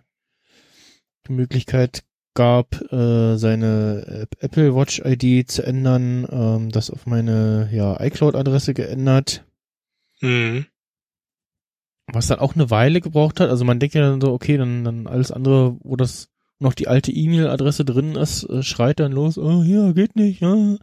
die 1.27 1.33
Möglichkeit 1.33 2.03
gab, 2.33 2.79
äh, 2.91 3.37
seine 3.37 4.05
App- 4.07 4.43
Apple 4.43 4.75
Watch 4.75 5.01
ID 5.03 5.49
zu 5.49 5.63
ändern, 5.65 6.27
ähm, 6.29 6.69
das 6.69 6.91
auf 6.91 7.07
meine 7.07 7.69
ja 7.71 7.99
iCloud-Adresse 7.99 8.73
geändert 8.75 9.43
Hm. 10.19 10.65
Was 12.11 12.27
dann 12.27 12.39
auch 12.39 12.55
eine 12.55 12.69
Weile 12.69 13.01
gebraucht 13.01 13.39
hat. 13.39 13.49
Also 13.49 13.65
man 13.65 13.79
denkt 13.79 13.95
ja 13.95 14.01
dann 14.01 14.21
so, 14.21 14.31
okay, 14.31 14.57
dann, 14.57 14.83
dann 14.83 15.07
alles 15.07 15.31
andere, 15.31 15.77
wo 15.83 15.95
das 15.95 16.29
noch 16.59 16.73
die 16.73 16.87
alte 16.87 17.11
E-Mail-Adresse 17.11 17.85
drin 17.85 18.15
ist, 18.15 18.43
äh, 18.49 18.63
schreit 18.63 18.99
dann 18.99 19.11
los, 19.11 19.37
oh, 19.37 19.61
ja, 19.63 19.91
geht 19.91 20.15
nicht, 20.15 20.41
ja. 20.41 20.77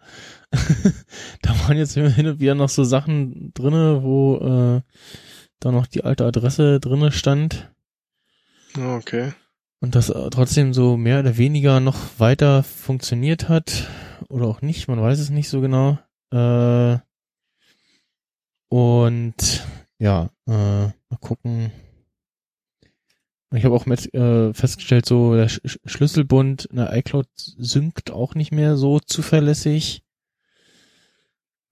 da 1.43 1.51
waren 1.61 1.77
jetzt 1.77 1.95
hin 1.95 2.27
und 2.27 2.39
wieder 2.39 2.55
noch 2.55 2.69
so 2.69 2.85
Sachen 2.85 3.53
drinne, 3.55 4.03
wo 4.05 4.37
äh, 4.37 4.83
da 5.59 5.73
noch 5.73 5.87
die 5.89 6.05
alte 6.05 6.25
Adresse 6.27 6.79
drinne 6.79 7.11
stand 7.11 7.73
Ja, 8.77 8.97
Okay. 8.97 9.33
und 9.81 9.97
das 9.97 10.11
äh, 10.11 10.31
trotzdem 10.31 10.75
so 10.75 10.97
mehr 10.97 11.21
oder 11.21 11.37
weniger 11.39 11.81
noch 11.81 11.97
weiter 12.19 12.63
funktioniert 12.63 13.49
hat 13.49 13.89
oder 14.29 14.47
auch 14.47 14.63
nicht, 14.63 14.87
man 14.87 15.01
weiß 15.01 15.19
es 15.19 15.31
nicht 15.31 15.49
so 15.49 15.61
genau. 15.61 15.99
Äh, 16.31 16.99
und 18.69 19.67
ja, 19.99 20.31
äh, 20.47 20.89
mal 21.15 21.27
gucken. 21.29 21.73
Ich 23.53 23.65
habe 23.65 23.75
auch 23.75 23.87
mit 23.87 24.13
äh, 24.15 24.53
festgestellt, 24.53 25.07
so 25.07 25.35
der 25.37 25.49
Sch 25.49 25.61
Sch- 25.65 25.79
Schlüsselbund 25.85 26.65
in 26.67 26.77
der 26.77 26.93
iCloud 26.97 27.29
synkt 27.37 28.11
auch 28.11 28.35
nicht 28.35 28.51
mehr 28.51 28.77
so 28.77 28.99
zuverlässig. 28.99 30.03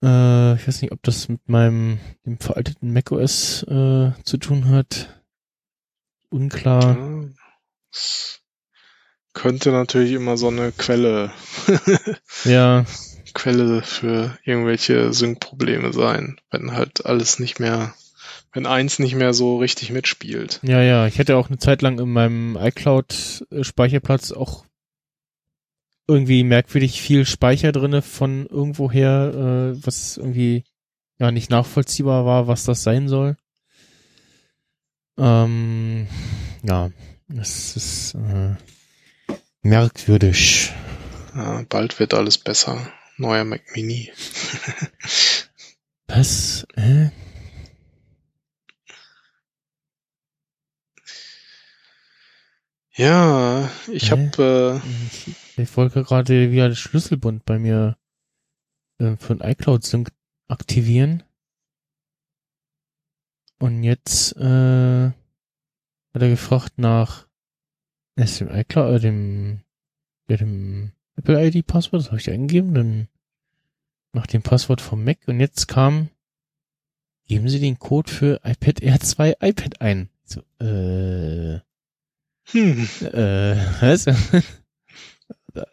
Äh, 0.01 0.55
ich 0.55 0.67
weiß 0.67 0.81
nicht, 0.81 0.93
ob 0.93 1.03
das 1.03 1.27
mit 1.27 1.49
meinem 1.49 1.99
dem 2.25 2.37
veralteten 2.37 2.93
macOS 2.93 3.63
äh, 3.63 4.11
zu 4.23 4.37
tun 4.39 4.69
hat. 4.69 5.21
Unklar. 6.29 6.97
Ja, 6.97 7.29
könnte 9.33 9.71
natürlich 9.71 10.13
immer 10.13 10.37
so 10.37 10.47
eine 10.47 10.71
Quelle, 10.71 11.31
Ja, 12.45 12.85
Quelle 13.33 13.81
für 13.81 14.37
irgendwelche 14.45 15.11
Sync-Probleme 15.11 15.91
sein, 15.91 16.39
wenn 16.49 16.71
halt 16.73 17.05
alles 17.05 17.39
nicht 17.39 17.59
mehr, 17.59 17.93
wenn 18.53 18.65
eins 18.65 18.99
nicht 18.99 19.15
mehr 19.15 19.33
so 19.33 19.57
richtig 19.57 19.91
mitspielt. 19.91 20.59
ja, 20.63 20.81
ja. 20.81 21.07
Ich 21.07 21.19
hatte 21.19 21.35
auch 21.37 21.49
eine 21.49 21.57
Zeit 21.57 21.81
lang 21.81 21.99
in 21.99 22.09
meinem 22.09 22.55
iCloud-Speicherplatz 22.55 24.31
auch 24.31 24.65
irgendwie 26.07 26.43
merkwürdig 26.43 27.01
viel 27.01 27.25
Speicher 27.25 27.71
drinne 27.71 28.01
von 28.01 28.45
irgendwoher, 28.45 29.73
äh, 29.73 29.85
was 29.85 30.17
irgendwie 30.17 30.63
ja 31.17 31.31
nicht 31.31 31.49
nachvollziehbar 31.49 32.25
war, 32.25 32.47
was 32.47 32.65
das 32.65 32.83
sein 32.83 33.07
soll. 33.07 33.37
Ähm, 35.17 36.07
ja, 36.63 36.91
das 37.27 37.75
ist 37.75 38.15
äh, 38.15 38.55
merkwürdig. 39.61 40.71
Ja, 41.35 41.63
bald 41.69 41.99
wird 41.99 42.13
alles 42.13 42.37
besser. 42.37 42.91
Neuer 43.17 43.45
Mac 43.45 43.61
Mini. 43.73 44.11
Was? 46.07 46.67
Hä? 46.75 47.11
Ja, 52.95 53.71
ich 53.91 54.11
Hä? 54.11 54.11
habe 54.11 54.81
Ich, 55.07 55.57
ich 55.57 55.77
wollte 55.77 56.03
gerade 56.03 56.51
wieder 56.51 56.69
das 56.69 56.77
Schlüsselbund 56.77 57.43
bei 57.43 57.57
mir 57.57 57.97
äh, 58.99 59.15
für 59.17 59.35
den 59.35 59.49
iCloud 59.49 59.83
Sync 59.83 60.11
aktivieren. 60.47 61.23
Und 63.59 63.83
jetzt 63.83 64.35
äh, 64.37 65.07
hat 65.07 66.21
er 66.21 66.29
gefragt 66.29 66.73
nach 66.77 67.27
erst 68.15 68.41
dem 68.41 68.49
iCloud, 68.49 68.95
äh, 68.95 68.99
dem, 68.99 69.61
ja, 70.27 70.37
dem 70.37 70.91
Apple 71.15 71.47
ID 71.47 71.65
Passwort, 71.65 72.01
das 72.03 72.07
habe 72.09 72.19
ich 72.19 72.29
eingegeben, 72.29 72.75
dann 72.75 73.07
nach 74.11 74.27
dem 74.27 74.43
Passwort 74.43 74.81
vom 74.81 75.03
Mac 75.03 75.27
und 75.27 75.39
jetzt 75.39 75.67
kam, 75.67 76.09
geben 77.25 77.49
Sie 77.49 77.59
den 77.59 77.79
Code 77.79 78.11
für 78.11 78.41
iPad 78.43 78.81
Air 78.81 78.99
2 78.99 79.37
iPad 79.41 79.81
ein. 79.81 80.09
So, 80.25 80.43
äh, 80.59 81.55
äh, 81.55 81.61
hm, 82.51 82.87
äh, 83.01 83.55
was? 83.81 84.05
Da- 84.05 84.15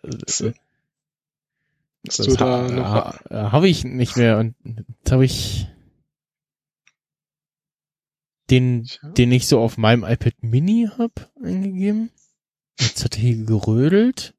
Hast 0.03 0.43
hast 2.19 2.19
das 2.19 2.27
du 2.27 2.37
da 2.37 2.69
ha 3.31 3.53
habe 3.53 3.69
ich 3.69 3.85
nicht 3.85 4.17
mehr 4.17 4.39
und 4.39 4.55
jetzt 4.89 5.13
habe 5.13 5.25
ich 5.25 5.67
den, 8.51 8.89
den 9.03 9.33
ich 9.33 9.47
so 9.47 9.61
auf 9.61 9.79
meinem 9.79 10.05
iPad 10.05 10.35
Mini 10.43 10.89
hab 10.99 11.31
eingegeben. 11.43 12.11
Jetzt 12.79 13.05
hat 13.05 13.17
er 13.17 13.21
hier 13.23 13.45
gerödelt. 13.45 14.35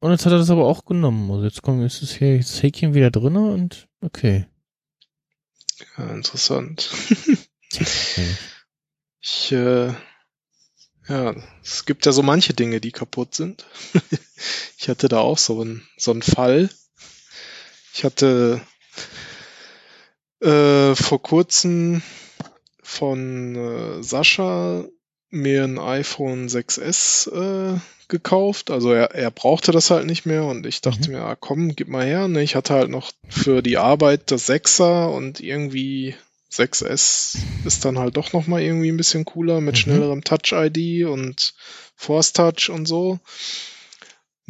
Und 0.00 0.10
jetzt 0.12 0.26
hat 0.26 0.32
er 0.32 0.38
das 0.38 0.50
aber 0.50 0.66
auch 0.66 0.84
genommen. 0.84 1.30
Also 1.30 1.44
jetzt 1.44 1.62
kommt, 1.62 1.84
ist 1.84 2.02
es 2.02 2.14
hier, 2.16 2.38
ist 2.38 2.62
Häkchen 2.62 2.94
wieder 2.94 3.10
drinne 3.10 3.52
und 3.52 3.88
okay. 4.00 4.46
ja, 5.96 6.10
interessant. 6.14 6.90
Okay. 7.72 8.36
Ich, 9.30 9.52
äh, 9.52 9.92
ja, 11.06 11.34
es 11.62 11.84
gibt 11.84 12.06
ja 12.06 12.12
so 12.12 12.22
manche 12.22 12.54
Dinge, 12.54 12.80
die 12.80 12.92
kaputt 12.92 13.34
sind. 13.34 13.66
ich 14.78 14.88
hatte 14.88 15.08
da 15.08 15.18
auch 15.18 15.36
so 15.38 15.60
einen, 15.60 15.86
so 15.98 16.12
einen 16.12 16.22
Fall. 16.22 16.70
Ich 17.92 18.04
hatte 18.04 18.62
äh, 20.40 20.94
vor 20.94 21.22
kurzem 21.22 22.02
von 22.82 23.54
äh, 23.54 24.02
Sascha 24.02 24.84
mir 25.30 25.64
ein 25.64 25.78
iPhone 25.78 26.48
6S 26.48 27.26
äh, 27.30 27.78
gekauft. 28.08 28.70
Also 28.70 28.92
er, 28.92 29.14
er 29.14 29.30
brauchte 29.30 29.72
das 29.72 29.90
halt 29.90 30.06
nicht 30.06 30.24
mehr 30.24 30.44
und 30.44 30.64
ich 30.64 30.80
dachte 30.80 31.10
Mhm. 31.10 31.16
mir, 31.16 31.24
ah, 31.24 31.36
komm, 31.36 31.76
gib 31.76 31.88
mal 31.88 32.06
her. 32.06 32.28
Ne? 32.28 32.42
Ich 32.42 32.54
hatte 32.54 32.72
halt 32.72 32.88
noch 32.88 33.12
für 33.28 33.60
die 33.60 33.76
Arbeit 33.76 34.30
das 34.30 34.46
6er 34.48 35.06
und 35.14 35.40
irgendwie 35.40 36.14
6S 36.50 37.36
ist 37.64 37.84
dann 37.84 37.98
halt 37.98 38.16
doch 38.16 38.32
nochmal 38.32 38.62
irgendwie 38.62 38.90
ein 38.90 38.96
bisschen 38.96 39.24
cooler 39.24 39.60
mit 39.60 39.76
Mhm. 39.76 39.80
schnellerem 39.80 40.24
Touch-ID 40.24 41.06
und 41.06 41.54
Force 41.94 42.32
Touch 42.32 42.70
und 42.70 42.86
so. 42.86 43.18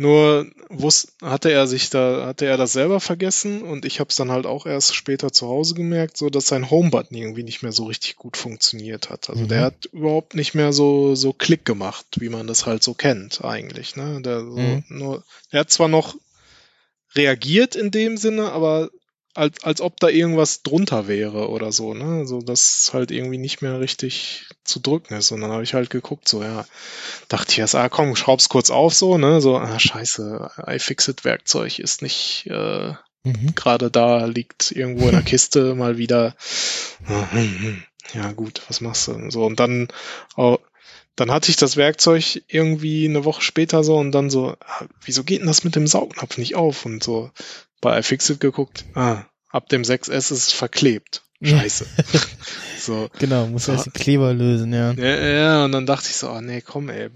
Nur 0.01 0.47
wus 0.68 1.09
hatte 1.23 1.51
er 1.51 1.67
sich 1.67 1.91
da, 1.91 2.27
hatte 2.27 2.47
er 2.47 2.57
das 2.57 2.73
selber 2.73 3.01
vergessen 3.01 3.62
und 3.62 3.85
ich 3.85 3.99
habe 3.99 4.10
es 4.10 4.17
dann 4.17 4.31
halt 4.31 4.47
auch 4.47 4.65
erst 4.65 4.94
später 4.94 5.33
zu 5.33 5.49
Hause 5.49 5.75
gemerkt, 5.75 6.17
so 6.17 6.31
dass 6.31 6.47
sein 6.47 6.70
Home-Button 6.70 7.17
irgendwie 7.17 7.43
nicht 7.43 7.65
mehr 7.65 7.73
so 7.73 7.86
richtig 7.86 8.15
gut 8.15 8.36
funktioniert 8.36 9.10
hat. 9.10 9.28
Also 9.28 9.43
Mhm. 9.43 9.49
der 9.49 9.62
hat 9.62 9.86
überhaupt 9.86 10.36
nicht 10.36 10.55
mehr 10.55 10.73
so 10.73 11.17
so 11.17 11.33
Klick 11.33 11.65
gemacht, 11.65 12.07
wie 12.20 12.28
man 12.28 12.47
das 12.47 12.65
halt 12.65 12.85
so 12.85 12.94
kennt 12.94 13.44
eigentlich. 13.44 13.97
Ne? 13.97 14.23
Der, 14.23 14.39
so 14.44 14.57
Mhm. 14.57 14.85
nur, 14.89 15.25
der 15.51 15.60
hat 15.60 15.73
zwar 15.73 15.89
noch 15.89 16.15
reagiert 17.17 17.75
in 17.75 17.91
dem 17.91 18.17
Sinne, 18.18 18.52
aber 18.52 18.91
als, 19.39 19.62
als 19.65 19.81
ob 19.81 19.99
da 20.00 20.08
irgendwas 20.08 20.62
drunter 20.62 21.08
wäre 21.08 21.49
oder 21.49 21.73
so, 21.73 21.94
ne? 21.94 22.26
So 22.26 22.41
dass 22.41 22.81
es 22.83 22.94
halt 22.94 23.10
irgendwie 23.10 23.39
nicht 23.39 23.62
mehr 23.62 23.81
richtig 23.81 24.47
zu 24.65 24.81
drücken 24.81 25.15
ist. 25.15 25.31
Und 25.31 25.41
dann 25.41 25.52
habe 25.52 25.62
ich 25.62 25.75
halt 25.75 25.91
geguckt, 25.91 26.28
so, 26.28 26.42
ja, 26.42 26.67
dachte 27.28 27.52
ich 27.52 27.58
erst, 27.58 27.75
ah 27.75 27.89
komm, 27.89 28.17
schraub's 28.17 28.49
kurz 28.49 28.70
auf, 28.70 28.94
so, 28.94 29.17
ne? 29.17 29.41
So, 29.41 29.57
ah, 29.57 29.78
scheiße, 29.78 30.50
iFixit-Werkzeug 30.67 31.78
ist 31.78 32.02
nicht 32.02 32.47
äh, 32.50 32.92
Mhm. 33.25 33.55
gerade 33.55 33.91
da, 33.91 34.25
liegt 34.26 34.70
irgendwo 34.73 35.07
in 35.08 35.12
der 35.12 35.23
Kiste 35.23 35.75
mal 35.75 35.99
wieder. 35.99 36.34
Ja, 38.15 38.33
gut, 38.33 38.62
was 38.68 38.81
machst 38.81 39.07
du? 39.08 39.31
So, 39.31 39.44
und 39.44 39.60
dann 39.60 39.89
auch, 40.34 40.60
dann 41.18 41.30
hatte 41.32 41.50
ich 41.50 41.56
das 41.56 41.76
Werkzeug 41.76 42.42
irgendwie 42.47 43.06
eine 43.08 43.24
Woche 43.24 43.42
später 43.42 43.82
so 43.82 43.97
und 43.97 44.12
dann 44.12 44.30
so, 44.30 44.55
ah, 44.60 44.84
wieso 45.05 45.24
geht 45.24 45.40
denn 45.40 45.47
das 45.48 45.64
mit 45.64 45.74
dem 45.74 45.86
Saugnapf 45.86 46.38
nicht 46.38 46.55
auf? 46.55 46.84
Und 46.86 47.02
so 47.02 47.30
bei 47.80 47.98
iFixit 47.98 48.40
geguckt, 48.40 48.84
ah, 48.94 49.24
ab 49.50 49.68
dem 49.68 49.82
6S 49.82 50.10
ist 50.12 50.30
es 50.30 50.52
verklebt. 50.52 51.22
Scheiße. 51.42 51.86
so, 52.80 53.08
Genau, 53.18 53.47
muss 53.47 53.64
So. 53.66 53.72
erst 53.72 53.86
den 53.86 53.92
Kleber 53.92 54.32
lösen, 54.34 54.72
ja. 54.72 54.92
ja, 54.92 55.16
ja, 55.16 55.64
und 55.64 55.72
dann 55.72 55.86
dachte 55.86 56.08
ich 56.10 56.16
so, 56.16 56.28
ah 56.28 56.40
nee, 56.40 56.60
komm, 56.60 56.88
ey, 56.88 57.08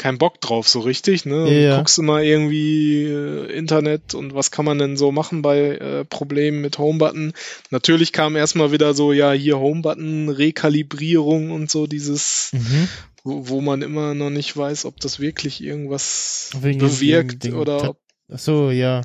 bef- 0.00 0.02
kein 0.02 0.18
Bock 0.18 0.40
drauf 0.40 0.68
so 0.68 0.80
richtig, 0.80 1.24
ne? 1.26 1.46
Ja, 1.52 1.60
ja. 1.70 1.76
Guckst 1.78 1.98
du 1.98 2.02
mal 2.02 2.24
irgendwie 2.24 3.04
äh, 3.04 3.52
Internet 3.52 4.14
und 4.14 4.34
was 4.34 4.50
kann 4.50 4.64
man 4.64 4.78
denn 4.78 4.96
so 4.96 5.12
machen 5.12 5.42
bei 5.42 5.58
äh, 5.76 6.04
Problemen 6.04 6.60
mit 6.60 6.78
Homebutton? 6.78 7.32
Natürlich 7.70 8.12
kam 8.12 8.36
erstmal 8.36 8.72
wieder 8.72 8.94
so, 8.94 9.12
ja, 9.12 9.32
hier 9.32 9.58
Homebutton, 9.58 10.28
Rekalibrierung 10.28 11.50
und 11.50 11.70
so 11.70 11.86
dieses, 11.86 12.50
Mhm. 12.52 12.88
wo, 13.24 13.48
wo 13.48 13.60
man 13.60 13.82
immer 13.82 14.14
noch 14.14 14.30
nicht 14.30 14.56
weiß, 14.56 14.84
ob 14.86 14.98
das 15.00 15.20
wirklich 15.20 15.62
irgendwas 15.62 16.50
Wegen 16.60 16.78
bewirkt 16.80 17.44
dem 17.44 17.58
oder 17.58 17.90
ob 17.90 17.98
Ach 18.32 18.38
so, 18.38 18.70
ja. 18.70 19.02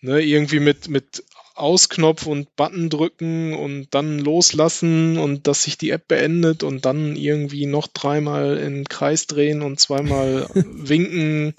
ne, 0.00 0.20
irgendwie 0.20 0.60
mit, 0.60 0.88
mit 0.88 1.24
Ausknopf 1.54 2.26
und 2.26 2.54
Button 2.56 2.90
drücken 2.90 3.54
und 3.54 3.88
dann 3.94 4.18
loslassen 4.18 5.18
und 5.18 5.46
dass 5.46 5.62
sich 5.62 5.78
die 5.78 5.90
App 5.90 6.08
beendet 6.08 6.62
und 6.62 6.84
dann 6.84 7.14
irgendwie 7.16 7.66
noch 7.66 7.86
dreimal 7.86 8.58
im 8.58 8.84
Kreis 8.88 9.26
drehen 9.26 9.62
und 9.62 9.78
zweimal 9.78 10.48
winken. 10.54 11.54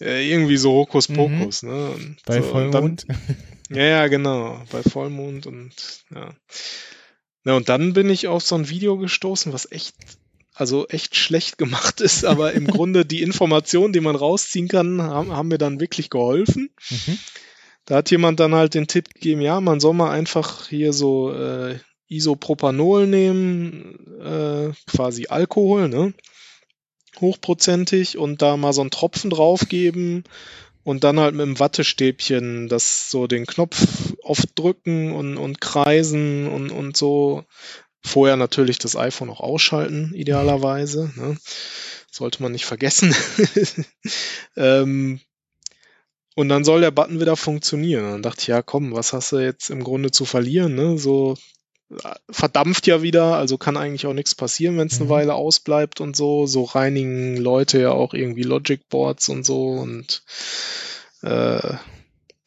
Äh, 0.00 0.30
irgendwie 0.30 0.56
so 0.56 0.72
Hokuspokus, 0.72 1.62
ne? 1.64 1.90
Und 1.90 2.08
Mhm. 2.08 2.16
Bei 2.24 2.40
so, 2.40 2.48
Vollmond. 2.48 3.06
Dann, 3.08 3.38
ja, 3.76 3.84
ja, 3.84 4.06
genau. 4.06 4.62
Bei 4.70 4.82
Vollmond 4.82 5.46
und 5.46 5.72
ja. 6.14 6.34
Na, 7.44 7.56
und 7.56 7.68
dann 7.68 7.92
bin 7.92 8.08
ich 8.08 8.26
auf 8.26 8.42
so 8.42 8.54
ein 8.54 8.70
Video 8.70 8.96
gestoßen, 8.96 9.52
was 9.52 9.70
echt, 9.70 9.94
also 10.54 10.86
echt 10.88 11.16
schlecht 11.16 11.58
gemacht 11.58 12.00
ist, 12.00 12.24
aber 12.24 12.52
im 12.54 12.66
Grunde 12.68 13.04
die 13.04 13.22
Informationen, 13.22 13.92
die 13.92 14.00
man 14.00 14.16
rausziehen 14.16 14.68
kann, 14.68 15.02
haben, 15.02 15.32
haben 15.32 15.48
mir 15.48 15.58
dann 15.58 15.80
wirklich 15.80 16.08
geholfen. 16.08 16.70
Mhm. 16.88 17.18
Da 17.86 17.96
hat 17.96 18.10
jemand 18.10 18.40
dann 18.40 18.54
halt 18.54 18.74
den 18.74 18.86
Tipp 18.86 19.12
gegeben, 19.12 19.40
ja, 19.40 19.60
man 19.60 19.80
soll 19.80 19.94
mal 19.94 20.10
einfach 20.10 20.68
hier 20.68 20.92
so 20.92 21.32
äh, 21.32 21.78
Isopropanol 22.08 23.06
nehmen, 23.06 24.20
äh, 24.20 24.72
quasi 24.90 25.26
Alkohol, 25.28 25.88
ne? 25.88 26.14
Hochprozentig 27.20 28.18
und 28.18 28.42
da 28.42 28.56
mal 28.56 28.72
so 28.72 28.80
einen 28.80 28.90
Tropfen 28.90 29.30
draufgeben 29.30 30.24
und 30.82 31.04
dann 31.04 31.18
halt 31.18 31.34
mit 31.34 31.46
dem 31.46 31.58
Wattestäbchen 31.58 32.68
das 32.68 33.10
so 33.10 33.26
den 33.26 33.46
Knopf 33.46 34.14
oft 34.22 34.58
drücken 34.58 35.12
und, 35.12 35.36
und 35.36 35.60
kreisen 35.60 36.46
und, 36.46 36.70
und 36.70 36.96
so. 36.96 37.44
Vorher 38.06 38.36
natürlich 38.36 38.78
das 38.78 38.96
iPhone 38.96 39.30
auch 39.30 39.40
ausschalten, 39.40 40.12
idealerweise. 40.14 41.10
Ne? 41.16 41.38
Sollte 42.10 42.42
man 42.42 42.52
nicht 42.52 42.66
vergessen. 42.66 43.14
ähm, 44.56 45.20
und 46.34 46.48
dann 46.48 46.64
soll 46.64 46.80
der 46.80 46.90
Button 46.90 47.20
wieder 47.20 47.36
funktionieren. 47.36 48.04
Und 48.04 48.10
dann 48.12 48.22
dachte 48.22 48.42
ich, 48.42 48.46
ja 48.48 48.62
komm, 48.62 48.94
was 48.94 49.12
hast 49.12 49.32
du 49.32 49.38
jetzt 49.38 49.70
im 49.70 49.84
Grunde 49.84 50.10
zu 50.10 50.24
verlieren? 50.24 50.74
Ne? 50.74 50.98
So 50.98 51.36
verdampft 52.30 52.86
ja 52.86 53.02
wieder, 53.02 53.36
also 53.36 53.58
kann 53.58 53.76
eigentlich 53.76 54.06
auch 54.06 54.14
nichts 54.14 54.34
passieren, 54.34 54.78
wenn 54.78 54.88
es 54.88 54.96
eine 54.96 55.04
Mhm. 55.04 55.10
Weile 55.10 55.34
ausbleibt 55.34 56.00
und 56.00 56.16
so. 56.16 56.46
So 56.46 56.64
reinigen 56.64 57.36
Leute 57.36 57.80
ja 57.80 57.92
auch 57.92 58.14
irgendwie 58.14 58.42
Logic 58.42 58.88
Boards 58.88 59.28
und 59.28 59.44
so 59.44 59.70
und 59.70 60.22
äh, 61.22 61.74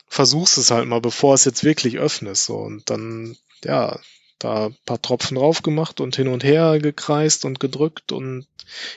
versuchst 0.07 0.57
es 0.57 0.71
halt 0.71 0.87
mal, 0.87 1.01
bevor 1.01 1.35
es 1.35 1.45
jetzt 1.45 1.63
wirklich 1.63 1.97
öffnest. 1.97 2.45
So. 2.45 2.57
Und 2.57 2.89
dann, 2.89 3.37
ja, 3.63 3.99
da 4.39 4.67
ein 4.67 4.77
paar 4.85 5.01
Tropfen 5.01 5.35
drauf 5.35 5.61
gemacht 5.61 5.99
und 5.99 6.15
hin 6.15 6.27
und 6.27 6.43
her 6.43 6.79
gekreist 6.79 7.45
und 7.45 7.59
gedrückt 7.59 8.11
und 8.11 8.47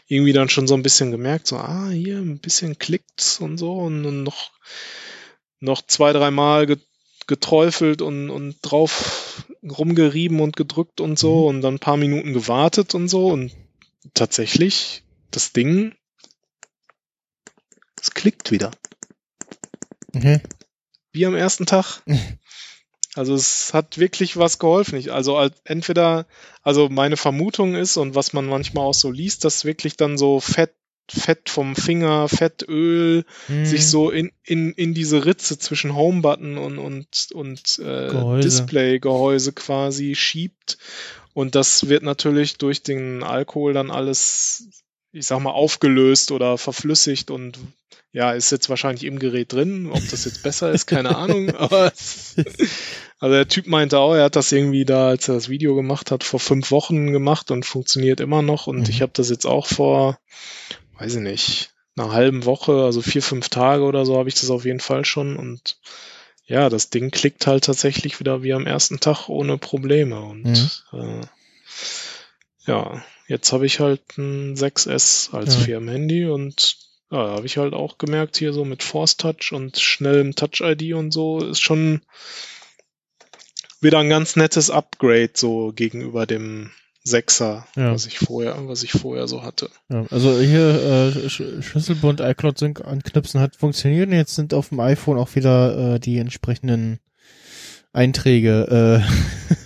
irgendwie 0.07 0.33
dann 0.33 0.49
schon 0.49 0.67
so 0.67 0.75
ein 0.75 0.83
bisschen 0.83 1.11
gemerkt, 1.11 1.47
so, 1.47 1.57
ah, 1.57 1.89
hier 1.89 2.19
ein 2.19 2.39
bisschen 2.39 2.79
klickt's 2.79 3.41
und 3.41 3.57
so 3.57 3.73
und, 3.73 4.05
und 4.05 4.23
noch, 4.23 4.51
noch 5.61 5.83
zwei, 5.87 6.13
dreimal 6.13 6.67
get 6.67 6.81
geträufelt 7.27 8.03
und, 8.03 8.29
und 8.29 8.57
drauf 8.63 9.45
rumgerieben 9.63 10.41
und 10.41 10.57
gedrückt 10.57 11.01
und 11.01 11.17
so 11.17 11.47
und 11.47 11.61
dann 11.61 11.75
ein 11.75 11.79
paar 11.79 11.97
Minuten 11.97 12.33
gewartet 12.33 12.95
und 12.97 13.07
so 13.09 13.29
und 13.29 13.53
tatsächlich 14.15 15.05
das 15.31 15.53
Ding, 15.53 15.95
es 18.01 18.11
klickt 18.13 18.51
wieder. 18.51 18.73
Okay. 20.15 20.41
Wie 21.13 21.27
am 21.27 21.37
ersten 21.37 21.67
Tag. 21.67 22.03
Also 23.17 23.35
es 23.35 23.75
hat 23.75 23.99
wirklich 23.99 24.37
was 24.37 24.61
geholfen. 24.61 24.97
Ich, 24.97 25.11
also 25.13 25.37
al- 25.37 25.53
entweder, 25.65 26.27
also 26.63 26.89
meine 26.89 27.17
Vermutung 27.17 27.75
ist 27.75 27.97
und 27.97 28.15
was 28.15 28.33
man 28.33 28.47
manchmal 28.47 28.85
auch 28.87 28.95
so 28.95 29.11
liest, 29.11 29.45
dass 29.45 29.65
wirklich 29.65 29.97
dann 29.97 30.17
so 30.17 30.39
Fett, 30.39 30.73
Fett 31.13 31.49
vom 31.51 31.77
Finger, 31.77 32.29
Fettöl 32.29 33.25
Hm. 33.47 33.65
sich 33.67 33.87
so 33.87 34.11
in, 34.11 34.33
in, 34.45 34.73
in 34.73 34.95
diese 34.95 35.25
Ritze 35.25 35.59
zwischen 35.59 35.95
Home-Button 35.95 36.59
und, 36.59 36.79
und, 36.79 37.29
und 37.33 37.79
äh, 37.79 38.09
Gehäuse. 38.09 38.43
Display-Gehäuse 38.49 39.53
quasi 39.53 40.15
schiebt. 40.15 40.79
Und 41.33 41.55
das 41.55 41.89
wird 41.89 42.03
natürlich 42.03 42.59
durch 42.59 42.83
den 42.83 43.23
Alkohol 43.23 43.73
dann 43.73 43.91
alles, 43.91 44.69
ich 45.13 45.27
sag 45.27 45.41
mal, 45.41 45.51
aufgelöst 45.53 46.33
oder 46.33 46.59
verflüssigt 46.59 47.31
und 47.31 47.59
ja, 48.13 48.33
ist 48.33 48.51
jetzt 48.51 48.69
wahrscheinlich 48.69 49.05
im 49.05 49.21
Gerät 49.21 49.53
drin. 49.53 49.89
Ob 49.93 50.03
das 50.11 50.25
jetzt 50.25 50.43
besser 50.43 50.73
ist, 50.73 50.87
keine 50.87 51.15
Ahnung. 51.15 51.55
Aber 51.55 51.93
also 53.21 53.35
der 53.35 53.47
Typ 53.47 53.69
meinte 53.69 54.01
auch, 54.01 54.15
er 54.15 54.25
hat 54.25 54.35
das 54.35 54.51
irgendwie 54.51 54.85
da, 54.85 55.09
als 55.09 55.29
er 55.29 55.35
das 55.35 55.49
Video 55.49 55.77
gemacht 55.77 56.11
hat, 56.11 56.25
vor 56.25 56.41
fünf 56.41 56.73
Wochen 56.73 57.13
gemacht 57.13 57.53
und 57.53 57.65
funktioniert 57.65 58.19
immer 58.19 58.43
noch. 58.43 58.67
Und 58.67 58.79
Mhm. 58.81 58.87
ich 58.89 59.03
habe 59.03 59.13
das 59.15 59.31
jetzt 59.31 59.47
auch 59.47 59.67
vor, 59.67 60.19
weiß 61.01 61.17
ich 61.17 61.23
nicht, 61.23 61.71
einer 61.97 62.13
halben 62.13 62.45
Woche, 62.45 62.85
also 62.85 63.03
vier, 63.03 63.23
fünf 63.23 63.49
Tage 63.49 63.83
oder 63.85 64.05
so, 64.05 64.19
habe 64.19 64.29
ich 64.29 64.35
das 64.35 64.51
auf 64.51 64.65
jeden 64.65 64.81
Fall 64.81 65.05
schon. 65.05 65.37
Und 65.37 65.79
ja, 66.47 66.69
das 66.69 66.91
Ding 66.91 67.11
klickt 67.11 67.47
halt 67.47 67.65
tatsächlich 67.65 68.21
wieder 68.21 68.43
wie 68.43 68.53
am 68.53 68.67
ersten 68.67 69.01
Tag 69.01 69.29
ohne 69.29 69.59
Probleme. 69.59 70.21
Und 70.21 70.85
äh, 70.93 71.21
ja, 72.67 73.03
jetzt 73.29 73.53
habe 73.53 73.67
ich 73.67 73.81
halt 73.81 74.03
ein 74.19 74.57
6S 74.57 75.35
als 75.35 75.55
Ja. 75.55 75.61
Firmenhandy 75.61 76.27
und 76.27 76.77
ja, 77.11 77.27
da 77.27 77.31
habe 77.33 77.47
ich 77.47 77.57
halt 77.57 77.75
auch 77.75 77.99
gemerkt, 77.99 78.37
hier 78.37 78.53
so 78.53 78.65
mit 78.65 78.83
Force 78.83 79.17
Touch 79.17 79.53
und 79.53 79.79
schnellem 79.79 80.37
Touch-ID 80.37 80.95
und 80.95 81.13
so 81.13 81.41
ist 81.41 81.61
schon 81.61 82.03
wieder 83.81 83.99
ein 83.99 84.11
ganz 84.11 84.37
nettes 84.37 84.71
Upgrade 84.71 85.31
so 85.35 85.73
gegenüber 85.73 86.27
dem 86.27 86.71
6er, 87.07 87.65
Ja. 87.77 87.93
was 87.93 88.07
ich 88.07 88.19
vorher, 88.19 88.57
was 88.69 88.83
ich 88.83 88.93
vorher 88.93 89.27
so 89.27 89.43
hatte. 89.43 89.71
Ja, 89.89 90.05
also 90.11 90.39
hier 90.39 91.13
äh, 91.17 91.29
Sch 91.31 91.43
Schlüsselbund 91.61 92.21
iCloud 92.21 92.59
Sync 92.59 92.85
anknipsen 92.85 93.41
hat 93.41 93.57
funktioniert 93.57 94.09
und 94.09 94.15
jetzt 94.15 94.35
sind 94.35 94.53
auf 94.55 94.69
dem 94.69 94.81
iPhone 94.81 95.19
auch 95.19 95.35
wieder 95.35 95.95
äh, 95.95 95.99
die 96.01 96.19
entsprechenden 96.19 97.01
Einträge 97.93 99.03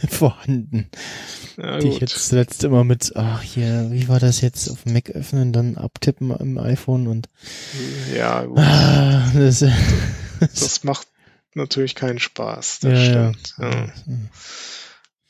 äh, 0.03 0.07
vorhanden, 0.09 0.89
Ja, 1.59 1.79
die 1.79 1.89
ich 1.89 1.93
gut. 1.95 2.01
jetzt 2.03 2.29
zuletzt 2.29 2.65
immer 2.65 2.85
mit, 2.85 3.13
ach 3.17 3.43
hier, 3.43 3.89
wie 3.91 4.09
war 4.09 4.21
das 4.21 4.41
jetzt, 4.41 4.69
auf 4.71 4.85
dem 4.85 4.95
Mac 4.95 5.11
öffnen, 5.11 5.53
dann 5.53 5.77
abtippen 5.77 6.31
im 6.31 6.57
iPhone 6.59 7.07
und 7.07 7.29
ja, 8.17 8.45
gut. 8.45 8.59
ah, 8.59 9.31
das, 9.35 9.65
das 10.41 10.85
macht 10.85 11.09
natürlich 11.55 11.95
keinen 11.95 12.19
Spaß, 12.19 12.79
das 12.81 12.93
ja. 12.93 13.05
stimmt. 13.33 13.55
Ja. 13.59 13.89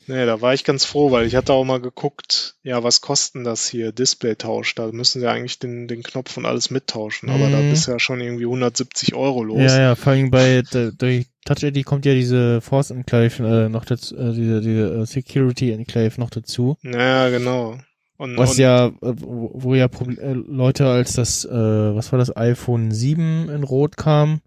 Nee, 0.06 0.26
da 0.26 0.40
war 0.40 0.54
ich 0.54 0.64
ganz 0.64 0.84
froh, 0.84 1.10
weil 1.10 1.26
ich 1.26 1.34
hatte 1.34 1.52
auch 1.52 1.64
mal 1.64 1.80
geguckt, 1.80 2.56
ja, 2.62 2.82
was 2.82 3.00
kosten 3.00 3.44
das 3.44 3.68
hier, 3.68 3.92
Displaytausch? 3.92 4.74
Da 4.74 4.88
müssen 4.92 5.20
sie 5.20 5.28
eigentlich 5.30 5.58
den, 5.58 5.88
den 5.88 6.02
Knopf 6.02 6.36
und 6.36 6.46
alles 6.46 6.70
mittauschen, 6.70 7.30
aber 7.30 7.50
da 7.50 7.60
Mhm. 7.60 7.68
bist 7.70 7.86
du 7.86 7.92
ja 7.92 7.98
schon 7.98 8.20
irgendwie 8.20 8.44
170 8.44 9.14
Euro 9.14 9.42
los. 9.42 9.60
Ja, 9.60 9.80
ja, 9.80 9.94
vor 9.94 10.12
allem 10.12 10.30
bei 10.30 10.62
durch 10.98 11.26
Touch 11.44 11.62
ID 11.62 11.84
kommt 11.84 12.06
ja 12.06 12.14
diese 12.14 12.60
Force 12.60 12.90
Enclave 12.90 13.64
äh, 13.66 13.68
noch 13.68 13.84
dazu, 13.84 14.16
äh, 14.16 14.32
diese, 14.32 14.60
diese 14.60 14.94
äh, 15.02 15.06
Security 15.06 15.72
Enclave 15.72 16.18
noch 16.18 16.30
dazu. 16.30 16.76
Ja, 16.82 17.28
genau. 17.30 17.78
Und, 18.16 18.36
Was 18.36 18.52
und, 18.52 18.58
ja, 18.58 18.86
äh, 18.86 18.92
wo, 19.00 19.50
wo 19.54 19.74
ja 19.74 19.86
äh, 19.86 20.32
Leute, 20.32 20.86
als 20.86 21.14
das, 21.14 21.44
äh, 21.44 21.50
was 21.50 22.12
war 22.12 22.18
das, 22.18 22.36
iPhone 22.36 22.92
7 22.92 23.48
in 23.50 23.62
Rot 23.64 23.96
kam 23.96 24.40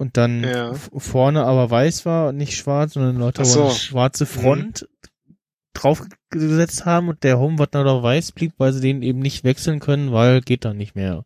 und 0.00 0.16
dann 0.16 0.42
Ja. 0.42 0.72
vorne 0.96 1.44
aber 1.44 1.70
weiß 1.70 2.06
war 2.06 2.30
und 2.30 2.38
nicht 2.38 2.56
schwarz, 2.56 2.94
sondern 2.94 3.18
Leute 3.18 3.44
so. 3.44 3.66
eine 3.66 3.74
schwarze 3.74 4.24
Front 4.24 4.88
draufgesetzt 5.74 6.86
haben 6.86 7.08
und 7.10 7.22
der 7.22 7.38
Home-Button 7.38 7.84
noch 7.84 8.02
weiß 8.02 8.32
blieb, 8.32 8.54
weil 8.56 8.72
sie 8.72 8.80
den 8.80 9.02
eben 9.02 9.18
nicht 9.20 9.44
wechseln 9.44 9.78
können, 9.78 10.10
weil 10.10 10.40
geht 10.40 10.64
dann 10.64 10.78
nicht 10.78 10.94
mehr. 10.94 11.24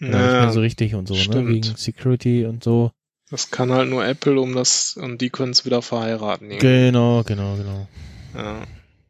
Ja, 0.00 0.06
nicht 0.06 0.14
ja, 0.14 0.40
mehr 0.42 0.52
so 0.52 0.60
richtig 0.60 0.94
und 0.96 1.06
so, 1.06 1.14
ne? 1.14 1.20
stimmt. 1.20 1.48
Wegen 1.48 1.76
Security 1.76 2.44
und 2.44 2.64
so. 2.64 2.90
das 3.30 3.50
kann 3.52 3.70
halt 3.70 3.88
nur 3.88 4.04
Apple, 4.04 4.40
um 4.40 4.52
das, 4.54 4.96
und 4.96 5.20
die 5.20 5.30
können 5.30 5.52
es 5.52 5.64
wieder 5.64 5.80
verheiraten. 5.80 6.50
irgendwie. 6.50 6.66
Genau, 6.66 7.22
genau, 7.24 7.56
genau. 7.56 7.88
Ja. 8.34 8.62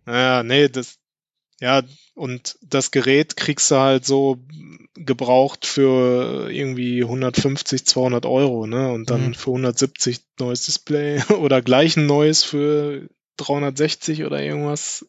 Naja, 0.05 0.43
nee, 0.43 0.69
das, 0.69 0.99
ja, 1.61 1.83
und 2.15 2.59
das 2.63 2.91
Gerät 2.91 3.37
kriegst 3.37 3.71
du 3.71 3.77
halt 3.77 4.05
so 4.05 4.39
gebraucht 5.05 5.67
für 5.67 6.51
irgendwie 6.51 7.03
150, 7.03 7.87
200 7.87 8.27
Euro, 8.27 8.67
ne? 8.67 8.93
Und 8.93 9.11
dann 9.11 9.29
Mhm. 9.29 9.35
für 9.35 9.51
170 9.51 10.21
neues 10.39 10.67
Display 10.67 11.23
oder 11.41 11.63
gleich 11.63 11.97
ein 11.97 12.07
neues 12.07 12.45
für 12.45 13.09
360 13.37 14.25
oder 14.25 14.43
irgendwas 14.43 15.07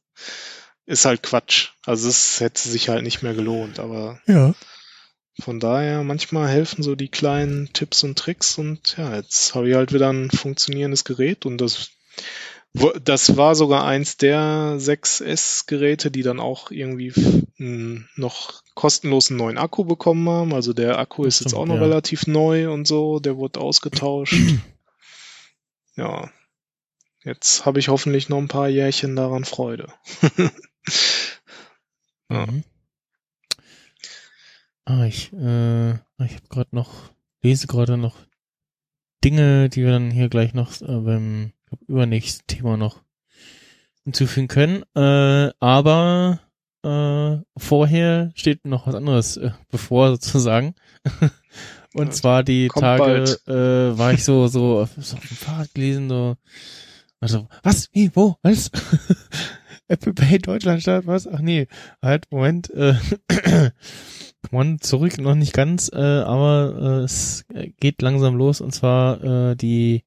ist 0.85 1.05
halt 1.05 1.23
Quatsch. 1.23 1.69
Also 1.85 2.09
es 2.09 2.39
hätte 2.39 2.67
sich 2.67 2.89
halt 2.89 3.03
nicht 3.03 3.21
mehr 3.21 3.33
gelohnt, 3.33 3.79
aber 3.79 4.19
Ja. 4.27 4.53
von 5.39 5.59
daher 5.59 6.03
manchmal 6.03 6.47
helfen 6.47 6.83
so 6.83 6.95
die 6.95 7.09
kleinen 7.09 7.71
Tipps 7.73 8.03
und 8.03 8.17
Tricks 8.17 8.57
und 8.57 8.95
ja, 8.97 9.15
jetzt 9.15 9.55
habe 9.55 9.69
ich 9.69 9.75
halt 9.75 9.93
wieder 9.93 10.11
ein 10.11 10.31
funktionierendes 10.31 11.05
Gerät 11.05 11.45
und 11.45 11.59
das 11.59 11.89
das 13.03 13.35
war 13.35 13.55
sogar 13.55 13.85
eins 13.85 14.17
der 14.17 14.77
6S-Geräte, 14.77 16.11
die 16.11 16.21
dann 16.21 16.39
auch 16.39 16.71
irgendwie 16.71 17.07
f- 17.07 17.43
m, 17.57 18.07
noch 18.15 18.61
kostenlos 18.75 19.29
einen 19.29 19.39
neuen 19.39 19.57
Akku 19.57 19.85
bekommen 19.85 20.29
haben. 20.29 20.53
Also 20.53 20.73
der 20.73 20.99
Akku 20.99 21.25
ist 21.25 21.39
jetzt 21.39 21.53
auch 21.53 21.65
noch 21.65 21.75
ja. 21.75 21.81
relativ 21.81 22.27
neu 22.27 22.71
und 22.71 22.87
so. 22.87 23.19
Der 23.19 23.37
wurde 23.37 23.59
ausgetauscht. 23.59 24.35
ja. 25.95 26.29
Jetzt 27.23 27.65
habe 27.65 27.79
ich 27.79 27.89
hoffentlich 27.89 28.29
noch 28.29 28.37
ein 28.37 28.47
paar 28.47 28.69
Jährchen 28.69 29.15
daran 29.15 29.45
Freude. 29.45 29.91
Ja. 32.31 32.45
Mhm. 32.45 32.63
Ah, 34.85 35.05
ich, 35.05 35.33
äh, 35.33 35.93
ich 35.93 36.35
habe 36.35 36.47
gerade 36.49 36.75
noch, 36.75 37.11
lese 37.41 37.65
gerade 37.65 37.97
noch 37.97 38.17
Dinge, 39.23 39.69
die 39.69 39.83
wir 39.83 39.91
dann 39.91 40.11
hier 40.11 40.29
gleich 40.29 40.53
noch 40.53 40.79
äh, 40.81 40.85
beim 40.85 41.53
übernächsten 41.87 42.47
Thema 42.47 42.77
noch 42.77 43.01
hinzufügen 44.03 44.47
können. 44.47 44.83
Äh, 44.95 45.51
aber 45.59 46.39
äh, 46.83 47.37
vorher 47.57 48.31
steht 48.35 48.65
noch 48.65 48.87
was 48.87 48.95
anderes 48.95 49.37
äh, 49.37 49.51
bevor 49.69 50.09
sozusagen. 50.11 50.75
Und 51.93 52.07
Ja, 52.07 52.11
zwar 52.11 52.43
die 52.43 52.67
Tage 52.67 53.23
äh, 53.47 53.97
war 53.97 54.13
ich 54.13 54.23
so 54.23 54.47
so 54.47 54.79
auf, 54.81 54.91
so 54.97 55.17
auf 55.17 55.27
dem 55.27 55.37
Fahrrad 55.37 55.73
gelesen 55.73 56.07
so. 56.09 56.35
Also 57.19 57.47
was? 57.63 57.89
Wie? 57.93 58.11
Wo? 58.15 58.37
Was? 58.43 58.71
Apple 59.87 60.13
Pay 60.13 60.37
Deutschland 60.37 60.81
Start 60.81 61.07
was? 61.07 61.27
Ach 61.27 61.39
nee 61.39 61.67
halt 62.01 62.27
Moment 62.31 62.69
äh, 62.69 62.93
come 63.27 63.71
on 64.51 64.79
zurück 64.81 65.17
noch 65.17 65.35
nicht 65.35 65.53
ganz 65.53 65.91
äh, 65.91 65.97
aber 65.97 66.99
äh, 67.01 67.03
es 67.03 67.45
geht 67.79 68.01
langsam 68.01 68.35
los. 68.35 68.61
Und 68.61 68.73
zwar 68.73 69.23
äh, 69.51 69.55
die 69.55 70.03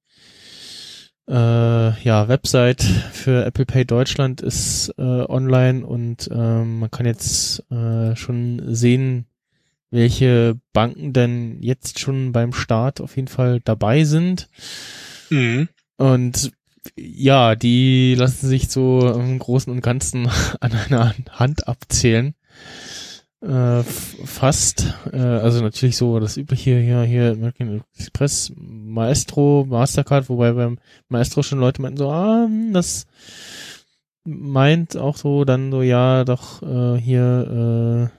äh, 1.28 2.02
ja 2.02 2.28
Website 2.28 2.82
für 2.82 3.44
Apple 3.44 3.66
Pay 3.66 3.84
Deutschland 3.84 4.40
ist 4.40 4.92
äh, 4.98 5.02
online 5.02 5.86
und 5.86 6.28
ähm, 6.32 6.80
man 6.80 6.90
kann 6.90 7.06
jetzt 7.06 7.64
äh, 7.70 8.16
schon 8.16 8.74
sehen 8.74 9.26
welche 9.92 10.58
Banken 10.72 11.12
denn 11.12 11.58
jetzt 11.60 12.00
schon 12.00 12.32
beim 12.32 12.52
Start 12.54 13.00
auf 13.00 13.14
jeden 13.16 13.28
Fall 13.28 13.60
dabei 13.62 14.04
sind. 14.04 14.48
Mhm. 15.28 15.68
Und 15.98 16.50
ja, 16.96 17.54
die 17.54 18.14
lassen 18.16 18.48
sich 18.48 18.70
so 18.70 19.12
im 19.12 19.38
Großen 19.38 19.70
und 19.70 19.82
Ganzen 19.82 20.28
an 20.60 20.72
einer 20.72 21.14
Hand 21.30 21.68
abzählen. 21.68 22.34
Äh, 23.42 23.82
fast. 23.82 24.94
Äh, 25.12 25.16
also 25.16 25.62
natürlich 25.62 25.96
so 25.96 26.20
das 26.20 26.36
übliche 26.36 26.78
hier, 26.78 27.02
hier 27.02 27.32
American 27.32 27.82
Express, 27.98 28.52
Maestro, 28.56 29.66
Mastercard, 29.68 30.28
wobei 30.28 30.52
beim 30.52 30.78
Maestro 31.08 31.42
schon 31.42 31.58
Leute 31.58 31.82
meinten 31.82 31.98
so, 31.98 32.08
ah, 32.08 32.44
hm, 32.44 32.72
das 32.72 33.06
meint 34.24 34.96
auch 34.96 35.16
so 35.16 35.44
dann 35.44 35.72
so, 35.72 35.82
ja, 35.82 36.24
doch 36.24 36.62
äh, 36.62 37.00
hier 37.00 38.10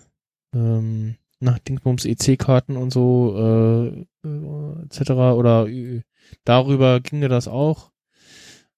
äh, 0.53 0.57
ähm, 0.57 1.15
nach 1.39 1.59
Dingsbums 1.59 2.05
EC-Karten 2.05 2.75
und 2.75 2.91
so 2.91 3.35
äh, 3.37 4.27
äh, 4.27 4.83
etc. 4.85 5.11
oder 5.11 5.67
äh, 5.67 6.01
darüber 6.43 6.99
ginge 6.99 7.29
das 7.29 7.47
auch. 7.47 7.91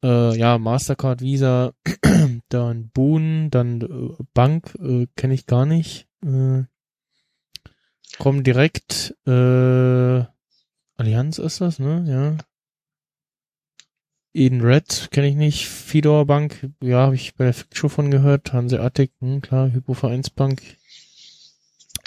Äh, 0.03 0.37
ja, 0.37 0.59
Mastercard, 0.59 1.21
Visa, 1.21 1.71
dann 2.49 2.89
Boon, 2.89 3.49
dann 3.49 3.81
äh, 3.81 4.23
Bank, 4.35 4.75
äh, 4.79 5.07
kenne 5.15 5.33
ich 5.33 5.47
gar 5.47 5.65
nicht. 5.65 6.04
Äh, 6.25 6.63
komm 8.17 8.43
direkt, 8.43 9.15
äh, 9.27 10.25
Allianz 10.97 11.37
ist 11.37 11.61
das, 11.61 11.79
ne? 11.79 12.05
Ja. 12.07 12.37
Eden 14.33 14.61
Red 14.61 15.09
kenne 15.11 15.27
ich 15.27 15.35
nicht. 15.35 15.67
Fidor 15.67 16.25
Bank, 16.25 16.69
ja, 16.81 17.03
habe 17.03 17.15
ich 17.15 17.35
bei 17.35 17.45
der 17.45 17.53
Fick 17.53 17.75
Show 17.75 17.87
von 17.87 18.11
gehört. 18.11 18.51
Hanseatic, 18.51 19.11
hm, 19.21 19.41
klar, 19.41 19.71
Hypovereinsbank. 19.71 20.61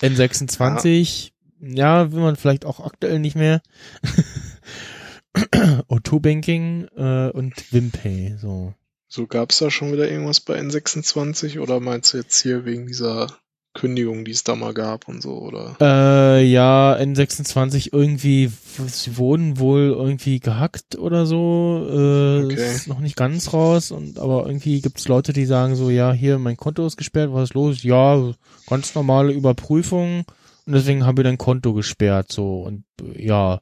N26, 0.01 1.33
ja. 1.61 2.13
will 2.13 2.21
man 2.21 2.37
vielleicht 2.37 2.65
auch 2.65 2.81
aktuell 2.81 3.19
nicht 3.19 3.37
mehr. 3.37 3.63
O2 5.35 6.21
Banking 6.21 6.89
äh, 6.97 7.31
und 7.31 7.73
Wimpay, 7.73 8.37
so. 8.39 8.75
So 9.09 9.27
gab's 9.27 9.59
da 9.59 9.71
schon 9.71 9.93
wieder 9.93 10.11
irgendwas 10.11 10.41
bei 10.41 10.61
N26 10.61 11.61
oder 11.61 11.81
meinst 11.81 12.13
du 12.13 12.19
jetzt 12.19 12.41
hier 12.43 12.67
wegen 12.67 12.87
dieser 12.87 13.39
Kündigung, 13.75 14.25
die 14.25 14.33
es 14.33 14.45
da 14.45 14.57
mal 14.57 14.75
gab 14.75 15.07
und 15.09 15.23
so, 15.23 15.39
oder? 15.39 15.77
Äh, 15.81 16.45
ja, 16.45 16.97
N26 16.97 17.91
irgendwie, 17.93 18.51
sie 18.87 19.17
wurden 19.17 19.59
wohl 19.59 19.95
irgendwie 19.97 20.41
gehackt 20.41 20.99
oder 20.99 21.27
so, 21.27 21.87
äh, 21.91 22.45
Okay. 22.45 22.55
ist 22.55 22.89
noch 22.89 23.01
nicht 23.01 23.17
ganz 23.17 23.53
raus 23.53 23.91
und 23.91 24.19
aber 24.19 24.47
irgendwie 24.47 24.81
gibt's 24.81 25.07
Leute, 25.07 25.33
die 25.33 25.45
sagen 25.45 25.77
so, 25.77 25.91
ja, 25.91 26.13
hier, 26.13 26.39
mein 26.39 26.57
Konto 26.57 26.87
ist 26.87 26.97
gesperrt, 26.97 27.33
was 27.33 27.51
ist 27.51 27.55
los? 27.55 27.83
Ja, 27.83 28.33
ganz 28.67 28.95
normale 28.95 29.33
Überprüfung 29.33 30.25
und 30.67 30.73
deswegen 30.73 31.07
habe 31.07 31.23
ich 31.23 31.25
dein 31.27 31.39
Konto 31.39 31.73
gesperrt, 31.75 32.33
so 32.33 32.63
und 32.63 32.85
äh, 33.03 33.25
ja, 33.25 33.61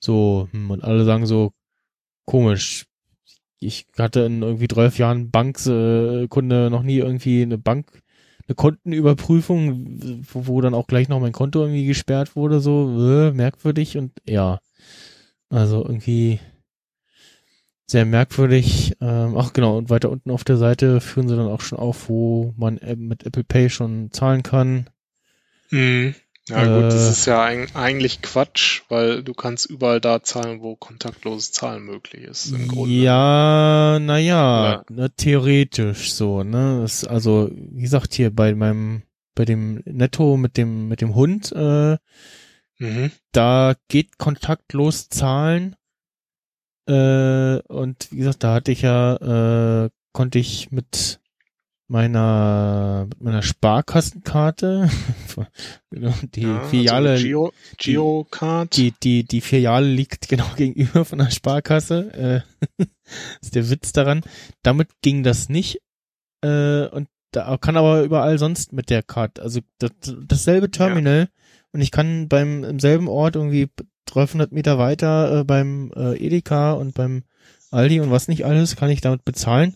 so, 0.00 0.48
hm, 0.52 0.70
und 0.70 0.84
alle 0.84 1.04
sagen 1.04 1.26
so, 1.26 1.50
komisch. 2.26 2.84
Ich 3.60 3.86
hatte 3.98 4.20
in 4.20 4.42
irgendwie 4.42 4.68
12 4.68 4.98
Jahren 4.98 5.32
Bankkunde 5.32 6.68
noch 6.70 6.82
nie 6.84 6.98
irgendwie 6.98 7.42
eine 7.42 7.58
Bank, 7.58 8.02
eine 8.48 8.54
Kontenüberprüfung, 8.54 10.22
wo, 10.32 10.46
wo 10.46 10.60
dann 10.60 10.74
auch 10.74 10.86
gleich 10.86 11.08
noch 11.08 11.20
mein 11.20 11.32
Konto 11.32 11.60
irgendwie 11.60 11.86
gesperrt 11.86 12.34
wurde, 12.34 12.60
so 12.60 12.88
äh, 12.98 13.32
merkwürdig 13.32 13.98
und 13.98 14.12
ja, 14.26 14.60
also 15.50 15.84
irgendwie 15.84 16.40
sehr 17.86 18.04
merkwürdig. 18.04 18.96
Ähm, 19.00 19.36
ach 19.36 19.52
genau, 19.52 19.76
und 19.76 19.90
weiter 19.90 20.10
unten 20.10 20.30
auf 20.30 20.44
der 20.44 20.56
Seite 20.56 21.00
führen 21.00 21.28
sie 21.28 21.36
dann 21.36 21.48
auch 21.48 21.60
schon 21.60 21.78
auf, 21.78 22.08
wo 22.08 22.54
man 22.56 22.80
mit 22.96 23.24
Apple 23.24 23.44
Pay 23.44 23.70
schon 23.70 24.10
zahlen 24.12 24.42
kann. 24.42 24.88
Mhm. 25.70 26.14
Ja 26.48 26.64
gut, 26.64 26.84
das 26.92 27.06
Äh. 27.06 27.10
ist 27.10 27.26
ja 27.26 27.44
eig- 27.44 27.74
eigentlich 27.76 28.22
Quatsch, 28.22 28.82
weil 28.88 29.22
du 29.22 29.34
kannst 29.34 29.66
überall 29.66 30.00
da 30.00 30.22
zahlen, 30.22 30.60
wo 30.62 30.76
kontaktloses 30.76 31.52
Zahlen 31.52 31.82
möglich 31.84 32.24
ist, 32.24 32.52
im 32.52 32.68
Grunde. 32.68 32.94
Ja, 32.94 33.98
naja, 34.00 34.64
Ja. 34.72 34.84
ne, 34.88 35.10
theoretisch 35.14 36.12
so, 36.12 36.42
ne? 36.44 36.80
Das, 36.82 37.04
also, 37.04 37.50
wie 37.52 37.82
gesagt, 37.82 38.14
hier 38.14 38.34
bei 38.34 38.54
meinem, 38.54 39.02
bei 39.34 39.44
dem 39.44 39.82
Netto 39.84 40.36
mit 40.36 40.56
dem, 40.56 40.88
mit 40.88 41.00
dem 41.00 41.14
Hund, 41.14 41.52
äh, 41.52 41.96
Mhm. 42.78 43.10
da 43.32 43.74
geht 43.88 44.18
kontaktlos 44.18 45.08
zahlen. 45.08 45.74
Äh, 46.88 47.58
und 47.68 48.08
wie 48.10 48.18
gesagt, 48.18 48.42
da 48.44 48.54
hatte 48.54 48.72
ich 48.72 48.82
ja, 48.82 49.84
äh, 49.84 49.90
konnte 50.12 50.38
ich 50.38 50.70
mit 50.70 51.20
meiner, 51.88 53.08
meiner 53.18 53.42
Sparkassenkarte, 53.42 54.90
die 56.34 56.42
ja, 56.42 56.60
Filiale, 56.64 57.10
Also 57.12 57.24
Giro, 57.24 57.52
Girocard. 57.78 58.76
die, 58.76 58.92
die, 59.02 59.24
die 59.24 59.40
Filiale 59.40 59.86
liegt 59.86 60.28
genau 60.28 60.46
gegenüber 60.56 61.04
von 61.04 61.18
der 61.18 61.30
Sparkasse. 61.30 62.44
Äh, 62.78 62.84
ist 63.40 63.54
der 63.54 63.70
Witz 63.70 63.92
daran. 63.92 64.20
Damit 64.62 64.88
ging 65.02 65.22
das 65.22 65.48
nicht. 65.48 65.80
Äh, 66.42 66.86
und 66.88 67.08
da 67.32 67.56
kann 67.56 67.76
aber 67.76 68.02
überall 68.02 68.38
sonst 68.38 68.72
mit 68.72 68.90
der 68.90 69.02
Karte. 69.02 69.42
Also 69.42 69.60
das, 69.78 69.90
dasselbe 70.26 70.70
Terminal. 70.70 71.28
Und 71.72 71.80
ich 71.80 71.90
kann 71.90 72.28
beim 72.28 72.64
im 72.64 72.80
selben 72.80 73.08
Ort 73.08 73.36
irgendwie 73.36 73.68
300 74.06 74.52
Meter 74.52 74.78
weiter 74.78 75.40
äh, 75.40 75.44
beim 75.44 75.92
äh, 75.96 76.16
Edeka 76.16 76.72
und 76.72 76.94
beim 76.94 77.24
Aldi 77.70 78.00
und 78.00 78.10
was 78.10 78.28
nicht 78.28 78.44
alles 78.46 78.76
kann 78.76 78.90
ich 78.90 79.00
damit 79.02 79.24
bezahlen. 79.24 79.74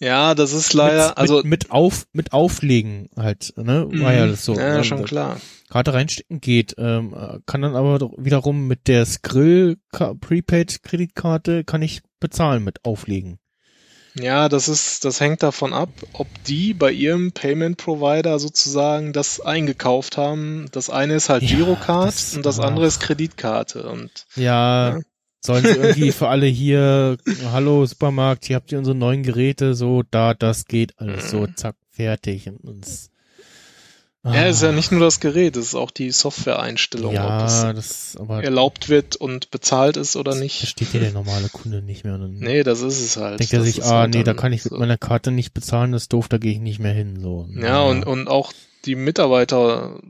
Ja, 0.00 0.34
das 0.34 0.52
ist 0.52 0.72
leider, 0.74 1.08
mit, 1.08 1.18
also 1.18 1.36
mit, 1.38 1.44
mit 1.46 1.70
auf 1.70 2.06
mit 2.12 2.32
auflegen 2.32 3.08
halt, 3.16 3.52
ne? 3.56 3.86
War 4.00 4.12
ja 4.12 4.26
Mhm. 4.26 4.30
das 4.30 4.44
so. 4.44 4.54
Ja, 4.54 4.78
Ähm, 4.78 4.84
schon 4.84 5.04
klar. 5.04 5.40
Karte 5.70 5.94
reinstecken 5.94 6.40
geht, 6.40 6.74
ähm, 6.78 7.14
äh, 7.14 7.38
kann 7.46 7.62
dann 7.62 7.74
aber 7.74 7.98
doch 7.98 8.12
wiederum 8.16 8.66
mit 8.66 8.86
der 8.86 9.06
Skrill 9.06 9.76
Prepaid 10.20 10.82
Kreditkarte 10.82 11.64
kann 11.64 11.82
ich 11.82 12.02
bezahlen 12.20 12.62
mit 12.64 12.84
auflegen. 12.84 13.38
Ja, 14.16 14.48
das 14.48 14.68
ist, 14.68 15.04
das 15.04 15.18
hängt 15.20 15.42
davon 15.42 15.72
ab, 15.72 15.88
ob 16.12 16.28
die 16.46 16.72
bei 16.72 16.92
ihrem 16.92 17.32
Payment 17.32 17.76
Provider 17.78 18.38
sozusagen 18.38 19.12
das 19.12 19.40
eingekauft 19.40 20.16
haben. 20.16 20.66
Das 20.70 20.88
eine 20.88 21.14
ist 21.14 21.28
halt 21.30 21.42
Ja, 21.42 21.56
Girocard 21.56 22.06
das- 22.14 22.36
und 22.36 22.46
das 22.46 22.60
andere 22.60 22.84
ach. 22.84 22.88
ist 22.88 23.00
Kreditkarte 23.00 23.88
und 23.90 24.26
Ja, 24.36 24.90
Ja. 24.90 25.00
Sollen 25.44 25.64
sie 25.64 25.70
irgendwie 25.80 26.12
für 26.12 26.28
alle 26.28 26.46
hier, 26.46 27.16
hallo 27.52 27.84
Supermarkt, 27.86 28.44
hier 28.46 28.56
habt 28.56 28.72
ihr 28.72 28.78
unsere 28.78 28.96
neuen 28.96 29.22
Geräte, 29.22 29.74
so, 29.74 30.02
da, 30.10 30.34
das 30.34 30.66
geht 30.66 30.98
alles 30.98 31.30
so, 31.30 31.46
zack, 31.46 31.76
fertig. 31.90 32.48
Und 32.48 32.60
uns, 32.64 33.10
ja, 34.24 34.46
ist 34.46 34.62
ja 34.62 34.70
Ah, 34.70 34.72
nicht 34.72 34.90
nur 34.90 35.00
das 35.02 35.20
Gerät, 35.20 35.54
es 35.56 35.66
ist 35.68 35.74
auch 35.74 35.90
die 35.90 36.10
Software-Einstellung, 36.10 37.08
ob 37.10 37.14
Ja, 37.14 37.38
das 37.40 37.74
das, 37.74 38.16
aber 38.18 38.42
erlaubt 38.42 38.88
wird 38.88 39.16
und 39.16 39.50
bezahlt 39.50 39.98
ist 39.98 40.16
oder 40.16 40.30
das 40.30 40.40
nicht. 40.40 40.58
versteht 40.60 40.94
ja 40.94 41.00
der 41.00 41.12
normale 41.12 41.50
Kunde 41.50 41.82
nicht 41.82 42.04
mehr. 42.04 42.16
Dann 42.16 42.38
Nee, 42.38 42.62
das 42.62 42.80
ist 42.80 43.02
es 43.02 43.16
halt. 43.18 43.38
denkt 43.38 43.52
er 43.52 43.58
Das 43.58 43.68
sich, 43.68 43.84
ah, 43.84 44.00
halt 44.00 44.14
nee, 44.14 44.22
da 44.22 44.32
kann 44.32 44.54
ich 44.54 44.64
mit 44.64 44.72
meiner 44.78 44.96
Karte 44.96 45.30
nicht 45.30 45.52
bezahlen, 45.52 45.92
das 45.92 46.02
ist 46.04 46.12
doof, 46.14 46.28
da 46.28 46.38
gehe 46.38 46.52
ich 46.52 46.60
nicht 46.60 46.78
mehr 46.78 46.94
hin, 46.94 47.20
so. 47.20 47.46
Ja, 47.54 47.82
und, 47.82 48.06
und 48.06 48.28
auch 48.28 48.52
die 48.86 48.94
Mitarbeiter 48.94 50.00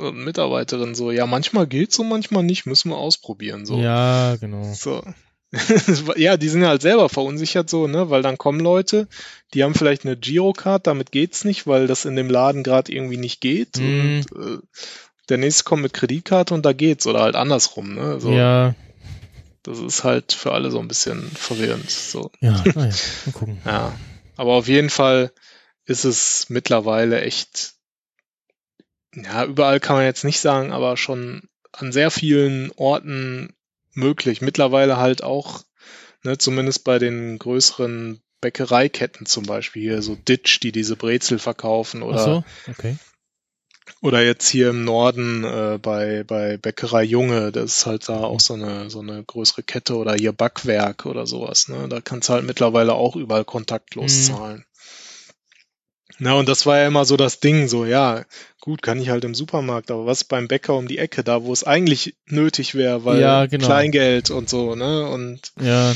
und 0.00 0.24
Mitarbeiterinnen 0.24 0.94
so, 0.94 1.10
ja, 1.10 1.26
manchmal 1.26 1.66
geht's 1.66 1.98
und 1.98 2.08
manchmal 2.08 2.42
nicht, 2.42 2.66
müssen 2.66 2.90
wir 2.90 2.96
ausprobieren, 2.98 3.66
so. 3.66 3.78
Ja, 3.80 4.36
genau. 4.36 4.72
So. 4.72 5.02
ja, 6.16 6.36
die 6.36 6.48
sind 6.48 6.64
halt 6.64 6.80
selber 6.82 7.08
verunsichert 7.08 7.68
so, 7.68 7.88
ne, 7.88 8.08
weil 8.08 8.22
dann 8.22 8.38
kommen 8.38 8.60
Leute, 8.60 9.08
die 9.52 9.64
haben 9.64 9.74
vielleicht 9.74 10.04
eine 10.04 10.16
Girocard, 10.16 10.86
damit 10.86 11.10
geht's 11.10 11.44
nicht, 11.44 11.66
weil 11.66 11.86
das 11.88 12.04
in 12.04 12.14
dem 12.14 12.30
Laden 12.30 12.62
gerade 12.62 12.92
irgendwie 12.92 13.16
nicht 13.16 13.40
geht 13.40 13.78
Mhm. 13.78 13.88
und 14.32 14.44
äh, 14.44 14.58
der 15.28 15.38
nächste 15.38 15.64
kommt 15.64 15.82
mit 15.82 15.92
Kreditkarte 15.92 16.54
und 16.54 16.64
da 16.64 16.72
geht's 16.72 17.06
oder 17.06 17.20
halt 17.22 17.34
andersrum, 17.34 17.94
ne, 17.94 18.20
so. 18.20 18.32
Ja, 18.32 18.74
Das 19.64 19.78
ist 19.80 20.04
halt 20.04 20.32
für 20.32 20.52
alle 20.52 20.70
so 20.70 20.78
ein 20.78 20.88
bisschen 20.88 21.20
verwirrend, 21.34 21.90
so. 21.90 22.30
ja, 22.40 22.52
naja, 22.74 22.94
mal 23.26 23.32
gucken. 23.32 23.58
Ja, 23.64 23.92
aber 24.36 24.52
auf 24.52 24.68
jeden 24.68 24.90
Fall 24.90 25.32
ist 25.84 26.04
es 26.04 26.46
mittlerweile 26.48 27.20
echt, 27.22 27.72
ja, 29.14 29.44
überall 29.44 29.80
kann 29.80 29.96
man 29.96 30.04
jetzt 30.04 30.24
nicht 30.24 30.40
sagen, 30.40 30.72
aber 30.72 30.96
schon 30.96 31.42
an 31.72 31.92
sehr 31.92 32.10
vielen 32.10 32.70
Orten 32.76 33.54
möglich. 33.94 34.40
Mittlerweile 34.40 34.96
halt 34.96 35.22
auch, 35.22 35.62
ne, 36.22 36.38
zumindest 36.38 36.84
bei 36.84 36.98
den 36.98 37.38
größeren 37.38 38.20
Bäckereiketten 38.40 39.26
zum 39.26 39.44
Beispiel, 39.44 39.82
hier 39.82 40.02
so 40.02 40.14
Ditch, 40.14 40.60
die 40.60 40.72
diese 40.72 40.96
Brezel 40.96 41.38
verkaufen 41.38 42.02
oder, 42.02 42.24
so, 42.24 42.44
okay. 42.68 42.96
oder 44.00 44.22
jetzt 44.22 44.48
hier 44.48 44.70
im 44.70 44.84
Norden 44.84 45.44
äh, 45.44 45.78
bei, 45.80 46.24
bei 46.24 46.56
Bäckerei 46.56 47.02
Junge, 47.02 47.52
das 47.52 47.78
ist 47.78 47.86
halt 47.86 48.08
da 48.08 48.20
auch 48.20 48.40
so 48.40 48.54
eine, 48.54 48.90
so 48.90 49.00
eine 49.00 49.22
größere 49.22 49.62
Kette 49.62 49.96
oder 49.96 50.14
hier 50.14 50.32
Backwerk 50.32 51.04
oder 51.04 51.26
sowas, 51.26 51.68
ne, 51.68 51.88
da 51.88 52.00
kannst 52.00 52.28
du 52.28 52.32
halt 52.32 52.44
mittlerweile 52.44 52.94
auch 52.94 53.16
überall 53.16 53.44
kontaktlos 53.44 54.16
Mhm. 54.18 54.22
zahlen. 54.22 54.64
Na, 56.20 56.34
und 56.34 56.48
das 56.48 56.66
war 56.66 56.78
ja 56.78 56.86
immer 56.86 57.06
so 57.06 57.16
das 57.16 57.40
Ding, 57.40 57.66
so, 57.66 57.86
ja, 57.86 58.26
gut, 58.60 58.82
kann 58.82 59.00
ich 59.00 59.08
halt 59.08 59.24
im 59.24 59.34
Supermarkt, 59.34 59.90
aber 59.90 60.04
was 60.04 60.22
beim 60.22 60.48
Bäcker 60.48 60.76
um 60.76 60.86
die 60.86 60.98
Ecke, 60.98 61.24
da 61.24 61.44
wo 61.44 61.52
es 61.52 61.64
eigentlich 61.64 62.14
nötig 62.26 62.74
wäre, 62.74 63.06
weil 63.06 63.20
Ja, 63.20 63.46
genau. 63.46 63.66
Kleingeld 63.66 64.30
und 64.30 64.50
so, 64.50 64.74
ne, 64.74 65.08
und 65.08 65.40
Ja, 65.58 65.94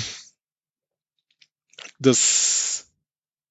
das, 1.99 2.87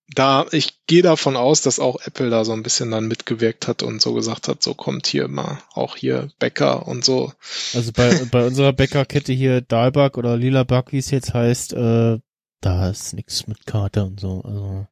da, 0.09 0.47
ich 0.51 0.85
gehe 0.87 1.03
davon 1.03 1.35
aus, 1.35 1.61
dass 1.61 1.79
auch 1.79 1.97
Apple 2.05 2.31
da 2.31 2.43
so 2.43 2.53
ein 2.53 2.63
bisschen 2.63 2.89
dann 2.89 3.07
mitgewirkt 3.07 3.67
hat 3.67 3.83
und 3.83 4.01
so 4.01 4.13
gesagt 4.13 4.47
hat, 4.47 4.63
so 4.63 4.73
kommt 4.73 5.05
hier 5.05 5.27
mal 5.27 5.59
auch 5.73 5.95
hier 5.95 6.29
Bäcker 6.39 6.87
und 6.87 7.05
so. 7.05 7.31
also 7.73 7.91
bei, 7.91 8.13
bei 8.31 8.47
unserer 8.47 8.73
Bäckerkette 8.73 9.31
hier 9.31 9.61
Dahlback 9.61 10.17
oder 10.17 10.37
Lila 10.37 10.63
Back, 10.63 10.91
wie 10.91 10.97
es 10.97 11.11
jetzt 11.11 11.35
heißt, 11.35 11.73
äh, 11.73 12.19
da 12.61 12.89
ist 12.89 13.13
nix 13.13 13.45
mit 13.45 13.65
Karte 13.65 14.03
und 14.05 14.19
so. 14.19 14.41
Also 14.41 14.87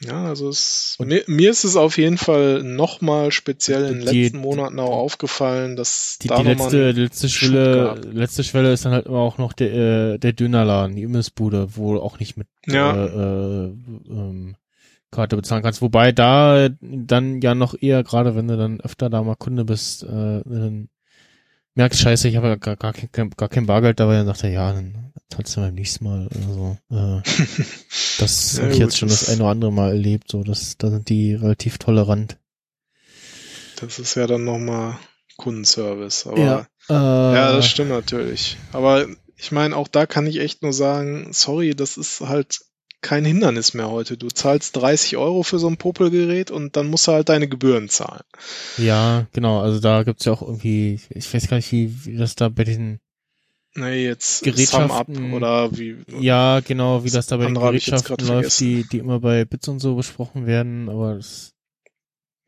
Ja, 0.00 0.24
also 0.24 0.48
es, 0.48 0.96
mir, 1.00 1.22
mir 1.26 1.50
ist 1.50 1.64
es 1.64 1.76
auf 1.76 1.98
jeden 1.98 2.18
Fall 2.18 2.62
nochmal 2.62 3.30
speziell 3.30 3.84
in 3.84 4.00
den 4.00 4.02
letzten 4.02 4.38
Monaten 4.38 4.78
auch 4.80 4.90
aufgefallen, 4.90 5.76
dass 5.76 6.18
Die, 6.20 6.28
da 6.28 6.38
die 6.38 6.48
letzte, 6.48 6.92
die 6.94 7.02
letzte 7.02 7.28
Schwelle, 7.28 7.94
letzte 8.12 8.44
Schwelle 8.44 8.72
ist 8.72 8.84
dann 8.84 8.92
halt 8.92 9.06
immer 9.06 9.18
auch 9.18 9.38
noch 9.38 9.52
der, 9.52 9.72
äh, 10.14 10.18
der 10.18 10.32
Dönerladen, 10.32 10.96
die 10.96 11.02
Imbissbude, 11.02 11.76
wo 11.76 11.94
du 11.94 12.02
auch 12.02 12.18
nicht 12.18 12.36
mit 12.36 12.48
Ja. 12.66 12.92
äh, 12.92 13.66
äh, 13.66 13.74
ähm, 14.10 14.56
Karte 15.12 15.36
bezahlen 15.36 15.62
kannst. 15.62 15.80
Wobei 15.80 16.10
da 16.10 16.68
dann 16.80 17.40
ja 17.40 17.54
noch 17.54 17.74
eher, 17.80 18.02
gerade 18.02 18.34
wenn 18.34 18.48
du 18.48 18.56
dann 18.56 18.80
öfter 18.80 19.08
da 19.08 19.22
mal 19.22 19.36
Kunde 19.36 19.64
bist, 19.64 20.02
äh, 20.02 20.06
dann 20.44 20.88
merkst, 21.74 22.00
scheiße, 22.00 22.28
ich 22.28 22.36
habe 22.36 22.48
ja 22.48 22.56
gar, 22.56 22.76
gar, 22.76 22.92
kein, 22.92 23.30
gar 23.30 23.48
kein 23.48 23.66
Bargeld 23.66 24.00
dabei, 24.00 24.22
sagt 24.24 24.44
er, 24.44 24.50
ja, 24.50 24.72
dann 24.72 25.12
zahlst 25.30 25.56
du 25.56 25.60
beim 25.60 25.74
nächsten 25.74 26.04
Mal 26.04 26.26
oder 26.28 26.52
so. 26.54 26.78
Äh, 26.90 27.22
das 28.18 28.56
Ja, 28.56 28.62
habe 28.62 28.72
ich 28.72 28.78
jetzt 28.78 28.98
schon 28.98 29.08
das 29.08 29.28
eine 29.28 29.42
oder 29.42 29.50
andere 29.50 29.72
Mal 29.72 29.90
erlebt, 29.90 30.30
so, 30.30 30.44
das, 30.44 30.76
da 30.78 30.90
sind 30.90 31.08
die 31.08 31.34
relativ 31.34 31.78
tolerant. 31.78 32.38
Das 33.80 33.98
ist 33.98 34.14
ja 34.14 34.26
dann 34.26 34.44
nochmal 34.44 34.98
Kundenservice. 35.36 36.26
Aber 36.26 36.38
Ja, 36.38 36.68
ja, 36.88 37.50
äh, 37.50 37.56
das 37.56 37.68
stimmt 37.68 37.90
natürlich. 37.90 38.56
Aber 38.72 39.06
ich 39.36 39.52
meine, 39.52 39.76
auch 39.76 39.88
da 39.88 40.06
kann 40.06 40.26
ich 40.26 40.38
echt 40.38 40.62
nur 40.62 40.72
sagen, 40.72 41.32
sorry, 41.32 41.74
das 41.74 41.96
ist 41.96 42.20
halt 42.20 42.60
kein 43.04 43.24
Hindernis 43.24 43.74
mehr 43.74 43.88
heute. 43.90 44.16
Du 44.16 44.28
zahlst 44.28 44.74
30 44.76 45.16
Euro 45.16 45.42
für 45.44 45.58
so 45.60 45.68
ein 45.68 45.76
Popelgerät 45.76 46.50
und 46.50 46.74
dann 46.76 46.88
musst 46.88 47.06
du 47.06 47.12
halt 47.12 47.28
deine 47.28 47.46
Gebühren 47.46 47.88
zahlen. 47.88 48.22
Ja, 48.78 49.26
genau, 49.32 49.60
also 49.60 49.78
da 49.78 50.02
gibt's 50.02 50.24
ja 50.24 50.32
auch 50.32 50.42
irgendwie, 50.42 50.98
ich 51.10 51.32
weiß 51.32 51.48
gar 51.48 51.58
nicht, 51.58 51.70
wie, 51.70 51.94
wie 52.06 52.16
das 52.16 52.34
da 52.34 52.48
bei 52.48 52.64
diesen, 52.64 52.98
Nee, 53.76 54.04
jetzt 54.06 54.44
Gerätschaften- 54.44 55.32
oder 55.34 55.76
wie. 55.76 55.96
ja, 56.20 56.60
genau, 56.60 57.02
wie 57.04 57.10
das 57.10 57.26
da 57.26 57.36
bei 57.36 57.46
den 57.46 57.54
Gerätschaften 57.54 58.24
läuft, 58.26 58.60
die, 58.60 58.86
die 58.90 58.98
immer 58.98 59.18
bei 59.20 59.44
Bits 59.44 59.66
und 59.68 59.80
so 59.80 59.96
besprochen 59.96 60.46
werden, 60.46 60.88
aber 60.88 61.16
das, 61.16 61.52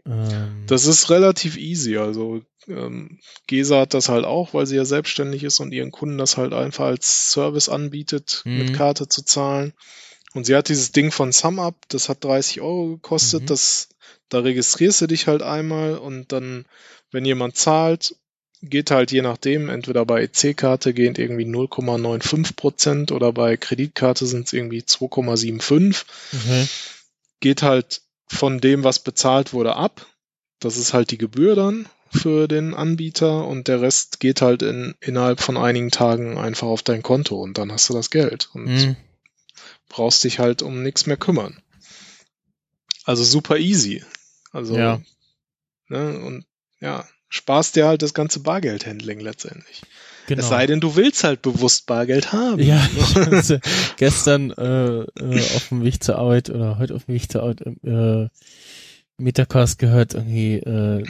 ähm, 0.06 0.64
Das 0.68 0.86
ist 0.86 1.10
relativ 1.10 1.56
easy. 1.56 1.96
Also 1.98 2.42
ähm, 2.68 3.18
Gesa 3.48 3.80
hat 3.80 3.94
das 3.94 4.08
halt 4.08 4.24
auch, 4.24 4.54
weil 4.54 4.66
sie 4.66 4.76
ja 4.76 4.84
selbstständig 4.84 5.42
ist 5.44 5.58
und 5.60 5.72
ihren 5.72 5.90
Kunden 5.90 6.16
das 6.18 6.36
halt 6.36 6.52
einfach 6.52 6.86
als 6.86 7.30
Service 7.32 7.68
anbietet, 7.68 8.42
Mhm. 8.44 8.58
mit 8.58 8.72
Karte 8.74 9.08
zu 9.08 9.22
zahlen. 9.24 9.72
Und 10.36 10.44
sie 10.44 10.54
hat 10.54 10.68
dieses 10.68 10.92
Ding 10.92 11.12
von 11.12 11.32
SumUp, 11.32 11.74
das 11.88 12.08
hat 12.08 12.22
30 12.22 12.60
Euro 12.60 12.88
gekostet. 12.88 13.42
Mhm. 13.42 13.46
Das, 13.46 13.88
da 14.28 14.40
registrierst 14.40 15.00
du 15.00 15.06
dich 15.06 15.26
halt 15.26 15.40
einmal 15.40 15.96
und 15.96 16.30
dann, 16.30 16.66
wenn 17.10 17.24
jemand 17.24 17.56
zahlt, 17.56 18.14
geht 18.62 18.90
halt 18.90 19.12
je 19.12 19.22
nachdem, 19.22 19.68
entweder 19.68 20.04
bei 20.04 20.22
EC-Karte 20.22 20.92
geht 20.92 21.18
irgendwie 21.18 21.44
0,95 21.44 22.54
Prozent 22.54 23.12
oder 23.12 23.32
bei 23.32 23.56
Kreditkarte 23.56 24.26
sind 24.26 24.46
es 24.46 24.52
irgendwie 24.52 24.80
2,75 24.80 26.04
okay. 26.32 26.66
geht 27.40 27.62
halt 27.62 28.02
von 28.28 28.60
dem, 28.60 28.84
was 28.84 28.98
bezahlt 28.98 29.52
wurde, 29.52 29.76
ab. 29.76 30.04
Das 30.58 30.76
ist 30.76 30.92
halt 30.92 31.10
die 31.10 31.18
Gebühr 31.18 31.54
dann 31.54 31.86
für 32.10 32.48
den 32.48 32.74
Anbieter 32.74 33.46
und 33.46 33.68
der 33.68 33.80
Rest 33.80 34.20
geht 34.20 34.42
halt 34.42 34.62
in, 34.62 34.94
innerhalb 35.00 35.40
von 35.40 35.56
einigen 35.56 35.90
Tagen 35.90 36.38
einfach 36.38 36.66
auf 36.66 36.82
dein 36.82 37.02
Konto 37.02 37.40
und 37.40 37.58
dann 37.58 37.72
hast 37.72 37.88
du 37.88 37.94
das 37.94 38.10
Geld 38.10 38.50
und 38.52 38.64
Mhm. 38.66 38.96
Brauchst 39.88 40.24
dich 40.24 40.38
halt 40.38 40.62
um 40.62 40.82
nichts 40.82 41.06
mehr 41.06 41.16
kümmern. 41.16 41.60
Also 43.04 43.24
super 43.24 43.58
easy. 43.58 44.04
Also, 44.52 44.76
Ja. 44.76 45.00
ne, 45.88 46.18
und 46.18 46.44
ja, 46.80 47.06
sparst 47.28 47.76
dir 47.76 47.86
halt 47.86 48.02
das 48.02 48.14
ganze 48.14 48.40
Bargeldhandling 48.40 49.20
letztendlich. 49.20 49.82
Genau. 50.26 50.42
Es 50.42 50.48
sei 50.48 50.66
denn, 50.66 50.80
du 50.80 50.96
willst 50.96 51.22
halt 51.22 51.42
bewusst 51.42 51.86
Bargeld 51.86 52.32
haben. 52.32 52.60
Ja, 52.60 52.84
ich 53.30 53.60
gestern 53.96 54.50
äh, 54.50 55.02
äh, 55.02 55.40
auf 55.54 55.68
dem 55.68 55.84
Weg 55.84 56.02
zur 56.02 56.16
Arbeit 56.16 56.50
oder 56.50 56.78
heute 56.78 56.94
auf 56.94 57.04
dem 57.04 57.14
Weg 57.14 57.30
zur 57.30 57.42
Arbeit 57.42 57.60
äh, 57.84 58.28
Metacast 59.18 59.78
gehört, 59.78 60.14
irgendwie, 60.14 60.56
äh, 60.56 61.04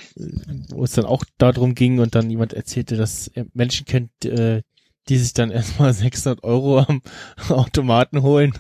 wo 0.68 0.84
es 0.84 0.92
dann 0.92 1.06
auch 1.06 1.24
darum 1.38 1.74
ging 1.74 1.98
und 1.98 2.14
dann 2.14 2.30
jemand 2.30 2.52
erzählte, 2.52 2.96
dass 2.96 3.28
er 3.28 3.46
Menschen 3.54 3.86
kennt, 3.86 4.10
äh, 4.24 4.62
die 5.08 5.18
sich 5.18 5.32
dann 5.34 5.50
erstmal 5.50 5.92
600 5.94 6.44
Euro 6.44 6.80
am 6.80 7.02
Automaten 7.48 8.22
holen. 8.22 8.52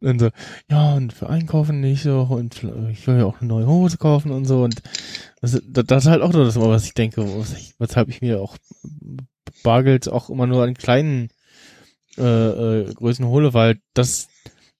Und 0.00 0.20
so, 0.20 0.30
ja, 0.70 0.94
und 0.94 1.12
für 1.12 1.28
Einkaufen 1.28 1.80
nicht 1.80 2.02
so 2.02 2.22
und 2.22 2.64
ich 2.90 3.06
will 3.06 3.18
ja 3.18 3.24
auch 3.24 3.40
eine 3.40 3.48
neue 3.48 3.66
Hose 3.66 3.96
kaufen 3.96 4.32
und 4.32 4.44
so 4.44 4.64
und 4.64 4.82
das, 5.40 5.60
das, 5.64 5.84
das 5.86 6.04
ist 6.04 6.10
halt 6.10 6.22
auch 6.22 6.32
nur 6.32 6.44
das, 6.44 6.58
was 6.58 6.84
ich 6.84 6.94
denke, 6.94 7.22
was 7.38 7.52
ich, 7.52 7.74
weshalb 7.78 8.08
ich 8.08 8.20
mir 8.20 8.40
auch 8.40 8.56
Bargeld 9.62 10.08
auch 10.08 10.30
immer 10.30 10.46
nur 10.46 10.64
an 10.64 10.74
kleinen 10.74 11.28
äh, 12.18 12.22
äh, 12.22 12.94
Größen 12.94 13.26
hole, 13.26 13.54
weil 13.54 13.78
das 13.94 14.28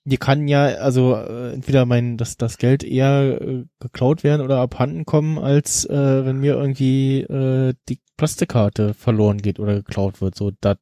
hier 0.05 0.19
kann 0.19 0.49
ja 0.49 0.65
also 0.65 1.15
äh, 1.15 1.53
entweder 1.53 1.87
mein 1.87 2.17
das 2.17 2.37
das 2.37 2.59
Geld 2.59 2.83
eher 2.83 3.41
äh, 3.41 3.65
geklaut 3.79 4.25
werden 4.25 4.43
oder 4.43 4.59
abhanden 4.59 5.05
kommen, 5.05 5.39
als 5.39 5.85
äh, 5.85 6.25
wenn 6.25 6.41
mir 6.41 6.55
irgendwie 6.55 7.21
äh, 7.21 7.75
die 7.89 8.01
Plastikkarte 8.17 8.95
verloren 8.95 9.39
geht 9.39 9.61
oder 9.61 9.75
geklaut 9.75 10.21
wird. 10.21 10.35
So 10.35 10.51
da 10.61 10.77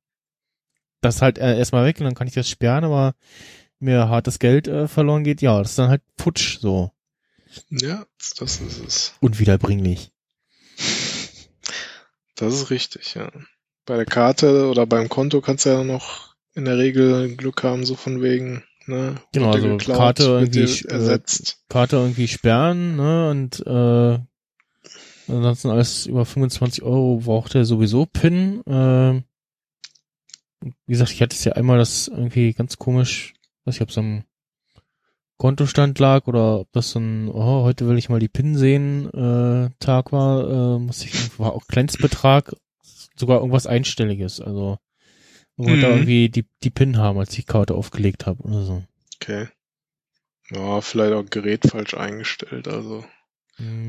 das 1.00 1.22
halt 1.22 1.38
äh, 1.38 1.56
erstmal 1.58 1.84
weg 1.84 1.98
und 1.98 2.04
dann 2.04 2.14
kann 2.14 2.26
ich 2.28 2.34
das 2.34 2.48
sperren, 2.48 2.84
aber 2.84 3.14
mir 3.78 4.08
hartes 4.08 4.38
Geld 4.38 4.68
äh, 4.68 4.88
verloren 4.88 5.24
geht, 5.24 5.40
ja, 5.42 5.58
das 5.58 5.70
ist 5.70 5.78
dann 5.78 5.88
halt 5.90 6.02
futsch 6.18 6.58
so 6.60 6.90
Ja, 7.70 8.04
das 8.38 8.60
ist 8.60 8.84
es. 8.86 9.12
unwiederbringlich. 9.20 10.12
Das 12.36 12.54
ist 12.54 12.70
richtig, 12.70 13.14
ja. 13.14 13.30
Bei 13.86 13.96
der 13.96 14.06
Karte 14.06 14.68
oder 14.68 14.86
beim 14.86 15.08
Konto 15.08 15.40
kannst 15.40 15.66
du 15.66 15.70
ja 15.70 15.84
noch 15.84 16.34
in 16.54 16.64
der 16.64 16.78
Regel 16.78 17.36
Glück 17.36 17.62
haben, 17.62 17.84
so 17.84 17.94
von 17.94 18.22
wegen, 18.22 18.64
ne? 18.86 19.16
Genau, 19.32 19.52
also 19.52 19.76
Karte 19.78 20.40
wird 20.40 20.54
dir 20.54 20.60
irgendwie, 20.62 20.88
äh, 20.88 20.92
ersetzt. 20.92 21.58
Karte 21.68 21.96
irgendwie 21.96 22.28
sperren, 22.28 22.96
ne, 22.96 23.30
und 23.30 23.60
äh, 23.66 24.18
ansonsten 25.32 25.70
alles 25.70 26.06
über 26.06 26.24
25 26.24 26.82
Euro 26.82 27.20
braucht 27.24 27.54
er 27.54 27.64
sowieso 27.64 28.06
PIN. 28.06 28.62
Äh, 28.66 29.22
wie 30.62 30.72
gesagt, 30.92 31.12
ich 31.12 31.22
hatte 31.22 31.34
es 31.36 31.44
ja 31.44 31.52
einmal, 31.52 31.78
das 31.78 32.08
irgendwie 32.08 32.52
ganz 32.52 32.76
komisch, 32.78 33.34
weiß 33.64 33.76
ich, 33.76 33.82
ob 33.82 33.90
es 33.90 33.98
am 33.98 34.24
Kontostand 35.38 35.98
lag 35.98 36.26
oder 36.26 36.60
ob 36.60 36.72
das 36.72 36.90
so 36.90 36.98
ein, 37.00 37.28
oh, 37.28 37.62
heute 37.62 37.88
will 37.88 37.96
ich 37.96 38.10
mal 38.10 38.20
die 38.20 38.28
PIN 38.28 38.56
sehen, 38.56 39.06
äh, 39.14 39.70
Tag 39.80 40.12
war, 40.12 40.76
äh, 40.76 40.78
muss 40.78 41.02
ich, 41.04 41.38
war 41.38 41.54
auch 41.54 41.66
Kleinstbetrag, 41.66 42.54
sogar 43.16 43.38
irgendwas 43.38 43.66
Einstelliges, 43.66 44.40
also 44.40 44.78
ich 45.56 45.66
wollte 45.66 45.86
da 45.86 45.92
Mhm. 45.92 45.98
irgendwie 45.98 46.28
die, 46.28 46.46
die 46.62 46.70
PIN 46.70 46.98
haben, 46.98 47.18
als 47.18 47.30
ich 47.30 47.36
die 47.46 47.52
Karte 47.52 47.74
aufgelegt 47.74 48.26
habe 48.26 48.42
oder 48.42 48.62
so. 48.64 48.84
Okay. 49.22 49.48
Ja, 50.50 50.80
vielleicht 50.80 51.12
auch 51.14 51.24
Gerät 51.30 51.66
falsch 51.70 51.94
eingestellt, 51.94 52.68
also. 52.68 53.04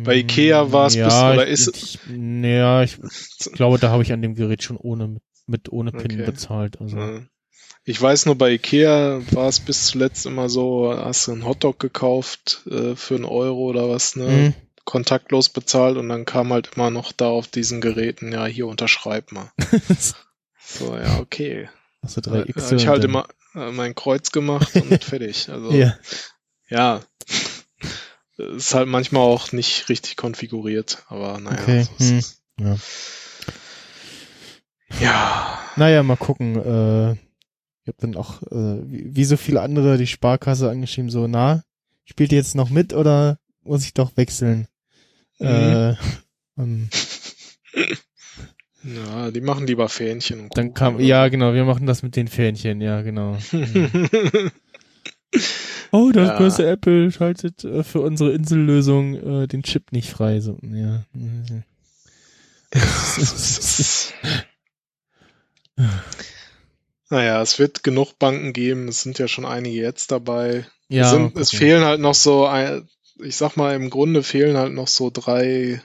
Bei 0.03 0.15
Ikea 0.15 0.71
war 0.71 0.87
es 0.87 0.95
bis- 0.95 1.05
ja, 1.05 1.33
oder 1.33 1.47
ich, 1.47 1.53
ist- 1.53 1.75
ich, 1.75 1.99
ja, 2.43 2.83
ich 2.83 2.97
glaube, 3.53 3.77
da 3.79 3.89
habe 3.89 4.03
ich 4.03 4.11
an 4.13 4.21
dem 4.21 4.35
Gerät 4.35 4.63
schon 4.63 4.77
ohne 4.77 5.07
mit, 5.07 5.23
mit 5.47 5.71
ohne 5.71 5.91
PIN 5.91 6.13
Okay. 6.13 6.25
bezahlt. 6.25 6.79
Also 6.79 6.97
äh, 6.97 7.21
Ich 7.83 8.01
weiß 8.01 8.25
nur, 8.25 8.35
bei 8.35 8.51
Ikea 8.51 9.21
war 9.31 9.47
es 9.47 9.59
bis 9.59 9.85
zuletzt 9.85 10.25
immer 10.25 10.49
so, 10.49 10.93
hast 10.95 11.27
du 11.27 11.31
einen 11.31 11.45
Hotdog 11.45 11.79
gekauft 11.79 12.61
äh, 12.69 12.95
für 12.95 13.15
einen 13.15 13.25
Euro 13.25 13.69
oder 13.69 13.89
was, 13.89 14.15
ne? 14.15 14.27
Mhm. 14.27 14.53
Kontaktlos 14.83 15.49
bezahlt 15.49 15.97
und 15.97 16.09
dann 16.09 16.25
kam 16.25 16.51
halt 16.51 16.71
immer 16.75 16.89
noch 16.89 17.11
da 17.11 17.27
auf 17.27 17.47
diesen 17.47 17.81
Geräten, 17.81 18.31
ja, 18.31 18.45
hier 18.45 18.67
unterschreib 18.67 19.31
mal. 19.31 19.51
So, 20.63 20.95
ja, 20.95 21.19
okay. 21.19 21.69
hast 22.01 22.15
du 22.17 22.21
drei 22.21 22.43
X 22.47 22.71
hab 22.71 22.71
ich 22.73 22.87
halt 22.87 23.03
immer 23.03 23.27
äh, 23.55 23.71
mein 23.71 23.93
Kreuz 23.93 24.31
gemacht 24.31 24.73
und 24.75 25.03
fertig. 25.03 25.49
Also 25.49 25.71
Ja, 25.71 25.97
ja. 26.69 27.01
Ist 28.37 28.73
halt 28.73 28.87
manchmal 28.87 29.23
auch 29.23 29.51
nicht 29.51 29.89
richtig 29.89 30.15
konfiguriert, 30.15 31.03
aber 31.09 31.39
naja. 31.39 31.61
Okay, 31.61 31.83
so 31.83 31.91
ist 31.97 32.09
hm. 32.09 32.17
es. 32.17 32.41
ja. 32.59 32.75
Ja. 34.99 35.59
Naja, 35.75 36.03
mal 36.03 36.17
gucken. 36.17 36.55
Äh, 36.55 37.11
ich 37.83 37.87
habe 37.87 37.97
dann 37.99 38.15
auch, 38.15 38.41
äh, 38.43 38.89
wie, 38.91 39.15
wie 39.15 39.25
so 39.25 39.37
viele 39.37 39.61
andere, 39.61 39.97
die 39.97 40.07
Sparkasse 40.07 40.69
angeschrieben, 40.69 41.09
so, 41.09 41.27
na, 41.27 41.63
spielt 42.05 42.31
ihr 42.31 42.37
jetzt 42.37 42.55
noch 42.55 42.69
mit 42.69 42.93
oder 42.93 43.39
muss 43.63 43.83
ich 43.83 43.93
doch 43.93 44.15
wechseln? 44.17 44.67
Mhm. 45.39 45.47
Äh, 45.47 45.89
ähm, 46.57 46.89
Ja, 48.83 49.29
die 49.29 49.41
machen 49.41 49.67
lieber 49.67 49.89
Fähnchen 49.89 50.39
und 50.41 50.57
dann 50.57 50.73
kam, 50.73 50.95
oder 50.95 51.03
ja, 51.03 51.27
genau, 51.27 51.53
wir 51.53 51.65
machen 51.65 51.85
das 51.85 52.01
mit 52.01 52.15
den 52.15 52.27
Fähnchen, 52.27 52.81
ja, 52.81 53.03
genau. 53.03 53.37
Oh, 55.93 56.11
das 56.11 56.29
Ja. 56.29 56.37
böse 56.37 56.67
Apple 56.67 57.11
schaltet 57.11 57.63
äh, 57.63 57.83
für 57.83 58.01
unsere 58.01 58.31
Insellösung 58.31 59.43
äh, 59.43 59.47
den 59.47 59.63
Chip 59.63 59.91
nicht 59.91 60.09
frei. 60.09 60.39
So, 60.39 60.57
ja. 60.63 61.03
Naja, 67.09 67.41
es 67.41 67.59
wird 67.59 67.83
genug 67.83 68.17
Banken 68.19 68.53
geben. 68.53 68.87
Es 68.87 69.01
sind 69.01 69.19
ja 69.19 69.27
schon 69.27 69.45
einige 69.45 69.81
jetzt 69.81 70.11
dabei. 70.11 70.65
ja, 70.89 71.03
es, 71.03 71.09
sind, 71.11 71.35
mal 71.35 71.41
es 71.41 71.51
fehlen 71.51 71.83
halt 71.83 71.99
noch 71.99 72.15
so, 72.15 72.49
ich 73.19 73.35
sag 73.35 73.57
mal, 73.57 73.75
im 73.75 73.89
Grunde 73.89 74.23
fehlen 74.23 74.57
halt 74.57 74.73
noch 74.73 74.87
so 74.87 75.09
drei, 75.09 75.81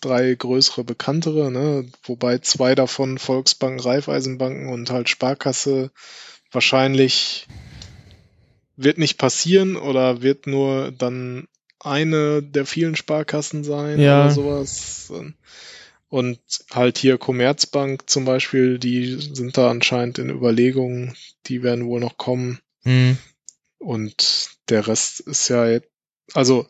drei 0.00 0.34
größere 0.34 0.84
bekanntere, 0.84 1.50
ne? 1.50 1.86
wobei 2.04 2.38
zwei 2.38 2.74
davon 2.74 3.18
Volksbanken, 3.18 3.80
Raiffeisenbanken 3.80 4.68
und 4.68 4.90
halt 4.90 5.08
Sparkasse 5.08 5.90
wahrscheinlich 6.50 7.46
wird 8.76 8.98
nicht 8.98 9.18
passieren 9.18 9.76
oder 9.76 10.22
wird 10.22 10.46
nur 10.46 10.92
dann 10.92 11.46
eine 11.80 12.42
der 12.42 12.64
vielen 12.64 12.96
Sparkassen 12.96 13.64
sein 13.64 14.00
Ja. 14.00 14.20
oder 14.24 14.30
sowas. 14.30 15.12
Und 16.12 16.40
halt 16.70 16.98
hier 16.98 17.16
Commerzbank 17.16 18.02
zum 18.10 18.26
Beispiel, 18.26 18.78
die 18.78 19.14
sind 19.16 19.56
da 19.56 19.70
anscheinend 19.70 20.18
in 20.18 20.28
Überlegungen, 20.28 21.16
die 21.46 21.62
werden 21.62 21.86
wohl 21.86 22.00
noch 22.00 22.18
kommen. 22.18 22.60
Hm. 22.82 23.16
Und 23.78 24.50
der 24.68 24.86
Rest 24.88 25.20
ist 25.20 25.48
ja 25.48 25.66
jetzt, 25.66 25.88
also 26.34 26.66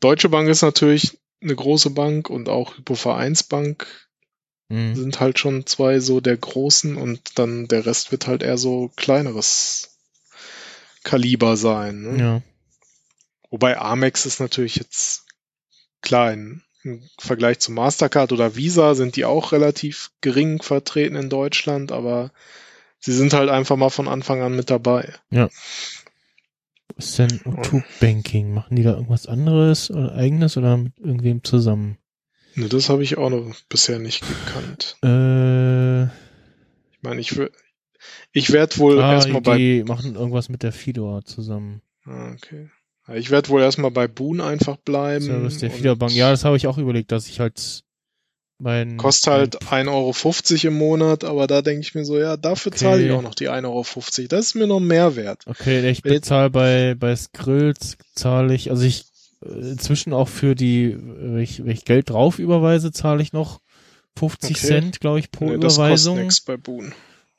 Deutsche 0.00 0.28
Bank 0.28 0.48
ist 0.48 0.62
natürlich 0.62 1.20
eine 1.40 1.54
große 1.54 1.90
Bank 1.90 2.30
und 2.30 2.48
auch 2.48 2.78
Hypovereinsbank 2.78 3.86
Hm. 4.70 4.96
sind 4.96 5.20
halt 5.20 5.38
schon 5.38 5.66
zwei 5.66 6.00
so 6.00 6.20
der 6.20 6.36
großen 6.36 6.96
und 6.96 7.38
dann 7.38 7.68
der 7.68 7.86
Rest 7.86 8.10
wird 8.10 8.26
halt 8.26 8.42
eher 8.42 8.58
so 8.58 8.90
kleineres 8.96 10.00
Kaliber 11.04 11.56
sein. 11.56 12.02
Ne? 12.02 12.18
Ja. 12.18 12.42
Wobei 13.50 13.78
Amex 13.78 14.26
ist 14.26 14.40
natürlich 14.40 14.74
jetzt 14.74 15.26
klein. 16.02 16.64
Im 16.82 17.02
Vergleich 17.18 17.58
zu 17.58 17.72
Mastercard 17.72 18.32
oder 18.32 18.56
Visa 18.56 18.94
sind 18.94 19.16
die 19.16 19.24
auch 19.24 19.52
relativ 19.52 20.10
gering 20.20 20.62
vertreten 20.62 21.16
in 21.16 21.28
Deutschland, 21.28 21.92
aber 21.92 22.32
sie 22.98 23.12
sind 23.12 23.34
halt 23.34 23.50
einfach 23.50 23.76
mal 23.76 23.90
von 23.90 24.08
Anfang 24.08 24.40
an 24.40 24.56
mit 24.56 24.70
dabei. 24.70 25.12
Was 26.96 27.06
ist 27.06 27.18
denn 27.18 27.40
O2 27.40 27.82
Banking? 28.00 28.52
Machen 28.52 28.76
die 28.76 28.82
da 28.82 28.92
irgendwas 28.92 29.26
anderes 29.26 29.90
oder 29.90 30.14
eigenes 30.14 30.56
oder 30.56 30.76
mit 30.76 30.98
irgendwem 30.98 31.44
zusammen? 31.44 31.98
Ne, 32.54 32.68
das 32.68 32.88
habe 32.88 33.02
ich 33.02 33.16
auch 33.16 33.30
noch 33.30 33.54
bisher 33.68 33.98
nicht 33.98 34.22
gekannt. 34.26 34.96
Äh, 35.02 36.04
Ich 36.04 37.02
meine, 37.02 37.20
ich, 37.20 37.38
ich 38.32 38.52
werde 38.52 38.78
wohl 38.78 39.00
ah, 39.00 39.12
erstmal 39.12 39.40
bei 39.40 39.56
die 39.56 39.84
machen 39.84 40.14
irgendwas 40.14 40.48
mit 40.48 40.62
der 40.62 40.72
Fidor 40.72 41.24
zusammen. 41.24 41.80
Ah, 42.04 42.32
okay. 42.32 42.70
Ich 43.14 43.30
werde 43.30 43.48
wohl 43.48 43.60
erstmal 43.62 43.90
bei 43.90 44.06
Boon 44.08 44.40
einfach 44.40 44.76
bleiben. 44.76 45.24
Service 45.24 45.58
der 45.58 45.70
und 45.70 45.76
Fidor 45.76 45.96
Bank. 45.96 46.12
Ja, 46.12 46.30
das 46.30 46.44
habe 46.44 46.56
ich 46.56 46.66
auch 46.66 46.78
überlegt, 46.78 47.12
dass 47.12 47.28
ich 47.28 47.40
halt 47.40 47.82
mein 48.58 48.98
Kostet 48.98 49.32
halt 49.32 49.62
1,50 49.62 49.88
Euro 49.88 50.68
im 50.68 50.74
Monat, 50.78 51.24
aber 51.24 51.46
da 51.46 51.62
denke 51.62 51.80
ich 51.80 51.94
mir 51.94 52.04
so, 52.04 52.18
ja, 52.18 52.36
dafür 52.36 52.72
Okay. 52.72 52.78
zahle 52.78 53.04
ich 53.06 53.10
auch 53.12 53.22
noch 53.22 53.34
die 53.34 53.48
1,50 53.48 53.64
Euro. 53.64 54.28
Das 54.28 54.46
ist 54.46 54.54
mir 54.54 54.66
noch 54.66 54.80
mehr 54.80 55.16
wert. 55.16 55.44
Okay, 55.46 55.88
ich 55.88 56.02
bezahle 56.02 56.50
bei, 56.50 56.94
bei 56.94 57.16
Skrills 57.16 57.96
zahle 58.14 58.54
ich, 58.54 58.70
also 58.70 58.84
ich 58.84 59.06
äh, 59.44 59.48
inzwischen 59.70 60.12
auch 60.12 60.28
für 60.28 60.54
die, 60.54 60.94
wenn 60.98 61.38
ich, 61.38 61.64
wenn 61.64 61.70
ich 61.70 61.84
Geld 61.86 62.10
drauf 62.10 62.38
überweise, 62.38 62.92
zahle 62.92 63.22
ich 63.22 63.32
noch 63.32 63.60
50 64.18 64.50
Okay. 64.50 64.66
Cent, 64.66 65.00
glaube 65.00 65.20
ich, 65.20 65.30
pro 65.30 65.46
Nee, 65.46 65.58
das 65.58 65.76
kostet 65.76 66.12
Überweisung. 66.12 66.28
bei 66.46 66.56
Boon. 66.58 66.92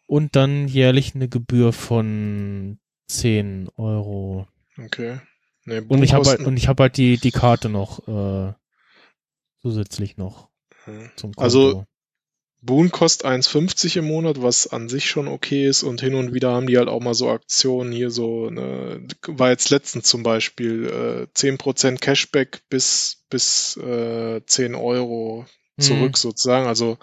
Und 0.08 0.36
dann 0.36 0.68
jährlich 0.68 1.14
eine 1.16 1.30
Gebühr 1.30 1.72
von 1.72 2.80
10 3.08 3.70
Euro. 3.78 4.48
Okay. 4.84 5.20
Nee, 5.66 5.82
Und 5.88 6.04
ich 6.04 6.14
habe 6.14 6.28
halt, 6.28 6.42
und 6.42 6.58
ich 6.58 6.68
habe 6.68 6.84
halt 6.84 6.98
die, 6.98 7.18
die 7.18 7.32
Karte 7.32 7.70
noch, 7.70 8.08
äh, 8.08 8.54
zusätzlich 9.62 10.18
noch 10.18 10.50
Hm. 10.86 11.12
zum 11.16 11.34
Konto. 11.34 11.44
Also, 11.44 11.86
Boon 12.64 12.92
kostet 12.92 13.26
1,50 13.26 13.98
im 13.98 14.06
Monat, 14.06 14.42
was 14.42 14.68
an 14.68 14.88
sich 14.88 15.10
schon 15.10 15.28
okay 15.28 15.68
ist 15.68 15.82
und 15.82 16.00
hin 16.00 16.14
und 16.14 16.34
wieder 16.34 16.52
haben 16.52 16.68
die 16.68 16.78
halt 16.78 16.90
auch 16.90 17.02
mal 17.02 17.16
so 17.16 17.30
Aktionen 17.30 17.92
hier 17.92 18.12
so, 18.12 18.52
ne, 18.52 19.08
war 19.28 19.50
jetzt 19.50 19.72
letztens 19.72 20.08
zum 20.08 20.22
Beispiel 20.22 20.86
äh, 20.86 21.28
10% 21.36 22.00
Cashback 22.00 22.62
bis, 22.70 23.26
bis 23.30 23.78
äh, 23.78 24.42
10 24.46 24.76
Euro 24.76 25.46
zurück 25.80 26.18
sozusagen. 26.18 26.68
Also 26.68 27.00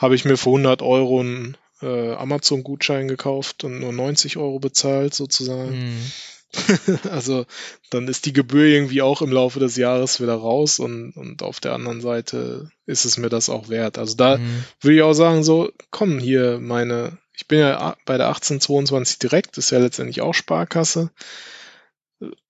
habe 0.00 0.14
ich 0.14 0.24
mir 0.24 0.36
für 0.36 0.50
100 0.50 0.82
Euro 0.82 1.20
einen 1.20 1.56
äh, 1.82 2.12
Amazon-Gutschein 2.12 3.08
gekauft 3.08 3.64
und 3.64 3.80
nur 3.80 3.92
90 3.92 4.36
Euro 4.36 4.60
bezahlt 4.60 5.14
sozusagen. 5.14 5.72
Hm. 5.72 6.12
Also 7.10 7.46
dann 7.90 8.08
ist 8.08 8.26
die 8.26 8.32
Gebühr 8.32 8.66
irgendwie 8.66 9.02
auch 9.02 9.22
im 9.22 9.32
Laufe 9.32 9.60
des 9.60 9.76
Jahres 9.76 10.20
wieder 10.20 10.34
raus 10.34 10.78
und, 10.78 11.12
und 11.16 11.42
auf 11.42 11.60
der 11.60 11.72
anderen 11.74 12.00
Seite 12.00 12.70
ist 12.86 13.04
es 13.04 13.18
mir 13.18 13.28
das 13.28 13.48
auch 13.48 13.68
wert. 13.68 13.98
Also 13.98 14.16
da 14.16 14.36
Hm. 14.36 14.64
würde 14.80 14.96
ich 14.96 15.02
auch 15.02 15.12
sagen, 15.12 15.42
so, 15.42 15.70
komm 15.90 16.18
hier, 16.18 16.58
meine, 16.60 17.18
ich 17.34 17.46
bin 17.46 17.60
ja 17.60 17.96
bei 18.04 18.16
der 18.18 18.28
1822 18.28 19.18
direkt, 19.18 19.58
ist 19.58 19.70
ja 19.70 19.78
letztendlich 19.78 20.20
auch 20.20 20.34
Sparkasse. 20.34 21.10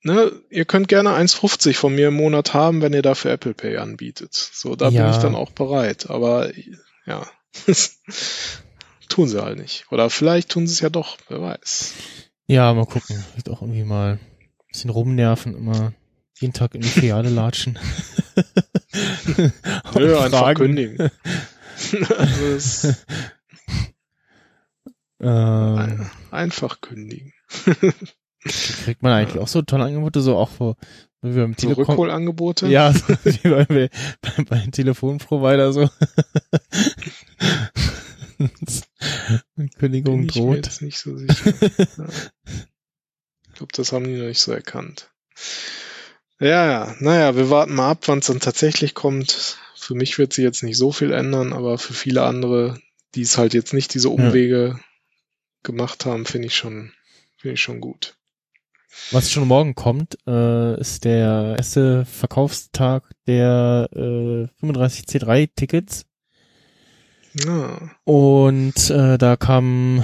Ne, 0.02 0.32
ihr 0.50 0.64
könnt 0.64 0.88
gerne 0.88 1.10
1,50 1.10 1.74
von 1.76 1.94
mir 1.94 2.08
im 2.08 2.14
Monat 2.14 2.54
haben, 2.54 2.82
wenn 2.82 2.92
ihr 2.92 3.02
dafür 3.02 3.30
Apple 3.32 3.54
Pay 3.54 3.76
anbietet. 3.76 4.34
So, 4.34 4.74
da 4.74 4.88
bin 4.90 4.96
Ja. 4.96 5.10
ich 5.10 5.18
dann 5.18 5.36
auch 5.36 5.50
bereit. 5.52 6.10
Aber 6.10 6.50
ja, 7.06 7.24
tun 9.08 9.28
sie 9.28 9.42
halt 9.42 9.58
nicht. 9.58 9.84
Oder 9.90 10.10
vielleicht 10.10 10.48
tun 10.50 10.66
sie 10.66 10.72
es 10.72 10.80
ja 10.80 10.88
doch, 10.90 11.18
wer 11.28 11.40
weiß. 11.40 11.92
Ja, 12.50 12.74
mal 12.74 12.84
gucken. 12.84 13.16
Vielleicht 13.30 13.48
auch 13.48 13.62
irgendwie 13.62 13.84
mal 13.84 14.14
ein 14.14 14.66
bisschen 14.72 14.90
rumnerven, 14.90 15.56
immer 15.56 15.92
jeden 16.40 16.52
Tag 16.52 16.74
in 16.74 16.80
die 16.80 16.88
Filiale 16.88 17.28
latschen. 17.28 17.78
Nö, 19.94 20.18
einfach 20.18 20.54
kündigen. 20.54 20.98
also 22.18 22.92
Ähm, 25.20 26.10
einfach 26.32 26.80
kündigen. 26.80 27.32
kriegt 28.84 29.02
man 29.04 29.12
eigentlich 29.12 29.40
auch 29.40 29.46
so 29.46 29.62
tolle 29.62 29.84
Angebote, 29.84 30.20
so 30.20 30.36
auch 30.36 30.50
wo 30.58 30.74
wenn 31.20 31.36
wir 31.36 31.44
im 31.44 31.52
So 31.52 31.68
Telekom. 31.68 31.84
Rückholangebote? 31.84 32.66
Ja, 32.66 32.92
so 32.92 33.14
wie 33.24 33.48
bei, 33.48 33.90
bei, 34.22 34.44
bei 34.44 34.66
Telefonprovider 34.72 35.72
so. 35.72 35.88
Kündigung 39.78 40.20
Bin 40.20 40.28
ich 40.28 40.36
mir 40.36 40.42
droht. 40.42 40.57
jetzt 40.57 40.83
nicht 40.83 40.99
so 40.99 41.17
sicher. 41.17 41.52
ja. 41.99 42.07
Ich 43.49 43.55
glaube, 43.55 43.73
das 43.75 43.92
haben 43.92 44.05
die 44.05 44.17
noch 44.17 44.26
nicht 44.26 44.41
so 44.41 44.52
erkannt. 44.52 45.10
Ja, 46.39 46.67
ja, 46.67 46.97
naja, 47.00 47.36
wir 47.36 47.50
warten 47.50 47.75
mal 47.75 47.91
ab, 47.91 48.05
wann 48.07 48.20
es 48.20 48.26
dann 48.26 48.41
tatsächlich 48.41 48.94
kommt. 48.94 49.59
Für 49.75 49.94
mich 49.94 50.18
wird 50.18 50.33
sie 50.33 50.42
jetzt 50.42 50.62
nicht 50.62 50.78
so 50.78 50.92
viel 50.92 51.12
ändern, 51.12 51.52
aber 51.52 51.76
für 51.76 51.92
viele 51.92 52.23
andere, 52.23 52.81
die 53.15 53.23
es 53.23 53.36
halt 53.36 53.52
jetzt 53.52 53.75
nicht 53.75 53.92
diese 53.92 54.09
Umwege 54.09 54.78
gemacht 55.62 56.07
haben, 56.07 56.25
finde 56.25 56.47
ich 56.47 56.57
schon, 56.57 56.92
finde 57.36 57.55
ich 57.55 57.60
schon 57.60 57.81
gut. 57.81 58.17
Was 59.10 59.31
schon 59.31 59.47
morgen 59.47 59.75
kommt, 59.75 60.18
äh, 60.26 60.81
ist 60.81 61.05
der 61.05 61.57
erste 61.57 62.05
Verkaufstag 62.07 63.10
der 63.26 63.89
äh, 63.92 64.49
35C3-Tickets. 64.65 66.07
Ja, 67.34 67.78
Und 68.05 68.91
äh, 68.91 69.17
da 69.17 69.36
kam 69.36 70.02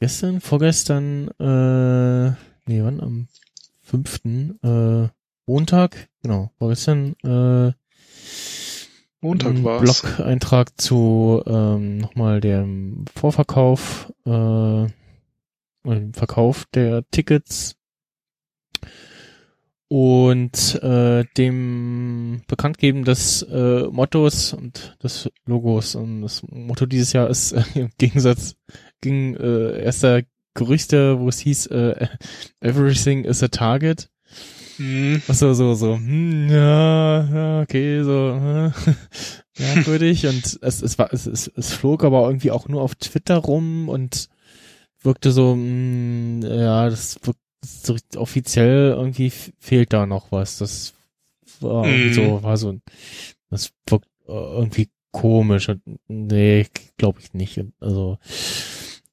gestern, 0.00 0.40
vorgestern, 0.40 1.28
äh, 1.38 2.30
nee, 2.66 2.82
wann? 2.82 3.00
Am 3.00 3.28
5. 3.82 4.20
Äh, 4.62 5.08
Montag, 5.46 6.08
genau, 6.22 6.50
vorgestern, 6.58 7.14
äh, 7.24 7.72
Montag 9.20 9.62
war's. 9.62 10.02
Blog-Eintrag 10.02 10.80
zu 10.80 11.42
ähm, 11.46 11.98
nochmal 11.98 12.40
dem 12.40 13.04
Vorverkauf, 13.14 14.12
äh, 14.24 14.86
dem 15.84 16.14
Verkauf 16.14 16.66
der 16.74 17.04
Tickets 17.10 17.76
und 19.90 20.80
äh, 20.84 21.24
dem 21.36 22.42
Bekanntgeben 22.46 23.04
des 23.04 23.42
äh, 23.42 23.88
Mottos 23.90 24.52
und 24.52 24.96
des 25.02 25.28
Logos. 25.46 25.96
Und 25.96 26.22
das 26.22 26.44
Motto 26.48 26.86
dieses 26.86 27.12
Jahr 27.12 27.28
ist 27.28 27.50
äh, 27.50 27.64
im 27.74 27.90
Gegensatz 27.98 28.54
ging 29.00 29.34
äh, 29.34 29.82
erster 29.82 30.22
Gerüchte, 30.54 31.18
wo 31.18 31.28
es 31.28 31.40
hieß, 31.40 31.66
äh, 31.66 32.06
Everything 32.60 33.24
is 33.24 33.42
a 33.42 33.48
Target. 33.48 34.08
Mhm. 34.78 35.22
Was 35.26 35.40
so, 35.40 35.54
so, 35.54 35.74
so, 35.74 35.96
hm, 35.96 36.48
ja, 36.48 37.24
ja, 37.24 37.60
okay, 37.62 38.04
so, 38.04 38.30
äh, 38.30 38.70
merkwürdig. 39.58 40.24
und 40.28 40.56
es, 40.62 40.82
es 40.82 40.98
war, 41.00 41.12
es, 41.12 41.26
es, 41.26 41.48
es 41.48 41.72
flog 41.72 42.04
aber 42.04 42.26
irgendwie 42.28 42.52
auch 42.52 42.68
nur 42.68 42.82
auf 42.82 42.94
Twitter 42.94 43.38
rum 43.38 43.88
und 43.88 44.28
wirkte 45.02 45.32
so, 45.32 45.54
hm, 45.54 46.42
ja, 46.42 46.88
das 46.88 47.18
wirkt 47.24 47.40
so 47.64 47.96
offiziell 48.16 48.90
irgendwie 48.96 49.30
fehlt 49.30 49.92
da 49.92 50.06
noch 50.06 50.32
was. 50.32 50.58
Das 50.58 50.94
war 51.60 51.86
Mhm. 51.86 52.12
so, 52.12 52.42
war 52.42 52.56
so, 52.56 52.78
das 53.50 53.72
wirkt 53.86 54.08
äh, 54.28 54.32
irgendwie 54.32 54.88
komisch 55.12 55.68
und 55.68 55.82
nee, 56.08 56.66
glaube 56.96 57.20
ich 57.20 57.34
nicht. 57.34 57.58
Und, 57.58 57.72
Also, 57.80 58.18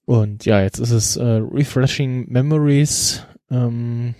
und 0.06 0.45
ja, 0.45 0.61
jetzt 0.61 0.80
ist 0.80 0.92
es 0.92 1.17
äh, 1.17 1.24
Refreshing 1.24 2.30
Memories, 2.32 3.24
ähm, 3.50 4.16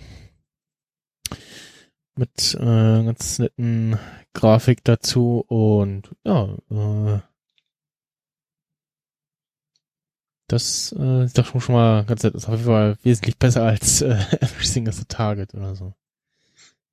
mit 2.16 2.54
äh, 2.58 3.04
ganz 3.04 3.38
netten 3.38 3.96
Grafik 4.34 4.82
dazu 4.84 5.44
und 5.46 6.10
ja, 6.24 6.48
äh, 6.70 7.20
das 10.48 10.94
äh, 10.98 11.24
ist 11.24 11.38
doch 11.38 11.46
schon, 11.60 11.74
mal 11.74 12.04
ganz 12.04 12.22
nett. 12.22 12.34
Ist 12.34 12.46
auf 12.48 12.54
jeden 12.54 12.64
Fall 12.64 12.98
wesentlich 13.02 13.38
besser 13.38 13.62
als 13.62 14.02
äh, 14.02 14.16
Everything 14.40 14.86
is 14.86 15.00
a 15.00 15.04
Target 15.08 15.54
oder 15.54 15.74
so. 15.76 15.94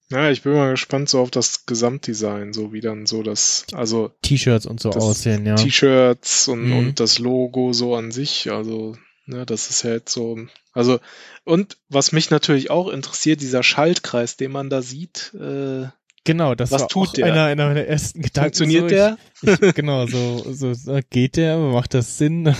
Ja, 0.09 0.30
ich 0.30 0.43
bin 0.43 0.53
mal 0.53 0.69
gespannt 0.72 1.09
so 1.09 1.19
auf 1.19 1.32
das 1.32 1.66
Gesamtdesign, 1.66 2.53
so 2.53 2.72
wie 2.72 2.82
dann 2.82 3.08
so 3.08 3.24
das, 3.24 3.66
also 3.74 4.11
T-Shirts 4.22 4.67
und 4.67 4.80
so 4.80 4.92
aussehen, 4.92 5.48
ja. 5.48 5.56
T-Shirts 5.56 6.48
und, 6.48 6.67
Mhm. 6.67 6.77
und 6.77 7.00
das 7.00 7.17
Logo 7.17 7.74
so 7.74 7.95
an 7.95 8.11
sich. 8.11 8.51
Also 8.51 8.95
Ne, 9.27 9.43
das 9.45 9.72
ist 9.72 9.84
ja 9.84 9.93
jetzt 9.93 10.11
so, 10.14 10.38
also, 10.72 11.00
und 11.45 11.77
was 11.90 12.11
mich 12.11 12.30
natürlich 12.30 12.69
auch 12.69 12.90
interessiert, 12.90 13.42
dieser 13.42 13.64
Schaltkreis, 13.64 14.38
den 14.38 14.51
man 14.51 14.69
da 14.69 14.84
sieht, 14.84 15.34
äh, 15.34 15.88
Genau, 16.26 16.56
das 16.56 16.72
Was 16.72 16.82
war 16.82 16.88
tut 16.90 17.18
der? 17.18 17.28
einer, 17.28 17.45
einer 17.45 17.68
meiner 17.68 17.86
ersten 17.86 18.22
Gedanken. 18.22 18.56
funktioniert 18.56 18.82
so, 18.84 18.88
der? 18.90 19.18
Ich, 19.44 19.62
ich, 19.62 19.76
genau, 19.76 20.08
so, 20.08 20.52
so 20.54 20.74
so 20.74 21.00
geht 21.10 21.38
der, 21.38 21.58
macht 21.58 21.94
das 21.94 22.18
Sinn? 22.18 22.54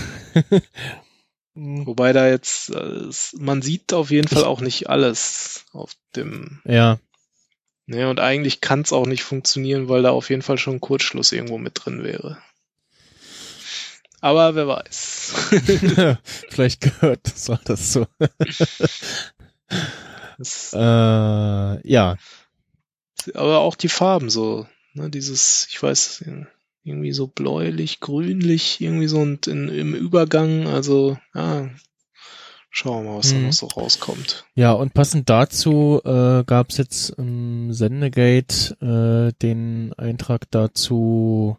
Wobei 1.54 2.12
da 2.12 2.28
jetzt, 2.28 2.70
äh, 2.70 3.08
man 3.38 3.62
sieht 3.62 3.92
auf 3.92 4.10
jeden 4.10 4.28
Fall 4.28 4.44
auch 4.44 4.60
nicht 4.60 4.88
alles 4.88 5.64
auf 5.72 5.92
dem, 6.14 6.60
ja, 6.64 6.98
ne, 7.86 8.08
und 8.08 8.20
eigentlich 8.20 8.60
kann 8.60 8.82
es 8.82 8.92
auch 8.92 9.06
nicht 9.06 9.22
funktionieren, 9.22 9.88
weil 9.88 10.02
da 10.02 10.10
auf 10.10 10.30
jeden 10.30 10.42
Fall 10.42 10.58
schon 10.58 10.74
ein 10.74 10.80
Kurzschluss 10.80 11.32
irgendwo 11.32 11.58
mit 11.58 11.72
drin 11.84 12.04
wäre. 12.04 12.38
Aber 14.20 14.54
wer 14.54 14.66
weiß. 14.68 15.34
vielleicht 16.50 16.80
gehört 16.80 17.20
das 17.24 17.48
war 17.48 17.60
das 17.64 17.92
so. 17.92 18.06
Das, 20.38 20.72
Äh, 20.74 20.78
ja, 21.90 22.16
aber 23.34 23.60
auch 23.60 23.76
die 23.76 23.88
Farben 23.88 24.30
so, 24.30 24.66
ne, 24.94 25.10
dieses, 25.10 25.66
ich 25.70 25.82
weiß, 25.82 26.24
irgendwie 26.84 27.12
so 27.12 27.26
bläulich, 27.26 28.00
grünlich, 28.00 28.80
irgendwie 28.80 29.08
so 29.08 29.18
und 29.18 29.46
in, 29.46 29.68
im 29.68 29.94
Übergang, 29.94 30.66
also, 30.68 31.18
ja, 31.34 31.68
schauen 32.70 33.04
wir 33.04 33.10
mal, 33.12 33.18
was 33.18 33.32
da 33.32 33.38
Mhm. 33.38 33.46
noch 33.46 33.52
so 33.52 33.66
rauskommt. 33.66 34.44
ja, 34.54 34.72
und 34.72 34.94
passend 34.94 35.28
dazu 35.30 36.00
äh, 36.04 36.44
gab 36.44 36.70
es 36.70 36.76
jetzt 36.76 37.10
im 37.10 37.72
Sendegate 37.72 38.76
äh, 38.80 39.32
den 39.42 39.92
Eintrag 39.94 40.50
dazu, 40.50 41.56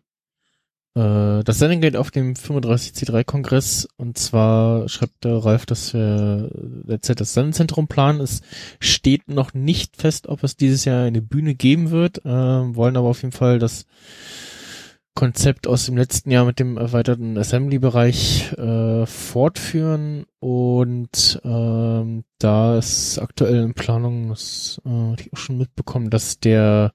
äh, 0.97 1.43
das 1.43 1.59
Sendegate 1.59 1.99
auf 1.99 2.09
dem 2.11 2.33
35C3-Kongress. 2.33 3.87
Und 3.97 4.17
zwar 4.17 4.89
schreibt 4.89 5.23
der 5.23 5.37
Ralf, 5.37 5.65
dass 5.65 5.93
wir 5.93 6.49
derzeit 6.53 7.19
das 7.19 7.33
Sendezentrum 7.33 7.87
planen. 7.87 8.19
Es 8.19 8.41
steht 8.79 9.29
noch 9.29 9.53
nicht 9.53 9.97
fest, 9.97 10.27
ob 10.27 10.43
es 10.43 10.57
dieses 10.57 10.85
Jahr 10.85 11.05
eine 11.05 11.21
Bühne 11.21 11.55
geben 11.55 11.91
wird, 11.91 12.25
äh, 12.25 12.29
wollen 12.29 12.97
aber 12.97 13.09
auf 13.09 13.21
jeden 13.21 13.31
Fall 13.31 13.59
das 13.59 13.85
Konzept 15.13 15.67
aus 15.67 15.87
dem 15.87 15.97
letzten 15.97 16.29
Jahr 16.29 16.45
mit 16.45 16.59
dem 16.59 16.77
erweiterten 16.77 17.37
Assembly-Bereich 17.39 18.53
äh, 18.53 19.07
fortführen 19.07 20.25
und 20.39 21.41
ähm, 21.43 22.23
da 22.37 22.77
ist 22.77 23.17
aktuell 23.17 23.63
in 23.63 23.73
Planung, 23.73 24.29
das 24.29 24.79
äh, 24.85 24.89
hatte 24.89 25.23
ich 25.23 25.33
auch 25.33 25.37
schon 25.37 25.57
mitbekommen, 25.57 26.11
dass 26.11 26.39
der 26.39 26.93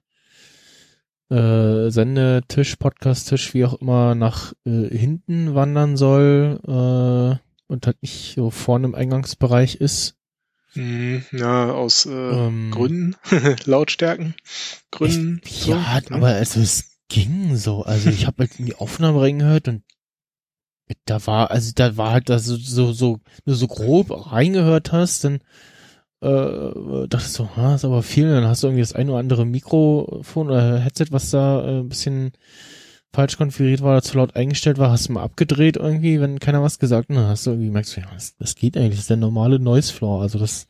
äh, 1.29 1.89
Sendetisch, 1.89 2.75
Podcast-Tisch, 2.75 3.53
wie 3.53 3.65
auch 3.65 3.75
immer, 3.75 4.15
nach 4.15 4.53
äh, 4.65 4.89
hinten 4.95 5.55
wandern 5.55 5.97
soll 5.97 6.59
äh, 6.65 7.37
und 7.67 7.87
halt 7.87 8.01
nicht 8.01 8.35
so 8.35 8.51
vorne 8.51 8.87
im 8.87 8.95
Eingangsbereich 8.95 9.75
ist. 9.75 10.15
Mhm, 10.75 11.23
ja, 11.31 11.71
aus 11.71 12.05
äh, 12.05 12.11
Ähm, 12.11 12.71
Gründen, 12.71 13.15
Lautstärken, 13.65 14.35
Gründen. 14.91 15.41
Ich, 15.45 15.63
so, 15.63 15.71
ja, 15.71 15.99
ne? 16.09 16.15
aber 16.15 16.27
also 16.27 16.59
es 16.59 16.99
ging 17.09 17.55
so. 17.55 17.83
Also 17.83 18.09
ich 18.09 18.25
habe 18.25 18.39
halt 18.39 18.59
in 18.59 18.65
die 18.65 18.75
Aufnahme 18.75 19.21
reingehört 19.21 19.67
und 19.67 19.83
da 21.05 21.25
war, 21.25 21.51
also 21.51 21.71
da 21.75 21.95
war 21.97 22.11
halt, 22.11 22.29
also 22.29 22.55
so, 22.55 22.91
so, 22.91 23.19
nur 23.45 23.55
so 23.55 23.67
grob 23.67 24.31
reingehört 24.31 24.91
hast, 24.91 25.23
dann 25.23 25.39
äh, 26.23 27.07
dachtest 27.07 27.37
du, 27.39 27.49
ha, 27.55 27.75
ist 27.75 27.85
aber 27.85 28.03
viel, 28.03 28.29
dann 28.29 28.45
hast 28.45 28.63
du 28.63 28.67
irgendwie 28.67 28.81
das 28.81 28.93
ein 28.93 29.09
oder 29.09 29.19
andere 29.19 29.45
Mikrofon 29.45 30.47
oder 30.49 30.79
Headset, 30.79 31.07
was 31.11 31.29
da 31.31 31.65
äh, 31.65 31.79
ein 31.79 31.89
bisschen 31.89 32.31
falsch 33.13 33.37
konfiguriert 33.37 33.81
war 33.81 33.91
oder 33.91 34.01
zu 34.01 34.17
laut 34.17 34.35
eingestellt 34.35 34.77
war, 34.79 34.89
hast 34.89 35.07
du 35.07 35.13
mal 35.13 35.23
abgedreht 35.23 35.75
irgendwie, 35.77 36.19
wenn 36.19 36.39
keiner 36.39 36.63
was 36.63 36.79
gesagt 36.79 37.09
hat, 37.09 37.15
dann 37.15 37.27
hast 37.27 37.45
du 37.45 37.51
irgendwie 37.51 37.69
merkst 37.69 37.95
ja, 37.97 38.03
das, 38.13 38.35
das 38.37 38.55
geht 38.55 38.75
eigentlich, 38.75 38.91
das 38.91 39.01
ist 39.01 39.09
der 39.09 39.17
normale 39.17 39.59
Noise 39.59 39.93
Floor, 39.93 40.21
also 40.21 40.39
das 40.39 40.65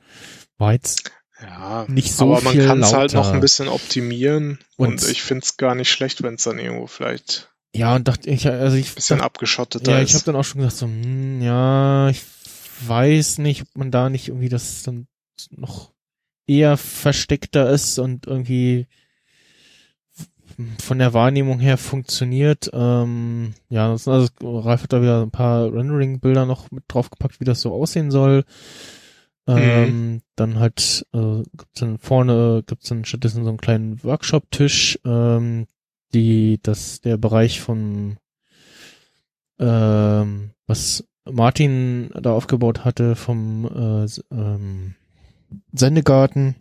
war 0.58 0.74
jetzt 0.74 1.10
Ja, 1.42 1.86
nicht 1.88 2.14
so 2.14 2.26
aber 2.26 2.42
man 2.42 2.58
kann 2.58 2.82
es 2.82 2.94
halt 2.94 3.14
noch 3.14 3.32
ein 3.34 3.40
bisschen 3.40 3.70
optimieren. 3.70 4.60
Und, 4.78 5.02
Und- 5.02 5.10
ich 5.10 5.22
finde 5.22 5.44
es 5.44 5.58
gar 5.58 5.76
nicht 5.76 5.90
schlecht, 5.92 6.22
wenn 6.24 6.36
es 6.36 6.44
dann 6.44 6.60
irgendwo 6.60 6.88
vielleicht 6.88 7.50
ja, 7.76 7.96
und 7.96 8.08
dachte 8.08 8.30
ich, 8.30 8.48
also 8.48 8.78
ich 8.78 8.92
ein 8.92 8.96
bisschen 8.96 9.22
abgeschotteter 9.22 9.94
Ja, 9.94 10.00
ist. 10.00 10.10
ich 10.10 10.14
habe 10.14 10.26
dann 10.26 10.36
auch 10.36 10.44
schon 10.44 10.62
gesagt, 10.62 10.78
so, 10.78 10.86
hm, 10.86 11.42
ja, 11.42 12.08
ich 12.10 12.22
weiß 12.88 13.40
nicht, 13.40 13.64
ob 13.64 13.68
man 13.76 13.90
da 13.90 14.10
nicht 14.12 14.28
irgendwie 14.28 14.50
das 14.50 14.84
dann 14.84 15.08
noch 15.52 15.92
eher 16.48 16.78
versteckter 16.78 17.70
ist 17.70 18.00
und 18.00 18.28
irgendwie 18.28 18.88
von 20.80 21.00
der 21.00 21.14
Wahrnehmung 21.14 21.60
her 21.60 21.78
funktioniert. 21.78 22.70
Ähm, 22.74 23.54
ja, 23.70 23.92
also 23.92 24.28
Ralf 24.42 24.84
hat 24.84 24.94
da 24.94 25.02
wieder 25.02 25.22
ein 25.22 25.32
paar 25.32 25.74
Rendering-Bilder 25.74 26.46
noch 26.46 26.72
mit 26.72 26.84
draufgepackt, 26.88 27.40
wie 27.40 27.46
das 27.46 27.62
so 27.62 27.74
aussehen 27.74 28.12
soll. 28.12 28.44
Ähm, 29.48 30.22
Dann 30.36 30.60
halt 30.60 31.06
äh, 31.14 31.44
gibt's 31.58 31.80
dann 31.80 31.98
vorne 31.98 32.64
gibt's 32.66 32.90
dann 32.90 33.04
stattdessen 33.04 33.44
so 33.44 33.50
einen 33.50 33.58
kleinen 33.58 34.04
Workshop-Tisch, 34.04 35.00
ähm, 35.06 35.68
die 36.14 36.60
das 36.64 37.02
der 37.02 37.18
Bereich 37.18 37.60
von 37.60 38.18
ähm, 39.60 40.52
was 40.66 41.04
Martin 41.30 42.10
da 42.22 42.32
aufgebaut 42.32 42.86
hatte 42.86 43.16
vom 43.16 43.66
äh, 43.66 44.08
ähm, 44.34 44.96
Sendegarten. 45.74 46.56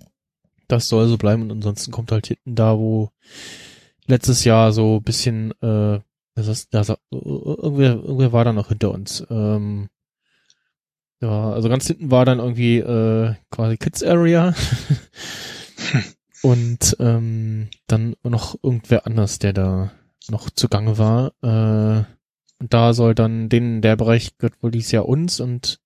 Das 0.69 0.89
soll 0.89 1.09
so 1.09 1.19
bleiben 1.19 1.43
und 1.43 1.51
ansonsten 1.51 1.93
kommt 1.93 2.13
halt 2.13 2.27
hinten 2.27 2.55
da, 2.55 2.79
wo 2.79 3.11
letztes 4.07 4.45
Jahr 4.45 4.73
so 4.73 4.97
ein 4.97 5.03
bisschen, 5.03 5.51
äh, 5.61 6.01
das 6.35 6.49
ist, 6.49 6.73
das, 6.73 6.93
irgendwer, 7.11 7.95
irgendwer 7.95 8.33
war 8.33 8.45
da 8.45 8.53
noch 8.53 8.69
hinter 8.69 8.91
uns. 8.91 9.25
Ähm, 9.31 9.89
ja, 11.21 11.53
also 11.53 11.69
ganz 11.69 11.87
hinten 11.87 12.11
war 12.11 12.25
dann 12.25 12.39
irgendwie 12.39 12.79
äh, 12.79 13.35
quasi 13.51 13.77
Kids 13.77 14.03
Area 14.03 14.55
und 16.43 16.97
ähm, 16.99 17.69
dann 17.87 18.17
noch 18.25 18.57
irgendwer 18.63 19.07
anders, 19.07 19.39
der 19.39 19.53
da 19.53 19.93
noch 20.29 20.51
zugange 20.51 20.99
war. 20.99 21.33
Äh, 21.43 22.05
und 22.59 22.73
da 22.73 22.93
soll 22.95 23.15
dann 23.15 23.49
den, 23.49 23.83
der 23.83 23.97
Bereich 23.97 24.39
gehört 24.39 24.63
wohl 24.63 24.71
dieses 24.71 24.93
Jahr 24.93 25.09
uns 25.09 25.41
und 25.41 25.81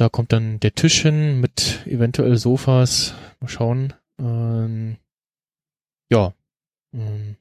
da 0.00 0.08
kommt 0.08 0.32
dann 0.32 0.58
der 0.60 0.74
Tisch 0.74 1.02
hin 1.02 1.40
mit 1.40 1.86
eventuell 1.86 2.36
Sofas. 2.36 3.14
Mal 3.40 3.48
schauen. 3.48 3.92
Ähm, 4.18 4.96
ja. 6.10 6.32
Ähm, 6.94 7.36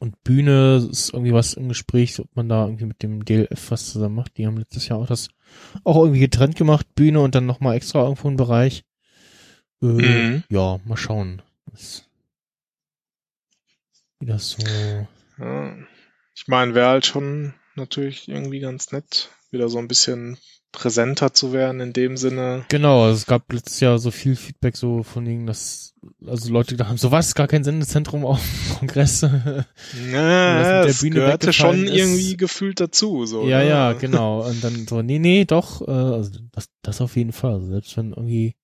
und 0.00 0.24
Bühne 0.24 0.88
ist 0.90 1.10
irgendwie 1.10 1.32
was 1.32 1.54
im 1.54 1.68
Gespräch, 1.68 2.18
ob 2.18 2.34
man 2.34 2.48
da 2.48 2.64
irgendwie 2.66 2.86
mit 2.86 3.04
dem 3.04 3.24
DLF 3.24 3.70
was 3.70 3.92
zusammen 3.92 4.16
macht. 4.16 4.36
Die 4.36 4.46
haben 4.46 4.56
letztes 4.56 4.88
Jahr 4.88 4.98
auch 4.98 5.06
das 5.06 5.28
auch 5.84 5.96
irgendwie 5.96 6.18
getrennt 6.18 6.56
gemacht, 6.56 6.92
Bühne 6.96 7.20
und 7.20 7.36
dann 7.36 7.46
nochmal 7.46 7.76
extra 7.76 8.02
irgendwo 8.02 8.26
einen 8.26 8.36
Bereich. 8.36 8.84
Äh, 9.80 9.86
Mhm. 9.86 10.44
Ja, 10.48 10.80
mal 10.84 10.96
schauen. 10.96 11.42
Was, 11.66 12.04
wie 14.18 14.26
das 14.26 14.50
so. 14.50 14.66
Ja. 15.38 15.76
Ich 16.34 16.48
meine, 16.48 16.74
wäre 16.74 16.88
halt 16.88 17.06
schon 17.06 17.54
natürlich 17.76 18.28
irgendwie 18.28 18.60
ganz 18.60 18.90
nett, 18.90 19.30
wieder 19.52 19.68
so 19.68 19.78
ein 19.78 19.88
bisschen 19.88 20.38
präsenter 20.72 21.34
zu 21.34 21.52
werden 21.52 21.80
in 21.80 21.92
dem 21.92 22.16
Sinne. 22.16 22.64
Genau, 22.68 23.04
also 23.04 23.16
es 23.16 23.26
gab 23.26 23.52
letztes 23.52 23.80
Jahr 23.80 23.98
so 23.98 24.10
viel 24.10 24.36
Feedback 24.36 24.76
so 24.76 25.02
von 25.02 25.24
denen, 25.24 25.46
dass 25.46 25.94
also 26.26 26.50
Leute 26.50 26.72
gedacht 26.72 26.88
haben, 26.88 26.96
so 26.96 27.10
was, 27.10 27.34
gar 27.34 27.46
kein 27.46 27.62
Sendezentrum 27.62 28.24
auf 28.24 28.40
dem 28.40 28.78
Kongress. 28.78 29.20
Ja, 30.10 30.84
das 30.84 31.02
gehörte 31.02 31.52
schon 31.52 31.84
ist. 31.84 31.94
irgendwie 31.94 32.36
gefühlt 32.36 32.80
dazu. 32.80 33.26
So, 33.26 33.46
ja, 33.46 33.58
ne? 33.58 33.68
ja, 33.68 33.92
genau. 33.92 34.46
Und 34.48 34.64
dann 34.64 34.86
so, 34.88 35.02
nee, 35.02 35.18
nee, 35.18 35.44
doch, 35.44 35.86
äh, 35.86 35.90
also 35.90 36.40
das, 36.52 36.66
das 36.80 37.00
auf 37.00 37.16
jeden 37.16 37.32
Fall. 37.32 37.54
Also 37.54 37.66
selbst 37.66 37.96
wenn 37.98 38.10
irgendwie 38.10 38.54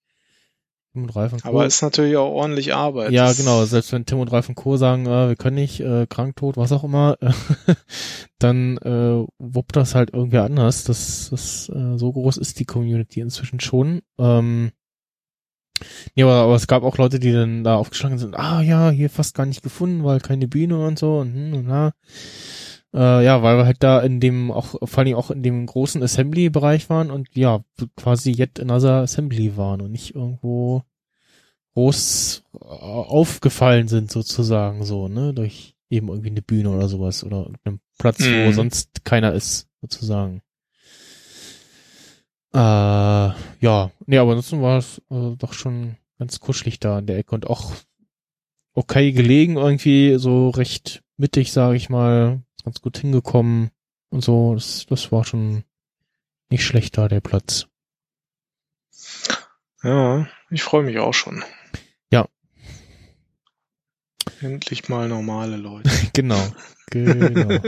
Tim 0.98 1.04
und 1.04 1.16
Ralf 1.16 1.32
und 1.32 1.42
Co. 1.42 1.48
Aber 1.48 1.66
ist 1.66 1.82
natürlich 1.82 2.16
auch 2.16 2.30
ordentlich 2.30 2.74
Arbeit. 2.74 3.12
ja, 3.12 3.32
genau, 3.32 3.64
selbst 3.64 3.92
wenn 3.92 4.06
Tim 4.06 4.18
und 4.18 4.32
Ralf 4.32 4.48
und 4.48 4.54
Co. 4.54 4.76
sagen, 4.76 5.06
äh, 5.06 5.28
wir 5.28 5.36
können 5.36 5.56
nicht, 5.56 5.80
äh, 5.80 6.06
krank, 6.08 6.36
tot, 6.36 6.56
was 6.56 6.72
auch 6.72 6.84
immer, 6.84 7.16
dann 8.38 8.76
äh, 8.78 9.24
wuppt 9.38 9.76
das 9.76 9.94
halt 9.94 10.12
irgendwer 10.12 10.44
anders. 10.44 10.84
Das, 10.84 11.28
das 11.30 11.68
äh, 11.68 11.96
so 11.96 12.12
groß 12.12 12.36
ist 12.36 12.58
die 12.58 12.64
Community 12.64 13.20
inzwischen 13.20 13.60
schon. 13.60 14.02
Ähm, 14.18 14.72
ja, 16.14 16.26
aber, 16.26 16.34
aber 16.34 16.54
es 16.56 16.66
gab 16.66 16.82
auch 16.82 16.98
Leute, 16.98 17.20
die 17.20 17.32
dann 17.32 17.62
da 17.62 17.76
aufgeschlagen 17.76 18.18
sind, 18.18 18.36
ah 18.36 18.62
ja, 18.62 18.90
hier 18.90 19.10
fast 19.10 19.34
gar 19.34 19.46
nicht 19.46 19.62
gefunden, 19.62 20.04
weil 20.04 20.18
keine 20.20 20.48
Bühne 20.48 20.84
und 20.84 20.98
so 20.98 21.18
und, 21.18 21.32
hm, 21.32 21.54
und 21.54 21.66
na. 21.66 21.92
Äh, 22.94 23.24
ja, 23.24 23.42
weil 23.42 23.58
wir 23.58 23.66
halt 23.66 23.82
da 23.82 24.00
in 24.00 24.18
dem, 24.18 24.50
auch 24.50 24.74
vor 24.82 24.98
allem 24.98 25.14
auch 25.14 25.30
in 25.30 25.42
dem 25.42 25.66
großen 25.66 26.02
Assembly-Bereich 26.02 26.88
waren 26.88 27.10
und 27.10 27.28
ja, 27.34 27.60
quasi 27.96 28.32
yet 28.32 28.58
another 28.58 29.02
Assembly 29.02 29.56
waren 29.56 29.82
und 29.82 29.92
nicht 29.92 30.14
irgendwo 30.14 30.82
groß 31.74 32.42
äh, 32.54 32.58
aufgefallen 32.64 33.88
sind 33.88 34.10
sozusagen 34.10 34.84
so, 34.84 35.08
ne, 35.08 35.32
durch 35.34 35.74
eben 35.90 36.08
irgendwie 36.08 36.30
eine 36.30 36.42
Bühne 36.42 36.70
oder 36.70 36.88
sowas 36.88 37.24
oder 37.24 37.50
einen 37.64 37.80
Platz, 37.98 38.20
wo 38.20 38.48
Mhm. 38.48 38.52
sonst 38.52 39.04
keiner 39.04 39.32
ist, 39.32 39.68
sozusagen. 39.80 40.42
Äh, 42.52 42.58
ja, 42.58 43.90
nee, 44.06 44.18
aber 44.18 44.30
ansonsten 44.32 44.62
war 44.62 44.78
es 44.78 44.98
äh, 45.10 45.36
doch 45.36 45.52
schon 45.52 45.96
ganz 46.18 46.40
kuschelig 46.40 46.80
da 46.80 46.98
an 46.98 47.06
der 47.06 47.18
Ecke 47.18 47.34
und 47.34 47.46
auch 47.46 47.72
okay 48.74 49.12
gelegen 49.12 49.56
irgendwie, 49.56 50.16
so 50.18 50.50
recht 50.50 51.02
mittig, 51.16 51.52
sage 51.52 51.76
ich 51.76 51.88
mal, 51.90 52.42
ganz 52.64 52.80
gut 52.80 52.98
hingekommen. 52.98 53.70
und 54.10 54.22
so. 54.24 54.54
Das, 54.54 54.86
das 54.86 55.12
war 55.12 55.24
schon 55.24 55.64
nicht 56.50 56.64
schlecht 56.64 56.96
da, 56.96 57.08
der 57.08 57.20
Platz. 57.20 57.66
Ja, 59.82 60.26
ich 60.50 60.62
freue 60.62 60.82
mich 60.84 60.98
auch 60.98 61.14
schon. 61.14 61.44
Endlich 64.40 64.88
mal 64.88 65.08
normale 65.08 65.56
Leute. 65.56 65.90
genau. 66.12 66.40
Genau. 66.90 67.60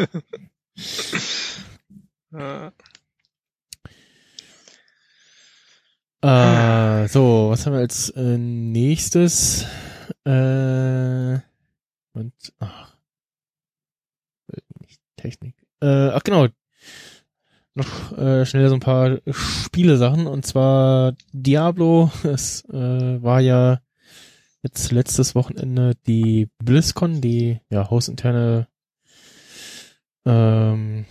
Ja. 2.32 2.72
äh, 7.04 7.08
so, 7.08 7.50
was 7.50 7.66
haben 7.66 7.72
wir 7.72 7.80
als 7.80 8.10
äh, 8.10 8.38
nächstes? 8.38 9.66
Äh, 10.24 11.38
und, 12.12 12.32
ach, 12.58 12.96
Technik. 15.16 15.54
Äh, 15.80 16.08
ach 16.10 16.22
genau, 16.22 16.48
noch 17.74 18.16
äh, 18.18 18.44
schnell 18.46 18.68
so 18.68 18.74
ein 18.74 18.80
paar 18.80 19.18
Spielesachen 19.28 20.26
und 20.26 20.44
zwar 20.44 21.14
Diablo. 21.32 22.10
Es 22.24 22.64
äh, 22.70 23.22
war 23.22 23.40
ja 23.40 23.80
jetzt 24.62 24.92
letztes 24.92 25.34
Wochenende 25.34 25.94
die 26.06 26.48
BlizzCon, 26.58 27.20
die 27.20 27.60
ja 27.70 27.90
hausinterne 27.90 28.68
ähm, 30.26 31.06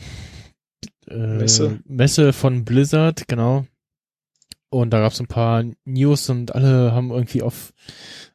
äh, 1.08 1.38
Messe. 1.38 1.80
Messe 1.86 2.34
von 2.34 2.66
Blizzard, 2.66 3.28
genau. 3.28 3.66
Und 4.70 4.92
da 4.92 5.00
gab 5.00 5.14
es 5.14 5.20
ein 5.20 5.28
paar 5.28 5.64
News 5.86 6.30
und 6.30 6.54
alle 6.54 6.92
haben 6.92 7.10
irgendwie 7.10 7.42
auf 7.42 7.74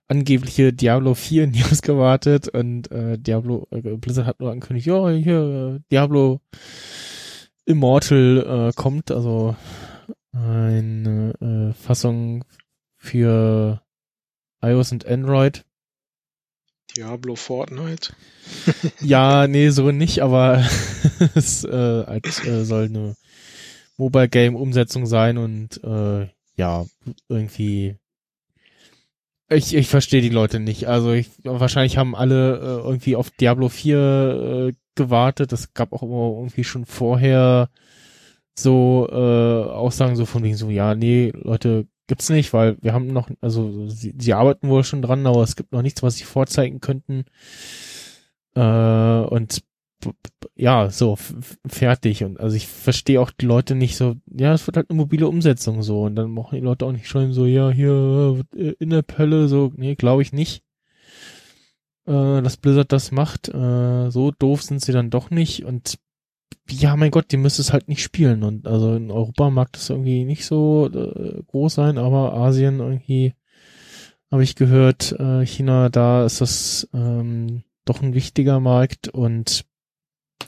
angebliche 0.08 0.72
Diablo 0.72 1.14
4 1.14 1.46
News 1.48 1.82
gewartet 1.82 2.48
und 2.48 2.90
äh, 2.90 3.18
Diablo 3.18 3.68
äh, 3.70 3.80
Blizzard 3.80 4.26
hat 4.26 4.40
nur 4.40 4.50
angekündigt, 4.50 4.86
ja, 4.86 5.08
hier 5.10 5.76
äh, 5.76 5.80
Diablo 5.90 6.40
Immortal 7.66 8.68
äh, 8.68 8.72
kommt, 8.74 9.10
also 9.10 9.56
eine 10.32 11.32
äh, 11.40 11.72
Fassung 11.72 12.44
für 12.96 13.83
iOS 14.64 14.92
und 14.92 15.06
Android. 15.06 15.64
Diablo 16.96 17.34
Fortnite. 17.34 18.14
Ja, 19.00 19.46
nee, 19.46 19.70
so 19.70 19.90
nicht, 19.90 20.20
aber 20.20 20.64
es 21.34 21.64
äh, 21.64 21.70
als, 21.70 22.44
äh, 22.44 22.64
soll 22.64 22.84
eine 22.84 23.16
Mobile 23.96 24.28
Game 24.28 24.54
Umsetzung 24.54 25.06
sein 25.06 25.38
und 25.38 25.82
äh, 25.82 26.28
ja, 26.56 26.84
irgendwie 27.28 27.96
ich, 29.50 29.74
ich 29.74 29.88
verstehe 29.88 30.22
die 30.22 30.30
Leute 30.30 30.58
nicht. 30.58 30.88
Also 30.88 31.12
ich, 31.12 31.28
wahrscheinlich 31.44 31.96
haben 31.98 32.14
alle 32.16 32.56
äh, 32.56 32.86
irgendwie 32.86 33.16
auf 33.16 33.30
Diablo 33.30 33.68
4 33.68 34.68
äh, 34.68 34.72
gewartet. 34.94 35.52
Es 35.52 35.74
gab 35.74 35.92
auch 35.92 36.02
immer 36.02 36.36
irgendwie 36.38 36.64
schon 36.64 36.86
vorher 36.86 37.68
so 38.58 39.08
äh, 39.10 39.14
Aussagen 39.14 40.16
so 40.16 40.26
von 40.26 40.42
wegen 40.42 40.56
so, 40.56 40.70
ja, 40.70 40.94
nee, 40.94 41.32
Leute, 41.34 41.86
gibt's 42.06 42.28
nicht, 42.28 42.52
weil 42.52 42.76
wir 42.82 42.92
haben 42.92 43.08
noch, 43.08 43.30
also 43.40 43.88
sie, 43.88 44.14
sie 44.18 44.34
arbeiten 44.34 44.68
wohl 44.68 44.84
schon 44.84 45.02
dran, 45.02 45.26
aber 45.26 45.42
es 45.42 45.56
gibt 45.56 45.72
noch 45.72 45.82
nichts, 45.82 46.02
was 46.02 46.16
sie 46.16 46.24
vorzeigen 46.24 46.80
könnten. 46.80 47.24
Äh, 48.54 48.60
und 48.60 49.62
ja, 50.56 50.90
so, 50.90 51.16
fertig. 51.66 52.24
Und 52.24 52.38
also 52.40 52.56
ich 52.56 52.68
verstehe 52.68 53.20
auch 53.20 53.30
die 53.30 53.46
Leute 53.46 53.74
nicht 53.74 53.96
so, 53.96 54.16
ja, 54.26 54.52
es 54.52 54.66
wird 54.66 54.76
halt 54.76 54.90
eine 54.90 54.98
mobile 54.98 55.28
Umsetzung 55.28 55.82
so. 55.82 56.02
Und 56.02 56.16
dann 56.16 56.30
machen 56.30 56.56
die 56.56 56.64
Leute 56.64 56.86
auch 56.86 56.92
nicht 56.92 57.08
schreiben 57.08 57.32
so, 57.32 57.46
ja, 57.46 57.70
hier 57.70 58.42
äh, 58.54 58.74
in 58.78 58.90
der 58.90 59.02
Pölle, 59.02 59.48
so, 59.48 59.72
nee, 59.76 59.94
glaube 59.94 60.22
ich 60.22 60.32
nicht. 60.32 60.62
Äh, 62.06 62.42
dass 62.42 62.56
Blizzard 62.58 62.92
das 62.92 63.12
macht. 63.12 63.48
Äh, 63.48 64.10
so 64.10 64.30
doof 64.30 64.62
sind 64.62 64.82
sie 64.82 64.92
dann 64.92 65.10
doch 65.10 65.30
nicht. 65.30 65.64
Und 65.64 65.98
ja, 66.70 66.96
mein 66.96 67.10
Gott, 67.10 67.32
die 67.32 67.36
müsste 67.36 67.62
es 67.62 67.72
halt 67.72 67.88
nicht 67.88 68.02
spielen. 68.02 68.42
Und 68.42 68.66
also 68.66 68.94
in 68.94 69.10
Europa 69.10 69.50
mag 69.50 69.72
das 69.72 69.90
irgendwie 69.90 70.24
nicht 70.24 70.44
so 70.46 70.88
äh, 70.92 71.42
groß 71.46 71.74
sein, 71.74 71.98
aber 71.98 72.34
Asien 72.34 72.80
irgendwie 72.80 73.34
habe 74.30 74.42
ich 74.42 74.56
gehört, 74.56 75.12
äh, 75.12 75.44
China, 75.46 75.88
da 75.88 76.24
ist 76.24 76.40
das 76.40 76.88
ähm, 76.92 77.62
doch 77.84 78.02
ein 78.02 78.14
wichtiger 78.14 78.60
Markt 78.60 79.08
und 79.08 79.64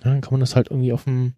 ja, 0.05 0.11
dann 0.11 0.21
kann 0.21 0.33
man 0.33 0.41
das 0.41 0.57
halt 0.57 0.71
irgendwie 0.71 0.93
auf 0.93 1.05
dem 1.05 1.35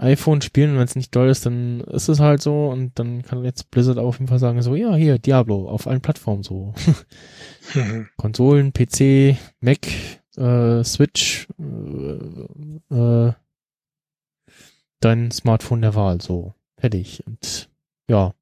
iPhone 0.00 0.40
spielen 0.40 0.76
wenn 0.76 0.84
es 0.84 0.96
nicht 0.96 1.14
doll 1.14 1.28
ist, 1.28 1.44
dann 1.46 1.80
ist 1.80 2.08
es 2.08 2.20
halt 2.20 2.40
so 2.40 2.68
und 2.68 2.98
dann 2.98 3.22
kann 3.22 3.44
jetzt 3.44 3.70
Blizzard 3.70 3.98
auf 3.98 4.18
jeden 4.18 4.28
Fall 4.28 4.38
sagen, 4.38 4.62
so, 4.62 4.74
ja, 4.74 4.94
hier, 4.94 5.18
Diablo, 5.18 5.68
auf 5.68 5.86
allen 5.86 6.00
Plattformen 6.00 6.42
so. 6.42 6.74
Konsolen, 8.16 8.72
PC, 8.72 9.36
Mac, 9.60 9.86
äh, 10.36 10.82
Switch, 10.84 11.48
äh, 11.58 12.94
äh, 12.94 13.32
dein 15.00 15.30
Smartphone 15.30 15.82
der 15.82 15.94
Wahl, 15.94 16.20
so. 16.20 16.54
Fertig. 16.78 17.26
Und 17.26 17.68
ja. 18.08 18.34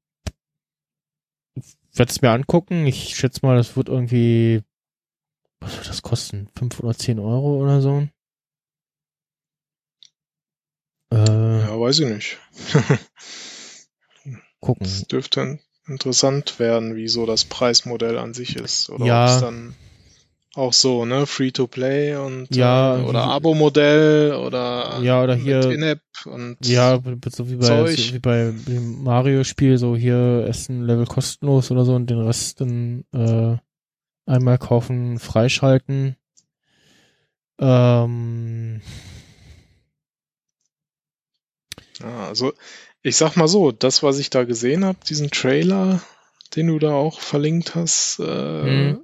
Werde 1.93 2.11
es 2.11 2.21
mir 2.21 2.31
angucken. 2.31 2.85
Ich 2.87 3.15
schätze 3.15 3.45
mal, 3.45 3.57
das 3.57 3.75
wird 3.75 3.89
irgendwie, 3.89 4.61
was 5.59 5.75
wird 5.77 5.89
das 5.89 6.01
kosten? 6.01 6.47
Fünf 6.57 6.79
oder 6.79 6.93
zehn 6.95 7.19
Euro 7.19 7.61
oder 7.61 7.81
so? 7.81 8.07
Äh, 11.11 11.61
ja, 11.61 11.79
weiß 11.79 11.99
ich 11.99 12.07
nicht. 12.07 12.37
gucken. 14.59 14.85
Es 14.85 15.07
dürfte 15.07 15.59
interessant 15.87 16.59
werden, 16.59 16.95
wie 16.95 17.07
so 17.07 17.25
das 17.25 17.45
Preismodell 17.45 18.17
an 18.17 18.33
sich 18.33 18.55
ist. 18.55 18.89
Oder 18.89 19.05
Ja. 19.05 19.23
ob 19.25 19.29
es 19.31 19.41
dann 19.41 19.75
auch 20.59 20.73
so, 20.73 21.05
ne, 21.05 21.25
Free-to-Play 21.25 22.15
und 22.17 22.55
Ja, 22.55 22.99
äh, 22.99 23.01
oder 23.03 23.23
Abo-Modell 23.23 24.33
oder 24.33 24.99
Ja, 25.01 25.23
oder 25.23 25.35
hier- 25.35 25.71
In-App 25.71 26.01
und 26.25 26.57
Ja, 26.65 26.99
so 27.29 27.49
wie 27.49 27.55
bei, 27.55 27.65
Zeug. 27.67 27.97
wie 28.13 28.19
bei 28.19 28.53
dem 28.67 29.03
Mario-Spiel, 29.03 29.77
so 29.77 29.95
hier 29.95 30.45
erst 30.45 30.69
ein 30.69 30.83
Level 30.83 31.05
kostenlos 31.05 31.71
oder 31.71 31.85
so 31.85 31.95
und 31.95 32.09
den 32.09 32.19
Rest 32.19 32.61
dann 32.61 33.05
äh, 33.13 33.57
einmal 34.25 34.57
kaufen, 34.57 35.17
freischalten. 35.19 36.15
Ähm, 37.59 38.81
Ja, 42.01 42.27
also 42.27 42.53
ich 43.01 43.15
sag 43.17 43.35
mal 43.35 43.47
so, 43.47 43.71
das, 43.71 44.03
was 44.03 44.19
ich 44.19 44.29
da 44.29 44.43
gesehen 44.43 44.85
habe, 44.85 44.99
diesen 45.07 45.31
Trailer, 45.31 46.01
den 46.55 46.67
du 46.67 46.79
da 46.79 46.91
auch 46.93 47.19
verlinkt 47.19 47.75
hast, 47.75 48.19
äh, 48.19 48.63
Mhm. 48.65 48.99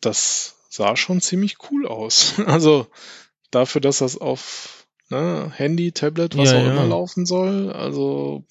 Das 0.00 0.56
sah 0.68 0.96
schon 0.96 1.20
ziemlich 1.20 1.56
cool 1.70 1.86
aus. 1.86 2.34
Also 2.46 2.86
dafür, 3.50 3.80
dass 3.80 3.98
das 3.98 4.16
auf 4.18 4.86
ne, 5.08 5.50
Handy, 5.54 5.92
Tablet, 5.92 6.36
was 6.36 6.52
Ja, 6.52 6.58
auch 6.58 6.64
ja. 6.64 6.72
immer 6.72 6.84
laufen 6.86 7.26
soll, 7.26 7.70
also 7.72 8.44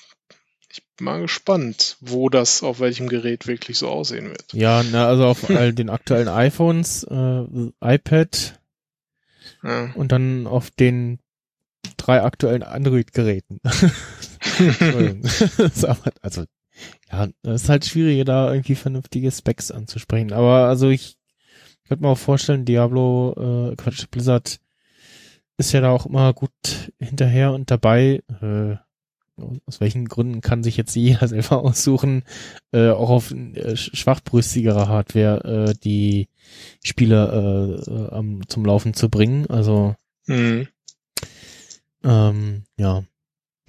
ich 0.70 0.82
bin 0.98 1.06
mal 1.06 1.22
gespannt, 1.22 1.98
wo 2.02 2.30
das 2.30 2.64
auf 2.64 2.80
welchem 2.80 3.08
Gerät 3.08 3.48
wirklich 3.48 3.78
so 3.78 3.88
aussehen 3.90 4.30
wird. 4.30 4.52
ja, 4.54 4.84
na, 4.92 5.08
also 5.08 5.26
auf 5.26 5.50
all 5.50 5.74
den 5.74 5.90
aktuellen 5.90 6.28
iPhones, 6.30 7.04
äh, 7.04 7.44
iPad 7.82 8.60
Ja. 9.64 9.92
und 9.96 10.12
dann 10.12 10.48
auf 10.48 10.72
den 10.72 11.20
drei 11.98 12.22
aktuellen 12.24 12.64
Android-Geräten. 12.64 13.60
Also, 16.22 16.46
ja, 17.12 17.28
es 17.44 17.64
ist 17.64 17.70
halt 17.70 17.86
schwierig, 17.86 18.26
da 18.26 18.52
irgendwie 18.54 18.76
vernünftige 18.76 19.32
Specs 19.32 19.72
anzusprechen. 19.72 20.34
Aber 20.34 20.68
also 20.68 20.90
ich 20.90 21.18
könnte 21.88 22.04
mir 22.04 22.10
auch 22.10 22.18
vorstellen, 22.18 22.66
Diablo, 22.66 23.72
äh, 23.72 23.76
Quatsch, 23.76 24.06
Blizzard 24.12 24.60
ist 25.58 25.72
ja 25.72 25.82
da 25.82 25.92
auch 25.92 26.06
immer 26.06 26.34
gut 26.34 26.52
hinterher 27.00 27.54
und 27.54 27.72
dabei. 27.72 28.22
Äh, 28.42 28.76
aus 29.66 29.82
welchen 29.82 30.08
Gründen 30.08 30.40
kann 30.40 30.64
sich 30.64 30.78
jetzt 30.78 30.96
jeder 30.96 31.28
selber 31.28 31.64
aussuchen, 31.64 32.24
äh, 32.72 32.90
auch 32.90 33.10
auf 33.10 33.32
äh, 33.32 33.76
schwachbrüstigere 33.76 34.88
Hardware 34.88 35.70
äh, 35.70 35.74
die 35.84 36.30
Spiele 36.84 37.82
äh, 37.88 37.92
äh, 37.92 38.10
am, 38.12 38.48
zum 38.48 38.66
Laufen 38.66 38.94
zu 38.94 39.10
bringen. 39.10 39.46
Also 39.48 39.96
Mhm. 40.28 40.68
ähm, 42.04 42.64
ja. 42.78 43.04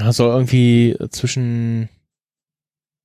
Ja, 0.00 0.12
soll 0.12 0.30
irgendwie 0.30 0.96
zwischen 1.10 1.88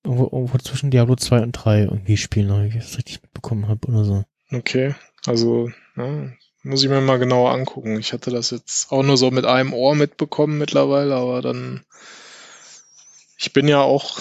irgendwo, 0.03 0.25
irgendwo 0.25 0.57
zwischen 0.57 0.91
Diablo 0.91 1.15
2 1.15 1.41
und 1.41 1.51
3 1.53 1.83
irgendwie 1.83 2.17
spielen, 2.17 2.49
wenn 2.49 2.67
ich 2.67 2.75
das 2.75 2.97
richtig 2.97 3.21
mitbekommen 3.21 3.67
habe 3.67 3.87
oder 3.87 4.03
so. 4.03 4.23
Okay, 4.51 4.95
also 5.25 5.71
ja, 5.95 6.29
muss 6.63 6.83
ich 6.83 6.89
mir 6.89 7.01
mal 7.01 7.19
genauer 7.19 7.51
angucken. 7.51 7.99
Ich 7.99 8.13
hatte 8.13 8.31
das 8.31 8.51
jetzt 8.51 8.91
auch 8.91 9.03
nur 9.03 9.17
so 9.17 9.31
mit 9.31 9.45
einem 9.45 9.73
Ohr 9.73 9.95
mitbekommen 9.95 10.57
mittlerweile, 10.57 11.15
aber 11.15 11.41
dann 11.41 11.85
ich 13.37 13.53
bin 13.53 13.67
ja 13.67 13.81
auch 13.81 14.19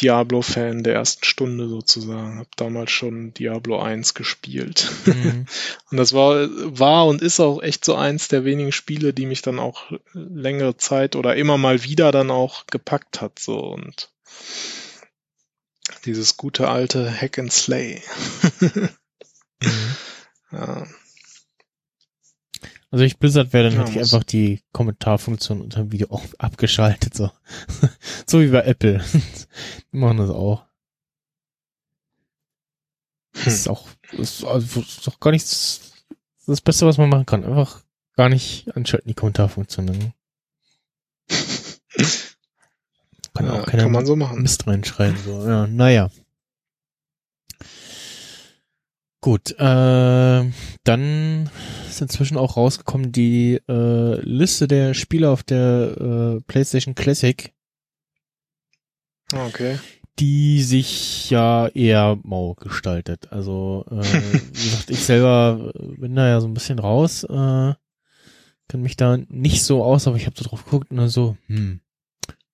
Diablo-Fan 0.00 0.84
der 0.84 0.94
ersten 0.94 1.24
Stunde 1.24 1.68
sozusagen. 1.68 2.38
Hab 2.38 2.56
damals 2.56 2.90
schon 2.90 3.34
Diablo 3.34 3.80
1 3.80 4.14
gespielt. 4.14 4.90
Mhm. 5.04 5.46
Und 5.90 5.96
das 5.96 6.12
war, 6.12 6.48
war 6.50 7.06
und 7.06 7.22
ist 7.22 7.40
auch 7.40 7.62
echt 7.62 7.84
so 7.84 7.94
eins 7.94 8.28
der 8.28 8.44
wenigen 8.44 8.72
Spiele, 8.72 9.12
die 9.12 9.26
mich 9.26 9.42
dann 9.42 9.58
auch 9.58 9.92
längere 10.14 10.76
Zeit 10.76 11.14
oder 11.16 11.36
immer 11.36 11.58
mal 11.58 11.84
wieder 11.84 12.12
dann 12.12 12.30
auch 12.30 12.66
gepackt 12.66 13.20
hat. 13.20 13.38
So 13.38 13.58
und 13.58 14.10
dieses 16.06 16.36
gute 16.36 16.68
alte 16.68 17.10
Hack 17.10 17.38
and 17.38 17.52
Slay. 17.52 18.02
Mhm. 19.62 19.96
ja. 20.52 20.86
Also 22.90 23.04
ich 23.04 23.18
Blizzard 23.18 23.54
wäre 23.54 23.70
dann 23.70 23.72
Ja, 23.72 23.80
hätte 23.80 23.92
ich 23.92 24.00
einfach 24.00 24.22
die 24.22 24.60
Kommentarfunktion 24.72 25.62
unter 25.62 25.80
dem 25.80 25.92
Video 25.92 26.10
auch 26.10 26.22
abgeschaltet, 26.36 27.14
so. 27.14 27.30
so 28.26 28.42
wie 28.42 28.48
bei 28.48 28.64
Apple. 28.64 29.02
Die 29.92 29.96
machen 29.96 30.18
das 30.18 30.28
auch. 30.28 30.66
Das 33.32 33.46
ist 33.46 33.68
auch, 33.68 33.88
ist, 34.12 34.44
also, 34.44 34.80
ist 34.80 35.06
doch 35.06 35.18
gar 35.18 35.30
nichts, 35.30 35.92
das 36.46 36.60
Beste, 36.60 36.86
was 36.86 36.98
man 36.98 37.08
machen 37.08 37.24
kann. 37.24 37.44
Einfach 37.44 37.80
gar 38.14 38.28
nicht 38.28 38.70
anschalten, 38.76 39.08
die 39.08 39.14
Kommentarfunktion. 39.14 39.86
Dann 39.86 40.12
kann 43.34 43.46
Ja, 43.46 43.52
auch 43.54 43.64
keiner 43.66 43.84
kann 43.84 43.92
man 43.92 44.04
so 44.04 44.16
machen. 44.16 44.42
Mist 44.42 44.66
reinschreien, 44.66 45.16
so. 45.24 45.48
Ja, 45.48 45.66
naja. 45.66 46.10
Gut, 49.22 49.52
äh, 49.52 50.50
dann 50.82 51.50
ist 51.88 52.00
inzwischen 52.00 52.36
auch 52.36 52.56
rausgekommen 52.56 53.12
die 53.12 53.60
äh, 53.68 54.20
Liste 54.20 54.66
der 54.66 54.94
Spieler 54.94 55.30
auf 55.30 55.44
der 55.44 56.38
äh, 56.38 56.40
PlayStation 56.48 56.96
Classic, 56.96 57.54
Okay. 59.32 59.78
die 60.18 60.60
sich 60.64 61.30
ja 61.30 61.68
eher 61.68 62.18
mau 62.24 62.54
gestaltet. 62.54 63.30
Also, 63.30 63.86
äh, 63.92 64.02
wie 64.02 64.64
gesagt, 64.64 64.90
ich 64.90 65.04
selber 65.04 65.72
bin 65.98 66.16
da 66.16 66.26
ja 66.26 66.40
so 66.40 66.48
ein 66.48 66.54
bisschen 66.54 66.80
raus, 66.80 67.22
äh, 67.22 67.74
kenne 68.68 68.82
mich 68.82 68.96
da 68.96 69.18
nicht 69.28 69.62
so 69.62 69.84
aus, 69.84 70.08
aber 70.08 70.16
ich 70.16 70.26
habe 70.26 70.34
so 70.36 70.44
drauf 70.44 70.64
geguckt 70.64 70.90
und 70.90 70.96
dann 70.96 71.08
so, 71.08 71.36
hm, 71.46 71.80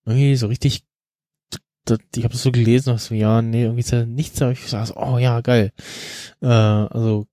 irgendwie 0.05 0.36
so 0.36 0.48
richtig, 0.48 0.84
das, 1.91 1.99
ich 2.15 2.25
habe 2.25 2.33
das 2.33 2.42
so 2.42 2.52
gelesen, 2.52 2.91
und 2.91 3.00
so, 3.00 3.15
ja, 3.15 3.42
nee, 3.42 3.62
irgendwie 3.62 3.81
ist 3.81 3.91
ja 3.91 4.05
nichts, 4.05 4.41
aber 4.42 4.52
ich 4.52 4.67
sag 4.67 4.86
so, 4.86 4.97
oh 4.97 5.18
ja, 5.18 5.41
geil. 5.41 5.73
Äh, 6.41 6.47
also, 6.47 7.26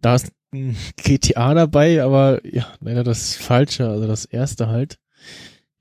da 0.00 0.14
ist 0.14 0.32
ein 0.52 0.76
GTA 0.96 1.54
dabei, 1.54 2.02
aber 2.02 2.40
ja, 2.44 2.66
leider 2.80 3.04
das 3.04 3.36
Falsche, 3.36 3.88
also 3.88 4.06
das 4.06 4.24
erste 4.24 4.68
halt. 4.68 4.98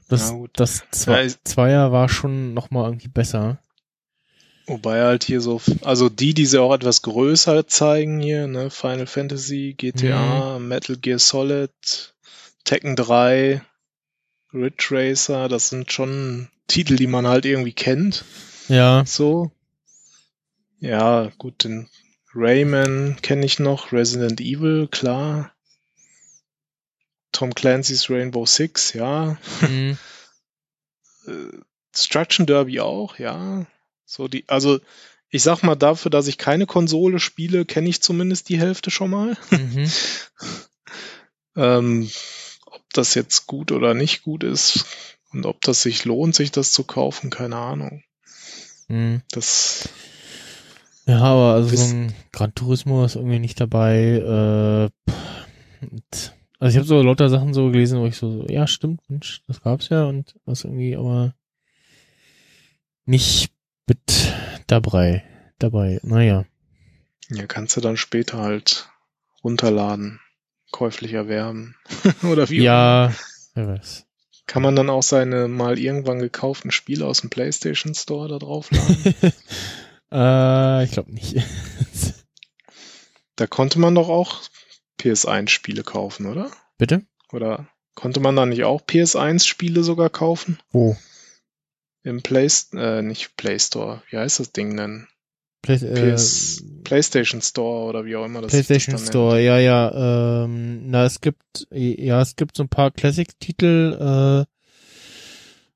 Das, 0.08 0.34
das 0.54 0.84
Zwei, 0.92 1.28
Ja, 1.28 1.34
Zweier 1.44 1.92
war 1.92 2.10
schon 2.10 2.56
noch 2.56 2.72
mal 2.72 2.86
irgendwie 2.86 3.10
besser. 3.10 3.60
Wobei 4.66 5.04
halt 5.04 5.24
hier 5.24 5.42
so, 5.42 5.62
also 5.84 6.10
die, 6.10 6.34
die 6.34 6.46
sie 6.46 6.62
auch 6.62 6.74
etwas 6.74 7.02
größer 7.02 7.68
zeigen 7.68 8.20
hier, 8.20 8.48
ne, 8.48 8.70
Final 8.70 9.08
Fantasy, 9.08 9.76
GTA, 9.78 10.60
Metal 10.60 10.96
Gear 10.96 11.20
Solid, 11.20 11.72
Tekken 12.66 12.96
3, 12.96 13.62
Ridge 14.54 14.88
Racer, 14.92 15.48
das 15.48 15.70
sind 15.70 15.92
schon 15.92 16.50
Titel, 16.70 16.96
die 16.96 17.08
man 17.08 17.28
halt 17.28 17.46
irgendwie 17.46 17.74
kennt, 17.74 18.24
Ja, 18.70 19.04
so. 19.06 19.52
Ja, 20.80 21.32
gut, 21.38 21.66
den 21.66 21.90
Rayman 22.34 23.18
kenne 23.22 23.46
ich 23.46 23.60
noch, 23.60 23.92
Resident 23.92 24.40
Evil, 24.40 24.88
klar. 24.88 25.52
Tom 27.32 27.54
Clancy's 27.54 28.10
Rainbow 28.10 28.46
Six, 28.46 28.94
ja. 28.94 29.38
mhm. 29.62 29.98
äh, 31.28 31.58
Destruction 31.94 32.46
Derby 32.46 32.80
auch, 32.80 33.18
ja. 33.18 33.66
So 34.06 34.28
die, 34.28 34.46
also 34.48 34.80
ich 35.30 35.44
sag 35.44 35.64
mal 35.64 35.76
dafür, 35.76 36.12
dass 36.12 36.28
ich 36.28 36.38
keine 36.38 36.66
Konsole 36.66 37.20
spiele, 37.20 37.66
kenne 37.66 37.90
ich 37.90 38.02
zumindest 38.02 38.50
die 38.50 38.60
Hälfte 38.60 38.92
schon 38.92 39.10
mal. 39.10 39.38
mhm. 39.50 39.92
Ähm, 41.56 42.12
ob 42.68 42.84
das 42.94 43.16
jetzt 43.16 43.48
gut 43.48 43.72
oder 43.72 43.96
nicht 43.96 44.22
gut 44.22 44.44
ist 44.44 44.86
und 45.32 45.46
ob 45.46 45.62
das 45.62 45.82
sich 45.82 46.06
lohnt, 46.06 46.36
sich 46.36 46.52
das 46.52 46.72
zu 46.72 46.84
kaufen, 46.84 47.30
keine 47.30 47.58
Ahnung. 47.58 48.04
Mhm. 48.88 49.22
Das, 49.32 49.90
Ja, 51.06 51.22
aber 51.22 51.54
also 51.54 51.76
so 51.76 51.84
ein 51.84 52.14
Gran 52.32 52.54
Turismo 52.56 53.06
ist 53.06 53.16
irgendwie 53.16 53.40
nicht 53.40 53.60
dabei. 53.60 54.90
Äh, 55.02 55.12
also 56.60 56.72
ich 56.72 56.76
habe 56.76 56.88
so 56.88 57.02
lauter 57.02 57.30
Sachen 57.30 57.54
so 57.54 57.72
gelesen, 57.72 58.00
wo 58.00 58.06
ich 58.06 58.18
so, 58.18 58.46
ja 58.50 58.68
stimmt, 58.68 59.02
Mensch, 59.10 59.42
das 59.48 59.62
gab's 59.62 59.90
ja 59.90 60.06
und 60.06 60.36
was 60.46 60.64
irgendwie 60.66 60.96
aber 60.96 61.34
nicht 63.06 63.52
mit 63.88 64.34
dabei. 64.68 65.24
Dabei, 65.58 66.00
naja. 66.04 66.46
ja, 67.30 67.46
kannst 67.46 67.76
du 67.76 67.82
dann 67.82 67.98
später 67.98 68.38
halt 68.38 68.90
runterladen, 69.44 70.22
käuflich 70.72 71.14
erwerben. 71.14 71.76
oder 72.24 72.50
wie? 72.50 72.62
Ja, 72.62 73.14
wer 73.56 73.68
weiß. 73.68 74.06
Kann 74.50 74.64
man 74.64 74.76
dann 74.76 74.90
auch 74.90 75.04
seine 75.04 75.48
mal 75.48 75.78
irgendwann 75.78 76.18
gekauften 76.18 76.72
Spiele 76.72 77.06
aus 77.06 77.22
dem 77.22 77.30
PlayStation 77.30 77.94
Store 77.94 78.28
da 78.28 78.40
draufladen? 78.40 79.14
äh, 80.12 80.84
ich 80.86 80.92
glaube 80.92 81.14
nicht. 81.14 81.36
Da 83.36 83.48
konnte 83.48 83.80
man 83.80 83.96
doch 83.96 84.10
auch 84.10 84.42
PS1-Spiele 85.00 85.84
kaufen, 85.84 86.26
oder? 86.26 86.52
Bitte? 86.78 87.04
Oder 87.32 87.70
konnte 87.96 88.20
man 88.20 88.36
da 88.36 88.46
nicht 88.46 88.66
auch 88.66 88.82
PS1-Spiele 88.82 89.82
sogar 89.82 90.10
kaufen? 90.10 90.60
Wo? 90.72 90.98
Im 92.04 92.22
Play, 92.22 92.50
äh, 92.74 93.02
nicht 93.02 93.38
Play 93.38 93.58
Store, 93.60 94.04
wie 94.10 94.18
heißt 94.18 94.42
das 94.42 94.52
Ding 94.52 94.76
denn? 94.76 95.08
Play, 95.62 95.76
äh, 95.76 96.14
PS, 96.14 96.64
PlayStation 96.84 97.42
Store 97.42 97.90
oder 97.90 98.06
wie 98.06 98.16
auch 98.16 98.26
immer 98.26 98.42
das 98.42 98.52
PlayStation 98.52 98.94
das 98.94 99.08
Store, 99.08 99.42
ja, 99.42 99.58
ja. 99.60 100.44
Ähm, 100.46 100.90
na, 100.90 101.06
es 101.06 101.22
gibt, 101.22 101.68
ja, 101.72 102.22
es 102.22 102.36
gibt 102.36 102.56
so 102.56 102.64
ein 102.64 102.70
paar 102.70 102.92
Classic-Titel, 102.92 103.98
äh, 104.00 104.46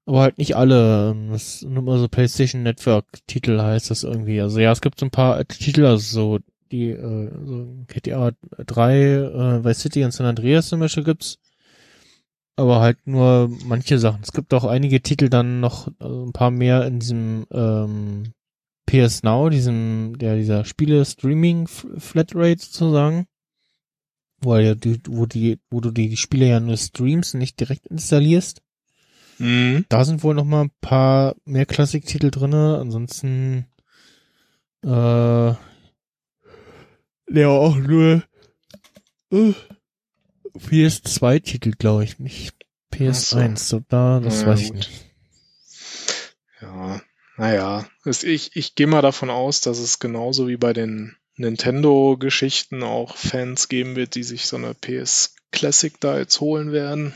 aber 0.06 0.22
halt 0.22 0.38
nicht 0.38 0.56
alle. 0.56 1.12
Ähm, 1.12 1.32
Das 1.32 1.60
sind 1.60 1.76
immer 1.76 1.98
so 1.98 2.08
PlayStation 2.08 2.64
Network-Titel 2.64 3.60
heißt 3.60 3.92
das 3.92 4.04
irgendwie. 4.04 4.42
Also 4.42 4.60
ja, 4.60 4.72
es 4.72 4.82
gibt 4.82 5.00
so 5.00 5.06
ein 5.06 5.12
paar 5.12 5.46
Titel, 5.48 5.86
also 5.86 6.38
so 6.38 6.40
die, 6.72 6.90
äh, 6.90 7.30
so 7.46 7.68
GTA 7.88 8.32
3, 8.66 8.96
äh, 8.96 9.64
Vice 9.64 9.80
City 9.80 10.04
und 10.04 10.12
San 10.12 10.26
Andreas 10.26 10.70
zum 10.70 10.80
Beispiel 10.80 11.04
gibt's. 11.04 11.40
Aber 12.56 12.82
halt 12.82 13.06
nur 13.06 13.50
manche 13.66 13.98
Sachen. 13.98 14.22
Es 14.22 14.32
gibt 14.32 14.54
auch 14.54 14.64
einige 14.66 15.02
Titel 15.02 15.30
dann 15.30 15.60
noch, 15.60 15.88
also 16.00 16.24
ein 16.26 16.34
paar 16.34 16.52
mehr 16.52 16.86
in 16.86 17.00
diesem 17.00 17.46
ähm, 17.52 18.34
PS 18.94 19.24
Now, 19.24 19.50
diesem, 19.50 20.18
der 20.20 20.36
dieser 20.36 20.66
Spiele 20.66 21.04
Streaming 21.04 21.68
Flatrate 21.68 22.62
sozusagen, 22.62 23.26
wo 24.40 24.56
ja 24.58 24.76
die, 24.76 25.00
wo 25.08 25.26
die, 25.26 25.60
wo 25.72 25.80
du 25.82 25.90
die, 25.92 26.10
die 26.10 26.18
Spiele 26.18 26.48
ja 26.48 26.60
nur 26.60 26.78
streamst 26.78 27.34
und 27.34 27.40
nicht 27.40 27.60
direkt 27.60 27.88
installierst. 27.88 28.62
Mhm. 29.40 29.86
Da 29.90 30.06
sind 30.06 30.22
wohl 30.24 30.36
noch 30.36 30.46
mal 30.46 30.66
ein 30.66 30.72
paar 30.82 31.36
mehr 31.46 31.66
Klassiktitel 31.66 32.30
drinne. 32.30 32.78
Ansonsten 32.80 33.66
äh, 34.84 34.88
ja 34.88 35.58
auch 37.48 37.76
nur 37.78 38.24
äh, 39.32 39.54
PS2-Titel, 40.56 41.72
glaube 41.72 42.04
ich, 42.04 42.20
nicht 42.20 42.56
PS1. 42.94 43.58
So, 43.58 43.82
da, 43.88 44.20
das 44.20 44.42
Ja, 44.42 44.48
weiß 44.48 44.62
ich 44.62 44.68
gut. 44.68 44.76
nicht. 44.78 45.06
Ja, 46.62 47.02
naja. 47.38 47.86
Ich, 48.06 48.56
ich 48.56 48.76
gehe 48.76 48.88
mal 48.88 49.02
davon 49.02 49.30
aus, 49.30 49.62
dass 49.62 49.80
es 49.80 50.00
genauso 50.00 50.48
wie 50.48 50.58
bei 50.58 50.74
den 50.74 51.16
Nintendo-Geschichten 51.36 52.84
auch 52.84 53.18
Fans 53.18 53.68
geben 53.70 53.96
wird, 53.96 54.16
die 54.16 54.24
sich 54.24 54.46
so 54.48 54.56
eine 54.58 54.74
PS 54.76 55.36
Classic 55.52 56.00
da 56.00 56.18
jetzt 56.18 56.40
holen 56.40 56.72
werden. 56.72 57.14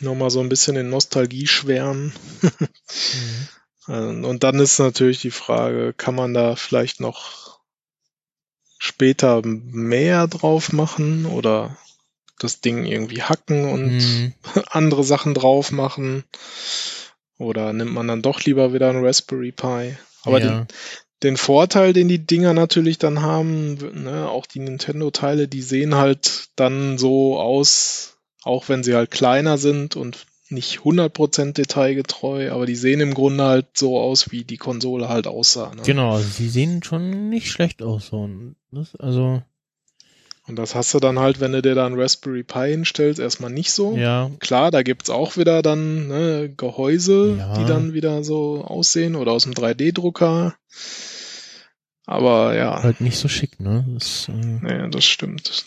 Nochmal 0.00 0.30
so 0.30 0.40
ein 0.40 0.48
bisschen 0.48 0.76
in 0.76 0.90
Nostalgie 0.90 1.46
schwärmen. 1.46 2.12
Mhm. 2.42 2.68
Ähm, 3.86 4.24
Und 4.24 4.44
dann 4.44 4.60
ist 4.60 4.78
natürlich 4.78 5.20
die 5.20 5.30
Frage, 5.30 5.92
kann 5.92 6.14
man 6.14 6.32
da 6.32 6.56
vielleicht 6.56 7.00
noch 7.00 7.60
später 8.78 9.42
mehr 9.44 10.26
drauf 10.26 10.72
machen 10.72 11.26
oder 11.26 11.76
das 12.38 12.62
Ding 12.62 12.86
irgendwie 12.86 13.22
hacken 13.22 13.66
und 13.70 13.96
Mhm. 13.98 14.32
andere 14.70 15.04
Sachen 15.04 15.34
drauf 15.34 15.70
machen? 15.70 16.24
Oder 17.38 17.72
nimmt 17.72 17.92
man 17.92 18.08
dann 18.08 18.22
doch 18.22 18.42
lieber 18.42 18.72
wieder 18.72 18.90
einen 18.90 19.04
Raspberry 19.04 19.52
Pi? 19.52 19.96
Aber 20.24 20.40
ja. 20.40 20.60
den, 20.60 20.66
den 21.22 21.36
Vorteil, 21.36 21.92
den 21.92 22.08
die 22.08 22.24
Dinger 22.24 22.54
natürlich 22.54 22.98
dann 22.98 23.22
haben, 23.22 23.74
ne, 24.04 24.28
auch 24.28 24.46
die 24.46 24.60
Nintendo-Teile, 24.60 25.48
die 25.48 25.62
sehen 25.62 25.94
halt 25.94 26.48
dann 26.56 26.98
so 26.98 27.38
aus, 27.38 28.18
auch 28.42 28.68
wenn 28.68 28.84
sie 28.84 28.94
halt 28.94 29.10
kleiner 29.10 29.58
sind 29.58 29.96
und 29.96 30.26
nicht 30.50 30.80
100% 30.80 31.52
detailgetreu, 31.52 32.52
aber 32.52 32.66
die 32.66 32.76
sehen 32.76 33.00
im 33.00 33.14
Grunde 33.14 33.44
halt 33.44 33.66
so 33.74 33.98
aus, 33.98 34.30
wie 34.30 34.44
die 34.44 34.58
Konsole 34.58 35.08
halt 35.08 35.26
aussah. 35.26 35.74
Ne? 35.74 35.82
Genau, 35.84 36.12
also 36.12 36.28
sie 36.28 36.48
sehen 36.48 36.82
schon 36.82 37.30
nicht 37.30 37.50
schlecht 37.50 37.82
aus. 37.82 38.08
So. 38.08 38.28
Das, 38.70 38.94
also, 38.96 39.42
Und 40.46 40.56
das 40.56 40.74
hast 40.74 40.92
du 40.92 41.00
dann 41.00 41.18
halt, 41.18 41.40
wenn 41.40 41.52
du 41.52 41.62
dir 41.62 41.74
da 41.74 41.86
einen 41.86 41.98
Raspberry 41.98 42.42
Pi 42.42 42.68
hinstellst, 42.70 43.18
erstmal 43.18 43.50
nicht 43.50 43.72
so. 43.72 43.96
ja, 43.96 44.30
Klar, 44.40 44.70
da 44.70 44.82
gibt's 44.82 45.08
auch 45.08 45.36
wieder 45.38 45.62
dann 45.62 46.08
ne, 46.08 46.52
Gehäuse, 46.54 47.36
Ja. 47.38 47.58
die 47.58 47.64
dann 47.64 47.94
wieder 47.94 48.22
so 48.24 48.62
aussehen 48.62 49.16
oder 49.16 49.32
aus 49.32 49.44
dem 49.44 49.52
3D-Drucker. 49.54 50.54
Aber 52.06 52.54
ja, 52.54 52.82
halt 52.82 53.00
nicht 53.00 53.16
so 53.16 53.28
schick, 53.28 53.58
ne? 53.60 53.86
Das, 53.94 54.28
äh, 54.28 54.68
ja, 54.68 54.88
das 54.88 55.06
stimmt. 55.06 55.64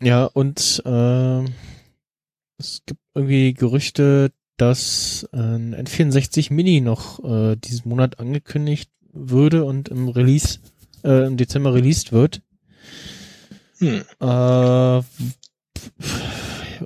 ja, 0.00 0.24
und 0.24 0.82
äh, 0.84 1.44
es 2.58 2.82
gibt 2.86 3.00
irgendwie 3.14 3.54
Gerüchte, 3.54 4.32
dass 4.56 5.28
ein 5.32 5.74
N64 5.76 6.52
Mini 6.52 6.80
noch 6.80 7.22
äh, 7.24 7.54
diesen 7.56 7.88
Monat 7.88 8.18
angekündigt 8.18 8.90
würde 9.12 9.64
und 9.64 9.88
im 9.88 10.08
Release, 10.08 10.58
äh, 11.04 11.26
im 11.26 11.36
Dezember 11.36 11.72
released 11.74 12.10
wird. 12.12 12.42
Hm. 13.78 14.02
Äh, 14.20 15.02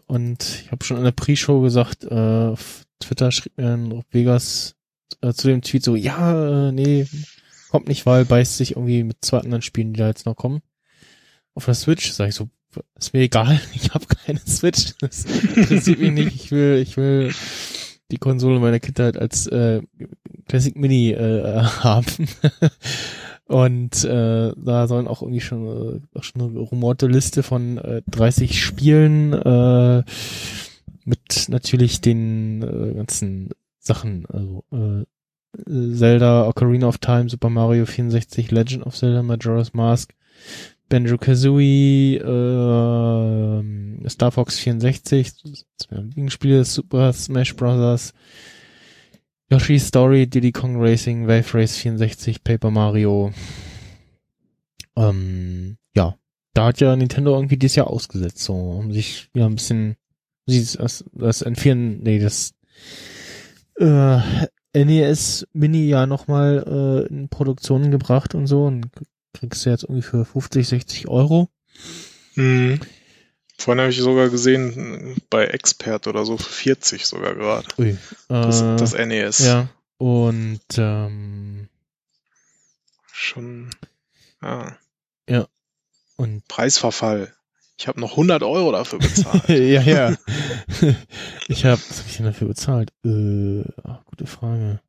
und 0.06 0.62
ich 0.64 0.70
habe 0.72 0.84
schon 0.84 0.96
in 0.96 1.04
der 1.04 1.12
Pre-Show 1.12 1.60
gesagt, 1.60 2.04
äh, 2.04 2.54
Twitter 3.00 3.30
schrieb 3.32 3.56
mir 3.58 3.74
ein 3.74 4.04
Vegas 4.10 4.76
äh, 5.20 5.32
zu 5.32 5.48
dem 5.48 5.62
Tweet 5.62 5.84
so, 5.84 5.96
ja, 5.96 6.68
äh, 6.68 6.72
nee, 6.72 7.06
kommt 7.70 7.88
nicht, 7.88 8.06
weil 8.06 8.24
beißt 8.24 8.56
sich 8.56 8.72
irgendwie 8.72 9.04
mit 9.04 9.18
zwei 9.20 9.38
anderen 9.38 9.62
Spielen, 9.62 9.92
die 9.92 10.00
da 10.00 10.08
jetzt 10.08 10.26
noch 10.26 10.36
kommen. 10.36 10.62
Auf 11.54 11.66
der 11.66 11.74
Switch 11.74 12.12
sage 12.12 12.30
ich 12.30 12.34
so, 12.34 12.48
ist 12.98 13.12
mir 13.12 13.20
egal, 13.20 13.60
ich 13.74 13.92
habe 13.92 14.06
keine 14.06 14.40
Switch, 14.40 14.94
das 15.00 15.24
interessiert 15.24 16.00
mich 16.00 16.12
nicht, 16.12 16.34
ich 16.34 16.50
will, 16.50 16.78
ich 16.78 16.96
will 16.96 17.32
die 18.10 18.18
Konsole 18.18 18.60
meiner 18.60 18.80
Kindheit 18.80 19.16
als 19.16 19.46
äh, 19.48 19.82
Classic 20.48 20.76
Mini 20.76 21.10
äh, 21.10 21.62
haben. 21.62 22.06
Und 23.48 24.04
äh, 24.04 24.52
da 24.56 24.88
sollen 24.88 25.06
auch 25.06 25.22
irgendwie 25.22 25.40
schon, 25.40 25.66
äh, 25.66 26.00
auch 26.18 26.24
schon 26.24 26.42
eine 26.42 26.58
rumorte 26.58 27.06
Liste 27.06 27.42
von 27.44 27.78
äh, 27.78 28.02
30 28.10 28.60
Spielen 28.62 29.32
äh, 29.32 30.02
mit 31.04 31.48
natürlich 31.48 32.00
den 32.00 32.62
äh, 32.62 32.94
ganzen 32.94 33.50
Sachen, 33.78 34.26
also 34.26 34.64
äh, 34.72 35.04
Zelda, 35.64 36.48
Ocarina 36.48 36.88
of 36.88 36.98
Time, 36.98 37.28
Super 37.28 37.48
Mario 37.48 37.86
64, 37.86 38.50
Legend 38.50 38.84
of 38.84 38.96
Zelda, 38.96 39.22
Majora's 39.22 39.72
Mask, 39.72 40.12
Banjo 40.88 41.16
Kazooie, 41.16 42.16
äh, 42.16 44.08
Star 44.08 44.32
Fox 44.32 44.58
64, 44.58 45.34
das 45.42 45.66
wäre 45.88 46.08
ein 46.16 46.30
Spiel, 46.30 46.64
Super 46.64 47.12
Smash 47.12 47.54
Bros., 47.54 48.12
Yoshi's 49.50 49.86
Story, 49.86 50.26
Diddy 50.26 50.52
Kong 50.52 50.80
Racing, 50.80 51.26
Wave 51.26 51.54
Race 51.54 51.76
64, 51.76 52.42
Paper 52.42 52.70
Mario. 52.70 53.32
Ähm, 54.96 55.78
ja, 55.94 56.16
da 56.54 56.66
hat 56.66 56.80
ja 56.80 56.96
Nintendo 56.96 57.34
irgendwie 57.34 57.56
dieses 57.56 57.76
Jahr 57.76 57.88
ausgesetzt, 57.88 58.38
so, 58.38 58.54
um 58.54 58.92
sich 58.92 59.28
wieder 59.34 59.46
ein 59.46 59.54
bisschen, 59.54 59.96
das, 60.46 61.04
das 61.12 61.44
N4, 61.44 61.74
nee, 61.74 62.18
das 62.18 62.54
äh, 63.78 64.18
NES 64.74 65.46
Mini 65.52 65.86
ja 65.88 66.06
nochmal 66.06 67.06
äh, 67.08 67.12
in 67.12 67.28
Produktion 67.28 67.90
gebracht 67.90 68.34
und 68.34 68.46
so 68.46 68.64
und 68.64 68.88
kriegst 69.32 69.64
du 69.64 69.70
jetzt 69.70 69.84
irgendwie 69.84 70.02
für 70.02 70.24
50, 70.24 70.66
60 70.66 71.08
Euro. 71.08 71.48
Mhm. 72.34 72.80
Vorhin 73.58 73.80
habe 73.80 73.90
ich 73.90 73.98
sogar 73.98 74.28
gesehen, 74.28 75.16
bei 75.30 75.46
Expert 75.46 76.06
oder 76.06 76.24
so 76.24 76.36
für 76.36 76.50
40 76.52 77.06
sogar 77.06 77.34
gerade. 77.34 77.66
Ui. 77.78 77.96
Das, 78.28 78.60
Äh, 78.62 78.76
das 78.76 78.92
NES. 78.94 79.38
ja. 79.40 79.68
Und 79.98 80.60
ähm, 80.76 81.68
Schon. 83.12 83.70
Ja. 84.42 85.48
und 86.16 86.46
Preisverfall. 86.48 87.32
Ich 87.78 87.88
habe 87.88 88.00
noch 88.00 88.12
100 88.12 88.42
Euro 88.42 88.72
dafür 88.72 88.98
bezahlt. 88.98 89.44
ja, 89.48 89.82
ja. 89.82 90.16
ich 91.48 91.64
habe, 91.64 91.80
was 91.88 91.98
habe 91.98 92.08
ich 92.08 92.16
denn 92.16 92.26
dafür 92.26 92.48
bezahlt? 92.48 92.92
Äh, 93.04 93.64
ach, 93.84 94.04
gute 94.04 94.26
Frage. 94.26 94.80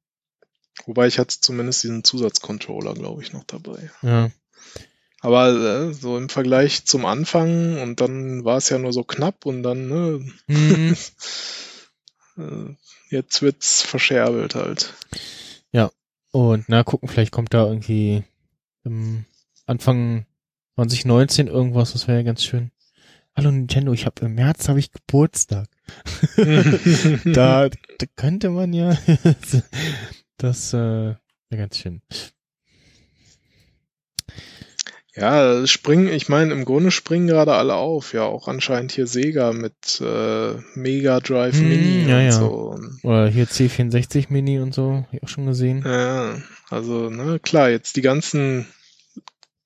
Wobei 0.86 1.08
ich 1.08 1.20
hatte 1.20 1.40
zumindest 1.40 1.84
diesen 1.84 2.04
Zusatzcontroller, 2.04 2.94
glaube 2.94 3.22
ich, 3.24 3.34
noch 3.34 3.44
dabei. 3.46 3.90
Ja. 4.02 4.30
Aber 5.22 5.50
äh, 5.50 5.94
so 5.94 6.18
im 6.18 6.30
Vergleich 6.30 6.86
zum 6.86 7.06
Anfang 7.06 7.82
und 7.82 8.02
dann 8.02 8.46
war 8.46 8.58
es 8.58 8.70
ja 8.70 8.78
nur 8.78 8.94
so 8.94 9.04
knapp 9.04 9.46
und 9.46 9.64
dann, 9.64 9.88
ne, 9.88 10.26
Hm, 10.48 10.96
äh, 12.38 12.76
jetzt 13.10 13.42
wird's 13.42 13.82
verscherbelt 13.82 14.56
halt. 14.56 14.94
und 16.32 16.66
na, 16.68 16.84
gucken, 16.84 17.10
vielleicht 17.10 17.32
kommt 17.32 17.54
da 17.54 17.66
irgendwie 17.66 18.24
im 18.84 19.26
Anfang 19.66 20.26
2019 20.76 21.48
irgendwas, 21.48 21.94
das 21.94 22.08
wäre 22.08 22.20
ja 22.20 22.24
ganz 22.24 22.44
schön. 22.44 22.72
Hallo 23.36 23.52
Nintendo, 23.52 23.94
ich 23.94 24.06
habe 24.06 24.26
im 24.26 24.36
März 24.36 24.70
habe 24.70 24.80
ich 24.80 24.92
Geburtstag. 24.92 25.68
da, 27.26 27.70
da 27.70 28.06
könnte 28.16 28.50
man 28.50 28.74
ja 28.74 28.98
das 30.38 30.74
äh, 30.74 30.78
wäre 30.78 31.18
ganz 31.50 31.78
schön. 31.78 32.02
Ja, 35.20 35.66
springen, 35.66 36.10
ich 36.10 36.30
meine, 36.30 36.54
im 36.54 36.64
Grunde 36.64 36.92
springen 36.92 37.26
gerade 37.26 37.54
alle 37.54 37.74
auf. 37.74 38.14
Ja, 38.14 38.24
auch 38.24 38.48
anscheinend 38.48 38.92
hier 38.92 39.08
Sega 39.08 39.52
mit 39.52 40.00
äh, 40.00 40.54
Mega 40.76 41.20
Drive 41.20 41.58
Hm, 41.58 41.70
Mini 41.70 42.10
ja, 42.10 42.18
und 42.18 42.24
ja. 42.24 42.32
so. 42.32 42.80
Oder 43.02 43.28
hier 43.28 43.48
C64 43.48 44.28
Mini 44.30 44.60
und 44.60 44.76
so, 44.76 45.06
hab 45.08 45.14
ich 45.14 45.24
auch 45.24 45.28
schon 45.28 45.48
gesehen. 45.48 45.84
Ja, 45.84 46.36
also, 46.70 47.10
ne, 47.10 47.40
klar, 47.40 47.70
jetzt 47.70 47.96
die 47.96 48.02
ganzen 48.02 48.68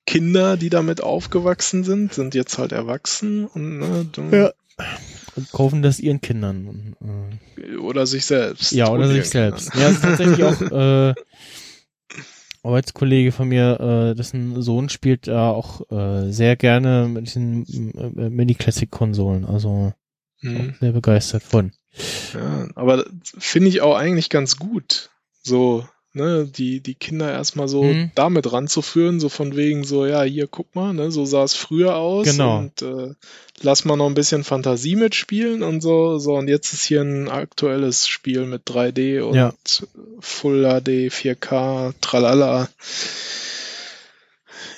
Kinder, 0.06 0.56
die 0.56 0.70
damit 0.70 1.02
aufgewachsen 1.02 1.84
sind, 1.84 2.14
sind 2.14 2.34
jetzt 2.34 2.56
halt 2.56 2.72
erwachsen 2.72 3.46
und 3.46 3.78
ne, 3.78 4.06
Ja. 4.30 4.52
Und 5.34 5.50
kaufen 5.52 5.82
das 5.82 6.00
ihren 6.00 6.20
Kindern. 6.20 6.94
Äh, 7.56 7.76
oder 7.76 8.06
sich 8.06 8.24
selbst. 8.26 8.72
Ja, 8.72 8.90
oder 8.90 9.08
sich 9.08 9.28
selbst. 9.28 9.70
Kindern. 9.70 9.80
Ja, 9.80 9.88
das 9.88 9.96
ist 9.96 10.02
tatsächlich 10.02 10.44
auch 10.72 11.10
äh, 11.10 11.14
Arbeitskollege 12.62 13.32
von 13.32 13.48
mir, 13.48 13.80
äh, 13.80 14.14
dessen 14.14 14.62
Sohn 14.62 14.88
spielt 14.88 15.26
da 15.26 15.50
auch 15.50 15.90
äh, 15.90 16.30
sehr 16.30 16.56
gerne 16.56 17.08
mit 17.08 17.34
den 17.34 17.64
äh, 17.96 18.30
Mini-Classic-Konsolen, 18.30 19.44
also 19.44 19.92
Hm. 20.42 20.56
auch 20.56 20.78
sehr 20.80 20.92
begeistert 20.92 21.42
von. 21.42 21.72
Ja, 22.34 22.68
aber 22.74 23.04
finde 23.22 23.68
ich 23.68 23.80
auch 23.80 23.96
eigentlich 23.96 24.28
ganz 24.28 24.56
gut. 24.56 25.10
So, 25.42 25.86
ne, 26.14 26.46
die, 26.46 26.80
die 26.80 26.94
Kinder 26.94 27.30
erstmal 27.32 27.68
so 27.68 27.82
Mhm. 27.84 28.10
damit 28.14 28.52
ranzuführen, 28.52 29.18
so 29.20 29.28
von 29.28 29.56
wegen 29.56 29.84
so, 29.84 30.04
ja, 30.06 30.22
hier, 30.22 30.46
guck 30.46 30.74
mal, 30.74 30.92
ne, 30.92 31.10
so 31.10 31.24
sah 31.24 31.44
es 31.44 31.54
früher 31.54 31.96
aus 31.96 32.26
Genau. 32.26 32.58
und 32.58 32.82
äh, 32.82 33.14
lass 33.60 33.84
mal 33.84 33.96
noch 33.96 34.06
ein 34.06 34.14
bisschen 34.14 34.44
Fantasie 34.44 34.96
mitspielen 34.96 35.62
und 35.62 35.80
so, 35.80 36.18
so, 36.18 36.34
und 36.34 36.48
jetzt 36.48 36.72
ist 36.72 36.84
hier 36.84 37.00
ein 37.02 37.28
aktuelles 37.28 38.06
Spiel 38.08 38.44
mit 38.46 38.62
3D 38.68 39.20
und 39.20 39.34
Ja. 39.36 39.54
Full 40.20 40.64
HD, 40.64 41.10
4K, 41.12 41.94
tralala. 42.00 42.68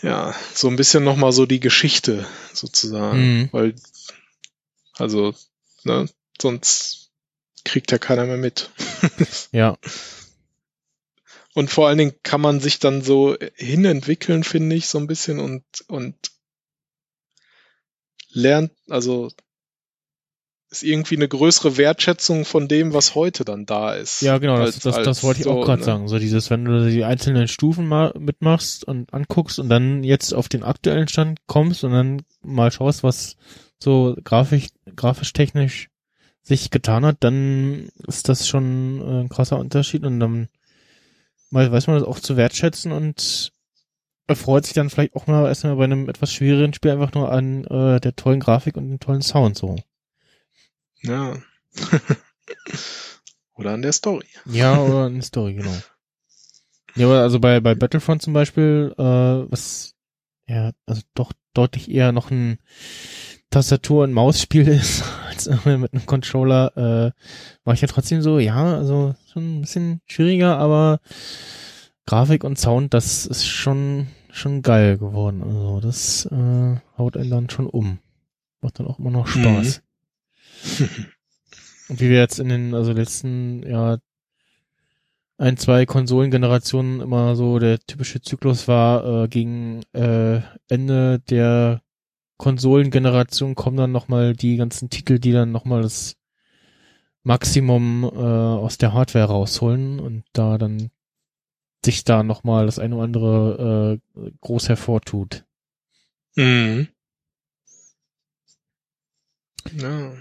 Ja, 0.02 0.34
so 0.54 0.68
ein 0.68 0.76
bisschen 0.76 1.02
nochmal 1.04 1.32
so 1.32 1.46
die 1.46 1.60
Geschichte 1.60 2.26
sozusagen, 2.52 3.38
Mhm. 3.40 3.48
weil, 3.52 3.74
also, 4.98 5.34
ne, 5.84 6.06
sonst 6.40 7.10
kriegt 7.64 7.90
ja 7.90 7.98
keiner 7.98 8.26
mehr 8.26 8.36
mit. 8.36 8.70
Ja, 9.52 9.78
Und 11.54 11.70
vor 11.70 11.88
allen 11.88 11.98
Dingen 11.98 12.14
kann 12.22 12.40
man 12.40 12.60
sich 12.60 12.80
dann 12.80 13.00
so 13.00 13.36
hinentwickeln, 13.54 14.42
finde 14.44 14.74
ich, 14.76 14.88
so 14.88 14.98
ein 14.98 15.06
bisschen 15.06 15.38
und, 15.38 15.64
und 15.86 16.16
lernt, 18.30 18.72
also 18.88 19.30
ist 20.70 20.82
irgendwie 20.82 21.14
eine 21.14 21.28
größere 21.28 21.76
Wertschätzung 21.76 22.44
von 22.44 22.66
dem, 22.66 22.92
was 22.92 23.14
heute 23.14 23.44
dann 23.44 23.64
da 23.64 23.94
ist. 23.94 24.22
ja, 24.22 24.38
genau, 24.38 24.56
das, 24.56 24.74
Als- 24.74 24.78
das, 24.80 24.96
das 24.96 25.06
als 25.06 25.22
wollte 25.22 25.40
ich 25.42 25.46
auch 25.46 25.60
so, 25.60 25.66
gerade 25.66 25.80
ne? 25.80 25.84
sagen. 25.86 26.08
So 26.08 26.18
dieses, 26.18 26.50
wenn 26.50 26.64
du 26.64 26.90
die 26.90 27.04
einzelnen 27.04 27.46
Stufen 27.46 27.86
mal 27.86 28.12
mitmachst 28.18 28.84
und 28.84 29.14
anguckst 29.14 29.60
und 29.60 29.68
dann 29.68 30.02
jetzt 30.02 30.32
auf 30.34 30.48
den 30.48 30.64
aktuellen 30.64 31.06
Stand 31.06 31.38
kommst 31.46 31.84
und 31.84 31.92
dann 31.92 32.22
mal 32.42 32.72
schaust, 32.72 33.04
was 33.04 33.36
so 33.78 34.16
grafisch, 34.24 34.68
grafisch 34.96 35.32
technisch 35.32 35.90
sich 36.42 36.70
getan 36.70 37.06
hat, 37.06 37.18
dann 37.20 37.88
ist 38.08 38.28
das 38.28 38.48
schon 38.48 39.00
äh, 39.00 39.20
ein 39.20 39.28
krasser 39.28 39.58
Unterschied 39.58 40.04
und 40.04 40.18
dann 40.18 40.48
mal 41.54 41.70
weiß 41.70 41.86
man 41.86 41.96
das 41.96 42.06
auch 42.06 42.18
zu 42.18 42.36
wertschätzen 42.36 42.92
und 42.92 43.52
erfreut 44.26 44.66
sich 44.66 44.74
dann 44.74 44.90
vielleicht 44.90 45.14
auch 45.14 45.26
mal 45.26 45.46
erstmal 45.46 45.76
bei 45.76 45.84
einem 45.84 46.08
etwas 46.08 46.32
schwierigeren 46.32 46.74
Spiel 46.74 46.90
einfach 46.90 47.14
nur 47.14 47.30
an 47.30 47.64
äh, 47.64 48.00
der 48.00 48.16
tollen 48.16 48.40
Grafik 48.40 48.76
und 48.76 48.88
dem 48.88 49.00
tollen 49.00 49.22
Sound 49.22 49.56
so. 49.56 49.76
Ja. 51.02 51.36
Oder 53.54 53.72
an 53.72 53.82
der 53.82 53.92
Story. 53.92 54.26
Ja, 54.46 54.80
oder 54.80 55.06
eine 55.06 55.22
Story, 55.22 55.54
genau. 55.54 55.76
Ja, 56.96 57.06
aber 57.06 57.20
also 57.20 57.38
bei, 57.38 57.60
bei 57.60 57.76
Battlefront 57.76 58.20
zum 58.20 58.32
Beispiel, 58.32 58.92
äh, 58.98 59.02
was 59.02 59.94
ja, 60.48 60.72
also 60.86 61.02
doch 61.14 61.32
deutlich 61.52 61.88
eher 61.88 62.10
noch 62.10 62.32
ein 62.32 62.58
Tastatur- 63.50 64.02
und 64.02 64.12
Mausspiel 64.12 64.66
ist, 64.80 65.04
mit 65.46 65.92
einem 65.92 66.06
Controller, 66.06 66.72
äh, 66.76 67.12
war 67.64 67.74
ich 67.74 67.80
ja 67.80 67.88
trotzdem 67.88 68.22
so, 68.22 68.38
ja, 68.38 68.76
also 68.76 69.14
schon 69.32 69.58
ein 69.58 69.60
bisschen 69.62 70.00
schwieriger, 70.06 70.58
aber 70.58 71.00
Grafik 72.06 72.44
und 72.44 72.58
Sound, 72.58 72.94
das 72.94 73.26
ist 73.26 73.46
schon, 73.46 74.08
schon 74.30 74.62
geil 74.62 74.98
geworden. 74.98 75.42
Also 75.42 75.80
das 75.80 76.26
äh, 76.26 76.76
haut 76.98 77.16
einen 77.16 77.30
dann 77.30 77.50
schon 77.50 77.66
um. 77.66 77.98
Macht 78.60 78.78
dann 78.78 78.86
auch 78.86 78.98
immer 78.98 79.10
noch 79.10 79.26
Spaß. 79.26 79.82
Und 81.88 82.00
wie 82.00 82.10
wir 82.10 82.18
jetzt 82.18 82.38
in 82.38 82.48
den 82.48 82.74
also 82.74 82.92
letzten 82.92 83.62
ja 83.68 83.98
ein, 85.36 85.56
zwei 85.56 85.84
Konsolengenerationen 85.84 87.00
immer 87.00 87.36
so 87.36 87.58
der 87.58 87.78
typische 87.80 88.22
Zyklus 88.22 88.68
war, 88.68 89.24
äh, 89.24 89.28
gegen 89.28 89.82
äh, 89.92 90.40
Ende 90.68 91.20
der 91.28 91.82
Konsolengeneration 92.36 93.54
kommen 93.54 93.76
dann 93.76 93.92
nochmal 93.92 94.34
die 94.34 94.56
ganzen 94.56 94.90
Titel, 94.90 95.18
die 95.18 95.32
dann 95.32 95.52
nochmal 95.52 95.82
das 95.82 96.16
Maximum 97.22 98.04
äh, 98.04 98.08
aus 98.08 98.76
der 98.78 98.92
Hardware 98.92 99.26
rausholen 99.26 99.98
und 99.98 100.24
da 100.32 100.58
dann 100.58 100.90
sich 101.84 102.04
da 102.04 102.22
nochmal 102.22 102.66
das 102.66 102.78
eine 102.78 102.96
oder 102.96 103.04
andere 103.04 104.00
äh, 104.16 104.30
groß 104.40 104.68
hervortut. 104.68 105.44
Mhm. 106.36 106.88
Ja. 109.72 110.12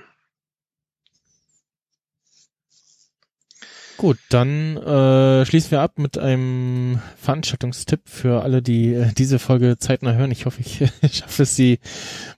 Gut, 4.03 4.19
dann 4.27 4.75
äh, 4.75 5.45
schließen 5.45 5.71
wir 5.71 5.79
ab 5.79 5.97
mit 5.97 6.17
einem 6.17 6.99
Veranstaltungstipp 7.15 8.09
für 8.09 8.43
alle, 8.43 8.61
die 8.61 8.93
äh, 8.93 9.13
diese 9.13 9.39
Folge 9.39 9.77
zeitnah 9.77 10.11
hören. 10.11 10.29
Ich 10.29 10.45
hoffe, 10.45 10.59
ich 10.59 10.79
schaffe 11.13 11.43
es, 11.43 11.55
sie 11.55 11.79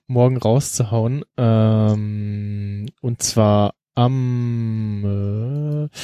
morgen 0.06 0.36
rauszuhauen. 0.36 1.24
Ähm, 1.36 2.86
und 3.00 3.20
zwar 3.20 3.74
am 3.96 5.88
äh, 5.90 5.96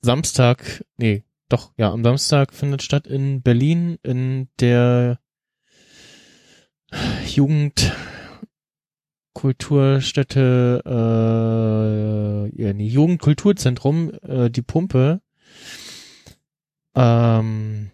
Samstag, 0.00 0.82
nee, 0.96 1.24
doch, 1.50 1.74
ja, 1.76 1.92
am 1.92 2.02
Samstag 2.02 2.54
findet 2.54 2.82
statt 2.82 3.06
in 3.06 3.42
Berlin 3.42 3.98
in 4.02 4.48
der 4.60 5.18
Jugendkulturstätte, 9.34 10.82
äh, 10.86 12.62
ja, 12.62 12.72
nee, 12.72 12.86
Jugendkulturzentrum, 12.86 14.12
äh, 14.22 14.48
die 14.48 14.62
Pumpe, 14.62 15.20
ähm, 16.94 17.90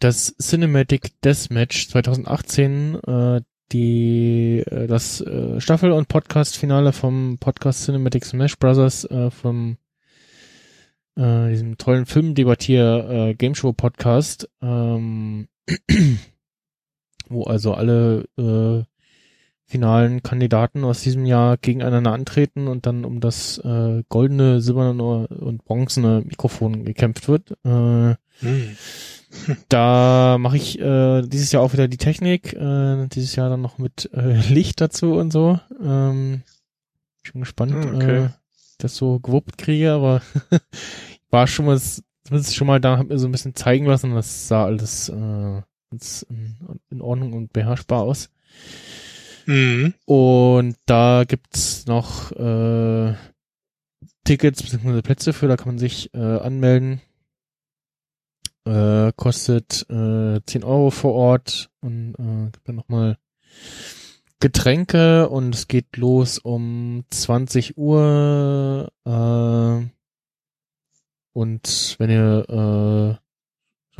das 0.00 0.34
Cinematic 0.40 1.20
Deathmatch 1.22 1.88
2018, 1.90 2.96
äh, 3.06 3.40
die 3.70 4.64
äh, 4.66 4.88
das 4.88 5.20
äh, 5.20 5.60
Staffel- 5.60 5.92
und 5.92 6.08
Podcast-Finale 6.08 6.92
vom 6.92 7.38
Podcast 7.38 7.84
Cinematic 7.84 8.24
Smash 8.24 8.58
Brothers 8.58 9.04
äh, 9.04 9.30
vom 9.30 9.76
äh, 11.16 11.50
diesem 11.50 11.78
tollen 11.78 12.04
Filmdebattier 12.04 13.08
äh, 13.08 13.34
Gameshow 13.34 13.72
Podcast, 13.72 14.50
ähm, 14.60 15.46
wo 17.28 17.44
also 17.44 17.74
alle 17.74 18.24
äh, 18.36 18.91
finalen 19.72 20.22
Kandidaten 20.22 20.84
aus 20.84 21.00
diesem 21.00 21.24
Jahr 21.24 21.56
gegeneinander 21.56 22.12
antreten 22.12 22.68
und 22.68 22.84
dann 22.84 23.06
um 23.06 23.20
das 23.20 23.56
äh, 23.58 24.02
goldene, 24.10 24.60
silberne 24.60 25.26
und 25.28 25.64
bronzene 25.64 26.22
Mikrofon 26.26 26.84
gekämpft 26.84 27.26
wird. 27.28 27.52
Äh, 27.64 28.16
Hm. 28.40 28.76
da 29.68 30.36
mache 30.38 30.56
ich 30.56 30.78
äh, 30.80 31.22
dieses 31.22 31.52
Jahr 31.52 31.62
auch 31.62 31.72
wieder 31.72 31.86
die 31.86 31.96
Technik, 31.98 32.54
äh, 32.54 33.06
dieses 33.08 33.36
Jahr 33.36 33.50
dann 33.50 33.60
noch 33.62 33.78
mit 33.78 34.10
äh, 34.12 34.40
Licht 34.52 34.80
dazu 34.80 35.14
und 35.14 35.32
so. 35.32 35.60
Ähm, 35.82 36.42
ich 37.24 37.32
bin 37.32 37.42
gespannt, 37.42 37.72
Ah, 37.74 37.94
okay. 37.94 38.24
äh, 38.24 38.28
das 38.78 38.96
so 38.96 39.20
gewuppt 39.20 39.58
kriege, 39.58 39.92
aber 39.92 40.22
war 41.30 41.46
schon 41.46 41.66
mal, 41.66 41.80
zumindest 42.24 42.56
schon 42.56 42.66
mal 42.66 42.80
da, 42.80 42.98
hab 42.98 43.08
mir 43.08 43.18
so 43.18 43.28
ein 43.28 43.32
bisschen 43.32 43.54
zeigen 43.54 43.86
lassen, 43.86 44.14
das 44.14 44.48
sah 44.48 44.64
alles 44.64 45.08
äh, 45.08 45.62
ganz 45.90 46.26
in, 46.28 46.56
in 46.90 47.00
Ordnung 47.00 47.32
und 47.34 47.52
beherrschbar 47.52 48.02
aus. 48.02 48.28
Mhm. 49.46 49.94
Und 50.04 50.76
da 50.86 51.24
gibt's 51.26 51.86
noch 51.86 52.32
äh, 52.32 53.14
Tickets 54.24 54.62
bzw. 54.62 55.02
Plätze 55.02 55.32
für, 55.32 55.48
da 55.48 55.56
kann 55.56 55.68
man 55.68 55.78
sich 55.78 56.12
äh, 56.14 56.18
anmelden. 56.18 57.00
Äh, 58.64 59.12
kostet 59.16 59.86
äh, 59.90 60.40
10 60.46 60.62
Euro 60.62 60.90
vor 60.90 61.14
Ort 61.14 61.70
und 61.80 62.14
äh, 62.14 62.50
gibt 62.52 62.68
dann 62.68 62.76
nochmal 62.76 63.18
Getränke 64.38 65.28
und 65.28 65.54
es 65.54 65.68
geht 65.68 65.96
los 65.96 66.38
um 66.38 67.04
20 67.10 67.76
Uhr. 67.76 68.92
Äh, 69.04 69.88
und 71.32 71.96
wenn 71.98 72.10
ihr 72.10 73.18
äh, 73.18 73.21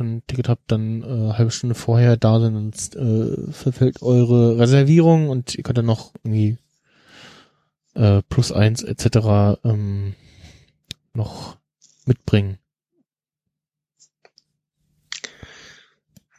ein 0.03 0.27
Ticket 0.27 0.49
habt, 0.49 0.71
dann 0.71 1.01
äh, 1.01 1.33
halbe 1.33 1.51
Stunde 1.51 1.75
vorher 1.75 2.17
da 2.17 2.39
sind, 2.39 2.53
sonst 2.53 2.95
äh, 2.95 3.51
verfällt 3.51 4.01
eure 4.01 4.57
Reservierung 4.57 5.29
und 5.29 5.55
ihr 5.55 5.63
könnt 5.63 5.77
dann 5.77 5.85
noch 5.85 6.13
irgendwie 6.23 6.57
äh, 7.95 8.21
plus 8.29 8.51
eins 8.51 8.83
etc. 8.83 9.59
Ähm, 9.63 10.15
noch 11.13 11.57
mitbringen. 12.05 12.57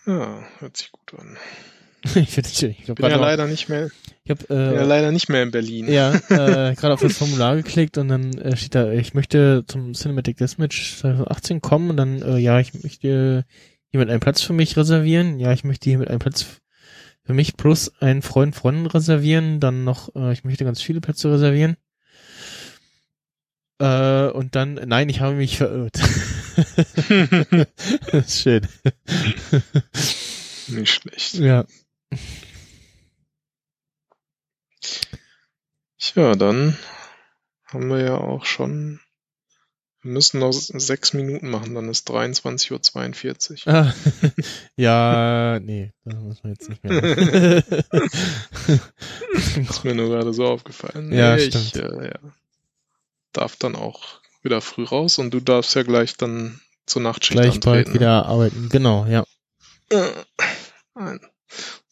Ja, 0.06 0.44
hört 0.58 0.76
sich 0.76 0.92
gut 0.92 1.18
an. 1.18 1.38
ich 2.14 2.36
ich 2.36 2.62
Ich 2.62 2.86
bin 2.86 3.10
ja 3.10 3.16
leider 3.16 3.46
nicht 3.46 3.68
mehr, 3.68 3.90
ich 4.24 4.30
hab, 4.30 4.46
bin 4.46 4.56
ja 4.56 4.72
äh, 4.72 4.84
leider 4.84 5.12
nicht 5.12 5.28
mehr 5.28 5.42
in 5.42 5.50
Berlin. 5.50 5.88
ja, 5.88 6.14
äh, 6.28 6.74
gerade 6.74 6.94
auf 6.94 7.00
das 7.00 7.16
Formular 7.16 7.56
geklickt 7.56 7.98
und 7.98 8.08
dann 8.08 8.36
äh, 8.38 8.56
steht 8.56 8.74
da, 8.74 8.92
ich 8.92 9.14
möchte 9.14 9.64
zum 9.66 9.94
Cinematic 9.94 10.36
Deathmatch 10.36 10.98
2018 10.98 11.60
kommen 11.60 11.90
und 11.90 11.96
dann, 11.96 12.22
äh, 12.22 12.38
ja, 12.38 12.60
ich 12.60 12.74
möchte 12.82 13.44
hiermit 13.94 14.10
einen 14.10 14.20
Platz 14.20 14.42
für 14.42 14.52
mich 14.52 14.76
reservieren. 14.76 15.38
Ja, 15.38 15.52
ich 15.52 15.62
möchte 15.62 15.88
hiermit 15.88 16.08
einen 16.08 16.18
Platz 16.18 16.60
für 17.24 17.32
mich 17.32 17.56
plus 17.56 17.92
einen 18.00 18.22
Freund, 18.22 18.56
Freundin 18.56 18.86
reservieren. 18.86 19.60
Dann 19.60 19.84
noch, 19.84 20.14
äh, 20.16 20.32
ich 20.32 20.42
möchte 20.42 20.64
ganz 20.64 20.82
viele 20.82 21.00
Plätze 21.00 21.30
reservieren. 21.30 21.76
Äh, 23.78 24.28
und 24.30 24.56
dann, 24.56 24.74
nein, 24.74 25.08
ich 25.08 25.20
habe 25.20 25.36
mich 25.36 25.58
verirrt. 25.58 26.00
das 28.10 28.12
ist 28.12 28.40
schön. 28.40 28.66
Nicht 30.68 30.92
schlecht. 30.92 31.34
Ja. 31.34 31.64
Tja, 35.98 36.34
dann 36.34 36.76
haben 37.66 37.88
wir 37.88 38.00
ja 38.00 38.16
auch 38.18 38.44
schon. 38.44 39.00
Wir 40.02 40.10
müssen 40.12 40.38
noch 40.40 40.52
sechs 40.52 41.14
Minuten 41.14 41.48
machen, 41.48 41.74
dann 41.74 41.88
ist 41.88 42.10
23.42 42.10 43.66
Uhr. 43.66 43.72
Ah, 43.74 43.94
ja, 44.76 45.58
nee, 45.60 45.94
das 46.04 46.20
muss 46.20 46.42
man 46.42 46.52
jetzt 46.52 46.68
nicht 46.68 46.84
mehr. 46.84 46.92
machen. 46.92 48.80
Ist 49.68 49.82
mir 49.84 49.94
nur 49.94 50.10
gerade 50.10 50.34
so 50.34 50.44
aufgefallen. 50.46 51.10
Ja, 51.10 51.36
Nee, 51.36 51.46
stimmt. 51.48 51.76
Ich 51.76 51.82
äh, 51.82 52.08
ja, 52.08 52.18
darf 53.32 53.56
dann 53.56 53.76
auch 53.76 54.20
wieder 54.42 54.60
früh 54.60 54.84
raus 54.84 55.16
und 55.16 55.32
du 55.32 55.40
darfst 55.40 55.74
ja 55.74 55.82
gleich 55.84 56.18
dann 56.18 56.60
zur 56.84 57.00
Nachtschicht 57.00 57.32
Gleich 57.40 57.54
antreten. 57.54 57.64
bald 57.64 57.94
wieder 57.94 58.26
arbeiten. 58.26 58.68
Genau, 58.68 59.06
ja. 59.06 59.24
Äh, 59.88 60.10
nein. 60.94 61.20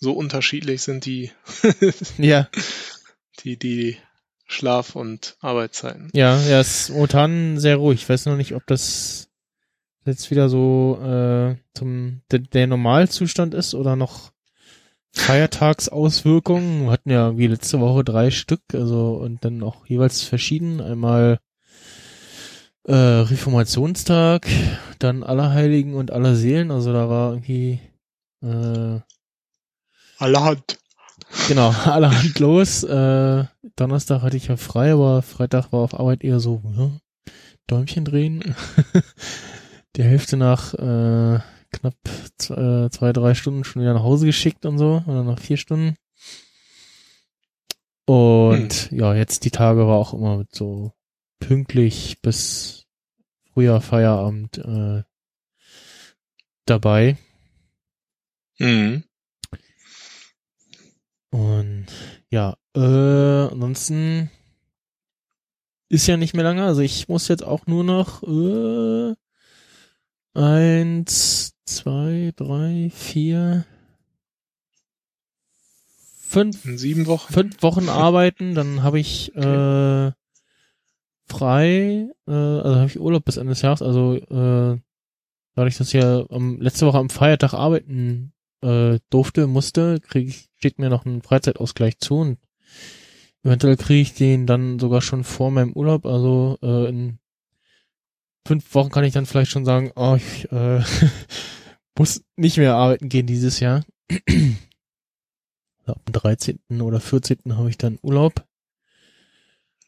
So 0.02 0.12
unterschiedlich 0.14 0.82
sind 0.82 1.06
die, 1.06 1.30
Ja, 2.18 2.48
die, 3.44 3.56
die 3.56 3.98
Schlaf- 4.48 4.96
und 4.96 5.36
Arbeitszeiten. 5.40 6.10
ja, 6.12 6.40
ja, 6.42 6.60
ist 6.60 6.90
momentan 6.90 7.60
sehr 7.60 7.76
ruhig. 7.76 8.02
Ich 8.02 8.08
weiß 8.08 8.26
noch 8.26 8.36
nicht, 8.36 8.56
ob 8.56 8.66
das 8.66 9.30
jetzt 10.04 10.32
wieder 10.32 10.48
so 10.48 10.98
äh, 11.00 11.54
zum 11.74 12.22
der, 12.32 12.40
der 12.40 12.66
Normalzustand 12.66 13.54
ist 13.54 13.74
oder 13.74 13.94
noch 13.94 14.32
Feiertagsauswirkungen. 15.12 16.86
Wir 16.86 16.90
hatten 16.90 17.10
ja 17.10 17.38
wie 17.38 17.46
letzte 17.46 17.78
Woche 17.78 18.02
drei 18.02 18.32
Stück, 18.32 18.62
also 18.74 19.14
und 19.14 19.44
dann 19.44 19.62
auch 19.62 19.86
jeweils 19.86 20.22
verschieden. 20.22 20.80
Einmal 20.80 21.38
äh, 22.82 22.92
Reformationstag, 22.94 24.48
dann 24.98 25.22
Allerheiligen 25.22 25.94
und 25.94 26.10
Allerseelen. 26.10 26.72
Also 26.72 26.92
da 26.92 27.08
war 27.08 27.34
irgendwie 27.34 27.78
äh, 28.42 28.98
Allerhand. 30.22 30.78
Genau, 31.48 31.70
allerhand 31.84 32.38
los. 32.38 32.84
Äh, 32.84 33.44
Donnerstag 33.74 34.22
hatte 34.22 34.36
ich 34.36 34.46
ja 34.46 34.56
frei, 34.56 34.92
aber 34.92 35.20
Freitag 35.22 35.72
war 35.72 35.80
auf 35.80 35.98
Arbeit 35.98 36.22
eher 36.22 36.38
so, 36.38 36.62
ja, 36.76 36.92
Däumchen 37.66 38.04
drehen. 38.04 38.54
Die 39.96 40.04
Hälfte 40.04 40.36
nach 40.36 40.74
äh, 40.74 41.40
knapp 41.72 41.94
zwei, 42.38 42.84
äh, 42.84 42.90
zwei, 42.90 43.12
drei 43.12 43.34
Stunden 43.34 43.64
schon 43.64 43.82
wieder 43.82 43.94
nach 43.94 44.04
Hause 44.04 44.26
geschickt 44.26 44.64
und 44.64 44.78
so, 44.78 45.02
oder 45.08 45.24
nach 45.24 45.40
vier 45.40 45.56
Stunden. 45.56 45.96
Und 48.06 48.92
ja, 48.92 49.14
jetzt 49.14 49.44
die 49.44 49.50
Tage 49.50 49.88
war 49.88 49.96
auch 49.96 50.14
immer 50.14 50.38
mit 50.38 50.54
so 50.54 50.92
pünktlich 51.40 52.22
bis 52.22 52.86
früher 53.52 53.80
Feierabend 53.80 54.58
äh, 54.58 55.02
dabei. 56.64 57.16
Mhm. 58.60 59.02
Und 61.32 61.86
ja, 62.30 62.56
äh, 62.76 62.80
ansonsten 63.50 64.30
ist 65.88 66.06
ja 66.06 66.18
nicht 66.18 66.34
mehr 66.34 66.44
lange. 66.44 66.62
Also 66.64 66.82
ich 66.82 67.08
muss 67.08 67.26
jetzt 67.28 67.42
auch 67.42 67.66
nur 67.66 67.84
noch 67.84 68.22
äh, 68.22 69.14
eins, 70.34 71.54
zwei, 71.64 72.32
drei, 72.36 72.90
vier, 72.94 73.64
fünf, 76.20 76.66
In 76.66 76.76
sieben 76.76 77.06
Wochen. 77.06 77.32
fünf 77.32 77.62
Wochen 77.62 77.88
arbeiten. 77.90 78.54
Dann 78.54 78.82
habe 78.82 79.00
ich 79.00 79.34
äh, 79.34 80.12
frei, 81.26 82.10
äh, 82.26 82.30
also 82.30 82.76
habe 82.76 82.86
ich 82.88 83.00
Urlaub 83.00 83.24
bis 83.24 83.38
Ende 83.38 83.52
des 83.52 83.62
Jahres. 83.62 83.80
Also 83.80 84.16
äh, 84.16 84.78
dadurch, 85.54 85.78
dass 85.78 85.88
ich 85.88 85.94
ja 85.94 86.26
am, 86.28 86.60
letzte 86.60 86.86
Woche 86.86 86.98
am 86.98 87.08
Feiertag 87.08 87.54
arbeiten 87.54 88.31
äh, 88.62 88.98
durfte, 89.10 89.46
musste, 89.46 90.00
krieg 90.00 90.28
ich, 90.28 90.48
steht 90.56 90.78
mir 90.78 90.88
noch 90.88 91.04
ein 91.04 91.22
Freizeitausgleich 91.22 91.98
zu 91.98 92.16
und 92.16 92.38
eventuell 93.42 93.76
kriege 93.76 94.00
ich 94.00 94.14
den 94.14 94.46
dann 94.46 94.78
sogar 94.78 95.02
schon 95.02 95.24
vor 95.24 95.50
meinem 95.50 95.72
Urlaub. 95.72 96.06
Also 96.06 96.58
äh, 96.62 96.88
in 96.88 97.18
fünf 98.46 98.74
Wochen 98.74 98.90
kann 98.90 99.04
ich 99.04 99.12
dann 99.12 99.26
vielleicht 99.26 99.50
schon 99.50 99.64
sagen, 99.64 99.92
oh, 99.96 100.16
ich 100.16 100.50
äh, 100.52 100.80
muss 101.98 102.22
nicht 102.36 102.56
mehr 102.56 102.74
arbeiten 102.74 103.08
gehen 103.08 103.26
dieses 103.26 103.60
Jahr. 103.60 103.84
Ab 105.86 106.04
dem 106.06 106.12
13. 106.12 106.60
oder 106.80 107.00
14. 107.00 107.56
habe 107.56 107.70
ich 107.70 107.78
dann 107.78 107.98
Urlaub. 108.02 108.46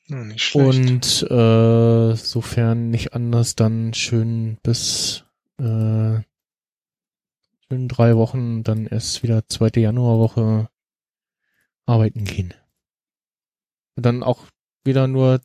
Ja, 0.08 0.22
nicht 0.24 0.42
schlecht. 0.42 0.68
Und 0.68 1.30
äh, 1.30 2.16
sofern 2.16 2.90
nicht 2.90 3.14
anders, 3.14 3.54
dann 3.54 3.94
schön 3.94 4.58
bis 4.62 5.24
äh, 5.58 6.18
schön 7.74 7.88
drei 7.88 8.16
Wochen, 8.16 8.62
dann 8.62 8.86
erst 8.86 9.24
wieder 9.24 9.48
zweite 9.48 9.80
Januarwoche 9.80 10.68
arbeiten 11.86 12.24
gehen. 12.24 12.54
Und 13.96 14.06
dann 14.06 14.22
auch 14.22 14.46
wieder 14.84 15.08
nur 15.08 15.40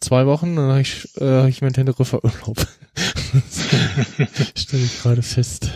zwei 0.00 0.26
Wochen, 0.26 0.54
dann 0.54 0.70
habe 0.70 0.80
ich, 0.80 1.16
äh, 1.20 1.42
hab 1.42 1.48
ich 1.48 1.62
meinen 1.62 1.72
Teneriffa 1.72 2.20
Urlaub. 2.22 2.64
Stelle 4.54 4.84
ich 4.84 5.02
gerade 5.02 5.22
fest. 5.22 5.72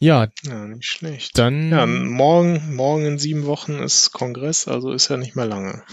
Ja. 0.00 0.26
Ja, 0.42 0.66
nicht 0.66 0.86
schlecht. 0.86 1.38
Dann. 1.38 1.70
Ja, 1.70 1.86
morgen, 1.86 2.74
morgen 2.74 3.06
in 3.06 3.18
sieben 3.18 3.46
Wochen 3.46 3.74
ist 3.74 4.10
Kongress, 4.10 4.66
also 4.66 4.90
ist 4.90 5.08
ja 5.08 5.16
nicht 5.16 5.36
mehr 5.36 5.46
lange. 5.46 5.84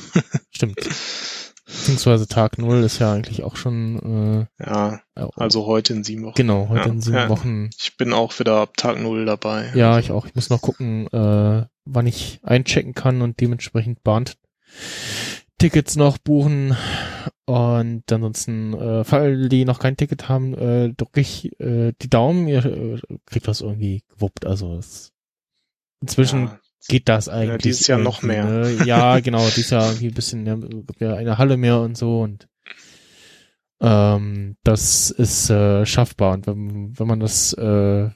Stimmt. 0.49 0.79
Beziehungsweise 1.65 2.27
Tag 2.27 2.57
Null 2.57 2.83
ist 2.83 2.99
ja 2.99 3.13
eigentlich 3.13 3.43
auch 3.43 3.55
schon. 3.55 4.47
Äh, 4.59 4.65
ja, 4.65 5.01
also 5.35 5.65
heute 5.65 5.93
in 5.93 6.03
sieben 6.03 6.23
Wochen. 6.23 6.35
Genau, 6.35 6.67
heute 6.67 6.81
ja, 6.81 6.93
in 6.93 7.01
sieben 7.01 7.15
ja. 7.15 7.29
Wochen. 7.29 7.69
Ich 7.79 7.95
bin 7.95 8.11
auch 8.11 8.37
wieder 8.39 8.57
ab 8.57 8.75
Tag 8.75 8.99
Null 8.99 9.25
dabei. 9.25 9.71
Ja, 9.73 9.97
ich 9.99 10.11
auch. 10.11 10.25
Ich 10.25 10.35
muss 10.35 10.49
noch 10.49 10.61
gucken, 10.61 11.07
äh, 11.07 11.65
wann 11.85 12.07
ich 12.07 12.39
einchecken 12.43 12.93
kann 12.93 13.21
und 13.21 13.39
dementsprechend 13.39 14.03
Bahnt 14.03 14.37
Tickets 15.57 15.95
noch 15.95 16.17
buchen. 16.17 16.75
Und 17.45 18.11
ansonsten, 18.11 18.73
äh, 18.73 19.03
falls 19.05 19.49
die 19.49 19.63
noch 19.63 19.79
kein 19.79 19.95
Ticket 19.95 20.27
haben, 20.27 20.53
äh, 20.53 20.93
drücke 20.93 21.21
ich 21.21 21.57
äh, 21.59 21.93
die 22.01 22.09
Daumen. 22.09 22.47
Ihr 22.47 22.65
äh, 22.65 22.99
kriegt 23.25 23.47
das 23.47 23.61
irgendwie 23.61 24.03
gewuppt. 24.09 24.45
Also 24.45 24.75
es, 24.75 25.13
inzwischen 26.01 26.45
Ja, 26.45 26.59
geht 26.87 27.09
das 27.09 27.29
eigentlich. 27.29 27.49
Ja, 27.49 27.57
dieses 27.57 27.87
Jahr 27.87 27.99
noch 27.99 28.21
mehr. 28.21 28.45
Ne? 28.45 28.85
Ja, 28.85 29.19
genau, 29.21 29.45
dieses 29.47 29.69
Jahr 29.69 29.87
irgendwie 29.87 30.07
ein 30.07 30.13
bisschen, 30.13 30.45
ja 30.99 31.13
eine 31.15 31.37
Halle 31.37 31.57
mehr 31.57 31.79
und 31.79 31.97
so 31.97 32.21
und 32.21 32.47
ähm, 33.81 34.55
das 34.63 35.11
ist 35.11 35.49
äh, 35.49 35.85
schaffbar. 35.85 36.33
Und 36.33 36.47
wenn, 36.47 36.97
wenn 36.97 37.07
man 37.07 37.19
das 37.19 37.51
äh, 37.53 38.09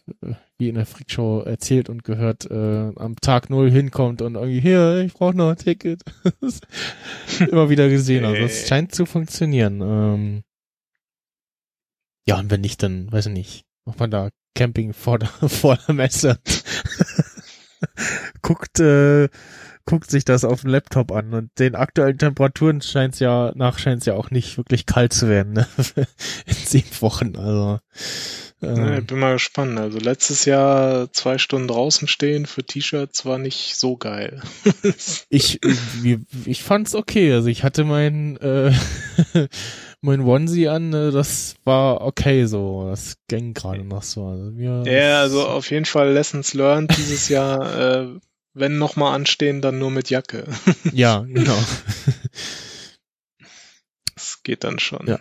wie 0.57 0.69
in 0.69 0.75
der 0.75 0.85
Freakshow 0.85 1.41
erzählt 1.41 1.89
und 1.89 2.03
gehört, 2.05 2.49
äh, 2.49 2.91
am 2.95 3.15
Tag 3.21 3.49
null 3.49 3.69
hinkommt 3.69 4.21
und 4.21 4.35
irgendwie, 4.35 4.61
hier, 4.61 5.01
ich 5.05 5.13
brauche 5.13 5.35
noch 5.35 5.49
ein 5.49 5.57
Ticket. 5.57 6.03
Immer 7.51 7.69
wieder 7.69 7.89
gesehen. 7.89 8.23
Also 8.23 8.43
es 8.43 8.63
Äh. 8.63 8.67
scheint 8.67 8.95
zu 8.95 9.05
funktionieren. 9.05 9.81
Ähm, 9.81 10.43
ja, 12.25 12.39
und 12.39 12.49
wenn 12.49 12.61
nicht, 12.61 12.81
dann 12.81 13.11
weiß 13.11 13.27
ich 13.27 13.33
nicht. 13.33 13.65
Macht 13.85 13.99
man 13.99 14.11
da 14.11 14.29
Camping 14.55 14.93
vor 14.93 15.19
der, 15.19 15.27
vor 15.49 15.77
der 15.87 15.95
Messe. 15.95 16.39
Guckt, 18.48 18.80
äh, 18.80 19.27
guckt 19.85 20.09
sich 20.09 20.24
das 20.24 20.45
auf 20.45 20.61
dem 20.61 20.69
Laptop 20.69 21.11
an 21.11 21.34
und 21.34 21.59
den 21.59 21.76
aktuellen 21.76 22.17
Temperaturen 22.17 22.82
scheint 22.82 23.16
es 23.16 23.19
ja, 23.19 23.51
nach 23.56 23.77
scheint 23.77 24.01
es 24.01 24.06
ja 24.06 24.14
auch 24.14 24.32
nicht 24.32 24.58
wirklich 24.58 24.85
kalt 24.85 25.11
zu 25.11 25.27
werden, 25.27 25.53
ne? 25.53 25.67
In 26.45 26.53
sieben 26.53 27.01
Wochen, 27.01 27.35
also. 27.35 27.80
Ja, 28.61 28.69
Äh, 28.69 29.00
ich 29.00 29.06
bin 29.06 29.19
mal 29.19 29.34
gespannt. 29.34 29.77
Also 29.77 30.00
letztes 30.00 30.45
Jahr 30.45 31.11
zwei 31.14 31.38
Stunden 31.38 31.67
draußen 31.67 32.08
stehen 32.08 32.45
für 32.45 32.64
T-Shirts 32.64 33.26
war 33.26 33.38
nicht 33.38 33.76
so 33.76 33.98
geil. 33.98 34.42
ich, 35.30 35.59
ich, 35.64 36.17
ich 36.45 36.64
fand's 36.64 36.95
okay. 36.95 37.34
Also 37.34 37.50
ich 37.50 37.64
hatte 37.64 37.84
mein, 37.84 38.38
äh, 38.38 38.74
mein 40.01 40.22
Onesie 40.22 40.69
an, 40.69 40.92
äh, 40.92 41.11
das 41.11 41.56
war 41.66 42.01
okay 42.01 42.45
so. 42.45 42.88
Das 42.90 43.17
ging 43.27 43.53
gerade 43.53 43.84
noch 43.84 44.03
so. 44.03 44.26
Also 44.26 44.51
mir 44.51 44.84
ja, 44.88 45.22
also 45.22 45.45
auf 45.45 45.69
jeden 45.69 45.85
Fall 45.85 46.14
Lessons 46.14 46.56
learned 46.56 46.98
dieses 46.98 47.30
Jahr. 47.30 47.80
Äh, 47.80 48.19
wenn 48.59 48.77
nochmal 48.77 49.13
anstehen, 49.15 49.61
dann 49.61 49.79
nur 49.79 49.91
mit 49.91 50.09
Jacke. 50.09 50.45
Ja, 50.93 51.19
genau. 51.19 51.57
Das 54.15 54.41
geht 54.43 54.63
dann 54.63 54.79
schon. 54.79 55.05
Ja. 55.07 55.19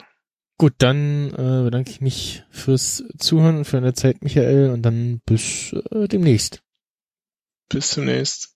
Gut, 0.58 0.74
dann 0.78 1.30
äh, 1.32 1.64
bedanke 1.64 1.90
ich 1.90 2.00
mich 2.00 2.44
fürs 2.50 3.04
Zuhören 3.18 3.58
und 3.58 3.64
für 3.66 3.76
deine 3.76 3.92
Zeit, 3.92 4.22
Michael, 4.22 4.70
und 4.70 4.82
dann 4.82 5.20
bis 5.26 5.74
äh, 5.90 6.08
demnächst. 6.08 6.62
Bis 7.68 7.90
zunächst. 7.90 8.55